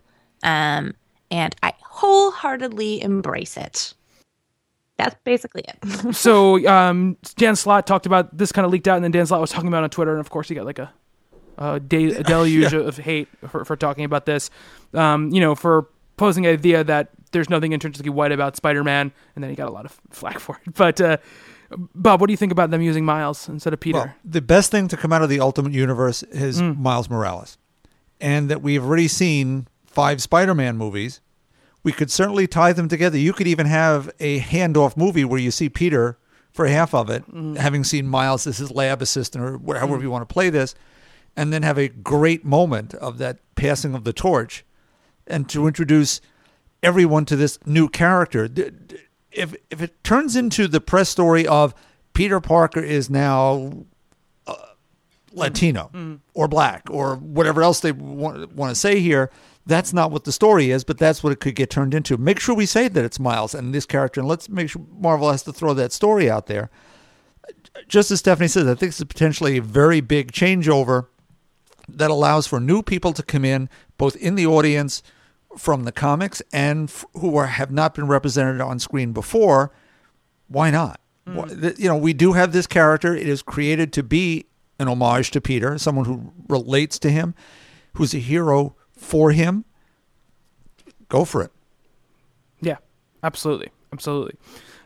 Um, 0.44 0.94
and 1.30 1.56
I 1.64 1.74
wholeheartedly 1.82 3.02
embrace 3.02 3.58
it. 3.58 3.94
That's 4.98 5.16
basically 5.24 5.64
it. 5.68 6.14
So 6.16 6.66
um, 6.68 7.18
Dan 7.38 7.56
Slott 7.56 7.88
talked 7.88 8.06
about 8.06 8.38
this 8.38 8.52
kind 8.52 8.66
of 8.66 8.72
leaked 8.72 8.88
out, 8.88 8.96
and 8.96 9.04
then 9.04 9.12
Dan 9.12 9.26
Slott 9.26 9.42
was 9.42 9.50
talking 9.50 9.68
about 9.68 9.80
it 9.80 9.86
on 9.86 9.90
Twitter, 9.90 10.12
and 10.12 10.20
of 10.20 10.30
course 10.30 10.50
he 10.50 10.56
got 10.56 10.66
like 10.66 10.80
a, 10.80 10.92
a, 11.58 11.80
de- 11.80 12.14
a 12.14 12.24
deluge 12.24 12.74
of 12.74 12.98
hate 12.98 13.28
for, 13.48 13.66
for 13.66 13.76
talking 13.76 14.04
about 14.04 14.26
this. 14.26 14.50
Um, 14.94 15.30
you 15.32 15.40
know, 15.40 15.56
for 15.56 15.88
posing 16.18 16.44
the 16.44 16.50
idea 16.50 16.84
that 16.84 17.10
there's 17.32 17.50
nothing 17.50 17.72
intrinsically 17.72 18.12
white 18.12 18.32
about 18.32 18.56
Spider-Man, 18.56 19.12
and 19.36 19.44
then 19.44 19.50
he 19.50 19.56
got 19.56 19.68
a 19.68 19.72
lot 19.72 19.86
of 19.86 20.00
flack 20.12 20.40
for 20.40 20.60
it. 20.66 20.74
But 20.76 21.02
uh, 21.02 21.18
Bob, 21.96 22.20
what 22.20 22.28
do 22.28 22.34
you 22.34 22.38
think 22.38 22.52
about 22.52 22.72
them 22.72 22.82
using 22.82 23.06
Miles 23.06 23.48
instead 23.48 23.74
of 23.74 23.80
Peter? 23.80 23.98
Well, 23.98 24.14
the 24.26 24.42
best 24.42 24.72
thing 24.72 24.88
to 24.90 24.98
come 24.98 25.14
out 25.14 25.22
of 25.22 25.30
the 25.30 25.40
Ultimate 25.40 25.74
Universe 25.74 26.24
is 26.24 26.62
mm. 26.62 26.78
Miles 26.78 27.10
Morales, 27.10 27.58
and 28.20 28.50
that 28.50 28.62
we've 28.62 28.84
already 28.84 29.08
seen 29.08 29.68
five 29.86 30.22
Spider-Man 30.22 30.78
movies. 30.78 31.22
We 31.84 31.92
could 31.92 32.12
certainly 32.12 32.48
tie 32.48 32.74
them 32.74 32.88
together. 32.88 33.18
You 33.18 33.34
could 33.34 33.48
even 33.48 33.66
have 33.66 34.12
a 34.20 34.40
handoff 34.40 34.96
movie 34.96 35.26
where 35.26 35.40
you 35.40 35.52
see 35.52 35.70
Peter 35.70 36.18
for 36.52 36.68
half 36.68 36.94
of 36.94 37.10
it, 37.10 37.30
mm. 37.32 37.58
having 37.58 37.84
seen 37.84 38.08
Miles 38.08 38.46
as 38.46 38.58
his 38.58 38.72
lab 38.72 39.02
assistant 39.02 39.44
or 39.44 39.58
wh- 39.58 39.80
however 39.80 39.98
mm. 39.98 40.04
you 40.04 40.12
want 40.12 40.28
to 40.28 40.32
play 40.32 40.50
this, 40.50 40.76
and 41.36 41.54
then 41.54 41.64
have 41.64 41.80
a 41.80 41.88
great 41.88 42.44
moment 42.44 42.94
of 42.96 43.18
that 43.18 43.40
passing 43.56 43.96
of 43.96 44.04
the 44.04 44.14
torch, 44.14 44.66
and 45.28 45.48
to 45.50 45.66
introduce 45.68 46.20
everyone 46.84 47.26
to 47.26 47.36
this 47.36 47.58
new 47.66 47.88
character. 47.88 48.50
If 49.32 49.56
if 49.70 49.82
it 49.82 50.04
turns 50.04 50.36
into 50.36 50.68
the 50.68 50.82
press 50.82 51.10
story 51.10 51.48
of 51.48 51.74
Peter 52.14 52.40
Parker 52.40 52.82
is 52.82 53.10
now 53.10 53.86
uh, 54.46 54.56
Latino 55.32 56.20
or 56.34 56.48
black 56.48 56.84
or 56.90 57.16
whatever 57.16 57.62
else 57.64 57.80
they 57.80 57.92
want, 57.92 58.54
want 58.54 58.72
to 58.72 58.76
say 58.76 59.00
here, 59.00 59.32
that's 59.66 59.94
not 59.94 60.12
what 60.12 60.26
the 60.26 60.32
story 60.32 60.72
is, 60.72 60.84
but 60.84 60.98
that's 60.98 61.24
what 61.24 61.32
it 61.32 61.40
could 61.40 61.56
get 61.56 61.70
turned 61.70 61.94
into. 61.94 62.18
Make 62.18 62.40
sure 62.40 62.56
we 62.56 62.66
say 62.66 62.88
that 62.88 63.06
it's 63.06 63.20
Miles 63.20 63.54
and 63.54 63.74
this 63.74 63.86
character, 63.86 64.20
and 64.20 64.28
let's 64.28 64.50
make 64.50 64.70
sure 64.70 64.86
Marvel 64.92 65.32
has 65.32 65.44
to 65.44 65.54
throw 65.54 65.74
that 65.76 65.92
story 65.94 66.30
out 66.30 66.48
there. 66.48 66.70
Just 67.88 68.12
as 68.12 68.20
Stephanie 68.20 68.48
says, 68.48 68.68
I 68.68 68.76
think 68.76 68.90
it's 68.90 69.04
potentially 69.04 69.58
a 69.58 69.62
very 69.62 70.02
big 70.02 70.32
changeover 70.32 71.08
that 71.88 72.12
allows 72.12 72.48
for 72.48 72.60
new 72.60 72.82
people 72.82 73.14
to 73.14 73.24
come 73.24 73.46
in, 73.46 73.70
both 73.98 74.16
in 74.18 74.36
the 74.36 74.48
audience 74.48 75.04
from 75.58 75.84
the 75.84 75.92
comics 75.92 76.42
and 76.54 76.90
f- 76.90 77.06
who 77.14 77.36
are, 77.38 77.48
have 77.48 77.72
not 77.72 77.94
been 77.94 78.08
represented 78.08 78.62
on 78.62 78.80
screen 78.80 79.12
before. 79.14 79.72
Why 80.48 80.70
not? 80.72 81.00
Why- 81.26 81.48
th- 81.48 81.78
You 81.80 81.88
know, 81.88 81.98
we 81.98 82.14
do 82.14 82.34
have 82.34 82.52
this 82.54 82.68
character. 82.68 83.16
It 83.16 83.28
is 83.28 83.42
created 83.42 83.94
to 83.94 84.04
be 84.04 84.46
an 84.80 84.88
homage 84.88 85.32
to 85.32 85.42
Peter, 85.42 85.78
someone 85.78 86.06
who 86.06 86.34
relates 86.50 86.98
to 87.00 87.10
him, 87.10 87.36
who's 87.94 88.14
a 88.14 88.18
hero 88.20 88.76
for 88.98 89.32
him. 89.32 89.66
Go 91.10 91.26
for 91.26 91.42
it. 91.44 91.52
Yeah, 92.62 92.78
absolutely, 93.24 93.70
absolutely. 93.94 94.36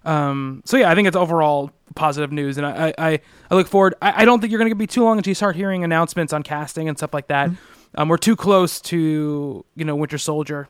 Um, 0.04 0.62
so 0.66 0.78
yeah, 0.78 0.90
I 0.92 0.96
think 0.96 1.08
it's 1.08 1.18
overall 1.18 1.72
positive 1.96 2.32
news, 2.32 2.58
and 2.58 2.66
I 2.66 2.94
I, 2.98 3.20
I 3.50 3.56
look 3.56 3.68
forward. 3.68 3.96
I, 4.02 4.22
I 4.22 4.26
don't 4.26 4.40
think 4.40 4.52
you're 4.52 4.60
going 4.60 4.70
to 4.72 4.76
be 4.76 4.88
too 4.88 5.04
long 5.04 5.18
until 5.18 5.32
you 5.32 5.36
start 5.36 5.56
hearing 5.56 5.84
announcements 5.84 6.32
on 6.34 6.44
casting 6.44 6.88
and 6.90 6.98
stuff 6.98 7.14
like 7.14 7.28
that. 7.28 7.50
Um, 7.96 8.10
we're 8.10 8.18
too 8.18 8.36
close 8.36 8.82
to 8.82 9.66
you 9.76 9.86
know 9.86 9.96
Winter 9.96 10.18
Soldier. 10.18 10.68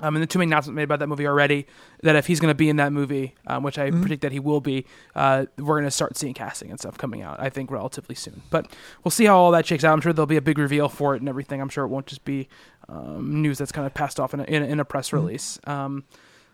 Um, 0.00 0.14
and 0.14 0.22
the 0.22 0.28
too 0.28 0.38
many 0.38 0.50
announcements 0.50 0.76
made 0.76 0.84
about 0.84 1.00
that 1.00 1.08
movie 1.08 1.26
already. 1.26 1.66
That 2.04 2.14
if 2.14 2.28
he's 2.28 2.38
going 2.38 2.52
to 2.52 2.54
be 2.54 2.68
in 2.68 2.76
that 2.76 2.92
movie, 2.92 3.34
um, 3.48 3.64
which 3.64 3.78
I 3.78 3.90
predict 3.90 4.22
that 4.22 4.30
he 4.30 4.38
will 4.38 4.60
be, 4.60 4.86
uh, 5.16 5.46
we're 5.56 5.74
going 5.74 5.84
to 5.84 5.90
start 5.90 6.16
seeing 6.16 6.34
casting 6.34 6.70
and 6.70 6.78
stuff 6.78 6.96
coming 6.96 7.20
out. 7.22 7.40
I 7.40 7.50
think 7.50 7.70
relatively 7.70 8.14
soon. 8.14 8.42
But 8.48 8.70
we'll 9.02 9.10
see 9.10 9.24
how 9.24 9.36
all 9.36 9.50
that 9.50 9.66
shakes 9.66 9.82
out. 9.82 9.92
I'm 9.92 10.00
sure 10.00 10.12
there'll 10.12 10.26
be 10.26 10.36
a 10.36 10.42
big 10.42 10.58
reveal 10.58 10.88
for 10.88 11.16
it 11.16 11.20
and 11.20 11.28
everything. 11.28 11.60
I'm 11.60 11.68
sure 11.68 11.84
it 11.84 11.88
won't 11.88 12.06
just 12.06 12.24
be 12.24 12.48
um, 12.88 13.42
news 13.42 13.58
that's 13.58 13.72
kind 13.72 13.86
of 13.86 13.94
passed 13.94 14.20
off 14.20 14.32
in 14.34 14.40
a, 14.40 14.44
in 14.44 14.62
a, 14.62 14.66
in 14.66 14.80
a 14.80 14.84
press 14.84 15.12
release. 15.12 15.58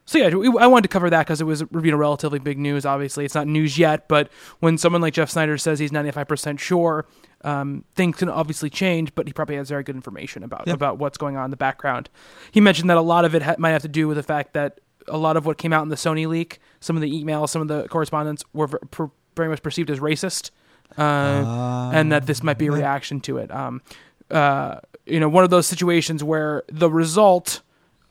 So 0.06 0.18
yeah, 0.18 0.26
I 0.60 0.66
wanted 0.66 0.82
to 0.82 0.89
cover 0.89 1.09
that 1.09 1.26
because 1.26 1.40
it 1.40 1.44
was 1.44 1.60
you 1.60 1.90
know 1.90 1.97
relatively 1.97 2.39
big 2.39 2.59
news. 2.59 2.85
Obviously, 2.85 3.24
it's 3.24 3.35
not 3.35 3.47
news 3.47 3.78
yet, 3.78 4.06
but 4.06 4.31
when 4.60 4.76
someone 4.76 5.01
like 5.01 5.14
Jeff 5.14 5.31
Sneider 5.31 5.59
says 5.59 5.78
he's 5.78 5.93
95% 5.93 6.59
sure, 6.59 7.06
um, 7.43 7.85
things 7.94 8.16
can 8.16 8.28
obviously 8.28 8.68
change. 8.68 9.14
But 9.14 9.26
he 9.26 9.32
probably 9.32 9.56
has 9.56 9.68
very 9.70 9.82
good 9.82 9.97
information 9.97 10.43
about 10.43 10.68
about 10.68 10.98
what's 10.98 11.16
going 11.16 11.36
on 11.36 11.47
in 11.47 11.51
the 11.51 11.56
background. 11.56 12.10
He 12.52 12.60
mentioned 12.60 12.90
that 12.90 12.98
a 12.98 13.02
lot 13.02 13.24
of 13.24 13.35
it 13.35 13.43
ha- 13.43 13.56
might 13.59 13.70
have 13.70 13.82
to 13.82 13.89
do 13.89 14.06
with 14.06 14.18
the 14.18 14.22
fact 14.22 14.52
that 14.52 14.81
a 15.09 15.16
lot 15.16 15.36
of 15.36 15.47
what 15.47 15.59
came 15.59 15.72
out 15.72 15.82
in 15.82 15.89
the 15.89 15.97
Sony 15.97 16.26
leak, 16.26 16.60
some 16.81 16.97
of 16.97 17.02
the 17.02 17.10
emails, 17.10 17.48
some 17.48 17.62
of 17.62 17.68
the 17.68 17.89
correspondence 17.89 18.44
were 18.52 18.68
per- 18.68 19.10
very 19.36 19.48
much 19.48 19.62
perceived 19.62 19.90
as 19.90 20.01
racist, 20.01 20.51
uh, 20.98 21.90
and 21.93 22.12
that 22.12 22.26
this 22.26 22.43
might 22.43 22.59
be 22.59 22.66
a 22.66 22.72
reaction 22.72 23.20
to 23.20 23.39
it. 23.39 23.51
Um, 23.51 23.82
uh, 24.31 24.81
you 25.06 25.20
know, 25.20 25.28
one 25.28 25.44
of 25.44 25.51
those 25.51 25.66
situations 25.66 26.22
where 26.24 26.62
the 26.68 26.90
result 26.90 27.60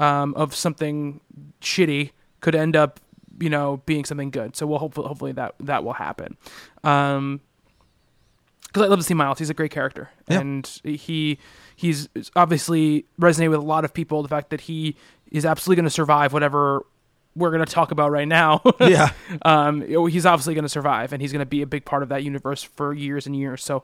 um, 0.04 0.34
of 0.36 0.54
something 0.56 1.20
shitty 1.62 2.12
could 2.42 2.56
end 2.56 2.76
up, 2.76 3.00
you 3.40 3.50
know, 3.50 3.82
being 3.86 4.06
something 4.06 4.30
good. 4.32 4.56
So 4.56 4.68
we'll 4.68 4.80
hopefully, 4.80 5.08
hopefully 5.08 5.32
that 5.34 5.56
that 5.62 5.84
will 5.84 5.94
happen. 5.94 6.38
Um, 6.84 7.42
because 8.68 8.84
I 8.84 8.88
love 8.88 9.00
to 9.00 9.04
see 9.06 9.14
Miles. 9.14 9.38
He's 9.38 9.52
a 9.52 9.54
great 9.54 9.70
character, 9.72 10.10
Yeah. 10.28 10.40
and 10.40 10.66
he 10.84 11.38
he's 11.76 12.10
obviously 12.36 13.06
resonated 13.22 13.52
with 13.52 13.60
a 13.60 13.64
lot 13.64 13.86
of 13.86 13.94
people. 13.94 14.24
The 14.24 14.30
fact 14.30 14.50
that 14.50 14.62
he 14.62 14.96
is 15.32 15.46
absolutely 15.46 15.76
going 15.78 15.86
to 15.86 15.92
survive 15.92 16.34
whatever 16.34 16.84
we're 17.36 17.50
going 17.52 17.66
to 17.66 17.72
talk 17.72 17.92
about 17.92 18.12
right 18.12 18.28
now. 18.28 18.62
Yeah. 18.80 19.12
um, 19.44 19.82
he's 20.10 20.26
obviously 20.26 20.54
going 20.54 20.64
to 20.64 20.70
survive, 20.70 21.14
and 21.14 21.22
he's 21.22 21.32
going 21.32 21.40
to 21.40 21.46
be 21.46 21.62
a 21.62 21.68
big 21.68 21.86
part 21.86 22.04
of 22.04 22.10
that 22.10 22.24
universe 22.24 22.62
for 22.64 22.94
years 22.94 23.26
and 23.26 23.36
years. 23.36 23.64
So 23.64 23.84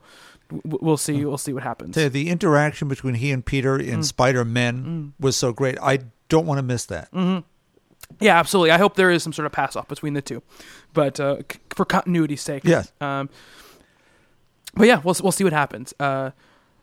we'll 0.64 0.98
see. 0.98 1.26
We'll 1.26 1.38
see 1.38 1.54
what 1.54 1.64
happens. 1.64 1.96
The, 1.96 2.30
interaction 2.30 2.88
between 2.88 3.16
he 3.16 3.32
and 3.32 3.46
Peter 3.46 3.78
in 3.78 4.04
Spider 4.04 4.46
Man 4.46 5.14
was 5.20 5.36
so 5.36 5.52
great. 5.54 5.78
I 5.82 6.00
don't 6.28 6.46
want 6.46 6.60
to 6.60 6.64
miss 6.64 6.86
that. 6.88 7.10
Yeah, 8.20 8.40
absolutely. 8.40 8.72
I 8.72 8.78
hope 8.78 8.96
there 8.96 9.12
is 9.12 9.22
some 9.24 9.34
sort 9.34 9.46
of 9.46 9.52
pass 9.52 9.76
off 9.76 9.88
between 9.88 10.14
the 10.14 10.22
two, 10.22 10.42
but 10.94 11.20
uh, 11.20 11.38
c- 11.52 11.60
for 11.70 11.86
continuity's 11.86 12.42
sake. 12.42 12.64
Yes. 12.66 12.92
Um, 13.00 13.30
but 14.74 14.88
yeah, 14.88 15.00
we'll 15.04 15.16
we'll 15.22 15.32
see 15.32 15.44
what 15.44 15.54
happens. 15.54 15.94
Uh, 16.00 16.32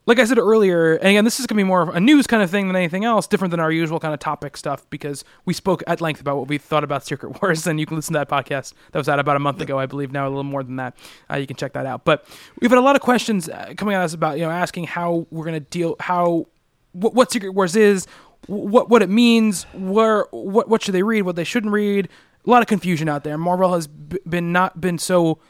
like 0.06 0.20
I 0.20 0.24
said 0.24 0.38
earlier, 0.38 0.94
and 0.94 1.08
again, 1.08 1.24
this 1.24 1.40
is 1.40 1.46
gonna 1.46 1.58
be 1.58 1.64
more 1.64 1.82
of 1.82 1.88
a 1.88 2.00
news 2.00 2.28
kind 2.28 2.40
of 2.40 2.48
thing 2.48 2.68
than 2.68 2.76
anything 2.76 3.04
else, 3.04 3.26
different 3.26 3.50
than 3.50 3.58
our 3.58 3.72
usual 3.72 3.98
kind 3.98 4.14
of 4.14 4.20
topic 4.20 4.56
stuff 4.56 4.88
because 4.88 5.24
we 5.44 5.52
spoke 5.52 5.82
at 5.88 6.00
length 6.00 6.20
about 6.20 6.36
what 6.36 6.46
we 6.46 6.58
thought 6.58 6.84
about 6.84 7.04
Secret 7.04 7.42
Wars, 7.42 7.66
and 7.66 7.80
you 7.80 7.86
can 7.86 7.96
listen 7.96 8.12
to 8.14 8.20
that 8.20 8.28
podcast 8.28 8.72
that 8.92 8.98
was 8.98 9.08
out 9.08 9.18
about 9.18 9.34
a 9.34 9.40
month 9.40 9.60
ago, 9.60 9.78
I 9.78 9.86
believe. 9.86 10.12
Now 10.12 10.26
a 10.26 10.30
little 10.30 10.44
more 10.44 10.62
than 10.62 10.76
that, 10.76 10.96
uh, 11.28 11.36
you 11.36 11.46
can 11.46 11.56
check 11.56 11.72
that 11.72 11.86
out. 11.86 12.04
But 12.04 12.24
we've 12.60 12.70
had 12.70 12.78
a 12.78 12.82
lot 12.82 12.94
of 12.94 13.02
questions 13.02 13.48
uh, 13.48 13.74
coming 13.76 13.96
at 13.96 14.02
us 14.02 14.14
about 14.14 14.38
you 14.38 14.44
know 14.44 14.50
asking 14.50 14.84
how 14.84 15.26
we're 15.30 15.44
gonna 15.44 15.60
deal 15.60 15.96
how 15.98 16.46
what, 16.92 17.14
what 17.14 17.32
Secret 17.32 17.50
Wars 17.50 17.74
is, 17.74 18.06
what 18.46 18.88
what 18.88 19.02
it 19.02 19.10
means, 19.10 19.64
where 19.74 20.26
what 20.30 20.68
what 20.68 20.82
should 20.82 20.94
they 20.94 21.02
read, 21.02 21.22
what 21.22 21.34
they 21.34 21.44
shouldn't 21.44 21.72
read. 21.72 22.08
A 22.46 22.50
lot 22.50 22.62
of 22.62 22.68
confusion 22.68 23.08
out 23.08 23.24
there. 23.24 23.36
Marvel 23.36 23.74
has 23.74 23.88
b- 23.88 24.20
been 24.28 24.52
not 24.52 24.80
been 24.80 24.98
so 24.98 25.40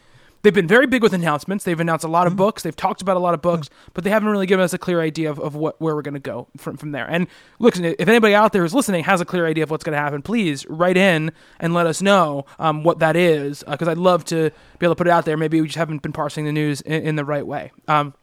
they've 0.42 0.54
been 0.54 0.66
very 0.66 0.86
big 0.86 1.02
with 1.02 1.12
announcements. 1.12 1.64
They've 1.64 1.78
announced 1.78 2.04
a 2.04 2.08
lot 2.08 2.26
of 2.26 2.36
books. 2.36 2.62
They've 2.62 2.76
talked 2.76 3.02
about 3.02 3.16
a 3.16 3.20
lot 3.20 3.34
of 3.34 3.42
books, 3.42 3.68
but 3.94 4.04
they 4.04 4.10
haven't 4.10 4.28
really 4.28 4.46
given 4.46 4.64
us 4.64 4.72
a 4.72 4.78
clear 4.78 5.00
idea 5.00 5.30
of, 5.30 5.38
of 5.38 5.54
what 5.54 5.80
where 5.80 5.94
we're 5.94 6.02
going 6.02 6.14
to 6.14 6.20
go 6.20 6.48
from 6.56 6.76
from 6.76 6.92
there. 6.92 7.06
And 7.08 7.26
look, 7.58 7.76
if 7.76 8.08
anybody 8.08 8.34
out 8.34 8.52
there 8.52 8.62
who's 8.62 8.74
listening 8.74 9.04
has 9.04 9.20
a 9.20 9.24
clear 9.24 9.46
idea 9.46 9.64
of 9.64 9.70
what's 9.70 9.84
going 9.84 9.96
to 9.96 10.02
happen, 10.02 10.22
please 10.22 10.66
write 10.68 10.96
in 10.96 11.32
and 11.60 11.74
let 11.74 11.86
us 11.86 12.02
know 12.02 12.46
um, 12.58 12.84
what 12.84 12.98
that 13.00 13.16
is, 13.16 13.64
because 13.68 13.88
I'd 13.88 13.98
love 13.98 14.24
to 14.26 14.50
be 14.78 14.86
able 14.86 14.94
to 14.94 14.98
put 14.98 15.06
it 15.06 15.10
out 15.10 15.24
there. 15.24 15.36
Maybe 15.36 15.60
we 15.60 15.66
just 15.66 15.78
haven't 15.78 16.02
been 16.02 16.12
parsing 16.12 16.44
the 16.44 16.52
news 16.52 16.80
in, 16.82 17.02
in 17.02 17.16
the 17.16 17.24
right 17.24 17.46
way. 17.46 17.72
Um, 17.88 18.14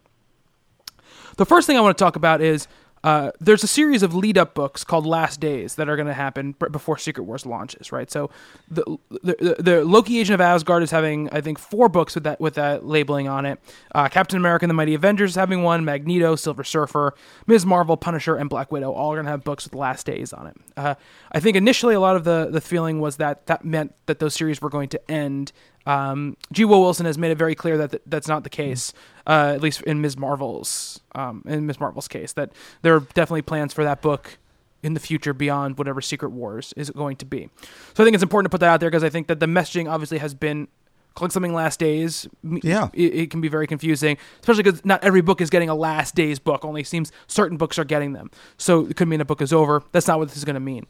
the 1.37 1.45
first 1.45 1.65
thing 1.65 1.77
I 1.77 1.81
want 1.81 1.97
to 1.97 2.03
talk 2.03 2.15
about 2.15 2.41
is 2.41 2.67
uh, 3.03 3.31
there's 3.39 3.63
a 3.63 3.67
series 3.67 4.01
of 4.01 4.15
lead 4.15 4.37
up 4.37 4.53
books 4.53 4.83
called 4.83 5.05
Last 5.05 5.39
Days 5.39 5.75
that 5.75 5.89
are 5.89 5.95
going 5.95 6.07
to 6.07 6.13
happen 6.13 6.55
b- 6.57 6.67
before 6.71 6.97
Secret 6.97 7.23
Wars 7.23 7.45
launches, 7.45 7.91
right? 7.91 8.09
So 8.09 8.29
the, 8.69 8.83
the 9.09 9.35
the 9.39 9.63
the 9.63 9.85
Loki 9.85 10.19
Agent 10.19 10.35
of 10.35 10.41
Asgard 10.41 10.83
is 10.83 10.91
having 10.91 11.29
I 11.31 11.41
think 11.41 11.59
four 11.59 11.89
books 11.89 12.15
with 12.15 12.23
that 12.23 12.39
with 12.39 12.53
that 12.55 12.85
labeling 12.85 13.27
on 13.27 13.45
it. 13.45 13.59
Uh, 13.93 14.07
Captain 14.07 14.37
America 14.37 14.63
and 14.63 14.69
the 14.69 14.73
Mighty 14.75 14.93
Avengers 14.93 15.31
is 15.31 15.35
having 15.35 15.63
one. 15.63 15.83
Magneto, 15.83 16.35
Silver 16.35 16.63
Surfer, 16.63 17.13
Ms. 17.45 17.65
Marvel, 17.65 17.97
Punisher, 17.97 18.35
and 18.35 18.49
Black 18.49 18.71
Widow 18.71 18.91
all 18.93 19.11
are 19.11 19.15
going 19.15 19.25
to 19.25 19.31
have 19.31 19.43
books 19.43 19.65
with 19.65 19.75
Last 19.75 20.05
Days 20.05 20.31
on 20.31 20.47
it. 20.47 20.55
Uh, 20.77 20.95
I 21.31 21.39
think 21.41 21.57
initially 21.57 21.95
a 21.95 21.99
lot 21.99 22.15
of 22.15 22.23
the 22.23 22.47
the 22.49 22.61
feeling 22.61 22.99
was 23.01 23.17
that 23.17 23.47
that 23.47 23.65
meant 23.65 23.93
that 24.05 24.19
those 24.19 24.33
series 24.33 24.61
were 24.61 24.69
going 24.69 24.89
to 24.89 25.11
end. 25.11 25.51
Um, 25.85 26.37
G. 26.51 26.65
Willow 26.65 26.81
Wilson 26.81 27.05
has 27.05 27.17
made 27.17 27.31
it 27.31 27.37
very 27.37 27.55
clear 27.55 27.77
that 27.77 27.91
th- 27.91 28.03
that's 28.05 28.27
not 28.27 28.43
the 28.43 28.49
case, 28.49 28.93
uh, 29.27 29.51
at 29.55 29.61
least 29.61 29.81
in 29.81 30.01
Ms. 30.01 30.17
Marvel's 30.17 31.01
um, 31.13 31.43
in 31.45 31.65
Ms. 31.65 31.79
Marvel's 31.79 32.07
case. 32.07 32.33
That 32.33 32.51
there 32.81 32.95
are 32.95 33.01
definitely 33.01 33.41
plans 33.41 33.73
for 33.73 33.83
that 33.83 34.01
book 34.01 34.37
in 34.81 34.93
the 34.93 34.99
future 34.99 35.33
beyond 35.33 35.77
whatever 35.77 36.01
Secret 36.01 36.29
Wars 36.29 36.73
is 36.75 36.89
going 36.89 37.15
to 37.17 37.25
be. 37.25 37.49
So 37.93 38.03
I 38.03 38.05
think 38.05 38.13
it's 38.13 38.23
important 38.23 38.51
to 38.51 38.55
put 38.55 38.59
that 38.59 38.69
out 38.69 38.79
there 38.81 38.89
because 38.89 39.03
I 39.03 39.09
think 39.09 39.27
that 39.27 39.39
the 39.39 39.45
messaging 39.45 39.89
obviously 39.89 40.17
has 40.17 40.33
been 40.33 40.67
calling 41.15 41.31
something 41.31 41.53
last 41.53 41.79
days. 41.79 42.27
Yeah. 42.43 42.89
it, 42.93 43.15
it 43.15 43.29
can 43.29 43.39
be 43.39 43.47
very 43.47 43.67
confusing, 43.67 44.17
especially 44.41 44.63
because 44.63 44.83
not 44.83 45.03
every 45.03 45.21
book 45.21 45.41
is 45.41 45.49
getting 45.49 45.69
a 45.69 45.75
last 45.75 46.15
days 46.15 46.39
book. 46.39 46.65
Only 46.65 46.83
seems 46.83 47.11
certain 47.27 47.57
books 47.57 47.77
are 47.79 47.85
getting 47.85 48.13
them. 48.13 48.31
So 48.57 48.87
it 48.87 48.97
could 48.97 49.07
mean 49.07 49.21
a 49.21 49.25
book 49.25 49.41
is 49.41 49.53
over. 49.53 49.83
That's 49.91 50.07
not 50.07 50.19
what 50.19 50.29
this 50.29 50.37
is 50.37 50.45
going 50.45 50.55
to 50.55 50.59
mean. 50.59 50.85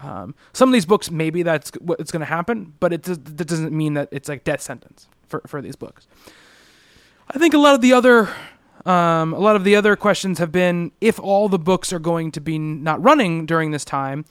Um, 0.00 0.34
some 0.52 0.68
of 0.68 0.72
these 0.72 0.86
books, 0.86 1.10
maybe 1.10 1.42
that's 1.42 1.72
what's 1.80 2.12
going 2.12 2.20
to 2.20 2.26
happen, 2.26 2.74
but 2.78 2.92
it 2.92 3.02
does, 3.02 3.18
that 3.18 3.46
doesn't 3.46 3.72
mean 3.72 3.94
that 3.94 4.08
it's 4.12 4.28
like 4.28 4.44
death 4.44 4.60
sentence 4.60 5.08
for, 5.26 5.42
for 5.46 5.60
these 5.60 5.76
books. 5.76 6.06
I 7.30 7.38
think 7.38 7.52
a 7.52 7.58
lot 7.58 7.74
of 7.74 7.80
the 7.80 7.92
other 7.92 8.28
um, 8.86 9.34
a 9.34 9.38
lot 9.38 9.56
of 9.56 9.64
the 9.64 9.76
other 9.76 9.96
questions 9.96 10.38
have 10.38 10.52
been 10.52 10.92
if 11.00 11.18
all 11.18 11.48
the 11.48 11.58
books 11.58 11.92
are 11.92 11.98
going 11.98 12.32
to 12.32 12.40
be 12.40 12.58
not 12.58 13.02
running 13.02 13.44
during 13.44 13.70
this 13.70 13.84
time. 13.84 14.24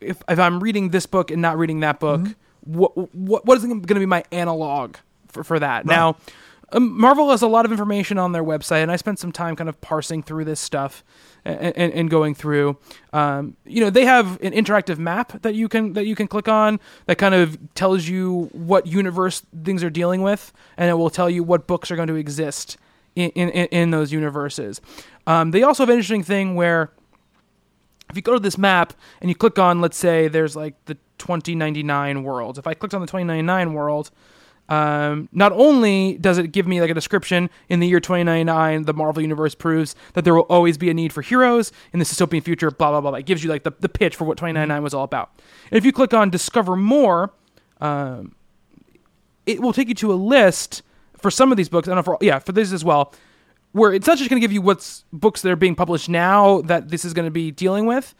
If 0.00 0.22
if 0.28 0.38
I'm 0.38 0.60
reading 0.60 0.90
this 0.90 1.06
book 1.06 1.30
and 1.30 1.40
not 1.40 1.58
reading 1.58 1.80
that 1.80 2.00
book, 2.00 2.22
what 2.62 2.96
what 3.14 3.46
what 3.46 3.58
is 3.58 3.64
going 3.64 3.82
to 3.82 3.94
be 3.94 4.06
my 4.06 4.24
analog 4.32 4.96
for 5.28 5.44
for 5.44 5.58
that? 5.58 5.86
Now, 5.86 6.16
um, 6.72 6.98
Marvel 6.98 7.30
has 7.30 7.42
a 7.42 7.46
lot 7.46 7.64
of 7.64 7.70
information 7.70 8.18
on 8.18 8.32
their 8.32 8.44
website, 8.44 8.82
and 8.82 8.90
I 8.90 8.96
spent 8.96 9.18
some 9.18 9.32
time 9.32 9.56
kind 9.56 9.68
of 9.68 9.80
parsing 9.80 10.22
through 10.22 10.46
this 10.46 10.60
stuff 10.60 11.04
and, 11.46 11.92
and, 11.92 12.10
going 12.10 12.34
through. 12.34 12.76
Um, 13.12 13.56
you 13.64 13.80
know, 13.80 13.90
they 13.90 14.04
have 14.04 14.40
an 14.42 14.52
interactive 14.52 14.98
map 14.98 15.40
that 15.42 15.54
you 15.54 15.68
can 15.68 15.92
that 15.92 16.06
you 16.06 16.14
can 16.14 16.26
click 16.26 16.48
on 16.48 16.80
that 17.06 17.16
kind 17.16 17.34
of 17.34 17.56
tells 17.74 18.08
you 18.08 18.50
what 18.52 18.86
universe 18.86 19.42
things 19.64 19.84
are 19.84 19.90
dealing 19.90 20.22
with, 20.22 20.52
and 20.76 20.90
it 20.90 20.94
will 20.94 21.10
tell 21.10 21.30
you 21.30 21.42
what 21.42 21.66
books 21.66 21.90
are 21.90 21.96
going 21.96 22.08
to 22.08 22.16
exist 22.16 22.76
in 23.14 23.30
in, 23.30 23.48
in 23.48 23.90
those 23.90 24.12
universes. 24.12 24.80
Um, 25.26 25.52
they 25.52 25.62
also 25.62 25.82
have 25.82 25.90
an 25.90 25.94
interesting 25.94 26.22
thing 26.22 26.54
where 26.54 26.90
if 28.10 28.16
you 28.16 28.22
go 28.22 28.34
to 28.34 28.40
this 28.40 28.58
map 28.58 28.92
and 29.20 29.30
you 29.30 29.34
click 29.34 29.58
on, 29.58 29.80
let's 29.80 29.96
say, 29.96 30.28
there's 30.28 30.54
like 30.54 30.74
the 30.84 30.94
2099 31.18 32.22
world. 32.22 32.58
If 32.58 32.66
I 32.66 32.74
clicked 32.74 32.94
on 32.94 33.00
the 33.00 33.06
2099 33.06 33.72
world, 33.72 34.10
um, 34.68 35.28
not 35.32 35.52
only 35.52 36.18
does 36.18 36.38
it 36.38 36.48
give 36.48 36.66
me 36.66 36.80
like 36.80 36.90
a 36.90 36.94
description 36.94 37.50
in 37.68 37.80
the 37.80 37.86
year 37.86 38.00
2099, 38.00 38.82
the 38.82 38.94
Marvel 38.94 39.22
Universe 39.22 39.54
proves 39.54 39.94
that 40.14 40.24
there 40.24 40.34
will 40.34 40.42
always 40.42 40.76
be 40.76 40.90
a 40.90 40.94
need 40.94 41.12
for 41.12 41.22
heroes 41.22 41.72
in 41.92 41.98
the 41.98 42.04
dystopian 42.04 42.42
future, 42.42 42.70
blah, 42.70 42.90
blah, 42.90 43.00
blah. 43.00 43.12
blah. 43.12 43.18
It 43.18 43.26
gives 43.26 43.44
you 43.44 43.50
like 43.50 43.62
the, 43.62 43.72
the 43.78 43.88
pitch 43.88 44.16
for 44.16 44.24
what 44.24 44.36
2099 44.38 44.82
was 44.82 44.94
all 44.94 45.04
about. 45.04 45.30
And 45.70 45.78
if 45.78 45.84
you 45.84 45.92
click 45.92 46.12
on 46.12 46.30
Discover 46.30 46.76
More, 46.76 47.32
um, 47.80 48.34
it 49.46 49.60
will 49.60 49.72
take 49.72 49.88
you 49.88 49.94
to 49.94 50.12
a 50.12 50.14
list 50.14 50.82
for 51.16 51.30
some 51.30 51.50
of 51.52 51.56
these 51.56 51.68
books. 51.68 51.86
I 51.86 51.90
don't 51.90 51.96
know 51.96 52.02
for, 52.02 52.18
yeah, 52.20 52.40
for 52.40 52.52
this 52.52 52.72
as 52.72 52.84
well, 52.84 53.12
where 53.72 53.92
it's 53.92 54.06
not 54.06 54.18
just 54.18 54.28
going 54.28 54.40
to 54.40 54.44
give 54.44 54.52
you 54.52 54.62
what's 54.62 55.04
books 55.12 55.42
that 55.42 55.50
are 55.50 55.56
being 55.56 55.76
published 55.76 56.08
now 56.08 56.60
that 56.62 56.88
this 56.88 57.04
is 57.04 57.14
going 57.14 57.26
to 57.26 57.30
be 57.30 57.52
dealing 57.52 57.86
with. 57.86 58.14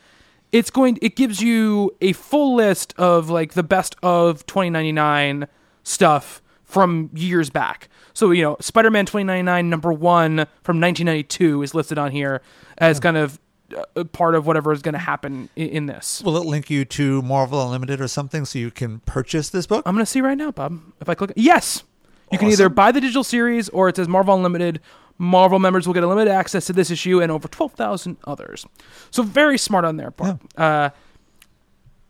It's 0.53 0.71
going. 0.71 0.97
It 1.03 1.17
gives 1.17 1.41
you 1.43 1.97
a 2.01 2.13
full 2.13 2.55
list 2.55 2.95
of 2.97 3.29
like 3.29 3.55
the 3.55 3.65
best 3.65 3.97
of 4.01 4.47
2099 4.47 5.49
stuff 5.87 6.43
from 6.65 7.11
years 7.15 7.49
back. 7.49 7.89
So 8.13 8.31
you 8.33 8.43
know, 8.43 8.57
Spider-Man 8.61 9.07
2099 9.07 9.71
number 9.71 9.93
one 9.93 10.47
from 10.63 10.81
1992 10.81 11.63
is 11.63 11.75
listed 11.75 11.97
on 11.99 12.11
here 12.11 12.43
as 12.79 12.99
kind 12.99 13.17
of 13.17 13.39
uh, 13.75 14.05
part 14.05 14.35
of 14.35 14.47
whatever 14.47 14.73
is 14.73 14.83
going 14.83 14.95
to 14.95 14.99
happen 14.99 15.49
in, 15.57 15.69
in 15.69 15.87
this. 15.87 16.23
Will 16.23 16.37
it 16.37 16.47
link 16.47 16.71
you 16.71 16.85
to 16.85 17.23
Marvel 17.23 17.63
Unlimited 17.63 18.01
or 18.01 18.09
something 18.09 18.45
so 18.45 18.59
you 18.59 18.71
can 18.71 19.01
purchase 19.01 19.49
this 19.51 19.67
book? 19.67 19.83
I'm 19.87 19.95
going 19.95 20.05
to 20.05 20.11
see 20.11 20.21
right 20.21 20.37
now, 20.37 20.51
Bob. 20.51 20.81
If 21.01 21.09
I 21.09 21.15
click, 21.15 21.33
yes, 21.37 21.85
you 22.33 22.39
can 22.39 22.49
either 22.49 22.69
buy 22.69 22.93
the 22.93 23.01
digital 23.01 23.25
series 23.25 23.69
or 23.69 23.89
it 23.89 23.97
says 23.97 24.09
Marvel 24.09 24.35
Unlimited. 24.35 24.81
Marvel 25.19 25.59
members 25.59 25.87
will 25.87 25.95
get 25.95 26.03
unlimited 26.03 26.33
access 26.33 26.67
to 26.67 26.75
this 26.75 26.91
issue 26.91 27.23
and 27.23 27.33
over 27.33 27.49
12,000 27.49 28.19
others. 28.25 28.67
So 29.11 29.23
very 29.23 29.57
smart 29.57 29.85
on 29.87 29.97
their 29.97 30.11
part. 30.11 30.39
Uh, 30.57 30.91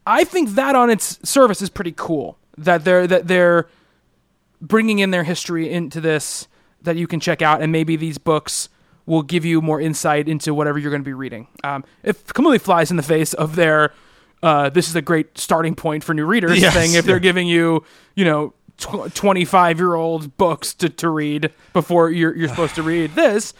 I 0.06 0.24
think 0.24 0.50
that 0.50 0.74
on 0.74 0.90
its 0.90 1.18
service 1.28 1.62
is 1.62 1.70
pretty 1.70 1.92
cool. 1.96 2.38
That 2.58 2.84
they're 2.84 3.06
that 3.06 3.28
they're 3.28 3.68
bringing 4.60 4.98
in 5.00 5.10
their 5.10 5.24
history 5.24 5.70
into 5.70 6.00
this 6.00 6.48
that 6.82 6.96
you 6.96 7.06
can 7.06 7.20
check 7.20 7.42
out, 7.42 7.62
and 7.62 7.70
maybe 7.72 7.96
these 7.96 8.18
books 8.18 8.68
will 9.06 9.22
give 9.22 9.44
you 9.44 9.60
more 9.62 9.80
insight 9.80 10.28
into 10.28 10.52
whatever 10.54 10.78
you're 10.78 10.90
going 10.90 11.02
to 11.02 11.06
be 11.08 11.12
reading. 11.12 11.46
Um, 11.62 11.84
it 12.02 12.32
completely 12.34 12.58
flies 12.58 12.90
in 12.90 12.96
the 12.96 13.02
face 13.02 13.34
of 13.34 13.56
their 13.56 13.92
uh, 14.42 14.68
this 14.68 14.88
is 14.88 14.96
a 14.96 15.02
great 15.02 15.38
starting 15.38 15.74
point 15.74 16.04
for 16.04 16.12
new 16.14 16.26
readers 16.26 16.60
Yes, 16.60 16.74
thing. 16.74 16.92
If 16.94 17.04
they're 17.04 17.18
giving 17.18 17.46
you, 17.46 17.84
you 18.14 18.24
know, 18.24 18.52
tw- 18.76 19.12
25 19.14 19.78
year 19.78 19.94
old 19.94 20.36
books 20.36 20.74
to, 20.74 20.88
to 20.90 21.08
read 21.08 21.50
before 21.72 22.10
you're, 22.10 22.36
you're 22.36 22.48
supposed 22.48 22.74
to 22.76 22.82
read 22.82 23.14
this. 23.14 23.54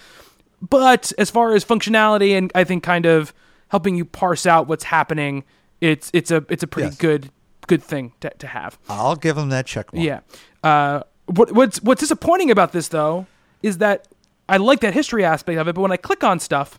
But 0.60 1.12
as 1.18 1.30
far 1.30 1.54
as 1.54 1.64
functionality 1.64 2.36
and 2.36 2.52
I 2.54 2.64
think 2.64 2.82
kind 2.82 3.06
of 3.06 3.32
helping 3.68 3.96
you 3.96 4.04
parse 4.04 4.46
out 4.46 4.68
what's 4.68 4.84
happening, 4.84 5.44
it's 5.80 6.10
it's 6.12 6.30
a 6.30 6.44
it's 6.48 6.62
a 6.62 6.66
pretty 6.66 6.88
Yes. 6.88 6.96
good 6.98 7.30
good 7.66 7.82
thing 7.82 8.12
to, 8.20 8.30
to 8.38 8.46
have. 8.46 8.78
I'll 8.88 9.16
give 9.16 9.36
them 9.36 9.48
that 9.50 9.66
check 9.66 9.92
mark. 9.92 10.04
Yeah. 10.04 10.20
Uh, 10.62 11.02
what, 11.26 11.52
what's 11.52 11.82
what's 11.82 12.00
disappointing 12.00 12.50
about 12.50 12.72
this 12.72 12.88
though 12.88 13.26
is 13.62 13.78
that 13.78 14.06
I 14.48 14.58
like 14.58 14.80
that 14.80 14.94
history 14.94 15.24
aspect 15.24 15.58
of 15.58 15.66
it, 15.68 15.74
but 15.74 15.80
when 15.82 15.92
I 15.92 15.96
click 15.96 16.22
on 16.22 16.38
stuff, 16.38 16.78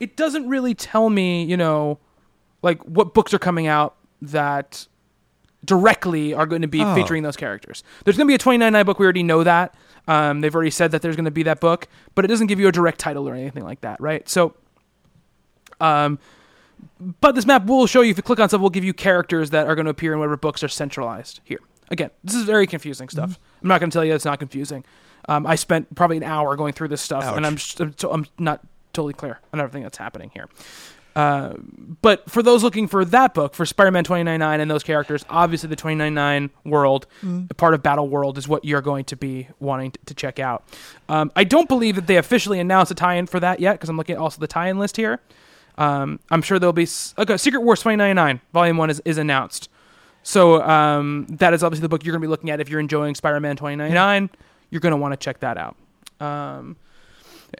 it 0.00 0.16
doesn't 0.16 0.48
really 0.48 0.74
tell 0.74 1.10
me, 1.10 1.44
you 1.44 1.56
know, 1.56 1.98
like 2.62 2.82
what 2.82 3.14
books 3.14 3.32
are 3.32 3.38
coming 3.38 3.66
out 3.68 3.94
that 4.20 4.86
directly 5.64 6.34
are 6.34 6.46
going 6.46 6.62
to 6.62 6.68
be 6.68 6.82
Oh. 6.82 6.92
featuring 6.94 7.22
those 7.22 7.36
characters. 7.36 7.84
There's 8.04 8.16
going 8.16 8.26
to 8.26 8.30
be 8.30 8.34
a 8.34 8.38
2099 8.38 8.84
book. 8.84 8.98
We 8.98 9.04
already 9.06 9.22
know 9.22 9.44
that. 9.44 9.74
Um, 10.08 10.40
they've 10.40 10.52
already 10.54 10.70
said 10.72 10.90
that 10.90 11.02
there's 11.02 11.14
going 11.14 11.26
to 11.26 11.30
be 11.30 11.44
that 11.44 11.60
book, 11.60 11.86
but 12.16 12.24
it 12.24 12.28
doesn't 12.28 12.48
give 12.48 12.58
you 12.58 12.66
a 12.66 12.72
direct 12.72 12.98
title 12.98 13.28
or 13.28 13.34
anything 13.34 13.62
like 13.62 13.82
that, 13.82 14.00
right? 14.00 14.28
So, 14.28 14.54
um, 15.80 16.18
but 17.20 17.34
this 17.34 17.46
map 17.46 17.66
will 17.66 17.86
show 17.86 18.00
you 18.00 18.10
if 18.10 18.16
you 18.16 18.22
click 18.22 18.40
on 18.40 18.48
stuff, 18.48 18.60
will 18.60 18.70
give 18.70 18.84
you 18.84 18.94
characters 18.94 19.50
that 19.50 19.66
are 19.66 19.74
going 19.74 19.84
to 19.86 19.90
appear 19.90 20.12
in 20.12 20.18
whatever 20.18 20.36
books 20.36 20.62
are 20.62 20.68
centralized 20.68 21.40
here. 21.44 21.60
Again, 21.90 22.10
this 22.24 22.34
is 22.34 22.44
very 22.44 22.66
confusing 22.66 23.08
stuff. 23.08 23.30
Mm-hmm. 23.30 23.64
I'm 23.64 23.68
not 23.68 23.80
going 23.80 23.90
to 23.90 23.94
tell 23.94 24.04
you 24.04 24.14
it's 24.14 24.24
not 24.24 24.38
confusing. 24.38 24.84
Um, 25.28 25.46
I 25.46 25.54
spent 25.54 25.94
probably 25.94 26.16
an 26.16 26.22
hour 26.24 26.56
going 26.56 26.72
through 26.72 26.88
this 26.88 27.00
stuff, 27.02 27.24
and 27.36 27.46
I'm 27.46 27.56
just, 27.56 27.80
I'm, 27.80 27.94
so- 27.96 28.12
I'm 28.12 28.26
not 28.38 28.60
totally 28.92 29.14
clear 29.14 29.40
on 29.52 29.60
everything 29.60 29.82
that's 29.82 29.98
happening 29.98 30.30
here. 30.34 30.48
Uh, 31.14 31.52
but 32.00 32.28
for 32.30 32.42
those 32.42 32.62
looking 32.62 32.88
for 32.88 33.04
that 33.04 33.34
book, 33.34 33.54
for 33.54 33.66
Spider-Man 33.66 34.04
2099 34.04 34.60
and 34.60 34.70
those 34.70 34.82
characters, 34.82 35.24
obviously 35.28 35.68
the 35.68 35.76
2099 35.76 36.50
world, 36.64 37.06
a 37.50 37.54
part 37.54 37.74
of 37.74 37.82
Battle 37.82 38.08
World, 38.08 38.38
is 38.38 38.48
what 38.48 38.64
you're 38.64 38.80
going 38.80 39.04
to 39.04 39.16
be 39.16 39.48
wanting 39.60 39.90
to, 39.90 39.98
to 40.06 40.14
check 40.14 40.38
out. 40.38 40.64
Um, 41.10 41.30
I 41.36 41.44
don't 41.44 41.68
believe 41.68 41.96
that 41.96 42.06
they 42.06 42.16
officially 42.16 42.58
announced 42.60 42.90
a 42.90 42.94
tie-in 42.94 43.26
for 43.26 43.40
that 43.40 43.60
yet, 43.60 43.74
because 43.74 43.90
I'm 43.90 43.96
looking 43.98 44.14
at 44.14 44.20
also 44.22 44.40
the 44.40 44.46
tie-in 44.46 44.78
list 44.78 44.96
here. 44.96 45.20
Um, 45.78 46.20
I'm 46.30 46.42
sure 46.42 46.58
there'll 46.58 46.72
be 46.72 46.82
s- 46.82 47.14
okay. 47.18 47.36
Secret 47.36 47.60
Wars 47.60 47.80
2099 47.80 48.40
Volume 48.52 48.76
One 48.76 48.90
is, 48.90 49.00
is 49.04 49.18
announced, 49.18 49.68
so 50.22 50.62
um, 50.62 51.26
that 51.30 51.54
is 51.54 51.62
obviously 51.64 51.82
the 51.82 51.88
book 51.88 52.04
you're 52.04 52.12
going 52.12 52.20
to 52.20 52.26
be 52.26 52.30
looking 52.30 52.50
at 52.50 52.60
if 52.60 52.68
you're 52.68 52.80
enjoying 52.80 53.14
Spider-Man 53.14 53.56
2099. 53.56 54.30
You're 54.70 54.80
going 54.80 54.92
to 54.92 54.96
want 54.96 55.12
to 55.12 55.16
check 55.16 55.40
that 55.40 55.56
out. 55.58 55.76
Um, 56.20 56.76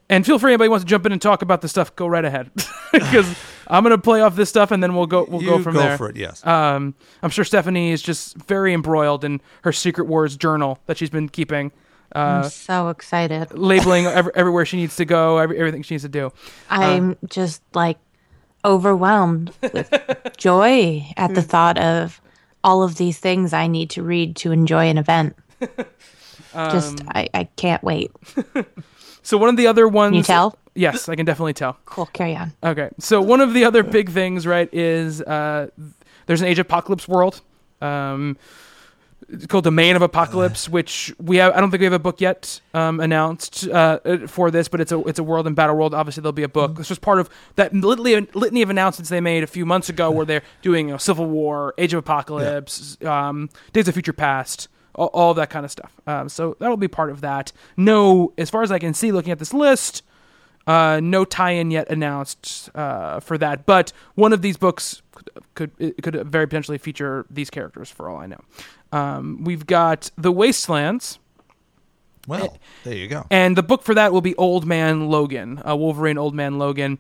and 0.09 0.25
feel 0.25 0.39
free, 0.39 0.53
anybody 0.53 0.69
wants 0.69 0.85
to 0.85 0.89
jump 0.89 1.05
in 1.07 1.13
and 1.13 1.21
talk 1.21 1.43
about 1.43 1.61
the 1.61 1.69
stuff, 1.69 1.95
go 1.97 2.07
right 2.07 2.25
ahead, 2.25 2.51
because 2.93 3.35
I'm 3.67 3.83
going 3.83 3.95
to 3.95 4.01
play 4.01 4.21
off 4.23 4.37
this 4.37 4.49
stuff 4.49 4.71
and 4.71 4.83
then 4.83 4.95
we'll 4.95 5.07
go 5.07 5.25
we'll 5.29 5.43
you 5.43 5.49
go 5.49 5.63
from 5.63 5.75
go 5.75 5.81
there. 5.81 5.99
for 5.99 6.09
it. 6.09 6.17
Yes. 6.17 6.45
Um, 6.47 6.95
I'm 7.23 7.31
sure 7.31 7.45
Stephanie 7.45 7.91
is 7.93 8.01
just 8.03 8.37
very 8.37 8.73
embroiled 8.73 9.25
in 9.25 9.41
her 9.65 9.73
Secret 9.73 10.07
Wars 10.07 10.37
journal 10.37 10.79
that 10.87 10.97
she's 10.97 11.11
been 11.11 11.29
keeping, 11.29 11.73
I'm 12.15 12.41
uh, 12.45 12.49
so 12.49 12.89
excited. 12.89 13.57
labeling 13.57 14.07
every, 14.19 14.33
everywhere 14.35 14.65
she 14.67 14.77
needs 14.77 14.97
to 14.97 15.05
go, 15.05 15.39
every, 15.39 15.59
everything 15.59 15.83
she 15.83 15.95
needs 15.95 16.05
to 16.05 16.09
do. 16.09 16.31
I'm 16.71 17.17
just 17.29 17.63
like 17.75 17.99
overwhelmed 18.65 19.53
with 19.63 19.91
joy 20.37 21.07
at 21.17 21.31
Hmm. 21.31 21.35
the 21.35 21.43
thought 21.43 21.79
of 21.79 22.21
all 22.65 22.83
of 22.83 22.97
these 22.97 23.19
things 23.19 23.53
I 23.53 23.67
need 23.67 23.91
to 23.91 24.03
read 24.03 24.37
to 24.37 24.53
enjoy 24.53 24.87
an 24.89 24.99
event. 24.99 25.37
Just 26.55 27.01
I, 27.09 27.29
I 27.33 27.45
can't 27.57 27.83
wait. 27.83 28.11
So 29.23 29.39
one 29.39 29.49
of 29.49 29.57
the 29.57 29.67
other 29.67 29.89
ones. 29.89 30.15
you 30.17 30.23
tell? 30.23 30.59
Yes, 30.75 31.09
I 31.09 31.17
can 31.17 31.25
definitely 31.25 31.55
tell. 31.55 31.79
Cool. 31.87 32.07
Carry 32.13 32.37
on. 32.37 32.53
Okay, 32.63 32.91
so 32.99 33.21
one 33.23 33.41
of 33.41 33.55
the 33.55 33.65
other 33.65 33.83
big 33.83 34.11
things, 34.11 34.47
right, 34.47 34.69
is 34.73 35.23
uh, 35.23 35.69
there's 36.27 36.41
an 36.43 36.49
Age 36.49 36.59
Apocalypse 36.59 37.09
world. 37.09 37.41
Um, 37.81 38.37
it's 39.33 39.47
called 39.47 39.65
Domain 39.65 39.97
of 39.97 40.03
Apocalypse, 40.03 40.69
which 40.69 41.15
we 41.19 41.39
have. 41.39 41.55
I 41.55 41.61
don't 41.61 41.71
think 41.71 41.81
we 41.81 41.87
have 41.87 41.93
a 41.95 41.99
book 41.99 42.21
yet 42.21 42.61
um, 42.75 43.01
announced 43.01 43.67
uh, 43.67 44.27
for 44.27 44.51
this, 44.51 44.69
but 44.69 44.81
it's 44.81 44.93
a 44.93 45.01
it's 45.05 45.19
a 45.19 45.25
world 45.25 45.47
in 45.47 45.55
Battle 45.55 45.75
World. 45.75 45.95
Obviously, 45.95 46.21
there'll 46.21 46.33
be 46.33 46.43
a 46.43 46.49
book. 46.49 46.77
This 46.77 46.91
was 46.91 46.99
part 46.99 47.19
of 47.19 47.31
that 47.57 47.73
litany, 47.73 48.29
litany 48.35 48.61
of 48.61 48.69
announcements 48.69 49.09
they 49.09 49.21
made 49.21 49.43
a 49.43 49.47
few 49.47 49.65
months 49.65 49.89
ago, 49.89 50.11
where 50.11 50.27
they're 50.27 50.43
doing 50.61 50.89
you 50.89 50.95
know, 50.95 50.99
Civil 50.99 51.27
War, 51.27 51.73
Age 51.79 51.95
of 51.95 51.99
Apocalypse, 51.99 53.03
um, 53.05 53.49
Days 53.73 53.89
of 53.89 53.95
Future 53.95 54.13
Past, 54.13 54.69
all, 54.95 55.09
all 55.09 55.35
that 55.35 55.49
kind 55.49 55.65
of 55.65 55.71
stuff. 55.71 55.99
Um, 56.07 56.29
so 56.29 56.57
that'll 56.61 56.77
be 56.77 56.89
part 56.89 57.11
of 57.11 57.23
that. 57.23 57.53
No, 57.77 58.35
as 58.37 58.51
far 58.51 58.63
as 58.63 58.71
I 58.71 58.79
can 58.79 58.93
see, 58.93 59.13
looking 59.13 59.33
at 59.33 59.39
this 59.39 59.55
list, 59.55 60.03
uh, 60.67 61.01
no 61.03 61.25
tie-in 61.25 61.71
yet 61.71 61.91
announced 61.91 62.69
uh, 62.75 63.19
for 63.21 63.39
that, 63.39 63.65
but 63.65 63.93
one 64.15 64.35
of 64.35 64.43
these 64.43 64.59
books 64.59 65.01
could 65.55 65.77
could, 65.79 66.03
could 66.03 66.27
very 66.27 66.47
potentially 66.47 66.79
feature 66.79 67.27
these 67.31 67.51
characters, 67.51 67.91
for 67.91 68.09
all 68.09 68.19
I 68.19 68.27
know. 68.27 68.41
Um, 68.93 69.43
we've 69.45 69.67
got 69.67 70.11
the 70.17 70.31
Wastelands, 70.33 71.19
Well, 72.29 72.57
there 72.85 72.95
you 72.95 73.09
go. 73.09 73.27
and 73.31 73.57
the 73.57 73.63
book 73.63 73.83
for 73.83 73.95
that 73.95 74.13
will 74.13 74.21
be 74.21 74.35
Old 74.37 74.67
Man 74.67 75.09
Logan, 75.09 75.61
uh, 75.67 75.75
Wolverine 75.77 76.19
Old 76.19 76.35
Man 76.35 76.59
Logan. 76.59 76.99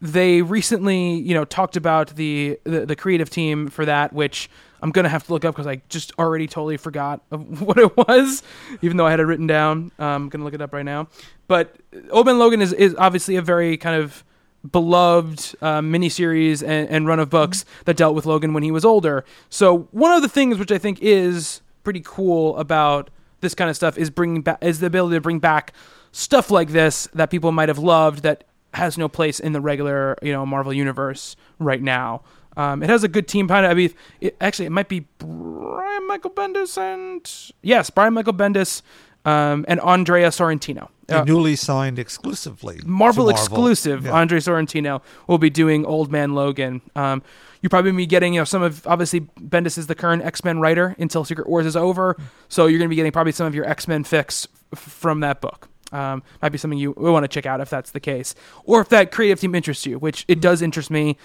They 0.00 0.42
recently, 0.42 1.14
you 1.14 1.34
know, 1.34 1.44
talked 1.44 1.76
about 1.76 2.14
the 2.16 2.58
the, 2.64 2.86
the 2.86 2.96
creative 2.96 3.30
team 3.30 3.68
for 3.68 3.84
that, 3.84 4.12
which 4.12 4.48
I'm 4.80 4.90
gonna 4.92 5.08
have 5.08 5.24
to 5.26 5.32
look 5.32 5.44
up 5.44 5.54
because 5.54 5.66
I 5.66 5.82
just 5.88 6.12
already 6.20 6.46
totally 6.46 6.76
forgot 6.76 7.20
of 7.30 7.60
what 7.66 7.78
it 7.78 7.96
was, 7.96 8.42
even 8.80 8.96
though 8.96 9.06
I 9.06 9.10
had 9.10 9.20
it 9.20 9.24
written 9.24 9.46
down. 9.48 9.90
Um, 9.98 10.06
I'm 10.24 10.28
gonna 10.28 10.44
look 10.44 10.54
it 10.54 10.62
up 10.62 10.72
right 10.72 10.84
now. 10.84 11.08
But 11.48 11.76
Old 12.10 12.26
Man 12.26 12.38
Logan 12.38 12.62
is 12.62 12.72
is 12.72 12.94
obviously 12.96 13.36
a 13.36 13.42
very 13.42 13.76
kind 13.76 14.00
of 14.00 14.24
beloved 14.70 15.56
uh, 15.60 15.80
miniseries 15.80 16.62
and, 16.62 16.88
and 16.88 17.06
run 17.06 17.20
of 17.20 17.30
books 17.30 17.64
that 17.84 17.96
dealt 17.96 18.14
with 18.14 18.26
Logan 18.26 18.52
when 18.52 18.62
he 18.62 18.70
was 18.70 18.84
older. 18.84 19.24
So 19.48 19.88
one 19.90 20.12
of 20.12 20.22
the 20.22 20.28
things 20.28 20.58
which 20.58 20.72
I 20.72 20.78
think 20.78 20.98
is 21.00 21.60
pretty 21.84 22.02
cool 22.04 22.56
about 22.56 23.10
this 23.40 23.54
kind 23.54 23.70
of 23.70 23.76
stuff 23.76 23.96
is 23.96 24.10
bringing 24.10 24.42
back 24.42 24.58
is 24.62 24.80
the 24.80 24.86
ability 24.86 25.16
to 25.16 25.20
bring 25.20 25.38
back 25.38 25.72
stuff 26.12 26.50
like 26.50 26.70
this 26.70 27.08
that 27.14 27.30
people 27.30 27.52
might 27.52 27.68
have 27.68 27.78
loved 27.78 28.22
that 28.22 28.44
has 28.74 28.98
no 28.98 29.08
place 29.08 29.40
in 29.40 29.52
the 29.52 29.60
regular 29.60 30.16
you 30.22 30.32
know 30.32 30.44
Marvel 30.44 30.72
universe 30.72 31.36
right 31.58 31.82
now. 31.82 32.22
Um, 32.56 32.82
it 32.82 32.90
has 32.90 33.04
a 33.04 33.08
good 33.08 33.28
team 33.28 33.46
behind 33.46 33.66
it. 33.66 33.68
I 33.68 33.74
mean, 33.74 33.94
it, 34.20 34.36
actually, 34.40 34.66
it 34.66 34.72
might 34.72 34.88
be 34.88 35.06
Brian 35.18 36.08
Michael 36.08 36.30
Bendis 36.30 36.76
and 36.76 37.54
yes, 37.62 37.88
Brian 37.88 38.14
Michael 38.14 38.32
Bendis 38.32 38.82
um, 39.28 39.64
and 39.68 39.80
Andrea 39.80 40.28
Sorrentino. 40.28 40.88
A 41.10 41.20
Uh, 41.20 41.24
newly 41.24 41.56
signed 41.56 41.98
exclusively. 41.98 42.78
to 42.78 42.86
Marvel, 42.88 43.28
exclusive 43.30 44.04
Yeah. 44.04 44.12
Andre 44.12 44.38
Sorrentino 44.40 45.00
will 45.26 45.38
be 45.38 45.50
doing 45.50 45.84
Old 45.86 46.12
Man 46.12 46.34
Logan. 46.34 46.80
Um, 46.94 47.22
you 47.62 47.68
probably 47.68 47.92
be 47.92 48.06
getting 48.06 48.34
you 48.34 48.40
know 48.40 48.44
some 48.44 48.62
of 48.62 48.86
obviously 48.86 49.22
Bendis 49.40 49.78
is 49.78 49.86
the 49.86 49.94
current 49.94 50.22
X 50.22 50.44
Men 50.44 50.60
writer 50.60 50.94
until 50.98 51.24
Secret 51.24 51.48
Wars 51.48 51.66
is 51.66 51.76
over, 51.76 52.16
so 52.48 52.66
you're 52.66 52.78
going 52.78 52.88
to 52.88 52.92
be 52.92 52.96
getting 52.96 53.12
probably 53.12 53.32
some 53.32 53.46
of 53.46 53.54
your 53.54 53.64
X 53.68 53.88
Men 53.88 54.04
fix 54.04 54.46
f- 54.72 54.78
from 54.80 55.20
that 55.20 55.40
book. 55.40 55.68
Um, 55.90 56.22
might 56.42 56.50
be 56.50 56.58
something 56.58 56.78
you 56.78 56.92
want 56.92 57.24
to 57.24 57.28
check 57.28 57.46
out 57.46 57.60
if 57.62 57.70
that's 57.70 57.90
the 57.92 58.00
case, 58.00 58.34
or 58.64 58.80
if 58.82 58.90
that 58.90 59.10
creative 59.10 59.40
team 59.40 59.54
interests 59.54 59.86
you, 59.86 59.98
which 59.98 60.24
it 60.28 60.40
does 60.40 60.60
interest 60.62 60.90
me. 60.90 61.16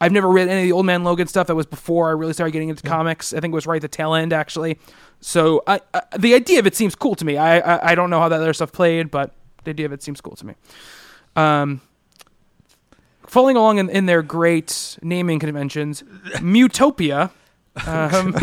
I've 0.00 0.10
never 0.12 0.28
read 0.28 0.48
any 0.48 0.62
of 0.62 0.66
the 0.66 0.72
Old 0.72 0.86
Man 0.86 1.04
Logan 1.04 1.26
stuff. 1.28 1.46
That 1.48 1.54
was 1.54 1.66
before 1.66 2.08
I 2.08 2.12
really 2.12 2.32
started 2.32 2.50
getting 2.52 2.68
into 2.70 2.82
comics. 2.82 3.32
I 3.32 3.38
think 3.40 3.52
it 3.52 3.54
was 3.54 3.66
right 3.68 3.76
at 3.76 3.82
the 3.82 3.88
tail 3.88 4.14
end 4.14 4.32
actually. 4.32 4.78
So 5.22 5.62
I, 5.68 5.80
I, 5.94 6.02
the 6.18 6.34
idea 6.34 6.58
of 6.58 6.66
it 6.66 6.74
seems 6.74 6.94
cool 6.94 7.14
to 7.14 7.24
me. 7.24 7.36
I, 7.36 7.60
I 7.60 7.92
I 7.92 7.94
don't 7.94 8.10
know 8.10 8.18
how 8.20 8.28
that 8.28 8.40
other 8.40 8.52
stuff 8.52 8.72
played, 8.72 9.10
but 9.10 9.32
the 9.64 9.70
idea 9.70 9.86
of 9.86 9.92
it 9.92 10.02
seems 10.02 10.20
cool 10.20 10.34
to 10.36 10.44
me. 10.44 10.54
Um, 11.36 11.80
following 13.26 13.56
along 13.56 13.78
in, 13.78 13.88
in 13.88 14.06
their 14.06 14.22
great 14.22 14.98
naming 15.00 15.38
conventions, 15.38 16.02
Mutopia 16.38 17.30
um, 17.86 18.36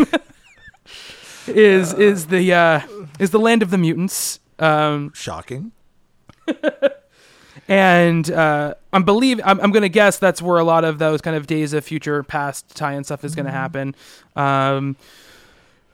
is 1.48 1.94
is 1.94 2.28
the 2.28 2.54
uh, 2.54 2.82
is 3.20 3.32
the 3.32 3.40
land 3.40 3.62
of 3.62 3.72
the 3.72 3.78
mutants. 3.78 4.40
Um, 4.58 5.12
Shocking. 5.14 5.74
and 7.68 8.32
uh, 8.32 8.74
I'm 8.94 9.04
believe 9.04 9.42
I'm, 9.44 9.60
I'm 9.60 9.72
going 9.72 9.84
to 9.84 9.90
guess 9.90 10.18
that's 10.18 10.42
where 10.42 10.58
a 10.60 10.64
lot 10.64 10.86
of 10.86 10.98
those 10.98 11.20
kind 11.20 11.36
of 11.36 11.46
Days 11.46 11.74
of 11.74 11.84
Future 11.84 12.24
Past 12.24 12.76
tie-in 12.76 13.04
stuff 13.04 13.26
is 13.26 13.36
going 13.36 13.46
to 13.46 13.52
happen. 13.52 13.96
Um, 14.38 14.96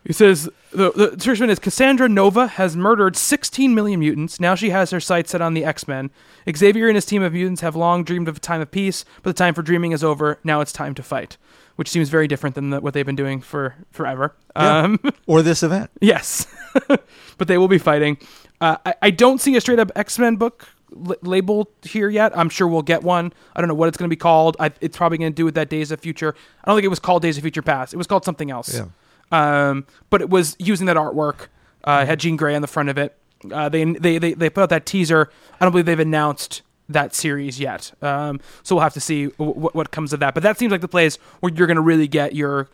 he 0.05 0.13
says 0.13 0.49
the, 0.71 0.91
the 0.91 1.11
description 1.15 1.49
is 1.49 1.57
Cassandra 1.59 2.07
Nova 2.07 2.47
has 2.47 2.75
murdered 2.77 3.15
16 3.15 3.73
million 3.73 3.99
mutants. 3.99 4.39
Now 4.39 4.53
she 4.55 4.69
has 4.69 4.91
her 4.91 4.99
sights 4.99 5.31
set 5.31 5.41
on 5.41 5.53
the 5.53 5.65
X 5.65 5.87
Men. 5.87 6.11
Xavier 6.55 6.87
and 6.87 6.95
his 6.95 7.05
team 7.05 7.23
of 7.23 7.33
mutants 7.33 7.61
have 7.61 7.75
long 7.75 8.03
dreamed 8.03 8.27
of 8.27 8.37
a 8.37 8.39
time 8.39 8.61
of 8.61 8.69
peace, 8.71 9.03
but 9.23 9.35
the 9.35 9.37
time 9.37 9.53
for 9.53 9.61
dreaming 9.61 9.91
is 9.93 10.03
over. 10.03 10.39
Now 10.43 10.61
it's 10.61 10.71
time 10.71 10.93
to 10.95 11.03
fight, 11.03 11.37
which 11.75 11.89
seems 11.89 12.09
very 12.09 12.27
different 12.27 12.55
than 12.55 12.69
the, 12.69 12.81
what 12.81 12.93
they've 12.93 13.05
been 13.05 13.15
doing 13.15 13.41
for 13.41 13.75
forever. 13.91 14.35
Yeah. 14.55 14.79
Um, 14.83 14.99
Or 15.27 15.41
this 15.41 15.63
event. 15.63 15.89
Yes, 16.01 16.45
but 16.87 17.47
they 17.47 17.57
will 17.57 17.67
be 17.67 17.79
fighting. 17.79 18.17
Uh, 18.61 18.77
I, 18.85 18.93
I 19.01 19.09
don't 19.11 19.41
see 19.41 19.55
a 19.55 19.61
straight 19.61 19.79
up 19.79 19.91
X 19.95 20.19
Men 20.19 20.35
book 20.35 20.67
l- 20.95 21.15
labeled 21.23 21.67
here 21.81 22.09
yet. 22.09 22.37
I'm 22.37 22.49
sure 22.49 22.67
we'll 22.67 22.83
get 22.83 23.01
one. 23.03 23.33
I 23.55 23.59
don't 23.59 23.67
know 23.67 23.73
what 23.73 23.87
it's 23.87 23.97
going 23.97 24.07
to 24.07 24.13
be 24.15 24.19
called. 24.19 24.55
I, 24.59 24.71
it's 24.81 24.95
probably 24.97 25.17
going 25.17 25.31
to 25.31 25.35
do 25.35 25.45
with 25.45 25.55
that 25.55 25.69
Days 25.69 25.91
of 25.91 25.99
Future. 25.99 26.35
I 26.63 26.67
don't 26.69 26.77
think 26.77 26.85
it 26.85 26.89
was 26.89 26.99
called 26.99 27.21
Days 27.23 27.37
of 27.37 27.41
Future 27.41 27.61
Past. 27.63 27.93
It 27.93 27.97
was 27.97 28.07
called 28.07 28.23
something 28.23 28.51
else. 28.51 28.73
Yeah. 28.73 28.85
Um, 29.31 29.85
but 30.09 30.21
it 30.21 30.29
was 30.29 30.55
using 30.59 30.85
that 30.87 30.97
artwork. 30.97 31.47
Uh, 31.83 32.01
it 32.03 32.07
had 32.07 32.19
Jean 32.19 32.35
Grey 32.35 32.55
on 32.55 32.61
the 32.61 32.67
front 32.67 32.89
of 32.89 32.97
it. 32.97 33.17
Uh, 33.51 33.69
they, 33.69 33.83
they 33.83 34.17
they 34.17 34.33
they 34.33 34.49
put 34.49 34.61
out 34.61 34.69
that 34.69 34.85
teaser. 34.85 35.29
I 35.59 35.65
don't 35.65 35.71
believe 35.71 35.85
they've 35.85 35.99
announced 35.99 36.61
that 36.89 37.13
series 37.13 37.59
yet. 37.59 37.91
Um, 38.01 38.39
so 38.63 38.75
we'll 38.75 38.83
have 38.83 38.93
to 38.93 38.99
see 38.99 39.27
w- 39.27 39.53
w- 39.53 39.69
what 39.73 39.91
comes 39.91 40.13
of 40.13 40.19
that. 40.21 40.33
But 40.33 40.43
that 40.43 40.57
seems 40.57 40.71
like 40.71 40.81
the 40.81 40.87
place 40.87 41.17
where 41.41 41.51
you're 41.53 41.67
going 41.67 41.75
to 41.75 41.81
really 41.81 42.07
get 42.07 42.33
your 42.35 42.69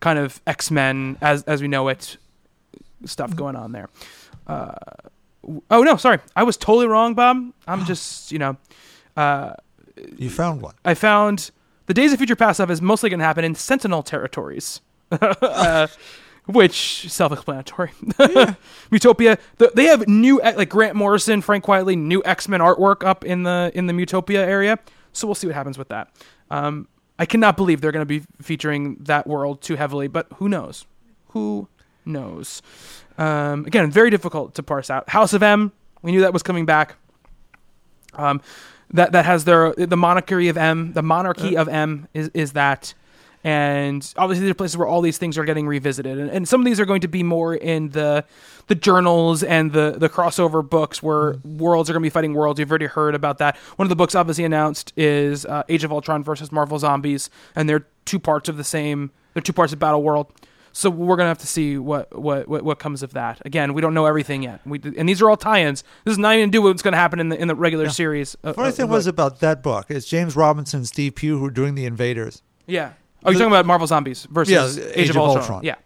kind 0.00 0.18
of 0.18 0.40
X 0.46 0.70
Men 0.70 1.16
as 1.20 1.42
as 1.44 1.62
we 1.62 1.68
know 1.68 1.88
it 1.88 2.16
stuff 3.04 3.34
going 3.34 3.56
on 3.56 3.72
there. 3.72 3.88
Uh, 4.46 4.72
oh 5.70 5.82
no, 5.82 5.96
sorry, 5.96 6.18
I 6.36 6.42
was 6.42 6.56
totally 6.56 6.86
wrong, 6.86 7.14
Bob. 7.14 7.52
I'm 7.66 7.84
just 7.86 8.30
you 8.30 8.38
know, 8.38 8.56
You 10.16 10.30
found 10.30 10.62
one. 10.62 10.74
I 10.84 10.94
found 10.94 11.50
the 11.86 11.94
Days 11.94 12.12
of 12.12 12.18
Future 12.18 12.36
Past 12.36 12.58
stuff 12.58 12.70
is 12.70 12.80
mostly 12.82 13.10
going 13.10 13.20
to 13.20 13.24
happen 13.26 13.44
in 13.44 13.54
Sentinel 13.54 14.02
territories. 14.02 14.80
uh, 15.42 15.86
which 16.46 17.10
self-explanatory. 17.10 17.90
Mutopia. 18.90 19.38
The, 19.58 19.70
they 19.74 19.84
have 19.84 20.08
new 20.08 20.40
like 20.40 20.68
Grant 20.68 20.96
Morrison, 20.96 21.40
Frank 21.40 21.64
Quitely, 21.64 21.96
new 21.96 22.22
X 22.24 22.48
Men 22.48 22.60
artwork 22.60 23.06
up 23.06 23.24
in 23.24 23.44
the 23.44 23.70
in 23.74 23.86
the 23.86 23.92
Mutopia 23.92 24.38
area. 24.38 24.78
So 25.12 25.26
we'll 25.26 25.34
see 25.34 25.46
what 25.46 25.54
happens 25.54 25.78
with 25.78 25.88
that. 25.88 26.10
Um, 26.50 26.88
I 27.18 27.26
cannot 27.26 27.56
believe 27.56 27.80
they're 27.80 27.92
going 27.92 28.06
to 28.06 28.20
be 28.20 28.26
featuring 28.42 28.96
that 29.00 29.26
world 29.26 29.62
too 29.62 29.76
heavily, 29.76 30.08
but 30.08 30.26
who 30.36 30.48
knows? 30.48 30.86
Who 31.28 31.68
knows? 32.04 32.60
Um, 33.16 33.64
again, 33.66 33.90
very 33.90 34.10
difficult 34.10 34.54
to 34.56 34.62
parse 34.62 34.90
out. 34.90 35.08
House 35.08 35.32
of 35.32 35.42
M. 35.42 35.72
We 36.02 36.10
knew 36.10 36.20
that 36.22 36.32
was 36.32 36.42
coming 36.42 36.66
back. 36.66 36.96
Um, 38.14 38.40
that 38.92 39.12
that 39.12 39.24
has 39.24 39.44
their 39.44 39.72
the 39.74 39.96
monarchy 39.96 40.48
of 40.48 40.56
M. 40.56 40.92
The 40.92 41.02
monarchy 41.02 41.56
of 41.56 41.68
M 41.68 42.08
is 42.14 42.30
is 42.34 42.52
that, 42.52 42.94
and 43.44 44.12
obviously 44.16 44.46
there 44.46 44.52
are 44.52 44.54
places 44.54 44.76
where 44.76 44.88
all 44.88 45.00
these 45.02 45.18
things 45.18 45.36
are 45.38 45.44
getting 45.44 45.66
revisited, 45.66 46.18
and, 46.18 46.30
and 46.30 46.48
some 46.48 46.60
of 46.60 46.64
these 46.64 46.80
are 46.80 46.86
going 46.86 47.02
to 47.02 47.08
be 47.08 47.22
more 47.22 47.54
in 47.54 47.90
the 47.90 48.24
the 48.66 48.74
journals 48.74 49.42
and 49.42 49.72
the 49.72 49.94
the 49.98 50.08
crossover 50.08 50.68
books 50.68 51.02
where 51.02 51.36
worlds 51.44 51.90
are 51.90 51.92
going 51.92 52.02
to 52.02 52.06
be 52.06 52.10
fighting 52.10 52.34
worlds. 52.34 52.58
You've 52.58 52.70
already 52.70 52.86
heard 52.86 53.14
about 53.14 53.38
that. 53.38 53.56
One 53.76 53.84
of 53.84 53.90
the 53.90 53.96
books 53.96 54.14
obviously 54.14 54.44
announced 54.44 54.92
is 54.96 55.44
uh, 55.46 55.62
Age 55.68 55.84
of 55.84 55.92
Ultron 55.92 56.24
versus 56.24 56.50
Marvel 56.50 56.78
Zombies, 56.78 57.28
and 57.54 57.68
they're 57.68 57.86
two 58.06 58.18
parts 58.18 58.48
of 58.48 58.56
the 58.56 58.64
same. 58.64 59.10
They're 59.34 59.42
two 59.42 59.52
parts 59.52 59.72
of 59.72 59.78
Battle 59.78 60.02
World. 60.02 60.32
So 60.76 60.90
we're 60.90 61.14
gonna 61.16 61.28
have 61.28 61.38
to 61.38 61.46
see 61.46 61.78
what, 61.78 62.18
what, 62.18 62.48
what, 62.48 62.64
what 62.64 62.78
comes 62.80 63.04
of 63.04 63.12
that. 63.12 63.40
Again, 63.44 63.74
we 63.74 63.80
don't 63.80 63.94
know 63.94 64.06
everything 64.06 64.42
yet. 64.42 64.60
We, 64.66 64.80
and 64.96 65.08
these 65.08 65.22
are 65.22 65.30
all 65.30 65.36
tie-ins. 65.36 65.84
This 66.04 66.12
is 66.12 66.18
not 66.18 66.34
even 66.34 66.50
do 66.50 66.62
what's 66.62 66.82
gonna 66.82 66.96
happen 66.96 67.20
in 67.20 67.28
the 67.28 67.40
in 67.40 67.46
the 67.46 67.54
regular 67.54 67.88
series. 67.90 68.36
Uh, 68.42 68.52
Funny 68.54 68.70
uh, 68.70 68.72
thing 68.72 68.86
but- 68.86 68.94
was 68.94 69.06
about 69.06 69.38
that 69.38 69.62
book 69.62 69.88
is 69.90 70.04
James 70.04 70.34
Robinson 70.34 70.78
and 70.78 70.88
Steve 70.88 71.14
Pugh 71.14 71.38
who 71.38 71.44
are 71.46 71.50
doing 71.50 71.76
the 71.76 71.84
Invaders. 71.86 72.42
yeah. 72.66 72.94
Oh, 73.24 73.30
you're 73.30 73.38
talking 73.38 73.52
about 73.52 73.66
Marvel 73.66 73.86
Zombies 73.86 74.26
versus 74.30 74.76
Yeah, 74.76 74.84
Age, 74.94 75.10
of, 75.10 75.16
Ultron. 75.16 75.62
Yeah. 75.64 75.76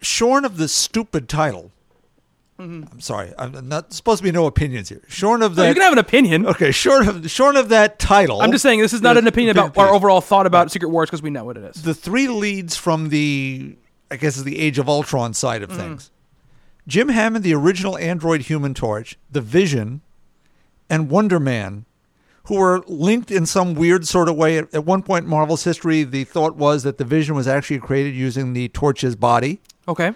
Shorn 0.00 0.44
of 0.44 0.56
the 0.56 0.68
stupid 0.68 1.28
title. 1.28 1.70
I'm 2.58 3.00
sorry. 3.00 3.32
I'm 3.38 3.66
not 3.68 3.92
supposed 3.92 4.18
to 4.18 4.22
be 4.22 4.30
no 4.30 4.46
opinions 4.46 4.88
here. 4.88 5.00
Shorn 5.08 5.42
of 5.42 5.56
No, 5.56 5.62
that. 5.64 5.68
you 5.70 5.74
can 5.74 5.82
have 5.82 5.92
an 5.94 5.98
opinion. 5.98 6.46
okay, 6.46 6.70
short 6.70 7.08
of 7.08 7.28
shorn 7.28 7.56
of 7.56 7.70
that 7.70 7.98
title. 7.98 8.40
I'm 8.40 8.52
just 8.52 8.62
saying 8.62 8.80
this 8.80 8.92
is 8.92 9.02
not 9.02 9.16
an 9.16 9.26
opinion 9.26 9.56
about 9.58 9.76
our 9.76 9.88
overall 9.88 10.20
thought 10.20 10.46
about 10.46 10.70
Secret 10.70 10.88
Wars 10.90 11.08
because 11.10 11.22
we 11.22 11.30
know 11.30 11.42
what 11.44 11.56
it 11.56 11.64
is. 11.74 11.82
the 11.82 11.92
three 11.94 12.28
leads 12.28 12.76
from 12.76 13.08
the 13.08 13.76
I 14.12 14.16
guess 14.16 14.36
is 14.36 14.44
the 14.44 14.60
Age 14.60 14.78
of 14.78 14.88
Ultron 14.88 15.34
side 15.34 15.62
of 15.64 15.70
Mm. 15.70 15.76
things. 15.76 16.10
Jim 16.86 17.08
Hammond, 17.08 17.42
the 17.44 17.54
original 17.54 17.98
android 17.98 18.42
Human 18.42 18.74
Torch, 18.74 19.16
the 19.30 19.40
Vision, 19.40 20.00
and 20.88 21.08
Wonder 21.10 21.40
Man, 21.40 21.84
who 22.44 22.56
were 22.56 22.82
linked 22.86 23.30
in 23.30 23.46
some 23.46 23.74
weird 23.74 24.06
sort 24.06 24.28
of 24.28 24.36
way. 24.36 24.58
At, 24.58 24.74
at 24.74 24.84
one 24.84 25.02
point 25.02 25.24
in 25.24 25.30
Marvel's 25.30 25.64
history, 25.64 26.02
the 26.04 26.24
thought 26.24 26.56
was 26.56 26.82
that 26.82 26.98
the 26.98 27.04
Vision 27.04 27.34
was 27.34 27.46
actually 27.46 27.78
created 27.78 28.14
using 28.14 28.52
the 28.52 28.68
Torch's 28.68 29.16
body. 29.16 29.60
Okay. 29.88 30.12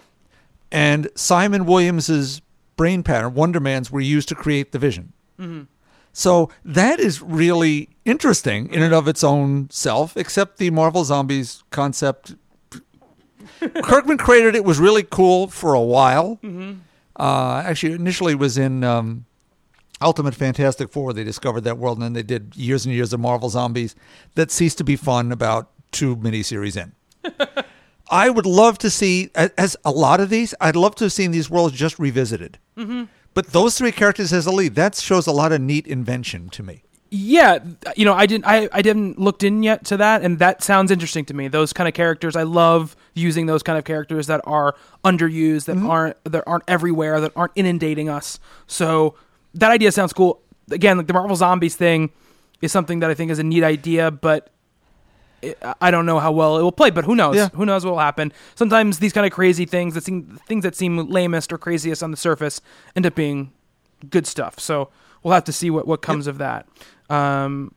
and 0.72 1.08
Simon 1.14 1.64
Williams's 1.66 2.40
brain 2.76 3.02
pattern, 3.02 3.34
Wonder 3.34 3.58
Man's, 3.60 3.90
were 3.90 4.00
used 4.00 4.28
to 4.28 4.34
create 4.34 4.72
the 4.72 4.78
Vision. 4.78 5.12
So 6.12 6.50
that 6.64 6.98
is 6.98 7.20
really 7.20 7.90
interesting 8.06 8.72
in 8.72 8.82
and 8.82 8.94
of 8.94 9.06
its 9.06 9.22
own 9.22 9.68
self. 9.70 10.16
Except 10.16 10.56
the 10.58 10.70
Marvel 10.70 11.04
Zombies 11.04 11.62
concept, 11.70 12.34
Kirkman 13.82 14.18
created 14.18 14.54
it 14.54 14.64
was 14.64 14.78
really 14.78 15.02
cool 15.02 15.48
for 15.48 15.74
a 15.74 15.80
while. 15.80 16.38
Uh, 17.18 17.62
actually, 17.64 17.92
initially 17.92 18.32
it 18.32 18.38
was 18.38 18.56
in 18.58 18.82
um, 18.84 19.24
Ultimate 20.00 20.34
Fantastic 20.34 20.90
Four. 20.90 21.12
They 21.12 21.24
discovered 21.24 21.62
that 21.62 21.78
world, 21.78 21.98
and 21.98 22.04
then 22.04 22.12
they 22.12 22.22
did 22.22 22.54
years 22.56 22.84
and 22.84 22.94
years 22.94 23.12
of 23.12 23.20
Marvel 23.20 23.48
Zombies 23.48 23.94
that 24.34 24.50
ceased 24.50 24.78
to 24.78 24.84
be 24.84 24.96
fun 24.96 25.32
about 25.32 25.70
two 25.90 26.16
miniseries 26.16 26.76
in. 26.76 26.92
I 28.10 28.30
would 28.30 28.46
love 28.46 28.78
to 28.78 28.90
see, 28.90 29.30
as 29.34 29.76
a 29.84 29.90
lot 29.90 30.20
of 30.20 30.30
these, 30.30 30.54
I'd 30.60 30.76
love 30.76 30.94
to 30.96 31.04
have 31.04 31.12
seen 31.12 31.32
these 31.32 31.50
worlds 31.50 31.76
just 31.76 31.98
revisited. 31.98 32.58
Mm-hmm. 32.76 33.04
But 33.34 33.48
those 33.48 33.76
three 33.76 33.92
characters 33.92 34.32
as 34.32 34.46
a 34.46 34.50
lead, 34.50 34.76
that 34.76 34.94
shows 34.94 35.26
a 35.26 35.32
lot 35.32 35.52
of 35.52 35.60
neat 35.60 35.86
invention 35.86 36.48
to 36.50 36.62
me. 36.62 36.82
Yeah, 37.10 37.60
you 37.96 38.04
know, 38.04 38.14
I 38.14 38.26
didn't, 38.26 38.46
I, 38.46 38.68
I 38.72 38.82
didn't 38.82 39.18
looked 39.18 39.42
in 39.44 39.62
yet 39.62 39.84
to 39.86 39.96
that, 39.96 40.22
and 40.22 40.38
that 40.38 40.62
sounds 40.62 40.90
interesting 40.90 41.24
to 41.26 41.34
me. 41.34 41.48
Those 41.48 41.72
kind 41.72 41.86
of 41.88 41.94
characters, 41.94 42.34
I 42.36 42.42
love 42.42 42.96
using 43.14 43.46
those 43.46 43.62
kind 43.62 43.78
of 43.78 43.84
characters 43.84 44.26
that 44.26 44.40
are 44.44 44.74
underused, 45.04 45.66
that 45.66 45.76
mm-hmm. 45.76 45.90
aren't, 45.90 46.24
that 46.24 46.44
aren't 46.46 46.64
everywhere, 46.66 47.20
that 47.20 47.32
aren't 47.36 47.52
inundating 47.54 48.08
us. 48.08 48.38
So 48.66 49.14
that 49.56 49.70
idea 49.70 49.92
sounds 49.92 50.12
cool. 50.12 50.40
Again, 50.70 50.96
like 50.98 51.06
the 51.06 51.12
Marvel 51.12 51.36
Zombies 51.36 51.76
thing 51.76 52.10
is 52.60 52.72
something 52.72 53.00
that 53.00 53.10
I 53.10 53.14
think 53.14 53.30
is 53.30 53.38
a 53.38 53.44
neat 53.44 53.62
idea, 53.62 54.10
but 54.10 54.50
it, 55.42 55.58
I 55.80 55.90
don't 55.90 56.06
know 56.06 56.18
how 56.18 56.32
well 56.32 56.58
it 56.58 56.62
will 56.62 56.72
play. 56.72 56.90
But 56.90 57.04
who 57.04 57.14
knows? 57.14 57.36
Yeah. 57.36 57.48
Who 57.54 57.66
knows 57.66 57.84
what 57.84 57.92
will 57.92 58.00
happen? 58.00 58.32
Sometimes 58.54 58.98
these 58.98 59.12
kind 59.12 59.26
of 59.26 59.32
crazy 59.32 59.64
things 59.64 59.94
that 59.94 60.04
seem 60.04 60.38
things 60.46 60.62
that 60.62 60.74
seem 60.74 61.08
lamest 61.08 61.52
or 61.52 61.58
craziest 61.58 62.02
on 62.02 62.10
the 62.10 62.16
surface 62.16 62.60
end 62.94 63.06
up 63.06 63.14
being 63.14 63.52
good 64.10 64.26
stuff. 64.26 64.58
So 64.58 64.90
we'll 65.22 65.34
have 65.34 65.44
to 65.44 65.52
see 65.52 65.70
what 65.70 65.86
what 65.86 66.02
comes 66.02 66.26
of 66.26 66.38
that. 66.38 66.66
Um, 67.08 67.74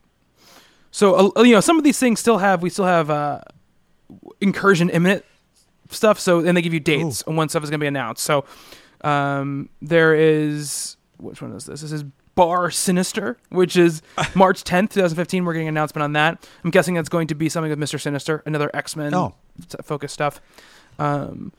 so 0.91 1.31
uh, 1.35 1.43
you 1.43 1.53
know, 1.53 1.61
some 1.61 1.77
of 1.77 1.83
these 1.83 1.99
things 1.99 2.19
still 2.19 2.39
have 2.39 2.61
we 2.61 2.69
still 2.69 2.85
have 2.85 3.09
uh, 3.09 3.41
incursion 4.41 4.89
imminent 4.89 5.25
stuff. 5.89 6.19
So 6.19 6.39
and 6.39 6.57
they 6.57 6.61
give 6.61 6.73
you 6.73 6.79
dates 6.79 7.23
on 7.23 7.35
when 7.35 7.49
stuff 7.49 7.63
is 7.63 7.69
going 7.69 7.79
to 7.79 7.83
be 7.83 7.87
announced. 7.87 8.23
So 8.23 8.45
um, 9.01 9.69
there 9.81 10.15
is 10.15 10.97
which 11.19 11.41
one 11.41 11.51
is 11.53 11.65
this? 11.65 11.81
This 11.81 11.91
is 11.91 12.03
Bar 12.35 12.71
Sinister, 12.71 13.37
which 13.49 13.75
is 13.77 14.01
March 14.35 14.63
10th, 14.63 14.91
2015. 14.91 15.45
We're 15.45 15.53
getting 15.53 15.67
an 15.67 15.73
announcement 15.75 16.03
on 16.03 16.13
that. 16.13 16.47
I'm 16.63 16.71
guessing 16.71 16.93
that's 16.95 17.09
going 17.09 17.27
to 17.27 17.35
be 17.35 17.49
something 17.49 17.69
with 17.69 17.79
Mr. 17.79 17.99
Sinister, 17.99 18.41
another 18.45 18.69
X 18.73 18.95
Men 18.95 19.13
Oh. 19.13 19.35
focused 19.83 20.13
stuff. 20.13 20.39
Um, 20.97 21.51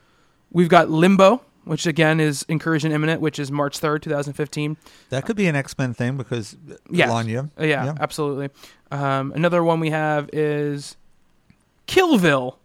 we've 0.50 0.68
got 0.68 0.90
Limbo, 0.90 1.42
which 1.64 1.86
again 1.86 2.20
is 2.20 2.44
Incursion 2.48 2.92
Imminent, 2.92 3.20
which 3.20 3.38
is 3.38 3.50
March 3.52 3.78
3rd, 3.80 4.02
2015. 4.02 4.76
That 5.10 5.24
could 5.26 5.36
be 5.36 5.46
an 5.46 5.56
X 5.56 5.76
Men 5.78 5.92
thing 5.94 6.16
because 6.16 6.56
Yeah. 6.90 7.08
Lanya. 7.08 7.50
Uh, 7.60 7.64
yeah, 7.64 7.94
absolutely. 8.00 8.48
Um, 8.90 9.32
another 9.32 9.62
one 9.62 9.80
we 9.80 9.90
have 9.90 10.28
is 10.32 10.96
Killville, 11.86 12.56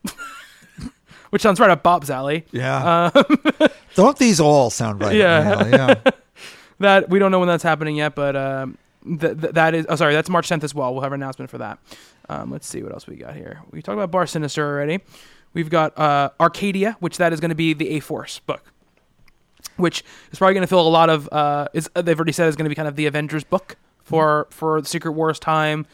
which 1.32 1.42
sounds 1.42 1.60
right 1.60 1.70
up 1.70 1.84
Bob's 1.84 2.10
alley. 2.10 2.46
Yeah. 2.52 3.10
Don't 3.96 4.18
these 4.18 4.40
all 4.40 4.70
sound 4.70 5.02
right? 5.02 5.12
Um, 5.12 5.18
Yeah. 5.18 5.68
Yeah. 5.68 6.12
That 6.80 7.10
we 7.10 7.20
don't 7.20 7.32
know 7.32 7.40
when 7.40 7.48
that's 7.48 7.64
happening 7.64 7.96
yet, 7.96 8.16
but 8.16 8.36
um, 8.36 8.78
th- 9.06 9.40
th- 9.40 9.54
that 9.54 9.74
is. 9.74 9.86
Oh, 9.88 9.96
sorry, 9.96 10.14
that's 10.14 10.30
March 10.30 10.50
10th 10.50 10.64
as 10.64 10.76
well. 10.76 10.94
We'll 10.94 11.04
have 11.04 11.14
an 11.14 11.22
announcement 11.22 11.50
for 11.50 11.58
that. 11.60 11.80
Um, 12.28 12.52
let's 12.52 12.68
see 12.68 12.84
what 12.84 12.92
else 12.92 13.08
we 13.08 13.16
got 13.16 13.36
here. 13.36 13.62
We 13.72 13.82
talked 13.82 13.98
about 13.98 14.12
Bar 14.12 14.28
Sinister 14.28 14.66
already. 14.66 15.00
We've 15.54 15.70
got 15.70 15.98
uh, 15.98 16.32
Arcadia, 16.40 16.98
which 17.00 17.18
that 17.18 17.32
is 17.32 17.40
going 17.40 17.50
to 17.50 17.56
be 17.56 17.74
the 17.74 17.92
A 17.92 18.00
Force 18.02 18.40
book, 18.40 18.74
which 19.78 20.04
is 20.32 20.38
probably 20.38 20.54
going 20.54 20.64
to 20.64 20.68
fill 20.68 20.86
a 20.86 20.90
lot 20.90 21.10
of. 21.10 21.30
Uh, 21.32 21.68
is 21.74 21.90
they've 21.94 22.18
already 22.18 22.34
said 22.34 22.50
is 22.50 22.56
going 22.56 22.66
to 22.66 22.70
be 22.70 22.76
kind 22.76 22.88
of 22.90 22.96
the 22.98 23.06
Avengers 23.06 23.44
book 23.44 23.78
for 24.04 24.48
for 24.50 24.84
Secret 24.84 25.14
Wars 25.14 25.40
time. 25.40 25.86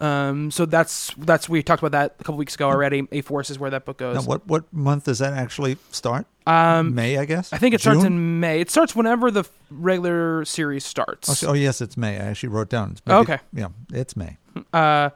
Um, 0.00 0.50
so 0.50 0.64
that's 0.66 1.12
that's 1.18 1.48
we 1.48 1.62
talked 1.62 1.82
about 1.82 1.92
that 1.92 2.14
a 2.18 2.24
couple 2.24 2.36
weeks 2.38 2.54
ago 2.54 2.68
already. 2.68 3.06
A 3.12 3.20
Force 3.20 3.50
is 3.50 3.58
where 3.58 3.70
that 3.70 3.84
book 3.84 3.98
goes. 3.98 4.16
Now, 4.16 4.22
what 4.22 4.46
what 4.46 4.72
month 4.72 5.04
does 5.04 5.18
that 5.18 5.34
actually 5.34 5.76
start? 5.90 6.26
Um, 6.46 6.94
May, 6.94 7.18
I 7.18 7.26
guess. 7.26 7.52
I 7.52 7.58
think 7.58 7.74
it 7.74 7.80
starts 7.80 8.02
in 8.02 8.40
May. 8.40 8.60
It 8.60 8.70
starts 8.70 8.96
whenever 8.96 9.30
the 9.30 9.44
regular 9.70 10.44
series 10.46 10.84
starts. 10.84 11.28
Oh, 11.28 11.34
so- 11.34 11.48
oh, 11.50 11.52
yes, 11.52 11.80
it's 11.80 11.96
May. 11.96 12.16
I 12.16 12.24
actually 12.24 12.48
wrote 12.48 12.70
down. 12.70 12.92
It's 12.92 13.02
maybe- 13.04 13.18
okay. 13.18 13.38
Yeah, 13.52 13.68
it's 13.92 14.16
May. 14.16 14.38
Uh, 14.72 15.10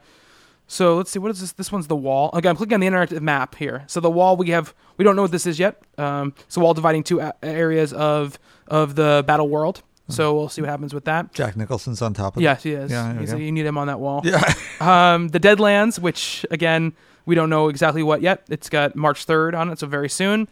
so 0.67 0.95
let's 0.97 1.11
see. 1.11 1.19
What 1.19 1.31
is 1.31 1.41
this? 1.41 1.51
This 1.53 1.71
one's 1.71 1.87
the 1.87 1.95
wall. 1.95 2.29
Okay, 2.33 2.47
I'm 2.47 2.55
clicking 2.55 2.75
on 2.75 2.79
the 2.79 2.87
interactive 2.87 3.21
map 3.21 3.55
here. 3.55 3.83
So 3.87 3.99
the 3.99 4.09
wall 4.11 4.37
we 4.37 4.49
have. 4.51 4.73
We 4.97 5.03
don't 5.03 5.15
know 5.15 5.23
what 5.23 5.31
this 5.31 5.45
is 5.47 5.59
yet. 5.59 5.81
Um, 5.97 6.33
a 6.55 6.59
wall 6.59 6.73
dividing 6.73 7.03
two 7.03 7.19
a- 7.19 7.33
areas 7.43 7.91
of 7.91 8.37
of 8.67 8.95
the 8.95 9.23
battle 9.27 9.49
world. 9.49 9.81
So 10.07 10.35
we'll 10.35 10.49
see 10.49 10.61
what 10.61 10.69
happens 10.69 10.93
with 10.93 11.05
that. 11.05 11.33
Jack 11.33 11.57
Nicholson's 11.57 12.01
on 12.01 12.13
top 12.13 12.35
of 12.35 12.41
it. 12.41 12.43
Yes, 12.43 12.61
he 12.63 12.73
is. 12.73 12.91
Yeah, 12.91 13.03
there 13.05 13.13
we 13.13 13.19
He's- 13.21 13.31
go. 13.31 13.37
you 13.37 13.51
need 13.51 13.65
him 13.65 13.77
on 13.77 13.87
that 13.87 13.99
wall. 13.99 14.21
Yeah. 14.23 14.41
Um, 14.81 15.29
the 15.29 15.39
Deadlands, 15.39 15.99
which 15.99 16.45
again 16.51 16.93
we 17.25 17.33
don't 17.33 17.49
know 17.49 17.69
exactly 17.69 18.03
what 18.03 18.21
yet. 18.21 18.43
It's 18.49 18.69
got 18.69 18.93
March 18.95 19.25
3rd 19.25 19.57
on 19.57 19.69
it, 19.69 19.79
so 19.79 19.87
very 19.87 20.09
soon. 20.09 20.49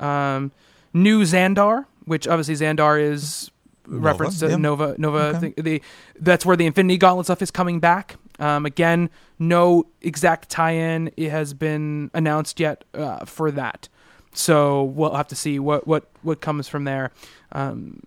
Um, 0.00 0.50
New 0.92 1.22
Xandar, 1.22 1.86
which 2.04 2.26
obviously 2.26 2.56
Xandar 2.56 3.00
is 3.00 3.50
reference 3.86 4.40
to 4.40 4.48
yeah. 4.50 4.56
Nova. 4.56 4.96
Nova. 4.98 5.36
Okay. 5.36 5.54
The, 5.56 5.62
the 5.62 5.82
that's 6.18 6.44
where 6.44 6.56
the 6.56 6.66
Infinity 6.66 6.98
Gauntlet 6.98 7.26
stuff 7.26 7.42
is 7.42 7.50
coming 7.50 7.78
back. 7.80 8.16
Um, 8.40 8.66
again, 8.66 9.08
no 9.38 9.86
exact 10.00 10.48
tie-in 10.48 11.12
it 11.16 11.30
has 11.30 11.54
been 11.54 12.10
announced 12.12 12.58
yet 12.58 12.84
uh, 12.94 13.24
for 13.24 13.50
that. 13.52 13.88
So 14.32 14.84
we'll 14.84 15.14
have 15.14 15.28
to 15.28 15.36
see 15.36 15.58
what 15.58 15.86
what 15.86 16.08
what 16.22 16.40
comes 16.40 16.68
from 16.68 16.84
there. 16.84 17.12
Um, 17.52 18.00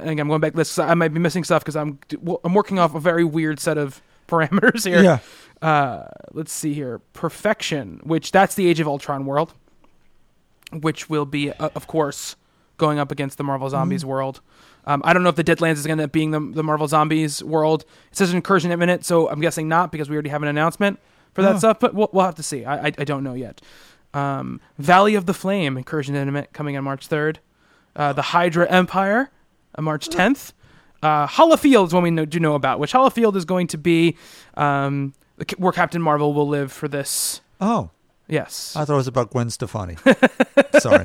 and 0.00 0.10
again, 0.10 0.20
I'm 0.24 0.28
going 0.28 0.40
back 0.40 0.54
this. 0.54 0.78
I 0.78 0.94
might 0.94 1.12
be 1.14 1.20
missing 1.20 1.44
stuff 1.44 1.62
because 1.62 1.76
I'm 1.76 1.98
I'm 2.44 2.54
working 2.54 2.78
off 2.78 2.94
a 2.94 3.00
very 3.00 3.24
weird 3.24 3.60
set 3.60 3.78
of 3.78 4.00
parameters 4.28 4.84
here. 4.86 5.02
Yeah. 5.02 5.18
Uh, 5.62 6.08
let's 6.32 6.52
see 6.52 6.72
here. 6.74 7.00
Perfection, 7.12 8.00
which 8.02 8.32
that's 8.32 8.54
the 8.54 8.66
Age 8.66 8.80
of 8.80 8.88
Ultron 8.88 9.26
world, 9.26 9.52
which 10.72 11.10
will 11.10 11.26
be, 11.26 11.52
uh, 11.52 11.70
of 11.74 11.86
course, 11.86 12.36
going 12.78 12.98
up 12.98 13.10
against 13.10 13.38
the 13.38 13.44
Marvel 13.44 13.68
Zombies 13.68 14.04
world. 14.04 14.40
Um, 14.86 15.02
I 15.04 15.12
don't 15.12 15.22
know 15.22 15.28
if 15.28 15.36
the 15.36 15.44
Deadlands 15.44 15.72
is 15.74 15.86
going 15.86 15.98
to 15.98 16.02
end 16.02 16.08
up 16.08 16.12
being 16.12 16.30
the, 16.30 16.40
the 16.40 16.62
Marvel 16.62 16.88
Zombies 16.88 17.42
world. 17.44 17.84
It 18.10 18.16
says 18.16 18.32
incursion 18.32 18.70
imminent, 18.72 19.04
so 19.04 19.28
I'm 19.28 19.40
guessing 19.40 19.68
not 19.68 19.92
because 19.92 20.08
we 20.08 20.16
already 20.16 20.30
have 20.30 20.42
an 20.42 20.48
announcement 20.48 20.98
for 21.34 21.42
that 21.42 21.56
Oh. 21.56 21.58
stuff. 21.58 21.78
But 21.80 21.94
we'll, 21.94 22.08
we'll 22.12 22.24
have 22.24 22.36
to 22.36 22.42
see. 22.42 22.64
I, 22.64 22.86
I, 22.86 22.92
I 22.98 23.04
don't 23.04 23.22
know 23.22 23.34
yet. 23.34 23.60
Um, 24.14 24.60
Valley 24.78 25.14
of 25.14 25.26
the 25.26 25.34
Flame 25.34 25.76
incursion 25.76 26.14
imminent 26.14 26.52
coming 26.54 26.76
on 26.76 26.84
March 26.84 27.08
3rd. 27.08 27.36
Uh, 27.94 28.12
the 28.14 28.22
Hydra 28.22 28.68
Empire 28.70 29.30
on 29.74 29.84
March 29.84 30.08
10th. 30.08 30.52
Uh, 31.02 31.26
Hala 31.26 31.56
Field 31.56 31.88
is 31.88 31.94
one 31.94 32.02
we 32.02 32.10
know, 32.10 32.24
do 32.24 32.38
know 32.40 32.54
about, 32.54 32.78
which 32.78 32.92
Hala 32.92 33.10
Field 33.10 33.36
is 33.36 33.44
going 33.44 33.66
to 33.68 33.78
be 33.78 34.16
um, 34.54 35.14
where 35.56 35.72
Captain 35.72 36.02
Marvel 36.02 36.34
will 36.34 36.48
live 36.48 36.70
for 36.72 36.88
this. 36.88 37.40
Oh, 37.60 37.90
Yes. 38.30 38.74
I 38.76 38.84
thought 38.84 38.92
it 38.94 38.96
was 38.96 39.08
about 39.08 39.30
Gwen 39.30 39.50
Stefani. 39.50 39.96
Sorry. 40.78 41.04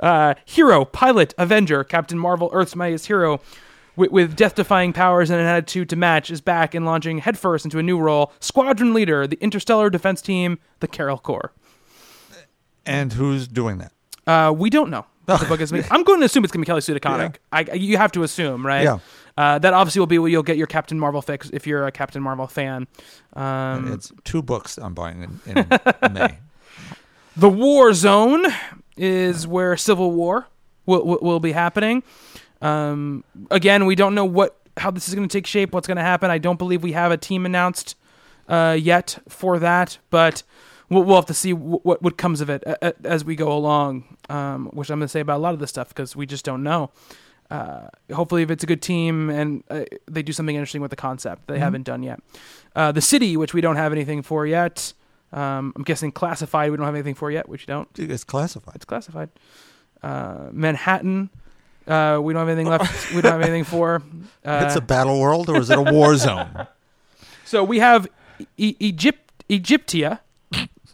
uh, 0.00 0.34
hero, 0.44 0.84
pilot, 0.84 1.32
Avenger, 1.38 1.84
Captain 1.84 2.18
Marvel, 2.18 2.50
Earth's 2.52 2.74
mightiest 2.74 3.06
hero, 3.06 3.40
with, 3.94 4.10
with 4.10 4.34
death-defying 4.36 4.92
powers 4.92 5.30
and 5.30 5.40
an 5.40 5.46
attitude 5.46 5.88
to 5.90 5.96
match, 5.96 6.28
is 6.30 6.40
back 6.40 6.74
and 6.74 6.84
launching 6.84 7.18
headfirst 7.18 7.64
into 7.64 7.78
a 7.78 7.82
new 7.82 7.96
role: 7.98 8.32
Squadron 8.40 8.92
Leader, 8.92 9.26
the 9.28 9.38
Interstellar 9.40 9.88
Defense 9.88 10.20
Team, 10.20 10.58
the 10.80 10.88
Carol 10.88 11.18
Corps. 11.18 11.52
And 12.84 13.12
who's 13.12 13.46
doing 13.46 13.78
that? 13.78 13.92
Uh, 14.26 14.52
we 14.52 14.68
don't 14.68 14.90
know. 14.90 15.06
What 15.26 15.40
The 15.40 15.46
book 15.48 15.60
is. 15.60 15.72
I'm 15.90 16.02
going 16.02 16.20
to 16.20 16.26
assume 16.26 16.44
it's 16.44 16.52
going 16.52 16.62
to 16.62 16.66
be 16.66 16.66
Kelly 16.66 16.80
Sue 16.80 16.94
DeConnick. 16.94 17.36
I, 17.52 17.60
you 17.74 17.96
have 17.96 18.12
to 18.12 18.22
assume, 18.22 18.66
right? 18.66 18.84
Yeah. 18.84 18.98
Uh, 19.38 19.58
that 19.58 19.74
obviously 19.74 20.00
will 20.00 20.06
be 20.06 20.18
where 20.18 20.30
you'll 20.30 20.42
get 20.42 20.56
your 20.56 20.66
Captain 20.66 20.98
Marvel 20.98 21.20
fix 21.20 21.50
if 21.52 21.66
you're 21.66 21.86
a 21.86 21.92
Captain 21.92 22.22
Marvel 22.22 22.46
fan. 22.46 22.86
Um, 23.34 23.92
it's 23.92 24.10
two 24.24 24.40
books 24.40 24.78
I'm 24.78 24.94
buying 24.94 25.40
in, 25.46 25.56
in 25.56 25.66
May. 26.14 26.38
The 27.36 27.50
War 27.50 27.92
Zone 27.92 28.46
is 28.96 29.46
where 29.46 29.76
Civil 29.76 30.12
War 30.12 30.46
will, 30.86 31.04
will, 31.04 31.18
will 31.20 31.40
be 31.40 31.52
happening. 31.52 32.02
Um, 32.62 33.24
again, 33.50 33.84
we 33.84 33.94
don't 33.94 34.14
know 34.14 34.24
what 34.24 34.56
how 34.78 34.90
this 34.90 35.08
is 35.08 35.14
going 35.14 35.26
to 35.28 35.32
take 35.32 35.46
shape, 35.46 35.72
what's 35.72 35.86
going 35.86 35.96
to 35.96 36.02
happen. 36.02 36.30
I 36.30 36.38
don't 36.38 36.58
believe 36.58 36.82
we 36.82 36.92
have 36.92 37.12
a 37.12 37.16
team 37.16 37.44
announced 37.46 37.94
uh, 38.48 38.76
yet 38.78 39.18
for 39.28 39.58
that, 39.58 39.98
but 40.10 40.42
we'll, 40.88 41.02
we'll 41.02 41.16
have 41.16 41.26
to 41.26 41.34
see 41.34 41.52
w- 41.52 41.80
what 41.82 42.02
what 42.02 42.16
comes 42.16 42.40
of 42.40 42.48
it 42.48 42.62
as 43.04 43.24
we 43.24 43.36
go 43.36 43.52
along. 43.52 44.15
Um, 44.28 44.66
which 44.72 44.90
I'm 44.90 44.98
going 44.98 45.04
to 45.06 45.08
say 45.08 45.20
about 45.20 45.36
a 45.36 45.42
lot 45.42 45.54
of 45.54 45.60
this 45.60 45.70
stuff 45.70 45.88
because 45.88 46.16
we 46.16 46.26
just 46.26 46.44
don't 46.44 46.62
know. 46.64 46.90
Uh, 47.48 47.86
hopefully, 48.12 48.42
if 48.42 48.50
it's 48.50 48.64
a 48.64 48.66
good 48.66 48.82
team 48.82 49.30
and 49.30 49.62
uh, 49.70 49.84
they 50.10 50.20
do 50.22 50.32
something 50.32 50.56
interesting 50.56 50.80
with 50.80 50.90
the 50.90 50.96
concept 50.96 51.46
they 51.46 51.60
haven't 51.60 51.84
done 51.84 52.02
yet. 52.02 52.20
Uh, 52.74 52.90
the 52.90 53.00
city, 53.00 53.36
which 53.36 53.54
we 53.54 53.60
don't 53.60 53.76
have 53.76 53.92
anything 53.92 54.22
for 54.22 54.44
yet. 54.46 54.92
Um, 55.32 55.72
I'm 55.76 55.84
guessing 55.84 56.10
classified. 56.10 56.72
We 56.72 56.76
don't 56.76 56.86
have 56.86 56.94
anything 56.96 57.14
for 57.14 57.30
yet, 57.30 57.48
which 57.48 57.62
you 57.62 57.66
don't. 57.68 57.88
It's 57.96 58.24
classified. 58.24 58.74
It's 58.76 58.84
classified. 58.84 59.28
Uh, 60.02 60.48
Manhattan. 60.50 61.30
Uh, 61.86 62.18
we 62.20 62.32
don't 62.32 62.40
have 62.40 62.48
anything 62.48 62.66
left. 62.68 63.14
we 63.14 63.22
don't 63.22 63.30
have 63.32 63.42
anything 63.42 63.62
for. 63.74 64.02
Uh, 64.44 64.62
it's 64.66 64.74
a 64.74 64.80
battle 64.80 65.20
world 65.20 65.48
or 65.48 65.58
is 65.58 65.70
it 65.70 65.78
a 65.78 65.82
war 65.82 66.16
zone? 66.26 66.66
so 67.44 67.62
we 67.62 67.78
have 67.78 68.08
e- 68.56 68.74
Egypt, 68.80 69.44
Egyptia, 69.48 70.20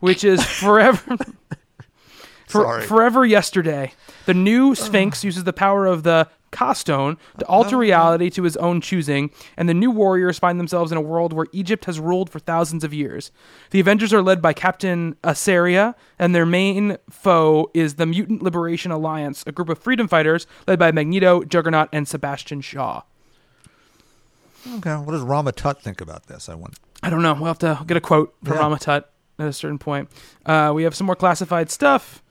which 0.00 0.22
is 0.22 0.44
forever. 0.44 1.16
For, 2.52 2.62
Sorry. 2.62 2.82
Forever 2.86 3.24
Yesterday. 3.26 3.92
The 4.26 4.34
new 4.34 4.74
Sphinx 4.74 5.24
uses 5.24 5.44
the 5.44 5.52
power 5.52 5.86
of 5.86 6.02
the 6.02 6.28
Ka 6.50 6.74
Stone 6.74 7.16
to 7.38 7.46
alter 7.46 7.78
reality 7.78 8.28
to 8.28 8.42
his 8.42 8.58
own 8.58 8.82
choosing, 8.82 9.30
and 9.56 9.70
the 9.70 9.74
new 9.74 9.90
warriors 9.90 10.38
find 10.38 10.60
themselves 10.60 10.92
in 10.92 10.98
a 10.98 11.00
world 11.00 11.32
where 11.32 11.46
Egypt 11.52 11.86
has 11.86 11.98
ruled 11.98 12.28
for 12.28 12.38
thousands 12.38 12.84
of 12.84 12.92
years. 12.92 13.30
The 13.70 13.80
Avengers 13.80 14.12
are 14.12 14.20
led 14.20 14.42
by 14.42 14.52
Captain 14.52 15.16
Assyria, 15.24 15.94
and 16.18 16.34
their 16.34 16.44
main 16.44 16.98
foe 17.08 17.70
is 17.72 17.94
the 17.94 18.04
Mutant 18.04 18.42
Liberation 18.42 18.92
Alliance, 18.92 19.42
a 19.46 19.52
group 19.52 19.70
of 19.70 19.78
freedom 19.78 20.06
fighters 20.08 20.46
led 20.68 20.78
by 20.78 20.92
Magneto, 20.92 21.42
Juggernaut, 21.42 21.88
and 21.90 22.06
Sebastian 22.06 22.60
Shaw. 22.60 23.00
Okay, 24.76 24.94
what 24.94 25.12
does 25.12 25.22
Rama 25.22 25.52
Tut 25.52 25.80
think 25.82 26.00
about 26.00 26.26
this? 26.26 26.48
I 26.48 26.54
wonder. 26.54 26.76
I 27.02 27.10
don't 27.10 27.22
know. 27.22 27.34
We'll 27.34 27.46
have 27.46 27.58
to 27.60 27.82
get 27.86 27.96
a 27.96 28.00
quote 28.00 28.34
from 28.44 28.56
Yeah. 28.56 28.62
Ramatut 28.62 29.04
at 29.38 29.48
a 29.48 29.52
certain 29.52 29.78
point. 29.78 30.08
Uh, 30.46 30.70
we 30.74 30.84
have 30.84 30.94
some 30.94 31.06
more 31.06 31.16
classified 31.16 31.70
stuff. 31.70 32.21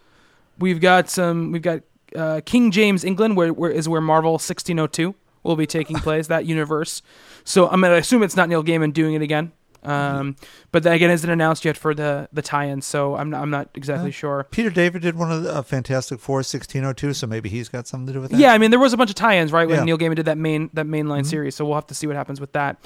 We've 0.61 0.79
got 0.79 1.09
some. 1.09 1.51
We've 1.51 1.61
got 1.61 1.81
uh, 2.15 2.41
King 2.45 2.71
James 2.71 3.03
England, 3.03 3.35
where, 3.37 3.51
where 3.51 3.71
is 3.71 3.89
where 3.89 4.01
Marvel 4.01 4.33
1602 4.33 5.15
will 5.43 5.55
be 5.55 5.65
taking 5.65 5.95
place. 6.07 6.27
that 6.27 6.45
universe. 6.45 7.01
So 7.43 7.67
I'm 7.67 7.81
gonna 7.81 7.95
assume 7.95 8.23
it's 8.23 8.35
not 8.35 8.47
Neil 8.49 8.63
Gaiman 8.63 8.93
doing 8.93 9.15
it 9.15 9.21
again. 9.21 9.51
Um, 9.83 10.35
but 10.71 10.83
that 10.83 10.93
again 10.93 11.09
isn't 11.09 11.27
announced 11.29 11.65
yet 11.65 11.75
for 11.75 11.95
the 11.95 12.29
the 12.31 12.43
tie-in, 12.43 12.81
so 12.83 13.15
I'm 13.15 13.31
not, 13.31 13.41
I'm 13.41 13.49
not 13.49 13.69
exactly 13.73 14.11
sure. 14.11 14.45
Peter 14.51 14.69
David 14.69 15.01
did 15.01 15.15
one 15.15 15.31
of 15.31 15.41
the 15.41 15.55
uh, 15.55 15.61
Fantastic 15.63 16.19
Four 16.19 16.37
1602, 16.37 17.13
so 17.15 17.25
maybe 17.25 17.49
he's 17.49 17.67
got 17.67 17.87
something 17.87 18.05
to 18.05 18.13
do 18.13 18.21
with 18.21 18.29
that. 18.29 18.39
Yeah, 18.39 18.53
I 18.53 18.59
mean 18.59 18.69
there 18.69 18.79
was 18.79 18.93
a 18.93 18.97
bunch 18.97 19.09
of 19.09 19.15
tie-ins 19.15 19.51
right 19.51 19.67
when 19.67 19.73
Yeah. 19.73 19.77
Mm-hmm. 19.79 19.85
Neil 19.87 19.97
Gaiman 19.97 20.15
did 20.17 20.25
that 20.25 20.37
main 20.37 20.69
that 20.73 20.85
mainline 20.85 21.25
series, 21.25 21.55
so 21.55 21.65
we'll 21.65 21.73
have 21.75 21.87
to 21.87 21.95
see 21.95 22.05
what 22.05 22.15
happens 22.15 22.39
with 22.39 22.51
that. 22.53 22.77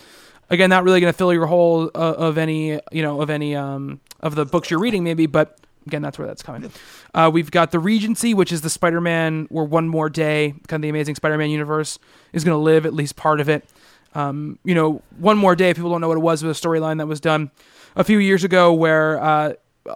Again, 0.49 0.69
not 0.69 0.85
really 0.85 1.01
going 1.01 1.11
to 1.11 1.17
fill 1.17 1.33
your 1.33 1.47
hole 1.47 1.91
uh, 1.95 1.97
of 1.97 2.37
any 2.37 2.79
you 2.93 3.01
know 3.01 3.19
of 3.19 3.29
any 3.29 3.57
um, 3.57 3.99
of 4.21 4.35
the 4.35 4.45
books 4.45 4.69
you're 4.71 4.79
reading, 4.79 5.03
maybe, 5.03 5.25
but 5.25 5.59
again, 5.87 6.01
that's 6.01 6.17
where 6.17 6.27
that's 6.27 6.41
coming. 6.43 6.71
Uh, 7.13 7.29
we've 7.33 7.51
got 7.51 7.71
the 7.71 7.79
Regency, 7.79 8.33
which 8.33 8.51
is 8.51 8.61
the 8.61 8.69
Spider-Man 8.69 9.47
where 9.49 9.63
one 9.65 9.87
more 9.87 10.09
day, 10.09 10.53
kind 10.67 10.79
of 10.79 10.81
the 10.83 10.89
Amazing 10.89 11.15
Spider-Man 11.15 11.49
universe 11.49 11.99
is 12.33 12.43
going 12.43 12.55
to 12.55 12.61
live 12.63 12.85
at 12.85 12.93
least 12.93 13.15
part 13.15 13.39
of 13.39 13.49
it. 13.49 13.65
Um, 14.13 14.59
you 14.63 14.73
know, 14.73 15.01
one 15.17 15.37
more 15.37 15.55
day. 15.55 15.73
People 15.73 15.89
don't 15.89 16.01
know 16.01 16.07
what 16.07 16.17
it 16.17 16.21
was. 16.21 16.41
It 16.41 16.47
was 16.47 16.57
a 16.63 16.67
storyline 16.67 16.97
that 16.99 17.07
was 17.07 17.19
done 17.19 17.51
a 17.95 18.03
few 18.03 18.17
years 18.17 18.43
ago 18.43 18.73
where 18.73 19.21
uh, 19.21 19.53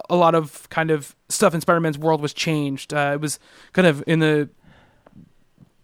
a 0.08 0.14
lot 0.16 0.34
of 0.34 0.68
kind 0.70 0.90
of 0.90 1.16
stuff 1.28 1.54
in 1.54 1.60
Spider-Man's 1.60 1.98
world 1.98 2.20
was 2.20 2.32
changed. 2.34 2.92
Uh, 2.94 3.12
it 3.14 3.20
was 3.20 3.38
kind 3.72 3.86
of 3.88 4.04
in 4.06 4.18
the 4.20 4.48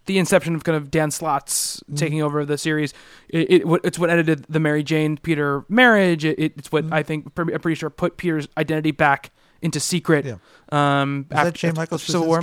the 0.05 0.17
inception 0.19 0.55
of 0.55 0.63
kind 0.63 0.77
of 0.77 0.89
Dan 0.89 1.11
Slott's 1.11 1.81
Mm-hmm. 1.81 1.95
taking 1.95 2.21
over 2.21 2.45
the 2.45 2.57
series. 2.57 2.93
It, 3.29 3.51
it 3.51 3.81
it's 3.83 3.99
what 3.99 4.09
edited 4.09 4.45
the 4.47 4.59
Mary 4.59 4.83
Jane 4.83 5.17
Peter 5.17 5.65
marriage. 5.69 6.23
It, 6.25 6.39
it's 6.39 6.69
Mm-hmm. 6.69 6.89
what 6.89 6.93
I 6.93 7.03
think 7.03 7.25
I'm 7.37 7.59
pretty 7.59 7.75
sure 7.75 7.89
put 7.89 8.17
Peter's 8.17 8.47
identity 8.57 8.91
back 8.91 9.31
into 9.61 9.79
secret. 9.79 10.25
Yeah. 10.25 10.37
Um, 10.71 11.27
Is 11.31 11.35
that 11.35 11.53
J. 11.53 11.71
Michael 11.71 11.97
Civil 11.97 12.27
War. 12.27 12.41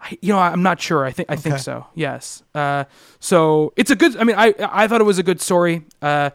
I, 0.00 0.18
you 0.20 0.32
know, 0.32 0.38
I'm 0.38 0.62
not 0.62 0.80
sure. 0.80 1.04
I 1.04 1.10
think 1.10 1.30
I 1.30 1.36
think 1.36 1.58
so. 1.58 1.86
Yes. 1.94 2.42
Uh, 2.54 2.84
so 3.18 3.72
it's 3.76 3.90
a 3.90 3.96
good. 3.96 4.16
I 4.16 4.24
mean, 4.24 4.36
I 4.36 4.54
I 4.58 4.88
thought 4.88 5.00
it 5.00 5.04
was 5.04 5.18
a 5.18 5.22
good 5.22 5.40
story. 5.40 5.84
Uh, 6.02 6.30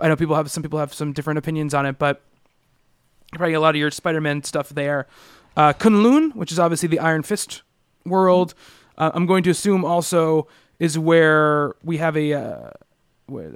I 0.00 0.08
know 0.08 0.16
people 0.16 0.36
have 0.36 0.50
some 0.50 0.62
people 0.62 0.78
have 0.78 0.92
some 0.92 1.12
different 1.12 1.38
opinions 1.38 1.74
on 1.74 1.86
it, 1.86 1.98
but 1.98 2.22
probably 3.32 3.54
a 3.54 3.60
lot 3.60 3.70
of 3.70 3.76
your 3.76 3.90
Spider-Man 3.90 4.44
stuff 4.44 4.68
there. 4.70 5.06
Uh, 5.56 5.72
Kunlun, 5.72 6.34
which 6.36 6.52
is 6.52 6.58
obviously 6.58 6.88
the 6.88 7.00
Iron 7.00 7.22
Fist 7.22 7.62
world, 8.04 8.54
uh, 8.96 9.10
I'm 9.14 9.26
going 9.26 9.42
to 9.44 9.50
assume 9.50 9.84
also 9.84 10.46
is 10.78 10.98
where 10.98 11.74
we 11.82 11.96
have 11.96 12.16
a 12.16 12.32
uh, 12.34 12.70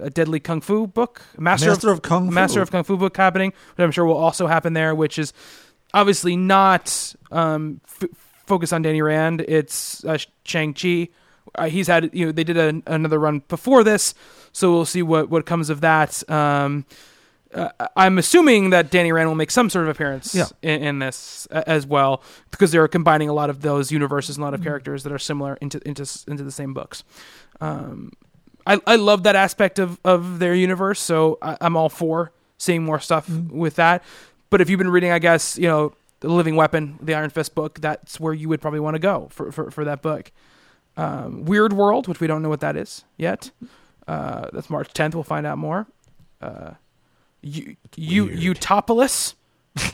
a 0.01 0.11
deadly 0.11 0.41
kung 0.41 0.61
fu 0.61 0.87
book, 0.87 1.23
Master, 1.39 1.69
Master 1.69 1.91
of 1.91 2.03
Kung 2.03 2.29
Fu. 2.29 2.35
Master 2.35 2.61
of 2.61 2.71
Kung 2.71 2.85
Fu 2.85 2.97
book 2.97 3.17
happening, 3.17 3.53
which 3.75 3.85
I'm 3.85 3.93
sure 3.93 4.05
will 4.05 4.17
also 4.17 4.47
happen 4.47 4.73
there, 4.73 4.95
which 4.95 5.19
is 5.19 5.33
obviously 5.95 6.37
not 6.37 7.15
um, 7.31 7.81
f- 7.87 8.09
focused 8.47 8.73
on 8.73 8.83
Danny 8.83 9.03
Rand. 9.03 9.41
It's 9.43 10.05
uh, 10.05 10.19
Shang 10.45 10.75
Chi. 10.75 11.09
Uh, 11.55 11.69
he's 11.69 11.87
had 11.87 12.11
you 12.13 12.27
know 12.27 12.33
they 12.33 12.45
did 12.45 12.57
a, 12.57 12.83
another 12.87 13.19
run 13.19 13.41
before 13.49 13.85
this, 13.85 14.15
so 14.53 14.73
we'll 14.73 14.85
see 14.85 15.03
what 15.03 15.29
what 15.29 15.45
comes 15.47 15.71
of 15.71 15.81
that. 15.83 16.29
Um, 16.31 16.87
uh, 17.53 17.69
I'm 17.97 18.17
assuming 18.17 18.71
that 18.71 18.91
Danny 18.91 19.13
Rand 19.13 19.29
will 19.29 19.35
make 19.35 19.51
some 19.51 19.69
sort 19.69 19.85
of 19.85 19.91
appearance 19.91 20.35
Yeah. 20.35 20.47
in, 20.63 20.83
in 20.83 20.99
this 21.01 21.47
uh, 21.51 21.63
as 21.67 21.87
well, 21.87 22.23
because 22.51 22.73
they're 22.73 22.89
combining 22.89 23.29
a 23.29 23.35
lot 23.35 23.51
of 23.51 23.61
those 23.61 23.93
universes 23.93 24.37
and 24.37 24.43
a 24.43 24.47
lot 24.47 24.55
of 24.55 24.63
characters 24.63 25.03
that 25.03 25.13
are 25.13 25.19
similar 25.19 25.59
into 25.61 25.79
into 25.87 26.09
into 26.29 26.43
the 26.45 26.51
same 26.53 26.73
books. 26.73 27.05
Um, 27.61 28.13
I 28.67 28.81
I 28.87 28.97
love 28.97 29.25
that 29.25 29.37
aspect 29.37 29.79
of 29.79 29.99
of 30.05 30.39
their 30.39 30.55
universe, 30.55 31.01
so 31.01 31.37
I, 31.43 31.59
I'm 31.61 31.77
all 31.77 31.89
for 31.91 32.33
seeing 32.57 32.85
more 32.85 33.01
stuff 33.01 33.29
with 33.29 33.75
that. 33.75 34.03
But 34.53 34.61
if 34.61 34.71
you've 34.71 34.79
been 34.79 34.91
reading, 34.91 35.11
I 35.11 35.19
guess 35.19 35.59
you 35.59 35.67
know 35.67 35.95
the 36.21 36.29
Living 36.29 36.55
Weapon, 36.57 36.99
the 37.03 37.15
Iron 37.15 37.31
Fist 37.31 37.55
book, 37.57 37.81
that's 37.81 38.21
where 38.21 38.33
you 38.35 38.49
would 38.51 38.61
probably 38.61 38.79
want 38.81 38.95
to 38.95 39.01
go 39.01 39.29
for 39.33 39.51
for, 39.51 39.71
for 39.73 39.85
that 39.85 40.03
book. 40.03 40.31
Um, 40.97 41.45
Weird 41.47 41.73
World, 41.73 42.07
which 42.07 42.21
we 42.21 42.27
don't 42.27 42.43
know 42.43 42.51
what 42.51 42.61
that 42.61 42.77
is 42.77 43.05
yet. 43.17 43.51
Uh, 44.07 44.49
that's 44.53 44.69
March 44.69 44.93
10th. 44.93 45.15
We'll 45.15 45.23
find 45.25 45.47
out 45.47 45.57
more. 45.59 45.87
Uh, 46.41 46.73
U- 47.41 47.77
U- 47.97 48.55
Utopolis, 48.55 49.35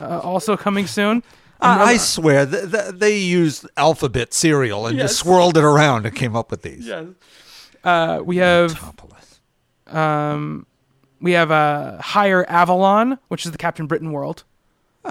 uh, 0.01 0.19
also 0.19 0.57
coming 0.57 0.87
soon. 0.87 1.23
I, 1.61 1.93
I 1.93 1.97
swear, 1.97 2.45
th- 2.45 2.71
th- 2.71 2.95
they 2.95 3.17
used 3.17 3.65
alphabet 3.77 4.33
cereal 4.33 4.87
and 4.87 4.97
Yes. 4.97 5.09
just 5.11 5.19
swirled 5.19 5.57
it 5.57 5.63
around 5.63 6.05
and 6.05 6.15
came 6.15 6.35
up 6.35 6.51
with 6.51 6.61
these. 6.63 6.89
Uh, 7.83 8.21
we 8.23 8.37
have 8.37 8.71
Metropolis. 8.71 9.39
um, 9.87 10.65
we 11.21 11.31
have 11.33 11.49
uh, 11.51 12.01
Higher 12.01 12.45
Avalon, 12.49 13.19
which 13.29 13.45
is 13.45 13.51
the 13.51 13.57
Captain 13.57 13.87
Britain 13.87 14.11
world. 14.11 14.43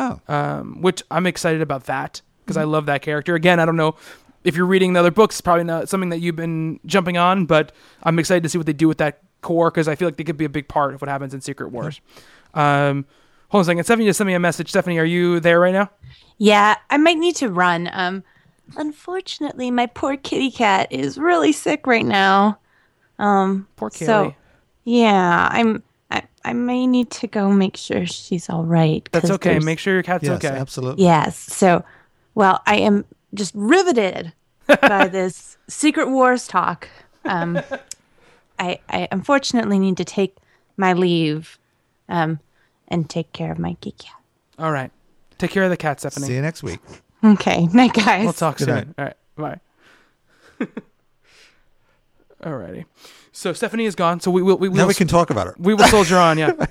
Oh, 0.00 0.20
um, 0.28 0.80
which 0.80 1.02
I'm 1.10 1.26
excited 1.26 1.60
about 1.60 1.84
that 1.84 2.22
because 2.44 2.56
I 2.56 2.62
love 2.64 2.86
that 2.86 3.02
character. 3.02 3.34
Again, 3.34 3.58
I 3.58 3.64
don't 3.66 3.76
know 3.76 3.96
if 4.44 4.54
you're 4.56 4.66
reading 4.66 4.92
the 4.92 5.00
other 5.00 5.10
books, 5.10 5.34
it's 5.36 5.40
probably 5.40 5.64
not 5.64 5.88
something 5.88 6.10
that 6.10 6.20
you've 6.20 6.36
been 6.36 6.78
jumping 6.86 7.18
on, 7.18 7.44
but 7.46 7.72
I'm 8.04 8.18
excited 8.18 8.42
to 8.44 8.48
see 8.48 8.58
what 8.58 8.66
they 8.66 8.72
do 8.72 8.86
with 8.88 8.98
that 8.98 9.20
core 9.42 9.70
because 9.70 9.88
I 9.88 9.96
feel 9.96 10.06
like 10.06 10.16
they 10.16 10.24
could 10.24 10.36
be 10.36 10.44
a 10.44 10.48
big 10.50 10.68
part 10.68 10.94
of 10.94 11.00
what 11.00 11.08
happens 11.08 11.34
in 11.34 11.40
Secret 11.40 11.70
Wars. 11.70 12.00
Um, 12.54 13.04
hold 13.48 13.60
on 13.60 13.62
a 13.62 13.64
second. 13.64 13.84
Stephanie 13.84 14.06
just 14.06 14.18
sent 14.18 14.26
me 14.26 14.34
a 14.34 14.38
message. 14.40 14.70
Stephanie, 14.70 14.98
are 14.98 15.04
you 15.04 15.40
there 15.40 15.58
right 15.60 15.74
now? 15.74 15.90
Yeah, 16.38 16.76
I 16.88 16.96
might 16.96 17.18
need 17.18 17.34
to 17.36 17.48
run. 17.48 17.90
Um, 17.92 18.22
unfortunately, 18.76 19.70
my 19.70 19.86
poor 19.86 20.16
kitty 20.16 20.50
cat 20.50 20.90
is 20.92 21.18
really 21.18 21.52
sick 21.52 21.86
right 21.86 22.06
now. 22.06 22.58
Um, 23.18 23.66
Poor 23.76 23.90
kitty. 23.90 24.06
so 24.06 24.34
yeah, 24.84 25.48
I'm. 25.50 25.82
I, 26.44 26.50
I 26.50 26.52
may 26.52 26.86
need 26.86 27.10
to 27.12 27.26
go 27.26 27.50
make 27.50 27.76
sure 27.76 28.06
she's 28.06 28.48
all 28.48 28.64
right. 28.64 29.08
That's 29.12 29.30
okay. 29.30 29.50
there's- 29.50 29.64
Make 29.64 29.78
sure 29.78 29.94
your 29.94 30.02
cat's 30.02 30.24
yes, 30.24 30.44
okay. 30.44 30.56
absolutely. 30.56 31.04
Yes. 31.04 31.36
So, 31.36 31.84
well, 32.34 32.60
I 32.66 32.76
am 32.76 33.04
just 33.34 33.52
riveted 33.54 34.32
by 34.66 35.08
this 35.12 35.56
Secret 35.68 36.08
Wars 36.10 36.46
talk. 36.48 36.88
Um, 37.24 37.60
I, 38.58 38.80
I 38.88 39.08
unfortunately 39.12 39.78
need 39.78 39.96
to 39.98 40.04
take 40.04 40.36
my 40.76 40.92
leave, 40.92 41.58
um, 42.08 42.40
and 42.88 43.08
take 43.10 43.32
care 43.32 43.52
of 43.52 43.58
my 43.58 43.74
kitty 43.80 43.96
cat. 43.98 44.14
All 44.58 44.72
right. 44.72 44.90
Take 45.38 45.50
care 45.50 45.62
of 45.64 45.70
the 45.70 45.76
cat, 45.76 46.00
Stephanie. 46.00 46.26
See 46.26 46.34
you 46.34 46.42
next 46.42 46.62
week. 46.62 46.80
Okay, 47.22 47.66
night, 47.72 47.92
guys. 47.94 48.24
We'll 48.24 48.32
talk 48.32 48.58
Good 48.58 48.66
soon. 48.66 48.94
All 48.98 49.04
right. 49.04 49.16
Bye. 49.36 50.66
Alrighty. 52.42 52.84
So 53.38 53.52
Stephanie 53.52 53.84
is 53.84 53.94
gone. 53.94 54.18
So 54.18 54.32
we 54.32 54.42
will. 54.42 54.58
We 54.58 54.68
will. 54.68 54.78
Now 54.78 54.88
we 54.88 54.94
can 54.94 55.06
talk 55.06 55.30
about 55.30 55.46
it. 55.46 55.54
We 55.60 55.72
will 55.72 55.86
soldier 55.86 56.16
on, 56.16 56.38
yeah. 56.38 56.50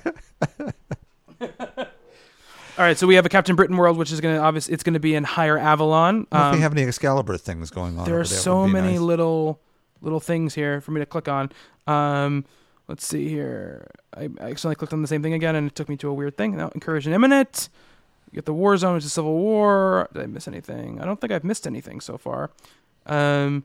All 1.42 2.84
right, 2.86 2.98
so 2.98 3.08
we 3.08 3.16
have 3.16 3.26
a 3.26 3.30
Captain 3.30 3.56
Britain 3.56 3.78
world, 3.78 3.98
which 3.98 4.12
is 4.12 4.20
going 4.20 4.36
to 4.36 4.42
obviously 4.42 4.74
it's 4.74 4.84
going 4.84 4.94
to 4.94 5.00
be 5.00 5.16
in 5.16 5.24
Higher 5.24 5.58
Avalon. 5.58 6.28
Well, 6.30 6.42
if 6.42 6.48
Um, 6.48 6.56
we 6.58 6.62
have 6.62 6.74
any 6.74 6.84
Excalibur 6.84 7.38
things 7.38 7.72
going 7.72 7.98
on, 7.98 8.06
there 8.06 8.20
are 8.20 8.26
so 8.26 8.68
many 8.68 8.92
nice. 8.92 9.00
little 9.00 9.62
little 10.02 10.20
things 10.20 10.56
here 10.56 10.82
for 10.82 10.92
me 10.92 11.00
to 11.00 11.06
click 11.06 11.30
on. 11.30 11.54
Um, 11.88 12.44
let's 12.90 13.08
see 13.08 13.30
here. 13.30 13.90
I, 14.14 14.24
I 14.24 14.50
accidentally 14.50 14.76
clicked 14.76 14.92
on 14.92 15.02
the 15.02 15.08
same 15.08 15.24
thing 15.24 15.34
again, 15.34 15.56
and 15.56 15.68
it 15.68 15.74
took 15.76 15.88
me 15.88 15.96
to 15.98 16.10
a 16.10 16.14
weird 16.14 16.36
thing. 16.36 16.58
Now, 16.58 16.68
incursion 16.76 17.14
imminent. 17.14 17.70
You 18.30 18.36
get 18.36 18.46
the 18.46 18.54
war 18.54 18.76
zone, 18.76 18.96
which 18.96 19.06
is 19.06 19.14
civil 19.14 19.36
war. 19.36 20.10
Did 20.14 20.22
I 20.24 20.26
miss 20.26 20.50
anything? 20.50 21.00
I 21.00 21.06
don't 21.06 21.22
think 21.22 21.32
I've 21.32 21.46
missed 21.46 21.66
anything 21.66 22.02
so 22.02 22.18
far. 22.18 22.52
Um, 23.06 23.64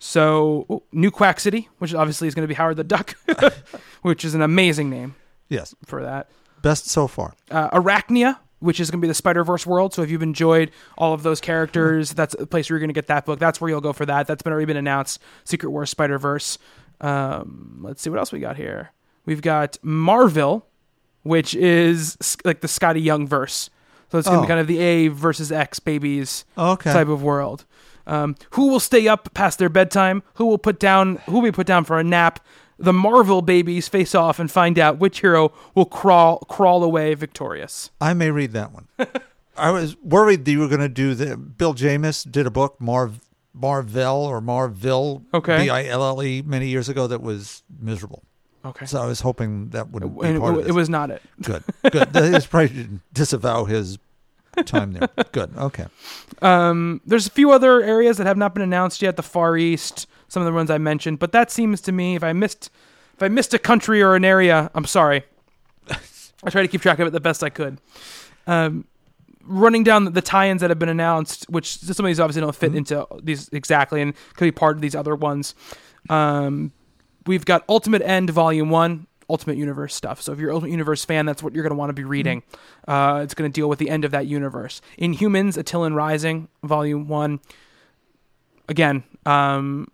so 0.00 0.66
oh, 0.68 0.82
New 0.92 1.10
Quack 1.12 1.38
City, 1.38 1.68
which 1.78 1.94
obviously 1.94 2.26
is 2.26 2.34
going 2.34 2.42
to 2.42 2.48
be 2.48 2.54
Howard 2.54 2.76
the 2.76 2.84
Duck, 2.84 3.14
which 4.02 4.24
is 4.24 4.34
an 4.34 4.42
amazing 4.42 4.90
name 4.90 5.14
Yes, 5.48 5.74
for 5.86 6.02
that. 6.02 6.28
best 6.62 6.86
so 6.86 7.06
far. 7.06 7.34
uh, 7.50 7.70
Arachnia, 7.70 8.38
which 8.60 8.80
is 8.80 8.90
going 8.90 9.00
to 9.00 9.04
be 9.04 9.08
the 9.08 9.14
Spider 9.14 9.44
Verse 9.44 9.66
world. 9.66 9.92
So 9.94 10.02
if 10.02 10.10
you've 10.10 10.22
enjoyed 10.22 10.70
all 10.98 11.12
of 11.14 11.22
those 11.22 11.40
characters, 11.40 12.12
that's 12.12 12.34
the 12.34 12.46
place 12.46 12.68
where 12.68 12.74
you're 12.76 12.80
going 12.80 12.88
to 12.90 12.94
get 12.94 13.06
that 13.08 13.24
book. 13.26 13.38
That's 13.38 13.60
where 13.60 13.68
you'll 13.70 13.80
go 13.80 13.92
for 13.92 14.06
that. 14.06 14.26
That's 14.26 14.42
been 14.42 14.52
already 14.52 14.66
been 14.66 14.76
announced. 14.76 15.20
Secret 15.44 15.70
Wars 15.70 15.90
Spider 15.90 16.18
Verse. 16.18 16.58
Um, 17.00 17.78
let's 17.82 18.02
see 18.02 18.10
what 18.10 18.18
else 18.18 18.32
we 18.32 18.40
got 18.40 18.56
here. 18.56 18.90
We've 19.26 19.42
got 19.42 19.78
Marville, 19.82 20.66
which 21.22 21.54
is 21.54 22.16
s- 22.20 22.36
like 22.44 22.60
the 22.60 22.68
Skottie 22.68 23.02
Young 23.02 23.26
verse. 23.26 23.70
So 24.12 24.18
it's 24.18 24.26
going 24.26 24.38
to 24.38 24.40
Oh. 24.40 24.42
be 24.42 24.48
kind 24.48 24.60
of 24.60 24.66
the 24.66 24.78
A 24.80 25.08
versus 25.08 25.52
X 25.52 25.78
babies 25.78 26.44
Okay. 26.58 26.92
type 26.92 27.08
of 27.08 27.22
world. 27.22 27.64
Um, 28.06 28.36
who 28.50 28.68
will 28.68 28.80
stay 28.80 29.06
up 29.08 29.32
past 29.34 29.58
their 29.58 29.68
bedtime? 29.68 30.22
Who 30.34 30.46
will 30.46 30.58
put 30.58 30.78
down? 30.78 31.16
Who 31.26 31.32
will 31.34 31.42
be 31.42 31.52
put 31.52 31.66
down 31.66 31.84
for 31.84 31.98
a 31.98 32.04
nap? 32.04 32.40
The 32.78 32.92
Marvel 32.94 33.42
babies 33.42 33.88
face 33.88 34.14
off 34.14 34.38
and 34.38 34.50
find 34.50 34.78
out 34.78 34.98
which 34.98 35.20
hero 35.20 35.52
will 35.74 35.84
crawl 35.84 36.38
crawl 36.48 36.82
away 36.82 37.14
victorious. 37.14 37.90
I 38.00 38.14
may 38.14 38.30
read 38.30 38.52
that 38.52 38.72
one. 38.72 38.88
I 39.56 39.70
was 39.70 39.96
worried 40.02 40.46
that 40.46 40.50
you 40.52 40.60
were 40.60 40.68
going 40.68 40.80
to 40.80 40.88
do 40.88 41.14
the. 41.14 41.36
Bill 41.36 41.74
Jemas 41.74 42.24
did 42.24 42.46
a 42.46 42.50
book, 42.50 42.80
Marv 42.80 43.20
Marvell 43.52 44.24
or 44.24 44.40
Marville, 44.40 45.22
Okay. 45.34 45.64
B 45.64 45.70
I 45.70 45.84
L 45.86 46.02
L 46.02 46.22
E, 46.22 46.40
many 46.40 46.68
years 46.68 46.88
ago 46.88 47.06
that 47.06 47.20
was 47.20 47.62
miserable. 47.78 48.22
Okay. 48.64 48.86
So 48.86 49.00
I 49.00 49.06
was 49.06 49.20
hoping 49.20 49.70
that 49.70 49.90
would 49.90 50.02
be 50.02 50.08
part 50.08 50.26
it, 50.26 50.36
of 50.36 50.58
it 50.60 50.64
this. 50.64 50.72
was 50.74 50.88
not 50.88 51.10
it. 51.10 51.22
good. 51.42 51.62
Good. 51.90 52.12
That 52.12 52.34
is 52.34 52.46
probably 52.46 52.88
disavow 53.12 53.64
his 53.64 53.98
time 54.64 54.92
there. 54.92 55.08
Good. 55.32 55.56
Okay. 55.56 55.86
Um, 56.42 57.00
there's 57.04 57.26
a 57.26 57.30
few 57.30 57.52
other 57.52 57.82
areas 57.82 58.16
that 58.18 58.26
have 58.26 58.36
not 58.36 58.54
been 58.54 58.62
announced 58.62 59.02
yet. 59.02 59.16
The 59.16 59.22
Far 59.22 59.56
East, 59.56 60.06
some 60.28 60.42
of 60.42 60.46
the 60.46 60.52
ones 60.52 60.70
I 60.70 60.78
mentioned, 60.78 61.18
but 61.18 61.32
that 61.32 61.50
seems 61.50 61.80
to 61.82 61.92
me 61.92 62.16
if 62.16 62.24
I 62.24 62.32
missed 62.32 62.70
if 63.14 63.22
I 63.22 63.28
missed 63.28 63.52
a 63.52 63.58
country 63.58 64.02
or 64.02 64.14
an 64.14 64.24
area, 64.24 64.70
I'm 64.74 64.86
sorry. 64.86 65.24
I 66.42 66.48
try 66.48 66.62
to 66.62 66.68
keep 66.68 66.80
track 66.80 66.98
of 66.98 67.06
it 67.06 67.10
the 67.10 67.20
best 67.20 67.42
I 67.42 67.50
could. 67.50 67.78
Um, 68.46 68.86
running 69.42 69.84
down 69.84 70.10
the 70.12 70.22
tie-ins 70.22 70.62
that 70.62 70.70
have 70.70 70.78
been 70.78 70.88
announced, 70.88 71.44
which 71.50 71.76
some 71.78 72.06
of 72.06 72.08
these 72.08 72.18
obviously 72.18 72.40
don't 72.40 72.54
fit 72.54 72.74
into 72.74 73.06
these 73.22 73.48
exactly, 73.50 74.00
and 74.00 74.14
could 74.36 74.46
be 74.46 74.52
part 74.52 74.76
of 74.76 74.80
these 74.80 74.94
other 74.94 75.14
ones. 75.14 75.54
Um, 76.08 76.72
we've 77.26 77.44
got 77.44 77.62
Ultimate 77.68 78.00
End 78.00 78.30
Volume 78.30 78.70
One, 78.70 79.06
Ultimate 79.30 79.56
Universe 79.56 79.94
stuff. 79.94 80.20
So 80.20 80.32
if 80.32 80.38
you're 80.38 80.50
an 80.50 80.54
Ultimate 80.54 80.72
Universe 80.72 81.04
fan, 81.04 81.24
that's 81.26 81.42
what 81.42 81.54
you're 81.54 81.62
going 81.62 81.70
to 81.70 81.76
want 81.76 81.90
to 81.90 81.94
be 81.94 82.04
reading. 82.04 82.42
Uh, 82.86 83.20
it's 83.22 83.34
going 83.34 83.50
to 83.50 83.54
deal 83.54 83.68
with 83.68 83.78
the 83.78 83.88
end 83.88 84.04
of 84.04 84.10
that 84.10 84.26
universe. 84.26 84.80
In 84.98 85.14
Inhumans, 85.14 85.56
Attilan 85.56 85.94
Rising, 85.94 86.48
Volume 86.62 87.08
One. 87.08 87.40
Again, 88.68 89.02
um, 89.26 89.88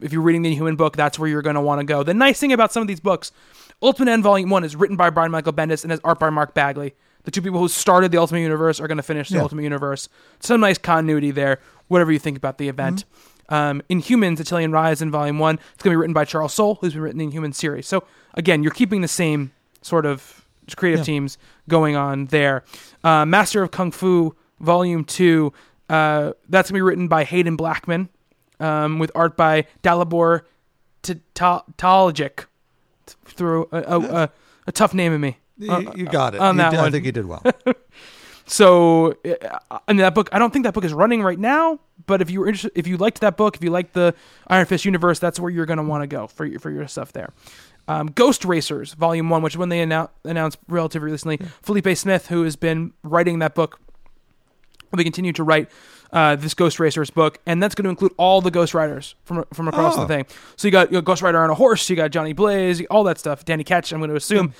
if 0.00 0.12
you're 0.12 0.22
reading 0.22 0.42
the 0.42 0.50
Inhuman 0.52 0.76
book, 0.76 0.96
that's 0.96 1.18
where 1.18 1.28
you're 1.28 1.42
going 1.42 1.54
to 1.56 1.60
want 1.60 1.80
to 1.80 1.84
go. 1.84 2.02
The 2.02 2.14
nice 2.14 2.38
thing 2.38 2.52
about 2.52 2.72
some 2.72 2.80
of 2.82 2.88
these 2.88 3.00
books, 3.00 3.32
Ultimate 3.82 4.10
End 4.12 4.22
Volume 4.22 4.50
One 4.50 4.64
is 4.64 4.76
written 4.76 4.96
by 4.96 5.10
Brian 5.10 5.30
Michael 5.32 5.52
Bendis 5.52 5.82
and 5.84 5.90
has 5.90 6.00
art 6.04 6.18
by 6.20 6.30
Mark 6.30 6.54
Bagley. 6.54 6.94
The 7.24 7.30
two 7.30 7.42
people 7.42 7.60
who 7.60 7.68
started 7.68 8.10
the 8.10 8.18
Ultimate 8.18 8.40
Universe 8.40 8.80
are 8.80 8.88
going 8.88 8.96
to 8.96 9.02
finish 9.02 9.28
the 9.28 9.36
Yeah. 9.36 9.42
Ultimate 9.42 9.62
Universe. 9.62 10.08
Some 10.40 10.60
nice 10.60 10.78
continuity 10.78 11.30
there. 11.30 11.60
Whatever 11.88 12.10
you 12.12 12.18
think 12.18 12.36
about 12.36 12.58
the 12.58 12.68
event. 12.68 13.04
Um, 13.52 13.82
Inhumans, 13.90 14.38
Attilan 14.38 14.72
Rising 14.72 15.10
Volume 15.10 15.38
One. 15.38 15.56
It's 15.74 15.82
going 15.82 15.92
to 15.92 15.96
be 15.96 16.00
written 16.00 16.14
by 16.14 16.24
Charles 16.24 16.54
Soule, 16.54 16.76
who's 16.80 16.94
been 16.94 17.02
written 17.02 17.18
the 17.18 17.24
Inhuman 17.24 17.52
series. 17.52 17.86
So 17.86 18.04
again, 18.34 18.62
you're 18.62 18.72
keeping 18.72 19.00
the 19.02 19.08
same 19.08 19.52
sort 19.82 20.06
of 20.06 20.44
creative 20.76 21.00
Yeah. 21.00 21.04
teams 21.04 21.38
going 21.68 21.94
on 21.96 22.26
there. 22.26 22.64
Uh, 23.04 23.26
Master 23.26 23.62
of 23.62 23.70
Kung 23.70 23.90
Fu 23.90 24.34
Volume 24.60 25.04
Two. 25.04 25.52
Uh, 25.90 26.32
that's 26.48 26.70
going 26.70 26.78
to 26.78 26.78
be 26.78 26.82
written 26.82 27.08
by 27.08 27.24
Haden 27.24 27.56
Blackman, 27.56 28.08
um, 28.60 28.98
with 28.98 29.10
art 29.14 29.36
by 29.36 29.66
Dalibor 29.82 30.42
T- 31.02 31.20
Through 33.26 33.68
a, 33.72 33.76
a, 33.82 34.00
a, 34.00 34.30
a 34.68 34.72
tough 34.72 34.94
name 34.94 35.12
of 35.12 35.20
me. 35.20 35.36
You, 35.58 35.92
you 35.94 36.04
got 36.06 36.34
it. 36.34 36.40
on 36.40 36.54
You 36.54 36.62
that 36.62 36.70
did- 36.70 36.80
I 36.80 36.90
think 36.90 37.04
you 37.04 37.12
did 37.12 37.26
well. 37.26 37.42
So, 38.46 39.16
uh, 39.70 39.78
and 39.88 39.98
that 40.00 40.14
book, 40.14 40.28
I 40.32 40.38
don't 40.38 40.52
think 40.52 40.64
that 40.64 40.74
book 40.74 40.84
is 40.84 40.92
running 40.92 41.22
right 41.22 41.38
now. 41.38 41.78
But 42.06 42.20
if 42.20 42.30
you 42.30 42.40
were 42.40 42.46
interested, 42.48 42.72
if 42.74 42.86
you 42.86 42.96
liked 42.96 43.20
that 43.20 43.36
book, 43.36 43.56
if 43.56 43.62
you 43.62 43.70
liked 43.70 43.92
the 43.94 44.14
Iron 44.48 44.66
Fist 44.66 44.84
universe, 44.84 45.18
that's 45.20 45.38
where 45.38 45.50
you're 45.50 45.66
going 45.66 45.76
to 45.76 45.84
want 45.84 46.02
to 46.02 46.06
go 46.08 46.26
for 46.26 46.44
your 46.44 46.58
for 46.58 46.70
your 46.70 46.86
stuff 46.88 47.12
there. 47.12 47.32
Um, 47.88 48.08
Ghost 48.08 48.44
Racers 48.44 48.94
Volume 48.94 49.30
One, 49.30 49.42
which 49.42 49.54
is 49.54 49.58
when 49.58 49.68
they 49.68 49.84
annou- 49.84 50.08
announced 50.24 50.58
relatively 50.68 51.10
recently, 51.12 51.38
Felipe 51.62 51.96
Smith, 51.96 52.26
who 52.28 52.42
has 52.42 52.56
been 52.56 52.92
writing 53.04 53.38
that 53.40 53.54
book, 53.54 53.78
will 54.92 55.02
continue 55.04 55.32
to 55.32 55.42
write 55.44 55.68
uh, 56.12 56.36
this 56.36 56.54
Ghost 56.54 56.78
Racers 56.78 57.08
book, 57.10 57.38
and 57.46 57.62
that's 57.62 57.74
going 57.74 57.84
to 57.84 57.90
include 57.90 58.12
all 58.18 58.40
the 58.40 58.50
Ghost 58.50 58.74
Riders 58.74 59.14
from 59.24 59.44
from 59.54 59.68
across 59.68 59.96
the 59.96 60.02
Oh. 60.02 60.06
thing. 60.06 60.26
So 60.56 60.66
you 60.68 60.72
got 60.72 60.90
you 60.90 60.98
got 60.98 61.04
Ghost 61.04 61.22
Rider 61.22 61.42
on 61.42 61.50
a 61.50 61.54
horse, 61.54 61.88
you 61.88 61.96
got 61.96 62.10
Johnny 62.10 62.32
Blaze, 62.32 62.84
all 62.86 63.04
that 63.04 63.18
stuff. 63.18 63.44
Danny 63.44 63.64
Ketch, 63.64 63.92
I'm 63.92 64.00
going 64.00 64.10
to 64.10 64.16
assume. 64.16 64.54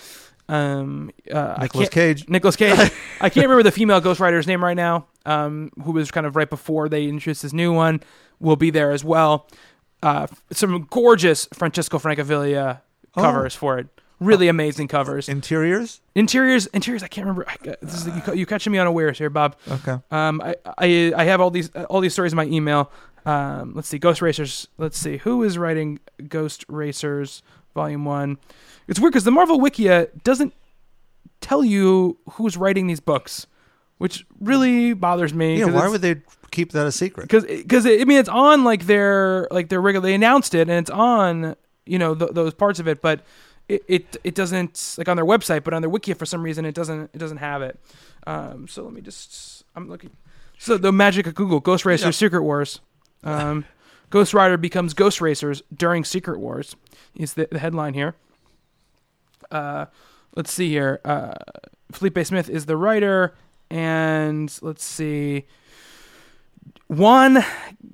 Um, 0.49 1.11
uh, 1.33 1.67
can't- 1.69 1.91
Cage. 1.91 2.29
Nicolas 2.29 2.57
Cage. 2.57 2.79
I 3.21 3.29
can't 3.31 3.47
remember 3.47 3.63
the 3.63 3.71
female 3.71 4.01
Ghost 4.01 4.21
Rider's 4.21 4.47
name 4.47 4.63
right 4.63 4.77
now. 4.77 5.07
Um, 5.25 5.71
who 5.85 5.93
was 5.93 6.11
kind 6.11 6.27
of 6.27 6.35
right 6.35 6.51
before 6.51 6.89
they 6.89 7.05
introduced 7.05 7.43
this 7.43 7.53
new 7.53 7.73
one, 7.73 8.03
will 8.41 8.57
be 8.57 8.71
there 8.71 8.91
as 8.91 9.05
well. 9.05 9.47
Uh, 10.03 10.27
some 10.51 10.89
gorgeous 10.91 11.47
Francesco 11.55 11.99
Francavilla 11.99 12.81
covers 13.15 13.55
for 13.55 13.79
it. 13.79 13.87
Really 14.19 14.49
amazing 14.49 14.89
covers. 14.89 15.29
Interiors. 15.29 16.01
Interiors, 16.17 16.67
interiors. 16.67 17.03
I 17.03 17.09
can't 17.09 17.27
remember. 17.27 17.49
I, 17.49 17.57
this 17.83 18.07
is, 18.07 18.07
you, 18.07 18.35
you 18.35 18.47
catching 18.47 18.73
me 18.73 18.79
unawares 18.79 19.19
here, 19.19 19.31
Bob. 19.31 19.57
Okay. 19.69 19.97
Um, 20.11 20.41
I, 20.41 20.55
I 20.79 21.13
I 21.17 21.25
have 21.25 21.41
all 21.41 21.51
these 21.51 21.71
all 21.89 22.01
these 22.01 22.13
stories 22.13 22.33
in 22.33 22.37
my 22.37 22.47
email. 22.47 22.91
Um, 23.25 23.73
let's 23.75 23.89
see, 23.89 23.99
Ghost 23.99 24.23
Racers. 24.23 24.69
Let's 24.79 24.99
see, 24.99 25.19
who 25.19 25.43
is 25.45 25.57
writing 25.59 25.99
Ghost 26.29 26.65
Racers 26.69 27.43
Volume 27.75 28.05
One? 28.05 28.39
It's 28.89 28.99
weird 29.01 29.13
because 29.13 29.25
the 29.25 29.31
Marvel 29.31 29.59
Wikia 29.59 30.09
doesn't 30.25 30.53
tell 31.41 31.65
you 31.65 32.19
who's 32.33 32.57
writing 32.57 32.87
these 32.87 33.01
books, 33.01 33.47
which 33.99 34.27
really 34.41 34.93
bothers 34.93 35.33
me. 35.35 35.59
Yeah. 35.59 35.67
Why 35.67 35.89
would 35.89 36.03
they 36.03 36.23
keep 36.51 36.73
that 36.73 36.87
a 36.87 36.93
secret? 36.93 37.23
Because 37.25 37.45
because 37.45 37.87
I 37.87 38.05
mean 38.05 38.19
it's 38.19 38.29
on 38.29 38.65
like 38.65 38.87
their 38.87 39.49
like 39.51 39.69
their 39.69 39.81
regular. 39.81 40.09
They 40.09 40.15
announced 40.15 40.55
it 40.55 40.63
and 40.69 40.73
it's 40.73 40.91
on 40.91 41.57
you 41.87 41.99
know 41.99 42.15
th- 42.15 42.33
those 42.33 42.55
parts 42.55 42.79
of 42.81 42.87
it, 42.89 43.01
but 43.01 43.21
it, 43.69 43.83
it 43.89 44.17
it 44.25 44.35
doesn't 44.35 44.95
like 44.99 45.09
on 45.09 45.17
their 45.17 45.25
website, 45.27 45.65
but 45.65 45.73
on 45.75 45.83
their 45.83 45.89
wiki 45.91 46.13
for 46.15 46.27
some 46.27 46.43
reason 46.43 46.65
it 46.65 46.75
doesn't 46.75 47.11
it 47.15 47.19
doesn't 47.19 47.39
have 47.39 47.63
it. 47.63 47.79
Um, 48.27 48.69
so 48.69 48.83
let 48.85 48.93
me 48.93 49.01
just 49.01 49.65
I'm 49.75 49.89
looking. 49.89 50.11
So 50.59 50.77
the 50.79 50.93
magic 50.93 51.27
of 51.27 51.35
Google 51.35 51.61
Ghost 51.61 51.85
Racers 51.85 52.07
Yeah. 52.07 52.11
Secret 52.27 52.43
Wars. 52.43 52.81
Um, 53.25 53.65
Ghost 54.13 54.35
Rider 54.35 54.59
becomes 54.59 54.93
Ghost 54.93 55.23
Racers 55.23 55.63
during 55.75 56.05
Secret 56.05 56.39
Wars. 56.39 56.77
Is 57.17 57.33
the, 57.35 57.49
the 57.51 57.59
headline 57.59 57.95
here. 57.95 58.15
Uh, 59.51 59.87
let's 60.37 60.53
see 60.53 60.69
here. 60.69 61.01
Uh, 61.05 61.33
Felipe 61.91 62.19
Smith 62.25 62.49
is 62.51 62.67
the 62.67 62.77
writer, 62.77 63.35
and 63.71 64.55
let's 64.61 64.85
see. 64.85 65.47
Juan 66.89 67.43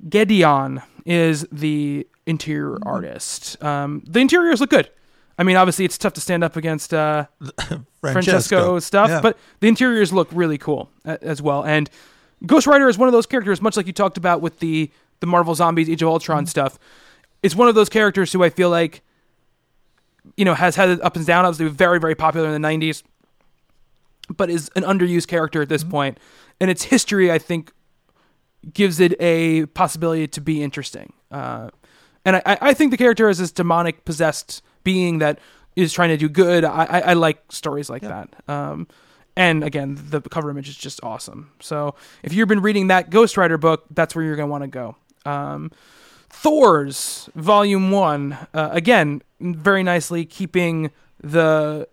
Gedeon 0.09 0.83
is 1.05 1.47
the 1.51 2.05
interior 2.25 2.77
artist. 2.83 3.61
Um, 3.63 4.03
the 4.05 4.19
interiors 4.19 4.59
look 4.59 4.69
good. 4.69 4.89
I 5.37 5.43
mean, 5.43 5.55
obviously, 5.55 5.85
it's 5.85 5.97
tough 5.97 6.13
to 6.13 6.21
stand 6.21 6.43
up 6.43 6.57
against 6.57 6.93
uh, 6.93 7.27
Francesco 8.01 8.79
stuff, 8.79 9.09
Yeah. 9.09 9.21
but 9.21 9.37
the 9.61 9.69
interiors 9.69 10.11
look 10.11 10.27
really 10.33 10.57
cool 10.57 10.89
a- 11.05 11.23
as 11.23 11.41
well. 11.41 11.63
And 11.63 11.89
Ghost 12.45 12.67
Rider 12.67 12.89
is 12.89 12.97
one 12.97 13.07
of 13.07 13.13
those 13.13 13.25
characters, 13.25 13.61
much 13.61 13.77
like 13.77 13.87
you 13.87 13.93
talked 13.93 14.17
about 14.17 14.41
with 14.41 14.59
the 14.59 14.91
the 15.19 15.27
Marvel 15.27 15.55
Zombies 15.55 15.89
Age 15.89 16.01
of 16.01 16.09
Ultron 16.09 16.45
stuff. 16.45 16.79
It's 17.43 17.55
one 17.55 17.67
of 17.67 17.75
those 17.75 17.89
characters 17.89 18.31
who 18.33 18.43
I 18.43 18.49
feel 18.49 18.69
like, 18.69 19.01
you 20.35 20.45
know, 20.45 20.53
has 20.53 20.75
had 20.75 20.99
up 21.01 21.15
and 21.15 21.25
down. 21.25 21.45
Obviously, 21.45 21.67
very 21.69 21.99
very 21.99 22.15
popular 22.15 22.53
in 22.53 22.61
the 22.61 22.67
'90s, 22.67 23.03
but 24.35 24.49
is 24.49 24.69
an 24.75 24.83
underused 24.83 25.27
character 25.27 25.61
at 25.61 25.69
this 25.69 25.83
point. 25.83 26.19
And 26.59 26.69
its 26.69 26.83
history, 26.83 27.31
I 27.31 27.37
think, 27.37 27.71
gives 28.73 28.99
it 28.99 29.13
a 29.21 29.65
possibility 29.67 30.27
to 30.27 30.41
be 30.41 30.61
interesting. 30.61 31.13
Uh, 31.31 31.69
and 32.25 32.37
I, 32.37 32.57
I 32.61 32.73
think 32.73 32.91
the 32.91 32.97
character 32.97 33.29
is 33.29 33.37
this 33.37 33.51
demonic 33.51 34.03
possessed 34.05 34.61
being 34.83 35.19
that 35.19 35.39
is 35.75 35.93
trying 35.93 36.09
to 36.09 36.17
do 36.17 36.27
good. 36.27 36.65
I, 36.65 36.83
I, 36.85 36.99
I 36.99 37.13
like 37.13 37.39
stories 37.51 37.89
like 37.89 38.01
that. 38.01 38.29
Um, 38.47 38.87
and 39.37 39.63
again, 39.63 39.97
the 40.09 40.21
cover 40.21 40.49
image 40.49 40.67
is 40.67 40.75
just 40.75 40.99
awesome. 41.03 41.51
So 41.61 41.95
if 42.23 42.33
you've 42.33 42.49
been 42.49 42.61
reading 42.61 42.87
that 42.87 43.09
Ghost 43.09 43.37
Rider 43.37 43.57
book, 43.57 43.85
that's 43.91 44.13
where 44.13 44.25
you're 44.25 44.35
going 44.35 44.47
to 44.47 44.51
want 44.51 44.63
to 44.63 44.67
go. 44.67 44.97
Um, 45.25 45.71
Thor's 46.29 47.29
Volume 47.35 47.91
One, 47.91 48.33
uh, 48.53 48.69
again, 48.71 49.21
very 49.39 49.83
nicely 49.83 50.25
keeping 50.25 50.91
the, 51.21 51.87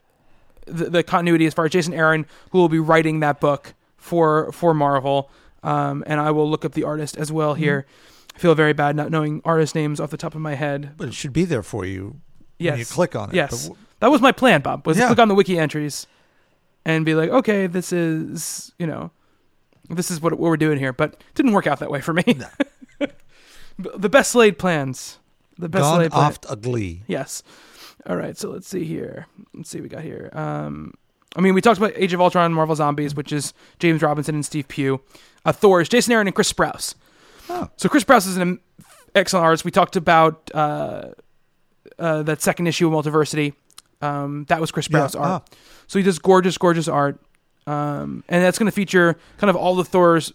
the 0.66 0.90
the 0.90 1.02
continuity 1.02 1.46
as 1.46 1.54
far 1.54 1.64
as 1.64 1.72
Jason 1.72 1.94
Aaron, 1.94 2.26
who 2.50 2.58
will 2.58 2.68
be 2.68 2.78
writing 2.78 3.20
that 3.20 3.40
book 3.40 3.74
for 3.96 4.52
for 4.52 4.74
Marvel. 4.74 5.30
Um, 5.62 6.04
and 6.06 6.20
I 6.20 6.30
will 6.30 6.48
look 6.48 6.64
up 6.64 6.72
the 6.72 6.84
artist 6.84 7.16
as 7.16 7.32
well 7.32 7.54
here. 7.54 7.86
I 8.36 8.38
feel 8.38 8.54
very 8.54 8.72
bad 8.72 8.94
not 8.94 9.10
knowing 9.10 9.40
artist 9.44 9.74
names 9.74 9.98
off 9.98 10.10
the 10.10 10.16
top 10.16 10.34
of 10.34 10.40
my 10.40 10.54
head. 10.54 10.92
But 10.96 11.08
it 11.08 11.14
should 11.14 11.32
be 11.32 11.44
there 11.44 11.62
for 11.62 11.84
you 11.84 12.20
Yes. 12.58 12.72
when 12.72 12.78
you 12.80 12.84
click 12.84 13.16
on 13.16 13.30
it. 13.30 13.34
Yes. 13.34 13.64
W- 13.64 13.82
that 14.00 14.08
was 14.10 14.20
my 14.20 14.30
plan, 14.30 14.60
Bob, 14.60 14.86
was 14.86 14.96
to 14.98 15.02
Yeah. 15.02 15.06
click 15.08 15.18
on 15.18 15.28
the 15.28 15.34
wiki 15.34 15.58
entries 15.58 16.06
and 16.84 17.04
be 17.04 17.14
like, 17.14 17.30
okay, 17.30 17.66
this 17.66 17.92
is, 17.92 18.70
you 18.78 18.86
know, 18.86 19.10
this 19.88 20.10
is 20.10 20.20
what, 20.20 20.34
what 20.34 20.50
we're 20.50 20.56
doing 20.58 20.78
here. 20.78 20.92
But 20.92 21.14
it 21.14 21.34
didn't 21.34 21.52
work 21.52 21.66
out 21.66 21.80
that 21.80 21.90
way 21.90 22.00
for 22.02 22.12
me. 22.12 22.22
the 23.78 24.08
best 24.08 24.34
laid 24.34 24.58
plans. 24.58 25.18
The 25.58 25.68
best 25.68 25.82
gone 25.82 25.98
laid 26.00 26.10
plans. 26.12 26.38
off 26.44 26.50
a 26.50 26.56
glee. 26.56 27.02
Yes. 27.06 27.42
All 28.06 28.16
right, 28.16 28.36
so 28.36 28.50
let's 28.50 28.68
see 28.68 28.84
here. 28.84 29.26
Let's 29.54 29.70
see 29.70 29.78
what 29.78 29.82
we 29.84 29.88
got 29.88 30.02
here. 30.02 30.30
Um, 30.32 30.94
I 31.34 31.40
mean, 31.40 31.54
we 31.54 31.60
talked 31.60 31.78
about 31.78 31.92
Age 31.96 32.12
of 32.12 32.20
Ultron, 32.20 32.46
and 32.46 32.54
Marvel 32.54 32.76
Zombies, 32.76 33.14
which 33.14 33.32
is 33.32 33.52
James 33.78 34.00
Robinson 34.02 34.34
and 34.34 34.44
Steve 34.46 34.68
Pugh. 34.68 35.00
Uh, 35.44 35.52
Thor 35.52 35.80
is 35.80 35.88
Jason 35.88 36.12
Aaron 36.12 36.26
and 36.26 36.34
Chris 36.34 36.52
Sprouse. 36.52 36.94
Oh. 37.48 37.68
So 37.76 37.88
Chris 37.88 38.04
Sprouse 38.04 38.26
is 38.26 38.36
an 38.36 38.60
excellent 39.14 39.44
artist. 39.44 39.64
We 39.64 39.70
talked 39.70 39.96
about 39.96 40.50
uh, 40.54 41.08
uh, 41.98 42.22
that 42.22 42.42
second 42.42 42.66
issue 42.68 42.86
of 42.86 43.04
Multiversity. 43.04 43.54
Um, 44.00 44.44
that 44.48 44.60
was 44.60 44.70
Chris 44.70 44.88
Yeah, 44.90 45.00
Sprouse 45.00 45.18
art. 45.20 45.42
ah. 45.42 45.56
So 45.86 45.98
he 45.98 46.02
does 46.04 46.18
gorgeous, 46.18 46.56
gorgeous 46.58 46.88
art. 46.88 47.20
Um, 47.66 48.22
and 48.28 48.42
that's 48.44 48.58
going 48.58 48.66
to 48.66 48.72
feature 48.72 49.18
kind 49.38 49.50
of 49.50 49.56
all 49.56 49.74
the 49.74 49.84
Thors 49.84 50.32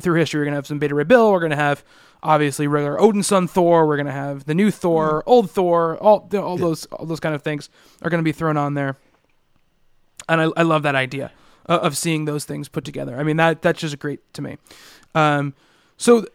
through 0.00 0.18
history. 0.18 0.40
We're 0.40 0.44
going 0.46 0.52
to 0.52 0.56
have 0.58 0.66
some 0.66 0.78
Beta 0.78 0.94
Ray 0.94 1.04
Bill. 1.04 1.32
We're 1.32 1.40
going 1.40 1.50
to 1.50 1.56
have 1.56 1.84
obviously 2.22 2.66
regular 2.66 2.96
Odinson 2.98 3.48
Thor. 3.50 3.86
We're 3.86 3.96
going 3.96 4.06
to 4.06 4.12
have 4.12 4.44
the 4.44 4.54
new 4.54 4.70
Thor, 4.70 5.22
old 5.26 5.50
Thor. 5.50 5.96
All 5.98 6.28
all 6.34 6.56
those 6.56 6.86
all 6.86 7.06
those 7.06 7.20
kind 7.20 7.34
of 7.34 7.42
things 7.42 7.68
are 8.02 8.10
going 8.10 8.20
to 8.20 8.24
be 8.24 8.32
thrown 8.32 8.56
on 8.56 8.74
there. 8.74 8.96
And 10.28 10.40
I, 10.40 10.44
I 10.56 10.62
love 10.62 10.82
that 10.84 10.94
idea. 10.94 11.32
uh, 11.68 11.78
of 11.82 11.96
seeing 11.96 12.24
those 12.24 12.44
things 12.44 12.68
put 12.68 12.84
together. 12.84 13.16
I 13.18 13.22
mean 13.22 13.36
that 13.36 13.62
that's 13.62 13.80
just 13.80 13.98
great 13.98 14.20
to 14.34 14.42
me. 14.42 14.56
Um, 15.14 15.54
so, 15.96 16.26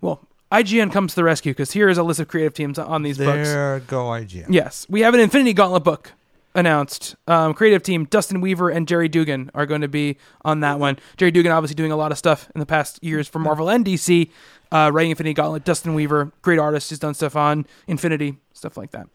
well, 0.00 0.20
IGN 0.52 0.92
comes 0.92 1.12
to 1.12 1.16
the 1.16 1.24
rescue 1.24 1.50
because 1.52 1.72
here 1.72 1.88
is 1.88 1.98
a 1.98 2.02
list 2.04 2.20
of 2.20 2.28
creative 2.28 2.54
teams 2.54 2.78
on 2.78 3.02
these 3.02 3.18
books. 3.18 3.48
There 3.48 3.80
go 3.80 4.04
IGN. 4.04 4.46
Yes, 4.50 4.86
we 4.88 5.00
have 5.00 5.14
an 5.14 5.20
Infinity 5.20 5.52
Gauntlet 5.54 5.82
book 5.82 6.12
announced. 6.56 7.14
Um, 7.28 7.54
creative 7.54 7.82
team 7.82 8.06
Dustin 8.06 8.40
Weaver 8.40 8.70
and 8.70 8.88
Gerry 8.88 9.08
Duggan 9.08 9.50
are 9.54 9.66
going 9.66 9.82
to 9.82 9.88
be 9.88 10.16
on 10.44 10.60
that 10.60 10.80
one. 10.80 10.98
Gerry 11.16 11.30
Duggan 11.30 11.52
obviously 11.52 11.76
doing 11.76 11.92
a 11.92 11.96
lot 11.96 12.10
of 12.10 12.18
stuff 12.18 12.48
in 12.54 12.58
the 12.58 12.66
past 12.66 12.98
years 13.04 13.28
for 13.28 13.38
Marvel 13.38 13.68
and 13.70 13.84
DC, 13.84 14.30
uh, 14.72 14.90
writing 14.92 15.10
Infinity 15.10 15.34
Gauntlet. 15.34 15.64
Dustin 15.64 15.94
Weaver, 15.94 16.32
great 16.42 16.58
artist, 16.58 16.90
he's 16.90 16.98
done 16.98 17.14
stuff 17.14 17.36
on 17.36 17.66
Infinity, 17.86 18.38
stuff 18.54 18.76
like 18.76 18.90
that. 18.90 19.06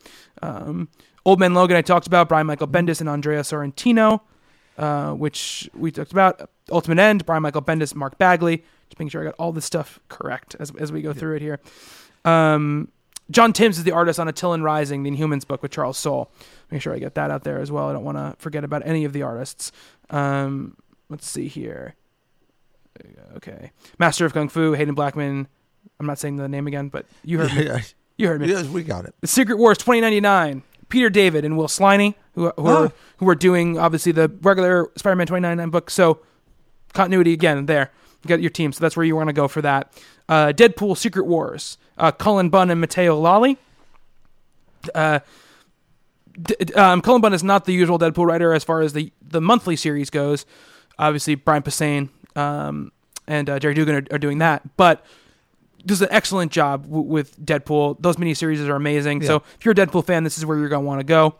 Um, 0.41 0.88
Old 1.26 1.39
Man 1.39 1.53
Logan, 1.53 1.76
I 1.76 1.81
talked 1.81 2.07
about 2.07 2.30
Brian 2.30 2.47
Michael 2.47 2.68
Bendis 2.68 3.01
and 3.01 3.09
Andrea 3.09 3.41
Sorrentino, 3.41 4.22
uh, 4.77 5.11
which 5.11 5.69
we 5.73 5.91
talked 5.91 6.11
about. 6.11 6.49
Ultimate 6.72 6.99
End, 6.99 7.26
Brian 7.26 7.43
Michael 7.43 7.61
Bendis, 7.61 7.93
Mark 7.95 8.18
Bagley. 8.18 8.57
Just 8.89 8.99
making 8.99 9.09
sure 9.09 9.22
I 9.22 9.26
got 9.26 9.35
all 9.38 9.51
this 9.51 9.65
stuff 9.65 9.99
correct 10.09 10.55
as 10.59 10.72
as 10.80 10.91
we 10.91 11.01
go 11.01 11.13
through 11.13 11.35
it 11.35 11.41
here. 11.41 11.59
Um, 12.23 12.89
John 13.32 13.53
Timms 13.53 13.78
is 13.78 13.84
the 13.84 13.91
artist 13.91 14.20
on 14.20 14.28
Attilan 14.28 14.64
Rising, 14.64 15.03
the 15.03 15.12
Inhumans 15.12 15.48
book 15.48 15.62
with 15.62 15.72
Charles 15.72 15.98
Soule. 15.98 16.32
Make 16.70 16.82
sure 16.82 16.94
I 16.94 16.99
get 16.99 17.16
that 17.16 17.32
out 17.32 17.44
there 17.44 17.60
as 17.60 17.72
well. 17.72 17.90
I 17.90 17.94
don't 17.94 18.03
want 18.03 18.18
to 18.18 18.36
forget 18.38 18.64
about 18.64 18.86
any 18.86 19.06
of 19.06 19.14
the 19.14 19.24
artists. 19.24 19.72
Um, 20.10 20.78
let's 21.10 21.28
see 21.28 21.48
here. 21.48 21.95
Okay, 23.38 23.72
Master 23.98 24.26
of 24.26 24.34
Kung 24.34 24.49
Fu, 24.49 24.74
Haden 24.74 24.94
Blackman. 24.94 25.48
I'm 25.99 26.06
not 26.06 26.20
saying 26.20 26.36
the 26.36 26.48
name 26.49 26.68
again, 26.68 26.90
but 26.90 27.06
you 27.24 27.40
heard 27.40 27.53
me. 27.53 27.70
You 28.18 28.28
heard 28.28 28.41
me. 28.41 28.49
yes, 28.49 28.68
we 28.68 28.84
got 28.84 29.06
it. 29.06 29.16
The 29.22 29.28
Secret 29.28 29.58
Wars 29.58 29.80
2099. 29.80 30.62
Peter 30.90 31.10
David 31.10 31.44
and 31.44 31.58
Will 31.58 31.66
Sliney, 31.68 32.14
who 32.36 32.52
who, 32.56 32.68
are, 32.68 32.91
who 33.18 33.28
are 33.28 33.34
doing 33.34 33.80
obviously 33.80 34.12
the 34.12 34.30
regular 34.41 34.91
Spider-Man 34.95 35.26
2099 35.26 35.70
book. 35.72 35.90
So 35.90 36.20
continuity 36.94 37.34
again 37.34 37.66
there. 37.66 37.90
You 38.24 38.28
got 38.28 38.41
your 38.41 38.52
team, 38.52 38.74
so 38.74 38.82
that's 38.82 38.95
where 38.95 39.06
you 39.06 39.16
want 39.16 39.30
to 39.30 39.34
go 39.34 39.48
for 39.48 39.64
that. 39.64 39.91
Uh, 40.30 40.53
Deadpool 40.56 40.98
Secret 40.98 41.26
Wars. 41.26 41.77
Uh, 41.98 42.11
Cullen 42.11 42.49
Bunn 42.49 42.69
and 42.69 42.80
Matteo 42.81 43.19
Lolli. 43.19 43.57
Uh, 44.95 45.19
D- 46.41 46.56
um, 46.73 47.02
Cullen 47.02 47.22
Bunn 47.22 47.34
is 47.34 47.43
not 47.43 47.65
the 47.65 47.73
usual 47.73 47.99
Deadpool 47.99 48.26
writer 48.26 48.53
as 48.53 48.64
far 48.64 48.81
as 48.81 48.93
the 48.93 49.11
the 49.22 49.41
monthly 49.41 49.76
series 49.76 50.10
goes. 50.10 50.45
Obviously, 50.98 51.35
Brian 51.35 51.61
Posehn 51.61 52.10
um, 52.35 52.91
and 53.27 53.49
uh, 53.49 53.60
Gerry 53.60 53.73
Duggan 53.73 53.95
are, 53.95 54.15
are 54.15 54.18
doing 54.18 54.38
that, 54.39 54.77
but 54.77 55.06
does 55.85 56.02
an 56.02 56.07
excellent 56.11 56.52
job 56.52 56.84
w- 56.84 57.03
with 57.03 57.39
Deadpool. 57.43 57.98
Those 57.99 58.15
miniseries 58.15 58.65
are 58.68 58.76
amazing. 58.76 59.23
So 59.23 59.38
if 59.57 59.65
you're 59.65 59.73
a 59.73 59.76
Deadpool 59.76 60.06
fan, 60.06 60.23
this 60.23 60.38
is 60.38 60.45
where 60.45 60.57
you're 60.57 60.69
going 60.69 60.84
to 60.84 60.88
want 60.88 60.99
to 60.99 61.03
go. 61.06 61.35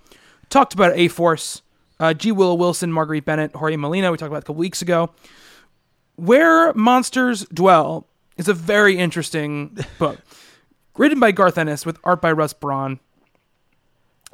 Talked 0.50 0.74
about 0.74 0.94
A 0.96 1.08
Force, 1.08 1.62
uh, 2.00 2.14
G. 2.14 2.32
Willow 2.32 2.56
Wilson, 2.56 2.92
Marguerite 2.92 3.24
Bennett, 3.24 3.56
Jorge 3.56 3.78
Molina. 3.78 4.12
We 4.12 4.18
talked 4.18 4.30
about 4.32 4.40
a 4.40 4.46
couple 4.46 4.56
weeks 4.56 4.82
ago. 4.82 5.12
Where 6.16 6.74
Monsters 6.74 7.46
Dwell 7.46 8.08
is 8.42 8.48
a 8.48 8.54
very 8.54 8.98
interesting 8.98 9.78
book, 10.00 10.20
written 10.98 11.20
by 11.20 11.32
Garth 11.32 11.58
Ennis 11.58 11.86
with 11.86 11.98
art 12.04 12.22
by 12.22 12.32
Russ 12.32 12.54
Braun. 12.54 13.00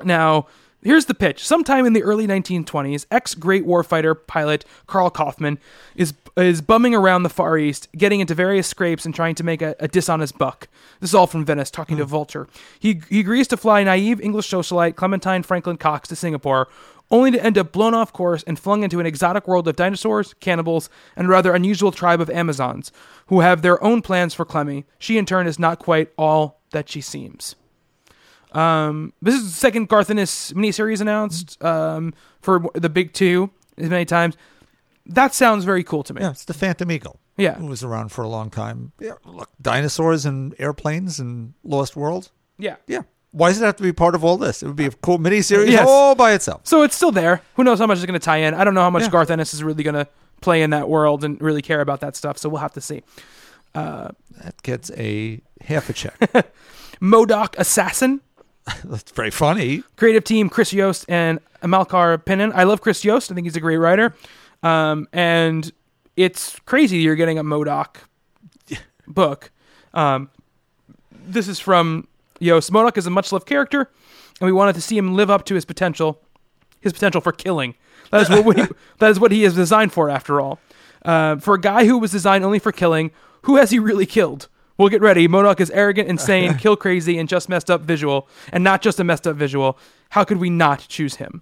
Now, 0.03 0.47
here's 0.81 1.05
the 1.05 1.13
pitch. 1.13 1.45
Sometime 1.45 1.85
in 1.85 1.93
the 1.93 2.03
early 2.03 2.25
1920s, 2.25 3.05
ex 3.11 3.35
Great 3.35 3.65
Warfighter 3.65 4.15
pilot 4.27 4.63
Carl 4.85 5.09
Kaufman 5.09 5.59
is 5.95 6.13
is 6.37 6.61
bumming 6.61 6.93
around 6.93 7.23
the 7.23 7.29
Far 7.29 7.57
East, 7.57 7.87
getting 7.97 8.19
into 8.19 8.35
various 8.35 8.67
scrapes 8.67 9.05
and 9.05 9.13
trying 9.13 9.33
to 9.35 9.43
make 9.43 9.61
a, 9.61 9.75
a 9.79 9.87
dishonest 9.87 10.37
buck. 10.37 10.67
This 10.99 11.09
is 11.09 11.15
all 11.15 11.27
from 11.27 11.43
Venice, 11.45 11.71
talking 11.71 11.97
to 11.97 12.03
hmm. 12.03 12.09
Vulture. 12.09 12.47
He, 12.79 13.01
he 13.09 13.19
agrees 13.19 13.47
to 13.49 13.57
fly 13.57 13.83
naive 13.83 14.21
English 14.21 14.47
socialite 14.49 14.95
Clementine 14.95 15.41
Franklin 15.41 15.77
Cox 15.77 16.07
to 16.09 16.15
Singapore, 16.15 16.67
only 17.09 17.31
to 17.31 17.43
end 17.43 17.57
up 17.57 17.71
blown 17.71 17.93
off 17.93 18.11
course 18.13 18.43
and 18.43 18.59
flung 18.59 18.83
into 18.83 18.99
an 18.99 19.05
exotic 19.05 19.47
world 19.47 19.67
of 19.67 19.75
dinosaurs, 19.75 20.33
cannibals, 20.39 20.89
and 21.15 21.27
a 21.27 21.29
rather 21.29 21.53
unusual 21.53 21.91
tribe 21.91 22.21
of 22.21 22.29
Amazons, 22.29 22.91
who 23.27 23.39
have 23.39 23.61
their 23.61 23.81
own 23.83 24.01
plans 24.01 24.33
for 24.33 24.45
Clemmy. 24.45 24.85
She, 24.99 25.17
in 25.17 25.25
turn, 25.25 25.47
is 25.47 25.59
not 25.59 25.79
quite 25.79 26.11
all 26.17 26.61
that 26.71 26.89
she 26.89 27.01
seems. 27.01 27.55
Um, 28.51 29.13
this 29.21 29.35
is 29.35 29.43
the 29.43 29.49
second 29.51 29.89
Garth 29.89 30.09
Ennis 30.09 30.51
miniseries 30.53 31.01
announced 31.01 31.61
um, 31.63 32.13
for 32.41 32.69
the 32.73 32.89
big 32.89 33.13
two 33.13 33.51
as 33.77 33.89
many 33.89 34.05
times. 34.05 34.35
That 35.05 35.33
sounds 35.33 35.63
very 35.63 35.83
cool 35.83 36.03
to 36.03 36.13
me. 36.13 36.21
Yeah, 36.21 36.31
it's 36.31 36.45
the 36.45 36.53
Phantom 36.53 36.91
Eagle. 36.91 37.19
Yeah. 37.37 37.55
Who 37.55 37.67
was 37.67 37.83
around 37.83 38.11
for 38.11 38.23
a 38.23 38.27
long 38.27 38.49
time. 38.49 38.91
Yeah, 38.99 39.13
look, 39.23 39.49
dinosaurs 39.61 40.25
and 40.25 40.55
airplanes 40.59 41.19
and 41.19 41.53
Lost 41.63 41.95
Worlds. 41.95 42.31
Yeah. 42.57 42.77
Yeah. 42.87 43.03
Why 43.37 43.49
does 43.49 43.61
it 43.61 43.65
have 43.65 43.75
to 43.77 43.83
be 43.83 43.93
part 43.93 44.15
of 44.15 44.23
all 44.23 44.37
this? 44.37 44.63
It 44.63 44.67
would 44.67 44.75
be 44.75 44.85
a 44.87 44.91
cool 44.91 45.19
miniseries 45.19 45.69
Yes. 45.69 45.85
all 45.87 46.15
by 46.15 46.33
itself. 46.33 46.61
So 46.63 46.81
it's 46.81 46.95
still 46.95 47.11
there. 47.11 47.41
Who 47.55 47.63
knows 47.63 47.79
how 47.79 47.85
much 47.87 47.97
it's 47.97 48.05
going 48.05 48.19
to 48.19 48.23
tie 48.25 48.37
in? 48.37 48.53
I 48.53 48.63
don't 48.63 48.73
know 48.73 48.81
how 48.81 48.89
much 48.89 49.03
Yeah. 49.03 49.09
Garth 49.09 49.29
Ennis 49.29 49.53
is 49.53 49.63
really 49.63 49.83
going 49.83 49.95
to 49.95 50.07
play 50.41 50.61
in 50.61 50.71
that 50.71 50.89
world 50.89 51.23
and 51.23 51.39
really 51.41 51.61
care 51.61 51.81
about 51.81 51.99
that 52.01 52.15
stuff. 52.15 52.37
So 52.37 52.49
we'll 52.49 52.61
have 52.61 52.73
to 52.73 52.81
see. 52.81 53.03
That 53.73 54.15
gets 54.63 54.89
a 54.97 55.39
half 55.61 55.89
a 55.89 55.93
check. 55.93 56.17
MODOK 57.01 57.55
Assassin, 57.57 58.21
That's 58.83 59.11
very 59.11 59.29
funny. 59.31 59.83
creative 59.95 60.23
team 60.23 60.49
Chris 60.49 60.73
Yost 60.73 61.05
and 61.07 61.39
Amilcar 61.63 62.23
Pinna. 62.25 62.51
I 62.53 62.63
love 62.63 62.81
Chris 62.81 63.05
Yost. 63.05 63.31
I 63.31 63.35
think 63.35 63.45
he's 63.45 63.55
a 63.55 63.59
great 63.61 63.77
writer. 63.77 64.13
Um, 64.63 65.07
and 65.13 65.71
it's 66.15 66.59
crazy 66.65 66.97
you're 66.97 67.15
getting 67.15 67.37
a 67.37 67.43
MODOK 67.43 67.97
book. 69.07 69.51
Um, 69.93 70.29
this 71.11 71.47
is 71.47 71.59
from 71.59 72.07
Yost. 72.39 72.71
MODOK 72.71 72.97
is 72.97 73.05
a 73.05 73.09
much 73.09 73.31
loved 73.31 73.45
character, 73.45 73.89
and 74.39 74.45
we 74.45 74.51
wanted 74.51 74.75
to 74.75 74.81
see 74.81 74.97
him 74.97 75.15
live 75.15 75.29
up 75.29 75.45
to 75.45 75.55
his 75.55 75.65
potential, 75.65 76.21
his 76.81 76.93
potential 76.93 77.21
for 77.21 77.31
killing. 77.31 77.75
That 78.11 78.21
is 78.21 78.29
what 78.29 78.45
we, 78.45 78.53
that 78.99 79.11
is 79.11 79.19
what 79.19 79.31
he 79.31 79.43
is 79.43 79.55
designed 79.55 79.93
for, 79.93 80.09
after 80.09 80.39
all. 80.41 80.59
Uh, 81.03 81.37
for 81.37 81.55
a 81.55 81.61
guy 81.61 81.85
who 81.85 81.97
was 81.97 82.11
designed 82.11 82.43
only 82.43 82.59
for 82.59 82.71
killing, 82.71 83.11
who 83.43 83.55
has 83.57 83.69
he 83.69 83.79
really 83.79 84.05
killed? 84.05 84.47
Well, 84.77 84.89
get 84.89 85.01
ready. 85.01 85.27
MODOK 85.27 85.59
is 85.59 85.71
arrogant, 85.71 86.07
insane, 86.07 86.53
kill 86.57 86.75
crazy, 86.75 87.17
and 87.17 87.27
just 87.27 87.49
messed 87.49 87.71
up 87.71 87.81
visual, 87.81 88.27
and 88.51 88.63
not 88.63 88.81
just 88.81 88.99
a 88.99 89.03
messed 89.03 89.27
up 89.27 89.35
visual. 89.35 89.77
How 90.09 90.23
could 90.23 90.37
we 90.37 90.49
not 90.49 90.85
choose 90.87 91.15
him? 91.15 91.41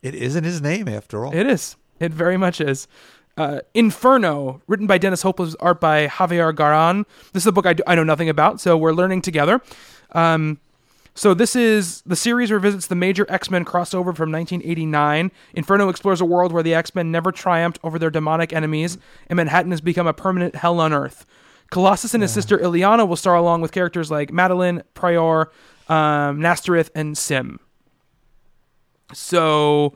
It 0.00 0.14
isn't 0.14 0.44
his 0.44 0.60
name 0.60 0.88
after 0.88 1.24
all. 1.24 1.34
It 1.34 1.46
is. 1.46 1.76
It 2.00 2.12
very 2.12 2.36
much 2.36 2.60
is. 2.60 2.88
Uh, 3.36 3.60
Inferno, 3.72 4.60
written 4.66 4.86
by 4.86 4.98
Dennis 4.98 5.22
Hopeless, 5.22 5.54
art 5.60 5.80
by 5.80 6.06
Javier 6.06 6.52
Garrón. 6.52 7.06
This 7.32 7.44
is 7.44 7.46
a 7.46 7.52
book 7.52 7.64
I, 7.64 7.72
do, 7.72 7.82
I 7.86 7.94
know 7.94 8.04
nothing 8.04 8.28
about, 8.28 8.60
so 8.60 8.76
we're 8.76 8.92
learning 8.92 9.22
together. 9.22 9.62
Um, 10.12 10.58
so 11.14 11.34
this 11.34 11.54
is 11.54 12.02
the 12.02 12.16
series 12.16 12.50
revisits 12.50 12.86
the 12.86 12.94
major 12.94 13.26
X-Men 13.28 13.64
crossover 13.64 14.16
from 14.16 14.32
1989. 14.32 15.30
Inferno 15.54 15.88
explores 15.88 16.20
a 16.20 16.24
world 16.24 16.52
where 16.52 16.62
the 16.62 16.74
X-Men 16.74 17.10
never 17.10 17.32
triumphed 17.32 17.78
over 17.82 17.98
their 17.98 18.10
demonic 18.10 18.52
enemies, 18.52 18.96
and 19.28 19.36
Manhattan 19.36 19.70
has 19.70 19.80
become 19.80 20.06
a 20.06 20.14
permanent 20.14 20.56
hell 20.56 20.80
on 20.80 20.92
Earth. 20.92 21.26
Colossus 21.70 22.12
and 22.12 22.22
his 22.22 22.32
sister 22.32 22.58
Illyana 22.58 23.08
will 23.08 23.16
star 23.16 23.34
along 23.34 23.62
with 23.62 23.72
characters 23.72 24.10
like 24.10 24.30
Madelyne, 24.30 24.82
Pryor, 24.92 25.50
um, 25.88 26.44
and 26.44 27.16
S'ym. 27.16 27.58
So, 29.14 29.94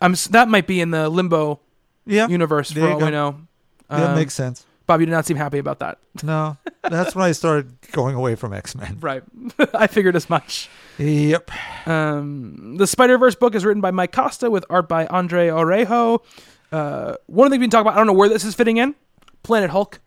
I'm 0.00 0.14
that 0.30 0.48
might 0.48 0.66
be 0.66 0.80
in 0.80 0.90
the 0.90 1.08
Limbo 1.08 1.60
yeah. 2.06 2.28
universe 2.28 2.70
There 2.70 2.82
for 2.82 2.88
you 2.88 2.94
all 2.94 3.00
go. 3.00 3.06
I 3.06 3.10
know. 3.10 3.40
That 3.88 4.10
Um, 4.10 4.14
makes 4.16 4.34
sense. 4.34 4.66
Bob, 4.86 5.00
you 5.00 5.06
did 5.06 5.12
not 5.12 5.26
seem 5.26 5.36
happy 5.36 5.58
about 5.58 5.78
that. 5.80 5.98
No, 6.22 6.56
that's 6.82 7.14
when 7.14 7.24
I 7.24 7.32
started 7.32 7.72
going 7.92 8.14
away 8.16 8.34
from 8.34 8.52
X 8.52 8.74
Men. 8.74 8.98
Right. 9.00 9.22
I 9.74 9.86
figured 9.86 10.16
as 10.16 10.28
much. 10.28 10.68
Yep. 10.98 11.50
Um, 11.86 12.76
the 12.76 12.86
Spider 12.86 13.16
Verse 13.18 13.34
book 13.34 13.54
is 13.54 13.64
written 13.64 13.80
by 13.80 13.90
Mike 13.90 14.12
Costa 14.12 14.50
with 14.50 14.64
art 14.68 14.88
by 14.88 15.06
André 15.06 15.50
Araújo. 15.50 16.20
Uh, 16.70 17.16
one 17.26 17.46
of 17.46 17.50
the 17.50 17.54
things 17.54 17.60
we 17.60 17.64
can 17.66 17.70
talk 17.70 17.80
about, 17.82 17.94
I 17.94 17.96
don't 17.98 18.06
know 18.06 18.12
where 18.12 18.28
this 18.28 18.44
is 18.44 18.54
fitting 18.54 18.76
in 18.78 18.94
Planet 19.42 19.70
Hulk. 19.70 20.00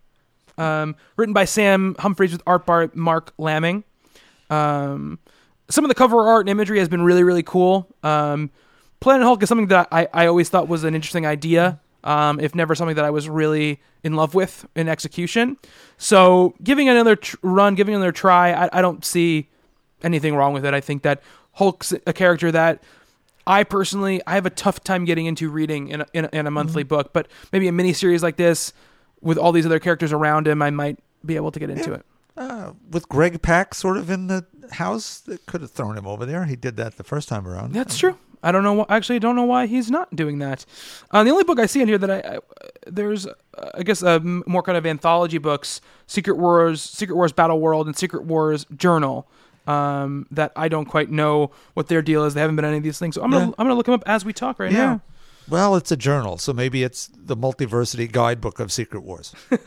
Um, 0.57 0.95
written 1.17 1.33
by 1.33 1.45
Sam 1.45 1.95
Humphries 1.99 2.31
with 2.31 2.41
art 2.47 2.65
by 2.65 2.89
Marc 2.93 3.33
Laming. 3.37 3.83
Um, 4.49 5.19
some 5.69 5.83
of 5.83 5.89
the 5.89 5.95
cover 5.95 6.19
art 6.21 6.41
and 6.41 6.49
imagery 6.49 6.79
has 6.79 6.87
been 6.89 7.01
really, 7.01 7.23
really 7.23 7.43
cool. 7.43 7.87
Um, 8.03 8.51
Planet 8.99 9.23
Hulk 9.25 9.43
is 9.43 9.49
something 9.49 9.67
that 9.67 9.87
I, 9.91 10.07
I 10.13 10.25
always 10.27 10.49
thought 10.49 10.67
was 10.67 10.83
an 10.83 10.95
interesting 10.95 11.25
idea, 11.25 11.79
um, 12.05 12.39
if 12.39 12.55
never 12.55 12.73
something 12.75 12.95
that 12.95 13.03
I 13.05 13.09
was 13.09 13.27
really 13.27 13.81
in 14.03 14.13
love 14.15 14.33
with 14.33 14.65
in 14.75 14.87
execution. 14.87 15.57
So 15.97 16.53
giving 16.63 16.87
another 16.87 17.15
tr- 17.17 17.35
run, 17.41 17.75
giving 17.75 17.95
another 17.95 18.11
try, 18.13 18.53
I, 18.53 18.69
I 18.71 18.81
don't 18.81 19.03
see 19.03 19.49
anything 20.03 20.35
wrong 20.35 20.53
with 20.53 20.65
it. 20.65 20.73
I 20.73 20.79
think 20.81 21.01
that 21.03 21.21
Hulk's 21.53 21.91
a 22.05 22.13
character 22.13 22.51
that 22.51 22.83
I 23.47 23.63
personally 23.63 24.21
I 24.27 24.35
have 24.35 24.45
a 24.45 24.49
tough 24.51 24.83
time 24.83 25.05
getting 25.05 25.25
into 25.25 25.49
reading 25.49 25.89
in 25.89 26.01
a, 26.01 26.05
in 26.13 26.25
a, 26.25 26.29
in 26.31 26.47
a 26.47 26.51
monthly 26.51 26.83
book, 26.83 27.11
but 27.13 27.27
maybe 27.51 27.67
a 27.67 27.71
mini 27.71 27.93
series 27.93 28.21
like 28.23 28.37
this 28.37 28.71
with 29.21 29.37
all 29.37 29.51
these 29.51 29.65
other 29.65 29.79
characters 29.79 30.13
around 30.13 30.47
him, 30.47 30.61
I 30.61 30.69
might 30.69 30.99
be 31.25 31.35
able 31.35 31.51
to 31.51 31.59
get 31.59 31.69
into 31.69 31.91
Yeah. 31.91 31.95
it. 31.97 32.05
Uh, 32.37 32.73
with 32.91 33.07
Greg 33.07 33.41
Pak 33.41 33.73
sort 33.73 33.95
of 33.97 34.09
in 34.11 34.27
the 34.27 34.45
house, 34.73 35.19
that 35.21 35.45
could 35.45 35.61
have 35.61 35.71
thrown 35.71 35.97
him 35.97 36.05
over 36.05 36.25
there. 36.25 36.43
He 36.45 36.57
did 36.57 36.75
that 36.75 36.97
the 36.97 37.03
first 37.03 37.29
time 37.29 37.47
around. 37.47 37.73
That's 37.73 37.97
true. 37.97 38.17
I 38.45 38.51
don't 38.51 38.63
know. 38.63 38.83
Wh- 38.83 38.91
actually, 38.91 39.17
I 39.17 39.19
don't 39.19 39.35
know 39.35 39.43
why 39.43 39.65
he's 39.65 39.89
not 39.91 40.15
doing 40.15 40.39
that. 40.39 40.65
Uh, 41.11 41.23
the 41.23 41.31
only 41.31 41.43
book 41.43 41.59
I 41.59 41.65
see 41.65 41.81
in 41.81 41.87
here 41.87 41.97
that 41.97 42.09
I, 42.11 42.19
I 42.35 42.39
there's, 42.87 43.25
uh, 43.27 43.33
I 43.73 43.83
guess, 43.83 44.03
uh, 44.03 44.19
more 44.21 44.61
kind 44.61 44.77
of 44.77 44.85
anthology 44.85 45.37
books: 45.39 45.81
Secret 46.07 46.37
Wars, 46.37 46.81
Secret 46.81 47.15
Wars 47.15 47.31
Battle 47.33 47.59
World, 47.59 47.87
and 47.87 47.97
Secret 47.97 48.23
Wars 48.25 48.65
Journal. 48.75 49.27
Um, 49.67 50.27
that 50.29 50.51
I 50.55 50.67
don't 50.69 50.85
quite 50.85 51.09
know 51.09 51.49
what 51.73 51.87
their 51.87 52.03
deal 52.03 52.23
is. 52.23 52.35
They 52.35 52.41
haven't 52.41 52.55
been 52.55 52.65
any 52.65 52.77
of 52.77 52.83
these 52.83 52.99
things, 52.99 53.15
so 53.15 53.23
I'm 53.23 53.31
gonna 53.31 53.45
Yeah. 53.47 53.51
I'm 53.57 53.65
gonna 53.65 53.73
look 53.75 53.87
them 53.87 53.95
up 53.95 54.03
as 54.05 54.23
we 54.23 54.31
talk 54.31 54.59
right 54.59 54.71
Yeah. 54.71 54.77
now. 54.85 55.01
Well, 55.49 55.75
it's 55.75 55.91
a 55.91 55.97
journal, 55.97 56.37
so 56.37 56.53
maybe 56.53 56.83
it's 56.83 57.09
the 57.15 57.35
Multiversity 57.35 58.11
Guidebook 58.11 58.59
of 58.59 58.71
Secret 58.71 59.01
Wars. 59.03 59.33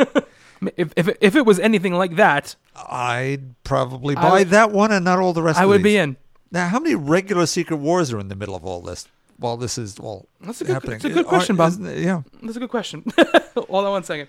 If 0.77 0.93
if 0.97 1.09
if 1.21 1.37
it 1.37 1.47
was 1.47 1.61
anything 1.61 1.95
like 1.95 2.17
that, 2.17 2.57
I'd 2.75 3.63
probably 3.63 4.17
buy 4.17 4.41
would- 4.41 4.49
that 4.51 4.73
one 4.73 4.91
and 4.91 5.05
not 5.05 5.21
all 5.21 5.33
the 5.33 5.41
rest. 5.43 5.57
I 5.59 5.63
of 5.63 5.69
would 5.69 5.85
be 5.85 5.97
in. 5.97 6.17
Now, 6.51 6.69
how 6.69 6.79
many 6.79 6.95
regular 6.95 7.47
Secret 7.47 7.77
Wars 7.77 8.13
are 8.13 8.19
in 8.21 8.29
the 8.29 8.37
middle 8.37 8.55
of 8.55 8.65
all 8.65 8.81
this? 8.81 9.07
While 9.37 9.57
this 9.57 9.79
is 9.79 9.99
all 9.99 10.27
That's 10.41 10.61
a 10.61 10.65
good- 10.65 10.73
happening, 10.73 10.93
that's 10.99 11.05
a 11.05 11.11
good 11.11 11.27
question, 11.27 11.55
Bob. 11.57 11.75
Yeah, 11.81 12.23
That's 12.43 12.57
a 12.57 12.61
good 12.61 12.71
question. 12.71 13.05
Hold 13.55 13.85
on 13.85 13.91
one 13.93 14.03
second. 14.05 14.29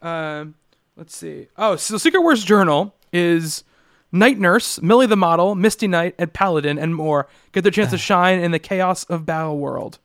Um, 0.00 0.54
let's 0.96 1.16
see. 1.16 1.48
Oh, 1.58 1.74
so 1.76 1.98
Secret 1.98 2.20
Wars 2.20 2.44
Journal 2.44 2.94
is 3.12 3.64
Night 4.12 4.38
Nurse, 4.38 4.80
Millie 4.80 5.06
the 5.06 5.16
Model, 5.16 5.56
Misty 5.56 5.88
Knight, 5.88 6.14
and 6.18 6.32
Paladin, 6.32 6.78
and 6.78 6.94
more 6.94 7.26
get 7.50 7.62
their 7.62 7.72
chance 7.72 7.90
to 7.90 7.98
shine 7.98 8.38
in 8.38 8.52
the 8.52 8.60
chaos 8.60 9.02
of 9.04 9.26
Battle 9.26 9.58
World. 9.58 9.98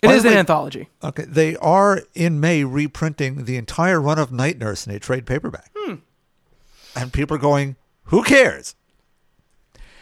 It 0.00 0.06
By 0.08 0.12
the 0.18 0.28
an 0.28 0.34
way- 0.34 0.38
anthology. 0.38 0.88
Okay, 1.02 1.24
they 1.24 1.56
are 1.56 2.02
in 2.14 2.38
May 2.38 2.62
reprinting 2.62 3.46
the 3.46 3.56
entire 3.56 4.00
run 4.00 4.18
of 4.20 4.30
Night 4.30 4.58
Nurse 4.58 4.86
in 4.86 4.94
a 4.94 5.00
trade 5.00 5.26
paperback, 5.26 5.72
and 6.94 7.12
people 7.12 7.34
are 7.36 7.40
going, 7.40 7.74
"Who 8.04 8.22
cares?" 8.22 8.76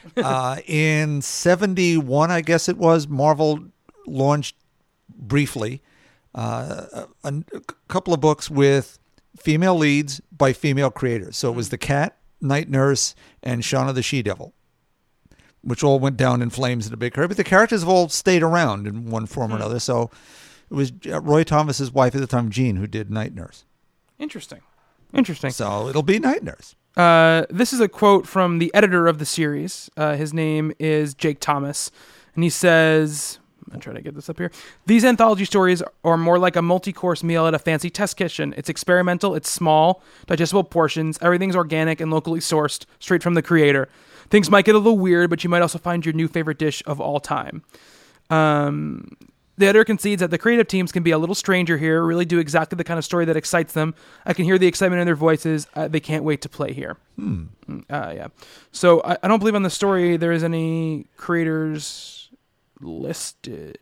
uh, 0.17 0.59
in 0.67 1.23
'71, 1.23 2.31
I 2.31 2.41
guess 2.41 2.69
it 2.69 2.77
was, 2.77 3.09
Marvel 3.09 3.61
launched 4.07 4.57
briefly 5.09 5.83
uh, 6.35 7.07
a, 7.23 7.35
a 7.53 7.61
couple 7.89 8.13
of 8.13 8.21
books 8.21 8.51
with 8.51 8.99
female 9.37 9.77
leads 9.77 10.21
by 10.33 10.53
female 10.53 10.91
creators. 10.91 11.37
So 11.37 11.51
it 11.51 11.57
was 11.57 11.69
the 11.69 11.79
Cat, 11.79 12.17
Night 12.41 12.69
Nurse, 12.69 13.15
and 13.43 13.65
Shanna 13.65 13.93
the 13.93 14.03
She 14.03 14.23
Devil. 14.23 14.53
Which 15.63 15.83
all 15.83 15.99
went 15.99 16.19
down 16.19 16.43
in 16.43 16.51
flames 16.51 16.87
in 16.87 16.93
a 16.93 16.97
big 16.97 17.17
hurry, 17.17 17.27
but 17.27 17.39
the 17.39 17.45
characters 17.45 17.81
have 17.81 17.89
all 17.89 18.11
stayed 18.11 18.43
around 18.43 18.87
in 18.87 19.11
one 19.11 19.25
form 19.25 19.51
or 19.51 19.57
another. 19.57 19.81
So 19.81 20.11
it 20.71 20.75
was 20.75 20.93
uh, 21.07 21.23
Roy 21.23 21.43
Thomas's 21.43 21.91
wife 21.91 22.15
at 22.15 22.21
the 22.21 22.27
time, 22.27 22.51
Jean, 22.51 22.77
who 22.77 22.87
did 22.87 23.11
Night 23.11 23.35
Nurse. 23.35 23.65
Interesting. 24.19 24.61
Interesting. 25.15 25.53
So 25.53 25.89
it'll 25.89 26.03
be 26.03 26.19
Night 26.19 26.43
Nurse. 26.43 26.75
Uh, 26.97 27.45
this 27.51 27.73
is 27.73 27.81
a 27.81 27.89
quote 27.89 28.27
from 28.27 28.59
the 28.59 28.73
editor 28.75 29.07
of 29.07 29.19
the 29.19 29.27
series. 29.27 29.91
Uh, 29.97 30.15
his 30.15 30.33
name 30.33 30.73
is 30.79 31.15
Jake 31.15 31.41
Thomas, 31.41 31.91
and 32.35 32.45
he 32.45 32.51
says, 32.51 33.39
"I'm 33.73 33.81
try 33.81 33.93
to 33.93 34.01
get 34.01 34.15
this 34.15 34.31
up 34.31 34.39
here. 34.39 34.53
These 34.87 35.05
anthology 35.05 35.45
stories 35.45 35.83
are 36.05 36.17
more 36.17 36.39
like 36.39 36.55
a 36.55 36.63
multi-course 36.63 37.25
meal 37.25 37.47
at 37.47 37.55
a 37.55 37.59
fancy 37.59 37.91
test 37.91 38.17
kitchen. 38.17 38.55
It's 38.57 38.69
experimental. 38.69 39.35
It's 39.35 39.51
small, 39.51 40.03
digestible 40.27 40.65
portions. 40.65 41.19
Everything's 41.21 41.57
organic 41.57 42.01
and 42.01 42.13
locally 42.13 42.41
sourced, 42.41 42.85
straight 43.01 43.23
from 43.23 43.35
the 43.35 43.43
creator. 43.43 43.89
Things 44.31 44.51
might 44.51 44.65
get 44.65 44.75
a 44.75 44.79
little 44.79 44.99
weird, 44.99 45.31
but 45.31 45.43
you 45.43 45.51
might 45.51 45.63
also 45.63 45.79
find 45.79 46.07
your 46.07 46.13
new 46.13 46.29
favorite 46.29 46.59
dish 46.59 46.83
of 46.87 47.01
all 47.01 47.19
time." 47.19 47.63
Um, 48.31 49.17
the 49.57 49.67
editor 49.67 49.85
concedes 49.85 50.21
that 50.21 50.31
the 50.31 50.39
creative 50.39 50.67
teams 50.67 50.91
can 50.93 51.03
be 51.03 51.11
a 51.13 51.19
little 51.19 51.35
stranger 51.35 51.79
here, 51.79 52.03
really 52.05 52.25
do 52.25 52.39
exactly 52.39 52.77
the 52.77 52.85
kind 52.85 52.99
of 52.99 53.05
story 53.05 53.25
that 53.27 53.37
excites 53.37 53.73
them. 53.73 53.95
I 54.27 54.33
can 54.35 54.45
hear 54.45 54.59
the 54.59 54.67
excitement 54.67 55.01
in 55.01 55.07
their 55.07 55.15
voices. 55.15 55.67
Uh, 55.75 55.87
they 55.89 56.01
can't 56.01 56.25
wait 56.25 56.41
to 56.43 56.49
play 56.49 56.73
here. 56.73 56.97
Mm, 57.19 57.49
Uh, 57.89 58.13
yeah. 58.15 58.29
So 58.73 59.01
I, 59.03 59.17
I 59.23 59.29
don't 59.29 59.39
believe 59.39 59.55
on 59.55 59.63
the 59.63 59.71
story 59.71 60.17
there 60.17 60.33
is 60.33 60.43
any 60.43 61.07
creators 61.17 62.31
listed. 62.81 63.79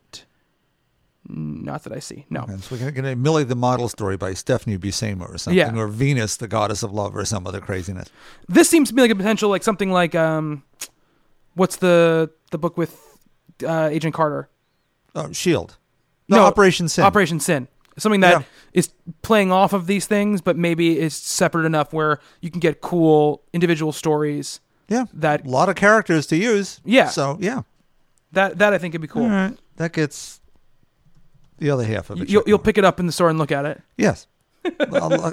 Not 1.27 1.83
that 1.83 1.93
I 1.93 1.99
see. 1.99 2.25
No. 2.29 2.43
And 2.43 2.61
so 2.61 2.75
we're 2.75 2.91
going 2.91 3.05
to 3.05 3.15
Millie 3.15 3.45
the 3.45 3.55
Model 3.55 3.87
story 3.87 4.17
by 4.17 4.33
Stephanie 4.33 4.77
Buscema 4.77 5.21
or 5.33 5.37
something, 5.37 5.57
Yeah. 5.57 5.73
or 5.75 5.87
Venus, 5.87 6.35
the 6.35 6.49
goddess 6.49 6.83
of 6.83 6.91
love, 6.91 7.15
or 7.15 7.23
some 7.23 7.47
other 7.47 7.61
craziness. 7.61 8.09
This 8.49 8.69
seems 8.69 8.89
to 8.89 8.93
be 8.93 9.01
like 9.01 9.11
a 9.11 9.15
potential, 9.15 9.49
like 9.49 9.63
something 9.63 9.89
like 9.89 10.15
um, 10.15 10.63
what's 11.55 11.77
the 11.77 12.29
the 12.51 12.57
book 12.57 12.77
with 12.77 12.99
uh, 13.65 13.87
Agent 13.89 14.13
Carter? 14.13 14.49
Oh, 15.15 15.31
Shield. 15.31 15.77
No, 16.27 16.37
No, 16.37 16.43
Operation 16.45 16.87
Sin. 16.89 17.03
Operation 17.03 17.39
Sin. 17.39 17.67
Something 17.97 18.21
that 18.21 18.39
Yeah. 18.39 18.43
is 18.73 18.89
playing 19.21 19.51
off 19.51 19.73
of 19.73 19.85
these 19.85 20.07
things, 20.07 20.41
but 20.41 20.57
maybe 20.57 20.99
is 20.99 21.15
separate 21.15 21.65
enough 21.65 21.93
where 21.93 22.19
you 22.41 22.49
can 22.49 22.59
get 22.59 22.81
cool 22.81 23.43
individual 23.53 23.91
stories. 23.91 24.59
yeah, 24.89 25.05
that- 25.13 25.45
a 25.45 25.49
lot 25.49 25.69
of 25.69 25.75
characters 25.75 26.25
to 26.27 26.35
use. 26.35 26.79
Yeah. 26.83 27.09
So 27.09 27.37
yeah, 27.39 27.61
That 28.31 28.57
that 28.59 28.73
I 28.73 28.77
think 28.79 28.93
would 28.93 29.01
be 29.01 29.07
cool. 29.07 29.27
right, 29.29 29.55
that 29.77 29.93
gets 29.93 30.39
the 31.59 31.69
other 31.69 31.83
half 31.85 32.09
of 32.09 32.21
it. 32.21 32.29
You'll, 32.29 32.43
you'll 32.47 32.57
pick 32.59 32.77
it 32.77 32.83
up 32.85 32.99
in 32.99 33.05
the 33.05 33.11
store 33.11 33.29
and 33.29 33.37
look 33.39 33.51
at 33.51 33.65
it. 33.65 33.81
Yes. 33.97 34.27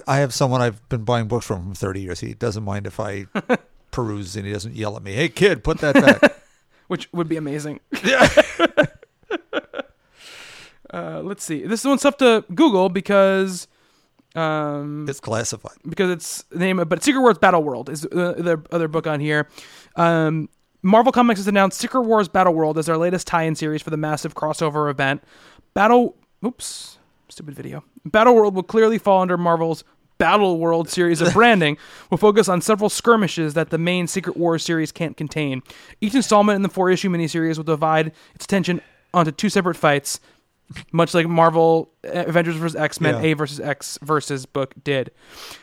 I 0.07 0.19
have 0.19 0.35
someone 0.35 0.61
I've 0.61 0.87
been 0.89 1.05
buying 1.05 1.29
books 1.29 1.47
from 1.47 1.71
for 1.71 1.75
30 1.75 2.01
years. 2.03 2.21
He 2.21 2.35
doesn't 2.35 2.63
mind 2.65 2.87
if 2.87 3.01
I 3.01 3.27
peruse 3.91 4.37
and 4.37 4.45
he 4.47 4.53
doesn't 4.53 4.75
yell 4.77 4.97
at 4.97 5.03
me. 5.03 5.13
Hey, 5.13 5.29
kid, 5.29 5.65
put 5.65 5.79
that 5.79 5.95
back. 5.95 6.37
which 6.89 7.09
would 7.13 7.29
be 7.29 7.37
amazing. 7.37 7.81
yeah. 8.05 8.29
Uh, 10.93 11.21
let's 11.23 11.45
see. 11.45 11.63
This 11.63 11.85
one's 11.85 12.03
tough 12.03 12.17
to 12.19 12.45
Google 12.55 12.89
because 12.89 13.69
um, 14.35 15.07
It's 15.09 15.21
classified. 15.21 15.77
because 15.89 16.11
it's 16.11 16.43
the 16.51 16.59
name, 16.59 16.79
of, 16.79 16.89
but 16.89 17.03
Secret 17.03 17.21
Wars 17.21 17.39
Battle 17.39 17.63
World 17.63 17.89
is 17.89 18.03
the, 18.03 18.09
the 18.11 18.63
other 18.73 18.89
book 18.89 19.07
on 19.07 19.21
here. 19.21 19.49
Um, 19.97 20.49
Marvel 20.83 21.13
Comics 21.13 21.39
has 21.41 21.47
announced 21.47 21.79
Secret 21.79 22.03
Wars 22.03 22.29
Battle 22.29 22.55
World 22.55 22.79
as 22.79 22.87
their 22.87 22.97
latest 22.97 23.27
tie-in 23.27 23.55
series 23.55 23.83
for 23.83 23.91
the 23.91 23.97
massive 23.97 24.35
crossover 24.35 24.91
event. 24.91 25.23
Battle, 25.75 26.17
oops, 26.45 26.99
stupid 27.29 27.55
video. 27.55 27.85
Battle 28.05 28.35
World 28.35 28.55
will 28.55 28.63
clearly 28.63 28.99
fall 28.99 29.21
under 29.21 29.37
Marvel's 29.37 29.85
Battle 30.19 30.59
World 30.59 30.89
series 30.89 31.21
of 31.21 31.33
branding. 31.35 31.77
will 32.11 32.19
focus 32.19 32.49
on 32.49 32.61
several 32.63 32.89
skirmishes 32.89 33.55
that 33.55 33.71
the 33.71 33.79
main 33.79 34.07
Secret 34.07 34.37
Wars 34.37 34.63
series 34.65 34.91
can't 34.91 35.17
contain. 35.17 35.63
Each 36.01 36.15
installment 36.15 36.57
in 36.57 36.63
the 36.63 36.69
four-issue 36.69 37.11
miniseries 37.11 37.57
will 37.57 37.65
divide 37.65 38.13
its 38.35 38.45
attention 38.45 38.81
onto 39.13 39.33
two 39.33 39.49
separate 39.49 39.77
fights 39.77 40.21
much 40.93 41.15
like 41.15 41.27
Marvel 41.27 41.91
uh, 42.05 42.25
Avengers 42.27 42.57
vs 42.57 42.77
X 42.77 43.01
Men 43.01 43.15
Yeah. 43.23 43.31
A 43.31 43.33
versus 43.35 43.61
X 43.61 43.99
versus 44.03 44.47
book 44.47 44.75
did. 44.83 45.11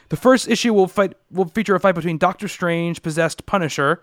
The 0.09 0.17
first 0.17 0.47
issue 0.47 0.73
will 0.73 0.87
fight 0.87 1.13
will 1.31 1.45
feature 1.45 1.75
a 1.75 1.79
fight 1.79 1.95
between 1.95 2.17
Doctor 2.17 2.47
Strange, 2.47 3.01
possessed 3.01 3.45
Punisher, 3.45 4.01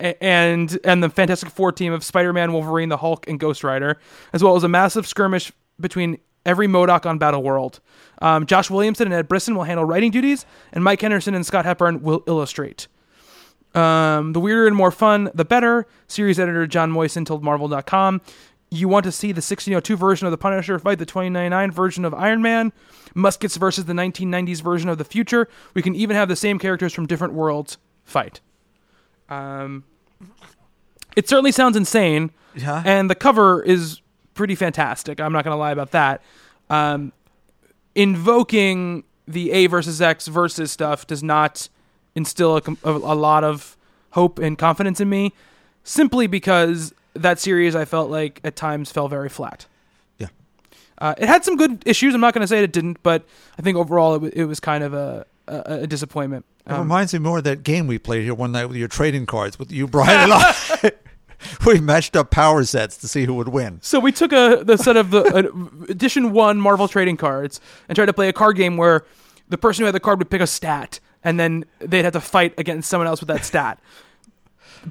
and 0.00 0.78
and 0.84 1.02
the 1.02 1.08
Fantastic 1.10 1.50
Four 1.50 1.72
team 1.72 1.92
of 1.92 2.04
Spider 2.04 2.32
Man, 2.32 2.52
Wolverine, 2.52 2.88
the 2.88 2.98
Hulk, 2.98 3.28
and 3.28 3.38
Ghost 3.38 3.64
Rider, 3.64 3.98
as 4.32 4.42
well 4.42 4.56
as 4.56 4.64
a 4.64 4.68
massive 4.68 5.06
skirmish 5.06 5.52
between 5.80 6.18
every 6.46 6.66
MODOK 6.66 7.04
on 7.04 7.18
Battle 7.18 7.42
World. 7.42 7.80
Um, 8.22 8.46
Josh 8.46 8.70
Williamson 8.70 9.06
and 9.08 9.14
Ed 9.14 9.28
Brisson 9.28 9.54
will 9.54 9.64
handle 9.64 9.84
writing 9.84 10.10
duties, 10.10 10.46
and 10.72 10.82
Mike 10.82 11.00
Henderson 11.00 11.34
and 11.34 11.44
Scott 11.44 11.64
Hepburn 11.64 12.02
will 12.02 12.22
illustrate. 12.26 12.88
Um, 13.74 14.32
the 14.32 14.40
weirder 14.40 14.66
and 14.66 14.74
more 14.74 14.90
fun, 14.90 15.30
the 15.34 15.44
better. 15.44 15.86
Series 16.06 16.40
editor 16.40 16.66
Jon 16.66 16.90
Moisan 16.90 17.26
told 17.26 17.44
Marvel.com, 17.44 18.22
You 18.70 18.86
want 18.88 19.04
to 19.04 19.12
see 19.12 19.28
the 19.28 19.38
1602 19.38 19.96
version 19.96 20.26
of 20.26 20.30
the 20.30 20.36
Punisher 20.36 20.78
fight 20.78 20.98
the 20.98 21.06
2099 21.06 21.70
version 21.70 22.04
of 22.04 22.12
Iron 22.12 22.42
Man, 22.42 22.72
muskets 23.14 23.56
versus 23.56 23.86
the 23.86 23.94
1990s 23.94 24.60
version 24.62 24.90
of 24.90 24.98
the 24.98 25.04
future. 25.04 25.48
We 25.74 25.80
can 25.82 25.94
even 25.94 26.16
have 26.16 26.28
the 26.28 26.36
same 26.36 26.58
characters 26.58 26.92
from 26.92 27.06
different 27.06 27.32
worlds 27.32 27.78
fight. 28.04 28.40
Um, 29.30 29.84
it 31.16 31.28
certainly 31.28 31.52
sounds 31.52 31.76
insane, 31.76 32.30
Yeah. 32.54 32.82
and 32.84 33.08
the 33.08 33.14
cover 33.14 33.62
is 33.62 34.02
pretty 34.34 34.54
fantastic. 34.54 35.18
I'm 35.20 35.32
not 35.32 35.44
going 35.44 35.54
to 35.54 35.58
lie 35.58 35.72
about 35.72 35.90
that. 35.92 36.22
Um, 36.68 37.12
invoking 37.94 39.04
the 39.26 39.50
A 39.52 39.66
versus 39.66 40.00
X 40.00 40.26
versus 40.28 40.70
stuff 40.70 41.06
does 41.06 41.22
not 41.22 41.68
instill 42.14 42.56
a, 42.56 42.62
a, 42.84 42.90
a 42.92 43.14
lot 43.14 43.44
of 43.44 43.76
hope 44.10 44.38
and 44.38 44.56
confidence 44.58 45.00
in 45.00 45.08
me, 45.08 45.32
simply 45.84 46.26
because 46.26 46.92
that 47.14 47.38
series 47.38 47.74
I 47.74 47.84
felt 47.84 48.10
like 48.10 48.40
at 48.44 48.56
times 48.56 48.90
fell 48.92 49.08
very 49.08 49.28
flat. 49.28 49.66
Yeah. 50.18 50.28
Uh, 50.98 51.14
it 51.18 51.28
had 51.28 51.44
some 51.44 51.56
good 51.56 51.82
issues. 51.86 52.14
I'm 52.14 52.20
not 52.20 52.34
going 52.34 52.42
to 52.42 52.48
say 52.48 52.62
it 52.62 52.72
didn't, 52.72 53.02
but 53.02 53.24
I 53.58 53.62
think 53.62 53.76
overall 53.76 54.14
it, 54.14 54.18
w- 54.18 54.32
it 54.34 54.44
was 54.44 54.60
kind 54.60 54.84
of 54.84 54.94
a, 54.94 55.26
a, 55.46 55.62
a 55.82 55.86
disappointment. 55.86 56.44
It 56.66 56.72
Um, 56.72 56.80
reminds 56.80 57.12
me 57.12 57.18
more 57.18 57.38
of 57.38 57.44
that 57.44 57.62
game 57.62 57.86
we 57.86 57.98
played 57.98 58.24
here 58.24 58.34
one 58.34 58.52
night 58.52 58.66
with 58.66 58.76
your 58.76 58.88
trading 58.88 59.26
cards 59.26 59.58
with 59.58 59.72
you, 59.72 59.86
Brian, 59.86 60.30
and 60.30 60.32
I. 60.32 60.92
we 61.66 61.80
matched 61.80 62.14
up 62.16 62.30
power 62.30 62.62
sets 62.64 62.96
to 62.98 63.08
see 63.08 63.24
who 63.24 63.34
would 63.34 63.48
win. 63.48 63.78
So 63.82 64.00
we 64.00 64.12
took 64.12 64.32
a 64.32 64.62
the 64.64 64.76
set 64.76 64.96
of 64.96 65.10
the 65.10 65.50
edition 65.88 66.32
one 66.32 66.60
Marvel 66.60 66.88
trading 66.88 67.16
cards 67.16 67.60
and 67.88 67.96
tried 67.96 68.06
to 68.06 68.12
play 68.12 68.28
a 68.28 68.32
card 68.32 68.56
game 68.56 68.76
where 68.76 69.04
the 69.48 69.56
person 69.56 69.82
who 69.82 69.86
had 69.86 69.94
the 69.94 70.00
card 70.00 70.18
would 70.18 70.30
pick 70.30 70.40
a 70.42 70.46
stat 70.46 71.00
and 71.24 71.38
then 71.40 71.64
they'd 71.78 72.04
have 72.04 72.12
to 72.12 72.20
fight 72.20 72.54
against 72.58 72.88
someone 72.90 73.06
else 73.06 73.20
with 73.20 73.28
that 73.28 73.44
stat. 73.44 73.78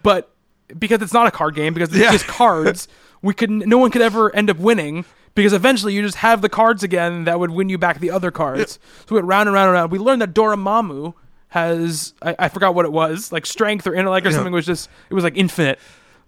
But 0.04 0.32
because 0.78 1.02
it's 1.02 1.14
not 1.14 1.28
a 1.28 1.32
card 1.32 1.56
game, 1.56 1.74
because 1.74 1.90
it's 1.90 2.00
Yeah. 2.00 2.12
just 2.12 2.28
cards, 2.28 2.88
we 3.22 3.34
could 3.34 3.50
no 3.50 3.78
one 3.78 3.92
could 3.92 4.02
ever 4.02 4.34
end 4.36 4.50
up 4.50 4.58
winning 4.58 5.06
because 5.36 5.54
eventually 5.54 5.94
you 5.94 6.02
just 6.02 6.18
have 6.18 6.42
the 6.42 6.50
cards 6.50 6.84
again 6.84 7.26
that 7.26 7.40
would 7.40 7.52
win 7.52 7.70
you 7.70 7.78
back 7.78 8.00
the 8.00 8.10
other 8.12 8.32
cards. 8.32 8.80
So 9.06 9.14
we 9.14 9.16
went 9.16 9.28
round 9.28 9.48
and 9.50 9.54
round 9.54 9.68
and 9.68 9.74
round. 9.74 9.92
We 9.92 10.00
learned 10.00 10.22
that 10.22 10.34
Dormammu 10.34 11.14
has 11.50 12.14
I, 12.22 12.36
I 12.40 12.50
forgot 12.50 12.76
what 12.76 12.86
it 12.86 12.92
was 12.92 13.32
like 13.32 13.46
strength 13.46 13.88
or 13.88 13.94
intellect 13.94 14.26
or 14.26 14.30
Yeah. 14.30 14.36
something. 14.36 14.54
Was 14.54 14.66
just 14.66 14.90
it 15.10 15.14
was 15.14 15.24
like 15.24 15.38
infinite. 15.38 15.80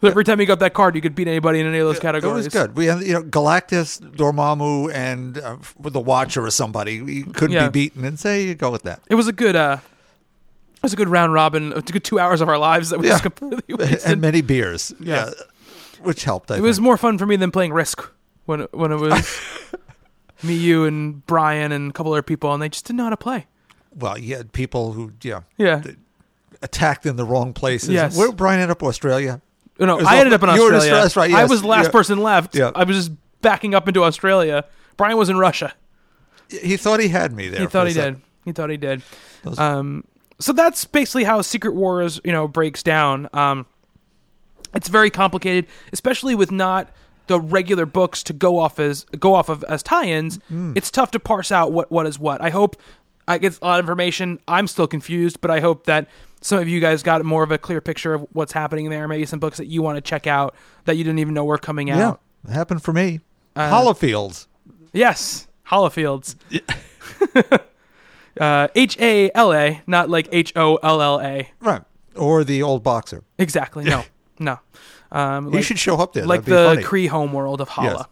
So 0.02 0.07
every 0.07 0.24
time 0.24 0.40
you 0.40 0.45
got 0.45 0.60
that 0.60 0.74
card, 0.74 0.95
you 0.95 1.02
could 1.02 1.14
beat 1.14 1.28
anybody 1.28 1.60
in 1.60 1.68
any 1.68 1.80
of 1.80 1.86
those 1.86 1.99
categories. 1.99 2.45
It 2.45 2.53
was 2.53 2.61
good. 2.68 2.78
We 2.78 2.86
had, 2.86 3.02
you 3.02 3.11
know, 3.11 3.22
Galactus, 3.22 3.99
Dormammu, 3.99 4.94
and 4.94 5.38
uh, 5.38 5.57
with 5.78 5.91
the 5.91 5.99
Watcher 5.99 6.45
or 6.45 6.52
somebody. 6.52 7.02
We 7.02 7.24
couldn't 7.24 7.52
Yeah. 7.52 7.68
be 7.68 7.88
beaten, 7.90 8.06
and 8.06 8.18
say 8.18 8.44
you 8.45 8.56
go 8.56 8.72
with 8.72 8.84
that. 8.84 9.02
It 9.10 9.16
was 9.16 9.28
a 9.28 9.34
good 9.34 9.57
uh 9.57 9.80
it 10.80 10.84
was 10.84 10.93
a 10.93 10.95
good 10.95 11.10
round 11.10 11.34
robin, 11.34 11.73
a 11.73 11.81
good 11.81 12.03
two 12.03 12.19
hours 12.19 12.41
of 12.41 12.49
our 12.49 12.57
lives 12.57 12.89
that 12.89 12.99
we 12.99 13.07
Yeah. 13.07 13.14
just 13.14 13.23
completely 13.23 13.76
wasted. 13.76 14.11
and 14.11 14.22
many 14.22 14.41
beers. 14.41 14.93
Yeah. 14.99 15.31
which 16.01 16.23
helped. 16.23 16.49
I 16.51 16.57
it 16.57 16.61
was 16.61 16.80
more 16.80 16.97
fun 16.97 17.18
for 17.18 17.26
me 17.26 17.35
than 17.35 17.51
playing 17.51 17.73
Risk 17.73 18.10
when 18.45 18.61
it, 18.61 18.73
when 18.73 18.91
it 18.91 18.97
was 18.99 19.39
me, 20.43 20.53
you, 20.56 20.85
and 20.85 21.26
Brian 21.26 21.72
and 21.72 21.89
a 21.89 21.93
couple 21.93 22.14
other 22.14 22.22
people, 22.23 22.53
and 22.53 22.61
they 22.61 22.69
just 22.69 22.85
didn't 22.85 22.97
know 22.97 23.03
how 23.03 23.10
to 23.10 23.18
play. 23.18 23.47
Well, 23.93 24.18
you 24.18 24.35
had 24.38 24.53
people 24.53 24.93
who, 24.93 25.11
yeah, 25.22 25.41
Yeah. 25.57 25.84
attacked 26.61 27.06
in 27.06 27.15
the 27.18 27.26
wrong 27.26 27.53
places. 27.53 27.89
Yes. 27.89 28.15
Where 28.18 28.31
Brian 28.31 28.60
ended 28.61 28.72
up 28.72 28.84
Australia. 28.84 29.41
No, 29.80 29.99
I 29.99 30.18
ended 30.18 30.34
up 30.34 30.43
in 30.43 30.49
you 30.56 30.64
were 30.64 30.69
in 30.69 30.76
Australia. 30.76 30.76
Australia, 30.76 31.01
that's 31.03 31.15
right, 31.18 31.34
I 31.34 31.45
was 31.45 31.61
the 31.61 31.68
last 31.68 31.85
Yeah. 31.85 31.91
person 31.91 32.19
left. 32.19 32.56
Yeah. 32.56 32.72
I 32.76 32.84
was 32.84 32.95
just 32.97 33.11
backing 33.41 33.73
up 33.76 33.88
into 33.88 34.03
Australia. 34.03 34.65
Brian 34.97 35.18
was 35.18 35.30
in 35.30 35.38
Russia. 35.38 35.73
He 36.49 36.76
thought 36.77 36.99
he 36.99 37.07
had 37.10 37.31
me 37.34 37.47
there. 37.49 37.61
He 37.61 37.68
thought 37.68 37.88
he 37.88 37.93
did. 37.93 38.22
He 38.45 38.51
thought 38.51 38.69
he 38.69 38.77
did. 38.77 39.01
Those- 39.43 39.57
Um, 39.60 40.03
so 40.40 40.53
that's 40.53 40.86
basically 40.86 41.24
how 41.26 41.41
Secret 41.41 41.74
Wars, 41.76 42.20
you 42.24 42.32
know, 42.32 42.48
breaks 42.48 42.82
down. 42.84 43.28
Um, 43.34 43.66
it's 44.74 44.88
very 44.88 45.10
complicated, 45.10 45.68
especially 45.94 46.36
with 46.36 46.52
not 46.52 46.90
the 47.28 47.40
regular 47.40 47.86
books 47.86 48.24
to 48.24 48.34
go 48.34 48.57
off 48.60 48.80
as 48.80 49.03
go 49.20 49.34
off 49.36 49.49
of 49.49 49.64
as 49.66 49.84
tie-ins. 49.84 50.38
Hmm. 50.48 50.74
It's 50.76 50.90
tough 50.91 51.11
to 51.11 51.20
parse 51.20 51.52
out 51.52 51.72
what 51.72 51.91
what 51.91 52.06
is 52.07 52.18
what. 52.20 52.41
I 52.41 52.49
hope 52.49 52.76
I 53.28 53.38
get 53.38 53.60
a 53.61 53.66
lot 53.66 53.80
of 53.80 53.84
information. 53.86 54.40
I'm 54.48 54.68
still 54.68 54.88
confused, 54.88 55.40
but 55.41 55.52
I 55.52 55.60
hope 55.60 55.86
that 55.86 56.07
some 56.41 56.57
of 56.60 56.68
you 56.68 56.80
guys 56.80 57.03
got 57.03 57.24
more 57.26 57.44
of 57.44 57.52
a 57.52 57.57
clear 57.57 57.82
picture 57.82 58.14
of 58.14 58.26
what's 58.32 58.53
happening 58.53 58.90
there. 58.90 59.07
Maybe 59.07 59.26
some 59.26 59.40
books 59.40 59.57
that 59.57 59.68
you 59.68 59.82
want 59.82 59.98
to 59.98 60.02
check 60.02 60.26
out 60.26 60.56
that 60.86 60.95
you 60.98 61.03
didn't 61.03 61.20
even 61.20 61.34
know 61.34 61.44
were 61.45 61.57
coming 61.57 61.90
Yeah, 61.90 62.07
out. 62.10 62.22
it 62.48 62.52
happened 62.52 62.82
for 62.82 62.94
me. 62.94 63.20
Uh, 63.56 63.70
Holofields. 63.70 64.48
Yes, 64.94 65.48
Holofields. 65.68 66.36
uh, 68.40 68.68
H 68.76 68.98
A 68.99 69.32
L 69.36 69.53
A, 69.53 69.82
not 69.88 70.10
like 70.10 70.28
H 70.32 70.53
O 70.56 70.76
L 70.78 71.02
L 71.02 71.20
A. 71.22 71.49
Right. 71.60 71.82
Or 72.16 72.44
the 72.44 72.64
old 72.64 72.84
boxer. 72.84 73.24
Exactly. 73.38 73.86
No, 73.86 74.03
no. 74.40 74.60
Um, 75.11 75.49
He 75.52 75.57
like, 75.57 75.64
should 75.66 75.80
show 75.80 75.95
up 75.98 76.14
there. 76.14 76.26
like 76.26 76.45
the 76.45 76.56
funny. 76.76 76.84
Kree 76.84 77.07
homeworld 77.07 77.61
of 77.61 77.70
Hala. 77.70 77.90
Yes. 77.98 78.06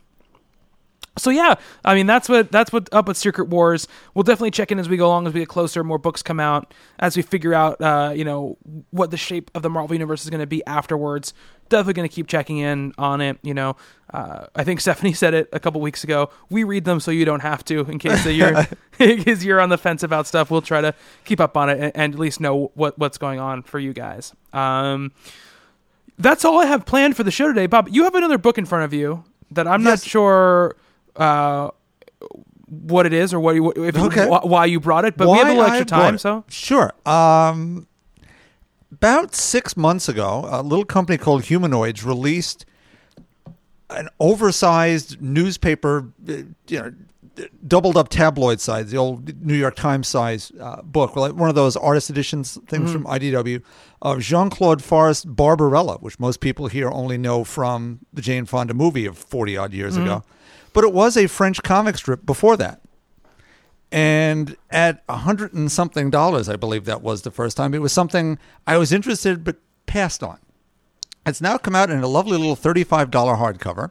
So 1.18 1.30
yeah, 1.30 1.56
I 1.84 1.96
mean 1.96 2.06
that's 2.06 2.30
what 2.30 2.52
that's 2.52 2.72
what 2.72 2.90
up 2.94 3.08
with 3.08 3.18
Secret 3.18 3.50
Wars. 3.50 3.88
We'll 4.14 4.24
definitely 4.24 4.52
check 4.52 4.72
in 4.72 4.80
as 4.80 4.90
we 4.90 4.98
go 4.98 5.08
along, 5.08 5.28
as 5.28 5.34
we 5.34 5.42
get 5.42 5.50
closer, 5.50 5.84
more 5.84 5.98
books 5.98 6.22
come 6.22 6.40
out, 6.40 6.74
as 7.00 7.16
we 7.16 7.24
figure 7.24 7.54
out, 7.54 7.82
uh, 7.82 8.12
you 8.16 8.24
know, 8.24 8.58
what 8.92 9.12
the 9.12 9.18
shape 9.18 9.52
of 9.56 9.62
the 9.62 9.70
Marvel 9.70 9.96
universe 9.96 10.24
is 10.24 10.30
going 10.30 10.42
to 10.42 10.48
be 10.48 10.66
afterwards. 10.66 11.34
Definitely 11.70 11.94
going 11.94 12.10
to 12.10 12.16
keep 12.16 12.28
checking 12.28 12.60
in 12.60 12.94
on 12.98 13.20
it. 13.20 13.40
You 13.42 13.54
know, 13.54 13.76
uh, 14.14 14.48
I 14.56 14.64
think 14.64 14.80
Stephanie 14.82 15.14
said 15.14 15.34
it 15.34 15.50
a 15.52 15.60
couple 15.60 15.82
weeks 15.82 16.04
ago. 16.04 16.30
We 16.50 16.64
read 16.64 16.86
them 16.86 17.00
so 17.00 17.12
you 17.12 17.26
don't 17.26 17.42
have 17.42 17.66
to, 17.66 17.82
in 17.82 18.00
case 18.00 18.24
that 18.24 18.34
you're 18.34 18.66
in 19.00 19.24
case 19.24 19.44
you're 19.44 19.62
on 19.62 19.70
the 19.70 19.78
fence 19.78 20.04
about 20.04 20.28
stuff. 20.28 20.50
We'll 20.50 20.62
try 20.62 20.82
to 20.82 20.94
keep 21.26 21.40
up 21.40 21.58
on 21.58 21.70
it 21.70 21.80
and, 21.80 21.92
and 21.96 22.14
at 22.14 22.20
least 22.20 22.40
know 22.40 22.72
what 22.74 22.98
what's 22.98 23.18
going 23.18 23.40
on 23.40 23.64
for 23.64 23.80
you 23.80 23.94
guys. 23.94 24.34
Um, 24.54 25.12
that's 26.18 26.44
all 26.44 26.60
I 26.60 26.66
have 26.66 26.86
planned 26.86 27.16
for 27.16 27.24
the 27.24 27.32
show 27.32 27.48
today, 27.48 27.68
Bob. 27.68 27.90
You 27.90 28.04
have 28.06 28.16
another 28.16 28.38
book 28.38 28.58
in 28.58 28.66
front 28.66 28.86
of 28.86 28.94
you 28.94 29.24
that 29.52 29.68
I'm 29.68 29.84
not 29.84 30.02
sure 30.02 30.76
uh, 31.18 31.70
what 32.70 33.06
it 33.06 33.14
is 33.14 33.34
or 33.34 33.40
what 33.40 33.56
you, 33.56 33.72
if 33.76 33.98
Okay. 33.98 34.26
wh- 34.28 34.46
why 34.46 34.66
you 34.66 34.80
brought 34.80 35.06
it, 35.06 35.16
but 35.18 35.30
we 35.30 35.38
have 35.38 35.48
a 35.48 35.52
little 35.52 35.66
extra 35.66 35.86
time, 35.86 36.18
so 36.18 36.44
sure. 36.50 36.94
Um, 37.06 37.88
about 38.92 39.34
six 39.36 39.76
months 39.78 40.08
ago, 40.10 40.48
a 40.50 40.62
little 40.64 40.86
company 40.86 41.18
called 41.18 41.44
Humanoids 41.46 42.04
released 42.04 42.66
an 43.90 44.10
oversized 44.20 45.22
newspaper, 45.22 46.12
uh, 46.28 46.34
you 46.68 46.80
know, 46.80 46.94
doubled 47.68 47.96
up 47.96 48.10
tabloid 48.10 48.60
size, 48.60 48.90
the 48.92 48.98
old 48.98 49.46
New 49.46 49.54
York 49.54 49.76
Times 49.76 50.08
size 50.08 50.52
uh, 50.60 50.82
book, 50.82 51.16
like 51.16 51.34
one 51.34 51.50
of 51.50 51.56
those 51.56 51.76
artist 51.78 52.10
editions 52.10 52.58
things 52.68 52.92
from 52.92 53.06
IDW 53.06 53.62
of 54.02 54.20
Jean 54.20 54.50
Claude 54.50 54.82
Forest 54.84 55.36
Barbarella, 55.36 55.98
which 56.00 56.20
most 56.20 56.40
people 56.42 56.68
here 56.68 56.90
only 56.90 57.18
know 57.18 57.44
from 57.44 58.00
the 58.12 58.22
Jane 58.22 58.46
Fonda 58.46 58.74
movie 58.74 59.06
of 59.06 59.18
40 59.18 59.56
odd 59.56 59.74
years 59.74 59.96
ago. 59.98 60.24
But 60.78 60.84
it 60.84 60.94
was 60.94 61.18
a 61.18 61.26
French 61.26 61.64
comic 61.64 61.98
strip 61.98 62.24
before 62.24 62.56
that. 62.58 62.82
And 63.92 64.56
at 64.70 65.04
a 65.10 65.16
hundred 65.18 65.52
and 65.56 65.72
something 65.72 66.12
dollars, 66.12 66.48
I 66.50 66.56
believe 66.56 66.86
that 66.86 67.02
was 67.02 67.24
the 67.24 67.32
first 67.32 67.58
time, 67.58 67.74
it 67.74 67.82
was 67.82 67.92
something 67.92 68.38
I 68.68 68.78
was 68.78 68.94
interested 68.94 69.44
but 69.44 69.56
passed 69.88 70.22
on. 70.22 70.38
It's 71.26 71.42
now 71.42 71.58
come 71.58 71.76
out 71.76 71.90
in 71.90 72.04
a 72.04 72.08
lovely 72.08 72.38
little 72.38 72.56
$35 72.56 73.10
hardcover. 73.10 73.90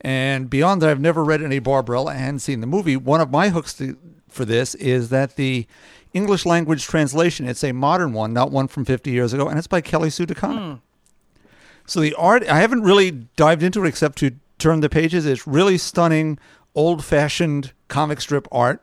And 0.00 0.48
beyond 0.48 0.80
that, 0.82 0.90
I've 0.90 1.00
never 1.00 1.24
read 1.24 1.42
any 1.42 1.58
Barbarella. 1.58 2.12
I 2.12 2.18
hadn't 2.18 2.38
seen 2.38 2.60
the 2.60 2.68
movie. 2.68 2.96
One 2.96 3.20
of 3.20 3.32
my 3.32 3.48
hooks 3.48 3.74
to, 3.78 3.98
for 4.28 4.44
this 4.44 4.76
is 4.76 5.08
that 5.08 5.34
the 5.34 5.66
English 6.14 6.46
language 6.46 6.86
translation, 6.86 7.48
it's 7.48 7.64
a 7.64 7.72
modern 7.72 8.12
one, 8.12 8.32
not 8.32 8.52
one 8.52 8.68
from 8.68 8.84
50 8.84 9.10
years 9.10 9.32
ago, 9.32 9.48
and 9.48 9.58
it's 9.58 9.66
by 9.66 9.80
Kelly 9.80 10.08
Sue 10.08 10.26
DeConnick. 10.26 10.74
Hmm. 10.74 11.42
So 11.84 11.98
the 11.98 12.14
art, 12.14 12.46
I 12.46 12.60
haven't 12.60 12.82
really 12.82 13.10
dived 13.10 13.64
into 13.64 13.84
it 13.84 13.88
except 13.88 14.18
to 14.18 14.36
turn 14.62 14.80
the 14.80 14.88
pages. 14.88 15.26
It's 15.26 15.46
really 15.46 15.76
stunning, 15.76 16.38
old 16.74 17.04
fashioned 17.04 17.72
comic 17.88 18.20
strip 18.20 18.46
art. 18.52 18.82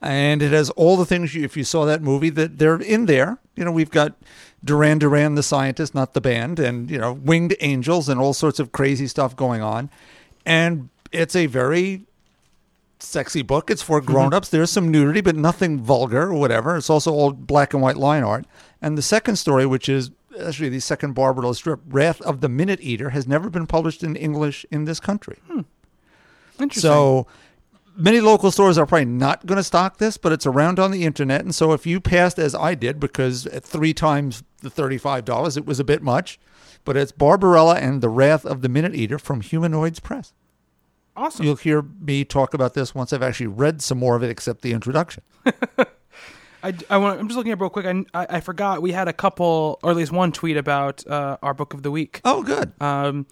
And 0.00 0.42
it 0.42 0.52
has 0.52 0.70
all 0.70 0.96
the 0.96 1.04
things, 1.04 1.34
you, 1.34 1.42
if 1.42 1.56
you 1.56 1.64
saw 1.64 1.84
that 1.86 2.02
movie, 2.02 2.30
that 2.30 2.58
they're 2.58 2.80
in 2.80 3.06
there. 3.06 3.38
You 3.56 3.64
know, 3.64 3.72
we've 3.72 3.90
got 3.90 4.14
Duran 4.64 4.98
Duran, 4.98 5.34
the 5.34 5.42
scientist, 5.42 5.92
not 5.92 6.14
the 6.14 6.20
band, 6.20 6.60
and, 6.60 6.88
you 6.88 6.98
know, 6.98 7.14
winged 7.14 7.56
angels 7.60 8.08
and 8.08 8.20
all 8.20 8.32
sorts 8.32 8.60
of 8.60 8.70
crazy 8.70 9.08
stuff 9.08 9.34
going 9.34 9.60
on. 9.60 9.90
And 10.46 10.90
it's 11.10 11.34
a 11.34 11.46
very 11.46 12.04
sexy 13.00 13.42
book. 13.42 13.70
It's 13.70 13.82
for 13.82 14.00
mm-hmm. 14.00 14.12
grown 14.12 14.34
ups. 14.34 14.50
There's 14.50 14.70
some 14.70 14.90
nudity, 14.90 15.20
but 15.20 15.34
nothing 15.34 15.80
vulgar 15.80 16.28
or 16.28 16.34
whatever. 16.34 16.76
It's 16.76 16.90
also 16.90 17.12
all 17.12 17.32
black 17.32 17.74
and 17.74 17.82
white 17.82 17.96
line 17.96 18.22
art. 18.22 18.44
And 18.80 18.96
the 18.96 19.02
second 19.02 19.36
story, 19.36 19.66
which 19.66 19.88
is 19.88 20.12
actually 20.38 20.68
the 20.68 20.80
second 20.80 21.14
Barbarella 21.14 21.54
strip, 21.54 21.80
Wrath 21.88 22.20
of 22.22 22.40
the 22.40 22.48
Minute 22.48 22.80
Eater, 22.82 23.10
has 23.10 23.26
never 23.26 23.50
been 23.50 23.66
published 23.66 24.02
in 24.02 24.16
English 24.16 24.64
in 24.70 24.84
this 24.84 25.00
country. 25.00 25.38
Hmm. 25.48 25.60
interesting. 26.60 26.80
So 26.80 27.26
many 27.96 28.20
local 28.20 28.50
stores 28.50 28.78
are 28.78 28.86
probably 28.86 29.04
not 29.06 29.44
going 29.44 29.56
to 29.56 29.64
stock 29.64 29.98
this, 29.98 30.16
but 30.16 30.32
it's 30.32 30.46
around 30.46 30.78
on 30.78 30.92
the 30.92 31.04
internet. 31.04 31.42
And 31.42 31.54
so 31.54 31.72
if 31.72 31.86
you 31.86 32.00
passed 32.00 32.38
as 32.38 32.54
I 32.54 32.74
did, 32.74 33.00
because 33.00 33.46
at 33.46 33.64
three 33.64 33.92
times 33.92 34.42
the 34.62 34.70
$35, 34.70 35.56
it 35.56 35.66
was 35.66 35.80
a 35.80 35.84
bit 35.84 36.02
much, 36.02 36.38
but 36.84 36.96
it's 36.96 37.12
Barbarella 37.12 37.76
and 37.76 38.00
the 38.00 38.08
Wrath 38.08 38.46
of 38.46 38.62
the 38.62 38.68
Minute 38.68 38.94
Eater 38.94 39.18
from 39.18 39.40
Humanoids 39.40 40.00
Press. 40.00 40.32
awesome. 41.16 41.44
You'll 41.44 41.56
hear 41.56 41.82
me 41.82 42.24
talk 42.24 42.54
about 42.54 42.74
this 42.74 42.94
once 42.94 43.12
I've 43.12 43.22
actually 43.22 43.48
read 43.48 43.82
some 43.82 43.98
more 43.98 44.16
of 44.16 44.22
it, 44.22 44.30
except 44.30 44.62
the 44.62 44.72
introduction. 44.72 45.22
I, 46.62 46.74
I 46.90 46.96
want. 46.98 47.20
I'm 47.20 47.28
just 47.28 47.36
looking 47.36 47.52
at 47.52 47.58
it 47.58 47.60
real 47.60 47.70
quick. 47.70 47.86
I, 47.86 48.04
I 48.14 48.26
I 48.36 48.40
forgot 48.40 48.82
we 48.82 48.92
had 48.92 49.08
a 49.08 49.12
couple, 49.12 49.78
or 49.82 49.90
at 49.90 49.96
least 49.96 50.12
one 50.12 50.32
tweet 50.32 50.56
about 50.56 51.06
uh, 51.06 51.36
our 51.42 51.54
book 51.54 51.74
of 51.74 51.82
the 51.82 51.90
week. 51.90 52.20
Oh, 52.24 52.42
good. 52.42 52.72
Um, 52.80 53.26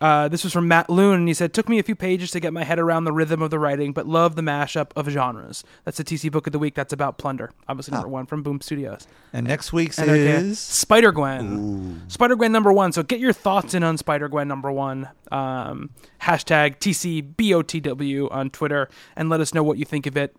uh, 0.00 0.26
this 0.26 0.42
was 0.42 0.52
from 0.52 0.66
Matt 0.66 0.90
Loon, 0.90 1.20
and 1.20 1.28
he 1.28 1.34
said, 1.34 1.54
"Took 1.54 1.68
me 1.68 1.78
a 1.78 1.82
few 1.82 1.94
pages 1.94 2.32
to 2.32 2.40
get 2.40 2.52
my 2.52 2.64
head 2.64 2.80
around 2.80 3.04
the 3.04 3.12
rhythm 3.12 3.40
of 3.40 3.50
the 3.50 3.58
writing, 3.60 3.92
but 3.92 4.04
love 4.04 4.34
the 4.34 4.42
mashup 4.42 4.90
of 4.96 5.08
genres." 5.08 5.62
That's 5.84 5.96
the 5.96 6.02
TC 6.02 6.30
book 6.30 6.48
of 6.48 6.52
the 6.52 6.58
week. 6.58 6.74
That's 6.74 6.92
about 6.92 7.18
plunder. 7.18 7.52
Obviously, 7.68 7.92
number 7.92 8.08
one 8.08 8.26
from 8.26 8.42
Boom 8.42 8.60
Studios. 8.60 9.06
And 9.32 9.46
next 9.46 9.72
week's 9.72 10.00
And 10.00 10.10
is 10.10 10.58
Spider 10.58 11.12
Gwen. 11.12 12.02
Spider 12.08 12.34
Gwen 12.34 12.50
number 12.50 12.72
one. 12.72 12.90
So 12.90 13.04
get 13.04 13.20
your 13.20 13.32
thoughts 13.32 13.74
in 13.74 13.84
on 13.84 13.96
Spider 13.96 14.28
Gwen 14.28 14.48
number 14.48 14.72
one. 14.72 15.08
Um, 15.30 15.90
hashtag 16.22 16.78
TCBOTW 16.80 18.32
on 18.32 18.50
Twitter 18.50 18.88
and 19.14 19.30
let 19.30 19.40
us 19.40 19.54
know 19.54 19.62
what 19.62 19.78
you 19.78 19.84
think 19.84 20.06
of 20.06 20.16
it. 20.16 20.34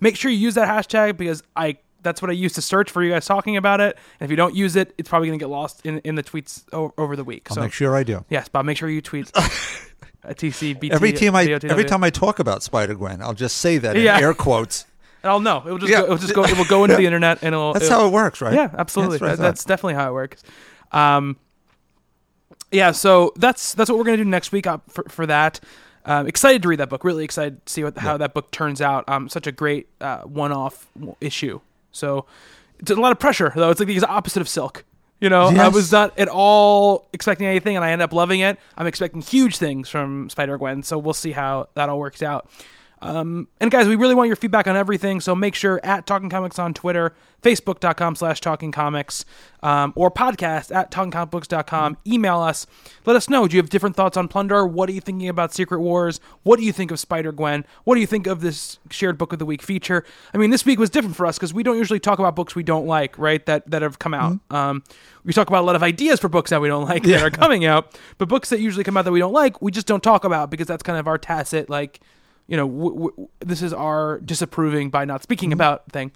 Make 0.00 0.16
sure 0.16 0.30
you 0.30 0.38
use 0.38 0.54
that 0.54 0.68
hashtag 0.68 1.16
because 1.16 1.42
I 1.54 1.78
that's 2.02 2.22
what 2.22 2.30
I 2.30 2.34
use 2.34 2.54
to 2.54 2.62
search 2.62 2.90
for 2.90 3.02
you 3.02 3.10
guys 3.10 3.26
talking 3.26 3.56
about 3.58 3.80
it. 3.80 3.96
And 4.18 4.26
if 4.26 4.30
you 4.30 4.36
don't 4.36 4.54
use 4.54 4.74
it, 4.74 4.94
it's 4.96 5.08
probably 5.08 5.28
going 5.28 5.38
to 5.38 5.42
get 5.42 5.50
lost 5.50 5.84
in, 5.84 5.98
in 5.98 6.14
the 6.14 6.22
tweets 6.22 6.64
o- 6.72 6.94
over 6.96 7.14
the 7.14 7.24
week. 7.24 7.48
I'll 7.50 7.56
so 7.56 7.60
make 7.60 7.72
sure 7.74 7.94
I 7.94 8.02
do. 8.04 8.24
yes, 8.30 8.48
Bob, 8.48 8.64
make 8.64 8.78
sure 8.78 8.88
you 8.88 9.02
tweet 9.02 9.28
a 10.24 10.34
TCBT. 10.34 10.90
Every 10.92 11.12
time 11.12 11.36
I 11.36 11.44
every 11.44 11.84
time 11.84 12.02
I 12.02 12.08
talk 12.10 12.38
about 12.38 12.62
Spider 12.62 12.94
Gwen, 12.94 13.20
I'll 13.20 13.34
just 13.34 13.58
say 13.58 13.76
that 13.78 13.96
in 13.96 14.02
Yeah. 14.04 14.18
air 14.18 14.32
quotes. 14.32 14.86
And 15.22 15.30
I'll 15.30 15.40
know. 15.40 15.58
It 15.66 15.70
will 15.70 15.78
just 15.78 15.90
Yeah. 15.92 16.00
go, 16.00 16.06
it 16.06 16.08
will 16.10 16.16
just 16.18 16.34
go. 16.34 16.44
It 16.44 16.56
will 16.56 16.64
go 16.64 16.84
into 16.84 16.96
the 16.96 17.04
internet 17.04 17.42
and 17.42 17.54
it'll. 17.54 17.74
That's 17.74 17.84
it'll- 17.84 17.98
how 18.00 18.06
it 18.06 18.12
works, 18.12 18.40
right? 18.40 18.54
Yeah, 18.54 18.70
absolutely. 18.78 19.18
That's 19.18 19.36
That- 19.38 19.44
that's 19.44 19.64
definitely 19.66 19.94
how 19.94 20.08
it 20.08 20.14
works. 20.14 20.42
Um, 20.92 21.36
yeah, 22.72 22.92
so 22.92 23.32
that's 23.36 23.74
that's 23.74 23.90
what 23.90 23.98
we're 23.98 24.04
gonna 24.04 24.16
do 24.18 24.24
next 24.24 24.52
week 24.52 24.66
uh, 24.66 24.78
for 24.88 25.04
for 25.08 25.26
that. 25.26 25.60
Um, 26.10 26.26
excited 26.26 26.60
to 26.62 26.68
read 26.68 26.80
that 26.80 26.88
book. 26.88 27.04
Really 27.04 27.22
excited 27.22 27.64
to 27.64 27.72
see 27.72 27.84
what 27.84 27.96
how 27.96 28.16
that 28.16 28.34
book 28.34 28.50
turns 28.50 28.80
out. 28.80 29.08
Um, 29.08 29.28
such 29.28 29.46
a 29.46 29.52
great 29.52 29.86
uh, 30.00 30.22
one-off 30.22 30.88
issue. 31.20 31.60
So 31.92 32.26
it's 32.80 32.90
a 32.90 32.96
lot 32.96 33.12
of 33.12 33.20
pressure 33.20 33.52
though. 33.54 33.70
It's 33.70 33.78
like 33.78 33.88
the 33.88 34.08
opposite 34.08 34.40
of 34.40 34.48
Silk. 34.48 34.84
You 35.20 35.28
know, 35.28 35.48
I 35.48 35.68
was 35.68 35.92
not 35.92 36.18
at 36.18 36.28
all 36.28 37.06
expecting 37.12 37.46
anything, 37.46 37.76
and 37.76 37.84
I 37.84 37.92
end 37.92 38.02
up 38.02 38.12
loving 38.12 38.40
it. 38.40 38.58
I'm 38.76 38.88
expecting 38.88 39.20
huge 39.20 39.58
things 39.58 39.88
from 39.88 40.28
Spider 40.30 40.58
Gwen, 40.58 40.82
so 40.82 40.98
we'll 40.98 41.14
see 41.14 41.30
how 41.30 41.68
that 41.74 41.88
all 41.88 42.00
works 42.00 42.22
out. 42.22 42.50
Um, 43.02 43.48
and 43.60 43.70
guys, 43.70 43.88
we 43.88 43.96
really 43.96 44.14
want 44.14 44.26
your 44.26 44.36
feedback 44.36 44.66
on 44.66 44.76
everything. 44.76 45.20
So 45.20 45.34
make 45.34 45.54
sure 45.54 45.80
at 45.82 46.06
Talking 46.06 46.28
Comics 46.28 46.58
on 46.58 46.74
Twitter, 46.74 47.14
Facebook.com 47.42 48.14
slash 48.16 48.40
Talking 48.40 48.72
Comics, 48.72 49.24
um, 49.62 49.92
or 49.96 50.10
podcast 50.10 50.74
at 50.74 50.90
TalkingComicBooks.com. 50.90 51.96
Email 52.06 52.40
us. 52.40 52.66
Let 53.06 53.16
us 53.16 53.30
know. 53.30 53.48
Do 53.48 53.56
you 53.56 53.62
have 53.62 53.70
different 53.70 53.96
thoughts 53.96 54.16
on 54.16 54.28
Plunder? 54.28 54.66
What 54.66 54.88
are 54.90 54.92
you 54.92 55.00
thinking 55.00 55.28
about 55.28 55.54
Secret 55.54 55.80
Wars? 55.80 56.20
What 56.42 56.58
do 56.58 56.64
you 56.64 56.72
think 56.72 56.90
of 56.90 57.00
Spider 57.00 57.32
Gwen? 57.32 57.64
What 57.84 57.94
do 57.94 58.02
you 58.02 58.06
think 58.06 58.26
of 58.26 58.42
this 58.42 58.78
shared 58.90 59.16
book 59.16 59.32
of 59.32 59.38
the 59.38 59.46
week 59.46 59.62
feature? 59.62 60.04
I 60.34 60.38
mean, 60.38 60.50
this 60.50 60.66
week 60.66 60.78
was 60.78 60.90
different 60.90 61.16
for 61.16 61.24
us 61.24 61.38
because 61.38 61.54
we 61.54 61.62
don't 61.62 61.78
usually 61.78 62.00
talk 62.00 62.18
about 62.18 62.36
books 62.36 62.54
we 62.54 62.62
don't 62.62 62.86
like, 62.86 63.18
right? 63.18 63.44
That 63.46 63.70
that 63.70 63.80
have 63.82 63.98
come 63.98 64.12
out. 64.12 64.38
Um, 64.50 64.82
we 65.24 65.32
talk 65.32 65.48
about 65.48 65.62
a 65.62 65.66
lot 65.66 65.76
of 65.76 65.82
ideas 65.82 66.20
for 66.20 66.28
books 66.28 66.50
that 66.50 66.60
we 66.60 66.68
don't 66.68 66.86
like 66.86 67.02
that 67.04 67.22
are 67.22 67.30
coming 67.30 67.64
out, 67.64 67.98
but 68.18 68.28
books 68.28 68.50
that 68.50 68.60
usually 68.60 68.84
come 68.84 68.96
out 68.96 69.04
that 69.06 69.12
we 69.12 69.20
don't 69.20 69.32
like, 69.32 69.60
we 69.62 69.70
just 69.70 69.86
don't 69.86 70.02
talk 70.02 70.24
about 70.24 70.50
because 70.50 70.66
that's 70.66 70.82
kind 70.82 70.98
of 70.98 71.06
our 71.06 71.18
tacit, 71.18 71.70
like, 71.70 72.00
you 72.50 72.56
know, 72.56 72.68
w- 72.68 72.94
w- 72.94 73.28
this 73.38 73.62
is 73.62 73.72
our 73.72 74.18
disapproving 74.18 74.90
by 74.90 75.06
not 75.06 75.22
speaking 75.22 75.52
about 75.52 75.90
thing. 75.90 76.10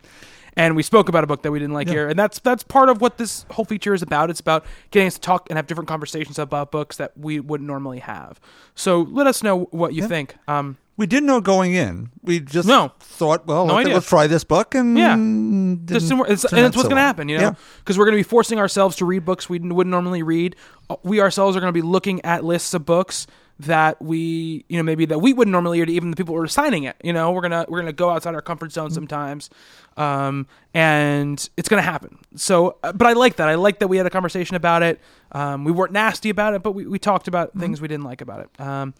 And 0.57 0.77
we 0.77 0.83
spoke 0.85 1.09
about 1.09 1.25
a 1.25 1.27
book 1.27 1.43
that 1.43 1.51
we 1.51 1.59
didn't 1.59 1.75
like 1.75 1.89
here, 1.89 2.09
and 2.09 2.17
that's 2.19 2.39
that's 2.39 2.63
part 2.63 2.89
of 2.89 3.01
what 3.01 3.19
this 3.19 3.45
whole 3.51 3.65
feature 3.65 3.93
is 3.93 4.03
about. 4.03 4.31
It's 4.31 4.39
about 4.39 4.65
getting 4.93 5.09
us 5.09 5.15
to 5.15 5.21
talk 5.21 5.49
and 5.51 5.57
have 5.57 5.67
different 5.67 5.89
conversations 5.89 6.39
about 6.39 6.71
books 6.71 6.97
that 6.99 7.17
we 7.17 7.41
wouldn't 7.41 7.67
normally 7.67 7.99
have. 7.99 8.41
So 8.75 9.01
let 9.03 9.27
us 9.27 9.43
know 9.43 9.65
what 9.73 9.95
you 9.95 10.07
think. 10.07 10.37
Um, 10.47 10.77
We 10.97 11.07
didn't 11.07 11.27
know 11.27 11.41
going 11.41 11.75
in. 11.75 12.11
We 12.23 12.39
just 12.41 12.69
No. 12.69 12.93
thought, 13.01 13.47
well, 13.47 13.67
No 13.67 13.81
okay, 13.81 13.93
let's 13.95 14.09
try 14.09 14.29
this 14.29 14.45
book, 14.45 14.75
and 14.77 14.97
Yeah. 14.97 15.17
didn't 15.17 16.01
some- 16.03 16.25
it's, 16.29 16.45
and 16.45 16.61
it's 16.67 16.77
what's 16.77 16.89
going 16.89 16.97
to 16.97 17.03
happen, 17.03 17.29
you 17.29 17.37
know, 17.39 17.43
Yeah. 17.45 17.55
because 17.81 17.99
we're 17.99 18.05
going 18.05 18.13
to 18.17 18.21
be 18.21 18.23
forcing 18.29 18.59
ourselves 18.61 18.95
to 18.97 19.05
read 19.05 19.25
books 19.25 19.49
we 19.49 19.59
wouldn't 19.59 19.91
normally 19.91 20.23
read. 20.23 20.55
Uh, 20.89 20.97
We 21.03 21.21
ourselves 21.21 21.57
are 21.57 21.61
going 21.61 21.73
to 21.73 21.77
be 21.77 21.83
looking 21.83 22.25
at 22.25 22.45
lists 22.45 22.75
of 22.75 22.87
books 22.87 23.27
that 23.59 24.01
we, 24.03 24.65
you 24.69 24.77
know, 24.77 24.83
maybe 24.83 25.05
that 25.07 25.21
we 25.21 25.33
wouldn't 25.33 25.53
normally 25.53 25.79
read, 25.81 25.89
even 25.91 26.11
the 26.11 26.17
people 26.17 26.35
who 26.35 26.41
are 26.43 26.47
signing 26.49 26.85
it. 26.85 26.97
You 27.05 27.13
know, 27.13 27.31
we're 27.31 27.41
gonna 27.41 27.65
we're 27.69 27.79
gonna 27.79 27.93
go 27.93 28.11
outside 28.11 28.35
our 28.35 28.41
comfort 28.43 28.73
zone 28.73 28.87
Mm-hmm. 28.89 28.95
sometimes, 28.95 29.49
um, 29.97 30.49
and 30.75 31.49
it's 31.57 31.69
gonna 31.69 31.83
happen. 31.83 32.19
So, 32.35 32.77
uh, 32.83 32.93
but 32.93 33.07
I 33.07 33.13
like 33.13 33.37
that. 33.37 33.49
I 33.49 33.55
like 33.55 33.79
that 33.79 33.87
we 33.87 33.97
had 33.97 34.07
a 34.07 34.11
conversation 34.11 34.57
about 34.57 34.83
it. 34.83 35.01
Um, 35.31 35.63
we 35.65 35.71
weren't 35.71 35.93
nasty 35.93 36.31
about 36.31 36.55
it, 36.55 36.65
but 36.65 36.73
we, 36.73 36.85
we 36.87 36.99
talked 36.99 37.29
about 37.29 37.51
Mm-hmm. 37.51 37.61
things 37.61 37.81
we 37.81 37.87
didn't 37.89 38.05
like 38.05 38.21
about 38.21 38.41
it. 38.41 38.61
Um, 38.61 38.93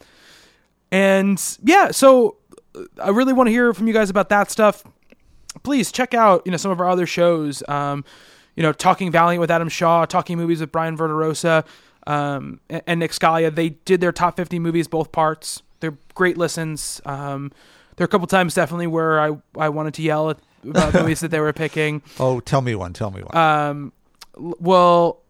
and 0.95 1.59
yeah, 1.65 1.91
so 1.91 2.37
uh, 2.77 2.83
I 3.03 3.11
really 3.11 3.33
want 3.33 3.49
to 3.49 3.51
hear 3.51 3.75
from 3.75 3.89
you 3.89 3.93
guys 3.93 4.11
about 4.11 4.29
that 4.29 4.51
stuff. 4.51 4.85
Please 5.63 5.91
check 5.91 6.15
out 6.15 6.43
you 6.45 6.51
know 6.53 6.57
some 6.57 6.71
of 6.71 6.81
our 6.81 6.89
other 6.89 7.07
shows. 7.07 7.63
Um, 7.69 8.05
you 8.55 8.63
know, 8.63 8.73
talking 8.73 9.11
Valiant 9.11 9.41
with 9.41 9.51
Adam 9.51 9.69
Shaw, 9.69 10.05
talking 10.05 10.37
movies 10.39 10.61
with 10.61 10.71
Brian 10.71 10.97
Verderosa, 10.97 11.65
um, 12.07 12.61
and, 12.71 12.83
and 12.87 13.01
Nick 13.01 13.11
Scalia. 13.11 13.53
They 13.53 13.71
did 13.71 14.01
their 14.01 14.13
top 14.13 14.37
fifty 14.37 14.59
movies, 14.61 14.87
both 14.87 15.11
parts. 15.11 15.63
They're 15.81 15.97
great 16.15 16.39
listens. 16.39 17.01
Um, 17.05 17.51
there 17.97 18.05
are 18.05 18.07
a 18.07 18.09
couple 18.09 18.27
times 18.29 18.55
definitely 18.55 18.87
where 18.87 19.21
I 19.21 19.37
I 19.59 19.69
wanted 19.71 19.95
to 19.95 20.03
yell 20.03 20.31
at 20.31 20.39
about 20.63 20.95
movies 21.01 21.21
that 21.21 21.33
they 21.33 21.41
were 21.41 21.53
picking. 21.53 22.03
Oh, 22.21 22.39
tell 22.39 22.61
me 22.61 22.77
one. 22.77 22.93
Tell 22.93 23.11
me 23.11 23.23
one. 23.23 23.37
Um, 23.37 23.93
well, 24.37 25.23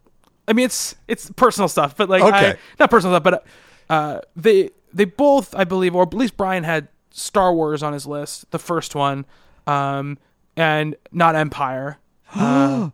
I 0.47 0.53
mean 0.53 0.67
it's 0.67 0.95
it's 1.09 1.31
personal 1.31 1.69
stuff, 1.69 1.97
but 1.97 2.11
like 2.11 2.23
Okay. 2.23 2.51
I, 2.51 2.57
not 2.79 2.91
personal 2.91 3.15
stuff, 3.15 3.23
but 3.23 3.47
uh, 3.89 4.21
they 4.37 4.71
they 4.95 5.05
both 5.05 5.55
I 5.55 5.65
believe, 5.65 5.95
or 5.95 6.03
at 6.03 6.15
least 6.15 6.37
Brian 6.37 6.65
had 6.65 6.89
Star 7.11 7.53
Wars 7.53 7.83
on 7.83 7.93
his 7.93 8.07
list, 8.07 8.51
the 8.51 8.59
first 8.59 8.95
one, 8.95 9.27
um, 9.67 10.19
and 10.57 10.97
not 11.13 11.35
Empire. 11.37 11.99
Uh, 12.37 12.91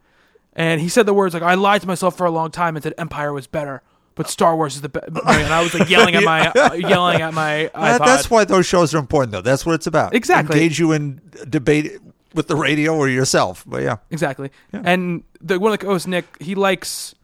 and 0.55 0.81
he 0.81 0.89
said 0.91 1.07
the 1.07 1.15
words 1.15 1.33
like 1.33 1.43
I 1.43 1.55
lied 1.55 1.81
to 1.81 1.87
myself 1.87 2.17
for 2.17 2.27
a 2.27 2.31
long 2.31 2.51
time 2.51 2.77
and 2.77 2.83
said 2.83 2.93
Empire 2.99 3.33
was 3.33 3.47
better. 3.47 3.83
But 4.17 4.29
Star 4.29 4.55
Wars 4.55 4.75
is 4.75 4.83
the 4.83 4.91
best, 4.91 5.07
and 5.09 5.55
I 5.55 5.63
was 5.63 5.73
like 5.73 5.89
yelling 5.89 6.15
at 6.15 6.25
my 6.25 6.49
uh, 6.49 6.75
yelling 6.75 7.23
at 7.23 7.33
my. 7.33 7.71
That- 7.75 8.01
that's 8.01 8.29
why 8.31 8.45
those 8.45 8.67
shows 8.67 8.93
are 8.95 8.99
important, 8.99 9.33
though. 9.33 9.41
That's 9.41 9.65
what 9.65 9.77
it's 9.77 9.87
about. 9.87 10.15
Exactly. 10.15 10.57
Engage 10.59 10.79
you 10.79 10.93
in 10.93 11.23
debate 11.49 11.93
with 12.35 12.49
the 12.49 12.57
radio 12.57 12.95
or 12.95 13.09
yourself. 13.09 13.65
But 13.67 13.83
yeah. 13.83 13.97
Exactly. 14.11 14.51
And 14.73 15.25
the 15.41 15.59
one 15.59 15.73
of 15.73 15.79
the 15.79 15.87
co-hosts, 15.87 16.07
Nick, 16.07 16.27
he 16.43 16.55
likes 16.55 17.15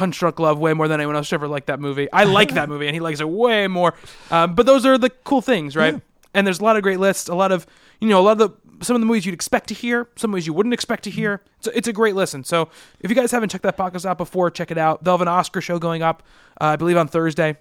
Punch 0.00 0.18
Drunk 0.18 0.40
Love 0.40 0.58
way 0.58 0.72
more 0.72 0.88
than 0.88 0.98
anyone 0.98 1.14
else 1.14 1.30
ever 1.30 1.46
liked 1.46 1.66
that 1.66 1.78
movie. 1.78 2.10
I 2.10 2.24
like 2.24 2.54
that 2.54 2.70
movie, 2.70 2.86
and 2.86 2.94
he 2.94 3.00
likes 3.00 3.20
it 3.20 3.28
way 3.28 3.68
more. 3.68 3.92
Um, 4.30 4.54
but 4.54 4.64
those 4.64 4.86
are 4.86 4.96
the 4.96 5.10
cool 5.10 5.42
things, 5.42 5.76
right? 5.76 6.00
And 6.32 6.46
there's 6.46 6.58
a 6.58 6.64
lot 6.64 6.78
of 6.78 6.82
great 6.82 6.98
lists, 6.98 7.28
a 7.28 7.34
lot 7.34 7.52
of 7.52 7.66
you 8.00 8.08
know, 8.08 8.18
a 8.18 8.22
lot 8.22 8.32
of 8.32 8.38
the 8.38 8.50
some 8.82 8.96
of 8.96 9.02
the 9.02 9.06
movies 9.06 9.26
you'd 9.26 9.34
expect 9.34 9.68
to 9.68 9.74
hear, 9.74 10.08
some 10.16 10.30
movies 10.30 10.46
you 10.46 10.54
wouldn't 10.54 10.72
expect 10.72 11.04
to 11.04 11.10
hear. 11.10 11.42
So 11.60 11.70
it's 11.74 11.86
a 11.86 11.92
great 11.92 12.14
listen. 12.14 12.44
So 12.44 12.70
if 13.00 13.10
you 13.10 13.14
guys 13.14 13.30
haven't 13.30 13.50
checked 13.50 13.64
that 13.64 13.76
podcast 13.76 14.06
out 14.06 14.16
before, 14.16 14.50
check 14.50 14.70
it 14.70 14.78
out. 14.78 15.04
They'll 15.04 15.12
have 15.18 15.20
an 15.20 15.28
Oscar 15.28 15.60
show 15.60 15.78
going 15.78 16.00
up, 16.00 16.22
uh, 16.62 16.64
I 16.64 16.76
believe, 16.76 16.96
on 16.96 17.06
Thursday. 17.06 17.58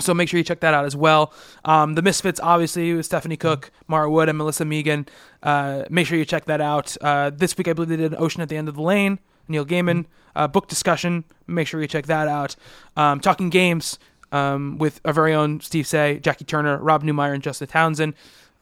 So 0.00 0.14
make 0.14 0.30
sure 0.30 0.38
you 0.38 0.44
check 0.44 0.60
that 0.60 0.72
out 0.72 0.86
as 0.86 0.96
well. 0.96 1.34
Um, 1.66 1.94
the 1.94 2.00
Misfits, 2.00 2.40
obviously, 2.40 2.94
with 2.94 3.04
Stephanie 3.04 3.36
Cooke, 3.36 3.70
Mara 3.86 4.10
Wood, 4.10 4.30
and 4.30 4.38
Melissa 4.38 4.64
Megan. 4.64 5.06
Uh, 5.42 5.84
make 5.90 6.06
sure 6.06 6.16
you 6.16 6.24
check 6.24 6.46
that 6.46 6.62
out. 6.62 6.96
Uh, 7.02 7.28
this 7.28 7.58
week, 7.58 7.68
I 7.68 7.74
believe 7.74 7.90
they 7.90 7.98
did 7.98 8.14
Ocean 8.14 8.40
at 8.40 8.48
the 8.48 8.56
End 8.56 8.70
of 8.70 8.76
the 8.76 8.82
Lane, 8.82 9.18
Neil 9.48 9.64
Gaiman 9.64 10.06
uh, 10.34 10.48
book 10.48 10.68
discussion. 10.68 11.24
Make 11.46 11.66
sure 11.66 11.80
you 11.80 11.88
check 11.88 12.06
that 12.06 12.28
out. 12.28 12.56
Um, 12.96 13.20
Talking 13.20 13.50
Games 13.50 13.98
um, 14.30 14.78
with 14.78 15.00
our 15.04 15.12
very 15.12 15.34
own 15.34 15.60
Steve 15.60 15.86
Seigh, 15.86 16.18
Jackie 16.18 16.44
Turner, 16.44 16.78
Rob 16.78 17.02
Newmeyer, 17.02 17.34
and 17.34 17.42
Justin 17.42 17.68
Townsend. 17.68 18.14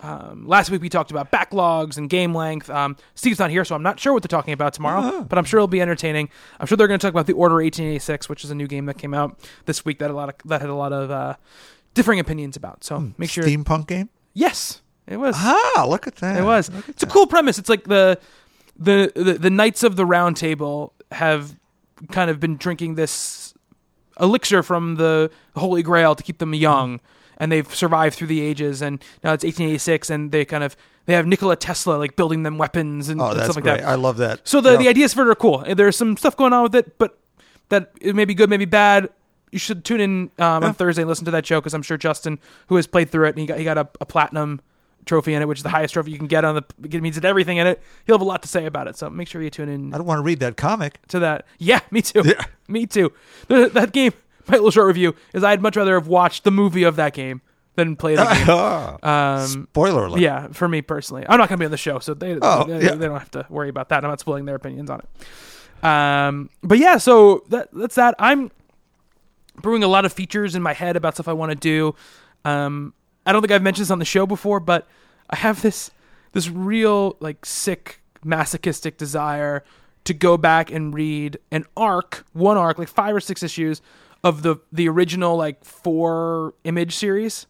Um, 0.03 0.47
last 0.47 0.71
week 0.71 0.81
we 0.81 0.89
talked 0.89 1.11
about 1.11 1.31
backlogs 1.31 1.99
and 1.99 2.09
game 2.09 2.35
length. 2.35 2.71
Um, 2.71 2.97
Steve's 3.15 3.39
not 3.39 3.51
here, 3.51 3.65
so 3.65 3.75
I'm 3.75 3.83
not 3.83 4.01
sure 4.01 4.15
what 4.15 4.23
they're 4.23 4.29
talking 4.29 4.55
about 4.55 4.73
tomorrow, 4.73 5.23
but 5.23 5.39
I'm 5.39 5.45
sure 5.45 5.59
it'll 5.59 5.69
be 5.69 5.83
entertaining. 5.83 6.31
I'm 6.59 6.67
sure 6.67 6.77
they're 6.77 6.89
going 6.89 6.99
to 6.99 7.07
talk 7.07 7.13
about 7.13 7.27
the 7.27 7.35
Order 7.35 7.57
1886, 7.57 8.29
which 8.29 8.43
is 8.43 8.51
a 8.51 8.55
new 8.55 8.67
game 8.67 8.87
that 8.87 8.97
came 8.97 9.13
out 9.13 9.39
this 9.67 9.85
week 9.85 9.99
that 9.99 10.11
a 10.11 10.15
lot 10.15 10.31
of 10.31 10.37
that 10.49 10.63
had 10.63 10.71
a 10.71 10.75
lot 10.75 10.93
of 10.95 11.11
uh, 11.11 11.37
differing 11.95 12.19
opinions 12.19 12.57
about. 12.57 12.83
So 12.83 13.13
make 13.19 13.31
sure. 13.31 13.45
Steampunk 13.45 13.89
game? 13.89 14.09
Yes, 14.33 14.81
it 15.07 15.19
was. 15.19 15.35
Ah, 15.39 15.85
look 15.87 16.07
at 16.07 16.17
that. 16.17 16.41
It 16.41 16.45
was. 16.45 16.71
It's 16.89 17.03
a 17.03 17.07
cool 17.07 17.27
premise. 17.27 17.59
It's 17.59 17.69
like 17.69 17.85
the, 17.85 18.19
the 18.81 19.13
the 19.15 19.35
the 19.35 19.51
Knights 19.51 19.83
of 19.85 19.95
the 19.97 20.07
Round 20.07 20.37
Table 20.37 20.93
have 21.13 21.55
kind 22.11 22.31
of 22.31 22.41
been 22.41 22.57
drinking 22.57 22.95
this 22.95 23.53
elixir 24.19 24.63
from 24.63 24.97
the 24.97 25.31
Holy 25.57 25.83
Grail 25.83 26.15
to 26.15 26.23
keep 26.23 26.39
them 26.39 26.55
young, 26.55 27.01
and 27.39 27.53
they've 27.53 27.73
survived 27.75 28.17
through 28.17 28.29
the 28.29 28.41
ages. 28.41 28.81
And 28.83 29.03
now 29.23 29.33
it's 29.33 29.45
1886, 29.45 30.11
and 30.11 30.33
they 30.33 30.45
kind 30.45 30.65
of 30.65 30.77
they 31.07 31.15
have 31.15 31.27
Nikola 31.27 31.57
Tesla 31.57 31.95
like 31.97 32.17
building 32.17 32.43
them 32.43 32.59
weapons 32.59 33.09
and, 33.09 33.21
Oh, 33.21 33.31
and 33.31 33.41
stuff 33.43 33.57
like 33.57 33.65
great. 33.65 33.81
that. 33.81 33.89
I 33.89 33.95
love 33.97 34.17
that. 34.19 34.47
So 34.49 34.61
the, 34.61 34.73
Yeah. 34.73 34.77
the 34.79 34.89
ideas 34.89 35.15
for 35.15 35.23
it 35.23 35.29
are 35.29 35.35
cool. 35.35 35.65
There's 35.75 35.97
some 35.97 36.17
stuff 36.17 36.37
going 36.37 36.53
on 36.53 36.63
with 36.63 36.75
it, 36.75 36.99
but 36.99 37.19
that 37.69 37.93
it 38.01 38.15
may 38.15 38.25
be 38.25 38.35
good, 38.35 38.51
maybe 38.51 38.65
bad. 38.65 39.09
You 39.53 39.59
should 39.59 39.85
tune 39.85 40.01
in 40.01 40.31
um, 40.39 40.63
on 40.63 40.75
Thursday 40.75 41.03
and 41.03 41.09
listen 41.09 41.25
to 41.25 41.31
that 41.33 41.45
show 41.45 41.61
because 41.61 41.75
I'm 41.75 41.83
sure 41.83 41.97
Justin, 41.97 42.39
who 42.69 42.77
has 42.77 42.87
played 42.87 43.11
through 43.11 43.27
it, 43.27 43.31
and 43.31 43.39
he 43.39 43.47
got 43.47 43.59
he 43.59 43.65
got 43.65 43.79
a, 43.79 43.89
a 44.01 44.07
platinum 44.07 44.61
trophy 45.07 45.35
in 45.35 45.43
it, 45.43 45.49
which 45.49 45.59
is 45.59 45.63
the 45.63 45.69
highest 45.71 45.95
trophy 45.95 46.11
you 46.11 46.19
can 46.19 46.27
get 46.27 46.45
on 46.45 46.55
the. 46.57 46.65
It 46.83 47.03
means 47.03 47.17
it 47.17 47.25
everything 47.25 47.57
in 47.57 47.67
it. 47.67 47.83
He'll 48.07 48.15
have 48.17 48.21
a 48.21 48.25
lot 48.25 48.43
to 48.43 48.49
say 48.49 48.67
about 48.67 48.87
it. 48.89 48.97
So 48.97 49.09
make 49.11 49.29
sure 49.29 49.43
you 49.43 49.51
tune 49.51 49.69
in 49.69 49.93
I 49.95 49.99
don't 49.99 50.07
want 50.07 50.19
to 50.19 50.23
read 50.23 50.41
that 50.41 50.57
comic. 50.57 50.99
to 51.09 51.19
that. 51.21 51.47
Yeah, 51.59 51.81
me 51.91 52.03
too. 52.03 52.23
Yeah. 52.25 52.45
Me 52.69 52.87
too. 52.87 53.13
That 53.49 53.93
game, 53.93 54.13
my 54.47 54.55
little 54.55 54.71
short 54.71 54.87
review 54.87 55.15
is 55.35 55.43
I'd 55.45 55.61
much 55.63 55.77
rather 55.77 55.95
have 55.95 56.07
watched 56.07 56.45
the 56.45 56.51
movie 56.51 56.83
of 56.85 56.97
that 56.97 57.13
game 57.15 57.41
than 57.77 57.97
play 57.97 58.17
the 58.17 58.25
game. 59.03 59.09
Um, 59.09 59.47
Spoiler 59.71 60.07
alert. 60.07 60.21
yeah, 60.21 60.49
for 60.49 60.69
me 60.69 60.83
personally, 60.83 61.25
I'm 61.29 61.39
not 61.39 61.49
going 61.49 61.57
to 61.59 61.63
be 61.63 61.65
on 61.67 61.71
the 61.71 61.77
show, 61.77 61.99
so 62.01 62.15
they 62.15 62.37
Oh, 62.43 62.65
they, 62.65 62.85
yeah. 62.85 62.95
they 62.95 63.07
don't 63.07 63.19
have 63.19 63.31
to 63.33 63.47
worry 63.49 63.69
about 63.69 63.89
that. 63.91 64.05
I'm 64.05 64.11
not 64.11 64.21
spoiling 64.21 64.45
their 64.45 64.57
opinions 64.57 64.91
on 64.91 65.01
it. 65.01 65.85
Um, 65.85 66.51
but 66.63 66.79
yeah, 66.79 66.99
so 66.99 67.43
that 67.49 67.69
that's 67.73 67.95
that. 67.95 68.15
I'm 68.19 68.51
brewing 69.57 69.83
a 69.83 69.89
lot 69.89 70.05
of 70.05 70.13
features 70.13 70.55
in 70.55 70.63
my 70.63 70.73
head 70.75 70.97
about 70.97 71.15
stuff 71.15 71.29
I 71.29 71.33
want 71.33 71.51
to 71.53 71.57
do. 71.57 71.95
Um, 72.45 72.93
I 73.27 73.33
don't 73.33 73.43
think 73.43 73.53
I've 73.53 73.63
mentioned 73.63 73.85
this 73.85 73.91
on 73.91 73.99
the 73.99 74.05
show 74.05 74.27
before, 74.27 74.61
but 74.61 74.87
I 75.29 75.37
have 75.37 75.63
this 75.63 75.91
this 76.33 76.49
real 76.49 77.17
like 77.21 77.45
sick 77.45 78.01
masochistic 78.25 78.97
desire 78.97 79.65
to 80.05 80.15
go 80.15 80.37
back 80.37 80.71
and 80.71 80.95
read 80.95 81.39
an 81.51 81.65
arc, 81.77 82.25
one 82.33 82.57
arc, 82.57 82.79
like 82.79 82.89
five 82.89 83.15
or 83.15 83.21
six 83.21 83.43
issues 83.43 83.83
of 84.23 84.43
the 84.43 84.57
the 84.73 84.89
original 84.89 85.37
like 85.37 85.65
four 85.65 86.55
image 86.65 86.95
series. 86.95 87.47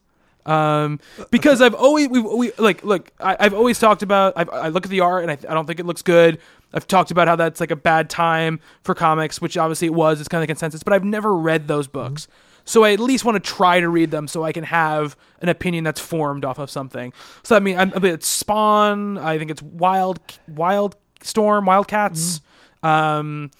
Um 0.46 1.00
because 1.30 1.60
i've 1.60 1.74
always 1.74 2.08
we, 2.08 2.18
we 2.20 2.52
like 2.56 2.82
look 2.82 3.12
I, 3.20 3.36
i've 3.40 3.52
always 3.52 3.78
talked 3.78 4.02
about 4.02 4.32
I've, 4.36 4.48
i 4.48 4.68
look 4.68 4.86
at 4.86 4.90
the 4.90 5.00
art 5.00 5.22
and 5.22 5.30
I, 5.30 5.34
I 5.34 5.52
don't 5.52 5.66
think 5.66 5.80
it 5.80 5.86
looks 5.86 6.00
good. 6.00 6.38
I've 6.72 6.86
talked 6.86 7.10
about 7.10 7.28
how 7.28 7.36
that's 7.36 7.60
like 7.60 7.70
a 7.70 7.76
bad 7.76 8.08
time 8.08 8.58
for 8.82 8.94
comics 8.94 9.40
which 9.40 9.58
obviously 9.58 9.86
it 9.86 9.94
was 9.94 10.18
it's 10.18 10.28
kind 10.28 10.42
of 10.42 10.44
the 10.44 10.52
consensus 10.52 10.82
but 10.82 10.94
i've 10.94 11.04
never 11.04 11.34
read 11.34 11.68
those 11.68 11.88
books 11.88 12.26
so 12.70 12.84
i 12.84 12.92
at 12.92 13.00
least 13.00 13.24
want 13.24 13.34
to 13.36 13.40
try 13.40 13.80
to 13.80 13.88
read 13.88 14.10
them 14.10 14.26
so 14.28 14.44
i 14.44 14.52
can 14.52 14.64
have 14.64 15.16
an 15.42 15.48
opinion 15.48 15.82
that's 15.84 16.00
formed 16.00 16.44
off 16.44 16.58
of 16.58 16.70
something 16.70 17.12
so 17.42 17.56
i 17.56 17.58
mean 17.60 17.76
i'm 17.78 17.92
I 17.94 17.98
mean, 17.98 18.14
it's 18.14 18.26
spawn 18.28 19.18
i 19.18 19.38
think 19.38 19.50
it's 19.50 19.62
wild 19.62 20.20
wild 20.48 20.96
storm 21.22 21.66
wildcats 21.66 22.40
um 22.82 23.50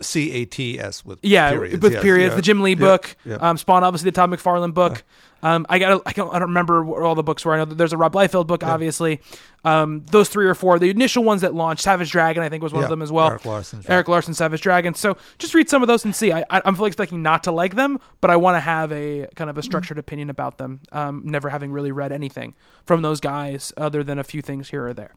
C 0.00 0.30
A 0.30 0.44
T 0.44 0.78
S 0.78 1.04
with 1.04 1.18
Yeah, 1.24 1.50
periods, 1.50 1.82
with 1.82 1.92
yes, 1.92 2.02
periods. 2.02 2.30
yeah. 2.32 2.36
The 2.36 2.42
Jim 2.42 2.62
Lee 2.62 2.70
Yeah, 2.70 2.76
book, 2.76 3.16
yeah. 3.24 3.34
Um, 3.36 3.56
Spawn, 3.58 3.82
obviously 3.82 4.10
the 4.10 4.14
Todd 4.14 4.30
McFarlane 4.30 4.72
book. 4.72 5.02
Um, 5.42 5.66
I 5.68 5.78
got 5.78 6.02
I 6.04 6.12
don't 6.12 6.34
I 6.34 6.38
don't 6.40 6.48
remember 6.48 6.82
what 6.82 7.02
all 7.02 7.14
the 7.14 7.22
books 7.22 7.44
were. 7.44 7.54
I 7.54 7.58
know 7.58 7.64
that 7.66 7.76
there's 7.76 7.92
a 7.92 7.96
Rob 7.96 8.12
Liefeld 8.14 8.46
book, 8.48 8.64
obviously. 8.64 9.20
Um, 9.64 10.04
those 10.10 10.28
three 10.28 10.46
or 10.46 10.54
four, 10.54 10.78
the 10.78 10.90
initial 10.90 11.22
ones 11.22 11.42
that 11.42 11.54
launched, 11.54 11.82
Savage 11.82 12.10
Dragon, 12.10 12.42
I 12.42 12.48
think 12.48 12.62
was 12.62 12.72
one 12.72 12.82
of 12.82 12.90
them 12.90 13.02
as 13.02 13.12
well. 13.12 13.28
Erik 13.28 13.44
Larsen's 13.44 13.88
Erik 13.88 14.08
Larsen, 14.08 14.34
Savage 14.34 14.60
Dragon. 14.60 14.94
So 14.94 15.16
just 15.38 15.54
read 15.54 15.68
some 15.68 15.82
of 15.82 15.88
those 15.88 16.04
and 16.04 16.14
see. 16.14 16.32
I, 16.32 16.40
I 16.50 16.62
I'm 16.64 16.74
fully 16.74 16.88
expecting 16.88 17.22
not 17.22 17.44
to 17.44 17.52
like 17.52 17.76
them, 17.76 18.00
but 18.20 18.30
I 18.30 18.36
want 18.36 18.56
to 18.56 18.60
have 18.60 18.90
a 18.92 19.28
kind 19.36 19.48
of 19.48 19.56
a 19.58 19.62
structured 19.62 19.98
opinion 19.98 20.28
about 20.30 20.58
them. 20.58 20.80
Um, 20.90 21.22
never 21.24 21.48
having 21.50 21.70
really 21.70 21.92
read 21.92 22.10
anything 22.12 22.54
from 22.84 23.02
those 23.02 23.20
guys 23.20 23.72
other 23.76 24.02
than 24.02 24.18
a 24.18 24.24
few 24.24 24.42
things 24.42 24.70
here 24.70 24.86
or 24.86 24.92
there. 24.94 25.14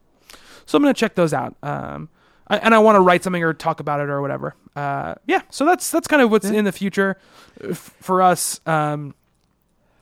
So 0.68 0.76
I'm 0.78 0.84
gonna 0.84 0.94
check 0.94 1.16
those 1.16 1.34
out. 1.34 1.56
Um, 1.64 2.10
I, 2.48 2.58
and 2.58 2.76
I 2.76 2.80
want 2.80 2.96
to 2.98 3.00
write 3.00 3.24
something 3.24 3.44
or 3.44 3.54
talk 3.54 3.80
about 3.80 4.02
it 4.02 4.10
or 4.10 4.22
whatever. 4.22 4.56
Uh, 4.76 5.16
yeah. 5.26 5.42
So 5.50 5.66
that's 5.66 5.90
that's 5.90 6.08
kind 6.08 6.22
of 6.22 6.30
what's 6.30 6.50
in 6.50 6.66
the 6.66 6.72
future 6.72 7.18
f- 7.64 7.78
for 8.02 8.22
us. 8.22 8.60
Um, 8.66 9.16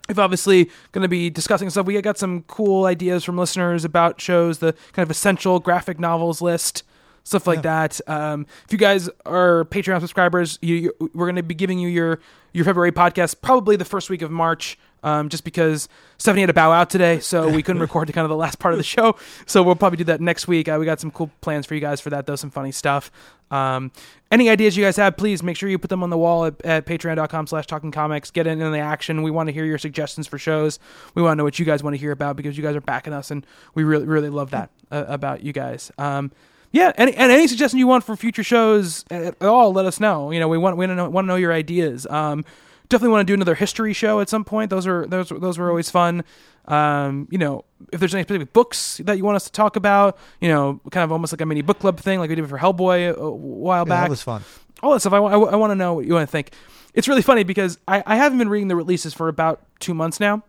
We've 0.10 0.20
obviously 0.20 0.70
going 0.92 1.04
to 1.04 1.08
be 1.08 1.30
discussing 1.30 1.70
stuff. 1.70 1.86
We 1.86 2.02
got 2.02 2.18
some 2.18 2.42
cool 2.48 2.86
ideas 2.86 3.24
from 3.24 3.38
listeners 3.38 3.86
about 3.86 4.20
shows, 4.20 4.58
the 4.58 4.74
kind 4.92 5.04
of 5.04 5.12
essential 5.12 5.60
graphic 5.60 6.00
novels 6.00 6.42
list, 6.42 6.84
stuff 7.24 7.46
like 7.46 7.62
that. 7.62 8.02
Um, 8.08 8.48
if 8.66 8.74
you 8.74 8.80
guys 8.80 9.08
are 9.28 9.66
Patreon 9.66 10.00
subscribers, 10.00 10.58
you, 10.64 10.76
you, 10.76 11.12
we're 11.14 11.28
going 11.28 11.36
to 11.36 11.44
be 11.44 11.54
giving 11.54 11.78
you 11.80 11.88
your 11.88 12.20
your 12.52 12.66
February 12.66 12.92
podcast 12.92 13.42
probably 13.42 13.76
the 13.76 13.86
first 13.86 14.10
week 14.10 14.24
of 14.24 14.32
March. 14.32 14.80
Um, 15.02 15.30
just 15.30 15.44
because 15.44 15.88
Stephanie 16.18 16.42
had 16.42 16.48
to 16.48 16.54
bow 16.54 16.72
out 16.72 16.90
today, 16.90 17.20
so 17.20 17.50
we 17.50 17.64
couldn't 17.64 17.82
record 17.88 18.10
the 18.10 18.14
kind 18.14 18.26
of 18.26 18.30
the 18.30 18.36
last 18.36 18.60
part 18.60 18.74
of 18.74 18.78
the 18.78 18.84
show. 18.84 19.16
So 19.46 19.64
we'll 19.64 19.76
probably 19.76 19.98
do 19.98 20.04
that 20.06 20.20
next 20.20 20.48
week. 20.48 20.68
Uh, 20.68 20.78
we 20.80 20.86
got 20.86 21.00
some 21.00 21.12
cool 21.12 21.32
plans 21.42 21.66
for 21.66 21.76
you 21.76 21.82
guys 21.82 22.02
for 22.02 22.10
that, 22.10 22.26
though, 22.26 22.36
some 22.36 22.50
funny 22.50 22.72
stuff. 22.72 23.12
Um, 23.52 23.92
any 24.32 24.50
ideas 24.50 24.78
you 24.78 24.84
guys 24.84 24.98
have, 24.98 25.18
please 25.18 25.42
make 25.42 25.58
sure 25.58 25.70
you 25.70 25.80
put 25.80 25.90
them 25.90 26.04
on 26.04 26.10
the 26.10 26.18
wall 26.18 26.46
at, 26.46 26.64
at 26.64 26.86
patreon.com 26.86 27.48
slash 27.48 27.66
talking 27.66 27.92
comics. 27.92 28.30
Get 28.30 28.46
in, 28.46 28.60
the 28.60 28.80
action. 28.80 29.24
We 29.24 29.32
want 29.32 29.48
to 29.48 29.54
hear 29.54 29.66
your 29.66 29.78
suggestions 29.78 30.28
for 30.28 30.38
shows. 30.38 30.80
We 31.16 31.22
want 31.22 31.34
to 31.34 31.36
know 31.38 31.44
what 31.44 31.58
you 31.58 31.66
guys 31.66 31.82
want 31.82 31.96
to 31.96 31.98
hear 32.00 32.12
about 32.12 32.36
because 32.36 32.58
you 32.58 32.64
guys 32.64 32.76
are 32.76 32.82
backing 32.82 33.14
us, 33.14 33.32
and 33.32 33.46
we 33.74 33.84
really, 33.84 34.06
really 34.06 34.30
love 34.30 34.52
that 34.52 34.70
uh, 34.92 35.06
about 35.08 35.42
you 35.44 35.54
guys. 35.54 35.92
Um, 35.98 36.32
yeah, 36.72 36.92
any, 36.98 37.16
and 37.16 37.32
any 37.32 37.48
suggestion 37.48 37.80
you 37.80 37.88
want 37.88 38.04
for 38.04 38.16
future 38.16 38.44
shows 38.44 39.04
at, 39.10 39.36
at 39.42 39.44
all, 39.44 39.74
let 39.74 39.88
us 39.88 40.00
know. 40.00 40.30
You 40.30 40.40
know, 40.40 40.48
we 40.48 40.58
want 40.58 40.78
we 40.78 40.86
want 40.86 40.92
to 40.92 40.96
know, 40.96 41.10
want 41.10 41.26
to 41.26 41.28
know 41.28 41.36
your 41.36 41.52
ideas. 41.52 42.06
Um, 42.08 42.46
definitely 42.90 43.12
want 43.14 43.28
to 43.28 43.32
do 43.32 43.34
another 43.36 43.56
history 43.56 43.94
show 43.94 44.20
at 44.20 44.30
some 44.30 44.44
point. 44.44 44.70
Those 44.70 44.86
are 44.88 45.06
those 45.08 45.30
those 45.30 45.58
were 45.58 45.70
always 45.70 45.90
fun. 45.90 46.24
Um, 46.66 47.28
you 47.32 47.38
know, 47.38 47.66
if 47.92 48.00
there's 48.00 48.14
any 48.14 48.24
specific 48.24 48.54
books 48.54 49.00
that 49.06 49.18
you 49.18 49.24
want 49.24 49.38
us 49.38 49.46
to 49.46 49.52
talk 49.52 49.76
about, 49.76 50.18
you 50.40 50.50
know, 50.50 50.80
kind 50.92 51.04
of 51.04 51.12
almost 51.12 51.34
like 51.34 51.42
a 51.42 51.46
mini 51.46 51.62
book 51.62 51.80
club 51.80 52.00
thing, 52.00 52.20
like 52.20 52.30
we 52.30 52.36
did 52.36 52.48
for 52.48 52.60
Hellboy 52.60 53.16
a, 53.16 53.20
a 53.20 53.32
while 53.32 53.86
Yeah, 53.86 53.90
back. 53.90 54.04
that 54.04 54.10
was 54.10 54.22
fun. 54.22 54.44
All 54.84 54.94
that 54.94 55.00
stuff. 55.00 55.14
I, 55.14 55.20
want 55.20 55.72
to 55.72 55.76
know 55.76 55.94
what 55.96 56.06
you 56.06 56.14
want 56.14 56.28
to 56.28 56.32
think. 56.32 56.52
It's 56.94 57.08
really 57.08 57.22
funny 57.22 57.44
because 57.44 57.78
I, 57.88 58.04
I 58.06 58.16
haven't 58.18 58.38
been 58.38 58.50
reading 58.50 58.68
the 58.68 58.76
releases 58.76 59.14
for 59.14 59.28
about 59.28 59.62
two 59.80 59.94
months 59.94 60.20
now, 60.20 60.44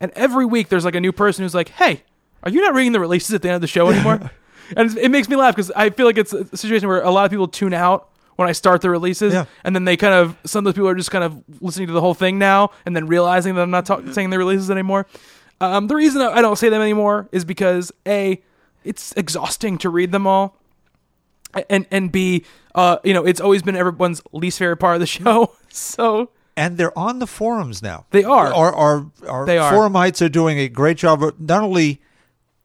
and 0.00 0.12
every 0.14 0.44
week 0.44 0.68
there's 0.68 0.84
like 0.84 0.94
a 0.94 1.00
new 1.00 1.12
person 1.12 1.44
who's 1.44 1.54
like, 1.54 1.70
"Hey, 1.70 2.02
are 2.42 2.50
you 2.50 2.60
not 2.60 2.74
reading 2.74 2.92
the 2.92 3.00
releases 3.00 3.34
at 3.34 3.42
the 3.42 3.48
end 3.48 3.56
of 3.56 3.60
the 3.60 3.66
show 3.66 3.88
anymore?" 3.90 4.30
and 4.76 4.96
it 4.96 5.10
makes 5.10 5.28
me 5.28 5.36
laugh 5.36 5.54
because 5.56 5.70
I 5.72 5.90
feel 5.90 6.06
like 6.06 6.18
it's 6.18 6.32
a 6.32 6.56
situation 6.56 6.88
where 6.88 7.02
a 7.02 7.10
lot 7.10 7.24
of 7.24 7.30
people 7.30 7.48
tune 7.48 7.74
out 7.74 8.08
when 8.36 8.48
I 8.48 8.52
start 8.52 8.80
the 8.80 8.90
releases, 8.90 9.32
Yeah. 9.32 9.44
and 9.64 9.74
then 9.74 9.84
they 9.84 9.96
kind 9.96 10.14
of 10.14 10.36
some 10.44 10.60
of 10.60 10.64
those 10.64 10.74
people 10.74 10.88
are 10.88 10.94
just 10.94 11.10
kind 11.10 11.24
of 11.24 11.42
listening 11.60 11.86
to 11.88 11.92
the 11.92 12.00
whole 12.00 12.14
thing 12.14 12.38
now, 12.38 12.70
and 12.86 12.94
then 12.96 13.06
realizing 13.06 13.54
that 13.54 13.62
I'm 13.62 13.70
not 13.70 13.86
talk- 13.86 14.02
saying 14.12 14.30
the 14.30 14.38
releases 14.38 14.70
anymore. 14.70 15.06
Um, 15.60 15.86
the 15.86 15.94
reason 15.96 16.20
I 16.20 16.42
don't 16.42 16.56
say 16.56 16.68
them 16.68 16.82
anymore 16.82 17.28
is 17.32 17.44
because 17.44 17.92
a, 18.06 18.42
it's 18.84 19.12
exhausting 19.16 19.78
to 19.78 19.88
read 19.88 20.10
them 20.12 20.26
all, 20.26 20.56
and 21.70 21.86
and 21.90 22.10
b, 22.10 22.44
uh, 22.74 22.98
you 23.04 23.14
know, 23.14 23.24
it's 23.24 23.40
always 23.40 23.62
been 23.62 23.76
everyone's 23.76 24.20
least 24.32 24.58
favorite 24.58 24.78
part 24.78 24.94
of 24.96 25.00
the 25.00 25.06
show. 25.18 25.54
So 25.70 26.30
and 26.56 26.76
they're 26.76 26.96
on 26.98 27.18
the 27.18 27.26
forums 27.26 27.82
now. 27.82 28.06
They 28.10 28.24
are. 28.24 28.52
Our 28.52 28.74
our, 28.74 29.06
our 29.28 29.46
They 29.46 29.58
are. 29.58 29.72
forumites 29.72 30.20
are 30.24 30.28
doing 30.28 30.58
a 30.58 30.68
great 30.68 30.96
job 30.98 31.22
of 31.22 31.40
not 31.40 31.62
only 31.62 32.00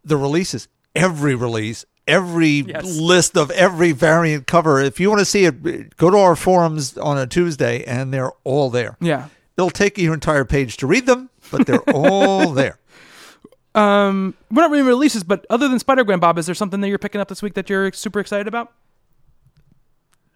the 0.03 0.17
releases, 0.17 0.67
every 0.95 1.35
release, 1.35 1.85
every 2.09 2.61
Yes. 2.67 2.97
list 2.97 3.37
of 3.37 3.51
every 3.51 3.91
variant 3.93 4.47
cover. 4.47 4.79
If 4.79 4.99
you 4.99 5.09
want 5.09 5.19
to 5.19 5.25
see 5.25 5.45
it, 5.45 5.95
go 5.97 6.09
to 6.09 6.17
our 6.17 6.35
forums 6.35 6.97
on 6.97 7.17
a 7.17 7.25
Tuesday, 7.27 7.83
and 7.85 8.13
they're 8.13 8.31
all 8.43 8.69
there. 8.69 8.97
yeah, 8.99 9.27
It'll 9.57 9.69
take 9.69 9.97
you 9.97 10.05
your 10.05 10.13
entire 10.13 10.45
page 10.45 10.77
to 10.77 10.87
read 10.87 11.05
them, 11.05 11.29
but 11.51 11.65
they're 11.67 11.81
all 11.93 12.51
there. 12.61 12.79
um, 13.75 14.33
we're 14.51 14.63
not 14.63 14.71
reading 14.71 14.87
releases, 14.87 15.23
but 15.23 15.45
other 15.49 15.67
than 15.67 15.79
Spider 15.79 16.03
Gwen, 16.03 16.19
Bob, 16.19 16.37
is 16.37 16.45
there 16.45 16.55
something 16.55 16.81
that 16.81 16.87
you're 16.89 16.97
picking 16.97 17.21
up 17.21 17.27
this 17.27 17.41
week 17.41 17.53
that 17.55 17.69
you're 17.69 17.91
super 17.93 18.19
excited 18.19 18.47
about? 18.47 18.71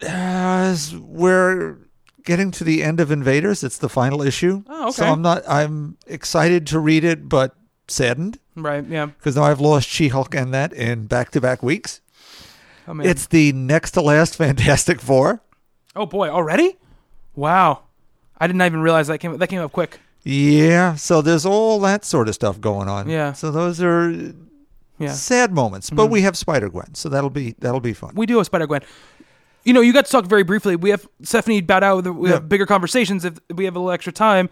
As 0.02 0.96
we're 0.96 1.78
getting 2.26 2.52
to 2.52 2.64
the 2.64 2.84
end 2.84 3.00
of 3.00 3.12
Invaders, 3.12 3.64
it's 3.64 3.78
the 3.78 3.90
final 3.90 4.22
issue. 4.22 4.64
Oh, 4.68 4.84
okay. 4.86 4.92
So. 4.94 5.06
I'm 5.06 5.22
not. 5.22 5.44
I'm 5.48 5.98
excited 6.08 6.68
to 6.68 6.80
read 6.80 7.04
it, 7.06 7.30
but 7.30 7.56
saddened 7.88 8.40
Right. 8.56 8.86
Yeah. 8.88 9.08
because 9.08 9.36
now 9.36 9.44
I've 9.44 9.60
lost 9.60 9.88
She-Hulk 9.90 10.34
and 10.36 10.54
that 10.54 10.74
in 10.74 11.06
back-to-back 11.08 11.62
weeks. 11.64 12.02
Oh 12.88 12.94
man. 12.94 13.08
It's 13.08 13.28
the 13.28 13.52
next 13.54 13.92
to 13.92 14.02
last 14.02 14.36
Fantastic 14.38 15.02
Four. 15.02 15.42
oh 15.96 16.06
boy, 16.06 16.30
already? 16.30 16.78
Wow. 17.36 17.84
I 18.40 18.48
did 18.48 18.56
not 18.56 18.66
even 18.66 18.82
realize 18.82 19.08
that 19.08 19.20
came 19.20 19.38
that 19.38 19.48
came 19.48 19.62
up 19.62 19.72
quick. 19.72 20.00
Yeah, 20.24 20.96
so 20.96 21.22
there's 21.22 21.46
all 21.46 21.80
that 21.82 22.06
sort 22.06 22.28
of 22.30 22.36
stuff 22.36 22.60
going 22.62 22.88
on. 22.88 23.10
Yeah. 23.10 23.34
So 23.34 23.52
those 23.52 23.82
are 23.82 24.10
Yeah. 24.12 24.32
Mm-hmm. 25.00 25.08
sad 25.16 25.52
moments, 25.52 25.90
but 25.90 26.08
we 26.08 26.22
have 26.22 26.38
Spider 26.38 26.70
Gwen, 26.70 26.94
so 26.94 27.10
that'll 27.10 27.30
be 27.30 27.56
that'll 27.60 27.80
be 27.82 27.94
fun. 27.94 28.14
we 28.16 28.26
do 28.26 28.38
have 28.38 28.46
Spider 28.46 28.68
Gwen. 28.68 28.82
You 29.64 29.72
know, 29.74 29.82
you 29.82 29.94
got 29.94 30.06
to 30.06 30.12
talk 30.12 30.26
very 30.26 30.44
briefly. 30.44 30.76
We 30.76 30.90
have 30.90 31.08
Stephanie 31.22 31.62
bowed 31.62 31.84
out. 31.84 32.06
We 32.06 32.28
Yeah. 32.30 32.36
have 32.36 32.50
bigger 32.50 32.66
conversations 32.66 33.24
if 33.26 33.36
we 33.54 33.64
have 33.66 33.76
a 33.76 33.80
little 33.80 33.92
extra 33.92 34.12
time. 34.14 34.50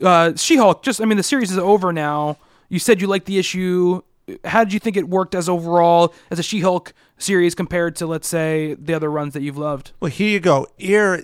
Uh, 0.00 0.32
she 0.36 0.56
Hulk. 0.56 0.82
Just, 0.84 1.00
I 1.00 1.04
mean, 1.04 1.16
the 1.16 1.22
series 1.24 1.50
is 1.50 1.58
over 1.58 1.92
now. 1.92 2.38
You 2.72 2.78
said 2.78 3.02
you 3.02 3.06
liked 3.06 3.26
the 3.26 3.38
issue. 3.38 4.00
How 4.44 4.64
did 4.64 4.72
you 4.72 4.78
think 4.78 4.96
it 4.96 5.06
worked 5.06 5.34
as 5.34 5.46
overall 5.46 6.14
as 6.30 6.38
a 6.38 6.42
She 6.42 6.60
Hulk 6.60 6.94
series 7.18 7.54
compared 7.54 7.94
to, 7.96 8.06
let's 8.06 8.26
say, 8.26 8.76
the 8.80 8.94
other 8.94 9.10
runs 9.10 9.34
that 9.34 9.42
you've 9.42 9.58
loved? 9.58 9.92
Well, 10.00 10.10
here 10.10 10.30
you 10.30 10.40
go. 10.40 10.66
Here, 10.78 11.22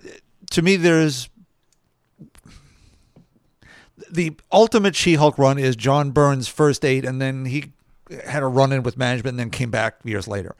to 0.51 0.61
me, 0.61 0.77
there's 0.77 1.31
the 4.11 4.37
ultimate 4.53 4.95
She-Hulk 4.95 5.39
run 5.39 5.59
is 5.59 5.75
John 5.75 6.11
Byrne's 6.11 6.49
first 6.49 6.85
eight, 6.85 7.07
and 7.07 7.21
then 7.21 7.47
he 7.47 7.73
had 8.27 8.43
a 8.43 8.47
run 8.47 8.71
in 8.71 8.83
with 8.83 8.99
management, 8.99 9.33
and 9.33 9.39
then 9.39 9.51
came 9.51 9.71
back 9.71 10.01
years 10.05 10.29
later. 10.29 10.55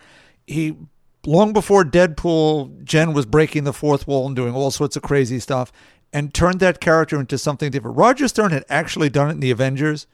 He 0.47 0.75
long 1.27 1.53
before 1.53 1.85
Deadpool, 1.85 2.83
Jen 2.85 3.13
was 3.13 3.27
breaking 3.27 3.65
the 3.65 3.75
fourth 3.75 4.07
wall 4.07 4.27
and 4.27 4.35
doing 4.35 4.55
all 4.55 4.71
sorts 4.71 4.97
of 4.97 5.03
crazy 5.03 5.39
stuff, 5.39 5.71
and 6.15 6.33
turned 6.33 6.61
that 6.61 6.81
character 6.81 7.21
into 7.21 7.37
something 7.37 7.71
different. 7.71 7.99
Roger 7.99 8.27
Stern 8.27 8.53
had 8.53 8.65
actually 8.71 9.11
done 9.11 9.29
it 9.29 9.33
in 9.33 9.41
the 9.41 9.51
Avengers, 9.51 10.07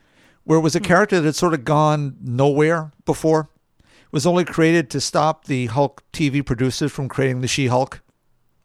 where 0.45 0.59
it 0.59 0.63
was 0.63 0.77
a 0.77 0.79
hmm. 0.79 0.85
character 0.85 1.17
that 1.17 1.27
had 1.27 1.35
sort 1.35 1.55
of 1.55 1.65
gone 1.65 2.17
nowhere 2.23 2.93
before. 3.05 3.51
It 3.81 4.13
was 4.13 4.27
only 4.27 4.45
created 4.45 4.91
to 4.91 5.01
stop 5.01 5.47
the 5.47 5.67
Hulk 5.67 6.03
TV 6.13 6.45
producers 6.45 6.93
from 6.93 7.09
creating 7.09 7.41
the 7.41 7.49
She-Hulk. 7.49 8.01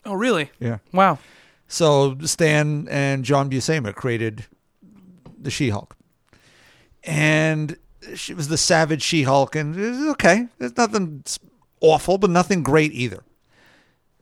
Oh, 0.06 0.14
really? 0.14 0.52
Yeah. 0.60 0.78
Wow. 0.94 1.18
So 1.68 2.18
Stan 2.24 2.88
and 2.90 3.24
John 3.24 3.50
Buscema 3.50 3.94
created 3.94 4.46
the 5.38 5.52
She-Hulk, 5.52 5.96
and 7.04 7.78
she 8.16 8.34
was 8.34 8.48
the 8.48 8.58
savage 8.58 9.04
She-Hulk, 9.04 9.56
and 9.56 9.76
it 9.76 9.90
was 9.90 10.10
okay. 10.12 10.48
There's 10.58 10.76
nothing 10.76 11.24
awful, 11.80 12.18
but 12.18 12.32
nothing 12.32 12.64
great 12.64 12.92
either. 12.94 13.24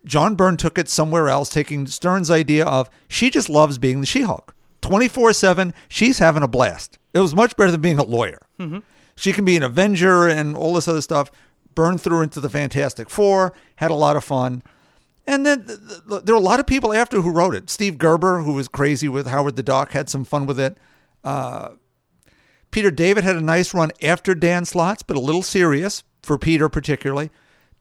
John 0.05 0.35
Byrne 0.35 0.57
took 0.57 0.77
it 0.77 0.89
somewhere 0.89 1.29
else, 1.29 1.49
taking 1.49 1.87
Stern's 1.87 2.29
idea 2.29 2.65
of 2.65 2.89
she 3.07 3.29
just 3.29 3.49
loves 3.49 3.77
being 3.77 4.01
the 4.01 4.05
She-Hulk, 4.07 4.53
twenty 4.81 5.07
four 5.07 5.31
seven. 5.31 5.73
She's 5.87 6.19
having 6.19 6.43
a 6.43 6.47
blast. 6.47 6.99
It 7.17 7.21
was 7.21 7.35
much 7.35 7.55
better 7.57 7.71
than 7.71 7.81
being 7.81 7.99
a 7.99 8.03
lawyer. 8.03 8.39
She 9.15 9.33
can 9.33 9.45
be 9.45 9.57
an 9.57 9.63
Avenger 9.63 10.27
and 10.27 10.55
all 10.55 10.73
this 10.73 10.87
other 10.87 11.01
stuff. 11.01 11.31
Threw 11.75 11.97
her 12.17 12.23
into 12.23 12.39
the 12.39 12.49
Fantastic 12.49 13.09
Four, 13.09 13.53
had 13.75 13.91
a 13.91 13.95
lot 13.95 14.15
of 14.15 14.23
fun. 14.23 14.63
And 15.27 15.45
then 15.45 15.65
th- 15.65 15.79
th- 16.09 16.23
there 16.23 16.33
were 16.33 16.41
a 16.41 16.43
lot 16.43 16.59
of 16.59 16.65
people 16.65 16.93
after 16.93 17.21
who 17.21 17.29
wrote 17.31 17.53
it. 17.53 17.69
Steve 17.69 17.97
Gerber, 17.97 18.41
who 18.43 18.53
was 18.53 18.67
crazy 18.67 19.07
with 19.07 19.27
Howard 19.27 19.55
the 19.57 19.63
Duck, 19.63 19.91
had 19.91 20.09
some 20.09 20.23
fun 20.23 20.45
with 20.47 20.59
it. 20.59 20.77
Uh, 21.23 21.69
Peter 22.71 22.89
David 22.89 23.23
had 23.23 23.35
a 23.35 23.41
nice 23.41 23.73
run 23.73 23.91
after 24.01 24.33
Dan 24.33 24.65
Slott's, 24.65 25.03
but 25.03 25.17
a 25.17 25.19
little 25.19 25.43
serious 25.43 26.03
for 26.23 26.37
Peter 26.37 26.67
particularly. 26.69 27.29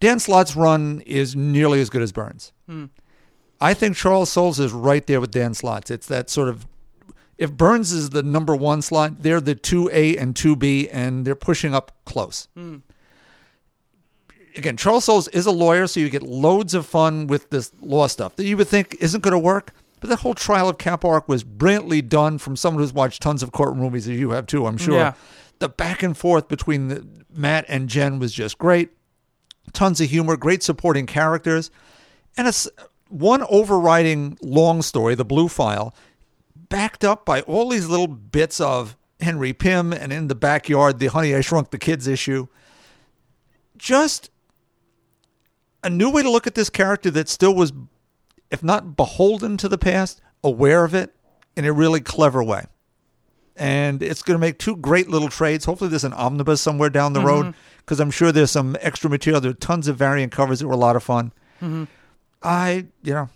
Dan 0.01 0.19
Slott's 0.19 0.57
run 0.57 1.01
is 1.07 1.35
nearly 1.35 1.81
as 1.81 1.89
good 1.89 2.03
as 2.03 2.13
Byrne's. 2.13 2.53
I 3.61 3.73
think 3.73 3.97
Charles 3.97 4.31
Soule's 4.31 4.61
is 4.61 4.73
right 4.73 5.07
there 5.07 5.21
with 5.21 5.31
Dan 5.31 5.55
Slott's. 5.55 5.91
It's 5.91 6.07
that 6.09 6.29
sort 6.29 6.49
of 6.49 6.67
if 7.39 7.53
Byrne's 7.53 7.93
is 7.93 8.11
the 8.11 8.23
number 8.23 8.57
one 8.57 8.83
slot, 8.83 9.23
they're 9.23 9.41
the 9.41 9.55
two 9.55 9.91
A 9.93 10.17
and 10.17 10.35
two 10.35 10.57
B, 10.57 10.89
and 10.89 11.25
they're 11.25 11.35
pushing 11.35 11.75
up 11.75 11.93
close 12.05 12.49
hmm. 12.55 12.77
again, 14.57 14.77
Charles 14.77 15.05
Soule's 15.05 15.29
is 15.29 15.47
a 15.47 15.51
lawyer, 15.51 15.87
so 15.87 16.01
you 16.01 16.09
get 16.09 16.23
loads 16.23 16.75
of 16.75 16.87
fun 16.87 17.27
with 17.27 17.51
this 17.51 17.73
law 17.81 18.07
stuff 18.07 18.37
that 18.37 18.45
you 18.45 18.57
would 18.57 18.69
think 18.69 18.97
isn't 19.01 19.23
going 19.23 19.33
to 19.33 19.39
work. 19.39 19.73
But 20.01 20.11
that 20.11 20.21
whole 20.21 20.35
trial 20.35 20.69
of 20.69 20.79
Cap 20.79 21.05
arc 21.05 21.29
was 21.29 21.43
brilliantly 21.43 22.03
done 22.03 22.39
from 22.39 22.55
someone 22.55 22.83
who's 22.83 22.93
watched 22.93 23.23
tons 23.23 23.43
of 23.43 23.53
courtroom 23.53 23.79
movies, 23.79 24.07
as 24.07 24.19
you 24.19 24.31
have 24.31 24.47
too, 24.47 24.67
I'm 24.67 24.77
sure. 24.77 24.97
Yeah. 24.97 25.15
The 25.59 25.71
back 25.71 26.03
and 26.03 26.17
forth 26.17 26.49
between 26.49 26.89
the, 26.89 27.07
Matt 27.35 27.65
and 27.69 27.89
Jen 27.89 28.19
was 28.19 28.33
just 28.33 28.59
great. 28.59 28.91
Tons 29.73 30.01
of 30.01 30.11
humor, 30.11 30.37
great 30.37 30.63
supporting 30.63 31.07
characters, 31.07 31.71
and 32.37 32.47
it's 32.47 32.69
one 33.09 33.43
overriding 33.49 34.39
long 34.43 34.83
story, 34.83 35.15
the 35.15 35.25
Blue 35.25 35.49
File, 35.49 35.95
backed 36.69 37.05
up 37.05 37.25
by 37.25 37.43
all 37.43 37.71
these 37.71 37.87
little 37.87 38.07
bits 38.07 38.61
of 38.61 38.97
Henry 39.21 39.53
Pym 39.53 39.93
and 39.93 40.13
in 40.13 40.29
the 40.29 40.35
backyard, 40.35 40.99
the 40.99 41.07
Honey 41.07 41.35
I 41.35 41.41
Shrunk 41.41 41.71
the 41.71 41.79
Kids 41.79 42.07
issue. 42.07 42.49
Just 43.77 44.31
a 45.83 45.91
new 45.91 46.11
way 46.11 46.23
to 46.23 46.31
look 46.31 46.47
at 46.47 46.55
this 46.55 46.71
character 46.71 47.11
that 47.13 47.29
still 47.29 47.55
was, 47.55 47.73
if 48.51 48.63
not 48.63 48.97
beholden 48.97 49.57
to 49.59 49.69
the 49.69 49.79
past, 49.79 50.21
aware 50.43 50.85
of 50.85 50.95
it 50.95 51.15
in 51.57 51.65
a 51.65 51.73
really 51.73 52.01
clever 52.01 52.43
way. 52.43 52.65
And 53.57 54.03
it's 54.03 54.23
going 54.23 54.35
to 54.35 54.41
make 54.41 54.59
two 54.59 54.77
great 54.77 55.09
little 55.09 55.31
trades. 55.31 55.65
Hopefully, 55.65 55.89
there's 55.89 56.05
an 56.05 56.13
omnibus 56.13 56.61
somewhere 56.61 56.91
down 56.91 57.15
the 57.15 57.21
road 57.21 57.47
mm-hmm. 57.47 57.59
because 57.79 58.01
I'm 58.01 58.11
sure 58.11 58.31
there's 58.31 58.51
some 58.51 58.77
extra 58.81 59.09
material. 59.09 59.41
There 59.41 59.51
are 59.51 59.55
tons 59.55 59.89
of 59.89 59.97
variant 59.97 60.31
covers 60.31 60.61
that 60.61 60.67
were 60.67 60.75
a 60.75 60.79
lot 60.79 60.95
of 60.95 61.03
fun. 61.03 61.33
Mm-hmm. 61.63 61.85
I, 62.43 62.87
you 63.03 63.15
know, 63.15 63.31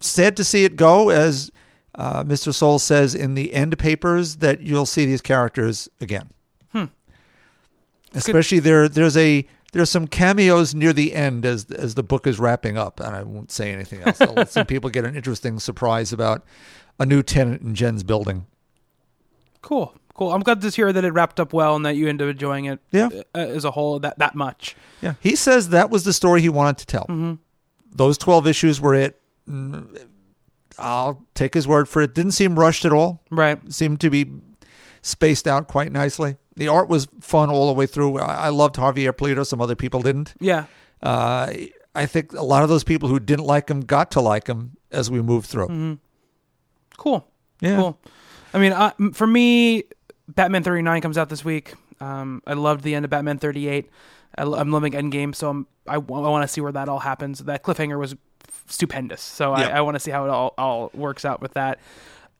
sad 0.00 0.38
to 0.38 0.44
see 0.44 0.64
it 0.64 0.76
go. 0.76 1.10
As 1.10 1.50
uh, 1.98 2.24
Mr. 2.24 2.54
Soule 2.54 2.78
says 2.78 3.14
in 3.14 3.34
the 3.34 3.52
end 3.52 3.78
papers, 3.78 4.36
that 4.36 4.60
you'll 4.62 4.86
see 4.86 5.04
these 5.04 5.20
characters 5.20 5.88
again. 6.00 6.30
Especially 8.14 8.58
there, 8.58 8.88
there's 8.88 9.18
a 9.18 9.46
there's 9.72 9.90
some 9.90 10.06
cameos 10.06 10.74
near 10.74 10.94
the 10.94 11.12
end 11.14 11.44
as 11.44 11.66
as 11.66 11.94
the 11.94 12.02
book 12.02 12.26
is 12.26 12.38
wrapping 12.38 12.78
up, 12.78 13.00
and 13.00 13.14
I 13.14 13.22
won't 13.22 13.52
say 13.52 13.70
anything 13.70 14.00
else. 14.00 14.18
I'll 14.20 14.32
let 14.32 14.50
some 14.50 14.64
people 14.74 14.88
get 14.88 15.04
an 15.04 15.14
interesting 15.14 15.58
surprise 15.60 16.10
about 16.10 16.42
a 16.98 17.04
new 17.04 17.22
tenant 17.22 17.60
in 17.60 17.74
Jen's 17.74 18.02
building. 18.02 18.46
Cool, 19.60 19.94
cool. 20.14 20.32
I'm 20.32 20.40
glad 20.40 20.62
to 20.62 20.70
hear 20.70 20.90
that 20.90 21.04
it 21.04 21.12
wrapped 21.12 21.38
up 21.38 21.52
well 21.52 21.76
and 21.76 21.84
that 21.84 21.96
you 21.96 22.08
ended 22.08 22.28
up 22.28 22.32
enjoying 22.32 22.64
it 22.64 22.80
Yeah. 22.92 23.10
uh, 23.34 23.38
as 23.40 23.66
a 23.66 23.72
whole 23.72 23.98
that 24.00 24.18
that 24.18 24.34
much. 24.34 24.74
Yeah, 25.02 25.14
he 25.20 25.36
says 25.36 25.68
that 25.68 25.90
was 25.90 26.04
the 26.04 26.14
story 26.14 26.40
he 26.40 26.48
wanted 26.48 26.78
to 26.78 26.86
tell. 26.86 27.38
Those 27.94 28.16
twelve 28.16 28.46
issues 28.46 28.80
were 28.80 28.94
it. 28.94 29.20
I'll 30.78 31.26
take 31.34 31.54
his 31.54 31.66
word 31.66 31.88
for 31.88 32.02
it. 32.02 32.14
Didn't 32.14 32.32
seem 32.32 32.58
rushed 32.58 32.84
at 32.84 32.92
all. 32.92 33.22
Right. 33.30 33.60
Seemed 33.72 34.00
to 34.00 34.10
be 34.10 34.30
spaced 35.02 35.46
out 35.46 35.68
quite 35.68 35.92
nicely. 35.92 36.36
The 36.56 36.68
art 36.68 36.88
was 36.88 37.08
fun 37.20 37.50
all 37.50 37.68
the 37.68 37.72
way 37.72 37.86
through. 37.86 38.18
I, 38.18 38.48
loved 38.48 38.76
Javier 38.76 39.12
Pulido. 39.12 39.46
Some 39.46 39.60
other 39.60 39.76
people 39.76 40.02
didn't. 40.02 40.34
Yeah. 40.40 40.66
Uh, 41.02 41.52
I 41.94 42.06
think 42.06 42.32
a 42.32 42.42
lot 42.42 42.62
of 42.62 42.68
those 42.68 42.84
people 42.84 43.08
who 43.08 43.20
didn't 43.20 43.44
like 43.44 43.68
him 43.68 43.80
got 43.80 44.10
to 44.12 44.20
like 44.20 44.48
him 44.48 44.76
as 44.90 45.10
we 45.10 45.22
moved 45.22 45.46
through. 45.46 45.98
Cool. 46.96 47.28
Yeah. 47.60 47.76
Cool. 47.76 48.00
I 48.52 48.58
mean, 48.58 48.72
I, 48.72 48.92
for 49.12 49.26
me, 49.26 49.84
Batman 50.28 50.62
39 50.62 51.00
comes 51.00 51.18
out 51.18 51.28
this 51.28 51.44
week. 51.44 51.74
Um, 52.00 52.42
I 52.46 52.54
loved 52.54 52.82
the 52.82 52.94
end 52.94 53.04
of 53.04 53.10
Batman 53.10 53.38
38. 53.38 53.88
I, 54.36 54.42
I'm 54.42 54.70
loving 54.70 54.92
Endgame, 54.92 55.34
so 55.34 55.50
I'm, 55.50 55.66
I, 55.86 55.98
want 55.98 56.42
to 56.42 56.48
see 56.48 56.60
where 56.60 56.72
that 56.72 56.88
all 56.88 57.00
happens. 57.00 57.40
That 57.40 57.62
cliffhanger 57.62 57.98
was 57.98 58.14
stupendous, 58.66 59.20
so 59.20 59.56
Yeah. 59.56 59.68
I, 59.68 59.78
I 59.78 59.80
want 59.82 59.94
to 59.96 60.00
see 60.00 60.10
how 60.10 60.24
it 60.24 60.30
all, 60.30 60.54
all 60.58 60.90
works 60.94 61.24
out 61.24 61.40
with 61.40 61.54
that. 61.54 61.78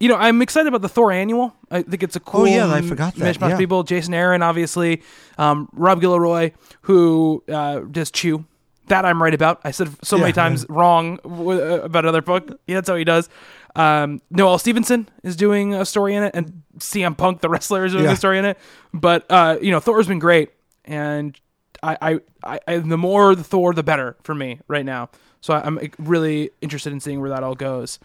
You 0.01 0.09
know, 0.09 0.15
I'm 0.17 0.43
excited 0.43 0.69
about 0.69 0.83
the 0.83 0.89
Thor 0.89 1.11
annual. 1.11 1.55
I 1.73 1.83
think 1.83 2.03
it's 2.05 2.15
a 2.15 2.21
cool. 2.21 2.43
Oh, 2.43 2.45
yeah, 2.45 2.73
I 2.73 2.83
forgot 2.83 3.17
that, 3.17 3.37
mishmash 3.37 3.51
yeah. 3.51 3.57
people. 3.57 3.83
Jason 3.83 4.15
Aaron, 4.15 4.43
obviously. 4.43 5.03
Um, 5.39 5.69
Rob 5.73 6.01
Guillory, 6.01 6.53
who 6.83 7.43
uh, 7.49 7.81
does 7.81 8.11
Chew. 8.13 8.45
That 8.87 9.05
I'm 9.05 9.21
right 9.23 9.35
about. 9.35 9.61
I 9.65 9.71
said 9.73 9.91
so 10.03 10.17
many 10.17 10.29
Yeah, 10.29 10.35
times 10.35 10.65
wrong 10.69 11.17
w- 11.25 11.61
uh, 11.61 11.81
about 11.83 12.05
another 12.05 12.23
book. 12.23 12.49
Yeah, 12.67 12.77
that's 12.77 12.89
how 12.89 12.95
he 12.97 13.05
does. 13.05 13.29
Um, 13.77 14.23
Noelle 14.31 14.59
Stevenson 14.59 15.09
is 15.25 15.37
doing 15.37 15.75
a 15.75 15.85
story 15.85 16.15
in 16.15 16.23
it, 16.23 16.31
and 16.35 16.63
CM 16.79 17.15
Punk, 17.17 17.41
the 17.41 17.49
wrestler, 17.51 17.85
is 17.85 17.93
doing 17.93 18.05
Yeah. 18.05 18.13
a 18.13 18.17
story 18.17 18.39
in 18.39 18.45
it. 18.47 18.57
But 18.95 19.27
uh, 19.29 19.59
you 19.61 19.71
know, 19.73 19.81
Thor's 19.81 20.07
been 20.07 20.19
great, 20.21 20.51
and 20.87 21.39
I, 21.83 21.99
I, 22.01 22.21
I, 22.45 22.61
I, 22.67 22.77
the 22.79 22.97
more 22.97 23.35
the 23.35 23.45
Thor, 23.45 23.75
the 23.75 23.83
better 23.83 24.17
for 24.23 24.35
me 24.35 24.61
right 24.69 24.87
now. 24.87 25.11
So 25.41 25.55
I'm 25.55 25.79
really 25.99 26.51
interested 26.61 26.93
in 26.93 27.01
seeing 27.01 27.21
where 27.21 27.31
that 27.31 27.43
all 27.43 27.55
goes. 27.55 27.99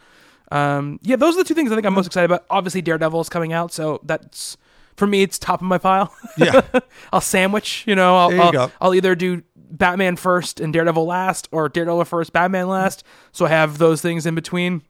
Um, 0.51 0.99
yeah, 1.01 1.15
those 1.15 1.35
are 1.35 1.43
the 1.43 1.47
two 1.47 1.55
things 1.55 1.72
I 1.72 1.76
think 1.76 1.85
I'm 1.85 1.93
most 1.93 2.05
excited 2.05 2.26
about. 2.26 2.45
Obviously, 2.49 2.81
Daredevil 2.81 3.22
is 3.22 3.30
coming 3.30 3.53
out, 3.53 3.72
so 3.72 3.99
that's 4.03 4.57
for 4.95 5.07
me. 5.07 5.23
It's 5.23 5.39
top 5.39 5.61
of 5.61 5.68
my 5.68 5.77
pile. 5.77 6.14
Yeah. 6.38 6.61
I'll 7.14 7.22
sandwich. 7.22 7.84
You 7.88 7.95
know, 7.95 8.15
I'll, 8.18 8.31
you 8.31 8.41
I'll. 8.41 8.51
I'll 8.80 8.95
either 8.95 9.15
do 9.15 9.41
Batman 9.55 10.15
first 10.15 10.60
and 10.60 10.72
Daredevil 10.72 11.05
last, 11.05 11.47
or 11.51 11.69
Daredevil 11.69 12.05
first, 12.05 12.34
Batman 12.34 12.68
last. 12.68 13.03
So 13.31 13.45
I 13.45 13.49
have 13.49 13.80
those 13.80 14.01
things 14.01 14.26
in 14.26 14.35
between. 14.35 14.84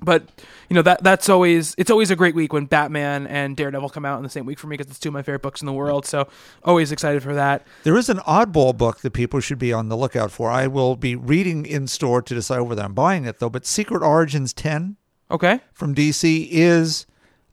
But 0.00 0.24
you 0.68 0.74
know 0.74 0.82
that 0.82 1.02
that's 1.04 1.28
always 1.28 1.74
it's 1.78 1.90
always 1.90 2.10
a 2.10 2.16
great 2.16 2.34
week 2.34 2.52
when 2.52 2.66
Batman 2.66 3.26
and 3.28 3.56
Daredevil 3.56 3.90
come 3.90 4.04
out 4.04 4.16
in 4.18 4.22
the 4.24 4.28
same 4.28 4.44
week 4.44 4.58
for 4.58 4.66
me 4.66 4.76
because 4.76 4.90
it's 4.90 4.98
two 4.98 5.08
of 5.08 5.12
my 5.12 5.22
favorite 5.22 5.40
books 5.42 5.62
in 5.62 5.66
the 5.66 5.72
world. 5.72 6.04
So 6.04 6.28
always 6.64 6.90
excited 6.92 7.22
for 7.22 7.32
that. 7.34 7.64
There 7.84 7.96
is 7.96 8.08
an 8.08 8.18
oddball 8.18 8.76
book 8.76 9.00
that 9.00 9.12
people 9.12 9.40
should 9.40 9.58
be 9.58 9.72
on 9.72 9.88
the 9.88 9.96
lookout 9.96 10.30
for. 10.32 10.50
I 10.50 10.66
will 10.66 10.96
be 10.96 11.14
reading 11.14 11.64
in 11.64 11.86
store 11.86 12.20
to 12.22 12.34
decide 12.34 12.60
whether 12.62 12.82
I'm 12.82 12.92
buying 12.92 13.24
it 13.24 13.38
though. 13.38 13.48
But 13.48 13.64
Secret 13.66 14.02
Origins 14.02 14.52
10 14.52 14.96
Okay. 15.30 15.60
from 15.72 15.94
DC 15.94 16.48
is 16.50 17.06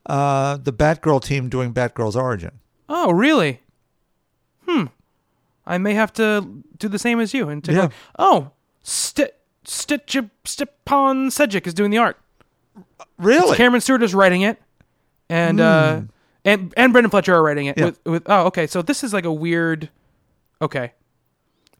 uh, 0.06 0.56
the 0.58 0.72
Batgirl 0.72 1.22
team 1.22 1.48
doing 1.48 1.72
Batgirl's 1.72 2.16
origin. 2.16 2.58
Oh, 2.88 3.12
really? 3.12 3.60
Hmm. 4.68 4.86
I 5.64 5.78
may 5.78 5.94
have 5.94 6.12
to 6.14 6.64
do 6.76 6.88
the 6.88 6.98
same 6.98 7.20
as 7.20 7.32
you 7.32 7.48
and 7.48 7.62
take 7.62 7.74
a 7.74 7.76
Yeah. 7.76 7.82
look. 7.84 7.92
Oh, 8.18 8.50
Sti 8.82 9.28
Stitch 9.64 10.16
Stepan 10.44 11.28
Sejic 11.28 11.68
is 11.68 11.72
doing 11.74 11.90
the 11.92 11.98
art. 11.98 12.18
Really? 13.18 13.56
Cameron 13.56 13.80
Stewart 13.80 14.02
is 14.02 14.14
writing 14.14 14.42
it, 14.42 14.60
and 15.28 15.60
uh, 15.60 16.00
and 16.44 16.72
and 16.76 16.92
Brendan 16.92 17.10
Fletcher 17.10 17.34
are 17.34 17.42
writing 17.42 17.66
it. 17.66 17.76
Hmm. 17.76 17.80
Yeah. 17.80 17.86
With, 17.86 18.00
with 18.06 18.22
oh, 18.26 18.46
okay. 18.46 18.66
So 18.66 18.82
this 18.82 19.04
is 19.04 19.12
like 19.12 19.24
a 19.24 19.32
weird. 19.32 19.90
Okay, 20.60 20.92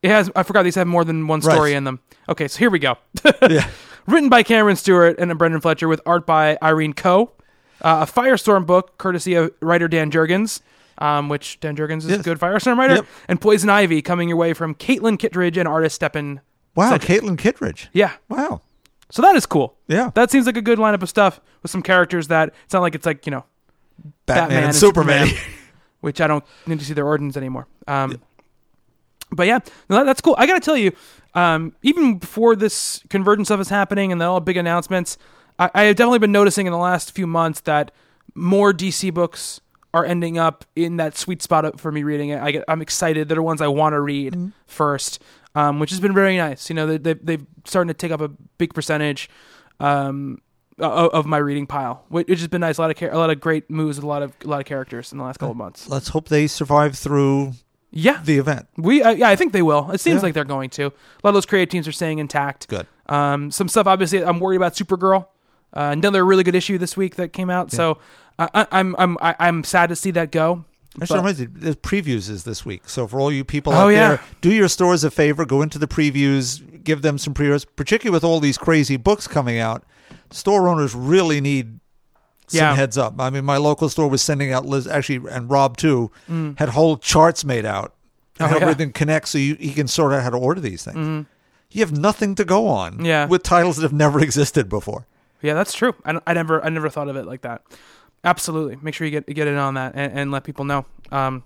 it 0.03 0.09
has. 0.11 0.31
I 0.37 0.43
forgot 0.43 0.63
these 0.63 0.75
have 0.77 0.87
more 0.87 1.05
than 1.05 1.27
one 1.27 1.43
story 1.43 1.71
Right. 1.71 1.77
in 1.77 1.85
them. 1.85 2.01
Okay, 2.29 2.49
so 2.49 2.59
here 2.59 2.71
we 2.71 2.79
go. 2.79 2.97
yeah. 3.49 3.69
Written 4.07 4.29
by 4.29 4.43
Cameron 4.43 4.77
Stewart 4.77 5.17
and 5.19 5.37
Brendan 5.39 5.61
Fletcher, 5.61 5.87
with 5.89 6.01
art 6.07 6.27
by 6.27 6.59
Irene 6.63 6.93
Koh. 6.93 7.33
Uh, 7.81 8.07
a 8.09 8.11
Firestorm 8.13 8.65
book, 8.67 8.97
courtesy 8.99 9.35
of 9.35 9.53
writer 9.61 9.89
Dan 9.89 10.11
Jurgens, 10.13 10.61
um, 10.99 11.29
which 11.29 11.59
Dan 11.59 11.75
Jurgens 11.77 11.99
is 12.09 12.13
a 12.13 12.19
good 12.23 12.39
Firestorm 12.39 12.77
writer, 12.79 12.95
Yep. 12.97 13.07
and 13.27 13.41
Poison 13.41 13.69
Ivy 13.71 14.03
coming 14.03 14.29
your 14.29 14.39
way 14.39 14.53
from 14.53 14.77
Caitlin 14.77 15.19
Kittredge 15.19 15.57
and 15.57 15.67
artist 15.67 15.97
Stepan. 15.97 16.41
Wow, 16.77 16.91
Cedric. 16.93 17.23
Caitlin 17.23 17.37
Kittredge. 17.39 17.89
Yeah, 17.93 18.13
Wow. 18.29 18.61
So 19.13 19.21
that 19.23 19.37
is 19.37 19.45
cool. 19.47 19.77
Yeah. 19.87 20.11
that 20.15 20.31
seems 20.31 20.47
like 20.47 20.57
a 20.57 20.63
good 20.63 20.79
lineup 20.79 21.03
of 21.03 21.09
stuff 21.09 21.41
with 21.63 21.71
some 21.71 21.83
characters 21.83 22.29
that 22.29 22.53
it's 22.65 22.73
not 22.73 22.81
like 22.81 22.95
it's 22.95 23.07
like 23.07 23.27
you 23.27 23.31
know 23.31 23.45
Batman, 24.27 24.49
Batman 24.49 24.57
and 24.59 24.67
and 24.67 24.75
Superman. 24.77 25.29
which 26.01 26.21
I 26.21 26.27
don't 26.27 26.45
need 26.67 26.81
to 26.81 26.85
see 26.85 26.95
their 26.95 27.07
origins 27.07 27.37
anymore. 27.37 27.69
Um, 27.87 28.21
But 29.31 29.47
yeah, 29.47 29.61
no, 29.89 29.97
that, 29.99 30.05
that's 30.05 30.21
cool. 30.21 30.35
I 30.37 30.47
got 30.47 30.55
to 30.55 30.61
tell 30.61 30.77
you, 30.77 30.93
um, 31.35 31.75
even 31.83 32.19
before 32.19 32.57
this 32.57 33.03
convergence 33.09 33.49
stuff 33.49 33.61
is 33.61 33.69
happening 33.69 34.11
and 34.13 34.21
the 34.21 34.25
all 34.27 34.35
the 34.41 34.45
big 34.45 34.57
announcements, 34.57 35.17
I, 35.59 35.71
I 35.75 35.83
have 35.85 35.97
definitely 35.97 36.19
been 36.19 36.33
noticing 36.33 36.67
in 36.67 36.73
the 36.73 36.79
last 36.79 37.13
few 37.15 37.27
months 37.27 37.61
that 37.61 37.93
more 38.35 38.73
DC 38.73 39.15
books 39.15 39.61
are 39.95 40.05
ending 40.05 40.39
up 40.39 40.65
in 40.75 40.97
that 40.97 41.17
sweet 41.17 41.41
spot 41.43 41.79
for 41.79 41.93
me 41.93 42.03
reading 42.03 42.31
it. 42.31 42.41
I 42.43 42.51
get, 42.51 42.65
I'm 42.67 42.83
excited. 42.83 43.29
They're 43.29 43.37
the 43.37 43.43
ones 43.43 43.61
I 43.63 43.69
want 43.69 43.93
to 43.93 44.01
read 44.01 44.33
Mm-hmm. 44.33 44.49
first, 44.67 45.23
um, 45.55 45.79
which 45.79 45.91
has 45.91 46.01
been 46.01 46.15
very 46.15 46.37
nice. 46.37 46.69
You 46.71 46.75
know, 46.75 46.87
they, 46.87 46.99
they, 46.99 47.15
they've 47.15 47.47
starting 47.65 47.89
to 47.89 47.95
take 47.95 48.11
up 48.13 48.21
a 48.21 48.29
big 48.29 48.75
percentage 48.75 49.29
um, 49.81 50.41
of, 50.79 51.11
of 51.11 51.27
my 51.27 51.37
reading 51.39 51.67
pile, 51.67 52.05
which 52.09 52.29
has 52.29 52.49
been 52.49 52.61
nice. 52.61 52.79
A 52.79 52.81
lot 52.83 52.91
of 52.91 52.97
char- 52.97 53.11
a 53.11 53.19
lot 53.19 53.31
of 53.31 53.41
great 53.41 53.71
moves, 53.71 53.97
with 53.99 54.05
a 54.05 54.09
lot 54.09 54.23
of 54.23 54.33
a 54.45 54.47
lot 54.49 54.61
of 54.61 54.67
characters 54.67 55.13
in 55.13 55.19
the 55.19 55.25
last 55.25 55.39
couple 55.39 55.51
of 55.53 55.57
months. 55.57 55.89
Let's 55.89 56.09
hope 56.09 56.29
they 56.29 56.47
survive 56.47 56.97
through 56.97 57.53
Yeah, 57.91 58.21
the 58.25 58.39
event. 58.39 58.67
we 58.77 59.03
uh, 59.03 59.11
yeah, 59.11 59.29
I 59.29 59.37
think 59.37 59.53
they 59.53 59.63
will. 59.63 59.91
It 59.91 60.01
seems 60.01 60.17
Yeah. 60.17 60.23
like 60.23 60.35
they're 60.35 60.45
going 60.45 60.71
to. 60.71 60.87
A 60.87 60.93
lot 61.23 61.31
of 61.31 61.35
those 61.35 61.47
creative 61.47 61.71
teams 61.71 61.87
are 61.89 61.93
staying 61.93 62.19
intact. 62.19 62.69
Good. 62.69 62.87
Um, 63.07 63.51
some 63.51 63.69
stuff 63.69 63.87
obviously 63.87 64.25
I'm 64.25 64.41
worried 64.41 64.57
about 64.57 64.75
Supergirl. 64.75 65.27
Uh, 65.75 65.91
another 65.93 66.25
really 66.25 66.45
good 66.45 66.55
issue 66.55 66.79
this 66.79 66.97
week 66.97 67.17
that 67.17 67.33
came 67.33 67.49
out. 67.51 67.71
So 67.73 67.99
uh, 68.39 68.49
I, 68.55 68.67
I'm 68.73 68.95
I'm 68.99 69.19
I, 69.21 69.35
I'm 69.39 69.65
sad 69.65 69.89
to 69.89 69.97
see 69.97 70.11
that 70.13 70.31
go. 70.31 70.65
Actually, 71.01 71.07
But- 71.07 71.17
reminds 71.23 71.41
me, 71.41 71.47
the 71.71 71.75
previews 71.77 72.29
is 72.29 72.45
this 72.45 72.67
week. 72.67 72.83
So 72.87 73.07
for 73.07 73.19
all 73.21 73.33
you 73.33 73.45
people 73.45 73.73
Oh, 73.73 73.77
out 73.77 73.89
yeah. 73.89 74.09
there, 74.09 74.21
do 74.43 74.53
your 74.53 74.69
stores 74.69 75.05
a 75.05 75.11
favor, 75.11 75.45
go 75.47 75.63
into 75.63 75.79
the 75.79 75.87
previews, 75.89 76.61
give 76.85 77.01
them 77.03 77.17
some 77.19 77.33
pre-orders, 77.33 77.65
particularly 77.65 78.13
with 78.15 78.25
all 78.25 78.41
these 78.41 78.59
crazy 78.59 78.97
books 78.97 79.27
coming 79.27 79.59
out. 79.59 79.85
Store 80.31 80.69
owners 80.69 80.95
really 80.95 81.41
need 81.41 81.79
some 82.49 82.59
Yeah. 82.59 82.75
heads 82.75 82.99
up. 82.99 83.15
I 83.19 83.31
mean, 83.31 83.45
my 83.45 83.57
local 83.57 83.89
store 83.89 84.09
was 84.09 84.21
sending 84.21 84.53
out 84.53 84.67
Liz 84.67 84.87
actually, 84.87 85.31
and 85.31 85.49
Rob 85.51 85.77
too 85.79 86.11
had 86.59 86.71
whole 86.71 86.99
charts 86.99 87.45
made 87.45 87.65
out, 87.65 87.95
Mm. 88.39 88.45
Oh, 88.45 88.49
how 88.49 88.57
yeah. 88.57 88.63
everything 88.63 88.93
connects, 88.93 89.31
so 89.31 89.39
you, 89.39 89.57
you 89.61 89.73
can 89.73 89.87
sort 89.89 90.13
out 90.13 90.23
how 90.23 90.31
to 90.31 90.37
order 90.37 90.61
these 90.61 90.85
things. 90.85 91.27
You 91.71 91.81
have 91.81 91.93
nothing 91.93 92.35
to 92.35 92.45
go 92.45 92.67
on. 92.69 93.03
Yeah. 93.03 93.27
with 93.27 93.43
titles 93.43 93.77
that 93.77 93.83
have 93.83 93.93
never 93.95 94.21
existed 94.23 94.69
before. 94.69 95.07
Yeah, 95.41 95.55
that's 95.55 95.73
true. 95.73 95.95
I, 96.05 96.21
I 96.27 96.35
never 96.35 96.63
I 96.65 96.69
never 96.69 96.89
thought 96.91 97.09
of 97.09 97.17
it 97.17 97.25
like 97.27 97.41
that. 97.43 97.63
Absolutely, 98.25 98.77
make 98.83 98.95
sure 98.95 99.07
you 99.07 99.11
get 99.11 99.27
get 99.27 99.49
in 99.49 99.57
on 99.57 99.75
that 99.75 99.93
and, 99.95 100.19
and 100.19 100.31
let 100.31 100.45
people 100.45 100.65
know. 100.65 100.85
Um, 101.11 101.43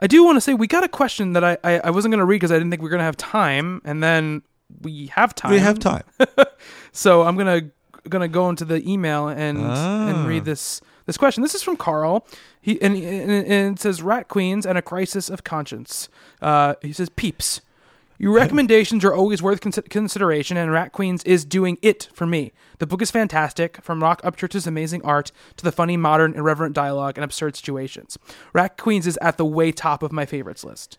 I 0.00 0.06
do 0.06 0.24
want 0.24 0.36
to 0.36 0.40
say 0.40 0.54
we 0.54 0.66
got 0.66 0.82
a 0.84 0.88
question 0.88 1.32
that 1.34 1.44
I 1.44 1.56
I, 1.62 1.78
I 1.84 1.90
wasn't 1.90 2.12
going 2.12 2.18
to 2.20 2.24
read 2.24 2.36
because 2.36 2.50
I 2.50 2.56
didn't 2.56 2.70
think 2.70 2.82
we 2.82 2.86
were 2.86 2.90
going 2.90 2.98
to 3.00 3.04
have 3.04 3.16
time, 3.16 3.80
and 3.84 4.02
then 4.02 4.42
we 4.82 5.06
have 5.08 5.34
time. 5.34 5.52
We 5.52 5.58
have 5.60 5.78
time. 5.78 6.04
So 6.96 7.22
I'm 7.22 7.36
gonna 7.36 7.70
gonna 8.08 8.28
go 8.28 8.48
into 8.48 8.64
the 8.64 8.88
email 8.88 9.26
and 9.28 9.58
Ah. 9.60 10.08
and 10.08 10.28
read 10.28 10.44
this 10.44 10.80
this 11.06 11.16
question. 11.16 11.42
This 11.42 11.54
is 11.54 11.62
from 11.62 11.76
Carl. 11.76 12.24
He 12.60 12.80
and, 12.80 12.96
and, 12.96 13.30
and 13.30 13.76
it 13.76 13.80
says 13.80 14.00
Rat 14.00 14.28
Queens 14.28 14.64
and 14.64 14.78
a 14.78 14.82
crisis 14.82 15.28
of 15.28 15.42
conscience. 15.44 16.08
Uh, 16.40 16.74
he 16.82 16.92
says 16.92 17.08
peeps. 17.08 17.60
Your 18.16 18.32
recommendations 18.32 19.04
are 19.04 19.12
always 19.12 19.42
worth 19.42 19.60
cons- 19.60 19.80
consideration, 19.90 20.56
and 20.56 20.70
Rat 20.70 20.92
Queens 20.92 21.24
is 21.24 21.44
doing 21.44 21.78
it 21.82 22.08
for 22.14 22.26
me. 22.26 22.52
The 22.78 22.86
book 22.86 23.02
is 23.02 23.10
fantastic, 23.10 23.82
from 23.82 24.02
Roc 24.02 24.22
Upchurch's 24.22 24.68
amazing 24.68 25.02
art 25.02 25.32
to 25.56 25.64
the 25.64 25.72
funny, 25.72 25.96
modern, 25.96 26.34
irreverent 26.34 26.74
dialogue 26.74 27.18
and 27.18 27.24
absurd 27.24 27.56
situations. 27.56 28.16
Rat 28.52 28.78
Queens 28.78 29.08
is 29.08 29.18
at 29.20 29.36
the 29.36 29.44
way 29.44 29.72
top 29.72 30.02
of 30.02 30.12
my 30.12 30.26
favorites 30.26 30.64
list. 30.64 30.98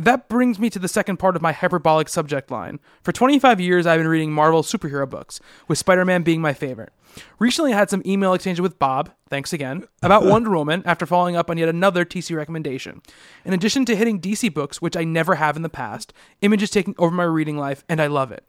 That 0.00 0.28
brings 0.28 0.58
me 0.58 0.70
to 0.70 0.78
the 0.78 0.88
second 0.88 1.18
part 1.18 1.36
of 1.36 1.42
my 1.42 1.52
hyperbolic 1.52 2.08
subject 2.08 2.50
line. 2.50 2.78
For 3.02 3.12
25 3.12 3.60
years, 3.60 3.84
I've 3.84 3.98
been 3.98 4.08
reading 4.08 4.32
Marvel 4.32 4.62
superhero 4.62 5.08
books, 5.10 5.40
with 5.66 5.76
Spider 5.76 6.04
Man 6.04 6.22
being 6.22 6.40
my 6.40 6.54
favorite. 6.54 6.92
Recently, 7.38 7.72
I 7.72 7.78
had 7.78 7.90
some 7.90 8.02
email 8.04 8.34
exchange 8.34 8.60
with 8.60 8.78
Bob, 8.78 9.10
thanks 9.28 9.52
again, 9.52 9.84
about 10.02 10.24
Wonder 10.26 10.50
Woman 10.50 10.82
after 10.84 11.06
following 11.06 11.36
up 11.36 11.50
on 11.50 11.58
yet 11.58 11.68
another 11.68 12.04
TC 12.04 12.36
recommendation. 12.36 13.02
In 13.44 13.52
addition 13.52 13.84
to 13.86 13.96
hitting 13.96 14.20
DC 14.20 14.52
books, 14.52 14.82
which 14.82 14.96
I 14.96 15.04
never 15.04 15.36
have 15.36 15.56
in 15.56 15.62
the 15.62 15.68
past, 15.68 16.12
Image 16.42 16.62
is 16.62 16.70
taking 16.70 16.94
over 16.98 17.14
my 17.14 17.24
reading 17.24 17.56
life, 17.56 17.84
and 17.88 18.00
I 18.00 18.06
love 18.06 18.32
it. 18.32 18.44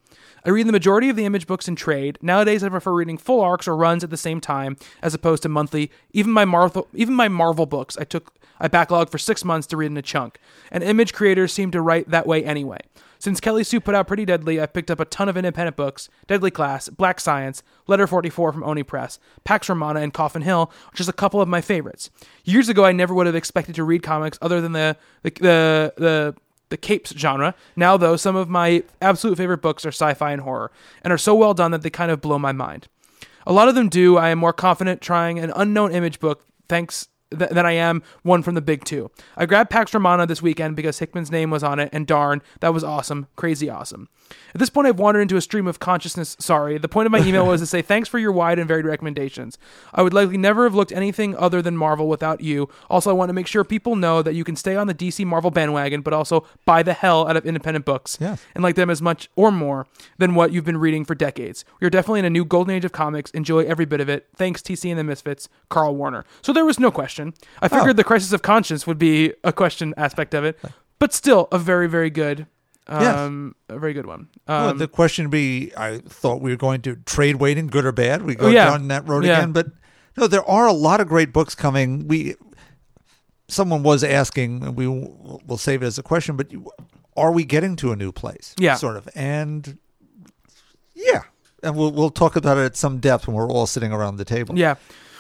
I 0.45 0.49
read 0.49 0.67
the 0.67 0.71
majority 0.71 1.09
of 1.09 1.15
the 1.15 1.25
Image 1.25 1.47
books 1.47 1.67
in 1.67 1.75
trade. 1.75 2.17
Nowadays, 2.21 2.63
I 2.63 2.69
prefer 2.69 2.93
reading 2.93 3.17
full 3.17 3.41
arcs 3.41 3.67
or 3.67 3.75
runs 3.75 4.03
at 4.03 4.09
the 4.09 4.17
same 4.17 4.39
time, 4.39 4.77
as 5.01 5.13
opposed 5.13 5.43
to 5.43 5.49
monthly. 5.49 5.91
Even 6.11 6.31
my 6.31 6.45
Marvel, 6.45 6.87
even 6.93 7.13
my 7.13 7.27
Marvel 7.27 7.65
books, 7.65 7.97
I 7.97 8.03
took 8.03 8.33
I 8.59 8.67
backlogged 8.67 9.09
for 9.09 9.17
six 9.17 9.45
months 9.45 9.67
to 9.67 9.77
read 9.77 9.87
in 9.87 9.97
a 9.97 10.01
chunk, 10.01 10.39
and 10.71 10.83
image 10.83 11.13
creators 11.13 11.53
seem 11.53 11.71
to 11.71 11.81
write 11.81 12.09
that 12.09 12.27
way 12.27 12.43
anyway. 12.43 12.79
Since 13.19 13.41
Kelly 13.41 13.65
Sue 13.65 13.81
put 13.81 13.95
out 13.95 14.07
Pretty 14.07 14.23
Deadly, 14.23 14.61
I've 14.61 14.71
picked 14.71 14.89
up 14.89 15.01
a 15.01 15.05
ton 15.05 15.27
of 15.27 15.35
independent 15.35 15.75
books 15.75 16.09
Deadly 16.27 16.51
Class, 16.51 16.87
Black 16.87 17.19
Science, 17.19 17.61
Letter 17.85 18.07
44 18.07 18.53
from 18.53 18.63
Oni 18.63 18.81
Press, 18.81 19.19
Pax 19.43 19.67
Romana, 19.67 19.99
and 19.99 20.13
Coffin 20.13 20.41
Hill, 20.41 20.71
which 20.91 21.01
is 21.01 21.09
a 21.09 21.13
couple 21.13 21.41
of 21.41 21.49
my 21.49 21.59
favorites. 21.59 22.09
Years 22.45 22.69
ago, 22.69 22.85
I 22.85 22.93
never 22.93 23.13
would 23.13 23.25
have 23.25 23.35
expected 23.35 23.75
to 23.75 23.83
read 23.83 24.03
comics 24.03 24.39
other 24.41 24.61
than 24.61 24.71
the 24.71 24.95
the 25.23 25.31
the, 25.31 25.93
the 25.97 26.35
the 26.69 26.77
capes 26.77 27.13
genre. 27.17 27.55
Now, 27.75 27.97
though, 27.97 28.15
some 28.15 28.35
of 28.35 28.47
my 28.47 28.83
absolute 29.01 29.37
favorite 29.37 29.61
books 29.61 29.85
are 29.85 29.89
sci 29.89 30.13
fi 30.13 30.31
and 30.31 30.41
horror, 30.41 30.71
and 31.03 31.11
are 31.11 31.17
so 31.17 31.35
well 31.35 31.53
done 31.53 31.71
that 31.71 31.81
they 31.81 31.89
kind 31.89 32.11
of 32.11 32.21
blow 32.21 32.39
my 32.39 32.53
mind. 32.53 32.87
A 33.45 33.51
lot 33.51 33.67
of 33.67 33.75
them 33.75 33.89
do. 33.89 34.15
I 34.17 34.29
am 34.29 34.39
more 34.39 34.53
confident 34.53 35.01
trying 35.01 35.39
an 35.39 35.51
unknown 35.55 35.91
image 35.91 36.19
book 36.19 36.45
thanks 36.69 37.09
th- 37.37 37.51
than 37.51 37.65
I 37.65 37.73
am 37.73 38.01
one 38.23 38.43
from 38.43 38.55
the 38.55 38.61
big 38.61 38.83
two. 38.83 39.11
I 39.37 39.45
grabbed 39.45 39.69
Pax 39.69 39.93
Romana 39.93 40.25
this 40.25 40.41
weekend 40.41 40.75
because 40.75 40.99
Hickman's 40.99 41.31
name 41.31 41.49
was 41.49 41.63
on 41.63 41.79
it, 41.79 41.89
and 41.91 42.07
darn, 42.07 42.41
that 42.61 42.73
was 42.73 42.83
awesome. 42.83 43.27
Crazy 43.35 43.69
awesome. 43.69 44.09
At 44.53 44.59
this 44.59 44.69
point, 44.69 44.87
I've 44.87 44.99
wandered 44.99 45.21
into 45.21 45.37
a 45.37 45.41
stream 45.41 45.67
of 45.67 45.79
consciousness. 45.79 46.35
Sorry. 46.39 46.77
The 46.77 46.87
point 46.87 47.05
of 47.05 47.11
my 47.11 47.19
email 47.19 47.45
was 47.45 47.61
to 47.61 47.67
say 47.67 47.81
thanks 47.81 48.09
for 48.09 48.19
your 48.19 48.31
wide 48.31 48.59
and 48.59 48.67
varied 48.67 48.85
recommendations. 48.85 49.57
I 49.93 50.01
would 50.01 50.13
likely 50.13 50.37
never 50.37 50.63
have 50.63 50.75
looked 50.75 50.91
anything 50.91 51.35
other 51.37 51.61
than 51.61 51.77
Marvel 51.77 52.07
without 52.07 52.41
you. 52.41 52.69
Also, 52.89 53.09
I 53.09 53.13
want 53.13 53.29
to 53.29 53.33
make 53.33 53.47
sure 53.47 53.63
people 53.63 53.95
know 53.95 54.21
that 54.21 54.35
you 54.35 54.43
can 54.43 54.55
stay 54.55 54.75
on 54.75 54.87
the 54.87 54.93
DC 54.93 55.25
Marvel 55.25 55.51
bandwagon, 55.51 56.01
but 56.01 56.13
also 56.13 56.45
buy 56.65 56.83
the 56.83 56.93
hell 56.93 57.27
out 57.27 57.37
of 57.37 57.45
independent 57.45 57.85
books 57.85 58.17
Yes. 58.19 58.43
and 58.55 58.63
like 58.63 58.75
them 58.75 58.89
as 58.89 59.01
much 59.01 59.29
or 59.35 59.51
more 59.51 59.87
than 60.17 60.35
what 60.35 60.51
you've 60.51 60.65
been 60.65 60.77
reading 60.77 61.05
for 61.05 61.15
decades. 61.15 61.65
We're 61.81 61.89
definitely 61.89 62.19
in 62.19 62.25
a 62.25 62.29
new 62.29 62.45
golden 62.45 62.75
age 62.75 62.85
of 62.85 62.91
comics. 62.91 63.31
Enjoy 63.31 63.63
every 63.63 63.85
bit 63.85 64.01
of 64.01 64.09
it. 64.09 64.27
Thanks, 64.35 64.61
TC 64.61 64.89
and 64.89 64.99
the 64.99 65.03
Misfits, 65.03 65.49
Carl 65.69 65.95
Warner. 65.95 66.25
So 66.41 66.53
there 66.53 66.65
was 66.65 66.79
no 66.79 66.91
question. 66.91 67.33
I 67.61 67.67
figured 67.67 67.89
oh. 67.91 67.93
the 67.93 68.03
crisis 68.03 68.33
of 68.33 68.41
conscience 68.41 68.85
would 68.87 68.99
be 68.99 69.33
a 69.43 69.53
question 69.53 69.93
aspect 69.97 70.33
of 70.33 70.43
it, 70.43 70.57
but 70.99 71.13
still 71.13 71.47
a 71.51 71.57
very, 71.57 71.87
very 71.87 72.09
good, 72.09 72.47
Yes. 72.89 73.15
um, 73.17 73.55
a 73.69 73.77
very 73.77 73.93
good 73.93 74.05
one. 74.07 74.27
Well, 74.47 74.69
Um, 74.69 74.77
the 74.79 74.87
question 74.87 75.25
would 75.25 75.31
be 75.31 75.71
I 75.77 75.99
thought 75.99 76.41
we 76.41 76.49
were 76.51 76.57
going 76.57 76.81
to 76.81 76.95
trade 77.05 77.35
Waiting, 77.37 77.67
good 77.67 77.85
or 77.85 77.91
bad. 77.91 78.23
We 78.23 78.35
go 78.35 78.47
Oh, 78.47 78.49
yeah. 78.49 78.65
down 78.71 78.87
that 78.89 79.07
road 79.07 79.23
Yeah. 79.25 79.37
again. 79.37 79.51
But 79.51 79.67
no, 80.17 80.27
there 80.27 80.43
are 80.49 80.65
a 80.67 80.73
lot 80.73 80.99
of 80.99 81.07
great 81.07 81.31
books 81.31 81.53
coming. 81.55 82.07
We 82.07 82.35
someone 83.47 83.83
was 83.83 84.03
asking, 84.03 84.63
and 84.63 84.75
we 84.75 84.87
will 84.87 85.41
we'll 85.45 85.57
save 85.57 85.83
it 85.83 85.85
as 85.87 85.97
a 85.97 86.03
question, 86.03 86.35
but 86.35 86.51
you- 86.51 86.69
are 87.17 87.31
we 87.31 87.43
getting 87.43 87.75
to 87.77 87.91
a 87.91 87.95
new 87.95 88.11
place? 88.11 88.53
Yeah. 88.59 88.75
Sort 88.75 88.95
of. 88.97 89.07
And 89.15 89.77
yeah. 90.95 91.21
And 91.61 91.75
we'll 91.75 91.91
we'll 91.91 92.09
talk 92.09 92.35
about 92.35 92.57
it 92.57 92.61
at 92.65 92.75
some 92.77 92.99
depth 92.99 93.27
when 93.27 93.35
we're 93.35 93.49
all 93.49 93.67
sitting 93.67 93.91
around 93.91 94.15
the 94.15 94.25
table. 94.25 94.57
Yeah, 94.57 94.75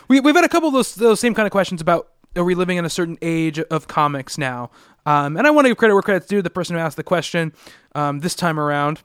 we 0.07 0.19
we've 0.21 0.35
had 0.35 0.45
a 0.45 0.49
couple 0.49 0.69
of 0.69 0.73
those 0.73 0.95
those 0.95 1.19
same 1.19 1.33
kind 1.33 1.45
of 1.45 1.51
questions 1.51 1.81
about 1.81 2.07
are 2.37 2.43
we 2.45 2.55
living 2.55 2.77
in 2.77 2.85
a 2.85 2.89
certain 2.89 3.17
age 3.21 3.59
of 3.59 3.87
comics 3.87 4.37
now? 4.37 4.69
Um, 5.05 5.37
and 5.37 5.47
I 5.47 5.51
want 5.51 5.65
to 5.65 5.69
give 5.69 5.77
credit 5.77 5.93
where 5.93 6.03
credit's 6.03 6.27
due. 6.27 6.41
The 6.41 6.49
person 6.49 6.75
who 6.75 6.81
asked 6.81 6.97
the 6.97 7.03
question 7.03 7.53
um, 7.95 8.19
this 8.19 8.35
time 8.35 8.59
around, 8.59 9.01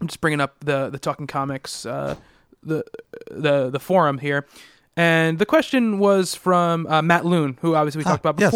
I'm 0.00 0.06
just 0.06 0.20
bringing 0.20 0.40
up 0.40 0.56
the 0.60 0.90
the 0.90 0.98
Talking 0.98 1.26
Comics 1.26 1.86
uh, 1.86 2.16
the 2.62 2.84
the 3.30 3.70
the 3.70 3.80
forum 3.80 4.18
here, 4.18 4.46
and 4.96 5.38
the 5.38 5.46
question 5.46 5.98
was 5.98 6.34
from 6.34 6.86
uh, 6.86 7.02
Matt 7.02 7.24
Loon, 7.24 7.58
who 7.60 7.74
obviously 7.74 8.00
we 8.00 8.04
talked 8.04 8.24
about 8.24 8.38
yes. 8.38 8.52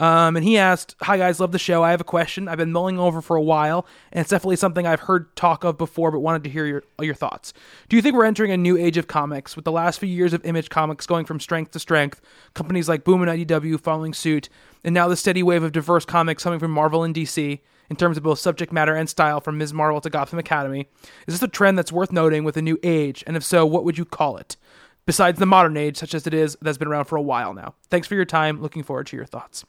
Um, 0.00 0.36
and 0.36 0.44
he 0.44 0.58
asked, 0.58 0.96
"Hi 1.02 1.16
guys, 1.16 1.38
love 1.38 1.52
the 1.52 1.58
show. 1.58 1.84
I 1.84 1.92
have 1.92 2.00
a 2.00 2.04
question. 2.04 2.48
I've 2.48 2.58
been 2.58 2.72
mulling 2.72 2.98
over 2.98 3.20
for 3.20 3.36
a 3.36 3.42
while, 3.42 3.86
and 4.12 4.20
it's 4.20 4.30
definitely 4.30 4.56
something 4.56 4.86
I've 4.86 5.00
heard 5.00 5.34
talk 5.36 5.62
of 5.62 5.78
before, 5.78 6.10
but 6.10 6.18
wanted 6.18 6.42
to 6.44 6.50
hear 6.50 6.66
your 6.66 6.82
your 7.00 7.14
thoughts. 7.14 7.52
Do 7.88 7.94
you 7.96 8.02
think 8.02 8.16
we're 8.16 8.24
entering 8.24 8.50
a 8.50 8.56
new 8.56 8.76
age 8.76 8.96
of 8.96 9.06
comics 9.06 9.54
with 9.54 9.64
the 9.64 9.72
last 9.72 10.00
few 10.00 10.08
years 10.08 10.32
of 10.32 10.44
Image 10.44 10.68
Comics 10.68 11.06
going 11.06 11.24
from 11.24 11.38
strength 11.38 11.70
to 11.72 11.78
strength? 11.78 12.20
Companies 12.54 12.88
like 12.88 13.04
Boom 13.04 13.22
and 13.22 13.30
IDW 13.30 13.80
following 13.80 14.12
suit, 14.12 14.48
and 14.82 14.92
now 14.92 15.06
the 15.06 15.16
steady 15.16 15.44
wave 15.44 15.62
of 15.62 15.70
diverse 15.70 16.04
comics 16.04 16.42
coming 16.42 16.58
from 16.58 16.72
Marvel 16.72 17.04
and 17.04 17.14
DC." 17.14 17.60
In 17.90 17.96
terms 17.96 18.16
of 18.16 18.22
both 18.22 18.38
subject 18.38 18.72
matter 18.72 18.94
and 18.94 19.10
style, 19.10 19.42
from 19.42 19.58
Ms. 19.58 19.74
Marvel 19.74 20.00
to 20.00 20.08
Gotham 20.08 20.38
Academy, 20.38 20.88
is 21.26 21.34
this 21.34 21.42
a 21.42 21.48
trend 21.48 21.76
that's 21.76 21.92
worth 21.92 22.12
noting 22.12 22.42
with 22.42 22.56
a 22.56 22.62
new 22.62 22.78
age? 22.82 23.22
And 23.26 23.36
if 23.36 23.44
so, 23.44 23.66
what 23.66 23.84
would 23.84 23.98
you 23.98 24.06
call 24.06 24.38
it? 24.38 24.56
Besides 25.06 25.38
the 25.38 25.46
modern 25.46 25.76
age, 25.76 25.96
such 25.96 26.14
as 26.14 26.26
it 26.26 26.34
is, 26.34 26.56
that's 26.62 26.78
been 26.78 26.88
around 26.88 27.06
for 27.06 27.16
a 27.16 27.22
while 27.22 27.54
now. 27.54 27.74
Thanks 27.90 28.06
for 28.06 28.14
your 28.14 28.24
time. 28.24 28.60
Looking 28.60 28.82
forward 28.82 29.06
to 29.08 29.16
your 29.16 29.26
thoughts. 29.26 29.64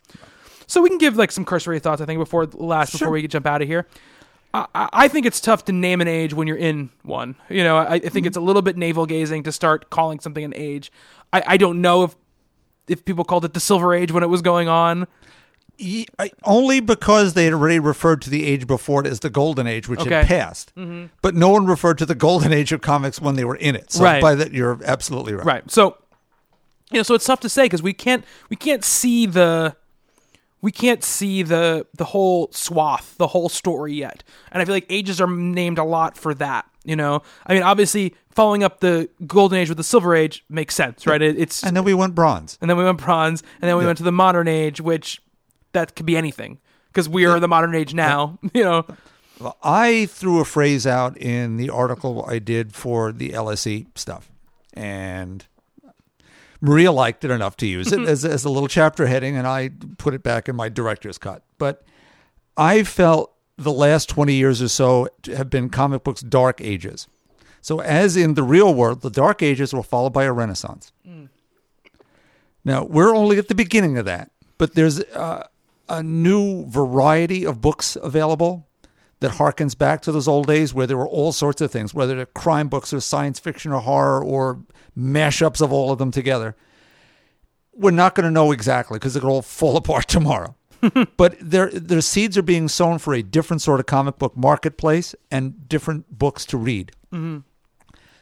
So 0.67 0.81
we 0.81 0.89
can 0.89 0.97
give 0.97 1.15
like 1.15 1.31
some 1.31 1.45
cursory 1.45 1.79
thoughts, 1.79 2.01
I 2.01 2.05
think, 2.05 2.19
before 2.19 2.45
last 2.45 2.91
before 2.91 3.09
we 3.09 3.27
jump 3.27 3.45
out 3.45 3.61
of 3.61 3.67
here. 3.67 3.87
I, 4.53 4.67
I 4.73 4.89
I 4.93 5.07
think 5.07 5.25
it's 5.25 5.39
tough 5.39 5.65
to 5.65 5.71
name 5.71 6.01
an 6.01 6.07
age 6.07 6.33
when 6.33 6.47
you're 6.47 6.57
in 6.57 6.89
one. 7.03 7.35
You 7.49 7.63
know, 7.63 7.77
I, 7.77 7.85
I 7.85 7.99
think 7.99 8.13
mm-hmm. 8.13 8.27
it's 8.27 8.37
a 8.37 8.41
little 8.41 8.61
bit 8.61 8.77
navel 8.77 9.05
gazing 9.05 9.43
to 9.43 9.51
start 9.51 9.89
calling 9.89 10.19
something 10.19 10.43
an 10.43 10.53
age. 10.55 10.91
I, 11.31 11.43
I 11.45 11.57
don't 11.57 11.81
know 11.81 12.03
if 12.03 12.15
if 12.87 13.05
people 13.05 13.23
called 13.23 13.45
it 13.45 13.53
the 13.53 13.59
Silver 13.59 13.93
Age 13.93 14.11
when 14.11 14.23
it 14.23 14.29
was 14.29 14.41
going 14.41 14.67
on. 14.67 15.07
I- 15.79 16.31
only 16.43 16.79
because 16.79 17.33
they 17.33 17.45
had 17.45 17.53
already 17.53 17.79
referred 17.79 18.21
to 18.23 18.29
the 18.29 18.45
age 18.45 18.65
before 18.67 19.01
it 19.01 19.07
as 19.07 19.19
the 19.19 19.29
golden 19.29 19.67
age, 19.67 19.87
which 19.89 19.99
Okay. 20.01 20.09
Mm-hmm. 20.09 20.27
had 20.27 20.27
passed. 20.27 20.73
But 21.21 21.35
no 21.35 21.49
one 21.49 21.65
referred 21.65 21.97
to 21.99 22.05
the 22.05 22.15
golden 22.15 22.53
age 22.53 22.71
of 22.71 22.81
comics 22.81 23.19
when 23.21 23.35
they 23.35 23.43
were 23.45 23.55
in 23.57 23.75
it. 23.75 23.91
So 23.91 24.03
Right. 24.03 24.21
by 24.21 24.35
that, 24.35 24.53
you're 24.53 24.79
absolutely 24.85 25.33
right. 25.33 25.45
Right. 25.45 25.71
So, 25.71 25.97
you 26.91 26.99
know, 26.99 27.03
so 27.03 27.13
it's 27.15 27.25
tough 27.25 27.39
to 27.41 27.49
say 27.49 27.63
because 27.63 27.83
we 27.83 27.93
can't 27.93 28.23
we 28.49 28.55
can't 28.55 28.83
see 28.85 29.25
the 29.25 29.75
we 30.61 30.71
can't 30.71 31.03
see 31.03 31.43
the 31.43 31.85
the 31.95 32.05
whole 32.05 32.49
swath, 32.51 33.15
the 33.17 33.27
whole 33.27 33.49
story 33.49 33.93
yet. 33.93 34.23
And 34.51 34.61
I 34.61 34.65
feel 34.65 34.75
like 34.75 34.85
ages 34.89 35.19
are 35.19 35.27
named 35.27 35.77
a 35.77 35.83
lot 35.83 36.17
for 36.17 36.33
that. 36.35 36.65
You 36.83 36.95
know, 36.95 37.23
I 37.47 37.55
mean, 37.55 37.63
obviously, 37.63 38.13
following 38.29 38.63
up 38.63 38.79
the 38.79 39.09
golden 39.25 39.57
age 39.57 39.69
with 39.69 39.77
the 39.79 39.83
silver 39.83 40.15
age 40.15 40.45
makes 40.49 40.75
sense, 40.75 41.07
right? 41.07 41.19
It, 41.19 41.35
it's 41.39 41.63
And 41.63 41.75
then 41.75 41.83
we 41.83 41.95
went 41.95 42.13
bronze. 42.13 42.59
and 42.61 42.69
then 42.69 42.77
we 42.77 42.83
went 42.83 42.99
bronze, 42.99 43.41
and 43.59 43.67
then 43.67 43.75
we 43.77 43.83
Yeah. 43.83 43.87
went 43.87 43.97
to 43.97 44.03
the 44.03 44.11
modern 44.11 44.47
age, 44.47 44.79
which 44.79 45.19
that 45.75 45.95
could 45.95 46.05
be 46.05 46.17
anything 46.17 46.59
because 46.87 47.07
we 47.07 47.25
are 47.25 47.35
in 47.35 47.41
the 47.41 47.47
modern 47.47 47.75
age 47.75 47.93
now. 47.93 48.39
You 48.53 48.63
know, 48.63 48.85
Well, 49.39 49.57
I 49.63 50.07
threw 50.07 50.39
a 50.39 50.45
phrase 50.45 50.87
out 50.87 51.17
in 51.17 51.57
the 51.57 51.69
article 51.69 52.25
I 52.27 52.39
did 52.39 52.73
for 52.73 53.11
the 53.11 53.29
LSE 53.31 53.85
stuff, 53.95 54.31
and 54.73 55.45
Maria 56.61 56.91
liked 56.91 57.23
it 57.23 57.31
enough 57.31 57.55
to 57.57 57.67
use 57.67 57.91
it 57.91 57.99
as, 58.07 58.25
as 58.25 58.43
a 58.45 58.49
little 58.49 58.67
chapter 58.69 59.05
heading, 59.07 59.37
and 59.37 59.45
I 59.45 59.71
put 59.97 60.13
it 60.13 60.23
back 60.23 60.49
in 60.49 60.55
my 60.55 60.69
director's 60.69 61.17
cut. 61.17 61.43
But 61.57 61.83
I 62.57 62.83
felt 62.83 63.33
the 63.57 63.71
last 63.71 64.09
20 64.09 64.33
years 64.33 64.61
or 64.61 64.67
so 64.67 65.07
have 65.27 65.49
been 65.49 65.69
comic 65.69 66.03
books' 66.03 66.21
dark 66.21 66.59
ages. 66.61 67.07
So, 67.61 67.81
as 67.81 68.15
in 68.15 68.35
the 68.35 68.43
real 68.43 68.73
world, 68.73 69.01
the 69.01 69.09
dark 69.09 69.41
ages 69.41 69.73
were 69.73 69.83
followed 69.83 70.13
by 70.13 70.23
a 70.25 70.31
renaissance. 70.31 70.91
Now, 72.63 72.83
we're 72.83 73.15
only 73.15 73.37
at 73.37 73.47
the 73.47 73.55
beginning 73.55 73.97
of 73.97 74.05
that, 74.05 74.31
but 74.57 74.73
there's 74.75 74.99
uh, 74.99 75.47
a 75.87 76.01
new 76.03 76.65
variety 76.67 77.45
of 77.45 77.61
books 77.61 77.95
available 78.01 78.67
that 79.19 79.33
harkens 79.33 79.77
back 79.77 80.01
to 80.01 80.11
those 80.11 80.27
old 80.27 80.47
days 80.47 80.73
where 80.73 80.87
there 80.87 80.97
were 80.97 81.07
all 81.07 81.31
sorts 81.31 81.61
of 81.61 81.71
things, 81.71 81.93
whether 81.93 82.15
they're 82.15 82.25
crime 82.25 82.67
books 82.67 82.93
or 82.93 82.99
science 82.99 83.39
fiction 83.39 83.71
or 83.71 83.81
horror 83.81 84.23
or 84.23 84.61
mashups 84.97 85.61
of 85.61 85.71
all 85.71 85.91
of 85.91 85.97
them 85.99 86.11
together. 86.11 86.55
We're 87.73 87.91
not 87.91 88.15
going 88.15 88.25
to 88.25 88.31
know 88.31 88.51
exactly 88.51 88.97
because 88.97 89.15
it 89.15 89.21
could 89.21 89.29
all 89.29 89.41
fall 89.59 89.77
apart 89.77 90.07
tomorrow. 90.07 90.55
but 91.17 91.35
their 91.41 91.69
their 91.71 92.01
seeds 92.01 92.37
are 92.37 92.43
being 92.43 92.67
sown 92.67 92.99
for 92.99 93.13
a 93.13 93.23
different 93.23 93.61
sort 93.61 93.79
of 93.79 93.85
comic 93.85 94.19
book 94.19 94.37
marketplace 94.37 95.15
and 95.31 95.67
different 95.67 96.19
books 96.19 96.45
to 96.45 96.57
read. 96.57 96.91
Mm-hmm. 97.11 97.39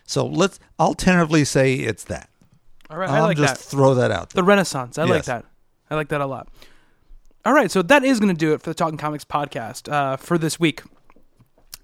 So 0.06 0.26
let's. 0.26 0.60
I'll 0.80 0.94
tentatively 0.94 1.44
say 1.44 1.76
it's 1.76 2.06
that. 2.06 2.30
all 2.90 2.98
right, 2.98 3.10
I 3.10 3.18
I'll 3.18 3.24
like 3.24 3.38
just 3.38 3.56
that. 3.56 3.60
throw 3.60 3.96
that 3.96 4.12
out. 4.12 4.30
The 4.30 4.44
Renaissance. 4.44 4.98
I 4.98 5.04
like 5.04 5.26
that. 5.26 5.46
I 5.90 5.96
like 5.96 6.10
that 6.10 6.22
a 6.22 6.26
lot. 6.26 6.48
All 7.46 7.54
right, 7.54 7.70
so 7.70 7.82
that 7.82 8.04
is 8.04 8.20
going 8.20 8.34
to 8.34 8.38
do 8.40 8.54
it 8.54 8.62
for 8.62 8.70
the 8.70 8.74
Talking 8.74 8.98
Comics 8.98 9.26
podcast 9.26 9.92
uh, 9.92 10.16
for 10.16 10.38
this 10.38 10.60
week. 10.60 10.82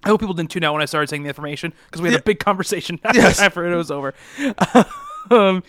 I 0.03 0.07
hope 0.07 0.21
people 0.21 0.33
didn't 0.33 0.51
tune 0.51 0.63
out 0.63 0.71
when 0.71 0.81
I 0.81 0.85
started 0.85 1.09
saying 1.09 1.23
the 1.23 1.27
information 1.29 1.73
because 1.88 2.01
we 2.01 2.07
had 2.07 2.13
Yeah. 2.13 2.19
a 2.19 2.23
big 2.23 2.39
conversation 2.39 2.99
after, 3.03 3.19
Yes. 3.21 3.39
after 3.41 3.69
it 3.69 3.75
was 3.75 3.91
over. 3.91 4.13
um, 5.31 5.61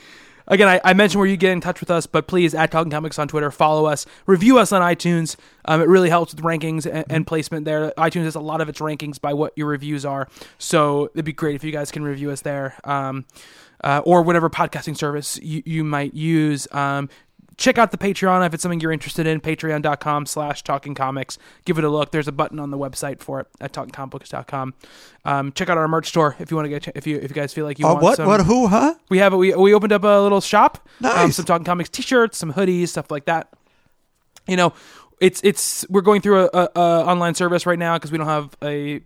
again, 0.47 0.69
I, 0.69 0.81
I 0.85 0.93
mentioned 0.93 1.19
where 1.19 1.29
you 1.29 1.37
get 1.37 1.51
in 1.51 1.61
touch 1.61 1.81
with 1.81 1.91
us, 1.91 2.07
but 2.07 2.29
please 2.29 2.55
at 2.55 2.71
Talking 2.71 2.93
Comics 2.93 3.19
on 3.19 3.27
Twitter, 3.27 3.51
follow 3.51 3.87
us, 3.87 4.07
review 4.27 4.59
us 4.59 4.71
on 4.71 4.81
iTunes. 4.81 5.35
Um, 5.65 5.81
it 5.81 5.89
really 5.89 6.09
helps 6.11 6.33
with 6.33 6.45
rankings 6.45 6.87
and, 6.89 7.05
and 7.11 7.27
placement 7.27 7.65
there. 7.65 7.91
iTunes 7.99 8.23
has 8.25 8.37
a 8.37 8.41
lot 8.41 8.61
of 8.61 8.69
its 8.69 8.79
rankings 8.79 9.21
by 9.21 9.35
what 9.35 9.53
your 9.57 9.67
reviews 9.67 10.05
are, 10.07 10.29
so 10.59 11.11
it'd 11.15 11.25
be 11.25 11.33
great 11.33 11.57
if 11.57 11.65
you 11.65 11.73
guys 11.73 11.91
can 11.91 12.05
review 12.05 12.31
us 12.31 12.43
there. 12.43 12.77
Um, 12.85 13.25
uh, 13.83 14.03
or 14.05 14.21
whatever 14.21 14.51
podcasting 14.51 14.95
service 14.95 15.39
you, 15.43 15.63
you 15.65 15.83
might 15.83 16.13
use. 16.13 16.69
Um, 16.71 17.09
check 17.61 17.79
out 17.79 17.91
the 17.93 17.99
Patreon 17.99 18.45
if 18.45 18.55
it's 18.55 18.63
something 18.63 18.81
you're 18.81 18.91
interested 18.91 19.27
in. 19.27 19.41
Patreon.com 19.41 20.27
slash 20.27 20.65
talking 20.65 20.95
comics. 20.95 21.39
Give 21.65 21.79
it 21.79 21.85
a 21.85 21.89
look. 21.91 22.11
There's 22.11 22.27
a 22.27 22.33
button 22.33 22.59
on 22.59 22.71
the 22.71 22.79
website 22.79 23.21
for 23.21 23.39
it 23.41 23.47
at 23.61 23.73
talkingcomics.com. 23.73 24.75
Um, 25.25 25.53
check 25.53 25.69
out 25.69 25.79
our 25.79 25.87
merch 25.87 26.09
store 26.09 26.35
if 26.41 26.51
you 26.51 26.57
want 26.57 26.65
to 26.65 26.81
get 26.81 26.97
if 26.97 27.07
you 27.07 27.17
if 27.19 27.31
you 27.31 27.35
guys 27.35 27.53
feel 27.53 27.67
like 27.67 27.79
you 27.79 27.87
Oh, 27.87 27.93
want 27.93 28.03
what? 28.03 28.17
some. 28.17 28.27
What? 28.27 28.41
Who? 28.47 28.67
Huh? 28.67 28.95
We 29.11 29.19
have 29.19 29.35
we 29.35 29.55
we 29.55 29.75
opened 29.75 29.93
up 29.93 30.03
a 30.03 30.21
little 30.23 30.41
shop. 30.41 30.79
Um, 31.05 31.11
Nice. 31.13 31.37
some 31.37 31.45
talking 31.45 31.65
comics 31.65 31.91
t-shirts, 31.91 32.39
some 32.39 32.55
hoodies, 32.55 32.89
stuff 32.89 33.11
like 33.11 33.27
that. 33.27 33.49
You 34.49 34.57
know, 34.57 34.73
it's 35.21 35.41
it's 35.45 35.87
we're 35.89 36.01
going 36.01 36.21
through 36.23 36.45
a, 36.45 36.51
a, 36.53 36.69
a 36.75 36.81
online 36.81 37.35
service 37.35 37.67
right 37.67 37.79
now 37.79 37.97
because 37.97 38.11
we 38.11 38.19
don't 38.19 38.27
have 38.27 38.57
a 38.63 39.03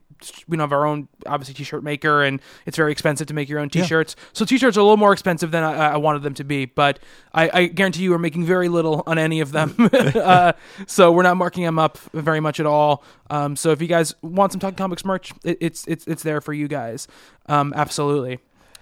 we 0.47 0.57
don't 0.57 0.61
have 0.61 0.73
our 0.73 0.87
own 0.87 1.09
obviously 1.27 1.55
t-shirt 1.55 1.83
maker 1.83 2.23
and 2.23 2.41
it's 2.67 2.77
very 2.77 2.93
expensive 2.93 3.27
to 3.27 3.35
make 3.35 3.49
your 3.49 3.59
own 3.59 3.69
t-shirts. 3.69 4.17
So 4.33 4.45
t-shirts 4.45 4.77
are 4.77 4.81
a 4.81 4.83
little 4.83 4.97
more 4.97 5.13
expensive 5.13 5.51
than 5.51 5.63
I, 5.63 5.93
I 5.93 5.97
wanted 5.97 6.23
them 6.23 6.35
to 6.35 6.45
be, 6.45 6.65
but 6.67 6.99
I, 7.35 7.51
I 7.53 7.67
guarantee 7.67 8.05
you 8.05 8.11
we're 8.11 8.19
making 8.19 8.45
very 8.45 8.69
little 8.69 9.03
on 9.07 9.19
any 9.19 9.41
of 9.41 9.53
them. 9.53 9.75
uh, 9.93 10.53
so 10.87 11.13
we're 11.13 11.25
not 11.25 11.37
marking 11.37 11.65
them 11.65 11.79
up 11.79 11.99
very 12.13 12.41
much 12.41 12.61
at 12.61 12.67
all. 12.67 13.05
Um, 13.29 13.57
so 13.57 13.71
if 13.71 13.83
you 13.83 13.89
guys 13.89 14.15
want 14.23 14.53
some 14.53 14.61
talking 14.61 14.77
comics 14.77 15.05
merch, 15.05 15.33
it, 15.43 15.59
it's 15.61 15.87
it's 15.87 16.07
it's 16.07 16.23
there 16.23 16.41
for 16.41 16.53
you 16.53 16.69
guys. 16.69 17.07
Um, 17.47 17.73
absolutely. 17.77 18.39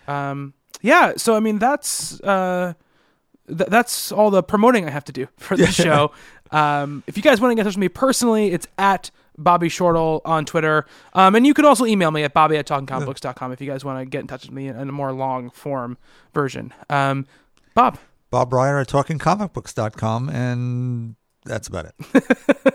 Um, 0.06 0.54
yeah. 0.80 1.14
So 1.16 1.34
I 1.34 1.40
mean 1.40 1.58
that's. 1.58 2.20
Uh, 2.20 2.74
th- 3.48 3.70
that's 3.70 4.12
all 4.12 4.30
the 4.30 4.42
promoting 4.42 4.86
I 4.86 4.90
have 4.90 5.04
to 5.04 5.12
do 5.12 5.28
for 5.36 5.56
the 5.56 5.66
show. 5.72 6.12
Um, 6.52 7.02
if 7.06 7.16
you 7.16 7.22
guys 7.22 7.40
want 7.40 7.52
to 7.52 7.55
get 7.55 7.62
in 7.62 7.64
touch 7.66 7.76
with 7.76 7.81
me 7.81 7.89
personally, 7.89 8.52
it's 8.52 8.66
at 8.78 9.10
Bobby 9.39 9.68
Shortle 9.68 10.20
on 10.24 10.44
Twitter. 10.44 10.86
Um, 11.14 11.34
and 11.34 11.47
you 11.47 11.55
can 11.55 11.64
also 11.64 11.86
email 11.86 12.10
me 12.10 12.22
at 12.22 12.34
bobby 12.34 12.56
at 12.56 12.66
talkingcomicbooks.com 12.66 13.52
if 13.52 13.60
you 13.60 13.66
guys 13.66 13.84
want 13.84 13.98
to 14.00 14.05
get 14.05 14.20
in 14.20 14.26
touch 14.26 14.44
with 14.44 14.52
me 14.52 14.68
in 14.68 14.76
a 14.76 14.92
more 14.92 15.12
long 15.12 15.50
form 15.50 15.97
version. 16.34 16.72
Um, 16.90 17.26
Bob, 17.74 17.98
Bob 18.31 18.52
Reyer 18.52 18.78
at 18.78 18.89
talkingcomicbooks.com, 18.89 20.28
and 20.28 21.16
that's 21.44 21.68
about 21.68 21.86
it. 21.86 22.74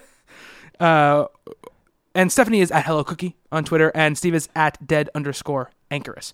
and 2.15 2.31
Stephanie 2.31 2.61
is 2.61 2.72
at 2.72 2.85
Hello 2.85 3.03
Cookie 3.03 3.35
on 3.51 3.64
Twitter, 3.64 3.91
and 3.93 4.17
Steve 4.17 4.35
is 4.35 4.49
at 4.56 4.85
dead 4.85 5.09
underscore 5.14 5.72
anchorus. 5.91 6.33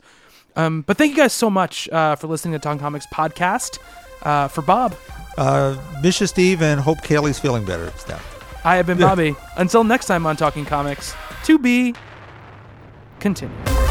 Um, 0.55 0.81
but 0.81 0.97
thank 0.97 1.11
you 1.11 1.17
guys 1.17 1.33
so 1.33 1.49
much 1.49 1.89
uh, 1.89 2.15
for 2.15 2.27
listening 2.27 2.53
to 2.53 2.59
Talking 2.59 2.79
Comics 2.79 3.07
podcast. 3.13 3.79
Uh, 4.23 4.47
for 4.47 4.61
Bob, 4.61 4.95
Uh, 5.37 5.75
you, 6.01 6.27
Steve, 6.27 6.61
and 6.61 6.79
hope 6.79 6.99
Kaylee's 7.01 7.39
feeling 7.39 7.65
better. 7.65 7.91
Steph. 7.97 8.21
I 8.63 8.75
have 8.77 8.85
been 8.85 8.97
Bobby. 8.99 9.35
Until 9.57 9.83
next 9.83 10.05
time 10.05 10.25
on 10.25 10.35
Talking 10.37 10.63
Comics, 10.63 11.15
to 11.45 11.57
be 11.57 11.95
continued. 13.19 13.82